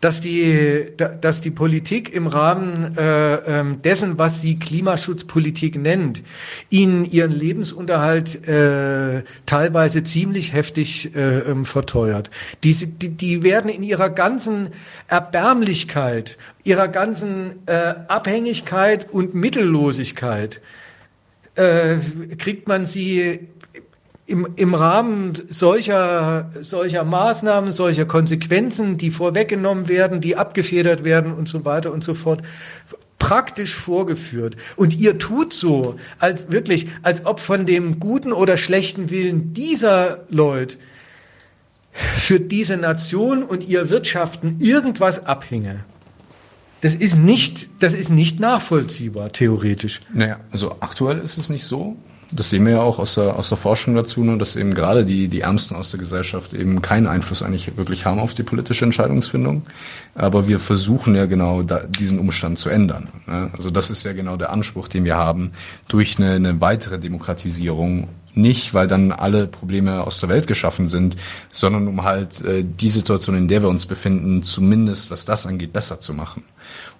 dass 0.00 0.20
die, 0.20 0.86
dass 0.96 1.40
die 1.42 1.50
Politik 1.50 2.12
im 2.12 2.26
Rahmen 2.26 2.96
äh, 2.96 3.34
ähm, 3.60 3.82
dessen, 3.82 4.18
was 4.18 4.40
sie 4.40 4.58
Klimaschutzpolitik 4.58 5.76
nennt, 5.76 6.22
ihnen 6.70 7.04
ihren 7.04 7.32
Lebensunterhalt 7.32 8.46
äh, 8.48 9.22
teilweise 9.44 10.02
ziemlich 10.02 10.54
heftig 10.54 11.14
äh, 11.14 11.40
ähm, 11.40 11.66
verteuert. 11.66 12.30
Die, 12.64 12.74
die, 12.74 13.10
die 13.10 13.42
werden 13.42 13.70
in 13.70 13.82
ihrer 13.82 14.08
ganzen 14.08 14.70
Erbärmlichkeit, 15.08 16.38
ihrer 16.64 16.88
ganzen 16.88 17.66
äh, 17.66 17.94
Abhängigkeit 18.08 19.10
und 19.12 19.34
Mittellosigkeit, 19.34 20.62
äh, 21.56 21.96
kriegt 22.38 22.68
man 22.68 22.86
sie 22.86 23.48
im, 24.30 24.48
im 24.56 24.74
Rahmen 24.74 25.32
solcher, 25.48 26.50
solcher 26.60 27.04
Maßnahmen, 27.04 27.72
solcher 27.72 28.06
Konsequenzen, 28.06 28.96
die 28.96 29.10
vorweggenommen 29.10 29.88
werden, 29.88 30.20
die 30.20 30.36
abgefedert 30.36 31.02
werden 31.02 31.34
und 31.34 31.48
so 31.48 31.64
weiter 31.64 31.92
und 31.92 32.04
so 32.04 32.14
fort, 32.14 32.42
praktisch 33.18 33.74
vorgeführt. 33.74 34.56
Und 34.76 34.98
ihr 34.98 35.18
tut 35.18 35.52
so, 35.52 35.96
als 36.18 36.50
wirklich, 36.50 36.86
als 37.02 37.26
ob 37.26 37.40
von 37.40 37.66
dem 37.66 37.98
guten 37.98 38.32
oder 38.32 38.56
schlechten 38.56 39.10
Willen 39.10 39.52
dieser 39.52 40.24
Leute 40.30 40.76
für 41.92 42.38
diese 42.38 42.76
Nation 42.76 43.42
und 43.42 43.68
ihr 43.68 43.90
Wirtschaften 43.90 44.58
irgendwas 44.60 45.26
abhinge. 45.26 45.80
Das 46.82 46.94
ist 46.94 47.16
nicht, 47.16 47.68
das 47.80 47.94
ist 47.94 48.10
nicht 48.10 48.38
nachvollziehbar, 48.40 49.32
theoretisch. 49.32 50.00
Naja, 50.14 50.38
also 50.50 50.76
aktuell 50.80 51.18
ist 51.18 51.36
es 51.36 51.50
nicht 51.50 51.64
so. 51.64 51.96
Das 52.32 52.50
sehen 52.50 52.64
wir 52.64 52.74
ja 52.74 52.80
auch 52.80 52.98
aus 52.98 53.14
der, 53.16 53.36
aus 53.36 53.48
der 53.48 53.58
Forschung 53.58 53.94
dazu, 53.94 54.22
nur 54.22 54.38
dass 54.38 54.54
eben 54.56 54.72
gerade 54.72 55.04
die, 55.04 55.28
die 55.28 55.40
Ärmsten 55.40 55.76
aus 55.76 55.90
der 55.90 55.98
Gesellschaft 55.98 56.54
eben 56.54 56.80
keinen 56.80 57.06
Einfluss 57.06 57.42
eigentlich 57.42 57.76
wirklich 57.76 58.06
haben 58.06 58.20
auf 58.20 58.34
die 58.34 58.42
politische 58.42 58.84
Entscheidungsfindung. 58.84 59.62
Aber 60.14 60.46
wir 60.46 60.60
versuchen 60.60 61.14
ja 61.14 61.26
genau 61.26 61.62
da, 61.62 61.80
diesen 61.80 62.18
Umstand 62.18 62.58
zu 62.58 62.68
ändern. 62.68 63.08
Ne? 63.26 63.50
Also 63.56 63.70
das 63.70 63.90
ist 63.90 64.04
ja 64.04 64.12
genau 64.12 64.36
der 64.36 64.50
Anspruch, 64.50 64.88
den 64.88 65.04
wir 65.04 65.16
haben, 65.16 65.52
durch 65.88 66.18
eine, 66.18 66.32
eine 66.32 66.60
weitere 66.60 66.98
Demokratisierung 66.98 68.08
nicht, 68.34 68.74
weil 68.74 68.86
dann 68.86 69.12
alle 69.12 69.46
Probleme 69.46 70.04
aus 70.04 70.20
der 70.20 70.28
Welt 70.28 70.46
geschaffen 70.46 70.86
sind, 70.86 71.16
sondern 71.52 71.88
um 71.88 72.04
halt 72.04 72.40
äh, 72.42 72.64
die 72.64 72.90
Situation, 72.90 73.36
in 73.36 73.48
der 73.48 73.62
wir 73.62 73.68
uns 73.68 73.86
befinden, 73.86 74.42
zumindest 74.42 75.10
was 75.10 75.24
das 75.24 75.46
angeht, 75.46 75.72
besser 75.72 75.98
zu 75.98 76.14
machen. 76.14 76.44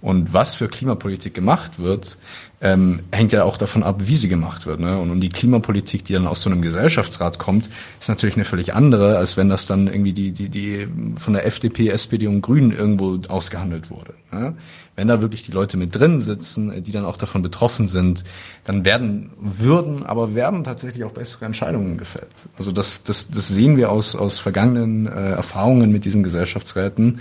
Und 0.00 0.32
was 0.32 0.55
für 0.55 0.68
Klimapolitik 0.68 1.34
gemacht 1.34 1.78
wird, 1.78 2.16
ähm, 2.62 3.00
hängt 3.10 3.32
ja 3.32 3.44
auch 3.44 3.57
davon 3.57 3.82
ab, 3.82 3.97
wie 4.00 4.16
sie 4.16 4.28
gemacht 4.28 4.66
wird. 4.66 4.81
Ne? 4.81 4.99
Und, 4.99 5.10
und 5.10 5.20
die 5.20 5.31
Klimapolitik, 5.31 6.05
die 6.05 6.12
dann 6.12 6.26
aus 6.26 6.42
so 6.42 6.50
einem 6.50 6.60
Gesellschaftsrat 6.60 7.39
kommt, 7.39 7.70
ist 8.00 8.08
natürlich 8.08 8.36
eine 8.36 8.44
völlig 8.44 8.74
andere, 8.74 9.16
als 9.16 9.36
wenn 9.39 9.49
das 9.49 9.66
dann 9.66 9.86
irgendwie 9.86 10.12
die, 10.12 10.32
die, 10.32 10.50
die 10.50 10.86
von 11.16 11.32
der 11.32 11.47
FDP, 11.47 11.89
SPD 11.89 12.26
und 12.26 12.42
Grünen 12.42 12.73
irgendwo 12.73 13.18
ausgehandelt 13.28 13.90
wurde. 13.90 14.15
Ne? 14.31 14.55
Wenn 14.94 15.08
da 15.08 15.23
wirklich 15.23 15.42
die 15.42 15.52
Leute 15.52 15.78
mit 15.78 15.97
drin 15.97 16.18
sitzen, 16.18 16.82
die 16.82 16.92
dann 16.92 17.07
auch 17.07 17.16
davon 17.16 17.40
betroffen 17.40 17.86
sind, 17.86 18.24
dann 18.65 18.84
werden, 18.84 19.31
würden, 19.40 20.05
aber 20.05 20.34
werden 20.34 20.62
tatsächlich 20.62 21.05
auch 21.05 21.12
bessere 21.12 21.47
Entscheidungen 21.47 21.97
gefällt. 21.97 22.28
Also 22.58 22.73
das, 22.73 23.05
das, 23.05 23.31
das 23.31 23.49
sehen 23.49 23.78
wir 23.78 23.90
aus, 23.90 24.15
aus 24.15 24.39
vergangenen 24.39 25.07
äh, 25.07 25.31
Erfahrungen 25.31 25.90
mit 25.90 26.05
diesen 26.05 26.23
Gesellschaftsräten. 26.23 27.20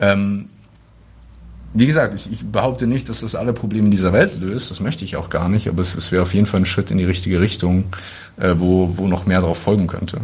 Ähm, 0.00 0.48
wie 1.74 1.86
gesagt, 1.86 2.14
ich, 2.14 2.30
ich, 2.30 2.44
behaupte 2.44 2.86
nicht, 2.86 3.08
dass 3.08 3.20
das 3.20 3.34
alle 3.34 3.52
Probleme 3.52 3.88
dieser 3.88 4.12
Welt 4.12 4.38
löst. 4.38 4.70
Das 4.70 4.80
möchte 4.80 5.04
ich 5.04 5.16
auch 5.16 5.30
gar 5.30 5.48
nicht. 5.48 5.68
Aber 5.68 5.80
es, 5.80 5.94
es 5.94 6.12
wäre 6.12 6.22
auf 6.22 6.34
jeden 6.34 6.46
Fall 6.46 6.60
ein 6.60 6.66
Schritt 6.66 6.90
in 6.90 6.98
die 6.98 7.04
richtige 7.04 7.40
Richtung, 7.40 7.84
äh, 8.38 8.54
wo, 8.58 8.98
wo 8.98 9.08
noch 9.08 9.26
mehr 9.26 9.40
darauf 9.40 9.58
folgen 9.58 9.86
könnte. 9.86 10.22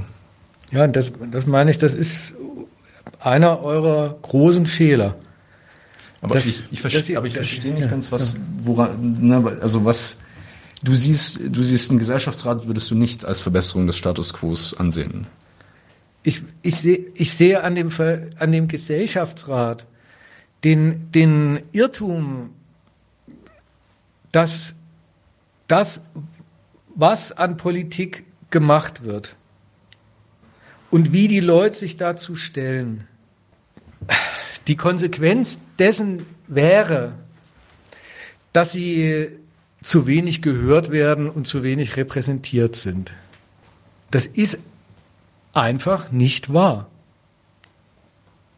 Ja, 0.71 0.87
das, 0.87 1.13
das 1.31 1.47
meine 1.47 1.71
ich, 1.71 1.79
das 1.79 1.95
ist 1.95 2.35
einer 3.21 3.63
eurer 3.63 4.17
großen 4.23 4.67
Fehler. 4.67 5.17
Aber 6.21 6.35
das, 6.35 6.47
ich, 6.47 6.65
ich, 6.71 6.81
verstehe, 6.81 7.17
aber 7.17 7.27
ich 7.27 7.35
verstehe 7.35 7.73
nicht 7.73 7.85
ja, 7.85 7.91
ganz, 7.91 8.11
was, 8.11 8.35
woran, 8.65 9.19
ne, 9.21 9.59
also 9.61 9.85
was, 9.85 10.19
du 10.83 10.93
siehst, 10.93 11.41
du 11.49 11.63
siehst 11.63 11.91
einen 11.91 11.99
Gesellschaftsrat, 11.99 12.67
würdest 12.67 12.91
du 12.91 12.97
nicht 12.97 13.25
als 13.25 13.41
Verbesserung 13.41 13.87
des 13.87 13.97
Status 13.97 14.35
quo 14.35 14.55
ansehen. 14.79 15.27
Ich, 16.25 16.43
ich, 16.63 16.77
sehe, 16.77 17.07
ich 17.15 17.33
sehe 17.33 17.63
an 17.63 17.75
dem, 17.75 17.91
an 18.39 18.53
dem 18.53 18.69
Gesellschaftsrat, 18.69 19.87
den, 20.65 21.11
den 21.13 21.63
Irrtum, 21.73 22.51
dass 24.33 24.75
das, 25.67 26.01
was 26.95 27.33
an 27.33 27.57
Politik 27.57 28.25
gemacht 28.51 29.05
wird 29.05 29.37
und 30.91 31.13
wie 31.13 31.29
die 31.29 31.41
Leute 31.41 31.79
sich 31.79 31.97
dazu 31.97 32.35
stellen, 32.35 33.07
die 34.67 34.77
Konsequenz 34.77 35.59
dessen 35.79 36.27
wäre, 36.47 37.15
dass 38.53 38.73
sie 38.73 39.29
zu 39.83 40.07
wenig 40.07 40.43
gehört 40.43 40.91
werden 40.91 41.31
und 41.31 41.47
zu 41.47 41.63
wenig 41.63 41.97
repräsentiert 41.97 42.75
sind. 42.75 43.13
Das 44.11 44.27
ist 44.27 44.59
einfach 45.53 46.11
nicht 46.11 46.53
wahr. 46.53 46.89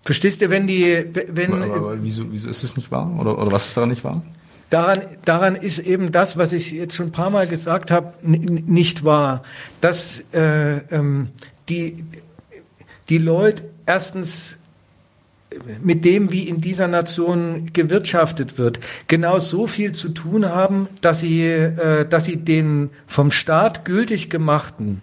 Verstehst 0.04 0.40
du, 0.40 0.50
wenn 0.50 0.66
die, 0.66 1.04
wenn. 1.28 1.52
Aber, 1.52 1.74
aber 1.74 2.02
wieso, 2.02 2.30
wieso 2.32 2.48
ist 2.48 2.62
es 2.62 2.76
nicht 2.76 2.90
wahr? 2.90 3.14
Oder, 3.18 3.38
oder 3.38 3.52
was 3.52 3.66
ist 3.68 3.76
daran 3.76 3.90
nicht 3.90 4.02
wahr? 4.02 4.22
Daran, 4.70 5.02
daran 5.24 5.56
ist 5.56 5.80
eben 5.80 6.12
das, 6.12 6.36
was 6.36 6.52
ich 6.52 6.70
jetzt 6.70 6.94
schon 6.94 7.08
ein 7.08 7.12
paar 7.12 7.30
Mal 7.30 7.46
gesagt 7.46 7.90
habe, 7.90 8.12
nicht 8.22 9.04
wahr. 9.04 9.42
Dass 9.80 10.22
äh, 10.32 10.78
ähm, 10.90 11.28
die, 11.68 12.04
die 13.08 13.18
Leute 13.18 13.64
erstens 13.84 14.56
mit 15.82 16.04
dem, 16.04 16.30
wie 16.30 16.48
in 16.48 16.60
dieser 16.60 16.86
Nation 16.86 17.72
gewirtschaftet 17.72 18.56
wird, 18.56 18.78
genau 19.08 19.40
so 19.40 19.66
viel 19.66 19.92
zu 19.92 20.10
tun 20.10 20.46
haben, 20.46 20.88
dass 21.00 21.20
sie, 21.20 21.42
äh, 21.42 22.06
dass 22.08 22.26
sie 22.26 22.36
den 22.36 22.90
vom 23.06 23.32
Staat 23.32 23.84
gültig 23.84 24.30
gemachten 24.30 25.02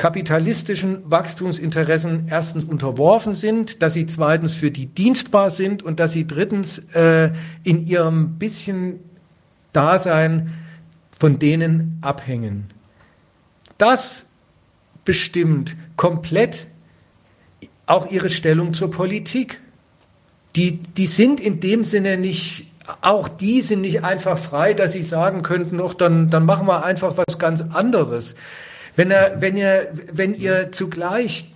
kapitalistischen 0.00 1.02
Wachstumsinteressen 1.10 2.28
erstens 2.30 2.64
unterworfen 2.64 3.34
sind, 3.34 3.82
dass 3.82 3.92
sie 3.92 4.06
zweitens 4.06 4.54
für 4.54 4.70
die 4.70 4.86
dienstbar 4.86 5.50
sind 5.50 5.82
und 5.82 6.00
dass 6.00 6.12
sie 6.12 6.26
drittens 6.26 6.78
äh, 6.94 7.32
in 7.64 7.84
ihrem 7.84 8.38
bisschen 8.38 9.00
Dasein 9.74 10.54
von 11.18 11.38
denen 11.38 11.98
abhängen. 12.00 12.68
Das 13.76 14.26
bestimmt 15.04 15.76
komplett 15.96 16.66
auch 17.84 18.10
ihre 18.10 18.30
Stellung 18.30 18.72
zur 18.72 18.90
Politik. 18.90 19.60
Die, 20.56 20.78
die 20.78 21.06
sind 21.08 21.40
in 21.40 21.60
dem 21.60 21.84
Sinne 21.84 22.16
nicht, 22.16 22.72
auch 23.02 23.28
die 23.28 23.60
sind 23.60 23.82
nicht 23.82 24.02
einfach 24.02 24.38
frei, 24.38 24.72
dass 24.72 24.94
sie 24.94 25.02
sagen 25.02 25.42
könnten, 25.42 25.76
doch, 25.76 25.92
dann, 25.92 26.30
dann 26.30 26.46
machen 26.46 26.66
wir 26.66 26.84
einfach 26.84 27.18
was 27.18 27.38
ganz 27.38 27.60
anderes. 27.60 28.34
Wenn, 29.00 29.10
er, 29.10 29.40
wenn, 29.40 29.56
ihr, 29.56 29.88
wenn 30.12 30.34
ihr 30.34 30.72
zugleich 30.72 31.50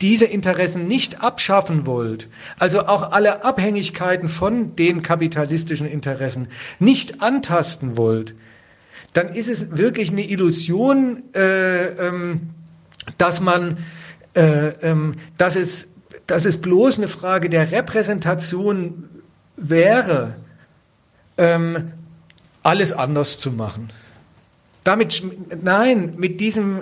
diese 0.00 0.24
Interessen 0.24 0.88
nicht 0.88 1.20
abschaffen 1.22 1.84
wollt, 1.84 2.26
also 2.58 2.86
auch 2.86 3.12
alle 3.12 3.44
Abhängigkeiten 3.44 4.30
von 4.30 4.76
den 4.76 5.02
kapitalistischen 5.02 5.86
Interessen 5.86 6.48
nicht 6.78 7.20
antasten 7.20 7.98
wollt, 7.98 8.34
dann 9.12 9.34
ist 9.34 9.50
es 9.50 9.76
wirklich 9.76 10.10
eine 10.10 10.26
Illusion, 10.26 11.22
äh, 11.34 11.88
ähm, 11.88 12.48
dass 13.18 13.42
man, 13.42 13.76
äh, 14.32 14.68
ähm, 14.80 15.16
dass 15.36 15.56
es, 15.56 15.90
dass 16.26 16.46
es 16.46 16.62
bloß 16.62 16.96
eine 16.96 17.08
Frage 17.08 17.50
der 17.50 17.72
Repräsentation 17.72 19.06
wäre, 19.58 20.34
ähm, 21.36 21.92
alles 22.62 22.94
anders 22.94 23.36
zu 23.36 23.50
machen. 23.50 23.90
Damit, 24.82 25.22
nein, 25.62 26.14
mit 26.16 26.40
diesem, 26.40 26.80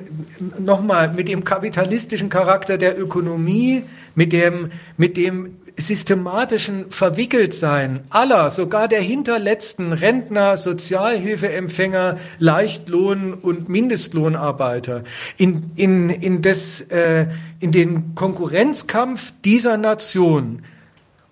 nochmal, 0.58 1.12
mit 1.14 1.26
dem 1.26 1.42
kapitalistischen 1.42 2.28
Charakter 2.28 2.78
der 2.78 2.98
Ökonomie, 2.98 3.82
mit 4.14 4.32
dem, 4.32 4.70
mit 4.96 5.16
dem 5.16 5.56
systematischen 5.76 6.90
Verwickeltsein 6.90 8.00
aller, 8.10 8.50
sogar 8.50 8.88
der 8.88 9.00
hinterletzten 9.00 9.92
Rentner, 9.92 10.56
Sozialhilfeempfänger, 10.56 12.18
Leichtlohn- 12.38 13.34
und 13.34 13.68
Mindestlohnarbeiter 13.68 15.04
in, 15.36 15.70
in, 15.76 16.10
in, 16.10 16.42
das, 16.42 16.80
äh, 16.82 17.26
in 17.60 17.72
den 17.72 18.14
Konkurrenzkampf 18.14 19.32
dieser 19.44 19.76
Nation 19.76 20.62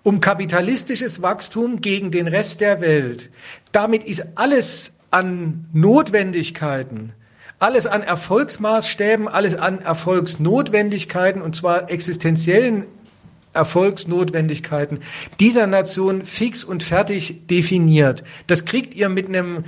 um 0.03 0.21
kapitalistisches 0.21 1.21
Wachstum 1.21 1.81
gegen 1.81 2.11
den 2.11 2.29
Rest 2.29 2.61
der 2.61 2.79
Welt. 2.79 3.29
Damit 3.73 4.05
ist 4.05 4.23
alles 4.35 4.93
an 5.11 5.65
Notwendigkeiten, 5.73 7.13
alles 7.59 7.87
an 7.87 8.03
Erfolgsmaßstäben, 8.03 9.27
alles 9.27 9.55
an 9.55 9.79
Erfolgsnotwendigkeiten 9.79 11.41
und 11.41 11.55
zwar 11.55 11.89
existenziellen 11.89 12.85
Erfolgsnotwendigkeiten 13.53 14.99
dieser 15.39 15.67
Nation 15.67 16.23
fix 16.23 16.63
und 16.63 16.83
fertig 16.83 17.47
definiert. 17.47 18.23
Das 18.45 18.65
kriegt 18.65 18.93
ihr 18.93 19.09
mit 19.09 19.27
einem, 19.27 19.65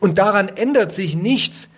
und 0.00 0.18
daran 0.18 0.48
ändert 0.48 0.92
sich 0.92 1.16
nichts. 1.16 1.68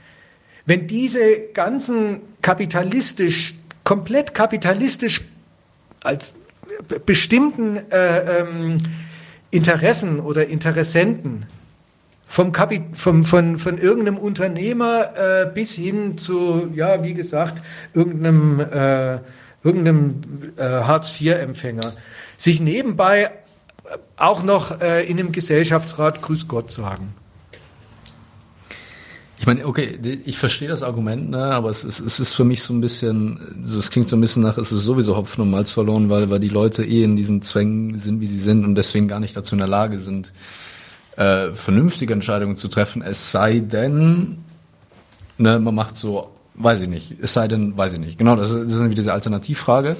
Wenn 0.65 0.89
diese 0.89 1.39
ganzen 1.55 2.21
kapitalistisch, 2.43 3.55
komplett 3.85 4.35
kapitalistisch 4.35 5.21
als 6.03 6.35
bestimmten 7.07 7.77
äh, 7.91 8.41
ähm, 8.41 8.79
Interessen 9.53 10.19
oder 10.19 10.49
Interessenten 10.49 11.47
vom 12.27 12.53
Kapit 12.53 12.83
vom, 12.95 13.25
von, 13.25 13.57
von 13.57 13.79
irgendeinem 13.79 14.19
Unternehmer 14.19 15.17
äh, 15.17 15.51
bis 15.53 15.73
hin 15.73 16.19
zu, 16.19 16.71
ja, 16.75 17.03
wie 17.03 17.15
gesagt, 17.15 17.63
irgendeinem, 17.95 18.61
äh, 18.61 19.21
irgendeinem 19.63 20.21
äh, 20.57 20.63
Hartz-IV-Empfänger, 20.63 21.93
sich 22.37 22.61
nebenbei 22.61 23.31
auch 24.17 24.43
noch 24.43 24.81
äh, 24.81 25.07
in 25.07 25.19
einem 25.19 25.33
Gesellschaftsrat 25.33 26.21
Grüß 26.21 26.49
Gott 26.49 26.73
sagen. 26.73 27.15
Ich 29.39 29.47
meine, 29.47 29.67
okay, 29.67 29.99
ich 30.25 30.39
verstehe 30.39 30.67
das 30.67 30.83
Argument, 30.83 31.31
ne, 31.31 31.39
aber 31.39 31.69
es 31.69 31.85
ist, 31.85 32.01
es 32.01 32.19
ist 32.19 32.35
für 32.35 32.45
mich 32.45 32.63
so 32.63 32.73
ein 32.73 32.81
bisschen, 32.81 33.63
es 33.63 33.91
klingt 33.91 34.09
so 34.09 34.17
ein 34.17 34.21
bisschen 34.21 34.43
nach, 34.43 34.57
es 34.57 34.73
ist 34.73 34.83
sowieso 34.83 35.15
Hopfen 35.15 35.43
und 35.43 35.51
Malz 35.51 35.71
verloren, 35.71 36.09
weil, 36.09 36.31
weil 36.31 36.41
die 36.41 36.49
Leute 36.49 36.85
eh 36.85 37.03
in 37.03 37.17
diesen 37.17 37.43
Zwängen 37.43 37.99
sind, 37.99 38.21
wie 38.21 38.27
sie 38.27 38.41
sind 38.41 38.65
und 38.65 38.75
deswegen 38.75 39.09
gar 39.09 39.21
nicht 39.21 39.37
dazu 39.37 39.55
in 39.55 39.59
der 39.59 39.69
Lage 39.69 39.99
sind, 39.99 40.33
äh, 41.17 41.53
vernünftige 41.53 42.13
Entscheidungen 42.13 42.57
zu 42.57 42.69
treffen, 42.69 43.03
es 43.03 43.33
sei 43.33 43.61
denn, 43.61 44.39
ne, 45.39 45.59
man 45.59 45.75
macht 45.75 45.97
so, 45.97 46.31
weiß 46.55 46.83
ich 46.83 46.89
nicht, 46.89 47.17
es 47.21 47.33
sei 47.33 47.49
denn, 47.49 47.77
weiß 47.77 47.95
ich 47.95 48.01
nicht. 48.01 48.19
Genau, 48.19 48.37
das 48.37 48.51
ist, 48.51 48.65
das 48.65 48.73
ist 48.73 48.79
irgendwie 48.79 48.97
diese 48.97 49.13
Alternativfrage. 49.13 49.97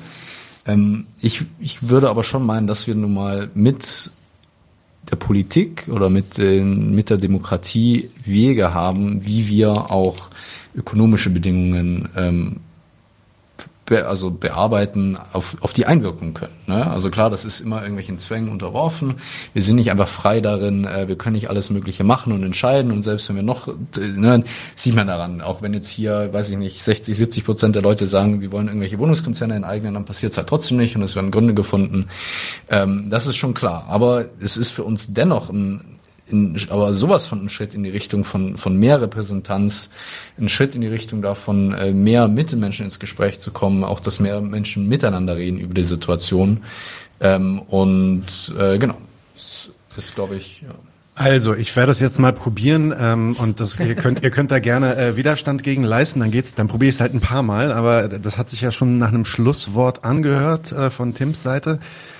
Ähm, 0.67 1.07
ich, 1.21 1.45
ich 1.59 1.89
würde 1.89 2.11
aber 2.11 2.23
schon 2.23 2.45
meinen, 2.45 2.67
dass 2.67 2.87
wir 2.87 2.95
nun 2.95 3.15
mal 3.15 3.51
mit 3.55 4.11
der 5.11 5.17
Politik 5.17 5.89
oder 5.89 6.11
mit, 6.11 6.39
den, 6.39 6.93
mit 6.95 7.11
der 7.11 7.17
Demokratie 7.17 8.11
Wege 8.25 8.75
haben, 8.75 9.25
wie 9.25 9.47
wir 9.49 9.91
auch 9.91 10.31
ökonomische 10.75 11.31
Bedingungen 11.31 12.09
ähm, 12.17 12.57
be, 13.87 14.07
also 14.07 14.31
bearbeiten, 14.31 15.19
auf, 15.33 15.57
auf 15.61 15.73
die 15.73 15.87
einwirken 15.87 16.35
können. 16.35 16.53
Ne? 16.67 16.87
Also 16.87 17.11
klar, 17.11 17.31
das 17.31 17.45
ist 17.45 17.61
immer 17.61 17.81
irgendwelchen 17.81 18.19
Zwängen 18.19 18.51
unterworfen. 18.51 19.15
Wir 19.55 19.63
sind 19.63 19.77
nicht 19.77 19.91
einfach 19.91 20.09
frei 20.09 20.41
darin, 20.41 20.85
äh, 20.85 21.09
wir 21.09 21.17
können 21.17 21.35
nicht 21.35 21.49
alles 21.49 21.71
Mögliche 21.71 22.05
machen 22.05 22.33
und 22.33 22.43
entscheiden 22.43 22.93
und 22.93 23.03
selbst 23.03 23.29
wenn 23.29 23.37
wir 23.37 23.43
noch, 23.43 23.69
ne, 23.99 24.45
sieht 24.75 24.95
man 24.95 25.07
daran, 25.07 25.41
auch 25.41 25.63
wenn 25.63 25.73
jetzt 25.73 25.89
hier, 25.89 26.33
weiß 26.33 26.51
ich 26.51 26.59
nicht, 26.59 26.83
60, 26.83 27.17
70 27.17 27.45
Prozent 27.45 27.75
der 27.75 27.83
Leute 27.83 28.07
sagen, 28.07 28.41
wir 28.41 28.53
wollen 28.53 28.67
irgendwelche 28.67 28.99
Wohnungskonzerne 28.99 29.55
enteignen, 29.55 29.95
dann 29.95 30.05
passiert 30.05 30.33
es 30.33 30.39
halt 30.39 30.49
trotzdem 30.49 30.77
nicht 30.77 30.97
und 30.97 31.03
es 31.03 31.17
werden 31.17 31.31
Gründe 31.31 31.55
gefunden. 31.55 32.09
Ähm, 32.69 33.07
das 33.09 33.27
ist 33.27 33.37
schon 33.37 33.55
klar. 33.55 33.87
Aber 33.89 34.27
es 34.41 34.57
ist 34.57 34.73
für 34.73 34.85
uns 34.85 35.13
dennoch 35.13 35.51
ein 35.51 35.96
in, 36.29 36.57
aber 36.71 36.93
sowas 36.93 37.27
von 37.27 37.45
ein 37.45 37.49
Schritt 37.49 37.75
in 37.75 37.83
die 37.83 37.91
Richtung 37.91 38.25
von, 38.25 38.57
von 38.57 38.77
mehr 38.77 39.01
Repräsentanz, 39.01 39.91
ein 40.39 40.49
Schritt 40.49 40.75
in 40.75 40.81
die 40.81 40.89
Richtung 40.89 41.23
davon, 41.23 41.73
äh, 41.73 41.93
mehr 41.93 42.29
mit 42.29 42.53
den 42.53 42.61
Menschen 42.61 42.85
ins 42.85 42.99
Gespräch 42.99 43.39
zu 43.39 43.53
kommen, 43.53 43.85
auch 43.85 44.01
dass 44.01 44.21
mehr 44.21 44.41
Menschen 44.41 44.89
miteinander 44.89 45.37
reden 45.37 45.59
über 45.59 45.75
die 45.75 45.85
Situation. 45.85 46.65
Ähm, 47.21 47.61
und 47.61 48.27
äh, 48.59 48.79
genau, 48.79 48.97
das 49.35 49.69
ist, 49.97 50.15
glaube 50.15 50.37
ich, 50.37 50.63
ja. 50.63 50.75
Also, 51.19 51.55
ich 51.55 51.75
werde 51.77 51.89
das 51.89 52.01
jetzt 52.01 52.19
mal 52.19 52.35
probieren 52.35 52.95
ähm, 52.99 53.37
und 53.39 53.59
das, 53.59 53.81
ihr 53.81 53.95
könnt 53.95 54.23
ihr 54.23 54.31
könnt 54.31 54.51
da 54.51 54.59
gerne 54.59 54.97
äh, 54.97 55.17
Widerstand 55.17 55.63
gegen 55.63 55.83
leisten, 55.83 56.21
dann 56.21 56.31
geht's, 56.31 56.55
dann 56.55 56.69
probiere 56.69 56.91
ich 56.91 56.97
es 56.97 57.01
halt 57.01 57.15
ein 57.15 57.21
paar 57.21 57.43
Mal, 57.43 57.73
aber 57.73 58.07
das 58.09 58.37
hat 58.37 58.51
sich 58.51 58.61
ja 58.61 58.71
schon 58.71 58.99
nach 58.99 59.09
einem 59.09 59.25
Schlusswort 59.25 60.05
angehört 60.05 60.73
äh, 60.73 60.91
von 60.91 61.15
Tims 61.15 61.43
Seite. 61.43 61.79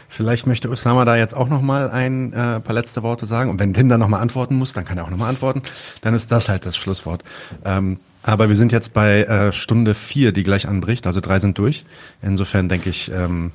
Vielleicht 0.09 0.47
möchte 0.47 0.71
Usama 0.71 1.05
da 1.05 1.17
jetzt 1.17 1.37
auch 1.37 1.49
noch 1.49 1.63
mal 1.63 1.91
ein 1.91 2.33
äh, 2.33 2.61
paar 2.61 2.75
letzte 2.75 3.03
Worte 3.03 3.27
sagen. 3.27 3.51
Und 3.51 3.59
wenn 3.59 3.75
Tim 3.75 3.89
dann 3.89 4.01
noch 4.01 4.09
mal 4.09 4.21
antworten 4.21 4.57
muss, 4.57 4.73
dann 4.73 4.85
kann 4.85 4.99
er 4.99 5.05
auch 5.05 5.11
noch 5.11 5.19
mal 5.19 5.29
antworten. 5.29 5.63
Dann 6.01 6.15
ist 6.15 6.33
das 6.33 6.49
halt 6.49 6.65
das 6.67 6.77
Schlusswort. 6.77 7.23
Ähm, 7.65 7.99
aber 8.23 8.49
wir 8.49 8.57
sind 8.57 8.73
jetzt 8.73 8.93
bei 8.93 9.23
äh, 9.23 9.53
Stunde 9.53 9.95
vier, 9.95 10.33
die 10.33 10.43
gleich 10.43 10.67
anbricht. 10.67 11.07
Also 11.07 11.21
drei 11.21 11.39
sind 11.39 11.59
durch. 11.59 11.85
Insofern 12.23 12.69
denke 12.69 12.91
ich, 12.91 13.11
ähm, 13.13 13.53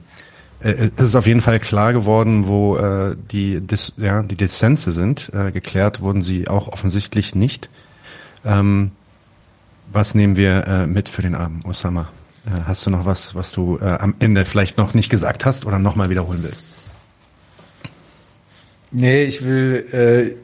äh, 0.62 0.90
es 0.96 1.08
ist 1.08 1.16
auf 1.16 1.28
jeden 1.28 1.42
Fall 1.42 1.60
klar 1.60 1.94
geworden, 1.94 2.48
wo 2.48 2.78
äh, 2.78 3.16
die, 3.32 3.60
Dis 3.62 3.94
ja, 3.98 4.24
die 4.24 4.36
Dissense 4.36 4.92
sind. 4.92 5.32
Äh, 5.34 5.52
geklärt 5.52 6.02
wurden 6.02 6.22
sie 6.22 6.48
auch 6.48 6.68
offensichtlich 6.70 7.36
nicht. 7.36 7.70
Ähm, 8.46 8.92
was 9.92 10.16
nehmen 10.16 10.36
wir 10.36 10.68
äh, 10.68 10.88
mit 10.88 11.10
für 11.10 11.22
den 11.22 11.36
Abend, 11.36 11.66
Osama? 11.66 12.10
Äh, 12.46 12.62
hast 12.66 12.86
du 12.86 12.90
noch 12.90 13.06
was, 13.06 13.36
was 13.36 13.52
du 13.52 13.78
äh, 13.78 13.86
am 13.86 14.16
Ende 14.20 14.46
vielleicht 14.46 14.78
noch 14.78 14.94
nicht 14.94 15.10
gesagt 15.10 15.46
hast 15.46 15.66
oder 15.66 15.80
nochmal 15.80 16.10
wiederholen 16.10 16.44
willst? 16.44 16.66
Nee, 18.92 19.24
ich 19.24 19.44
will, 19.46 20.36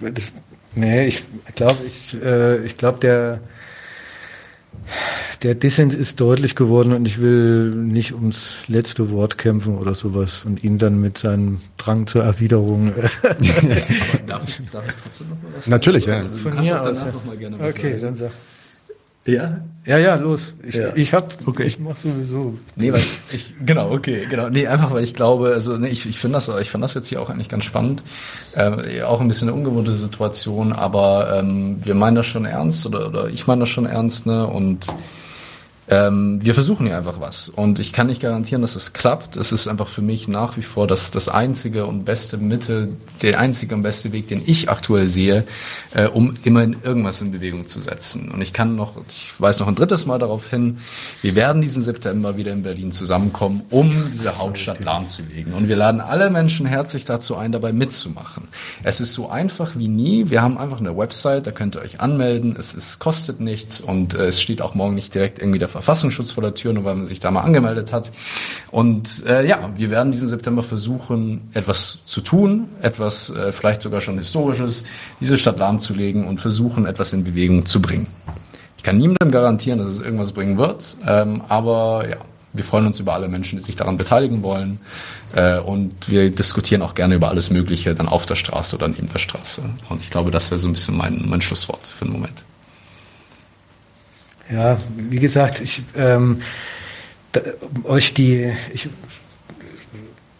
äh, 0.00 0.10
das, 0.10 0.32
nee, 0.74 1.06
ich 1.06 1.24
glaube, 1.54 1.78
ich, 1.86 2.14
äh, 2.22 2.64
ich 2.64 2.76
glaube, 2.76 2.98
der, 2.98 3.40
der 5.42 5.54
Dissens 5.54 5.94
ist 5.94 6.20
deutlich 6.20 6.56
geworden 6.56 6.92
und 6.92 7.06
ich 7.06 7.20
will 7.20 7.70
nicht 7.70 8.12
ums 8.12 8.56
letzte 8.66 9.10
Wort 9.10 9.38
kämpfen 9.38 9.78
oder 9.78 9.94
sowas 9.94 10.44
und 10.44 10.62
ihn 10.62 10.78
dann 10.78 11.00
mit 11.00 11.16
seinem 11.16 11.60
Drang 11.78 12.06
zur 12.06 12.22
Erwiderung. 12.22 12.88
Äh, 12.88 13.08
darf, 14.26 14.46
ich, 14.46 14.70
darf 14.70 14.86
ich 14.88 14.94
trotzdem 15.02 15.28
noch 15.30 15.36
mal 15.42 15.52
was 15.56 15.64
sagen? 15.64 15.70
Natürlich, 15.70 16.06
ja. 16.06 16.16
Also, 16.16 16.36
Von 16.36 16.60
mir 16.60 16.82
aus. 16.82 17.04
Noch 17.04 17.24
mal 17.24 17.36
gerne 17.36 17.58
was 17.58 17.74
okay, 17.74 17.98
sagen. 17.98 18.02
dann 18.02 18.16
sag. 18.16 18.32
Ja? 19.24 19.60
Ja, 19.84 19.98
ja, 19.98 20.14
los. 20.14 20.54
Ich, 20.62 20.76
ja. 20.76 20.94
ich 20.94 21.12
hab, 21.12 21.34
okay. 21.46 21.64
ich 21.64 21.80
mach 21.80 21.96
sowieso. 21.96 22.56
Nee, 22.76 22.92
weil 22.92 23.02
ich, 23.32 23.54
genau, 23.64 23.90
okay, 23.90 24.26
genau. 24.30 24.48
Nee, 24.48 24.68
einfach 24.68 24.92
weil 24.92 25.02
ich 25.02 25.12
glaube, 25.12 25.48
also 25.48 25.76
nee, 25.76 25.88
ich, 25.88 26.06
ich 26.06 26.18
finde 26.18 26.36
das, 26.36 26.48
ich 26.60 26.70
fand 26.70 26.84
das 26.84 26.94
jetzt 26.94 27.08
hier 27.08 27.20
auch 27.20 27.30
eigentlich 27.30 27.48
ganz 27.48 27.64
spannend. 27.64 28.04
Äh, 28.54 29.02
auch 29.02 29.20
ein 29.20 29.26
bisschen 29.26 29.48
eine 29.48 29.56
ungewohnte 29.56 29.92
Situation, 29.92 30.72
aber 30.72 31.36
ähm, 31.36 31.84
wir 31.84 31.94
meinen 31.94 32.14
das 32.14 32.26
schon 32.26 32.44
ernst 32.44 32.86
oder, 32.86 33.08
oder 33.08 33.28
ich 33.28 33.48
meine 33.48 33.60
das 33.60 33.70
schon 33.70 33.86
ernst, 33.86 34.24
ne? 34.26 34.46
Und 34.46 34.86
ähm, 35.92 36.38
wir 36.42 36.54
versuchen 36.54 36.86
hier 36.86 36.96
einfach 36.96 37.20
was. 37.20 37.50
Und 37.50 37.78
ich 37.78 37.92
kann 37.92 38.06
nicht 38.06 38.22
garantieren, 38.22 38.62
dass 38.62 38.76
es 38.76 38.94
klappt. 38.94 39.36
Es 39.36 39.52
ist 39.52 39.68
einfach 39.68 39.88
für 39.88 40.00
mich 40.00 40.26
nach 40.26 40.56
wie 40.56 40.62
vor 40.62 40.86
das, 40.86 41.10
das 41.10 41.28
einzige 41.28 41.84
und 41.84 42.06
beste 42.06 42.38
Mittel, 42.38 42.94
der 43.20 43.38
einzige 43.38 43.74
und 43.74 43.82
beste 43.82 44.10
Weg, 44.10 44.26
den 44.26 44.42
ich 44.46 44.70
aktuell 44.70 45.06
sehe, 45.06 45.44
äh, 45.92 46.06
um 46.06 46.32
immerhin 46.44 46.78
irgendwas 46.82 47.20
in 47.20 47.30
Bewegung 47.30 47.66
zu 47.66 47.82
setzen. 47.82 48.30
Und 48.30 48.40
ich 48.40 48.54
kann 48.54 48.74
noch, 48.74 48.96
ich 49.06 49.38
weise 49.38 49.60
noch 49.60 49.68
ein 49.68 49.74
drittes 49.74 50.06
Mal 50.06 50.18
darauf 50.18 50.48
hin, 50.48 50.78
wir 51.20 51.34
werden 51.34 51.60
diesen 51.60 51.82
September 51.82 52.38
wieder 52.38 52.52
in 52.52 52.62
Berlin 52.62 52.90
zusammenkommen, 52.90 53.62
um 53.68 54.10
diese 54.10 54.38
Hauptstadt 54.38 54.82
lahmzulegen. 54.82 55.52
Und 55.52 55.68
wir 55.68 55.76
laden 55.76 56.00
alle 56.00 56.30
Menschen 56.30 56.64
herzlich 56.64 57.04
dazu 57.04 57.36
ein, 57.36 57.52
dabei 57.52 57.74
mitzumachen. 57.74 58.48
Es 58.82 59.02
ist 59.02 59.12
so 59.12 59.28
einfach 59.28 59.76
wie 59.76 59.88
nie. 59.88 60.30
Wir 60.30 60.40
haben 60.40 60.56
einfach 60.56 60.80
eine 60.80 60.96
Website, 60.96 61.46
da 61.46 61.50
könnt 61.50 61.76
ihr 61.76 61.82
euch 61.82 62.00
anmelden. 62.00 62.56
Es 62.58 62.72
ist, 62.72 62.98
kostet 62.98 63.40
nichts 63.40 63.82
und 63.82 64.14
äh, 64.14 64.24
es 64.24 64.40
steht 64.40 64.62
auch 64.62 64.74
morgen 64.74 64.94
nicht 64.94 65.14
direkt 65.14 65.38
irgendwie 65.38 65.58
der 65.58 65.68
Verfassungsschutz 65.82 66.30
vor 66.30 66.42
der 66.42 66.54
Tür, 66.54 66.72
nur 66.72 66.84
weil 66.84 66.94
man 66.94 67.04
sich 67.04 67.18
da 67.18 67.30
mal 67.30 67.40
angemeldet 67.40 67.92
hat. 67.92 68.12
Und 68.70 69.26
äh, 69.26 69.46
ja, 69.46 69.70
wir 69.76 69.90
werden 69.90 70.12
diesen 70.12 70.28
September 70.28 70.62
versuchen, 70.62 71.50
etwas 71.52 71.98
zu 72.04 72.20
tun, 72.20 72.68
etwas 72.80 73.30
äh, 73.30 73.50
vielleicht 73.50 73.82
sogar 73.82 74.00
schon 74.00 74.16
Historisches, 74.16 74.84
diese 75.20 75.36
Stadt 75.36 75.58
lahmzulegen 75.58 76.26
und 76.26 76.40
versuchen, 76.40 76.86
etwas 76.86 77.12
in 77.12 77.24
Bewegung 77.24 77.66
zu 77.66 77.82
bringen. 77.82 78.06
Ich 78.76 78.84
kann 78.84 78.96
niemandem 78.96 79.30
garantieren, 79.30 79.78
dass 79.78 79.88
es 79.88 80.00
irgendwas 80.00 80.32
bringen 80.32 80.56
wird, 80.56 80.96
ähm, 81.06 81.42
aber 81.48 82.08
ja, 82.08 82.16
wir 82.52 82.64
freuen 82.64 82.86
uns 82.86 83.00
über 83.00 83.14
alle 83.14 83.28
Menschen, 83.28 83.58
die 83.58 83.64
sich 83.64 83.76
daran 83.76 83.96
beteiligen 83.96 84.42
wollen. 84.42 84.78
Äh, 85.34 85.58
und 85.58 86.08
wir 86.08 86.30
diskutieren 86.30 86.82
auch 86.82 86.94
gerne 86.94 87.14
über 87.14 87.28
alles 87.28 87.50
Mögliche, 87.50 87.94
dann 87.94 88.08
auf 88.08 88.26
der 88.26 88.34
Straße 88.34 88.76
oder 88.76 88.88
neben 88.88 89.08
der 89.08 89.18
Straße. 89.18 89.62
Und 89.88 90.00
ich 90.00 90.10
glaube, 90.10 90.30
das 90.30 90.50
wäre 90.50 90.58
so 90.58 90.68
ein 90.68 90.72
bisschen 90.72 90.96
mein, 90.96 91.24
mein 91.28 91.40
Schlusswort 91.40 91.86
für 91.86 92.04
den 92.04 92.12
Moment. 92.12 92.44
Ja, 94.50 94.78
wie 94.96 95.18
gesagt, 95.18 95.60
ich 95.60 95.82
ähm, 95.96 96.42
da, 97.32 97.40
euch 97.84 98.14
die, 98.14 98.52
ich, 98.72 98.88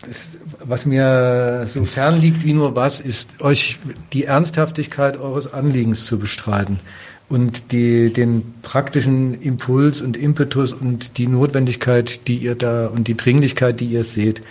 das, 0.03 0.37
was 0.59 0.87
mir 0.87 1.65
so 1.67 1.85
fern 1.85 2.21
liegt 2.21 2.45
wie 2.45 2.53
nur 2.53 2.77
was, 2.77 3.01
ist 3.01 3.41
euch 3.41 3.79
die 4.13 4.25
Ernsthaftigkeit 4.25 5.17
eures 5.17 5.53
Anliegens 5.53 6.05
zu 6.05 6.19
bestreiten 6.19 6.81
und 7.29 7.73
die, 7.73 8.13
den 8.13 8.55
praktischen 8.63 9.41
Impuls 9.41 10.03
und 10.03 10.17
Impetus 10.17 10.73
und 10.73 11.17
die 11.17 11.27
Notwendigkeit, 11.27 12.27
die 12.29 12.37
ihr 12.37 12.55
da 12.55 12.89
und 12.89 13.09
die 13.09 13.17
Dringlichkeit, 13.17 13.81
die 13.81 13.87
ihr 13.87 14.05
seht. 14.05 14.43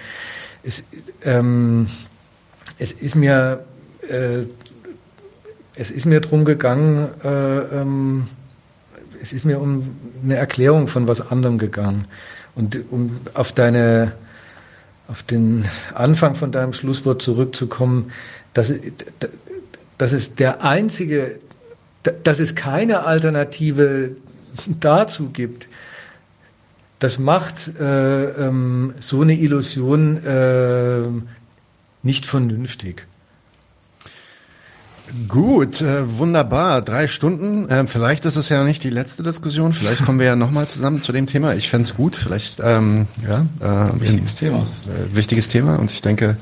Es, 0.64 0.84
ähm, 1.24 1.88
es 2.80 2.92
ist 2.92 3.16
mir 3.16 3.66
äh, 4.10 4.46
es 5.76 5.92
ist 5.92 6.06
mir 6.06 6.22
drum 6.22 6.46
gegangen, 6.46 7.10
äh, 7.24 7.60
ähm, 7.82 8.28
es 9.22 9.33
ist 9.33 9.45
mir 9.45 9.59
um 9.59 9.83
eine 10.24 10.35
Erklärung 10.35 10.88
von 10.88 11.08
was 11.08 11.22
anderem 11.22 11.58
gegangen. 11.58 12.06
Und 12.56 12.80
um 12.91 13.17
auf 13.33 13.51
deine, 13.51 14.14
auf 15.08 15.24
den 15.24 15.66
Anfang 15.93 16.35
von 16.35 16.51
deinem 16.51 16.74
Schlusswort 16.74 17.22
zurückzukommen, 17.22 18.11
dass, 18.53 18.74
dass 19.98 20.14
es 20.14 20.35
der 20.35 20.64
einzige, 20.64 21.40
dass 22.24 22.40
es 22.40 22.56
keine 22.56 23.03
Alternative 23.06 24.11
dazu 24.80 25.30
gibt, 25.30 25.67
das 27.00 27.17
macht 27.17 27.72
äh, 27.80 28.48
ähm, 28.48 28.93
so 29.00 29.22
eine 29.22 29.33
Illusion 29.33 30.24
äh, 30.24 31.03
nicht 32.03 32.25
vernünftig. 32.25 33.08
Gut, 35.27 35.81
äh, 35.81 36.17
wunderbar. 36.17 36.81
Drei 36.81 37.07
Stunden. 37.07 37.67
Ähm, 37.69 37.88
vielleicht 37.88 38.25
ist 38.25 38.35
es 38.35 38.49
ja 38.49 38.64
nicht 38.64 38.83
die 38.83 38.90
letzte 38.90 39.23
Diskussion. 39.23 39.73
Vielleicht 39.73 40.06
kommen 40.06 40.19
wir 40.19 40.25
ja 40.25 40.35
nochmal 40.35 40.67
zusammen 40.67 41.01
zu 41.01 41.11
dem 41.11 41.27
Thema. 41.27 41.53
Ich 41.53 41.69
fände 41.69 41.91
gut. 41.93 42.15
Vielleicht, 42.15 42.59
ähm, 42.64 43.07
ja. 43.27 43.45
Äh, 43.59 43.99
wichtiges 43.99 44.35
Thema. 44.35 44.59
Äh, 44.59 45.15
wichtiges 45.15 45.49
Thema. 45.49 45.77
Und 45.77 45.91
ich 45.91 46.01
denke, 46.01 46.38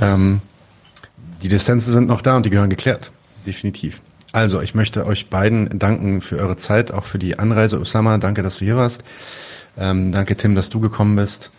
ähm, 0.00 0.40
die 1.42 1.48
Distanzen 1.48 1.92
sind 1.92 2.08
noch 2.08 2.22
da 2.22 2.36
und 2.36 2.46
die 2.46 2.50
gehören 2.50 2.70
geklärt. 2.70 3.12
Definitiv. 3.46 4.02
Also, 4.32 4.60
ich 4.60 4.74
möchte 4.74 5.06
euch 5.06 5.28
beiden 5.28 5.78
danken 5.78 6.20
für 6.20 6.38
eure 6.38 6.56
Zeit, 6.56 6.92
auch 6.92 7.04
für 7.04 7.18
die 7.18 7.38
Anreise, 7.38 7.80
Osama. 7.80 8.18
Danke, 8.18 8.42
dass 8.42 8.58
du 8.58 8.64
hier 8.64 8.76
warst. 8.76 9.04
Ähm, 9.78 10.12
danke, 10.12 10.36
Tim, 10.36 10.54
dass 10.54 10.70
du 10.70 10.80
gekommen 10.80 11.16
bist. 11.16 11.50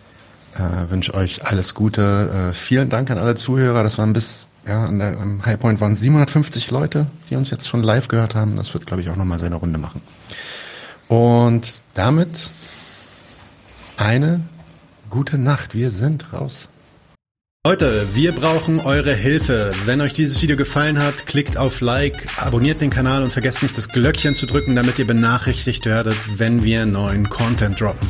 Äh, 0.55 0.89
wünsche 0.89 1.13
euch 1.13 1.45
alles 1.45 1.73
Gute. 1.73 2.51
Äh, 2.51 2.53
vielen 2.53 2.89
Dank 2.89 3.09
an 3.09 3.17
alle 3.17 3.35
Zuhörer. 3.35 3.83
Das 3.83 3.97
waren 3.97 4.13
bis 4.13 4.47
ja, 4.65 4.85
an 4.85 4.99
der, 4.99 5.19
am 5.19 5.45
Highpoint 5.45 5.81
waren 5.81 5.95
750 5.95 6.71
Leute, 6.71 7.07
die 7.29 7.35
uns 7.35 7.49
jetzt 7.49 7.67
schon 7.67 7.83
live 7.83 8.07
gehört 8.07 8.35
haben. 8.35 8.55
Das 8.57 8.73
wird, 8.73 8.85
glaube 8.85 9.01
ich, 9.01 9.09
auch 9.09 9.15
nochmal 9.15 9.39
seine 9.39 9.55
Runde 9.55 9.79
machen. 9.79 10.01
Und 11.07 11.81
damit 11.93 12.49
eine 13.97 14.41
gute 15.09 15.37
Nacht. 15.37 15.75
Wir 15.75 15.91
sind 15.91 16.33
raus. 16.33 16.69
Leute, 17.63 18.07
wir 18.15 18.31
brauchen 18.31 18.79
eure 18.79 19.13
Hilfe. 19.13 19.71
Wenn 19.85 20.01
euch 20.01 20.13
dieses 20.13 20.41
Video 20.41 20.57
gefallen 20.57 20.97
hat, 20.97 21.27
klickt 21.27 21.57
auf 21.57 21.79
Like, 21.81 22.27
abonniert 22.37 22.81
den 22.81 22.89
Kanal 22.89 23.21
und 23.21 23.31
vergesst 23.31 23.61
nicht 23.61 23.77
das 23.77 23.89
Glöckchen 23.89 24.33
zu 24.33 24.47
drücken, 24.47 24.75
damit 24.75 24.97
ihr 24.97 25.05
benachrichtigt 25.05 25.85
werdet, 25.85 26.17
wenn 26.39 26.63
wir 26.63 26.87
neuen 26.87 27.29
Content 27.29 27.79
droppen. 27.79 28.09